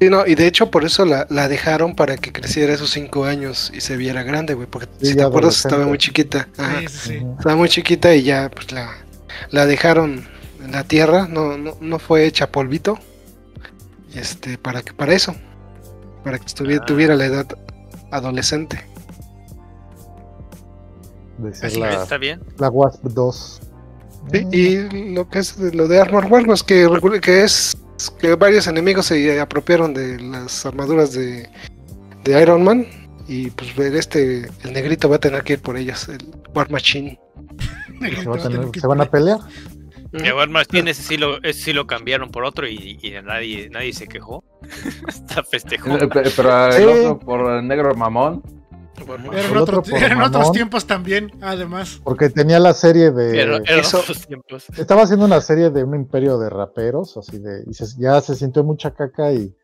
Sí, 0.00 0.08
no, 0.08 0.26
y 0.26 0.34
de 0.34 0.46
hecho 0.46 0.70
por 0.70 0.84
eso 0.84 1.04
la, 1.04 1.26
la 1.28 1.46
dejaron 1.46 1.94
para 1.94 2.16
que 2.16 2.32
creciera 2.32 2.72
esos 2.72 2.90
cinco 2.90 3.26
años 3.26 3.70
y 3.74 3.80
se 3.82 3.96
viera 3.98 4.22
grande, 4.22 4.54
güey, 4.54 4.66
porque 4.66 4.88
Sí, 5.00 5.08
si 5.08 5.16
te 5.16 5.22
acuerdas 5.22 5.56
estaba 5.64 5.84
muy 5.86 5.98
chiquita. 5.98 6.48
Ajá. 6.56 6.80
Sí, 6.80 6.88
sí. 6.88 7.14
Estaba 7.38 7.56
muy 7.56 7.68
chiquita 7.68 8.14
y 8.14 8.22
ya 8.22 8.50
pues 8.50 8.72
la, 8.72 8.90
la 9.50 9.66
dejaron 9.66 10.26
en 10.64 10.72
la 10.72 10.84
tierra, 10.84 11.28
no, 11.28 11.58
no, 11.58 11.76
no 11.80 11.98
fue 11.98 12.24
hecha 12.24 12.50
polvito. 12.50 12.98
Este, 14.14 14.56
para 14.58 14.82
que, 14.82 14.92
para 14.94 15.12
eso. 15.12 15.34
Para 16.24 16.38
que 16.38 16.46
estuviera, 16.46 16.82
Ah. 16.82 16.86
tuviera 16.86 17.14
la 17.14 17.26
edad 17.26 17.46
adolescente. 18.10 18.84
De 21.38 21.54
ser 21.54 21.66
Así 21.66 21.78
la, 21.80 22.02
Está 22.02 22.18
bien. 22.18 22.40
la 22.58 22.68
Wasp 22.70 23.02
2. 23.04 23.60
Sí, 24.32 24.46
y 24.52 25.12
lo 25.14 25.28
que 25.28 25.38
es 25.38 25.56
de- 25.58 25.72
lo 25.72 25.88
de 25.88 26.00
Armor 26.00 26.26
War, 26.26 26.44
pues 26.44 26.62
que, 26.62 26.88
que 27.22 27.44
es 27.44 27.76
que 28.08 28.34
varios 28.36 28.66
enemigos 28.66 29.06
se 29.06 29.38
apropiaron 29.40 29.92
de 29.92 30.18
las 30.20 30.64
armaduras 30.64 31.12
de, 31.12 31.46
de 32.24 32.40
Iron 32.42 32.64
Man. 32.64 32.86
Y 33.28 33.50
pues 33.50 33.76
el 33.78 33.94
este, 33.96 34.48
el 34.64 34.72
negrito 34.72 35.08
va 35.08 35.16
a 35.16 35.20
tener 35.20 35.42
que 35.44 35.52
ir 35.54 35.60
por 35.60 35.76
ellas, 35.76 36.08
el 36.08 36.18
War 36.54 36.70
Machine. 36.70 37.20
Se, 38.00 38.26
va 38.28 38.36
a 38.36 38.38
tener- 38.38 38.68
se 38.80 38.86
van 38.86 39.00
a 39.02 39.04
pelear. 39.06 39.38
A 40.28 40.34
War 40.34 40.48
Machine 40.48 40.90
ese 40.90 41.02
sí 41.02 41.16
lo, 41.16 41.40
ese 41.44 41.60
sí 41.64 41.72
lo 41.72 41.86
cambiaron 41.86 42.30
por 42.30 42.44
otro 42.44 42.66
y, 42.66 42.98
y 43.02 43.10
nadie, 43.22 43.68
nadie 43.70 43.92
se 43.92 44.08
quejó. 44.08 44.42
Hasta 45.06 45.44
festejó. 45.44 45.96
Eh, 45.98 46.08
pe- 46.08 46.22
Pero 46.34 46.66
el 46.66 46.72
Sí. 46.72 46.82
otro 46.82 47.18
por 47.20 47.50
el 47.52 47.68
negro 47.68 47.94
mamón. 47.94 48.42
Eran, 49.32 49.56
otro- 49.56 49.62
otro 49.80 49.82
por 49.82 50.02
eran 50.02 50.22
otros 50.22 50.52
tiempos 50.52 50.86
también, 50.86 51.30
además. 51.40 52.00
Porque 52.04 52.28
tenía 52.30 52.58
la 52.58 52.74
serie 52.74 53.10
de. 53.10 53.40
Eran 53.40 53.62
eso- 53.66 54.00
otros 54.00 54.26
tiempos. 54.26 54.66
Estaba 54.76 55.02
haciendo 55.02 55.24
una 55.26 55.40
serie 55.40 55.70
de 55.70 55.84
un 55.84 55.94
imperio 55.94 56.38
de 56.38 56.50
raperos, 56.50 57.16
así 57.16 57.38
de. 57.38 57.64
Y 57.68 57.74
se- 57.74 57.98
ya 57.98 58.20
se 58.20 58.34
sintió 58.34 58.64
mucha 58.64 58.92
caca 58.92 59.32
y, 59.32 59.54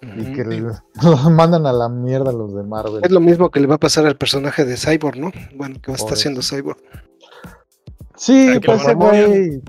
que 0.00 0.44
los 1.02 1.30
mandan 1.30 1.66
a 1.66 1.72
la 1.72 1.88
mierda 1.88 2.32
los 2.32 2.54
de 2.54 2.62
Marvel. 2.62 3.00
Es 3.04 3.10
lo 3.10 3.20
mismo 3.20 3.50
que 3.50 3.60
le 3.60 3.66
va 3.66 3.74
a 3.74 3.78
pasar 3.78 4.06
al 4.06 4.16
personaje 4.16 4.64
de 4.64 4.76
Cyborg, 4.76 5.16
¿no? 5.18 5.30
Bueno, 5.56 5.76
que 5.82 5.90
va 5.90 5.94
a 5.94 5.98
estar 5.98 6.14
haciendo 6.14 6.40
Cyborg. 6.42 6.78
Sí, 8.16 8.58
pues 8.64 8.94
güey. 8.94 9.62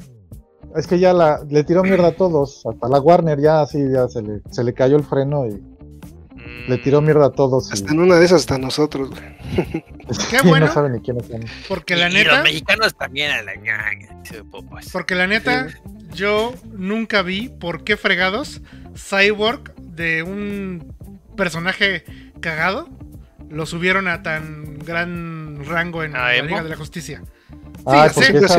Es 0.75 0.87
que 0.87 0.99
ya 0.99 1.11
la, 1.13 1.43
le 1.49 1.63
tiró 1.65 1.83
mierda 1.83 2.07
a 2.07 2.11
todos. 2.15 2.65
Hasta 2.65 2.87
la 2.87 2.99
Warner 3.01 3.39
ya 3.41 3.61
así 3.61 3.77
ya 3.91 4.07
se 4.07 4.21
le, 4.21 4.41
se 4.51 4.63
le 4.63 4.73
cayó 4.73 4.95
el 4.95 5.03
freno 5.03 5.45
y 5.45 5.61
le 6.67 6.77
tiró 6.77 7.01
mierda 7.01 7.27
a 7.27 7.31
todos. 7.31 7.69
Y, 7.69 7.73
Hasta 7.73 7.91
en 7.93 7.99
una 7.99 8.15
de 8.17 8.25
esas 8.25 8.41
hasta 8.41 8.57
nosotros, 8.57 9.09
güey. 9.09 9.21
Qué 10.29 10.37
y 10.43 10.47
bueno. 10.47 10.67
no 10.67 10.73
saben 10.73 10.93
ni 10.93 10.99
quiénes 11.01 11.27
son. 11.27 11.41
Porque 11.67 11.95
Y- 11.95 11.97
la 11.97 12.09
y 12.09 12.13
neta, 12.13 12.35
los 12.35 12.43
mexicanos 12.43 12.95
también 12.95 13.31
a 13.31 13.41
la 13.41 13.53
pues. 14.69 14.89
porque 14.91 15.15
la 15.15 15.27
neta, 15.27 15.67
yo 16.13 16.53
nunca 16.71 17.21
vi 17.21 17.49
por 17.49 17.83
qué 17.83 17.97
fregados 17.97 18.61
Cyborg 18.95 19.73
de 19.77 20.23
un 20.23 20.93
personaje 21.35 22.03
cagado, 22.39 22.87
lo 23.49 23.65
subieron 23.65 24.07
a 24.07 24.21
tan 24.23 24.79
gran 24.79 25.63
rango 25.65 26.03
en 26.03 26.15
¿A 26.15 26.19
la? 26.27 26.41
Liga 26.47 26.63
de 26.63 26.69
la 26.69 26.75
Justicia. 26.75 27.21
Ah, 27.85 28.07
Sí, 28.09 28.15
porque 28.15 28.39
sí, 28.39 28.45
esa 28.45 28.53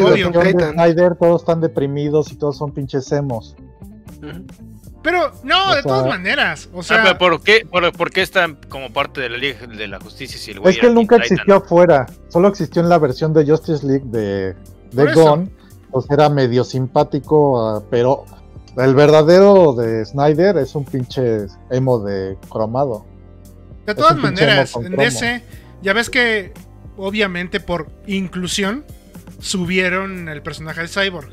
de. 0.59 0.73
Snyder 0.73 1.15
todos 1.17 1.43
están 1.43 1.61
deprimidos 1.61 2.33
y 2.33 2.37
todos 2.37 2.57
son 2.59 2.73
pinches 2.73 3.11
emos. 3.13 3.55
Ujú. 4.19 4.45
Pero, 5.03 5.33
no, 5.43 5.65
O 5.65 5.75
de 5.75 5.75
sea- 5.75 5.83
todas 5.83 6.07
maneras. 6.07 6.69
O 6.73 6.81
Ah, 6.81 6.83
sea, 6.83 7.03
pero 7.03 7.19
¿por 7.19 7.43
qué, 7.43 7.67
por, 7.69 7.93
por 7.93 8.11
qué 8.11 8.23
están 8.23 8.57
como 8.69 8.93
parte 8.93 9.21
de 9.21 9.29
la 9.31 9.37
Liga 9.37 9.67
de 9.67 9.89
la 9.89 9.99
Justicia 10.01 10.39
si 10.39 10.53
el 10.53 10.61
güey 10.61 10.75
Es 10.75 10.81
que 10.81 10.87
él 10.87 10.95
nunca 10.95 11.17
Titan? 11.17 11.33
existió 11.33 11.57
afuera, 11.57 12.07
solo 12.29 12.49
existió 12.49 12.83
en 12.83 12.89
la 12.89 12.99
versión 12.99 13.33
de 13.35 13.45
Justice 13.45 13.85
League 13.87 14.05
de, 14.07 14.55
de 14.93 15.11
eso. 15.11 15.21
Gon, 15.23 15.51
pues 15.91 16.07
era 16.11 16.29
medio 16.29 16.65
simpático, 16.65 17.61
ah, 17.69 17.83
pero 17.91 18.25
el 18.79 18.95
verdadero 18.95 19.75
de 19.75 20.05
Snyder 20.07 20.57
es 20.59 20.75
un 20.75 20.85
pinche 20.85 21.47
emo 21.71 21.99
de 21.99 22.37
cromado. 22.49 23.05
de 23.87 23.95
todas 23.95 24.17
maneras, 24.17 24.75
en. 24.77 24.95
DC, 24.97 25.43
ya 25.83 25.93
ves 25.93 26.09
que, 26.09 26.53
obviamente, 26.97 27.59
por 27.61 27.89
inclusión, 28.07 28.85
subieron 29.41 30.29
el 30.29 30.43
personaje 30.43 30.83
de 30.83 30.89
Cyborg. 30.89 31.29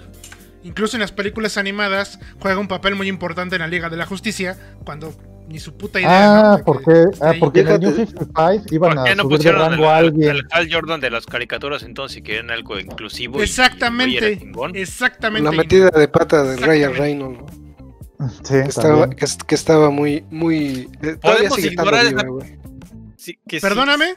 Incluso 0.64 0.98
en 0.98 1.02
las 1.02 1.12
películas 1.12 1.58
animadas 1.58 2.20
juega 2.40 2.60
un 2.60 2.68
papel 2.68 2.96
muy 2.96 3.08
importante 3.08 3.56
en 3.56 3.62
la 3.62 3.68
Liga 3.68 3.90
de 3.90 3.98
la 3.98 4.06
Justicia, 4.06 4.58
cuando 4.84 5.14
ni 5.48 5.58
su 5.60 5.76
puta 5.78 6.00
idea. 6.00 6.10
¿no? 6.10 6.52
Ah, 6.54 6.58
que 6.58 6.64
porque, 6.64 7.04
ah, 7.22 7.34
porque 7.40 7.60
en 7.62 7.68
el 7.70 7.80
New 7.80 7.92
Fíjate. 7.92 8.12
55 8.20 8.76
iban 8.76 8.94
¿Por 8.96 9.04
qué 9.06 9.10
a 9.12 9.16
no 9.16 9.24
subir 9.24 9.40
de 9.40 9.52
rango 9.52 9.90
a 9.90 9.98
al- 9.98 10.06
alguien. 10.06 10.30
al 10.32 10.48
Hal 10.52 10.70
Jordan 10.72 11.00
de 11.00 11.10
las 11.10 11.26
caricaturas 11.26 11.82
entonces 11.84 12.18
y 12.18 12.22
querían 12.22 12.52
algo 12.52 12.78
inclusivo? 12.80 13.34
y- 13.34 13.36
y 13.36 13.38
güey 13.38 13.44
Exactamente, 13.50 14.18
era 14.18 14.80
exactamente. 14.80 15.46
La 15.50 15.52
metida 15.52 15.90
de 15.90 16.08
pata 16.08 16.44
de 16.44 16.56
Ryan 16.58 16.92
Exactamente. 16.92 17.00
Reynolds. 17.02 17.54
Sí, 18.44 18.54
Que 18.54 18.60
estaba, 18.60 19.10
que, 19.10 19.26
que 19.48 19.56
estaba 19.56 19.90
muy, 19.90 20.26
muy. 20.30 20.90
eh, 21.02 21.16
Podemos 21.22 21.58
ignorar 21.58 22.06
esa- 22.06 22.24
güey. 22.28 22.60
Sí, 23.16 23.40
que 23.48 23.60
sí. 23.60 23.66
Perdóname, 23.66 24.16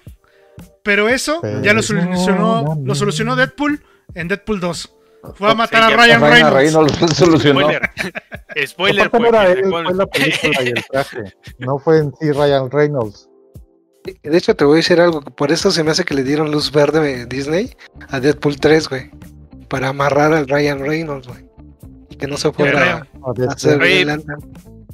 pero 0.83 1.09
eso 1.09 1.41
ya 1.63 1.73
lo 1.73 1.83
solucionó, 1.83 2.79
lo 2.85 2.95
solucionó 2.95 3.37
Deadpool 3.37 3.83
en 4.15 4.29
Deadpool 4.29 4.61
2. 4.61 4.93
Fue 5.35 5.51
a 5.51 5.55
matar 5.55 5.83
a 5.85 5.91
ya- 5.91 5.97
Ryan 5.97 6.21
Ryan 6.21 6.53
Reynolds. 6.55 6.55
Reynolds 6.55 7.01
lo 7.01 7.09
solucionó. 7.09 7.61
Spoiler. 7.61 7.91
Spoiler, 8.67 9.11
pues, 9.11 9.23
era 9.25 9.47
él, 9.53 9.65
fue 9.71 9.95
la 9.95 10.07
película 10.07 10.63
y 10.63 10.67
el 10.69 10.85
traje. 10.91 11.19
No 11.59 11.79
fue 11.79 11.99
en 11.99 12.13
sí 12.21 12.33
Ryan 12.33 12.71
Reynolds. 12.71 13.29
De 14.05 14.37
hecho, 14.37 14.57
te 14.57 14.65
voy 14.65 14.75
a 14.75 14.77
decir 14.79 15.01
algo. 15.01 15.21
Por 15.21 15.53
eso 15.53 15.71
se 15.71 15.85
me 15.85 15.93
hace 15.93 16.05
que 16.05 16.15
le 16.15 16.25
dieron 16.25 16.51
luz 16.51 16.73
verde 16.73 17.23
a 17.23 17.27
Disney 17.27 17.75
a 18.09 18.19
Deadpool 18.19 18.59
3, 18.59 18.89
güey. 18.89 19.11
Para 19.69 19.89
amarrar 19.89 20.33
al 20.33 20.49
Ryan 20.49 20.81
Reynolds, 20.81 21.29
güey. 21.29 21.47
Y 22.11 22.17
que 22.17 22.27
no 22.27 22.37
se 22.37 22.51
fuera 22.53 23.07
A 23.25 23.31
a 23.31 23.33
de- 23.35 23.47
hacer 23.47 23.81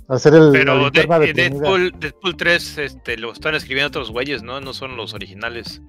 hacer 0.08 0.34
el, 0.34 0.44
la 0.46 0.52
Pero 0.52 0.90
de- 0.90 1.06
de. 1.26 1.32
Deadpool, 1.32 1.92
Deadpool 1.98 2.36
3 2.36 2.78
este, 2.78 3.16
lo 3.16 3.32
están 3.32 3.54
escribiendo 3.54 3.88
otros 3.88 4.10
güeyes, 4.10 4.42
¿no? 4.42 4.60
No 4.60 4.72
son 4.74 4.96
los 4.96 5.14
originales. 5.14 5.80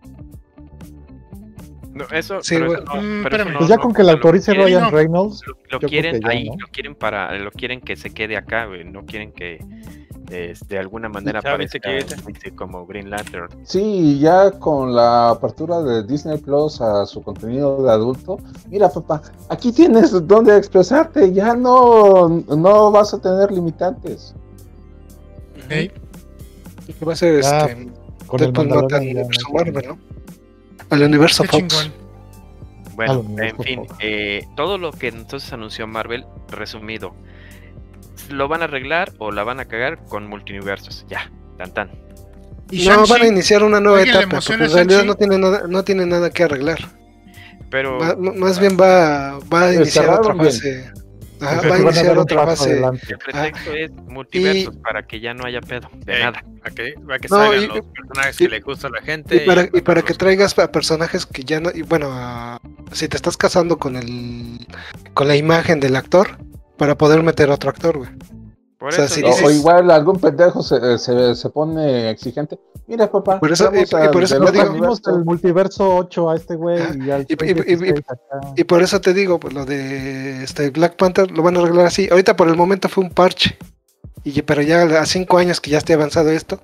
No, 2.00 2.18
eso, 2.18 2.42
Sí, 2.42 2.56
pero 2.56 2.66
güey. 2.68 2.80
eso 2.82 2.86
no, 2.96 3.02
Mm, 3.02 3.04
pero 3.04 3.08
eso 3.10 3.28
espérame. 3.28 3.52
no- 3.54 3.58
Pues 3.60 3.70
ya 3.70 3.76
no- 3.76 3.82
con 3.82 3.94
que 3.94 4.04
la 4.04 4.12
lo 4.12 4.18
autorice 4.18 4.52
quieren- 4.52 4.66
Ryan 4.68 4.82
no. 4.84 4.90
Reynolds, 4.92 5.42
Lo, 5.46 5.80
lo 5.80 5.88
quieren 5.88 6.22
ya, 6.22 6.28
ahí, 6.30 6.50
¿no? 6.50 6.56
lo 6.60 6.68
quieren 6.72 6.96
para, 6.96 7.38
lo 7.38 7.52
quieren 7.52 7.82
que 7.82 7.96
se 7.96 8.10
quede 8.12 8.38
acá, 8.38 8.66
güey. 8.66 8.84
No 8.86 9.06
quieren 9.06 9.32
que 9.32 9.60
es, 10.32 10.68
de 10.68 10.78
alguna 10.78 11.10
manera 11.10 11.40
aparezca 11.40 11.80
que- 11.80 12.52
como 12.56 12.86
Green 12.86 13.10
Lantern. 13.10 13.50
Sí, 13.64 14.20
ya 14.20 14.52
con 14.52 14.96
la 14.96 15.32
apertura 15.32 15.82
de 15.82 16.04
Disney 16.04 16.38
Plus 16.38 16.80
a 16.82 17.06
su 17.08 17.22
contenido 17.24 17.84
de 17.84 17.92
adulto, 17.92 18.38
mira 18.70 18.90
papá, 18.90 19.22
aquí 19.50 19.72
tienes 19.72 20.12
donde 20.28 20.56
expresarte, 20.56 21.34
ya 21.34 21.56
no, 21.56 22.30
no 22.30 22.92
vas 22.92 23.14
a 23.14 23.20
tener 23.22 23.52
limitantes. 23.52 24.36
Que 25.68 25.92
va 27.06 27.14
a 27.14 27.16
ser 27.16 27.40
este. 27.40 27.90
con 28.28 28.40
el 28.42 28.52
Deadpool 28.54 28.68
no 28.70 28.88
tan 28.88 29.04
Marvel, 29.54 29.86
¿no? 29.88 29.98
Al 30.90 31.03
universo 31.03 31.44
Qué 31.44 31.49
Fox. 31.49 31.68
chingón. 31.68 31.94
Bueno, 32.95 33.26
en 33.38 33.57
fin, 33.64 33.88
eh, 33.99 34.45
todo 34.57 34.78
lo 34.78 34.91
que 34.91 35.07
entonces 35.07 35.53
anunció 35.53 35.88
Marvel, 35.88 36.26
resumido, 36.49 37.14
¿lo 38.30 38.48
van 38.49 38.61
a 38.61 38.66
arreglar 38.66 39.14
o 39.20 39.32
la 39.32 39.44
van 39.45 39.61
a 39.61 39.66
cagar 39.66 40.03
con 40.06 40.28
multiversos? 40.28 41.06
Ya, 41.10 41.32
tan 41.57 41.74
tan. 41.74 41.91
Y 42.72 42.86
No, 42.88 43.07
van 43.07 43.22
a 43.22 43.28
iniciar 43.28 43.64
una 43.64 43.80
nueva 43.80 43.99
¿Alguien 43.99 44.16
le 44.18 44.22
etapa, 44.24 44.41
porque 44.45 44.64
en 44.64 44.72
realidad 44.72 45.03
no 45.06 45.16
tiene 45.16 45.38
nada, 45.38 45.64
no 45.68 45.84
tiene 45.84 46.06
nada 46.06 46.30
que 46.30 46.44
arreglar. 46.44 46.80
Pero 47.72 47.99
más 48.18 48.60
bien 48.60 48.78
va, 48.80 49.40
va 49.52 49.68
a 49.68 49.74
iniciar 49.74 50.10
otra 50.10 50.34
bien. 50.34 50.45
fase. 50.45 50.91
Ajá, 51.41 51.68
va 51.70 51.76
a 51.76 51.80
iniciar 51.80 52.11
un 52.14 52.18
otra 52.20 52.45
fase. 52.45 52.72
adelante. 52.72 53.07
el 53.10 53.18
pretexto 53.18 53.74
es 53.74 53.91
multiversos 54.07 54.76
para 54.78 55.03
que 55.07 55.20
ya 55.20 55.34
no 55.34 55.45
haya 55.45 55.61
pedo 55.61 55.90
de 56.06 56.18
Eh, 56.18 56.24
nada. 56.24 56.44
Para 56.61 56.76
que, 56.76 56.94
para 57.06 57.20
que 57.20 57.28
No, 57.30 57.36
salgan 57.38 57.64
y- 57.64 57.68
los 57.68 57.82
personajes 57.86 58.36
y- 58.41 58.44
que 58.45 58.49
le 58.49 58.60
gustan 58.61 58.91
a 58.95 58.99
la 58.99 59.06
gente. 59.06 59.36
Y 59.36 59.40
para, 59.48 59.64
y 59.64 59.82
para 59.82 60.02
que 60.02 60.14
traigas 60.14 60.57
a 60.60 60.72
personajes 60.72 61.26
que 61.26 61.44
ya 61.44 61.60
no. 61.60 61.70
Y 61.74 61.82
bueno, 61.84 62.10
a- 62.11 62.60
si 62.91 63.07
te 63.07 63.16
estás 63.18 63.38
casando 63.38 63.78
con 63.78 63.95
el 63.95 64.68
con 65.14 65.28
la 65.28 65.36
imagen 65.36 65.80
del 65.80 65.95
actor, 65.95 66.38
para 66.78 66.98
poder 66.98 67.24
meter 67.24 67.49
otro 67.49 67.70
actor, 67.70 67.98
güey. 67.98 68.10
Por 68.80 68.89
o 68.89 68.91
sea, 68.93 69.06
eso 69.06 69.15
si 69.15 69.23
O, 69.23 69.27
dices- 69.27 69.45
o 69.45 69.51
igual 69.51 69.91
algún 69.91 70.19
pendejo 70.19 70.64
se, 70.64 70.97
se, 70.97 71.35
se 71.35 71.49
pone 71.49 72.10
exigente. 72.11 72.57
Mira 72.88 73.11
papá, 73.11 73.39
Por 73.39 73.51
eso- 73.51 73.69
y- 73.76 73.85
por 74.11 74.23
eso 74.23 74.39
digo. 74.39 74.93
El 75.07 75.26
multiverso 75.26 75.95
8 75.97 76.30
a 76.30 76.35
este 76.38 76.56
güey 76.56 76.80
y 77.06 77.11
al 77.11 77.23
Y- 77.27 77.34
y- 77.34 77.35
güey 77.35 77.51
y- 77.51 77.53
16 77.76 77.99
acá. 78.07 78.53
Y 78.56 78.64
por 78.64 78.81
eso 78.81 79.01
te 79.01 79.14
digo, 79.14 79.38
pues, 79.39 79.53
lo 79.53 79.65
de 79.65 80.43
este 80.43 80.69
Black 80.69 80.95
Panther 80.95 81.30
lo 81.30 81.43
van 81.43 81.58
a 81.58 81.59
arreglar 81.59 81.88
así. 81.88 82.08
Ahorita 82.09 82.35
por 82.38 82.48
el 82.48 82.56
momento 82.56 82.88
fue 82.88 83.03
un 83.03 83.09
parche. 83.11 83.58
Y, 84.24 84.41
pero 84.43 84.61
ya 84.61 84.82
a 84.83 85.06
cinco 85.06 85.38
años 85.38 85.59
que 85.61 85.72
ya 85.72 85.77
esté 85.77 85.93
avanzado 85.93 86.30
esto, 86.32 86.59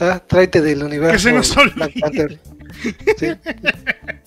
ah, 0.00 0.20
tráete 0.26 0.60
del 0.62 0.82
universo 0.82 1.12
Que 1.12 1.18
se 1.18 1.32
nos 1.32 1.74
Black 1.74 1.92
Panther. 2.00 2.38
Sí. 3.18 3.26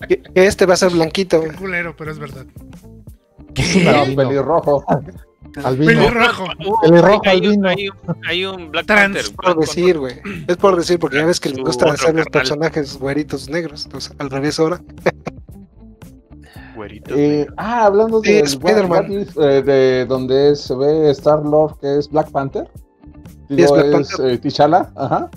Que, 0.08 0.22
que 0.22 0.46
este 0.46 0.66
va 0.66 0.74
a 0.76 0.78
ser 0.78 0.92
blanquito. 0.92 1.42
Qué 1.42 1.52
culero, 1.54 1.96
pero 1.98 2.12
es 2.12 2.20
verdad. 2.20 2.46
No, 3.84 3.90
Albino. 4.02 4.24
pelirrojo. 4.30 4.86
Albino. 5.64 5.92
Pelirrojo. 5.92 6.44
Uh, 6.66 6.82
Pelirrojo, 6.82 7.22
hay, 7.26 7.40
hay 7.40 7.48
un, 7.48 7.66
albino. 7.66 7.70
hay 7.70 7.90
un- 7.90 8.26
hay 8.28 8.46
un 8.46 8.72
Black 8.72 8.86
Trans, 8.86 9.30
Panther. 9.32 9.36
por 9.56 9.60
decir, 9.66 9.98
güey. 10.00 10.14
Es 10.48 10.58
por 10.58 10.76
decir, 10.76 11.00
porque 11.00 11.18
ya 11.18 11.26
ves 11.26 11.40
que 11.40 11.50
les 11.50 11.60
gusta 11.60 11.92
hacer 11.92 12.16
los 12.16 12.28
personajes 12.28 12.98
güeritos 12.98 13.50
negros. 13.50 13.86
Entonces, 13.86 14.14
al 14.18 14.30
revés 14.30 14.60
ahora. 14.60 14.82
güeritos 16.76 17.14
Eh, 17.18 17.48
ah, 17.58 17.86
hablando 17.86 18.22
Sí, 18.22 18.32
de 18.34 18.40
Spider-Man. 18.42 19.08
de 19.36 20.06
donde 20.08 20.56
se 20.56 20.76
ve 20.76 21.10
Star 21.12 21.44
Lord, 21.46 21.80
que 21.80 21.98
es 22.00 22.10
Black 22.10 22.32
Panther. 22.32 22.70
es 23.50 23.58
Digo, 23.58 23.74
Black 23.74 23.86
es, 23.88 23.92
Panther. 24.16 24.32
eh, 24.32 24.38
T'Challa, 24.38 24.92
ajá. 24.96 25.30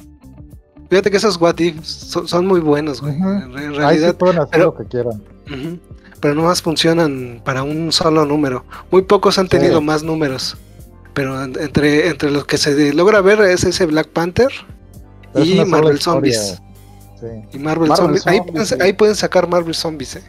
Fíjate 0.91 1.11
que 1.11 1.17
esos 1.17 1.41
what 1.41 1.59
if 1.59 1.85
son, 1.85 2.29
son 2.29 2.47
muy 2.47 2.61
buenos, 2.61 3.01
güey. 3.01 3.17
Ujú. 3.19 3.29
En, 3.31 3.43
en 3.43 3.57
Ahí 3.59 3.67
sí 3.73 3.77
realidad, 3.79 4.17
pueden 4.17 4.37
hacer 4.39 4.51
pero- 4.53 4.65
lo 4.67 4.75
que 4.77 4.85
quieran. 4.85 5.23
Ujú. 5.51 5.79
Pero 6.25 6.35
nomás 6.35 6.63
funcionan 6.63 7.43
para 7.45 7.63
un 7.65 7.93
solo 7.93 8.25
número. 8.25 8.65
Muy 8.91 9.03
pocos 9.03 9.37
han 9.39 9.47
tenido 9.47 9.81
Sí. 9.81 9.85
más 9.85 10.03
números. 10.03 10.57
Pero 11.13 11.45
en- 11.45 11.55
entre, 11.61 12.09
entre 12.09 12.31
los 12.31 12.47
que 12.47 12.57
se 12.57 12.95
logra 12.95 13.21
ver 13.21 13.43
es 13.43 13.63
ese 13.65 13.85
Black 13.85 14.09
Panther 14.09 14.49
es 15.35 15.47
y 15.47 15.63
Marvel. 15.67 16.01
Zombies. 16.01 16.63
Sí. 17.21 17.27
Y 17.53 17.59
Marvel, 17.59 17.91
Marvel 17.91 17.97
Zombies. 17.97 18.27
Ahí, 18.27 18.41
pueden, 18.41 18.65
sí. 18.67 18.75
ahí 18.81 18.95
pueden 18.95 19.15
sacar 19.15 19.47
Marvel 19.49 19.75
Zombies, 19.75 20.17
¿eh? 20.17 20.23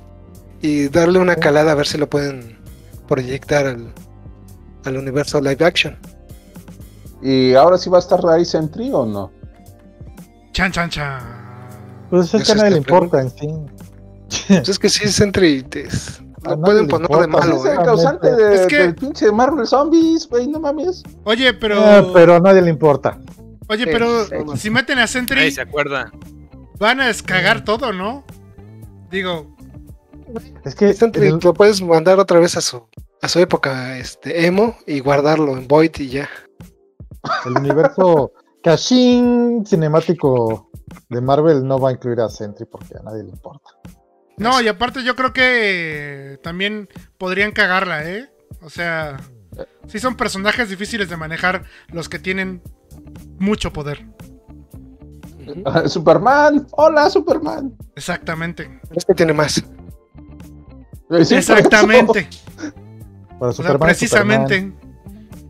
Y 0.61 0.89
darle 0.89 1.17
una 1.19 1.35
Sí. 1.35 1.39
calada 1.39 1.71
a 1.71 1.75
ver 1.75 1.87
si 1.87 1.97
lo 1.97 2.09
pueden 2.09 2.57
proyectar 3.07 3.65
al, 3.65 3.93
al 4.83 4.97
universo 4.97 5.39
live 5.39 5.63
action. 5.63 5.95
Y 7.21 7.53
ahora 7.53 7.77
sí 7.77 7.89
va 7.89 7.99
a 7.99 8.01
estar 8.01 8.19
ahí 8.27 8.43
Sentry 8.43 8.91
o 8.91 9.05
no. 9.05 9.31
Chan, 10.51 10.73
chan, 10.73 10.89
chan. 10.89 11.23
Pues 12.09 12.33
es 12.33 12.41
Esa 12.41 12.43
que 12.43 12.51
a 12.51 12.55
nadie 12.63 12.71
le 12.71 12.77
importa 12.79 13.21
en 13.21 13.29
sí. 13.29 13.47
Pues 14.47 14.69
es 14.69 14.79
que 14.79 14.89
sí, 14.89 15.07
Sentry. 15.07 15.65
es- 15.71 16.21
A 16.43 16.51
lo 16.51 16.57
nadie 16.57 16.63
pueden 16.63 16.83
le 16.87 16.89
poner 17.07 17.21
de 17.21 17.27
malo, 17.27 17.55
es 17.57 17.65
¿eh? 17.65 17.71
el 17.71 17.77
causante 17.85 18.31
de- 18.35 18.55
Es 18.55 18.67
que- 18.67 18.77
del 18.77 18.95
pinche 18.95 19.31
Marvel 19.31 19.65
Zombies, 19.65 20.27
güey, 20.29 20.47
no 20.47 20.59
mames. 20.59 21.03
Oye, 21.23 21.53
pero. 21.53 21.75
Eh, 21.77 22.07
pero 22.13 22.35
a 22.35 22.39
nadie 22.39 22.61
le 22.61 22.69
importa. 22.69 23.19
Oye, 23.67 23.85
Sí, 23.85 23.89
pero 23.91 24.25
sí. 24.25 24.35
si 24.57 24.69
meten 24.69 24.99
a 24.99 25.07
Sentry, 25.07 25.51
se 25.51 25.61
acuerda. 25.61 26.11
van 26.79 27.01
a 27.01 27.07
descagar 27.07 27.63
todo, 27.63 27.91
¿no? 27.93 28.23
Digo, 29.09 29.55
Es 30.63 30.75
que 30.75 30.93
Sentry 30.93 31.27
el- 31.27 31.39
lo 31.41 31.53
puedes 31.53 31.81
mandar 31.81 32.19
otra 32.19 32.39
vez 32.39 32.57
a 32.57 32.61
su 32.61 32.83
a 33.21 33.27
su 33.27 33.39
época 33.39 33.97
este 33.97 34.45
emo 34.45 34.75
y 34.85 34.99
guardarlo 34.99 35.57
en 35.57 35.67
Void 35.67 35.91
y 35.99 36.09
ya. 36.09 36.29
el 37.45 37.57
universo 37.57 38.33
Cashin 38.63 39.63
cinemático 39.65 40.69
de 41.09 41.21
Marvel 41.21 41.65
no 41.65 41.79
va 41.79 41.89
a 41.89 41.91
incluir 41.93 42.19
a 42.19 42.29
Sentry 42.29 42.65
porque 42.65 42.95
a 42.99 43.03
nadie 43.03 43.23
le 43.23 43.29
importa. 43.29 43.69
No, 44.37 44.61
y 44.61 44.67
aparte 44.67 45.03
yo 45.03 45.15
creo 45.15 45.33
que 45.33 46.39
también 46.43 46.89
podrían 47.17 47.51
cagarla, 47.51 48.09
¿eh? 48.09 48.29
O 48.61 48.69
sea, 48.69 49.17
sí 49.87 49.99
son 49.99 50.15
personajes 50.15 50.69
difíciles 50.69 51.09
de 51.09 51.17
manejar 51.17 51.63
los 51.91 52.09
que 52.09 52.19
tienen 52.19 52.61
mucho 53.39 53.71
poder. 53.71 54.05
Ujú. 55.47 55.89
Superman, 55.89 56.67
hola 56.71 57.09
Superman. 57.09 57.75
Exactamente. 57.95 58.81
Este 58.95 59.13
tiene 59.13 59.33
más. 59.33 59.59
Eh. 59.59 59.63
Exactamente. 61.09 62.27
Para 63.39 63.51
O 63.51 63.53
sea, 63.53 63.65
Superman, 63.65 63.87
precisamente. 63.87 64.73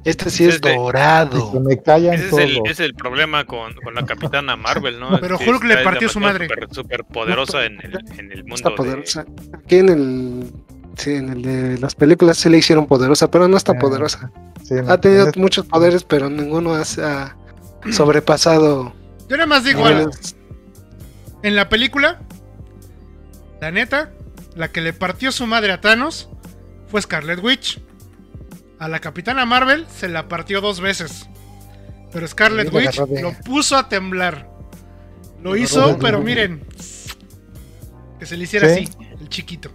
Este 0.05 0.29
sí 0.29 0.45
es 0.45 0.61
dorado. 0.61 1.51
Se 1.51 1.59
me 1.59 1.81
callan 1.81 2.13
Ese 2.13 2.27
es 2.27 2.33
el, 2.33 2.57
ese 2.57 2.71
es 2.71 2.79
el 2.79 2.93
problema 2.93 3.43
con, 3.45 3.73
con 3.73 3.95
la 3.95 4.05
capitana 4.05 4.55
Marvel, 4.55 4.99
¿no? 4.99 5.09
Pero 5.19 5.37
Hulk 5.37 5.63
le 5.63 5.77
partió 5.77 6.07
su 6.07 6.19
madre. 6.19 6.47
Super, 6.47 6.67
super 6.71 7.03
poderosa 7.05 7.65
en 7.65 7.79
el, 7.81 7.97
en 8.19 8.31
el 8.31 8.39
mundo. 8.43 8.55
Está 8.55 8.69
de- 8.69 8.75
poderosa. 8.75 9.25
Aquí 9.53 9.77
en 9.77 9.89
el. 9.89 10.51
Sí, 10.95 11.15
en 11.15 11.29
el 11.29 11.41
de 11.41 11.77
las 11.79 11.93
películas 11.95 12.37
se 12.37 12.49
le 12.49 12.57
hicieron 12.59 12.85
poderosa, 12.87 13.29
pero 13.29 13.47
no 13.49 13.57
está 13.57 13.73
Ah, 13.73 13.79
poderosa. 13.79 14.31
Sí, 14.63 14.75
Ha 14.87 14.97
tenido 15.01 15.23
en 15.23 15.27
este- 15.29 15.39
muchos 15.41 15.65
poderes, 15.65 16.03
pero 16.03 16.29
ninguno 16.29 16.73
ha, 16.75 16.85
sobrepasado. 17.91 18.93
Yo 19.27 19.35
nada 19.37 19.47
más 19.47 19.63
digo 19.63 19.85
algo. 19.85 20.11
En 21.43 21.55
la 21.55 21.67
película, 21.67 22.21
la 23.59 23.71
neta, 23.71 24.11
la 24.55 24.69
que 24.71 24.81
le 24.81 24.93
partió 24.93 25.31
su 25.31 25.45
madre 25.47 25.71
a 25.73 25.81
Thanos 25.81 26.29
fue 26.87 27.01
Scarlet 27.01 27.43
Witch. 27.43 27.81
A 28.85 28.87
la 28.87 28.99
Capitana 28.99 29.47
Marvel 29.47 29.87
se 29.89 30.07
la 30.07 30.27
partió 30.27 30.61
dos 30.61 30.79
veces. 30.79 31.27
Pero 32.13 32.27
Scarlet 32.27 32.69
Sí, 32.69 32.75
Witch 32.75 32.99
de- 33.01 33.21
lo 33.23 33.33
puso 33.43 33.75
a 33.75 33.89
temblar. 33.89 34.47
Lo 35.41 35.55
hizo, 35.55 35.97
pero 35.99 36.21
miren. 36.21 36.63
Que 38.19 38.27
se 38.27 38.37
le 38.37 38.43
hiciera 38.43 38.69
Sí. 38.69 38.83
así, 38.83 39.07
el 39.19 39.27
chiquito. 39.27 39.71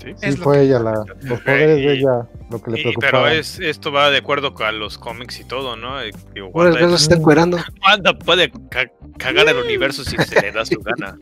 Sí. 0.00 0.14
es 0.22 0.34
Sí, 0.36 0.40
fue 0.40 0.58
que- 0.58 0.62
ella, 0.66 0.78
la, 0.78 1.04
los 1.22 1.40
poderes 1.40 1.76
de 1.78 1.92
ella, 1.94 2.28
lo 2.48 2.62
que 2.62 2.70
le 2.70 2.78
Y- 2.78 2.82
preocupaba. 2.84 3.24
pero 3.24 3.28
es, 3.28 3.58
esto 3.58 3.90
va 3.90 4.08
de 4.10 4.18
acuerdo 4.18 4.54
con 4.54 4.78
los 4.78 4.98
cómics 4.98 5.40
y 5.40 5.44
todo, 5.44 5.74
¿no? 5.76 6.00
Eh, 6.00 6.12
Ahora 6.54 6.70
el 6.70 6.88
se 6.90 6.94
está 6.94 7.16
encuerando. 7.16 7.58
Wanda 7.84 8.16
puede 8.16 8.52
ca- 8.70 8.90
cagar 9.18 9.48
el 9.48 9.56
universo 9.58 10.04
si 10.04 10.16
se 10.16 10.40
le 10.40 10.52
da 10.52 10.64
su 10.64 10.78
gana. 10.80 11.18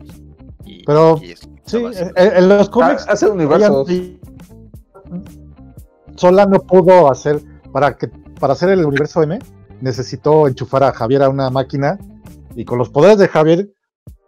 Y- 0.66 0.84
Pero, 0.86 1.18
y 1.22 1.34
Sí, 1.64 1.82
así. 1.84 2.02
en, 2.14 2.36
en 2.36 2.48
los 2.50 2.68
cómics 2.68 3.06
Ah, 3.08 3.12
hace 3.14 3.24
ella 3.24 3.34
universos. 3.34 3.88
sí- 3.88 4.17
sola 6.18 6.46
no 6.46 6.60
pudo 6.60 7.10
hacer 7.10 7.40
para 7.72 7.96
que 7.96 8.08
para 8.08 8.52
hacer 8.52 8.68
el 8.70 8.84
universo 8.84 9.22
M 9.22 9.38
necesitó 9.80 10.48
enchufar 10.48 10.84
a 10.84 10.92
Javier 10.92 11.22
a 11.22 11.28
una 11.28 11.50
máquina 11.50 11.98
y 12.54 12.64
con 12.64 12.78
los 12.78 12.90
poderes 12.90 13.18
de 13.18 13.28
Javier 13.28 13.70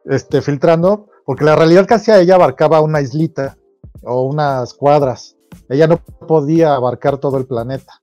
este 0.05 0.41
filtrando 0.43 1.09
porque 1.27 1.44
la 1.44 1.57
realidad 1.57 1.86
que 1.86 1.94
hacía 1.94 2.19
ella 2.20 2.35
abarcaba 2.36 2.81
una 2.81 3.01
islita 3.01 3.57
o 4.02 4.23
unas 4.23 4.75
cuadras. 4.75 5.36
Ella 5.69 5.86
no 5.86 5.99
podía 6.27 6.75
abarcar 6.75 7.19
todo 7.19 7.36
el 7.39 7.47
planeta. 7.47 8.01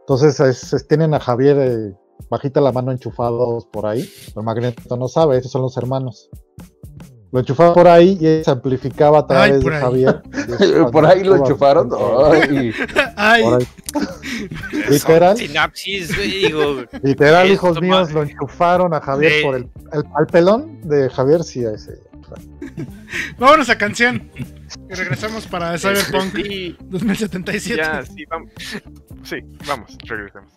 Entonces 0.00 0.38
es- 0.40 0.72
es- 0.72 0.88
tienen 0.88 1.14
a 1.14 1.20
Javier 1.20 1.56
eh, 1.58 1.94
bajita 2.30 2.60
la 2.60 2.72
mano 2.72 2.90
enchufados 2.92 3.66
por 3.66 3.86
ahí. 3.86 4.08
Pero 4.28 4.42
Magneto 4.42 4.96
no 4.96 5.08
sabe 5.08 5.38
esos 5.38 5.52
son 5.52 5.62
los 5.62 5.76
hermanos 5.76 6.30
lo 7.30 7.40
enchufaba 7.40 7.74
por 7.74 7.86
ahí 7.88 8.16
y 8.20 8.26
él 8.26 8.44
se 8.44 8.50
amplificaba 8.50 9.18
a 9.20 9.26
través 9.26 9.62
por 9.62 9.70
de 9.70 9.76
ahí. 9.76 9.82
Javier. 9.82 10.22
Por 10.92 11.04
ahí 11.06 11.22
lo 11.24 11.36
enchufaron. 11.36 11.90
Ay, 12.32 12.72
Ay, 13.16 13.42
Por 13.42 13.60
ahí. 13.60 13.68
Son 13.92 14.90
literal. 14.90 15.36
Sinapsis, 15.36 16.16
güey, 16.16 16.30
digo. 16.46 16.84
Literal, 17.02 17.48
Esto 17.50 17.54
hijos 17.68 17.80
míos, 17.82 18.12
lo 18.12 18.22
enchufaron 18.22 18.94
a 18.94 19.00
Javier 19.00 19.32
de- 19.32 19.42
por 19.42 19.54
el, 19.56 19.68
el- 19.92 20.04
al 20.14 20.26
pelón 20.26 20.80
de 20.88 21.10
Javier, 21.10 21.44
sí, 21.44 21.64
a 21.66 21.72
ese. 21.72 22.00
vámonos 23.38 23.68
a 23.68 23.76
canción. 23.76 24.30
Y 24.90 24.94
regresamos 24.94 25.46
para 25.46 25.76
Cyberpunk 25.78 26.34
Sí, 26.36 26.76
2077. 26.80 27.76
ya, 27.76 28.02
sí, 28.06 28.24
vamos. 28.26 28.50
Sí, 29.24 29.36
vamos, 29.66 29.96
regresemos. 30.06 30.52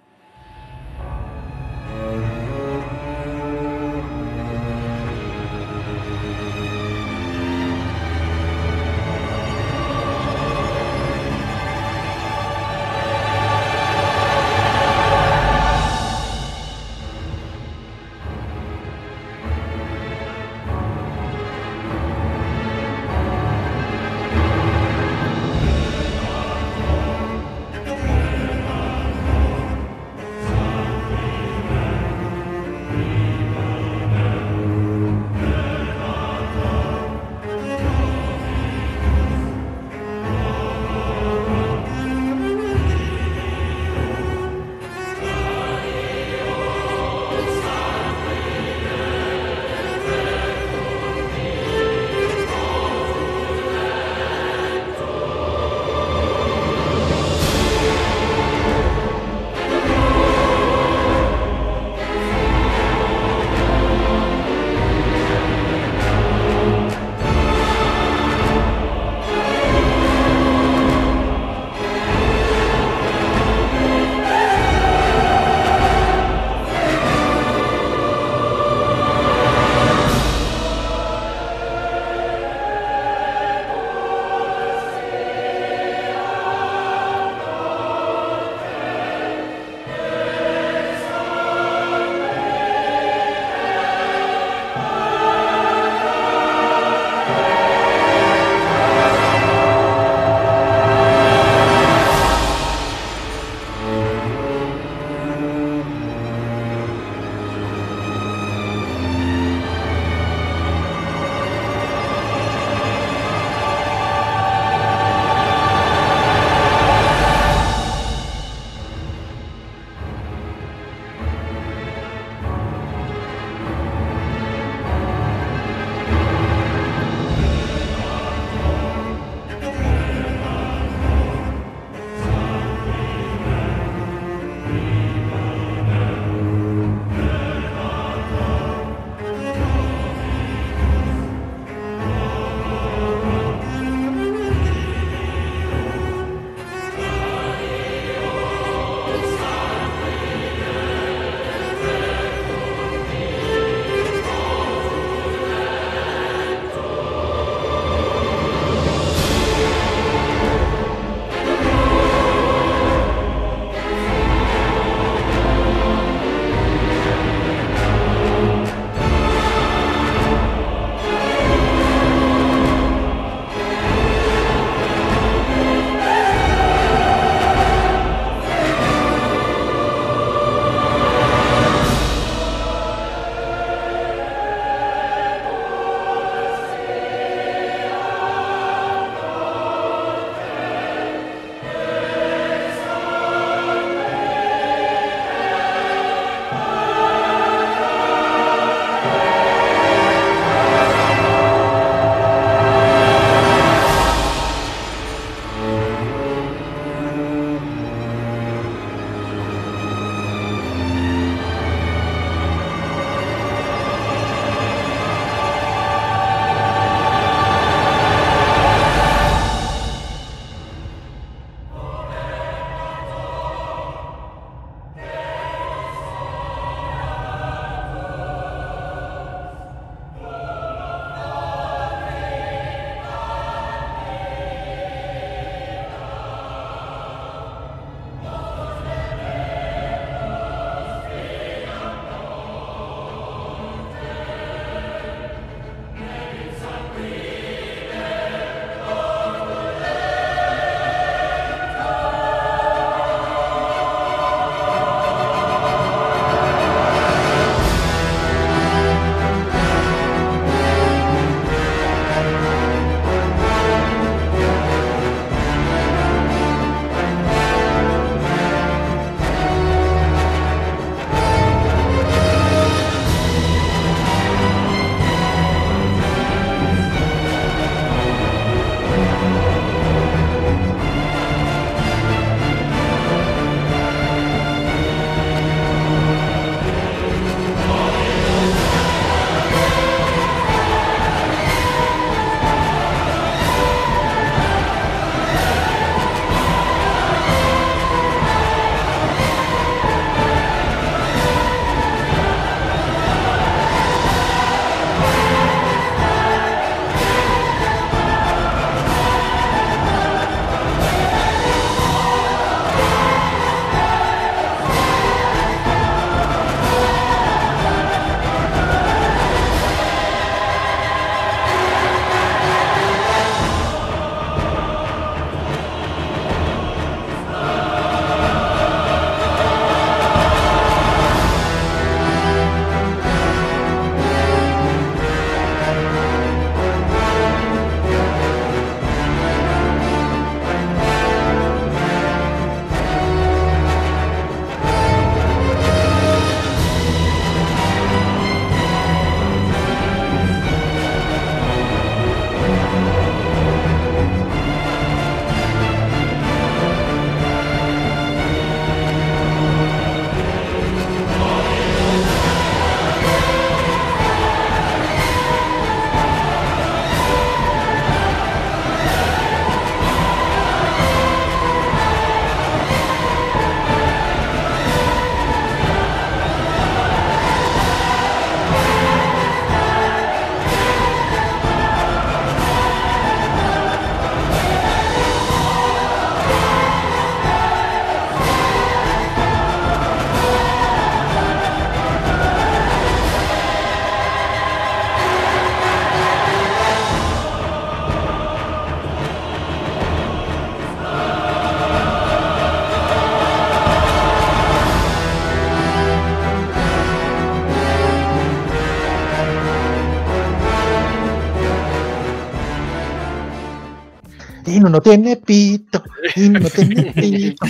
Inu 414.61 414.69
no 414.69 414.81
tiene 414.81 415.17
pito. 415.17 415.83
Inu 416.15 416.39
no 416.39 416.49
tiene 416.49 416.91
pito. 416.95 417.45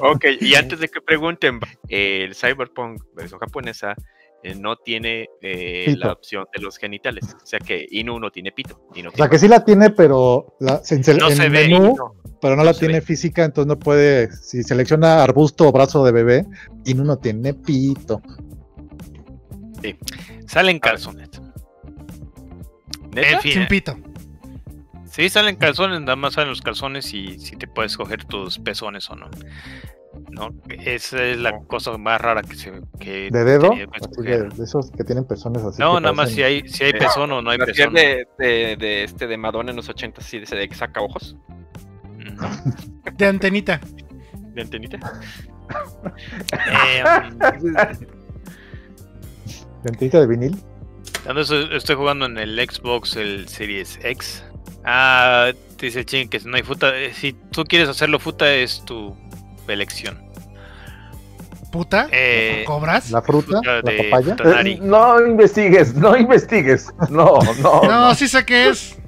Ok, 0.00 0.24
y 0.40 0.54
antes 0.54 0.78
de 0.80 0.88
que 0.88 1.00
pregunten, 1.00 1.58
el 1.88 2.34
Cyberpunk 2.34 3.02
versión 3.14 3.40
japonesa 3.40 3.94
eh, 4.44 4.54
no 4.54 4.76
tiene 4.76 5.28
eh, 5.40 5.94
la 5.98 6.12
opción 6.12 6.46
de 6.56 6.62
los 6.62 6.76
genitales. 6.78 7.24
O 7.42 7.46
sea 7.46 7.58
que 7.58 7.86
Inu 7.90 8.18
no 8.20 8.30
tiene 8.30 8.52
pito. 8.52 8.80
Inu 8.94 9.10
O 9.10 9.16
sea 9.16 9.28
que 9.28 9.38
sí 9.38 9.48
la 9.48 9.64
tiene, 9.64 9.90
pero 9.90 10.56
la, 10.60 10.80
en, 10.90 11.02
sele- 11.02 11.18
No 11.20 11.28
en 11.30 11.36
se 11.36 11.48
ve. 11.48 11.68
menú, 11.68 11.96
pero 12.40 12.56
no, 12.56 12.62
no 12.62 12.64
la 12.64 12.74
tiene 12.74 12.94
ve. 12.94 13.00
física, 13.02 13.44
entonces 13.44 13.68
no 13.68 13.78
puede. 13.78 14.30
Si 14.32 14.62
selecciona 14.62 15.22
arbusto 15.22 15.68
o 15.68 15.72
brazo 15.72 16.04
de 16.04 16.12
bebé, 16.12 16.46
Inu 16.84 17.04
no 17.04 17.18
tiene 17.18 17.52
pito. 17.54 18.22
Salen 20.46 20.78
calzones. 20.78 21.28
Sin 23.42 23.66
pito. 23.66 23.96
Sí 25.12 25.28
salen 25.28 25.56
calzones, 25.56 26.00
nada 26.00 26.16
más 26.16 26.34
salen 26.34 26.50
los 26.50 26.60
calzones 26.62 27.12
y 27.14 27.38
si 27.38 27.56
te 27.56 27.66
puedes 27.68 27.96
coger 27.96 28.24
tus 28.24 28.58
pezones 28.58 29.08
o 29.10 29.16
no. 29.16 29.30
No, 30.30 30.50
esa 30.68 31.22
es 31.24 31.38
la 31.38 31.58
cosa 31.60 31.96
más 31.98 32.20
rara 32.20 32.42
que 32.42 32.54
se 32.54 32.72
que 32.98 33.28
¿De 33.30 33.44
dedo? 33.44 33.70
que 33.70 33.86
de, 34.22 34.48
de 34.48 34.64
esos 34.64 34.90
que 34.90 35.04
tienen 35.04 35.24
personas 35.26 35.62
así. 35.62 35.80
No, 35.80 36.00
nada 36.00 36.12
más 36.12 36.30
si 36.30 36.42
hay 36.42 36.68
si 36.68 36.84
hay 36.84 36.90
Eh, 36.90 36.98
pezón 36.98 37.32
o 37.32 37.40
no 37.42 37.50
hay 37.50 37.58
pezón. 37.58 37.94
de, 37.94 38.26
de, 38.38 38.76
de 38.76 39.04
este 39.04 39.26
de 39.26 39.36
Madonna 39.36 39.70
en 39.70 39.76
los 39.76 39.88
80 39.88 40.20
sí, 40.22 40.38
de, 40.38 40.46
de 40.56 40.68
que 40.68 40.74
saca 40.74 41.00
ojos. 41.00 41.36
De 43.14 43.26
antenita. 43.26 43.80
¿De 44.54 44.62
antenita? 44.62 44.98
Eh, 46.70 47.02
Dentita 49.82 50.20
de 50.20 50.26
vinil. 50.26 50.56
Cuando 51.24 51.42
estoy, 51.42 51.68
estoy 51.72 51.96
jugando 51.96 52.26
en 52.26 52.38
el 52.38 52.58
Xbox, 52.58 53.16
el 53.16 53.48
Series 53.48 53.98
X. 54.02 54.44
Ah, 54.84 55.52
dice 55.78 56.04
Chin 56.04 56.28
que 56.28 56.38
no 56.40 56.56
hay 56.56 56.62
futa. 56.62 56.96
eh, 56.98 57.12
Si 57.14 57.32
tú 57.32 57.64
quieres 57.64 57.88
hacerlo 57.88 58.18
futa, 58.18 58.52
es 58.52 58.84
tu 58.84 59.16
elección. 59.68 60.20
Puta. 61.70 62.08
Eh, 62.12 62.64
¿Cobras? 62.66 63.10
La 63.10 63.22
fruta, 63.22 63.60
la 63.64 63.80
de 63.80 64.04
papaya. 64.10 64.36
Eh, 64.62 64.78
no 64.82 65.24
investigues, 65.26 65.94
no 65.94 66.16
investigues. 66.16 66.88
No, 67.08 67.38
no. 67.62 67.82
No, 67.84 68.14
sí 68.14 68.28
sé 68.28 68.44
qué 68.44 68.68
es. 68.68 68.98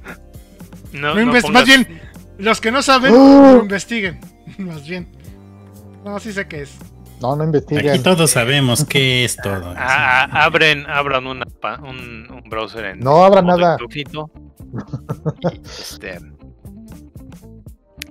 no, 0.91 1.13
No 1.13 1.25
no 1.25 1.31
pongas- 1.33 1.49
Más 1.51 1.65
bien, 1.65 2.01
los 2.39 2.59
que 2.61 2.71
no 2.71 2.81
saben, 2.81 3.13
¡Oh! 3.13 3.17
no 3.57 3.61
investiguen. 3.61 4.19
Más 4.57 4.87
bien. 4.87 5.07
No, 6.03 6.19
sí 6.19 6.31
sé 6.33 6.47
qué 6.47 6.61
es. 6.63 6.75
No, 7.21 7.35
no 7.35 7.43
Aquí 7.43 7.45
investiguen. 7.45 8.03
todos 8.03 8.31
sabemos 8.31 8.85
qué 8.85 9.23
es 9.25 9.37
todo. 9.37 9.73
Ah, 9.77 10.27
ah, 10.31 10.43
abren, 10.45 10.85
abran 10.89 11.25
una, 11.27 11.45
un, 11.81 12.27
un 12.29 12.49
browser 12.49 12.85
en 12.85 12.99
No 12.99 13.23
abra 13.23 13.41
modo 13.41 13.57
nada. 13.57 13.77
este, 15.63 16.19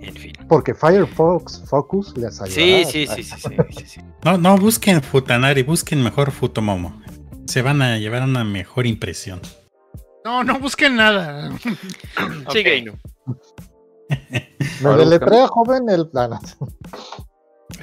en 0.01 0.15
fin. 0.15 0.33
Porque 0.49 0.75
Firefox 0.75 1.63
Focus 1.67 2.17
les 2.17 2.41
ayuda. 2.41 2.55
Sí, 2.55 2.85
sí, 2.87 3.07
sí, 3.07 3.23
sí, 3.23 3.37
sí, 3.39 3.57
sí, 3.79 3.87
sí. 3.87 4.01
No, 4.25 4.39
no 4.39 4.57
busquen 4.57 5.03
Futanari, 5.03 5.63
busquen 5.63 6.03
mejor 6.03 6.31
Futomomo. 6.31 7.03
Se 7.47 7.63
van 7.63 7.83
a 7.83 7.99
llevar 7.99 8.23
una 8.23 8.45
mejor 8.45 8.87
impresión. 8.87 9.41
No, 10.25 10.43
no 10.43 10.59
busquen 10.59 10.97
nada. 10.97 11.51
Sigue. 12.51 12.93
Me 14.81 14.91
deletrea, 14.97 15.47
joven, 15.49 15.89
el. 15.89 16.09
ah, 16.15 16.29
no. 16.29 16.41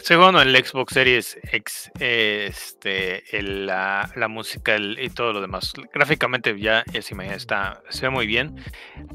Estoy 0.01 0.17
jugando 0.17 0.41
en 0.41 0.47
el 0.47 0.65
Xbox 0.65 0.93
Series 0.95 1.37
X, 1.51 1.91
eh, 1.99 2.47
este, 2.49 3.37
el- 3.37 3.67
la, 3.67 4.11
la 4.15 4.27
música 4.27 4.73
el- 4.75 4.97
y 4.99 5.09
todo 5.09 5.31
lo 5.31 5.41
demás. 5.41 5.71
Gráficamente 5.93 6.59
ya, 6.59 6.83
ya 6.91 7.01
se 7.03 7.13
imagina, 7.13 7.35
está, 7.35 7.83
se 7.89 8.07
ve 8.07 8.09
muy 8.09 8.25
bien. 8.25 8.55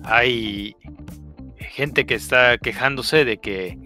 Hay 0.05 0.77
gente 1.59 2.07
que 2.07 2.15
está 2.15 2.57
quejándose 2.59 3.25
de 3.25 3.39
que, 3.39 3.77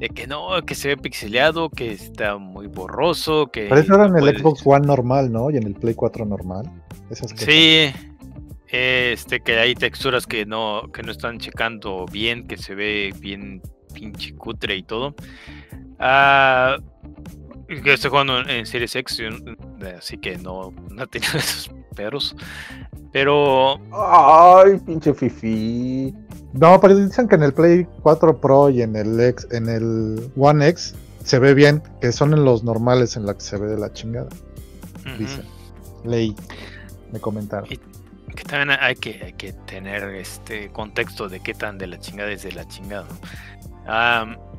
de 0.00 0.08
que 0.08 0.26
no, 0.26 0.48
que 0.66 0.74
se 0.74 0.88
ve 0.88 0.96
pixeleado, 0.96 1.70
que 1.70 1.92
está 1.92 2.36
muy 2.36 2.66
borroso, 2.66 3.46
que... 3.52 3.66
Pero 3.68 3.80
eso 3.80 3.94
era 3.94 4.06
en 4.06 4.16
el 4.16 4.20
puedes- 4.20 4.40
Xbox 4.40 4.62
One 4.64 4.86
normal, 4.88 5.30
¿no? 5.30 5.50
Y 5.52 5.56
en 5.56 5.62
el 5.68 5.74
Play 5.74 5.94
4 5.94 6.26
normal. 6.26 6.68
Esas 7.10 7.30
Sí, 7.36 7.92
este, 8.68 9.38
que 9.38 9.56
hay 9.60 9.76
texturas 9.76 10.26
que 10.26 10.44
no, 10.46 10.90
que 10.92 11.04
no 11.04 11.12
están 11.12 11.38
checando 11.38 12.06
bien, 12.10 12.48
que 12.48 12.56
se 12.56 12.74
ve 12.74 13.14
bien 13.20 13.62
pinche 13.94 14.34
cutre 14.34 14.74
y 14.74 14.82
todo. 14.82 15.14
Ah, 16.06 16.76
yo 17.66 17.92
estoy 17.94 18.10
jugando 18.10 18.40
en, 18.40 18.66
Series 18.66 18.94
X, 18.94 19.20
eh, 19.20 19.94
así 19.98 20.18
que 20.18 20.36
no, 20.36 20.70
no 20.90 21.06
tenido 21.06 21.32
esos 21.38 21.70
peros. 21.96 22.36
Pero 23.10 23.80
Ay, 23.90 24.78
pinche 24.84 25.14
fifi. 25.14 26.14
No, 26.52 26.78
pero 26.78 26.94
dicen 26.94 27.26
que 27.26 27.36
en 27.36 27.44
el 27.44 27.54
Play 27.54 27.86
4 28.02 28.38
Pro 28.38 28.68
y 28.68 28.82
en 28.82 28.96
el 28.96 29.18
X, 29.18 29.48
en 29.50 29.68
el 29.70 30.30
One 30.36 30.68
X 30.68 30.94
se 31.24 31.38
ve 31.38 31.54
bien, 31.54 31.82
que 32.02 32.12
son 32.12 32.34
en 32.34 32.44
los 32.44 32.64
normales 32.64 33.16
en 33.16 33.24
la 33.24 33.32
que 33.32 33.40
se 33.40 33.56
ve 33.56 33.66
de 33.68 33.78
la 33.78 33.90
chingada. 33.92 34.28
ujú, 35.06 35.16
Dicen. 35.18 35.44
Leí. 36.04 36.36
Me 37.12 37.18
comentaron. 37.20 37.72
Y- 37.72 37.80
que 38.34 38.42
también 38.42 38.76
hay 38.80 38.96
que, 38.96 39.22
hay 39.24 39.32
que 39.34 39.52
tener 39.52 40.02
este 40.16 40.68
contexto 40.70 41.28
de 41.28 41.38
qué 41.40 41.54
tan 41.54 41.78
de 41.78 41.86
la 41.86 41.98
chingada 42.00 42.30
es 42.32 42.42
de 42.42 42.52
la 42.52 42.66
chingada. 42.66 43.06
¿no? 43.86 44.53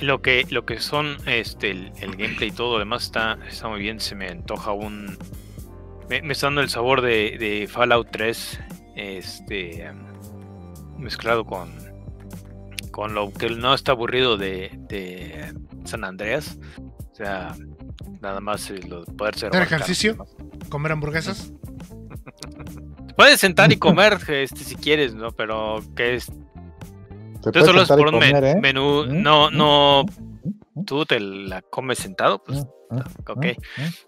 Lo 0.00 0.22
que 0.22 0.46
lo 0.50 0.66
que 0.66 0.80
son 0.80 1.16
este 1.26 1.70
el, 1.70 1.92
el 2.00 2.16
gameplay 2.16 2.48
y 2.48 2.52
todo 2.52 2.74
lo 2.74 2.78
demás 2.78 3.04
está, 3.04 3.38
está 3.48 3.68
muy 3.68 3.80
bien. 3.80 4.00
Se 4.00 4.14
me 4.14 4.28
antoja 4.28 4.72
un. 4.72 5.16
Me, 6.08 6.22
me 6.22 6.32
está 6.32 6.48
dando 6.48 6.60
el 6.60 6.68
sabor 6.68 7.00
de, 7.00 7.36
de 7.38 7.68
Fallout 7.70 8.08
3. 8.10 8.60
Este 8.96 9.92
mezclado 10.98 11.44
con. 11.44 11.72
Con 12.90 13.14
lo 13.14 13.32
que 13.32 13.50
no 13.50 13.74
está 13.74 13.92
aburrido 13.92 14.36
de, 14.36 14.70
de 14.88 15.52
San 15.84 16.04
Andreas. 16.04 16.58
O 17.12 17.14
sea, 17.14 17.54
nada 18.20 18.40
más 18.40 18.70
lo 18.70 19.04
de 19.04 19.12
poder 19.12 19.36
ser 19.36 19.50
¿Hacer 19.50 19.62
ejercicio? 19.62 20.26
¿Comer 20.68 20.92
hamburguesas? 20.92 21.52
Puedes 23.16 23.38
sentar 23.40 23.72
y 23.72 23.76
comer 23.76 24.18
este, 24.28 24.64
si 24.64 24.74
quieres, 24.74 25.14
¿no? 25.14 25.30
Pero 25.32 25.80
que 25.94 26.16
es. 26.16 26.32
Tú 27.52 27.60
solo 27.64 27.82
es 27.82 27.88
por 27.88 28.00
un 28.06 28.12
comer, 28.12 28.44
¿eh? 28.44 28.56
menú. 28.60 29.04
No, 29.06 29.50
no. 29.50 30.04
Tú 30.86 31.04
te 31.06 31.18
la 31.20 31.62
comes 31.62 31.98
sentado, 31.98 32.42
pues. 32.42 32.66
Ok. 33.28 33.46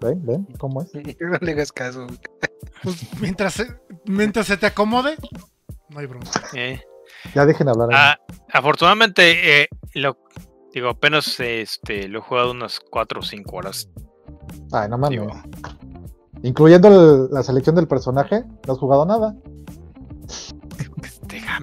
¿Ven? 0.01 0.25
¿Ven 0.27 0.47
cómo 0.59 0.83
es? 0.83 0.91
No 1.21 1.39
le 1.41 1.53
hagas 1.53 1.73
caso. 1.73 2.07
Pues 2.83 3.07
mientras 3.21 3.55
se, 3.55 3.67
mientras 4.05 4.47
se 4.47 4.57
te 4.57 4.67
acomode, 4.67 5.17
no 5.91 5.99
hay 5.99 6.07
bronca. 6.07 6.43
eh. 6.55 6.81
Ya 7.35 7.47
dejen 7.47 7.69
hablar. 7.69 7.89
a 7.93 8.13
Ah, 8.13 8.19
afortunadamente, 8.53 9.63
eh, 9.63 9.69
lo. 9.95 10.19
Digo, 10.75 10.91
apenas 10.91 11.41
este, 11.41 12.07
lo 12.09 12.19
he 12.19 12.23
jugado 12.23 12.51
unas 12.51 12.81
4 12.81 13.21
o 13.21 13.23
5 13.23 13.57
horas. 13.57 13.89
Ay, 14.73 14.89
no 14.91 14.99
mames. 14.99 15.21
Incluyendo 16.43 16.89
el- 16.89 17.31
la 17.33 17.43
selección 17.43 17.75
del 17.77 17.89
personaje, 17.89 18.45
no 18.67 18.73
has 18.75 18.79
jugado 18.79 19.07
nada. 19.07 19.35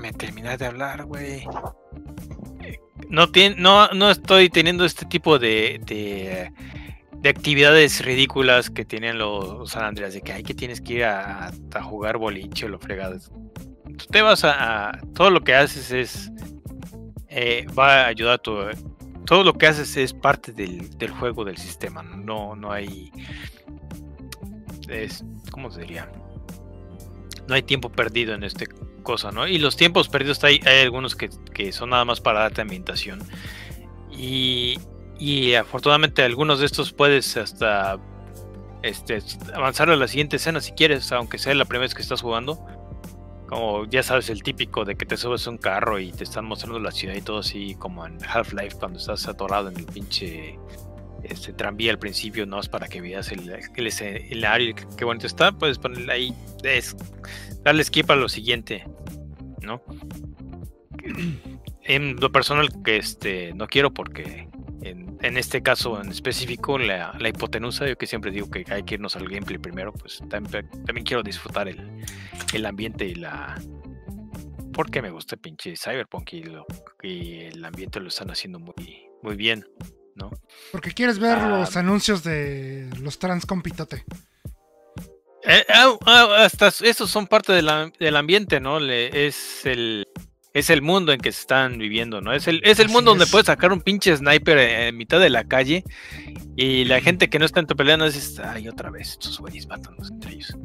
Déjame 0.03 0.13
terminar 0.13 0.57
de 0.57 0.65
hablar, 0.65 1.05
güey. 1.05 1.45
No, 3.09 4.09
estoy 4.09 4.49
teniendo 4.49 4.85
este 4.85 5.05
tipo 5.05 5.37
de, 5.39 5.79
de, 5.85 6.51
de 7.17 7.29
actividades 7.29 8.03
ridículas 8.03 8.69
que 8.69 8.85
tienen 8.85 9.17
los 9.19 9.71
San 9.71 9.83
Andreas, 9.85 10.13
de 10.13 10.21
que 10.21 10.33
hay 10.33 10.43
que 10.43 10.53
tienes 10.53 10.81
que 10.81 10.93
ir 10.93 11.03
a, 11.05 11.51
jugar 11.83 12.17
boliche 12.17 12.65
o 12.65 12.69
lo 12.69 12.79
fregadas. 12.79 13.31
Tú 13.97 14.05
te 14.09 14.21
vas 14.21 14.43
a, 14.43 14.89
a- 14.89 14.99
Todo 15.13 15.29
lo 15.29 15.41
que 15.41 15.53
haces 15.55 15.91
es. 15.91 16.31
eh, 17.29 17.65
va 17.77 18.03
a 18.03 18.07
ayudar 18.07 18.35
a 18.35 18.37
tu. 18.39 18.57
Todo 19.25 19.43
lo 19.43 19.53
que 19.53 19.67
haces 19.67 19.95
es 19.95 20.13
parte 20.13 20.51
del, 20.51 20.89
del 20.97 21.11
juego, 21.11 21.45
del 21.45 21.57
sistema. 21.57 22.01
No, 22.03 22.55
no 22.55 22.71
hay. 22.71 23.11
Es, 24.89 25.23
¿Cómo 25.51 25.71
se 25.71 25.81
diría? 25.81 26.11
No 27.47 27.55
hay 27.55 27.61
tiempo 27.63 27.89
perdido 27.89 28.33
en 28.33 28.43
este 28.43 28.67
cosa, 29.03 29.31
¿no? 29.31 29.47
Y 29.47 29.59
los 29.59 29.75
tiempos 29.75 30.09
perdidos 30.09 30.43
hay, 30.43 30.59
hay 30.65 30.81
algunos 30.81 31.15
que, 31.15 31.29
que 31.53 31.71
son 31.71 31.91
nada 31.91 32.05
más 32.05 32.21
para 32.21 32.39
darte 32.39 32.61
ambientación. 32.61 33.21
Y, 34.11 34.79
y 35.19 35.53
afortunadamente 35.55 36.23
algunos 36.23 36.59
de 36.59 36.65
estos 36.65 36.93
puedes 36.93 37.37
hasta 37.37 37.99
este, 38.83 39.21
avanzar 39.53 39.89
a 39.89 39.95
la 39.95 40.07
siguiente 40.07 40.35
escena 40.35 40.61
si 40.61 40.73
quieres, 40.73 41.11
aunque 41.11 41.37
sea 41.37 41.53
la 41.55 41.65
primera 41.65 41.83
vez 41.83 41.95
que 41.95 42.01
estás 42.01 42.21
jugando. 42.21 42.63
Como 43.47 43.85
ya 43.85 44.03
sabes, 44.03 44.29
el 44.29 44.41
típico 44.41 44.83
de 44.83 44.95
que 44.95 45.05
te 45.05 45.15
subes 45.15 45.45
a 45.47 45.51
un 45.51 45.57
carro 45.57 45.99
y 45.99 46.11
te 46.11 46.23
están 46.23 46.45
mostrando 46.45 46.79
la 46.79 46.91
ciudad 46.91 47.15
y 47.15 47.21
todo 47.21 47.39
así, 47.39 47.75
como 47.75 48.05
en 48.05 48.17
Half-Life 48.23 48.77
cuando 48.79 48.99
estás 48.99 49.27
atorado 49.27 49.69
en 49.69 49.77
el 49.77 49.85
pinche 49.85 50.57
este 51.23 51.53
tranvía 51.53 51.91
al 51.91 51.99
principio, 51.99 52.45
no 52.45 52.59
es 52.59 52.69
para 52.69 52.87
que 52.87 53.01
veas 53.01 53.31
el, 53.31 53.49
el 53.49 53.87
escenario 53.87 54.75
qué 54.97 55.05
bonito 55.05 55.27
está, 55.27 55.51
puedes 55.51 55.79
ponerle 55.79 56.11
ahí, 56.11 56.35
es, 56.63 56.95
darle 57.63 57.83
skip 57.83 58.09
a 58.11 58.15
lo 58.15 58.29
siguiente, 58.29 58.85
¿no? 59.61 59.81
En 61.85 62.15
lo 62.15 62.31
personal 62.31 62.69
que 62.81 62.95
este 62.95 63.53
no 63.55 63.67
quiero 63.67 63.93
porque 63.93 64.47
en, 64.83 65.37
este 65.37 65.61
caso 65.61 66.01
en 66.01 66.09
específico 66.09 66.77
la, 66.77 67.13
la 67.19 67.29
hipotenusa, 67.29 67.87
yo 67.87 67.97
que 67.97 68.07
siempre 68.07 68.31
digo 68.31 68.49
que 68.49 68.63
hay 68.69 68.83
que 68.83 68.95
irnos 68.95 69.17
al 69.17 69.27
gameplay 69.27 69.57
primero, 69.57 69.91
pues 69.91 70.21
también, 70.29 70.69
quiero 71.03 71.23
disfrutar 71.23 71.67
el, 71.67 72.05
el 72.53 72.65
ambiente 72.65 73.05
y 73.05 73.15
la 73.15 73.61
porque 74.73 75.01
me 75.01 75.11
gusta 75.11 75.37
pinche 75.37 75.75
Cyberpunk 75.75 76.33
y, 76.33 76.43
y 77.03 77.39
el 77.41 77.63
ambiente 77.63 77.99
lo 77.99 78.07
están 78.07 78.31
haciendo 78.31 78.59
muy, 78.59 79.07
muy 79.21 79.35
bien, 79.35 79.65
¿no? 80.15 80.31
Porque 80.71 80.91
quieres 80.91 81.19
ver 81.19 81.37
Ah. 81.37 81.47
los 81.59 81.75
anuncios 81.77 82.23
de 82.23 82.89
los 83.01 83.19
trans 83.19 83.45
compitote. 83.45 84.05
Eh, 85.45 85.65
ah, 85.73 85.97
ah, 86.05 86.35
hasta 86.45 86.67
esos 86.69 87.09
son 87.09 87.27
parte 87.27 87.51
de 87.51 87.61
la- 87.61 87.91
del 87.99 88.15
ambiente, 88.15 88.59
¿no? 88.59 88.79
Le- 88.79 89.27
es 89.27 89.65
el 89.65 90.07
es 90.53 90.69
el 90.69 90.83
mundo 90.83 91.11
en 91.11 91.19
que 91.19 91.31
se 91.31 91.41
están 91.41 91.79
viviendo, 91.79 92.21
¿no? 92.21 92.31
Es 92.31 92.47
el, 92.47 92.61
es 92.63 92.77
el 92.77 92.85
Así 92.85 92.93
mundo 92.93 93.09
donde 93.09 93.25
es. 93.25 93.31
puedes 93.31 93.47
sacar 93.47 93.73
un 93.73 93.81
pinche 93.81 94.15
sniper 94.15 94.59
en, 94.59 94.81
en 94.81 94.97
mitad 94.97 95.19
de 95.19 95.31
la 95.31 95.45
calle 95.45 95.83
y 96.55 96.85
la 96.85 97.01
gente 97.01 97.27
que 97.27 97.39
no 97.39 97.45
está 97.45 97.59
en 97.59 97.65
tu 97.65 97.75
pelea 97.75 97.97
no 97.97 98.05
dices, 98.05 98.39
ay, 98.39 98.67
otra 98.67 98.91
vez, 98.91 99.09
estos 99.13 99.39
güeyes 99.39 99.67
matándose 99.67 100.13
entre 100.13 100.33
ellos, 100.33 100.55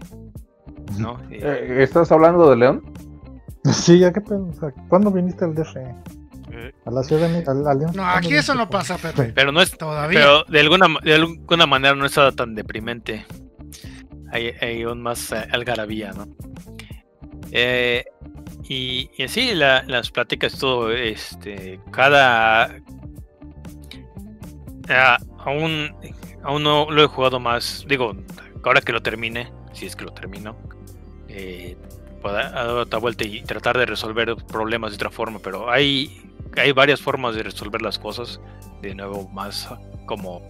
¿no? 0.99 1.19
Eh, 1.31 1.79
¿Estás 1.81 2.13
hablando 2.13 2.51
de 2.51 2.57
León? 2.57 2.83
Sí, 3.73 3.99
ya 3.99 4.13
sea, 4.13 4.75
¿Cuándo 4.89 5.11
viniste 5.11 5.47
al 5.47 5.55
DF? 5.55 5.75
Eh. 6.51 6.73
A 6.87 6.91
la 6.91 7.03
ciudad 7.03 7.29
de 7.29 7.39
al, 7.47 7.67
al. 7.67 7.79
No, 7.79 7.93
¿Cuándo 7.93 8.03
aquí 8.03 8.35
eso 8.35 8.55
no 8.55 8.69
pasa, 8.71 8.97
Pepe. 8.99 9.25
pero 9.35 9.53
no 9.53 9.61
es 9.61 9.77
Todavía. 9.77 10.19
Pero 10.21 10.45
de 10.45 10.61
alguna, 10.61 10.89
ma- 10.89 11.01
de 11.03 11.15
alguna 11.15 11.67
manera 11.67 11.95
no 11.95 12.07
estaba 12.07 12.33
tan 12.33 12.55
deprimente. 12.55 13.27
Hay, 14.33 14.53
hay 14.61 14.83
aún 14.83 15.03
más 15.03 15.33
eh, 15.33 15.47
algarabía, 15.53 16.13
¿no? 16.13 16.27
Eh, 17.51 18.05
y, 18.69 19.11
y 19.17 19.23
así 19.23 19.55
la- 19.55 19.83
las 19.85 20.11
pláticas, 20.11 20.59
todo, 20.59 20.91
este, 20.93 21.81
cada... 21.91 22.77
ah, 24.91 25.19
aún, 25.39 25.95
aún 26.43 26.63
no 26.63 26.91
lo 26.91 27.03
he 27.05 27.07
jugado 27.07 27.41
más, 27.41 27.85
digo, 27.89 28.15
ahora 28.65 28.81
que 28.81 28.93
lo 28.93 29.03
termine, 29.03 29.51
si 29.73 29.87
es 29.87 29.97
que 29.97 30.05
lo 30.05 30.13
termino, 30.13 30.57
eh, 31.29 31.77
pueda 32.21 32.51
dar 32.51 32.69
otra 32.69 32.99
vuelta 32.99 33.25
y 33.25 33.43
tratar 33.43 33.79
de 33.79 33.87
resolver 33.87 34.37
problemas 34.47 34.91
de 34.93 34.97
otra 34.97 35.11
forma, 35.11 35.39
pero 35.43 35.71
hay, 35.71 36.21
hay 36.61 36.73
varias 36.73 37.01
formas 37.01 37.35
de 37.35 37.43
resolver 37.43 37.83
las 37.83 37.99
cosas, 37.99 38.41
de 38.83 38.95
nuevo, 38.95 39.29
más 39.29 39.69
como, 40.07 40.43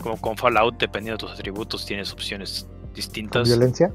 como 0.00 0.20
con 0.20 0.36
Fallout, 0.36 0.78
dependiendo 0.78 1.18
de 1.18 1.28
tus 1.28 1.38
atributos, 1.38 1.84
tienes 1.86 2.12
opciones 2.12 2.68
¿Con 2.68 2.92
distintas. 2.94 3.48
violencia? 3.48 3.92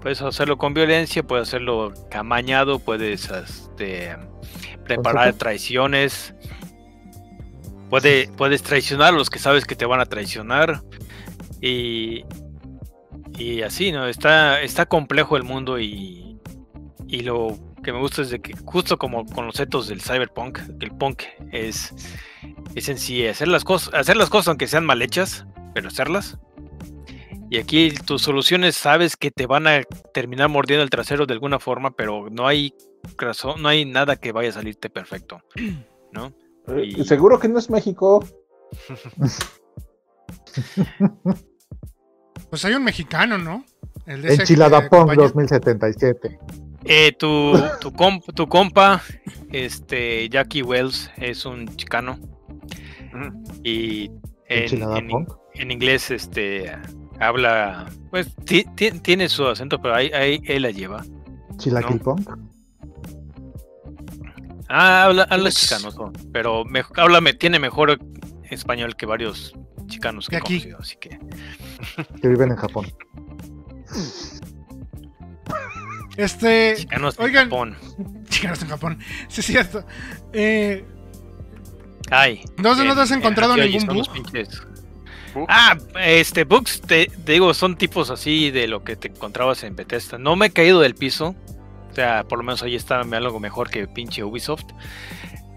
Puedes 0.00 0.22
hacerlo 0.22 0.56
con 0.56 0.74
violencia, 0.74 1.22
puedes 1.22 1.48
hacerlo 1.48 1.92
amañado, 2.12 2.78
puedes 2.78 3.28
este, 3.30 4.16
preparar 4.84 5.34
traiciones. 5.34 6.34
Puede, 7.90 8.28
puedes 8.36 8.62
traicionar 8.62 9.14
a 9.14 9.16
los 9.16 9.30
que 9.30 9.38
sabes 9.38 9.64
que 9.64 9.74
te 9.74 9.86
van 9.86 10.00
a 10.00 10.06
traicionar. 10.06 10.82
Y, 11.60 12.24
y 13.36 13.62
así, 13.62 13.92
¿no? 13.92 14.06
Está, 14.06 14.62
está 14.62 14.86
complejo 14.86 15.36
el 15.36 15.42
mundo 15.42 15.80
y, 15.80 16.38
y 17.08 17.20
lo 17.20 17.58
que 17.88 17.92
me 17.94 18.00
gusta 18.00 18.20
es 18.20 18.28
de 18.28 18.38
que 18.42 18.52
justo 18.66 18.98
como 18.98 19.24
con 19.24 19.46
los 19.46 19.58
etos 19.60 19.88
del 19.88 20.02
cyberpunk, 20.02 20.58
que 20.78 20.84
el 20.84 20.92
punk 20.92 21.22
es, 21.52 21.94
es 22.74 22.86
en 22.90 22.98
sí 22.98 23.26
hacer 23.26 23.48
las 23.48 23.64
cosas, 23.64 23.94
hacer 23.94 24.18
las 24.18 24.28
cosas 24.28 24.48
aunque 24.48 24.66
sean 24.66 24.84
mal 24.84 25.00
hechas, 25.00 25.46
pero 25.72 25.88
hacerlas. 25.88 26.36
Y 27.48 27.56
aquí 27.56 27.92
tus 28.04 28.20
soluciones 28.20 28.76
sabes 28.76 29.16
que 29.16 29.30
te 29.30 29.46
van 29.46 29.66
a 29.66 29.80
terminar 30.12 30.50
mordiendo 30.50 30.82
el 30.84 30.90
trasero 30.90 31.24
de 31.24 31.32
alguna 31.32 31.58
forma, 31.58 31.92
pero 31.92 32.28
no 32.30 32.46
hay 32.46 32.74
razón, 33.16 33.62
no 33.62 33.70
hay 33.70 33.86
nada 33.86 34.16
que 34.16 34.32
vaya 34.32 34.50
a 34.50 34.52
salirte 34.52 34.90
perfecto, 34.90 35.40
¿no? 36.12 36.34
Eh, 36.66 36.92
Y- 36.94 37.04
Seguro 37.06 37.38
que 37.38 37.48
no 37.48 37.58
es 37.58 37.70
México. 37.70 38.22
Pues 42.50 42.64
hay 42.64 42.74
un 42.74 42.84
mexicano, 42.84 43.36
¿no? 43.36 43.64
El 44.06 44.22
de 44.22 44.34
Enchilada 44.34 44.82
que 44.82 44.88
Pong 44.88 45.00
acompaña. 45.10 45.22
2077. 45.22 46.38
Eh, 46.90 47.12
tu, 47.18 47.52
tu, 47.80 47.90
comp- 47.92 48.32
tu 48.34 48.46
compa, 48.48 49.02
este, 49.50 50.28
Jackie 50.30 50.62
Wells, 50.62 51.10
es 51.18 51.44
un 51.44 51.68
chicano. 51.76 52.18
Y 53.62 54.10
en, 54.48 54.82
en- 54.82 55.08
Pong. 55.08 55.28
en 55.54 55.70
inglés, 55.70 56.10
este, 56.10 56.72
habla, 57.20 57.90
pues, 58.10 58.34
ti- 58.46 58.64
ti- 58.74 58.92
tiene 59.00 59.28
su 59.28 59.46
acento, 59.46 59.80
pero 59.82 59.94
ahí, 59.94 60.10
ahí 60.12 60.40
él 60.46 60.62
la 60.62 60.70
lleva. 60.70 61.04
Chilaquilpong. 61.58 62.24
Ah, 64.70 65.04
habla, 65.04 65.22
habla 65.24 65.44
Pues- 65.44 65.56
chicano, 65.56 66.12
pero 66.32 66.64
me, 66.64 66.82
habla, 66.96 67.20
me, 67.20 67.34
tiene 67.34 67.58
mejor 67.58 67.98
español 68.50 68.96
que 68.96 69.04
varios 69.06 69.52
chicanos 69.88 70.28
que 70.28 70.36
he 70.36 70.40
conocido, 70.40 70.78
así 70.78 70.96
que. 70.98 71.18
Que 72.20 72.28
viven 72.28 72.50
en 72.50 72.56
Japón. 72.56 72.86
Este. 76.18 76.74
Chicanos 76.76 77.18
Oigan. 77.18 77.44
Japón. 77.44 77.76
Chicanos 78.28 78.60
en 78.62 78.68
Japón. 78.68 78.98
Sí, 79.28 79.40
es 79.40 79.46
cierto. 79.46 79.84
Eh, 80.34 80.84
Ay. 82.10 82.42
¿Dónde 82.58 82.84
no 82.84 82.94
te 82.94 83.00
has 83.02 83.10
en- 83.10 83.18
encontrado 83.18 83.56
ningún 83.56 83.86
bug? 83.86 84.06
Ah, 85.48 85.76
este, 86.00 86.44
bugs, 86.44 86.80
te, 86.80 87.06
te 87.24 87.32
digo, 87.32 87.54
son 87.54 87.76
tipos 87.76 88.10
así 88.10 88.50
de 88.50 88.66
lo 88.66 88.82
que 88.82 88.96
te 88.96 89.08
encontrabas 89.08 89.62
en 89.62 89.76
Bethesda. 89.76 90.18
No 90.18 90.34
me 90.36 90.46
he 90.46 90.50
caído 90.50 90.80
del 90.80 90.94
piso. 90.94 91.34
O 91.90 91.94
sea, 91.94 92.24
por 92.24 92.38
lo 92.38 92.44
menos 92.44 92.62
ahí 92.62 92.74
está 92.74 93.00
algo 93.00 93.38
mejor 93.40 93.70
que 93.70 93.86
pinche 93.86 94.24
Ubisoft. 94.24 94.64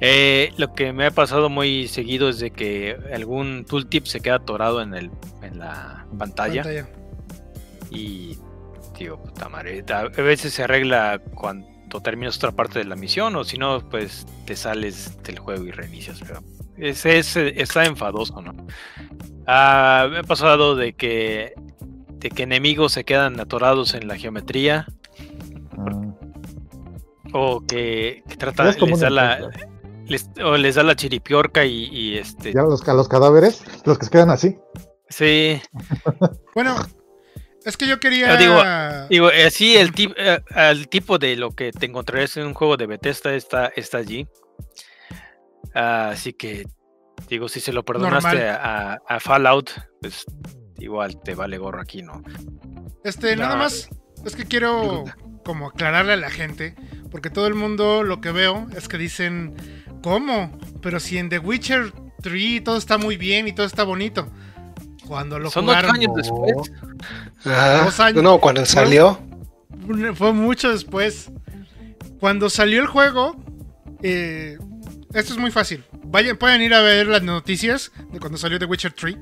Eh, 0.01 0.53
lo 0.57 0.73
que 0.73 0.93
me 0.93 1.05
ha 1.05 1.11
pasado 1.11 1.49
muy 1.49 1.87
seguido 1.87 2.29
es 2.29 2.39
de 2.39 2.51
que 2.51 2.97
algún 3.13 3.65
tooltip 3.65 4.05
se 4.05 4.19
queda 4.19 4.35
atorado 4.35 4.81
en, 4.81 4.93
el, 4.93 5.11
en 5.41 5.59
la 5.59 6.05
pantalla. 6.17 6.63
pantalla. 6.63 6.87
Y, 7.91 8.37
tío, 9.01 9.17
puta 9.17 9.49
madre. 9.49 9.83
A 9.89 10.03
veces 10.21 10.53
se 10.53 10.63
arregla 10.63 11.19
cuando 11.35 11.67
terminas 12.03 12.37
otra 12.37 12.51
parte 12.51 12.79
de 12.79 12.85
la 12.85 12.95
misión, 12.95 13.35
o 13.35 13.43
si 13.43 13.57
no, 13.57 13.87
pues 13.89 14.25
te 14.45 14.55
sales 14.55 15.21
del 15.23 15.39
juego 15.39 15.65
y 15.65 15.71
reinicias. 15.71 16.19
Pero 16.25 16.41
ese, 16.77 17.17
ese- 17.19 17.61
está 17.61 17.83
enfadoso, 17.85 18.41
¿no? 18.41 18.53
Ah, 19.47 20.07
me 20.09 20.19
ha 20.19 20.23
pasado 20.23 20.75
de 20.75 20.93
que, 20.93 21.53
de 22.13 22.29
que 22.29 22.43
enemigos 22.43 22.93
se 22.93 23.03
quedan 23.03 23.39
atorados 23.39 23.93
en 23.93 24.07
la 24.07 24.17
geometría, 24.17 24.85
Mm. 25.77 26.11
o 27.33 27.61
que, 27.65 28.23
Es 28.27 28.77
común 28.77 28.91
les 28.91 28.99
da 28.99 29.09
la. 29.09 29.49
Les- 30.05 30.29
o 30.43 30.57
les 30.57 30.75
da 30.75 30.83
la 30.83 30.95
chiripiorca 30.95 31.65
y, 31.65 31.85
y 31.85 32.17
este. 32.17 32.53
Ya 32.53 32.61
los, 32.63 32.87
a 32.87 32.93
los 32.93 33.07
cadáveres, 33.07 33.63
los 33.85 33.97
que 33.97 34.05
se 34.05 34.11
quedan 34.11 34.29
así. 34.29 34.57
Sí, 35.09 35.59
Bueno, 36.55 36.75
es 37.65 37.77
que 37.77 37.87
yo 37.87 37.99
quería. 37.99 38.39
Yo 38.39 39.07
Digo, 39.09 39.29
así 39.45 39.75
el, 39.75 39.91
tip, 39.91 40.13
eh, 40.17 40.39
al 40.51 40.87
tipo 40.87 41.17
de 41.17 41.35
lo 41.35 41.51
que 41.51 41.71
te 41.71 41.85
encontrarás 41.85 42.37
en 42.37 42.47
un 42.47 42.53
juego 42.53 42.77
de 42.77 42.87
Bethesda 42.87 43.33
está, 43.33 43.67
está 43.75 43.97
allí. 43.99 44.27
Así 45.73 46.33
que, 46.33 46.65
digo, 47.29 47.47
si 47.47 47.59
se 47.59 47.71
lo 47.71 47.83
perdonaste 47.83 48.49
a, 48.49 48.99
a 49.07 49.19
Fallout, 49.19 49.71
pues 50.01 50.25
igual 50.79 51.21
te 51.23 51.35
vale 51.35 51.57
gorro 51.57 51.81
aquí, 51.81 52.01
¿no? 52.01 52.23
Este, 53.03 53.35
nada 53.35 53.55
más. 53.55 53.89
Es 54.25 54.35
que 54.35 54.45
quiero 54.45 55.05
como 55.43 55.67
aclararle 55.67 56.13
a 56.13 56.17
la 56.17 56.29
gente. 56.29 56.75
Porque 57.09 57.29
todo 57.29 57.47
el 57.47 57.55
mundo 57.55 58.03
lo 58.03 58.21
que 58.21 58.31
veo 58.31 58.67
es 58.75 58.87
que 58.87 58.97
dicen. 58.97 59.55
¿Cómo? 60.01 60.57
Pero 60.81 60.99
si 60.99 61.17
en 61.19 61.29
The 61.29 61.39
Witcher 61.39 61.91
3 62.21 62.63
todo 62.63 62.77
está 62.77 62.97
muy 62.97 63.17
bien 63.17 63.47
y 63.47 63.53
todo 63.53 63.65
está 63.65 63.83
bonito. 63.83 64.27
Cuando 65.07 65.37
lo 65.39 65.51
Son 65.51 65.65
ocho 65.65 65.73
jugaron. 65.77 65.95
años 65.95 66.11
después. 66.15 66.71
Dos 67.43 67.99
años. 67.99 68.23
no, 68.23 68.39
cuando 68.39 68.65
salió. 68.65 69.19
Fue 70.15 70.33
mucho 70.33 70.71
después. 70.71 71.31
Cuando 72.19 72.49
salió 72.49 72.81
el 72.81 72.87
juego, 72.87 73.35
eh, 74.03 74.57
esto 75.13 75.33
es 75.33 75.39
muy 75.39 75.51
fácil. 75.51 75.83
Vayan, 76.05 76.37
pueden 76.37 76.61
ir 76.61 76.73
a 76.73 76.81
ver 76.81 77.07
las 77.07 77.23
noticias 77.23 77.91
de 78.11 78.19
cuando 78.19 78.37
salió 78.37 78.59
The 78.59 78.65
Witcher 78.65 78.93
3. 78.93 79.17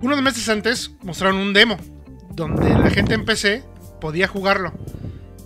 Unos 0.00 0.20
meses 0.20 0.48
antes 0.48 0.90
mostraron 1.02 1.36
un 1.38 1.52
demo 1.54 1.78
donde 2.34 2.68
la 2.70 2.90
gente 2.90 3.14
en 3.14 3.24
PC 3.24 3.64
podía 4.00 4.28
jugarlo 4.28 4.72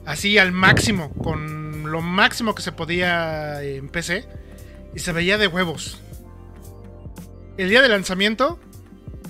así 0.08 0.38
al 0.38 0.52
máximo, 0.52 1.12
con 1.12 1.92
lo 1.92 2.00
máximo 2.00 2.54
que 2.54 2.62
se 2.62 2.72
podía 2.72 3.62
en 3.62 3.88
PC 3.88 4.26
y 4.94 4.98
se 4.98 5.12
veía 5.12 5.38
de 5.38 5.46
huevos. 5.46 6.00
El 7.58 7.68
día 7.68 7.82
de 7.82 7.88
lanzamiento 7.88 8.58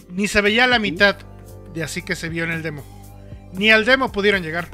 ni 0.09 0.28
se 0.28 0.41
veía 0.41 0.67
la 0.67 0.78
mitad 0.78 1.17
de 1.75 1.83
así 1.83 2.03
que 2.03 2.17
se 2.17 2.29
vio 2.29 2.45
en 2.45 2.51
el 2.51 2.63
demo. 2.63 2.83
Ni 3.53 3.71
al 3.71 3.85
demo 3.85 4.13
pudieron 4.13 4.43
llegar. 4.43 4.69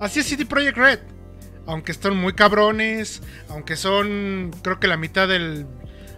Así 0.00 0.20
es 0.20 0.26
CD 0.26 0.46
Projekt 0.46 0.76
Red. 0.78 0.98
Aunque 1.66 1.92
están 1.92 2.16
muy 2.16 2.32
cabrones, 2.32 3.22
aunque 3.48 3.76
son 3.76 4.50
creo 4.62 4.80
que 4.80 4.88
la 4.88 4.96
mitad 4.96 5.28
del... 5.28 5.66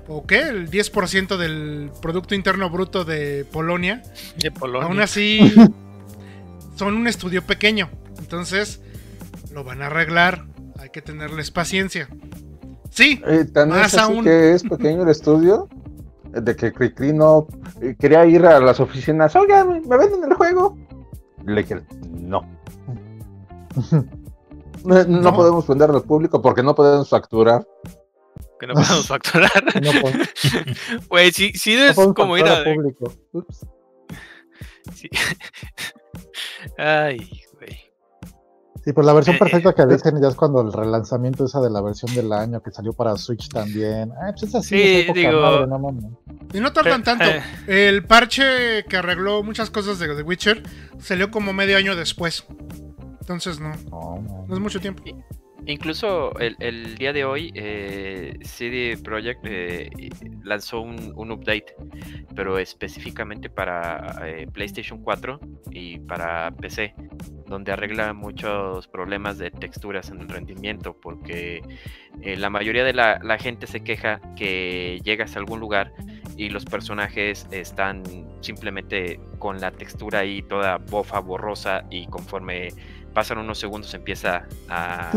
¿O 0.06 0.26
qué? 0.26 0.40
El 0.40 0.70
10% 0.70 1.36
del 1.38 1.90
Producto 2.02 2.34
Interno 2.34 2.68
Bruto 2.70 3.04
de 3.04 3.46
Polonia. 3.50 4.02
De 4.38 4.50
Polonia. 4.50 4.86
Aún 4.88 5.00
así, 5.00 5.52
son 6.76 6.94
un 6.94 7.06
estudio 7.06 7.42
pequeño. 7.42 7.90
Entonces, 8.18 8.80
lo 9.52 9.64
van 9.64 9.80
a 9.82 9.86
arreglar. 9.86 10.44
Hay 10.78 10.90
que 10.90 11.00
tenerles 11.02 11.50
paciencia. 11.50 12.08
Sí, 12.90 13.22
Eh, 13.26 13.44
tan 13.46 13.70
Más 13.70 13.88
es 13.88 13.94
así 13.98 14.12
aún. 14.12 14.24
que 14.24 14.52
es 14.52 14.62
pequeño 14.62 15.02
el 15.02 15.08
estudio 15.08 15.68
de 16.40 16.56
que 16.56 16.72
Cricri 16.72 17.12
no 17.12 17.46
eh, 17.80 17.94
quería 17.98 18.24
ir 18.26 18.44
a 18.46 18.60
las 18.60 18.80
oficinas. 18.80 19.34
Oigan, 19.36 19.82
¿me 19.88 19.96
venden 19.96 20.24
el 20.24 20.34
juego? 20.34 20.76
Le 21.44 21.62
dije, 21.62 21.82
no. 22.10 22.42
No, 24.84 25.34
podemos 25.34 25.66
venderlo 25.66 25.96
al 25.96 26.04
público 26.04 26.40
porque 26.42 26.62
no 26.62 26.74
podemos 26.74 27.08
facturar. 27.08 27.66
Que 28.60 28.66
no 28.66 28.74
podemos 28.74 29.06
facturar. 29.08 29.50
No, 29.82 29.90
podemos- 30.00 30.28
Güey, 31.08 31.32
si, 31.32 31.52
si 31.52 31.74
no 31.76 31.84
es 31.84 31.96
como 32.14 32.36
ir 32.38 32.46
a. 32.46 32.58
al 32.58 32.64
público. 32.74 33.12
Ups. 33.32 33.66
sí. 34.94 35.08
Ay, 36.78 37.18
Sí, 38.84 38.92
pues 38.92 39.06
la 39.06 39.14
versión 39.14 39.36
Eh, 39.36 39.38
perfecta 39.38 39.72
que 39.72 39.86
dicen 39.86 40.20
ya 40.20 40.28
es 40.28 40.34
cuando 40.34 40.60
el 40.60 40.70
relanzamiento 40.72 41.46
esa 41.46 41.60
de 41.62 41.70
la 41.70 41.80
versión 41.80 42.14
del 42.14 42.30
año 42.32 42.62
que 42.62 42.70
salió 42.70 42.92
para 42.92 43.16
Switch 43.16 43.48
también. 43.48 44.12
Ah, 44.20 44.30
pues 44.32 44.42
es 44.42 44.54
así, 44.54 44.76
Sí, 44.76 44.82
época 45.00 45.18
digo- 45.20 45.40
madre, 45.40 45.66
no 45.66 45.78
mames. 45.78 46.04
Y 46.52 46.60
no 46.60 46.72
tardan 46.72 47.00
Eh, 47.00 47.04
tanto. 47.04 47.24
eh. 47.24 47.42
El 47.66 48.04
parche 48.06 48.84
que 48.88 48.96
arregló 48.98 49.42
muchas 49.42 49.70
cosas 49.70 49.98
de 49.98 50.14
The 50.14 50.22
Witcher 50.22 50.62
salió 50.98 51.30
como 51.30 51.52
medio 51.54 51.78
año 51.78 51.96
después. 51.96 52.44
Entonces 53.20 53.58
no, 53.58 53.70
No, 53.90 54.20
no. 54.20 54.44
no 54.46 54.54
es 54.54 54.60
mucho 54.60 54.80
tiempo. 54.80 55.02
Incluso 55.66 56.38
el, 56.38 56.96
día 56.96 57.12
de 57.12 57.24
hoy, 57.24 57.50
eh, 57.54 58.38
CD 58.42 58.98
Projekt 59.02 59.40
eh, 59.44 59.88
lanzó 60.42 60.82
un, 60.82 61.30
update, 61.30 61.74
pero 62.34 62.58
específicamente 62.58 63.48
para 63.48 64.14
eh, 64.26 64.46
PlayStation 64.52 65.02
4 65.02 65.40
y 65.70 66.00
para 66.00 66.50
PC, 66.50 66.94
donde 67.46 67.72
arregla 67.72 68.12
muchos 68.12 68.88
problemas 68.88 69.38
de 69.38 69.50
texturas 69.50 70.10
en 70.10 70.20
el 70.20 70.28
rendimiento, 70.28 70.98
porque 71.00 71.62
la 72.22 72.50
mayoría 72.50 72.84
de 72.84 72.92
la, 72.92 73.18
la 73.22 73.38
gente 73.38 73.66
se 73.66 73.80
queja 73.80 74.20
que 74.36 75.00
llegas 75.02 75.34
a 75.34 75.38
algún 75.38 75.60
lugar 75.60 75.92
y 76.36 76.50
los 76.50 76.64
personajes 76.64 77.46
están 77.50 78.02
simplemente 78.40 79.20
con 79.38 79.60
la 79.60 79.70
textura 79.70 80.20
ahí 80.20 80.42
toda 80.42 80.78
bofa, 80.78 81.20
borrosa, 81.20 81.84
y 81.90 82.06
conforme 82.06 82.68
pasan 83.14 83.38
unos 83.38 83.58
segundos 83.58 83.94
empieza 83.94 84.44
a 84.68 85.10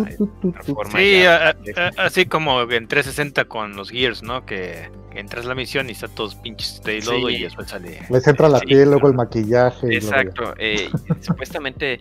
forma 0.66 1.00
Sí, 1.00 1.22
ya 1.24 1.50
a- 1.50 1.54
de- 1.54 1.74
a- 1.98 2.04
así 2.06 2.26
como 2.28 2.62
en 2.62 2.88
360 2.88 3.46
con 3.46 3.76
los 3.76 3.90
Gears, 3.90 4.24
¿no? 4.24 4.46
Que, 4.46 4.90
que 5.12 5.20
entras 5.20 5.46
a 5.46 5.50
la 5.50 5.56
misión 5.56 5.90
y 5.90 5.94
está 5.94 6.08
todos 6.08 6.36
pinches 6.36 6.82
de 6.84 7.02
lodo 7.02 7.28
Sí. 7.30 7.36
y 7.38 7.44
después 7.44 7.68
sale. 7.70 8.00
Les 8.10 8.28
entra 8.28 8.48
la 8.50 8.60
Sí, 8.60 8.68
piel, 8.68 8.90
luego 8.92 9.08
el 9.08 9.16
maquillaje. 9.16 9.96
Exacto. 9.96 10.54
eh, 10.58 10.90
supuestamente 11.22 12.00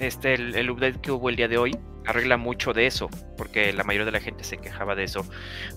este 0.00 0.34
el, 0.34 0.54
el 0.56 0.68
update 0.70 1.00
que 1.00 1.10
hubo 1.12 1.30
el 1.30 1.36
día 1.36 1.48
de 1.48 1.56
hoy 1.58 1.76
arregla 2.06 2.36
mucho 2.36 2.72
de 2.72 2.86
eso, 2.86 3.08
porque 3.36 3.72
la 3.72 3.84
mayoría 3.84 4.06
de 4.06 4.12
la 4.12 4.20
gente 4.20 4.44
se 4.44 4.58
quejaba 4.58 4.94
de 4.94 5.04
eso, 5.04 5.26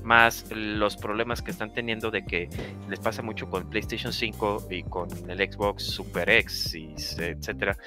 más 0.03 0.45
los 0.51 0.97
problemas 0.97 1.41
que 1.41 1.51
están 1.51 1.73
teniendo 1.73 2.11
de 2.11 2.25
que 2.25 2.49
les 2.89 2.99
pasa 2.99 3.21
mucho 3.21 3.49
con 3.49 3.69
PlayStation 3.69 4.13
5 4.13 4.67
y 4.69 4.83
con 4.83 5.09
el 5.29 5.37
Xbox 5.51 5.83
Super 5.83 6.29
X 6.29 6.75
y 6.75 6.95
etcétera, 7.17 7.77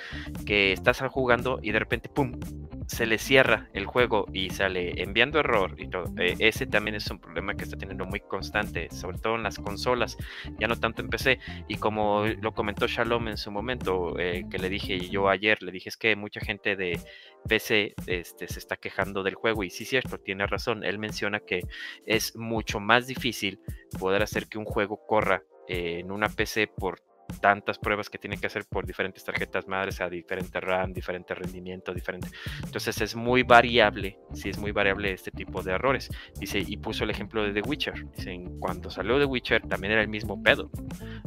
que 0.47 0.73
estás 0.73 1.03
jugando 1.11 1.59
y 1.63 1.73
de 1.73 1.79
repente 1.79 2.09
pum 2.09 2.39
se 2.87 3.07
le 3.07 3.19
cierra 3.19 3.69
el 3.73 3.87
juego 3.87 4.27
y 4.33 4.51
sale 4.51 5.01
enviando 5.03 5.39
error 5.39 5.75
y 5.79 5.89
todo. 5.89 6.05
Eh, 6.19 6.37
ese 6.39 6.67
también 6.67 6.95
es 6.95 7.11
un 7.11 7.19
problema 7.19 7.55
que 7.55 7.65
está 7.65 7.77
teniendo 7.77 8.05
muy 8.05 8.21
constante, 8.21 8.89
sobre 8.91 9.19
todo 9.19 9.37
en 9.37 9.43
las 9.43 9.59
consolas, 9.59 10.17
ya 10.59 10.69
no 10.69 10.77
tanto 10.77 11.01
en 11.03 11.09
PC. 11.09 11.39
Y 11.69 11.77
como 11.77 12.25
lo 12.41 12.53
comentó 12.53 12.87
Shalom 12.87 13.29
en 13.29 13.37
su 13.37 13.51
momento, 13.51 14.19
eh, 14.19 14.45
que 14.51 14.59
le 14.59 14.69
dije 14.69 14.99
yo 15.09 15.29
ayer, 15.29 15.63
le 15.63 15.73
dije 15.73 15.89
es 15.89 15.97
que 15.97 16.17
mucha 16.17 16.41
gente 16.41 16.77
de 16.77 17.01
PC 17.49 17.95
este, 18.07 18.49
se 18.49 18.59
está 18.59 18.77
quejando 18.77 19.23
del 19.23 19.35
juego 19.35 19.65
y 19.65 19.71
sí 19.71 19.85
cierto, 19.85 20.19
tiene 20.19 20.47
razón. 20.47 20.85
Él 20.85 20.99
menciona 20.99 21.41
que 21.41 21.63
es 22.07 22.37
mucho 22.37 22.81
más 22.81 23.07
difícil 23.07 23.61
poder 23.99 24.23
hacer 24.23 24.47
que 24.47 24.59
un 24.59 24.65
juego 24.65 25.07
corra 25.07 25.43
eh, 25.69 26.01
en 26.01 26.11
una 26.11 26.29
PC 26.29 26.69
por 26.69 27.03
tantas 27.41 27.79
pruebas 27.79 28.09
que 28.11 28.19
tiene 28.19 28.37
que 28.39 28.47
hacer 28.47 28.65
por 28.69 28.87
diferentes 28.87 29.25
tarjetas 29.25 29.67
madres 29.67 30.01
a 30.01 30.09
diferente 30.09 30.61
RAM, 30.61 30.93
diferente 30.93 31.35
rendimiento, 31.35 31.93
diferente. 31.95 32.29
Entonces 32.65 33.01
es 33.01 33.15
muy 33.17 33.43
variable, 33.43 34.19
sí 34.33 34.49
es 34.51 34.59
muy 34.59 34.73
variable 34.73 35.13
este 35.13 35.31
tipo 35.31 35.63
de 35.63 35.73
errores. 35.73 36.09
Dice, 36.39 36.59
y 36.59 36.77
puso 36.77 37.05
el 37.05 37.11
ejemplo 37.11 37.43
de 37.43 37.53
The 37.53 37.69
Witcher. 37.69 38.07
Dicen, 38.17 38.59
cuando 38.61 38.91
salió 38.91 39.19
The 39.19 39.25
Witcher 39.25 39.63
también 39.67 39.93
era 39.93 40.03
el 40.03 40.09
mismo 40.09 40.43
pedo. 40.43 40.71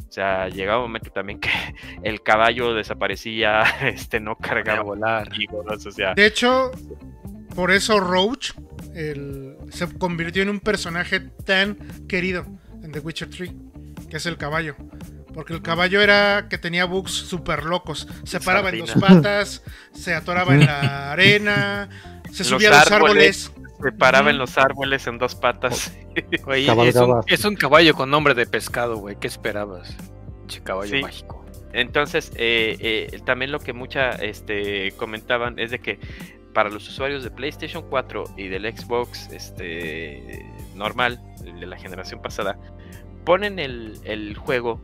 O 0.08 0.12
sea, 0.12 0.48
llegaba 0.48 0.78
un 0.78 0.84
momento 0.90 1.10
también 1.10 1.40
que 1.40 1.50
el 2.02 2.22
caballo 2.22 2.74
desaparecía, 2.74 3.62
este 3.82 4.20
no 4.20 4.32
a 4.32 4.38
cargaba 4.38 4.82
volar. 4.82 5.28
amigos, 5.32 5.86
o 5.86 5.90
sea, 5.90 6.14
De 6.14 6.26
hecho, 6.26 6.70
por 7.54 7.70
eso 7.70 8.00
Roach 8.00 8.52
el- 8.94 9.56
se 9.70 9.86
convirtió 9.98 10.42
en 10.42 10.50
un 10.50 10.60
personaje 10.60 11.20
tan 11.20 11.76
querido 12.06 12.46
en 12.82 12.92
The 12.92 13.00
Witcher 13.00 13.28
3, 13.30 13.50
que 14.08 14.16
es 14.18 14.26
el 14.26 14.36
caballo. 14.36 14.76
Porque 15.36 15.52
el 15.52 15.60
caballo 15.60 16.00
era 16.00 16.46
que 16.48 16.56
tenía 16.56 16.86
bugs 16.86 17.12
súper 17.12 17.64
locos. 17.64 18.08
Se 18.24 18.40
paraba 18.40 18.70
en 18.70 18.78
dos 18.80 18.94
patas, 18.94 19.62
se 19.92 20.14
atoraba 20.14 20.54
en 20.54 20.64
la 20.64 21.12
arena, 21.12 21.90
se 22.32 22.38
Los 22.38 22.48
subía 22.48 22.70
a 22.70 22.84
los 22.84 22.90
árboles. 22.90 23.52
se 23.82 23.92
paraba 23.92 24.30
en 24.30 24.38
los 24.38 24.56
árboles 24.56 25.06
en 25.06 25.18
dos 25.18 25.34
patas. 25.34 25.92
Güey, 26.46 26.66
es, 26.88 26.96
un, 26.96 27.20
es 27.26 27.44
un 27.44 27.54
caballo 27.56 27.94
con 27.94 28.08
nombre 28.08 28.32
de 28.32 28.46
pescado, 28.46 28.96
güey. 28.96 29.16
¿Qué 29.20 29.26
esperabas? 29.26 29.94
Che 30.46 30.62
caballo 30.62 30.96
Sí. 30.96 31.02
mágico. 31.02 31.44
Entonces, 31.74 32.32
eh, 32.36 32.78
eh, 33.12 33.20
también 33.26 33.52
lo 33.52 33.60
que 33.60 33.74
mucha 33.74 34.12
este, 34.12 34.92
comentaban 34.92 35.58
es 35.58 35.70
de 35.70 35.80
que 35.80 35.98
para 36.54 36.70
los 36.70 36.88
usuarios 36.88 37.22
de 37.24 37.30
PlayStation 37.30 37.84
4 37.90 38.24
y 38.38 38.48
del 38.48 38.64
Xbox 38.74 39.28
este, 39.30 40.42
normal, 40.74 41.20
el 41.44 41.60
de 41.60 41.66
la 41.66 41.76
generación 41.76 42.22
pasada, 42.22 42.58
ponen 43.26 43.58
el, 43.58 43.98
el 44.04 44.34
juego 44.38 44.80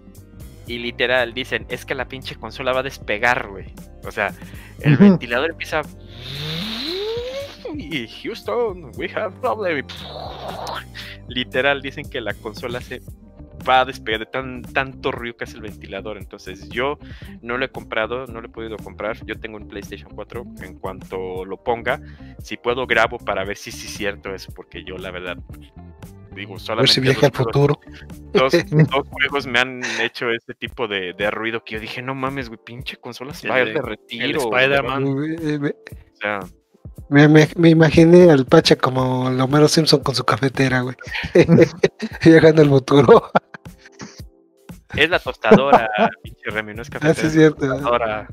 y 0.67 0.79
literal 0.79 1.35
dicen, 1.35 1.67
es 1.69 1.85
que 1.85 1.95
la 1.95 2.07
pinche 2.07 2.37
consola 2.37 2.73
va 2.73 2.81
a 2.81 2.83
despegar, 2.85 3.49
güey. 3.49 3.73
O 4.05 4.11
sea, 4.11 4.35
el 4.81 4.97
ventilador 4.97 5.51
empieza... 5.51 5.83
Y 7.75 8.07
Houston, 8.07 8.93
we 8.97 9.11
have 9.15 9.35
problem. 9.41 9.87
Literal 11.29 11.81
dicen 11.81 12.09
que 12.09 12.21
la 12.21 12.35
consola 12.35 12.81
se 12.81 13.01
va 13.67 13.81
a 13.81 13.85
despegar 13.85 14.21
de 14.21 14.27
tan, 14.27 14.63
tanto 14.63 15.13
ruido 15.13 15.37
que 15.37 15.45
hace 15.45 15.57
el 15.57 15.63
ventilador. 15.63 16.19
Entonces 16.19 16.69
yo 16.69 16.99
no 17.41 17.57
lo 17.57 17.65
he 17.65 17.71
comprado, 17.71 18.27
no 18.27 18.41
lo 18.41 18.49
he 18.49 18.51
podido 18.51 18.77
comprar. 18.77 19.25
Yo 19.25 19.39
tengo 19.39 19.57
un 19.57 19.69
PlayStation 19.69 20.11
4. 20.15 20.45
En 20.63 20.79
cuanto 20.79 21.45
lo 21.45 21.63
ponga, 21.63 22.01
si 22.43 22.57
puedo 22.57 22.87
grabo 22.87 23.19
para 23.19 23.45
ver 23.45 23.57
si 23.57 23.71
sí 23.73 23.87
es 23.87 23.95
cierto 23.95 24.35
eso, 24.35 24.53
porque 24.55 24.85
yo 24.85 24.99
la 24.99 25.11
verdad 25.11 25.39
digo 26.35 26.57
A 26.69 26.75
ver 26.75 26.89
si 26.89 27.01
viaja 27.01 27.27
al 27.27 27.33
futuro. 27.33 27.79
Dos, 28.33 28.53
dos 28.71 29.09
juegos 29.11 29.47
me 29.47 29.59
han 29.59 29.83
hecho 30.01 30.31
este 30.31 30.55
tipo 30.55 30.89
de, 30.89 31.13
de 31.13 31.31
ruido 31.31 31.63
que 31.65 31.75
yo 31.75 31.81
dije, 31.81 32.01
no 32.03 32.15
mames, 32.15 32.49
güey, 32.49 32.59
pinche 32.65 32.97
consola 32.97 33.35
se 33.35 33.49
va 33.49 33.57
a 33.57 33.65
de- 33.65 33.73
Spider-Man. 34.39 35.15
Me, 35.15 35.59
me- 35.59 35.69
O 35.71 36.17
sea, 36.21 36.41
me- 37.11 37.29
me- 37.29 37.49
me 37.57 37.69
imaginé 37.71 38.31
al 38.31 38.47
Pacha 38.47 38.77
como 38.77 39.29
el 39.29 39.39
Homero 39.41 39.69
Simpson 39.69 40.03
con 40.03 40.15
su 40.15 40.25
cafetera, 40.25 40.81
güey. 40.81 40.97
Viajando 42.25 42.63
al 42.63 42.69
futuro. 42.69 43.31
es 44.97 45.11
la 45.11 45.19
tostadora, 45.19 45.91
pinche 46.23 46.51
Remy, 46.51 46.75
no 46.75 46.83
es 46.83 46.89
Ah, 46.89 46.93
cafetera. 46.93 47.15
sí, 47.15 47.27
es 47.27 47.33
cierto. 47.35 47.71
Ahora, 47.87 48.29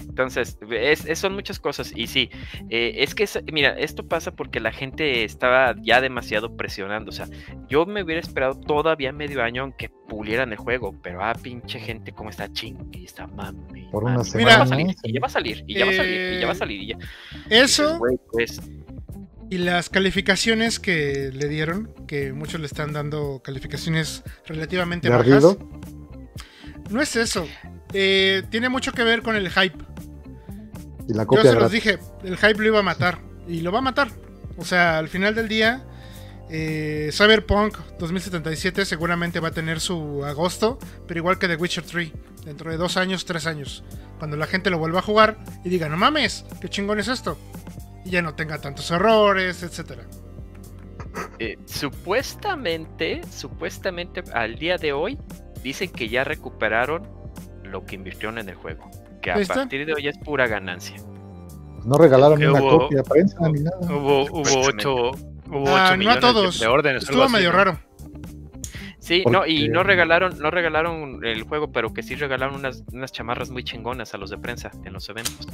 entonces, 0.00 0.58
es, 0.70 1.04
es- 1.06 1.18
son 1.18 1.34
muchas 1.34 1.58
cosas. 1.58 1.92
Y 1.94 2.06
sí, 2.06 2.30
eh, 2.70 2.94
es 2.98 3.14
que, 3.14 3.24
es- 3.24 3.38
mira, 3.52 3.70
esto 3.78 4.06
pasa 4.06 4.30
porque 4.34 4.60
la 4.60 4.72
gente 4.72 5.24
estaba 5.24 5.74
ya 5.82 6.00
demasiado 6.00 6.56
presionando. 6.56 7.10
O 7.10 7.12
sea, 7.12 7.26
yo 7.68 7.86
me 7.86 8.02
hubiera 8.02 8.20
esperado 8.20 8.54
todavía 8.58 9.12
medio 9.12 9.42
año 9.42 9.62
aunque 9.62 9.90
pulieran 10.08 10.52
el 10.52 10.58
juego. 10.58 10.94
Pero, 11.02 11.24
ah, 11.24 11.34
pinche 11.40 11.78
gente, 11.80 12.12
como 12.12 12.30
está 12.30 12.52
chingue, 12.52 13.04
está 13.04 13.26
mami. 13.26 13.88
Por 13.90 14.04
una 14.04 14.14
mami, 14.14 14.24
semana, 14.24 14.50
ya 14.50 14.58
va 14.58 14.64
a 14.64 14.66
salir, 14.66 14.96
y 15.04 15.12
ya 15.12 15.20
va 15.20 15.26
a 15.26 15.30
salir, 15.30 15.64
y 15.66 15.74
ya 15.74 15.84
va 15.84 15.90
a 15.90 15.94
salir, 15.94 16.20
y 16.32 16.40
ya 16.40 16.46
va 16.46 16.52
a 16.52 16.54
Eh, 16.54 16.58
salir. 16.58 16.82
Y 16.82 16.86
ya. 16.88 16.98
Eso 17.50 17.98
güey, 17.98 18.18
pues, 18.32 18.60
y 19.48 19.58
las 19.58 19.88
calificaciones 19.88 20.80
que 20.80 21.30
le 21.32 21.48
dieron, 21.48 21.92
que 22.08 22.32
muchos 22.32 22.60
le 22.60 22.66
están 22.66 22.92
dando 22.92 23.40
calificaciones 23.44 24.24
relativamente 24.46 25.08
¿De 25.08 25.14
bajas. 25.16 25.32
ardido? 25.32 25.58
No 26.90 27.00
es 27.00 27.14
eso. 27.16 27.46
Eh, 27.92 28.42
tiene 28.50 28.68
mucho 28.68 28.92
que 28.92 29.04
ver 29.04 29.22
con 29.22 29.36
el 29.36 29.50
hype. 29.50 29.78
Y 31.08 31.14
la 31.14 31.26
Yo 31.26 31.26
copia 31.26 31.52
se 31.52 31.56
los 31.56 31.70
dije, 31.70 31.98
el 32.24 32.36
hype 32.36 32.54
lo 32.58 32.66
iba 32.66 32.78
a 32.80 32.82
matar. 32.82 33.20
Y 33.46 33.60
lo 33.60 33.72
va 33.72 33.78
a 33.78 33.82
matar. 33.82 34.08
O 34.56 34.64
sea, 34.64 34.98
al 34.98 35.08
final 35.08 35.34
del 35.34 35.48
día, 35.48 35.84
eh, 36.48 37.10
Cyberpunk 37.12 37.78
2077 37.98 38.84
seguramente 38.84 39.40
va 39.40 39.48
a 39.48 39.52
tener 39.52 39.80
su 39.80 40.24
agosto, 40.24 40.78
pero 41.06 41.18
igual 41.18 41.38
que 41.38 41.48
The 41.48 41.56
Witcher 41.56 41.84
3, 41.84 42.12
dentro 42.44 42.70
de 42.70 42.76
dos 42.76 42.96
años, 42.96 43.24
tres 43.24 43.46
años. 43.46 43.84
Cuando 44.18 44.36
la 44.36 44.46
gente 44.46 44.70
lo 44.70 44.78
vuelva 44.78 45.00
a 45.00 45.02
jugar 45.02 45.38
y 45.64 45.68
diga, 45.68 45.88
no 45.88 45.96
mames, 45.96 46.44
qué 46.60 46.68
chingón 46.68 46.98
es 47.00 47.08
esto. 47.08 47.38
Y 48.04 48.10
ya 48.10 48.22
no 48.22 48.34
tenga 48.34 48.60
tantos 48.60 48.90
errores, 48.90 49.62
etcétera. 49.62 50.06
eh, 51.38 51.56
supuestamente, 51.66 53.22
supuestamente 53.30 54.22
al 54.32 54.56
día 54.56 54.78
de 54.78 54.92
hoy, 54.92 55.18
dicen 55.62 55.90
que 55.90 56.08
ya 56.08 56.24
recuperaron 56.24 57.08
lo 57.70 57.84
que 57.84 57.94
invirtieron 57.96 58.38
en 58.38 58.48
el 58.48 58.54
juego. 58.54 58.90
Que 59.22 59.30
a 59.32 59.34
está. 59.36 59.54
partir 59.54 59.86
de 59.86 59.94
hoy 59.94 60.08
es 60.08 60.18
pura 60.18 60.46
ganancia. 60.46 60.96
No 61.84 61.96
regalaron 61.98 62.42
una 62.44 62.60
hubo- 62.60 62.78
copia 62.80 62.98
de 62.98 63.04
prensa 63.04 63.48
ni 63.48 63.60
nada. 63.60 63.78
Hubo, 63.82 64.24
hubo 64.24 64.60
ocho, 64.66 64.94
hubo 65.48 65.68
Ah, 65.68 65.70
ocho 65.70 65.70
no 65.70 65.76
a 65.92 65.96
millones 65.96 66.20
todos. 66.20 66.60
de 66.60 66.66
órdenes. 66.66 67.02
Estuvo 67.04 67.22
así, 67.22 67.32
medio 67.32 67.50
¿no? 67.52 67.56
raro. 67.56 67.78
Sí, 68.98 69.22
no, 69.30 69.46
y 69.46 69.68
no 69.68 69.84
regalaron, 69.84 70.36
no 70.40 70.50
regalaron 70.50 71.24
el 71.24 71.44
juego, 71.44 71.70
pero 71.70 71.92
que 71.92 72.02
sí 72.02 72.16
regalaron 72.16 72.56
unas, 72.56 72.82
unas 72.92 73.12
chamarras 73.12 73.50
muy 73.50 73.62
chingonas 73.62 74.14
a 74.14 74.18
los 74.18 74.30
de 74.30 74.38
prensa 74.38 74.72
en 74.84 74.92
los 74.92 75.08
eventos. 75.08 75.46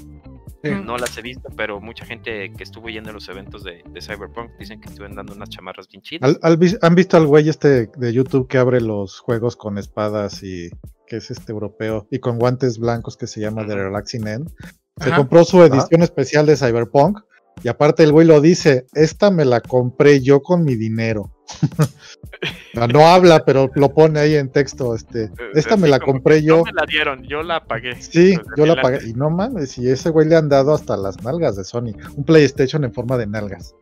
Sí. 0.65 0.71
No 0.71 0.97
las 0.97 1.19
he 1.19 1.23
visto, 1.23 1.49
pero 1.57 1.79
mucha 1.81 2.07
gente 2.07 2.51
que 2.57 2.63
estuvo 2.63 2.89
yendo 2.89 3.11
a 3.11 3.13
los 3.13 3.29
eventos 3.29 3.63
de, 3.65 3.83
de 3.87 4.01
Cyberpunk 4.01 4.53
dicen 4.59 4.81
que 4.81 4.89
estuvieron 4.89 5.17
dando 5.17 5.35
unas 5.35 5.51
chamarras 5.51 5.87
bien 5.89 6.01
chidas. 6.03 6.31
¿Al- 6.31 6.39
al 6.41 6.57
vis- 6.57 6.79
¿Han 6.83 6.95
visto 6.95 7.17
al 7.19 7.27
güey 7.27 7.49
este 7.49 7.89
de 7.95 8.13
YouTube 8.13 8.49
que 8.49 8.57
abre 8.59 8.81
los 8.81 9.19
juegos 9.19 9.57
con 9.57 9.77
espadas 9.77 10.43
y 10.45 10.71
que 11.13 11.19
es 11.19 11.31
este 11.31 11.53
europeo 11.53 12.07
y 12.11 12.21
con 12.21 12.39
guantes 12.39 12.79
blancos 12.79 13.19
que 13.19 13.27
se 13.27 13.39
llama 13.39 13.67
The. 13.67 13.75
Relaxing 13.75 14.27
End? 14.27 14.51
Se 14.97 15.11
Ajá. 15.11 15.17
compró 15.19 15.45
su 15.45 15.63
edición 15.63 16.01
especial 16.01 16.47
de 16.47 16.57
Cyberpunk 16.57 17.21
y 17.63 17.69
aparte 17.69 18.03
el 18.03 18.13
güey 18.13 18.27
lo 18.27 18.41
dice, 18.41 18.87
esta 18.95 19.31
me 19.31 19.45
la 19.45 19.61
compré 19.61 20.23
yo 20.23 20.41
con 20.41 20.65
mi 20.65 20.75
dinero. 20.75 21.31
no, 22.75 22.87
no 22.89 23.07
habla, 23.07 23.45
pero 23.45 23.71
lo 23.75 23.93
pone 23.93 24.21
ahí 24.21 24.37
en 24.37 24.51
texto, 24.51 24.95
este, 24.95 25.31
esta 25.53 25.77
me 25.77 25.87
la 25.87 26.01
compré 26.01 26.37
No 26.41 26.47
yo. 26.47 26.65
me 26.65 26.73
la 26.73 26.87
dieron, 26.89 27.23
yo 27.25 27.43
la 27.43 27.63
pagué. 27.67 28.01
Sí, 28.01 28.39
Pues, 28.43 28.57
yo 28.57 28.65
la 28.65 28.81
pagué. 28.81 29.07
Y 29.07 29.13
no 29.13 29.29
mames, 29.29 29.77
y 29.77 29.91
ese 29.91 30.09
güey 30.09 30.27
le 30.27 30.37
han 30.37 30.49
dado 30.49 30.73
hasta 30.73 30.97
las 30.97 31.23
nalgas 31.23 31.57
de 31.57 31.65
Sony. 31.65 31.93
Un 32.17 32.25
PlayStation 32.25 32.85
en 32.85 32.95
forma 32.95 33.19
de 33.19 33.27
nalgas. 33.27 33.75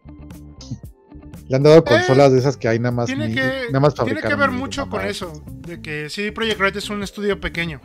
Le 1.51 1.57
han 1.57 1.63
dado 1.65 1.83
consolas 1.85 2.33
de 2.33 2.39
esas 2.39 2.57
que 2.57 2.69
hay 2.69 2.79
nada 2.79 2.93
más. 2.93 3.07
Tiene 3.07 3.27
ni- 3.29 3.35
que, 3.35 3.43
nada 3.67 3.81
más 3.81 3.95
tiene 3.95 4.21
que 4.23 4.35
ver 4.37 4.51
mucho 4.53 4.89
con 4.89 5.05
eso, 5.05 5.43
de 5.67 5.83
que 5.83 6.09
CD 6.09 6.31
Projekt 6.31 6.61
Red 6.61 6.77
es 6.77 6.89
un 6.91 7.03
estudio 7.03 7.41
pequeño. 7.41 7.81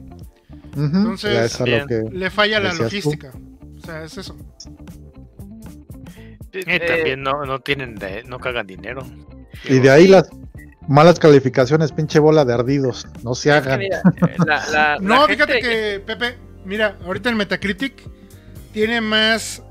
Entonces, 0.78 1.60
lo 1.62 1.88
que. 1.88 2.04
Le 2.12 2.30
falla 2.30 2.60
la 2.60 2.72
tú. 2.74 2.84
logística. 2.84 3.32
O 3.78 3.86
sea, 3.86 4.04
es 4.04 4.18
eso. 4.20 4.38
Eh, 6.54 6.64
Eh, 6.68 6.80
también 6.80 7.22
no, 7.24 7.44
no 7.46 7.60
tienen, 7.60 7.96
de- 7.96 8.24
no 8.26 8.40
cagan 8.40 8.68
dinero. 8.68 9.06
Y 9.68 9.80
de 9.80 9.90
ahí 9.90 10.08
las 10.08 10.30
malas 10.88 11.20
calificaciones, 11.20 11.92
pinche 11.92 12.20
bola 12.20 12.46
de 12.46 12.54
ardidos. 12.54 13.08
No 13.24 13.34
se 13.36 13.52
hagan. 13.52 13.80
mira, 13.80 14.02
eh, 14.28 14.36
la- 14.46 14.66
la- 14.70 14.98
No, 15.02 15.22
la 15.22 15.28
fíjate 15.28 15.54
gente- 15.54 15.70
que, 15.70 16.00
Pepe, 16.06 16.36
mira, 16.66 16.98
ahorita 17.04 17.30
el 17.30 17.36
Metacritic 17.36 18.04
tiene 18.74 19.02
más 19.02 19.64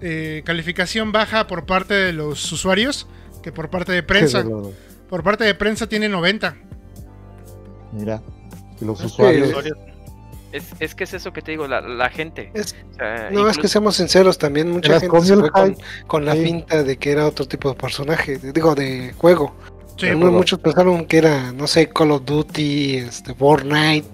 eh, 0.00 0.42
calificación 0.44 1.12
baja 1.12 1.46
por 1.46 1.64
parte 1.66 1.94
de 1.94 2.12
los 2.12 2.50
usuarios 2.50 3.06
que 3.42 3.52
por 3.52 3.68
parte 3.70 3.92
de 3.92 4.02
prensa. 4.02 4.44
Por 5.08 5.22
parte 5.22 5.44
de 5.44 5.54
prensa 5.54 5.86
tiene 5.86 6.08
90. 6.08 6.56
Mira. 7.92 8.22
Los 8.80 8.96
Es 9.00 9.00
que- 9.00 9.06
usuarios. 9.06 9.64
Es, 10.52 10.64
es 10.80 10.94
que 10.94 11.04
es 11.04 11.14
eso 11.14 11.32
que 11.32 11.40
te 11.40 11.52
digo, 11.52 11.66
la, 11.66 11.80
la 11.80 12.10
gente. 12.10 12.50
Es- 12.54 12.74
O 12.92 12.94
sea, 12.96 13.30
No, 13.30 13.48
es 13.48 13.56
que 13.56 13.68
seamos 13.68 13.96
sinceros 13.96 14.36
también, 14.36 14.70
mucha 14.70 15.00
gente 15.00 15.20
se 15.22 15.34
fue 15.36 15.50
con, 16.06 16.24
la 16.26 16.34
Sí. 16.34 16.44
finta 16.44 16.82
de 16.82 16.96
que 16.98 17.10
era 17.10 17.26
otro 17.26 17.46
tipo 17.48 17.70
de 17.70 17.74
personaje, 17.74 18.38
digo, 18.38 18.74
de 18.74 19.14
juego. 19.16 19.54
Sí, 19.96 20.06
Pero 20.08 20.18
muchos 20.30 20.58
pensaron 20.58 21.06
que 21.06 21.18
era, 21.18 21.52
no 21.52 21.66
sé, 21.66 21.88
Call 21.88 22.10
of 22.10 22.24
Duty, 22.26 22.96
este, 22.96 23.34
Fortnite, 23.34 24.06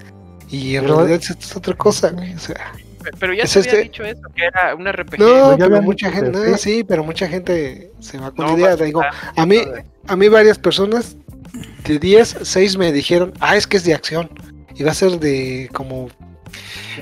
y 0.49 0.77
en 0.77 0.85
realidad 0.87 1.11
es, 1.11 1.31
es 1.31 1.57
otra 1.57 1.75
cosa, 1.75 2.11
güey, 2.11 2.35
o 2.35 2.39
sea. 2.39 2.73
Pero 3.19 3.35
ya 3.35 3.45
es 3.45 3.51
se 3.51 3.59
había 3.61 3.71
este- 3.73 3.83
dicho 3.85 4.05
eso, 4.05 4.23
que 4.35 4.45
era 4.45 4.75
un 4.75 4.87
RPG. 4.87 5.19
No, 5.19 5.51
ya 5.53 5.57
pero 5.57 5.65
habían 5.67 5.85
mucha 5.85 6.11
gente, 6.11 6.31
no, 6.51 6.57
sí. 6.59 6.85
pero 6.85 7.05
mucha 7.05 7.27
gente 7.29 7.91
se 8.01 8.19
va 8.19 8.31
con 8.31 8.47
No, 8.47 8.53
a 8.53 8.77
digo, 8.77 9.03
estar 9.03 9.33
a 9.37 9.47
mí, 9.47 9.57
de- 9.57 9.85
a 10.07 10.17
mí 10.17 10.29
varias 10.29 10.59
personas, 10.59 11.17
de 11.87 11.99
10, 11.99 12.37
6 12.43 12.77
me 12.77 12.93
dijeron, 12.93 13.33
ah, 13.41 13.57
es 13.57 13.67
que 13.67 13.77
es 13.79 13.85
de 13.85 13.95
acción, 13.95 14.31
y 14.75 14.83
va 14.83 14.91
a 14.91 14.95
ser 14.95 15.19
de 15.19 15.69
como 15.73 16.09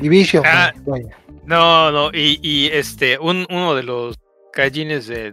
Division, 0.00 0.42
Ah. 0.46 0.72
No, 1.44 1.90
no, 1.92 2.10
y, 2.12 2.40
y, 2.42 2.66
este, 2.72 3.18
un, 3.18 3.46
uno 3.50 3.74
de 3.76 3.82
los 3.84 4.18
gallines 4.52 5.06
de 5.06 5.26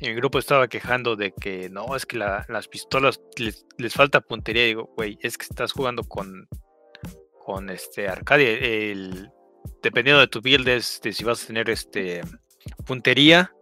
en 0.00 0.10
el 0.10 0.14
grupo 0.14 0.38
estaba 0.38 0.68
quejando 0.68 1.16
de 1.16 1.32
que 1.32 1.68
no, 1.70 1.96
es 1.96 2.06
que 2.06 2.16
la- 2.18 2.44
las 2.48 2.68
pistolas 2.68 3.20
les, 3.36 3.64
les 3.76 3.92
falta 3.94 4.20
puntería. 4.20 4.64
Digo, 4.64 4.90
güey, 4.96 5.18
es 5.22 5.36
que 5.38 5.46
estás 5.46 5.72
jugando 5.72 6.04
con, 6.04 6.48
con 7.44 7.70
este 7.70 8.08
arcade. 8.08 8.90
El, 8.92 9.30
dependiendo 9.82 10.20
de 10.20 10.28
tu 10.28 10.40
build, 10.40 10.66
es 10.68 11.00
de 11.02 11.12
si 11.12 11.24
vas 11.24 11.42
a 11.44 11.46
tener 11.46 11.68
este 11.70 12.22
puntería 12.86 13.52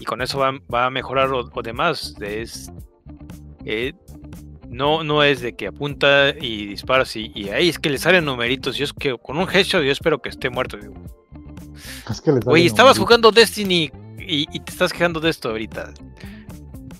y 0.00 0.04
con 0.04 0.22
eso 0.22 0.38
va, 0.38 0.52
va 0.72 0.86
a 0.86 0.90
mejorar 0.90 1.30
o, 1.32 1.48
o 1.52 1.62
demás. 1.62 2.14
Es, 2.20 2.70
eh, 3.64 3.92
no, 4.68 5.02
no 5.02 5.22
es 5.22 5.40
de 5.40 5.54
que 5.54 5.66
apunta 5.68 6.30
y 6.30 6.66
disparas 6.66 7.16
y, 7.16 7.32
y 7.34 7.48
ahí 7.50 7.68
es 7.68 7.78
que 7.78 7.90
le 7.90 7.98
salen 7.98 8.24
numeritos. 8.24 8.76
Yo 8.76 8.84
es 8.84 8.92
que 8.92 9.16
con 9.18 9.38
un 9.38 9.48
headshot 9.48 9.82
yo 9.82 9.90
espero 9.92 10.20
que 10.20 10.28
esté 10.28 10.50
muerto. 10.50 10.76
Digo, 10.76 10.94
Es 12.10 12.20
que 12.20 12.30
salen 12.32 12.38
estabas 12.38 12.46
numeritos. 12.46 12.98
jugando 12.98 13.30
Destiny 13.32 13.90
y, 14.18 14.46
y 14.54 14.60
te 14.60 14.72
estás 14.72 14.92
quejando 14.92 15.20
de 15.20 15.30
esto 15.30 15.50
ahorita. 15.50 15.92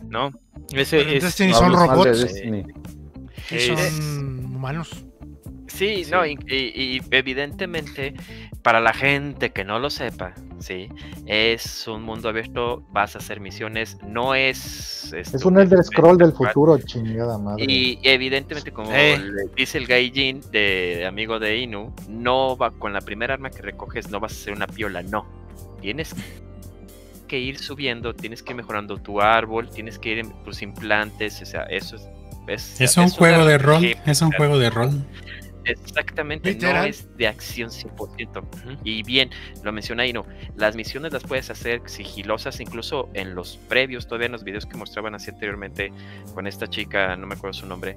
¿No? 0.09 0.31
Ese 0.73 1.17
es. 1.17 1.23
Destiny 1.23 1.53
son 1.53 1.73
robots. 1.73 2.21
Destiny. 2.23 2.65
es- 3.51 3.67
son 3.67 4.45
humanos. 4.57 4.91
Sí, 5.69 6.05
Sí. 6.05 6.11
no, 6.11 6.27
y, 6.27 6.37
y- 6.49 6.97
y 6.97 7.01
evidentemente, 7.11 8.15
para 8.63 8.81
la 8.81 8.93
gente 8.93 9.51
que 9.51 9.65
no 9.65 9.79
lo 9.79 9.91
sepa, 9.91 10.35
sí, 10.59 10.89
es 11.27 11.87
un 11.87 12.03
mundo 12.03 12.29
abierto, 12.29 12.83
vas 12.91 13.15
a 13.15 13.19
hacer 13.19 13.39
misiones, 13.41 13.97
no 14.07 14.35
es. 14.35 15.13
este, 15.13 15.37
Es 15.37 15.45
un 15.45 15.59
Elder 15.61 15.83
Scroll 15.85 16.19
del 16.19 16.33
futuro, 16.33 16.79
chingada 16.79 17.39
madre. 17.39 17.65
Y 17.69 17.99
evidentemente, 18.03 18.73
como 18.73 18.91
Eh. 18.93 19.19
le 19.19 19.43
dice 19.57 19.79
el 19.79 19.87
Gaijin, 19.87 20.41
de 20.51 21.05
amigo 21.07 21.39
de 21.39 21.59
Inu, 21.59 21.95
no 22.09 22.57
va 22.57 22.71
con 22.73 22.93
la 22.93 23.01
primera 23.01 23.35
arma 23.35 23.51
que 23.51 23.63
recoges, 23.63 24.11
no 24.11 24.19
vas 24.21 24.33
a 24.33 24.35
hacer 24.37 24.53
una 24.55 24.67
piola, 24.67 25.03
no. 25.03 25.27
Tienes 25.81 26.15
que 27.29 27.39
ir 27.39 27.59
subiendo, 27.59 28.15
tienes 28.15 28.43
que 28.43 28.53
ir 28.53 28.57
mejorando 28.57 28.97
tu 28.97 29.21
árbol, 29.21 29.69
tienes 29.71 29.99
que 29.99 30.09
ir 30.13 30.19
en 30.21 30.33
tus 30.45 30.63
implantes, 30.63 31.41
o 31.43 31.47
sea, 31.47 31.63
eso 31.65 31.97
es. 31.97 32.09
Es, 32.49 32.81
Es 32.81 32.97
un 32.97 33.11
juego 33.11 33.45
de 33.45 33.59
rol. 33.59 33.95
Es 34.07 34.23
un 34.23 34.33
juego 34.33 34.59
de 34.59 34.71
rol. 34.71 35.05
Exactamente, 35.69 36.55
no 36.55 36.85
es 36.85 37.17
de 37.17 37.29
acción 37.29 37.71
100%. 37.71 38.41
Ujú. 38.41 38.81
Y 38.85 39.03
bien, 39.03 39.31
lo 39.63 39.73
menciona 39.73 40.03
ahí, 40.05 40.13
no. 40.13 40.25
Las 40.57 40.77
misiones 40.77 41.13
las 41.13 41.23
puedes 41.23 41.51
hacer 41.51 41.83
sigilosas, 41.87 42.61
incluso 42.61 43.09
en 43.15 43.35
los 43.35 43.59
previos, 43.69 44.07
todavía 44.07 44.27
en 44.27 44.33
los 44.33 44.45
videos 44.45 44.67
que 44.67 44.77
mostraban 44.77 45.15
así 45.15 45.31
anteriormente 45.31 45.93
con 46.35 46.47
esta 46.47 46.67
chica, 46.67 47.17
no 47.17 47.27
me 47.27 47.35
acuerdo 47.35 47.55
su 47.55 47.67
nombre, 47.67 47.97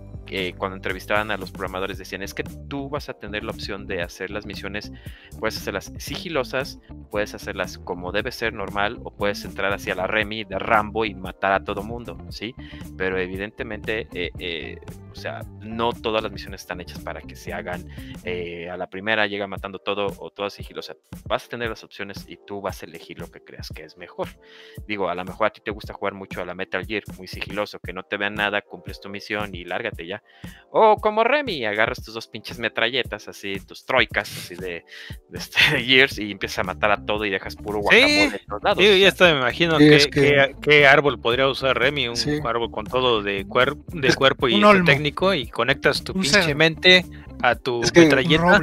cuando 0.58 0.77
entrevistaban 0.77 1.30
a 1.32 1.38
los 1.38 1.51
programadores 1.51 1.98
decían, 1.98 2.22
es 2.22 2.33
que 2.33 2.43
tú 2.69 2.90
vas 2.90 3.09
a 3.09 3.14
tener 3.14 3.43
la 3.43 3.51
opción 3.51 3.85
de 3.85 4.01
hacer 4.01 4.32
las 4.32 4.45
misiones, 4.45 4.91
puedes 5.40 5.58
hacerlas 5.58 5.91
sigilosas, 5.98 6.80
puedes 7.09 7.33
hacerlas 7.33 7.77
como 7.77 8.11
debe 8.11 8.32
ser 8.32 8.53
normal, 8.53 9.00
o 9.03 9.11
puedes 9.11 9.43
entrar 9.43 9.74
hacia 9.74 9.93
la 9.93 10.08
Remy 10.08 10.45
de 10.45 10.58
Rambo 10.58 11.03
y 11.03 11.14
matar 11.14 11.51
a 11.51 11.64
todo 11.64 11.83
mundo, 11.83 12.17
¿sí? 12.30 12.56
Pero 12.98 13.17
evidentemente, 13.19 14.08
eh, 14.14 14.32
eh, 14.40 14.77
o 15.12 15.16
sea, 15.16 15.42
no 15.60 15.92
todas 15.94 16.24
las 16.24 16.32
misiones 16.32 16.62
están 16.62 16.82
hechas 16.82 17.00
para 17.00 17.22
que 17.22 17.36
se 17.36 17.54
hagan 17.54 17.86
eh, 18.24 18.70
a 18.70 18.78
la 18.78 18.90
primera, 18.90 19.28
llega 19.28 19.46
matando 19.48 19.80
todo 19.80 20.08
o 20.20 20.30
todas 20.32 20.54
sigilosas. 20.54 20.98
Vas 21.28 21.46
a 21.46 21.50
tener 21.50 21.70
las 21.70 21.84
opciones 21.84 22.26
y 22.28 22.38
tú 22.46 22.62
vas 22.62 22.82
a 22.82 22.86
elegir 22.86 23.20
lo 23.20 23.30
que 23.30 23.42
creas 23.44 23.70
que 23.76 23.84
es 23.84 23.98
mejor. 23.98 24.28
Digo, 24.88 25.10
a 25.10 25.16
lo 25.16 25.24
mejor 25.26 25.48
a 25.48 25.50
ti 25.52 25.62
te 25.64 25.72
gusta 25.72 25.94
jugar 25.94 26.14
mucho 26.14 26.42
a 26.42 26.46
la 26.46 26.56
Metal 26.56 26.86
Gear, 26.86 27.04
muy 27.18 27.28
sigiloso, 27.28 27.80
que 27.80 27.94
no 27.94 28.04
te 28.04 28.18
vean 28.18 28.36
nada, 28.36 28.62
cumples 28.62 29.00
tu 29.02 29.10
misión 29.10 29.54
y 29.54 29.64
lárgate 29.66 30.06
ya. 30.08 30.24
O 30.72 30.96
como 30.98 31.24
Remy, 31.24 31.66
agarras 31.66 32.04
tus 32.04 32.14
dos 32.14 32.28
pinches 32.28 32.58
metralletas, 32.60 33.28
así, 33.28 33.60
tus 33.68 33.86
troicas, 33.86 34.32
así 34.36 34.56
de, 34.56 34.86
de, 35.30 35.38
este, 35.38 35.58
de 35.74 35.84
Gears 35.84 36.18
y 36.20 36.32
empiezas 36.32 36.60
a 36.60 36.64
matar 36.64 36.92
a 36.92 37.06
todo 37.06 37.26
y 37.26 37.30
dejas 37.30 37.56
puro 37.56 37.80
guacamole 37.80 38.38
en 38.38 38.46
todos 38.48 38.64
lados. 38.64 38.84
Sí, 38.84 39.00
ya 39.00 39.08
está, 39.08 39.26
me 39.34 39.40
imagino 39.40 39.78
Sí, 39.78 39.90
qué, 39.90 39.96
es 39.96 40.08
que- 40.08 40.22
qué- 40.22 40.56
qué 40.62 40.88
árbol 40.88 41.20
podría 41.20 41.48
usar 41.48 41.78
Remy, 41.78 42.08
un 42.10 42.16
Sí. 42.16 42.40
árbol 42.44 42.72
con 42.72 42.86
todo 42.86 43.22
de, 43.22 43.46
cuer- 43.46 43.76
de 43.88 44.14
cuerpo 44.16 44.48
y 44.48 44.56
un 44.56 44.64
olmo. 44.66 44.86
Técnico 45.02 45.34
y 45.34 45.48
conectas 45.48 46.04
tu 46.04 46.14
Un 46.14 46.22
pinche 46.22 46.54
mente 46.56 47.06
a 47.42 47.56
tu 47.56 47.82
Es 47.82 47.92
que- 47.92 48.02
metralleta. 48.02 48.62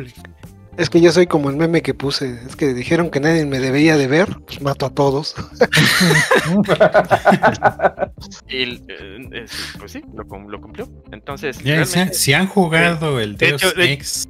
Es 0.77 0.89
que 0.91 1.01
yo 1.01 1.11
soy 1.11 1.27
como 1.27 1.51
el 1.51 1.57
meme 1.57 1.83
que 1.83 1.93
puse, 1.93 2.39
es 2.47 2.55
que 2.55 2.73
dijeron 2.73 3.11
que 3.11 3.19
nadie 3.19 3.45
me 3.45 3.59
debería 3.59 3.97
de 3.97 4.07
ver, 4.07 4.29
pues 4.47 4.61
mato 4.63 4.87
a 4.87 4.91
todos. 4.91 5.35
Y, 8.49 8.63
eh, 8.89 9.29
es- 9.33 9.75
pues 9.79 9.93
sí, 9.93 10.03
lo, 10.15 10.25
cum- 10.27 10.49
lo 10.49 10.61
cumplió. 10.61 10.89
Entonces, 11.13 11.59
Ya, 11.59 11.85
si, 11.85 11.95
realmente- 11.95 12.15
si 12.15 12.33
han 12.33 12.47
jugado 12.47 13.19
el 13.21 13.37
De 13.37 13.49
Deus 13.49 13.75
de- 13.75 13.93
Ex, 13.93 14.29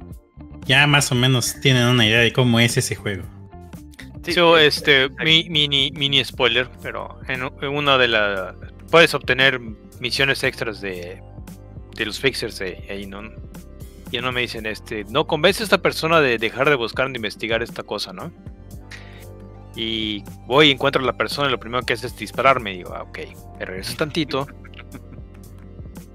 ya 0.65 0.87
más 0.87 1.11
o 1.11 1.15
menos 1.15 1.59
tienen 1.61 1.85
una 1.85 2.05
idea 2.05 2.19
de 2.21 2.33
cómo 2.33 2.59
es 2.59 2.77
ese 2.77 2.95
juego. 2.95 3.23
sí, 4.23 4.33
So, 4.33 4.57
eh, 4.57 4.65
este, 4.67 5.09
mi- 5.23 5.47
mini, 5.49 5.91
mini 5.91 6.23
spoiler, 6.25 6.69
pero 6.81 7.19
en 7.27 7.43
una 7.75 7.97
de 7.99 8.07
las. 8.07 8.55
Puedes 8.91 9.13
obtener 9.13 9.59
misiones 9.99 10.43
extras 10.43 10.81
de, 10.81 11.21
de 11.99 12.05
los 12.07 12.19
fixers 12.19 12.59
ahí, 12.61 13.05
¿no? 13.05 13.21
Y 14.11 14.17
no 14.19 14.31
me 14.31 14.41
dicen, 14.41 14.65
este, 14.65 15.03
no 15.05 15.27
convence 15.27 15.61
a 15.61 15.65
esta 15.65 15.77
persona 15.77 16.19
de 16.19 16.37
dejar 16.39 16.67
de 16.69 16.75
buscar, 16.75 17.07
de 17.11 17.15
investigar 17.17 17.61
esta 17.61 17.83
cosa, 17.83 18.11
¿no? 18.11 18.31
Y 19.75 20.23
voy 20.47 20.69
y 20.69 20.71
encuentro 20.71 21.01
a 21.01 21.05
la 21.05 21.15
persona 21.15 21.47
y 21.47 21.51
lo 21.51 21.59
primero 21.59 21.83
que 21.85 21.93
hace 21.93 22.07
es 22.07 22.17
dispararme. 22.17 22.73
Y 22.73 22.77
digo, 22.77 22.93
ah, 22.95 23.03
ok, 23.03 23.19
me 23.59 23.65
regreso 23.65 23.95
tantito. 23.95 24.47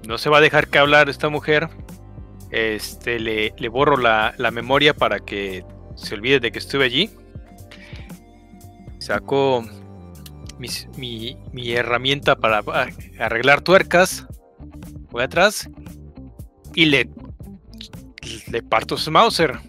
No 0.07 0.19
se 0.19 0.29
va 0.29 0.37
a 0.37 0.41
dejar 0.41 0.67
que 0.67 0.77
hablar 0.77 1.09
esta 1.09 1.29
mujer. 1.29 1.67
Este, 2.51 3.19
le, 3.19 3.55
le 3.57 3.69
borro 3.69 3.97
la, 3.97 4.35
la 4.37 4.51
memoria 4.51 4.93
para 4.93 5.19
que 5.19 5.65
se 5.95 6.13
olvide 6.13 6.39
de 6.39 6.51
que 6.51 6.59
estuve 6.59 6.85
allí. 6.85 7.09
Saco 8.99 9.63
mis- 10.59 10.87
mi, 10.97 11.37
mi 11.53 11.71
herramienta 11.73 12.35
para 12.35 12.59
a- 12.59 12.87
arreglar 13.19 13.61
tuercas. 13.61 14.27
Voy 15.09 15.23
atrás 15.23 15.69
y 16.75 16.85
le, 16.85 17.09
le 18.51 18.61
parto 18.63 18.97
su 18.97 19.11
Mauser. 19.11 19.59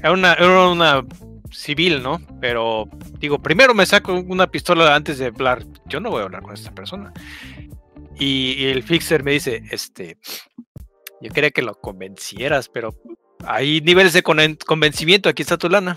Era 0.00 0.12
una, 0.12 0.34
era 0.34 0.68
una 0.68 1.04
civil, 1.50 2.02
¿no? 2.02 2.20
Pero 2.40 2.86
digo, 3.18 3.38
primero 3.38 3.74
me 3.74 3.86
saco 3.86 4.12
una 4.12 4.46
pistola 4.48 4.94
antes 4.94 5.18
de 5.18 5.26
hablar. 5.26 5.64
Yo 5.86 6.00
no 6.00 6.10
voy 6.10 6.20
a 6.20 6.24
hablar 6.24 6.42
con 6.42 6.54
esta 6.54 6.74
persona. 6.74 7.12
Y, 8.18 8.52
y 8.58 8.66
el 8.66 8.82
fixer 8.82 9.22
me 9.22 9.32
dice, 9.32 9.62
este, 9.70 10.18
yo 11.20 11.30
quería 11.32 11.50
que 11.50 11.62
lo 11.62 11.74
convencieras, 11.74 12.68
pero 12.68 12.94
hay 13.44 13.80
niveles 13.80 14.12
de 14.12 14.22
con- 14.22 14.56
convencimiento, 14.66 15.28
aquí 15.28 15.42
está 15.42 15.56
tu 15.58 15.68
lana. 15.68 15.96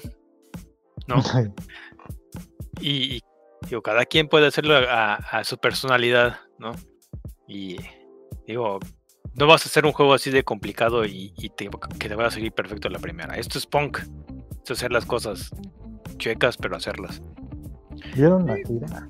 ¿No? 1.08 1.22
Y, 2.82 3.18
y, 3.18 3.22
digo, 3.68 3.82
cada 3.82 4.06
quien 4.06 4.30
puede 4.30 4.48
hacerlo 4.48 4.74
a, 4.78 5.16
a 5.16 5.44
su 5.44 5.58
personalidad, 5.58 6.40
¿no? 6.58 6.72
Y 7.46 7.76
digo, 8.48 8.80
no 9.36 9.48
vas 9.48 9.66
a 9.66 9.70
hacer 9.70 9.86
un 9.86 9.92
juego 9.92 10.14
así 10.14 10.30
de 10.32 10.44
complicado 10.44 11.06
y, 11.06 11.34
y 11.38 11.50
te- 11.50 11.70
que 12.00 12.10
te 12.10 12.16
va 12.16 12.28
a 12.28 12.32
salir 12.32 12.52
perfecto 12.52 12.90
la 12.90 13.00
primera. 13.00 13.36
Esto 13.38 13.58
es 13.58 13.66
punk. 13.66 14.00
Esto 14.00 14.74
es 14.74 14.80
hacer 14.80 14.92
las 14.92 15.06
cosas 15.06 15.52
chuecas, 16.18 16.58
pero 16.58 16.76
hacerlas. 16.76 17.22
¿Vieron 18.16 18.46
la 18.48 18.56
tira? 18.56 19.10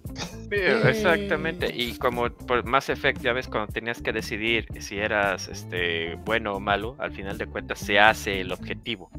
Exactamente, 0.52 1.72
y 1.76 1.96
como 1.98 2.30
por 2.30 2.66
Mass 2.66 2.90
Effect, 2.90 3.22
ya 3.22 3.34
ves, 3.34 3.48
cuando 3.48 3.72
tenías 3.72 4.02
que 4.02 4.12
decidir 4.12 4.68
si 4.80 4.98
eras 4.98 5.48
este 5.48 6.16
bueno 6.26 6.54
o 6.56 6.60
malo, 6.60 6.96
al 7.00 7.12
final 7.12 7.38
de 7.38 7.46
cuentas 7.46 7.80
se 7.80 8.00
hace 8.00 8.42
el 8.42 8.52
objetivo, 8.52 9.12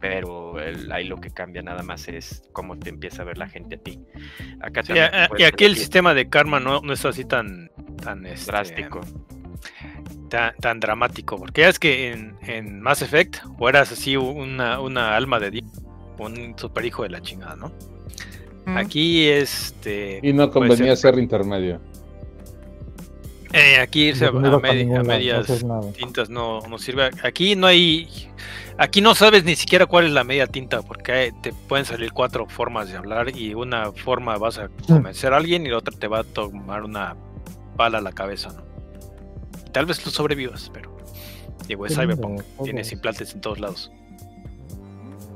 pero 0.00 0.60
el- 0.60 0.92
ahí 0.92 1.06
lo 1.06 1.16
que 1.20 1.30
cambia 1.30 1.62
nada 1.62 1.82
más 1.82 2.06
es 2.08 2.42
cómo 2.52 2.78
te 2.78 2.90
empieza 2.90 3.22
a 3.22 3.24
ver 3.24 3.38
la 3.38 3.48
gente 3.48 3.76
a 3.76 3.78
ti. 3.78 3.98
Acá 4.60 4.82
Sí, 4.82 4.92
a- 4.98 5.28
y 5.38 5.42
aquí 5.44 5.64
el 5.64 5.76
sistema 5.76 6.12
de 6.12 6.28
karma 6.28 6.60
no, 6.60 6.80
no 6.82 6.92
es 6.92 7.04
así 7.06 7.24
tan, 7.24 7.70
tan 8.02 8.26
este, 8.26 8.50
drástico. 8.52 9.00
Tan, 10.28 10.54
tan 10.56 10.80
dramático. 10.80 11.36
Porque 11.36 11.62
ya 11.62 11.68
es 11.68 11.78
que 11.78 12.12
en, 12.12 12.36
en 12.42 12.80
Mass 12.80 13.02
Effect, 13.02 13.36
o 13.58 13.68
eras 13.68 13.92
así 13.92 14.16
una, 14.16 14.80
una 14.80 15.16
alma 15.16 15.40
de 15.40 15.50
Dios, 15.50 15.64
un 16.18 16.54
super 16.58 16.84
hijo 16.84 17.02
de 17.02 17.10
la 17.10 17.20
chingada, 17.20 17.56
¿no? 17.56 17.72
Mm. 18.66 18.76
Aquí 18.76 19.28
este. 19.28 20.20
Y 20.22 20.32
no 20.32 20.50
puede 20.50 20.68
convenía 20.68 20.96
ser 20.96 21.18
intermedio. 21.18 21.80
eh, 23.52 23.78
aquí 23.80 24.08
irse 24.08 24.26
a, 24.26 24.30
No 24.30 24.38
a 24.38 24.50
a 24.50 24.50
no 24.50 25.04
medias 25.04 25.64
tintas 25.96 26.30
no, 26.30 26.60
no 26.68 26.78
sirve. 26.78 27.10
Aquí 27.22 27.56
no 27.56 27.66
hay. 27.66 28.08
Aquí 28.76 29.00
no 29.00 29.14
sabes 29.14 29.44
ni 29.44 29.54
siquiera 29.54 29.86
cuál 29.86 30.06
es 30.06 30.12
la 30.12 30.24
media 30.24 30.48
tinta, 30.48 30.82
porque 30.82 31.32
te 31.42 31.52
pueden 31.52 31.84
salir 31.84 32.10
cuatro 32.12 32.46
formas 32.48 32.88
de 32.90 32.96
hablar 32.96 33.36
y 33.36 33.54
una 33.54 33.92
forma 33.92 34.36
vas 34.36 34.58
a 34.58 34.68
convencer 34.88 35.32
a 35.32 35.36
alguien 35.36 35.64
y 35.64 35.68
la 35.68 35.78
otra 35.78 35.96
te 35.96 36.08
va 36.08 36.20
a 36.20 36.24
tomar 36.24 36.82
una 36.82 37.14
bala 37.76 37.98
a 37.98 38.00
la 38.00 38.10
cabeza, 38.10 38.48
¿no? 38.48 38.73
Tal 39.74 39.84
vez 39.86 40.04
lo 40.06 40.10
sobrevivas, 40.10 40.70
pero 40.72 40.96
lindo, 41.68 41.88
Cyberpunk, 41.88 42.42
tienes 42.62 42.90
implantes 42.92 43.34
en 43.34 43.40
todos 43.42 43.60
lados. 43.60 43.92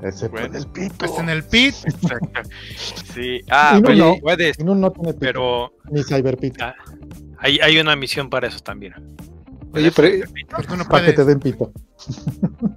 Excepto 0.02 0.30
Bueno. 0.38 0.46
en 0.46 0.54
el 0.54 0.66
pito. 0.68 0.94
Pues 0.98 1.18
en 1.18 1.28
el 1.28 1.42
pit. 1.44 1.74
Exacto. 1.84 2.40
Sí, 3.14 3.40
ah, 3.50 3.80
no, 3.82 3.88
oye, 3.90 3.98
no. 3.98 4.16
Puedes, 4.20 4.58
no, 4.60 4.74
no 4.76 4.92
tiene 4.92 5.08
pito, 5.12 5.18
pero 5.20 5.72
ni 5.90 6.04
cyberpito. 6.04 6.64
ah, 6.64 6.74
hay, 7.38 7.58
hay 7.58 7.78
una 7.78 7.96
misión 7.96 8.30
para 8.30 8.46
eso 8.46 8.60
también. 8.60 8.94
Oye, 9.72 9.90
pero, 9.90 10.24
Porque 10.48 10.72
uno 10.72 10.84
Para 10.86 11.06
que 11.06 11.12
te 11.12 11.24
den 11.24 11.40
pito. 11.40 11.72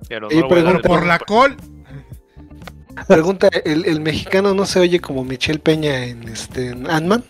Pero 0.10 0.28
Oye, 0.28 0.42
no 0.42 0.48
Por, 0.48 0.82
por 0.82 1.06
la 1.06 1.20
col. 1.20 1.56
pregunta, 3.08 3.50
¿el, 3.66 3.86
el 3.86 4.02
mexicano 4.02 4.54
no 4.56 4.66
se 4.66 4.80
oye 4.80 5.00
como 5.00 5.24
Michelle 5.24 5.60
Peña 5.60 6.06
en 6.06 6.28
este 6.28 6.70
en 6.70 6.90
Ant-Man? 6.90 7.24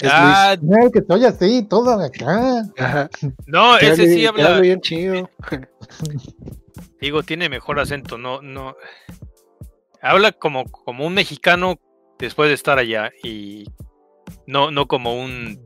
Es 0.00 0.10
Ah, 0.12 0.56
No, 0.60 0.90
que 0.90 1.00
te 1.02 1.12
oye 1.12 1.26
así, 1.26 1.62
todo 1.68 1.90
acá. 1.92 2.24
Luis. 2.60 2.72
Ajá. 2.78 3.10
no, 3.46 3.76
ese 3.78 4.12
sí 4.14 4.26
habla. 4.26 4.60
bien 4.60 4.80
chido. 4.80 5.28
Digo, 7.00 7.22
tiene 7.22 7.48
mejor 7.48 7.80
acento, 7.80 8.16
no, 8.18 8.40
no. 8.42 8.74
Habla 10.00 10.32
como, 10.32 10.64
como 10.64 11.06
un 11.06 11.14
mexicano 11.14 11.78
después 12.18 12.48
de 12.48 12.54
estar 12.54 12.78
allá 12.78 13.10
y 13.22 13.64
no, 14.46 14.70
no 14.70 14.86
como 14.86 15.16
un. 15.20 15.60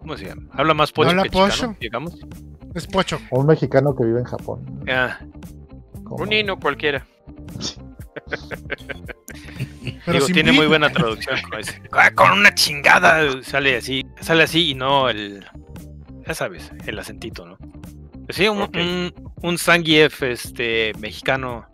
¿Cómo 0.00 0.16
se 0.16 0.26
llama? 0.26 0.48
Habla 0.52 0.74
más 0.74 0.92
pocho 0.92 1.10
Habla 1.10 1.22
que 1.24 1.28
chicano, 1.30 1.48
pocho. 1.50 1.76
digamos. 1.80 2.18
Es 2.74 2.86
pocho. 2.86 3.18
O 3.30 3.40
un 3.40 3.46
mexicano 3.46 3.94
que 3.96 4.04
vive 4.04 4.20
en 4.20 4.24
Japón. 4.24 4.82
Ah, 4.88 5.18
Como- 6.04 6.22
un 6.22 6.28
nino 6.30 6.58
cualquiera. 6.58 7.06
Pero 10.06 10.12
digo, 10.12 10.26
tiene 10.26 10.52
muy 10.52 10.66
buena 10.66 10.90
traducción. 10.90 11.36
como 11.42 11.58
dice, 11.58 11.80
"Ah, 11.92 12.10
Con 12.14 12.32
una 12.32 12.54
chingada 12.54 13.42
sale 13.42 13.76
así, 13.76 14.06
sale 14.20 14.42
así 14.44 14.70
y 14.70 14.74
no 14.74 15.08
el. 15.08 15.44
Ya 16.26 16.34
sabes, 16.34 16.70
el 16.86 16.98
acentito, 16.98 17.46
¿no? 17.46 17.56
Pues 18.26 18.36
sí, 18.36 18.46
un, 18.48 18.62
Ok. 18.62 18.76
un, 18.76 19.12
un 19.42 19.58
Zangief 19.58 20.22
este, 20.22 20.92
mexicano. 20.98 21.66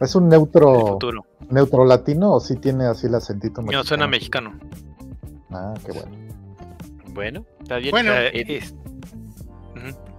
¿Es 0.00 0.14
un 0.14 0.28
neutro, 0.28 0.86
futuro. 0.86 1.24
neutro 1.50 1.84
latino 1.86 2.32
o 2.32 2.40
sí 2.40 2.56
tiene 2.56 2.84
así 2.86 3.06
el 3.06 3.14
acentito 3.14 3.62
No, 3.62 3.84
suena 3.84 4.06
mexicano. 4.06 4.58
Ah, 5.50 5.72
qué 5.86 5.92
bueno. 5.92 6.10
Bueno, 7.14 7.46
está 7.62 7.76
bien. 7.78 7.90
Bueno. 7.92 8.12
Eh, 8.14 8.44
es-. 8.48 8.74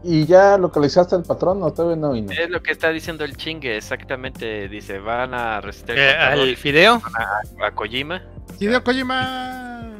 ¿Y 0.03 0.25
ya 0.25 0.57
localizaste 0.57 1.15
al 1.15 1.23
patrón 1.23 1.61
o 1.61 1.71
todavía 1.73 1.97
no 1.97 2.11
vino? 2.13 2.31
Es 2.31 2.49
lo 2.49 2.61
que 2.63 2.71
está 2.71 2.89
diciendo 2.89 3.25
el 3.25 3.35
chingue, 3.35 3.75
exactamente. 3.77 4.69
Dice, 4.69 4.99
van 4.99 5.33
a 5.33 5.59
restar 5.61 5.97
el 5.97 6.01
Eh, 6.03 6.15
al 6.17 6.55
Fideo. 6.57 7.01
a, 7.15 7.65
a 7.67 7.71
Kojima. 7.71 8.21
Hideo 8.59 8.83
Kojima. 8.83 9.91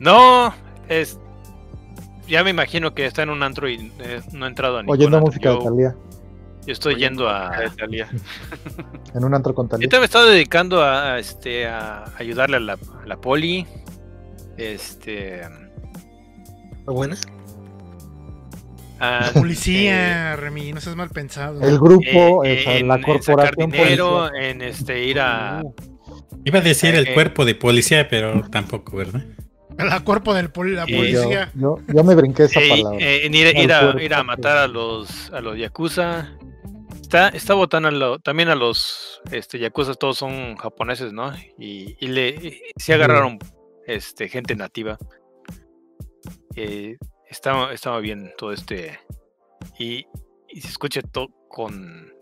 No, 0.00 0.52
es. 0.88 1.18
Ya 2.26 2.42
me 2.44 2.50
imagino 2.50 2.94
que 2.94 3.06
está 3.06 3.22
en 3.22 3.30
un 3.30 3.42
antro 3.42 3.68
y 3.68 3.92
eh, 4.00 4.20
no 4.32 4.46
ha 4.46 4.48
entrado 4.48 4.78
a 4.78 4.82
ningún 4.82 4.96
Oyendo 4.96 5.16
antro. 5.18 5.26
música 5.30 5.50
de 5.50 5.54
Yo, 5.56 5.62
Talía. 5.64 5.94
yo 6.66 6.72
estoy 6.72 6.94
Oyendo 6.94 7.24
yendo 7.24 7.28
a. 7.28 7.58
de 7.58 7.70
Thalía. 7.70 8.08
En 9.14 9.24
un 9.24 9.34
antro 9.34 9.54
con 9.54 9.66
Yo 9.66 9.70
Talía. 9.70 9.88
te 9.88 9.96
me 9.96 10.02
he 10.02 10.04
estado 10.06 10.26
dedicando 10.28 10.82
a, 10.82 11.14
a, 11.14 11.18
este, 11.18 11.66
a 11.66 12.04
ayudarle 12.18 12.56
a 12.56 12.60
la, 12.60 12.72
a 12.72 13.06
la 13.06 13.16
poli. 13.16 13.66
Este. 14.56 15.40
¿Está 15.42 16.90
buena? 19.02 19.18
a- 19.28 19.32
Policía, 19.32 20.36
Remy, 20.36 20.72
no 20.72 20.80
seas 20.80 20.96
mal 20.96 21.10
pensado. 21.10 21.60
El 21.62 21.78
grupo, 21.78 22.44
eh, 22.44 22.78
en- 22.78 22.88
la 22.88 22.94
en 22.96 23.02
sacar 23.02 23.54
corporación 23.54 23.70
dinero, 23.70 24.34
en 24.34 24.62
este, 24.62 25.04
ir 25.04 25.20
a. 25.20 25.62
Iba 26.44 26.58
a 26.58 26.62
decir 26.62 26.94
Eh, 26.94 26.98
el 26.98 27.08
eh. 27.08 27.14
cuerpo 27.14 27.44
de 27.44 27.54
policía, 27.54 28.08
pero 28.08 28.42
tampoco, 28.50 28.96
¿verdad? 28.96 29.24
La 29.78 30.00
cuerpo 30.00 30.34
del 30.34 30.50
poli- 30.50 30.74
la 30.74 30.86
Yo, 30.86 30.96
policía. 30.98 31.50
yo, 31.54 31.78
yo 31.88 32.04
me 32.04 32.14
brinqué 32.14 32.44
esa 32.44 32.60
eh, 32.60 32.68
palabra. 32.68 32.98
eh, 33.00 33.26
en 33.26 33.34
ir, 33.34 33.72
a, 33.72 34.02
ir 34.02 34.14
a 34.14 34.22
matar 34.22 34.58
a 34.58 34.68
los 34.68 35.30
a 35.32 35.40
los 35.40 35.56
yakuza. 35.58 36.30
Está, 37.00 37.28
está 37.28 37.54
botando 37.54 37.88
a 37.88 37.90
lo- 37.90 38.18
también 38.18 38.48
a 38.50 38.54
los 38.54 39.20
este, 39.30 39.58
yakuza, 39.58 39.94
todos 39.94 40.18
son 40.18 40.56
japoneses, 40.56 41.12
¿no? 41.12 41.32
Y, 41.58 41.96
y 42.00 42.08
le 42.08 42.28
y 42.30 42.60
se 42.76 42.94
agarraron 42.94 43.38
este, 43.86 44.28
gente 44.28 44.54
nativa. 44.56 44.98
Eh, 46.54 46.96
estaba, 47.32 47.72
estaba 47.72 47.98
bien 48.00 48.32
todo 48.38 48.52
este. 48.52 49.00
Y, 49.78 50.06
y 50.48 50.60
se 50.60 50.68
escucha 50.68 51.02
todo 51.02 51.28
con. 51.48 52.12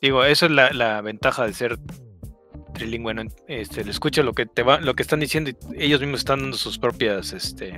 Digo, 0.00 0.24
eso 0.24 0.46
es 0.46 0.52
la, 0.52 0.70
la 0.72 1.00
ventaja 1.00 1.46
de 1.46 1.54
ser 1.54 1.78
trilingüe, 2.74 3.14
¿no? 3.14 3.22
Este, 3.48 3.84
le 3.84 3.90
escucha 3.90 4.22
lo 4.22 4.32
que 4.32 4.46
te 4.46 4.62
va, 4.62 4.80
lo 4.80 4.94
que 4.94 5.02
están 5.02 5.20
diciendo 5.20 5.50
y 5.50 5.84
ellos 5.84 6.00
mismos 6.00 6.20
están 6.20 6.40
dando 6.40 6.56
sus 6.56 6.78
propias, 6.78 7.32
este. 7.32 7.74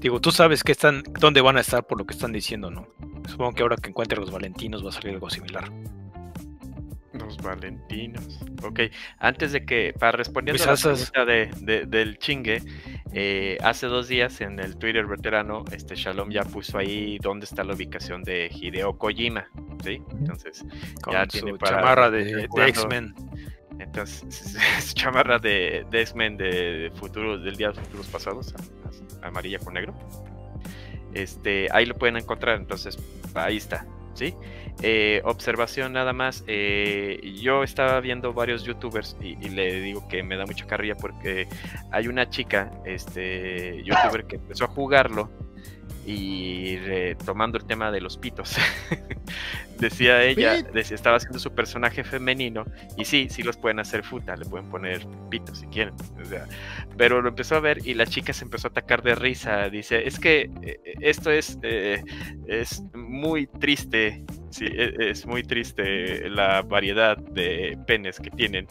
Digo, 0.00 0.20
tú 0.20 0.32
sabes 0.32 0.64
que 0.64 0.72
están, 0.72 1.02
dónde 1.20 1.42
van 1.42 1.58
a 1.58 1.60
estar 1.60 1.86
por 1.86 1.98
lo 1.98 2.06
que 2.06 2.14
están 2.14 2.32
diciendo, 2.32 2.70
¿no? 2.70 2.88
Supongo 3.28 3.52
que 3.52 3.62
ahora 3.62 3.76
que 3.76 3.90
encuentre 3.90 4.16
a 4.16 4.20
los 4.20 4.30
Valentinos 4.30 4.84
va 4.84 4.88
a 4.88 4.92
salir 4.92 5.14
algo 5.14 5.28
similar. 5.28 5.70
Los 7.12 7.36
Valentinos. 7.38 8.38
Ok, 8.62 8.80
antes 9.18 9.50
de 9.52 9.64
que, 9.64 9.92
para 9.98 10.12
respondiendo 10.12 10.62
a 10.62 10.66
la 10.68 10.76
pregunta 10.76 11.24
de, 11.24 11.50
de- 11.60 11.86
del 11.86 12.18
chingue, 12.18 12.62
eh, 13.12 13.58
hace 13.62 13.86
dos 13.86 14.06
días 14.06 14.40
en 14.40 14.60
el 14.60 14.76
Twitter 14.76 15.06
veterano, 15.06 15.64
este 15.72 15.96
Shalom 15.96 16.30
ya 16.30 16.44
puso 16.44 16.78
ahí 16.78 17.18
dónde 17.18 17.46
está 17.46 17.64
la 17.64 17.74
ubicación 17.74 18.22
de 18.22 18.48
Hideo 18.52 18.96
Kojima, 18.96 19.48
¿sí? 19.82 20.00
Entonces, 20.12 20.64
Con 21.02 21.14
Ya 21.14 21.24
su 21.24 21.28
tiene 21.30 21.58
para 21.58 21.78
chamarra 21.78 22.10
de, 22.10 22.24
de. 22.24 22.48
X-Men. 22.68 23.12
entonces, 23.80 24.56
es 24.78 24.94
chamarra 24.94 25.38
de, 25.40 25.84
de 25.90 26.00
X-Men 26.02 26.36
de 26.36 26.92
futuros, 26.94 27.42
del 27.42 27.56
día 27.56 27.72
de 27.72 27.80
futuros 27.80 28.06
pasados, 28.06 28.54
amarilla 29.22 29.58
con 29.58 29.74
negro. 29.74 29.94
Este, 31.12 31.66
ahí 31.72 31.86
lo 31.86 31.96
pueden 31.96 32.16
encontrar, 32.18 32.56
entonces, 32.56 32.96
ahí 33.34 33.56
está, 33.56 33.84
Eh, 34.82 35.20
observación 35.24 35.92
nada 35.92 36.12
más, 36.12 36.44
eh, 36.46 37.20
yo 37.40 37.62
estaba 37.62 38.00
viendo 38.00 38.32
varios 38.32 38.64
youtubers 38.64 39.16
y, 39.20 39.36
y 39.44 39.50
le 39.50 39.80
digo 39.80 40.06
que 40.08 40.22
me 40.22 40.36
da 40.36 40.46
mucha 40.46 40.66
carrilla 40.66 40.96
porque 40.96 41.48
hay 41.90 42.08
una 42.08 42.28
chica, 42.28 42.70
este, 42.84 43.82
youtuber 43.84 44.26
que 44.26 44.36
empezó 44.36 44.64
a 44.64 44.68
jugarlo 44.68 45.30
y 46.10 46.76
retomando 46.78 47.58
el 47.58 47.64
tema 47.64 47.90
de 47.90 48.00
los 48.00 48.18
pitos, 48.18 48.56
decía 49.78 50.22
ella, 50.22 50.62
decía, 50.62 50.94
estaba 50.94 51.16
haciendo 51.16 51.38
su 51.38 51.54
personaje 51.54 52.04
femenino 52.04 52.64
y 52.96 53.04
sí, 53.04 53.28
sí 53.30 53.42
los 53.42 53.56
pueden 53.56 53.78
hacer 53.78 54.02
futa, 54.02 54.36
le 54.36 54.44
pueden 54.44 54.68
poner 54.68 55.06
pitos 55.30 55.58
si 55.58 55.66
quieren, 55.66 55.94
o 56.20 56.24
sea, 56.24 56.46
pero 56.96 57.22
lo 57.22 57.28
empezó 57.28 57.56
a 57.56 57.60
ver 57.60 57.86
y 57.86 57.94
la 57.94 58.06
chica 58.06 58.32
se 58.32 58.44
empezó 58.44 58.68
a 58.68 58.70
atacar 58.70 59.02
de 59.02 59.14
risa, 59.14 59.68
dice, 59.68 60.06
es 60.06 60.18
que 60.18 60.50
eh, 60.62 60.80
esto 61.00 61.30
es, 61.30 61.58
eh, 61.62 62.02
es 62.46 62.82
muy 62.94 63.46
triste 63.46 64.24
Sí, 64.50 64.66
e- 64.66 65.10
es, 65.10 65.26
muy 65.26 65.44
triste 65.44 66.28
la 66.28 66.62
variedad 66.62 67.16
de 67.16 67.78
penes 67.86 68.18
que 68.18 68.30
tienen. 68.30 68.66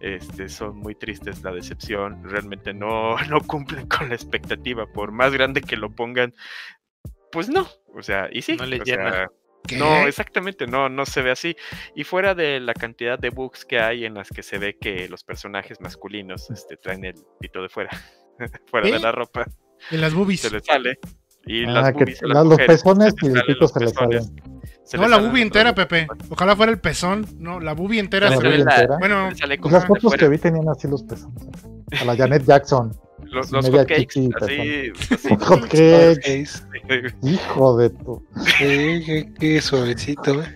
Este, 0.00 0.48
son 0.48 0.76
muy 0.78 0.94
tristes 0.94 1.42
la 1.42 1.50
decepción. 1.52 2.22
Realmente 2.24 2.72
no, 2.72 3.16
no 3.28 3.40
cumplen 3.40 3.86
con 3.88 4.08
la 4.08 4.14
expectativa. 4.14 4.86
Por 4.86 5.10
más 5.12 5.32
grande 5.32 5.60
que 5.60 5.76
lo 5.76 5.90
pongan, 5.90 6.34
pues 7.34 7.50
no. 7.50 7.68
O 7.94 8.02
sea, 8.02 8.28
y 8.32 8.40
sí. 8.40 8.56
No 8.56 8.64
le 8.64 8.78
llena. 8.78 9.10
sea, 9.12 9.26
¿Qué? 9.66 9.76
no, 9.78 10.06
exactamente, 10.06 10.66
no, 10.66 10.88
no 10.88 11.04
se 11.06 11.20
ve 11.22 11.30
así. 11.30 11.54
Y 11.94 12.04
fuera 12.04 12.34
de 12.34 12.60
la 12.60 12.72
cantidad 12.74 13.18
de 13.18 13.28
bugs 13.30 13.64
que 13.66 13.78
hay 13.80 14.04
en 14.06 14.14
las 14.14 14.28
que 14.30 14.42
se 14.42 14.58
ve 14.58 14.76
que 14.80 15.08
los 15.08 15.24
personajes 15.24 15.80
masculinos 15.80 16.50
este, 16.50 16.76
traen 16.76 17.04
el 17.04 17.14
pito 17.40 17.60
de 17.62 17.68
fuera, 17.68 17.90
fuera 18.70 18.88
¿Eh? 18.88 18.92
de 18.92 18.98
la 19.00 19.12
ropa, 19.12 19.46
En 19.90 20.00
las 20.00 20.14
boobies. 20.14 20.40
se 20.42 20.50
les 20.50 20.64
sale. 20.64 20.98
Y 21.46 21.64
Ah, 21.66 21.70
las 21.72 21.92
que 21.92 21.98
boobies 21.98 22.22
las 22.22 22.30
los 22.32 22.46
mujeres, 22.46 22.82
pezones 22.82 23.14
y 23.22 23.26
el 23.26 23.42
pito 23.44 23.68
se 23.68 23.80
les. 23.80 23.92
Se 24.84 24.96
No, 24.98 25.02
les 25.04 25.10
la 25.10 25.16
boobie 25.18 25.42
entera. 25.42 25.74
Pepe. 25.74 26.06
Ojalá 26.30 26.56
fuera 26.56 26.70
el 26.72 26.78
pezón. 26.78 27.26
No, 27.38 27.58
la 27.60 27.72
boobie 27.74 28.00
entera 28.00 28.28
La 28.30 28.36
se 28.36 28.42
la- 28.42 28.54
entera. 28.56 28.96
Bueno, 28.98 29.30
se 29.30 29.36
sale 29.38 29.56
Pues 29.58 29.62
como 29.62 29.76
las 29.76 29.86
fotos 29.86 30.14
que 30.14 30.28
vi 30.28 30.36
tenían 30.38 30.68
así 30.68 30.88
los 30.88 31.02
pezones. 31.04 31.42
A 32.00 32.04
la 32.04 32.16
Janet 32.16 32.44
Jackson. 32.44 32.92
Los, 33.34 33.50
los 33.50 33.68
hotcakes, 33.68 34.30
así, 34.40 34.92
así. 35.10 35.28
Hotcakes. 35.40 36.62
Ok, 36.84 37.12
Hijo 37.22 37.76
de 37.76 37.90
tu. 37.90 38.24
sí, 38.58 39.02
qué, 39.04 39.32
qué 39.38 39.60
suavecito, 39.60 40.42
¿eh? 40.42 40.54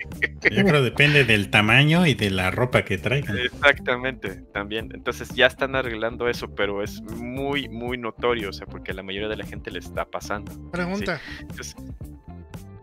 Yo 0.50 0.64
creo 0.64 0.82
depende 0.82 1.24
del 1.24 1.50
tamaño 1.50 2.06
y 2.06 2.14
de 2.14 2.30
la 2.30 2.50
ropa 2.50 2.84
que 2.84 2.98
traigan. 2.98 3.36
Exactamente, 3.38 4.42
también. 4.52 4.90
Entonces 4.94 5.28
ya 5.34 5.46
están 5.46 5.74
arreglando 5.74 6.28
eso, 6.28 6.54
pero 6.54 6.82
es 6.82 7.02
muy, 7.02 7.68
muy 7.68 7.98
notorio, 7.98 8.50
o 8.50 8.52
sea, 8.52 8.66
porque 8.66 8.94
la 8.94 9.02
mayoría 9.02 9.28
de 9.28 9.36
la 9.36 9.44
gente 9.44 9.70
le 9.70 9.80
está 9.80 10.04
pasando. 10.04 10.52
pregunta. 10.70 11.20
Entonces, 11.40 11.74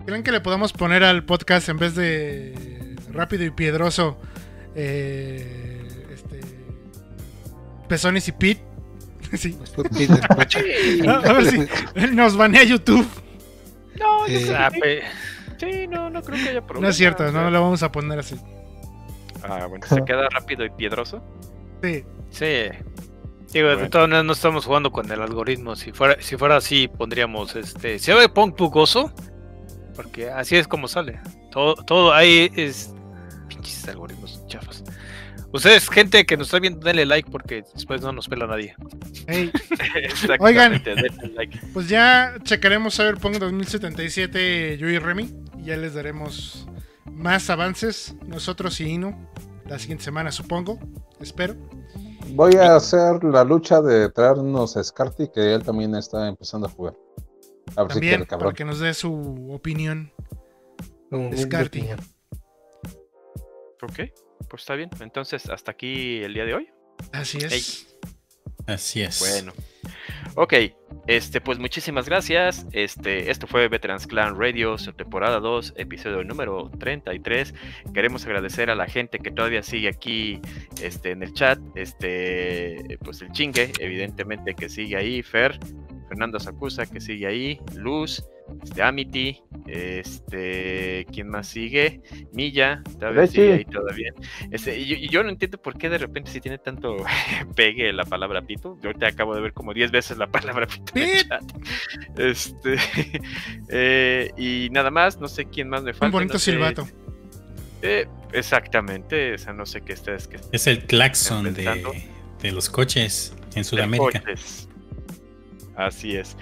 ¿Creen 0.05 0.21
que 0.21 0.31
le 0.31 0.39
podamos 0.39 0.71
poner 0.71 1.03
al 1.03 1.25
podcast 1.25 1.67
en 1.69 1.77
vez 1.77 1.95
de 1.95 2.95
rápido 3.11 3.43
y 3.43 3.49
piedroso 3.49 4.19
eh, 4.75 6.07
este, 6.13 6.41
pezones 7.89 8.27
y 8.27 8.31
pit? 8.33 8.59
Sí. 9.37 9.57
Pide 9.97 10.13
el 10.15 10.27
coche. 10.27 10.59
A, 11.07 11.13
a 11.29 11.33
ver 11.33 11.45
si 11.45 12.07
nos 12.13 12.35
banea 12.37 12.63
YouTube. 12.63 13.07
no, 13.99 14.27
yo 14.27 14.39
Sí. 14.39 14.45
creo 14.45 14.71
que- 14.71 14.79
pe- 14.79 15.01
sí, 15.59 15.87
no, 15.87 16.09
no 16.09 16.21
creo 16.21 16.43
que 16.43 16.49
haya 16.49 16.61
problema. 16.61 16.87
No 16.87 16.89
es 16.91 16.97
cierto, 16.97 17.23
o 17.23 17.31
sea. 17.31 17.41
no 17.41 17.49
lo 17.49 17.61
vamos 17.61 17.81
a 17.83 17.91
poner 17.91 18.19
así. 18.19 18.35
Ah, 19.43 19.67
bueno, 19.67 19.85
se 19.87 20.03
queda 20.05 20.27
rápido 20.29 20.65
y 20.65 20.69
piedroso. 20.71 21.21
Sí. 21.83 22.03
sí. 22.31 22.45
Digo, 23.53 23.69
de 23.75 23.87
todas 23.89 24.07
maneras 24.09 24.25
no 24.25 24.33
estamos 24.33 24.65
jugando 24.65 24.91
con 24.91 25.09
el 25.11 25.21
algoritmo. 25.21 25.75
Si 25.75 25.91
fuera, 25.93 26.17
si 26.19 26.35
fuera 26.35 26.57
así, 26.57 26.87
pondríamos 26.89 27.55
este. 27.55 27.99
Se 27.99 28.13
ve 28.13 28.27
Punk 28.27 28.55
Pugoso. 28.55 29.13
Porque 29.95 30.29
así 30.29 30.57
es 30.57 30.67
como 30.67 30.89
sale. 30.89 31.19
Todo, 31.51 31.75
todo 31.75 32.13
ahí 32.13 32.51
es. 32.55 32.93
Pinches 33.47 33.87
algoritmos. 33.87 34.34
Ustedes, 35.55 35.89
gente 35.89 36.25
que 36.25 36.35
nos 36.35 36.47
está 36.47 36.59
viendo, 36.59 36.79
denle 36.85 37.05
like 37.05 37.31
porque 37.31 37.63
después 37.73 38.01
no 38.01 38.11
nos 38.11 38.27
pela 38.27 38.45
nadie. 38.45 38.75
Hey, 39.27 39.51
denle 40.83 41.09
like. 41.33 41.59
pues 41.73 41.87
ya 41.87 42.35
checaremos 42.43 42.95
Cyberpunk 42.95 43.37
2077 43.37 44.77
yo 44.77 44.89
y 44.89 44.99
Remy. 44.99 45.33
Y 45.59 45.65
ya 45.65 45.77
les 45.77 45.93
daremos 45.93 46.67
más 47.05 47.49
avances. 47.49 48.15
Nosotros 48.27 48.79
y 48.81 48.89
Ino. 48.89 49.31
La 49.65 49.79
siguiente 49.79 50.03
semana, 50.03 50.31
supongo. 50.31 50.77
Espero. 51.19 51.55
Voy 52.29 52.55
a 52.55 52.75
hacer 52.75 53.23
la 53.23 53.43
lucha 53.43 53.81
de 53.81 54.09
traernos 54.09 54.75
a 54.75 54.83
Scarty, 54.83 55.29
que 55.33 55.53
él 55.53 55.63
también 55.63 55.95
está 55.95 56.27
empezando 56.27 56.67
a 56.67 56.69
jugar. 56.69 56.95
A 57.75 57.83
ver 57.83 57.91
si 57.93 57.95
También 57.95 58.11
quiere, 58.15 58.27
cabrón. 58.27 58.47
para 58.49 58.55
que 58.57 58.65
nos 58.65 58.79
dé 58.79 58.93
su 58.93 59.49
opinión. 59.51 60.11
Humilde 61.11 61.37
Descarte. 61.37 61.79
opinión. 61.79 61.99
Ok, 63.81 63.99
pues 64.55 64.63
está 64.63 64.75
bien. 64.75 64.89
Entonces, 65.01 65.49
hasta 65.49 65.71
aquí 65.71 66.23
el 66.23 66.33
día 66.33 66.45
de 66.45 66.53
hoy. 66.53 66.69
Así 67.11 67.39
es. 67.39 67.97
Así 68.65 69.01
es. 69.01 69.19
Bueno. 69.19 69.51
Ok, 70.35 70.53
este, 71.07 71.41
pues 71.41 71.59
muchísimas 71.59 72.07
gracias. 72.07 72.65
Este, 72.71 73.29
esto 73.31 73.47
fue 73.47 73.67
Veterans 73.67 74.07
Clan 74.07 74.39
Radio, 74.39 74.77
su 74.77 74.93
temporada 74.93 75.41
2, 75.41 75.73
episodio 75.75 76.23
número 76.23 76.71
33. 76.79 77.53
Queremos 77.93 78.25
agradecer 78.25 78.69
a 78.69 78.75
la 78.75 78.87
gente 78.87 79.19
que 79.19 79.29
todavía 79.29 79.61
sigue 79.61 79.89
aquí 79.89 80.39
este, 80.81 81.11
en 81.11 81.23
el 81.23 81.33
chat. 81.33 81.59
Este, 81.75 82.97
pues 83.03 83.21
el 83.21 83.31
chingue, 83.33 83.73
evidentemente, 83.79 84.55
que 84.55 84.69
sigue 84.69 84.95
ahí. 84.95 85.21
Fer, 85.21 85.59
Fernando 86.07 86.39
Sacusa, 86.39 86.85
que 86.85 87.01
sigue 87.01 87.27
ahí. 87.27 87.59
Luz, 87.75 88.23
este, 88.63 88.83
Amity, 88.83 89.41
este, 89.67 91.05
¿quién 91.11 91.29
más 91.29 91.47
sigue? 91.47 92.01
Milla, 92.33 92.83
todavía 92.99 93.21
Leche. 93.21 93.33
sigue 93.33 93.53
ahí 93.53 93.65
todavía. 93.65 94.13
Este, 94.51 94.77
y, 94.79 94.85
yo, 94.85 94.95
y 94.95 95.09
yo 95.09 95.23
no 95.23 95.29
entiendo 95.29 95.57
por 95.61 95.77
qué 95.77 95.89
de 95.89 95.97
repente 95.97 96.31
si 96.31 96.39
tiene 96.41 96.57
tanto 96.57 96.95
pegue 97.55 97.91
la 97.93 98.03
palabra 98.03 98.41
pito. 98.41 98.77
Yo 98.81 98.89
ahorita 98.89 99.07
acabo 99.07 99.35
de 99.35 99.41
ver 99.41 99.53
como 99.53 99.73
10 99.73 99.91
veces 99.91 100.17
la 100.17 100.27
palabra 100.27 100.67
pito 100.67 100.91
en 100.95 101.03
el 101.09 101.27
chat. 101.27 101.43
Este, 102.17 102.75
eh, 103.69 104.31
y 104.37 104.69
nada 104.71 104.91
más, 104.91 105.19
no 105.19 105.27
sé 105.27 105.45
quién 105.45 105.69
más 105.69 105.83
me 105.83 105.93
falta. 105.93 106.05
Un 106.07 106.11
bonito 106.11 106.33
no 106.33 106.39
sé- 106.39 106.51
silbato. 106.51 106.87
eh, 107.81 108.07
exactamente, 108.33 109.33
o 109.33 109.37
sea, 109.37 109.53
no 109.53 109.65
sé 109.65 109.81
qué 109.81 109.93
estés. 109.93 110.27
Que 110.27 110.39
Es 110.51 110.67
el 110.67 110.85
claxon 110.85 111.53
de, 111.53 111.83
de 112.41 112.51
los 112.51 112.69
coches 112.69 113.35
en 113.55 113.63
Sudamérica. 113.63 114.19
coches. 114.21 114.69
Así 115.75 116.15
es. 116.15 116.37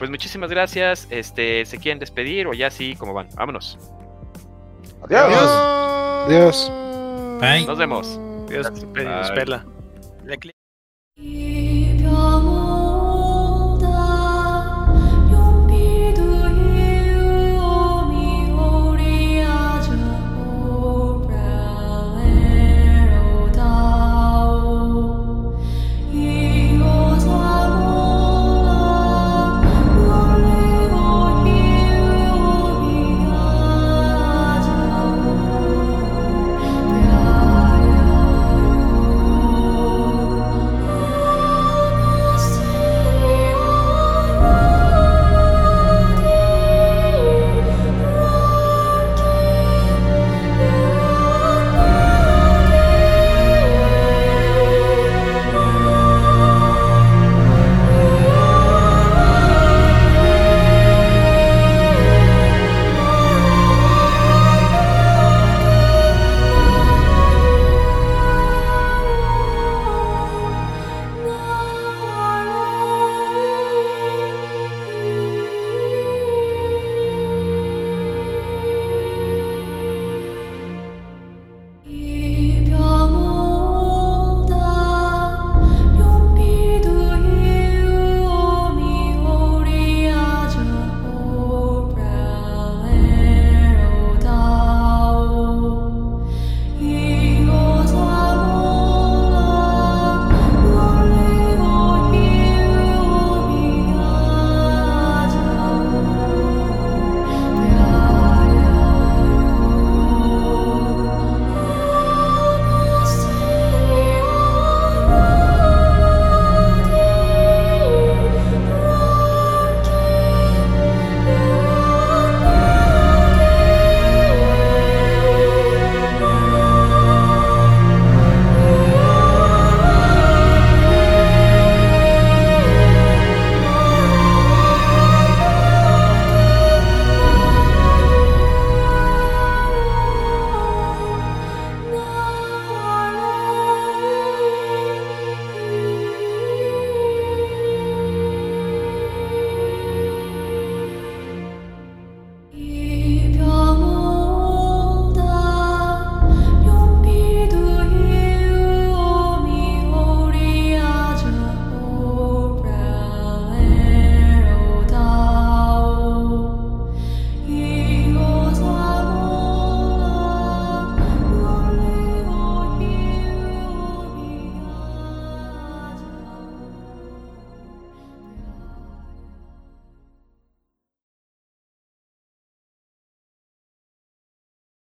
Pues 0.00 0.10
muchísimas 0.10 0.48
gracias. 0.50 1.06
Este, 1.10 1.66
¿se 1.66 1.78
quieren 1.78 1.98
despedir 1.98 2.46
o 2.46 2.54
ya 2.54 2.70
sí, 2.70 2.96
como 2.96 3.12
van? 3.12 3.28
Vámonos. 3.34 3.78
Adiós. 5.02 5.50
Adiós. 6.26 6.72
Bye. 7.38 7.66
Nos 7.66 7.78
vemos. 7.78 8.18
Dios, 8.48 8.70
Bye. 8.94 9.04
nos 9.04 9.30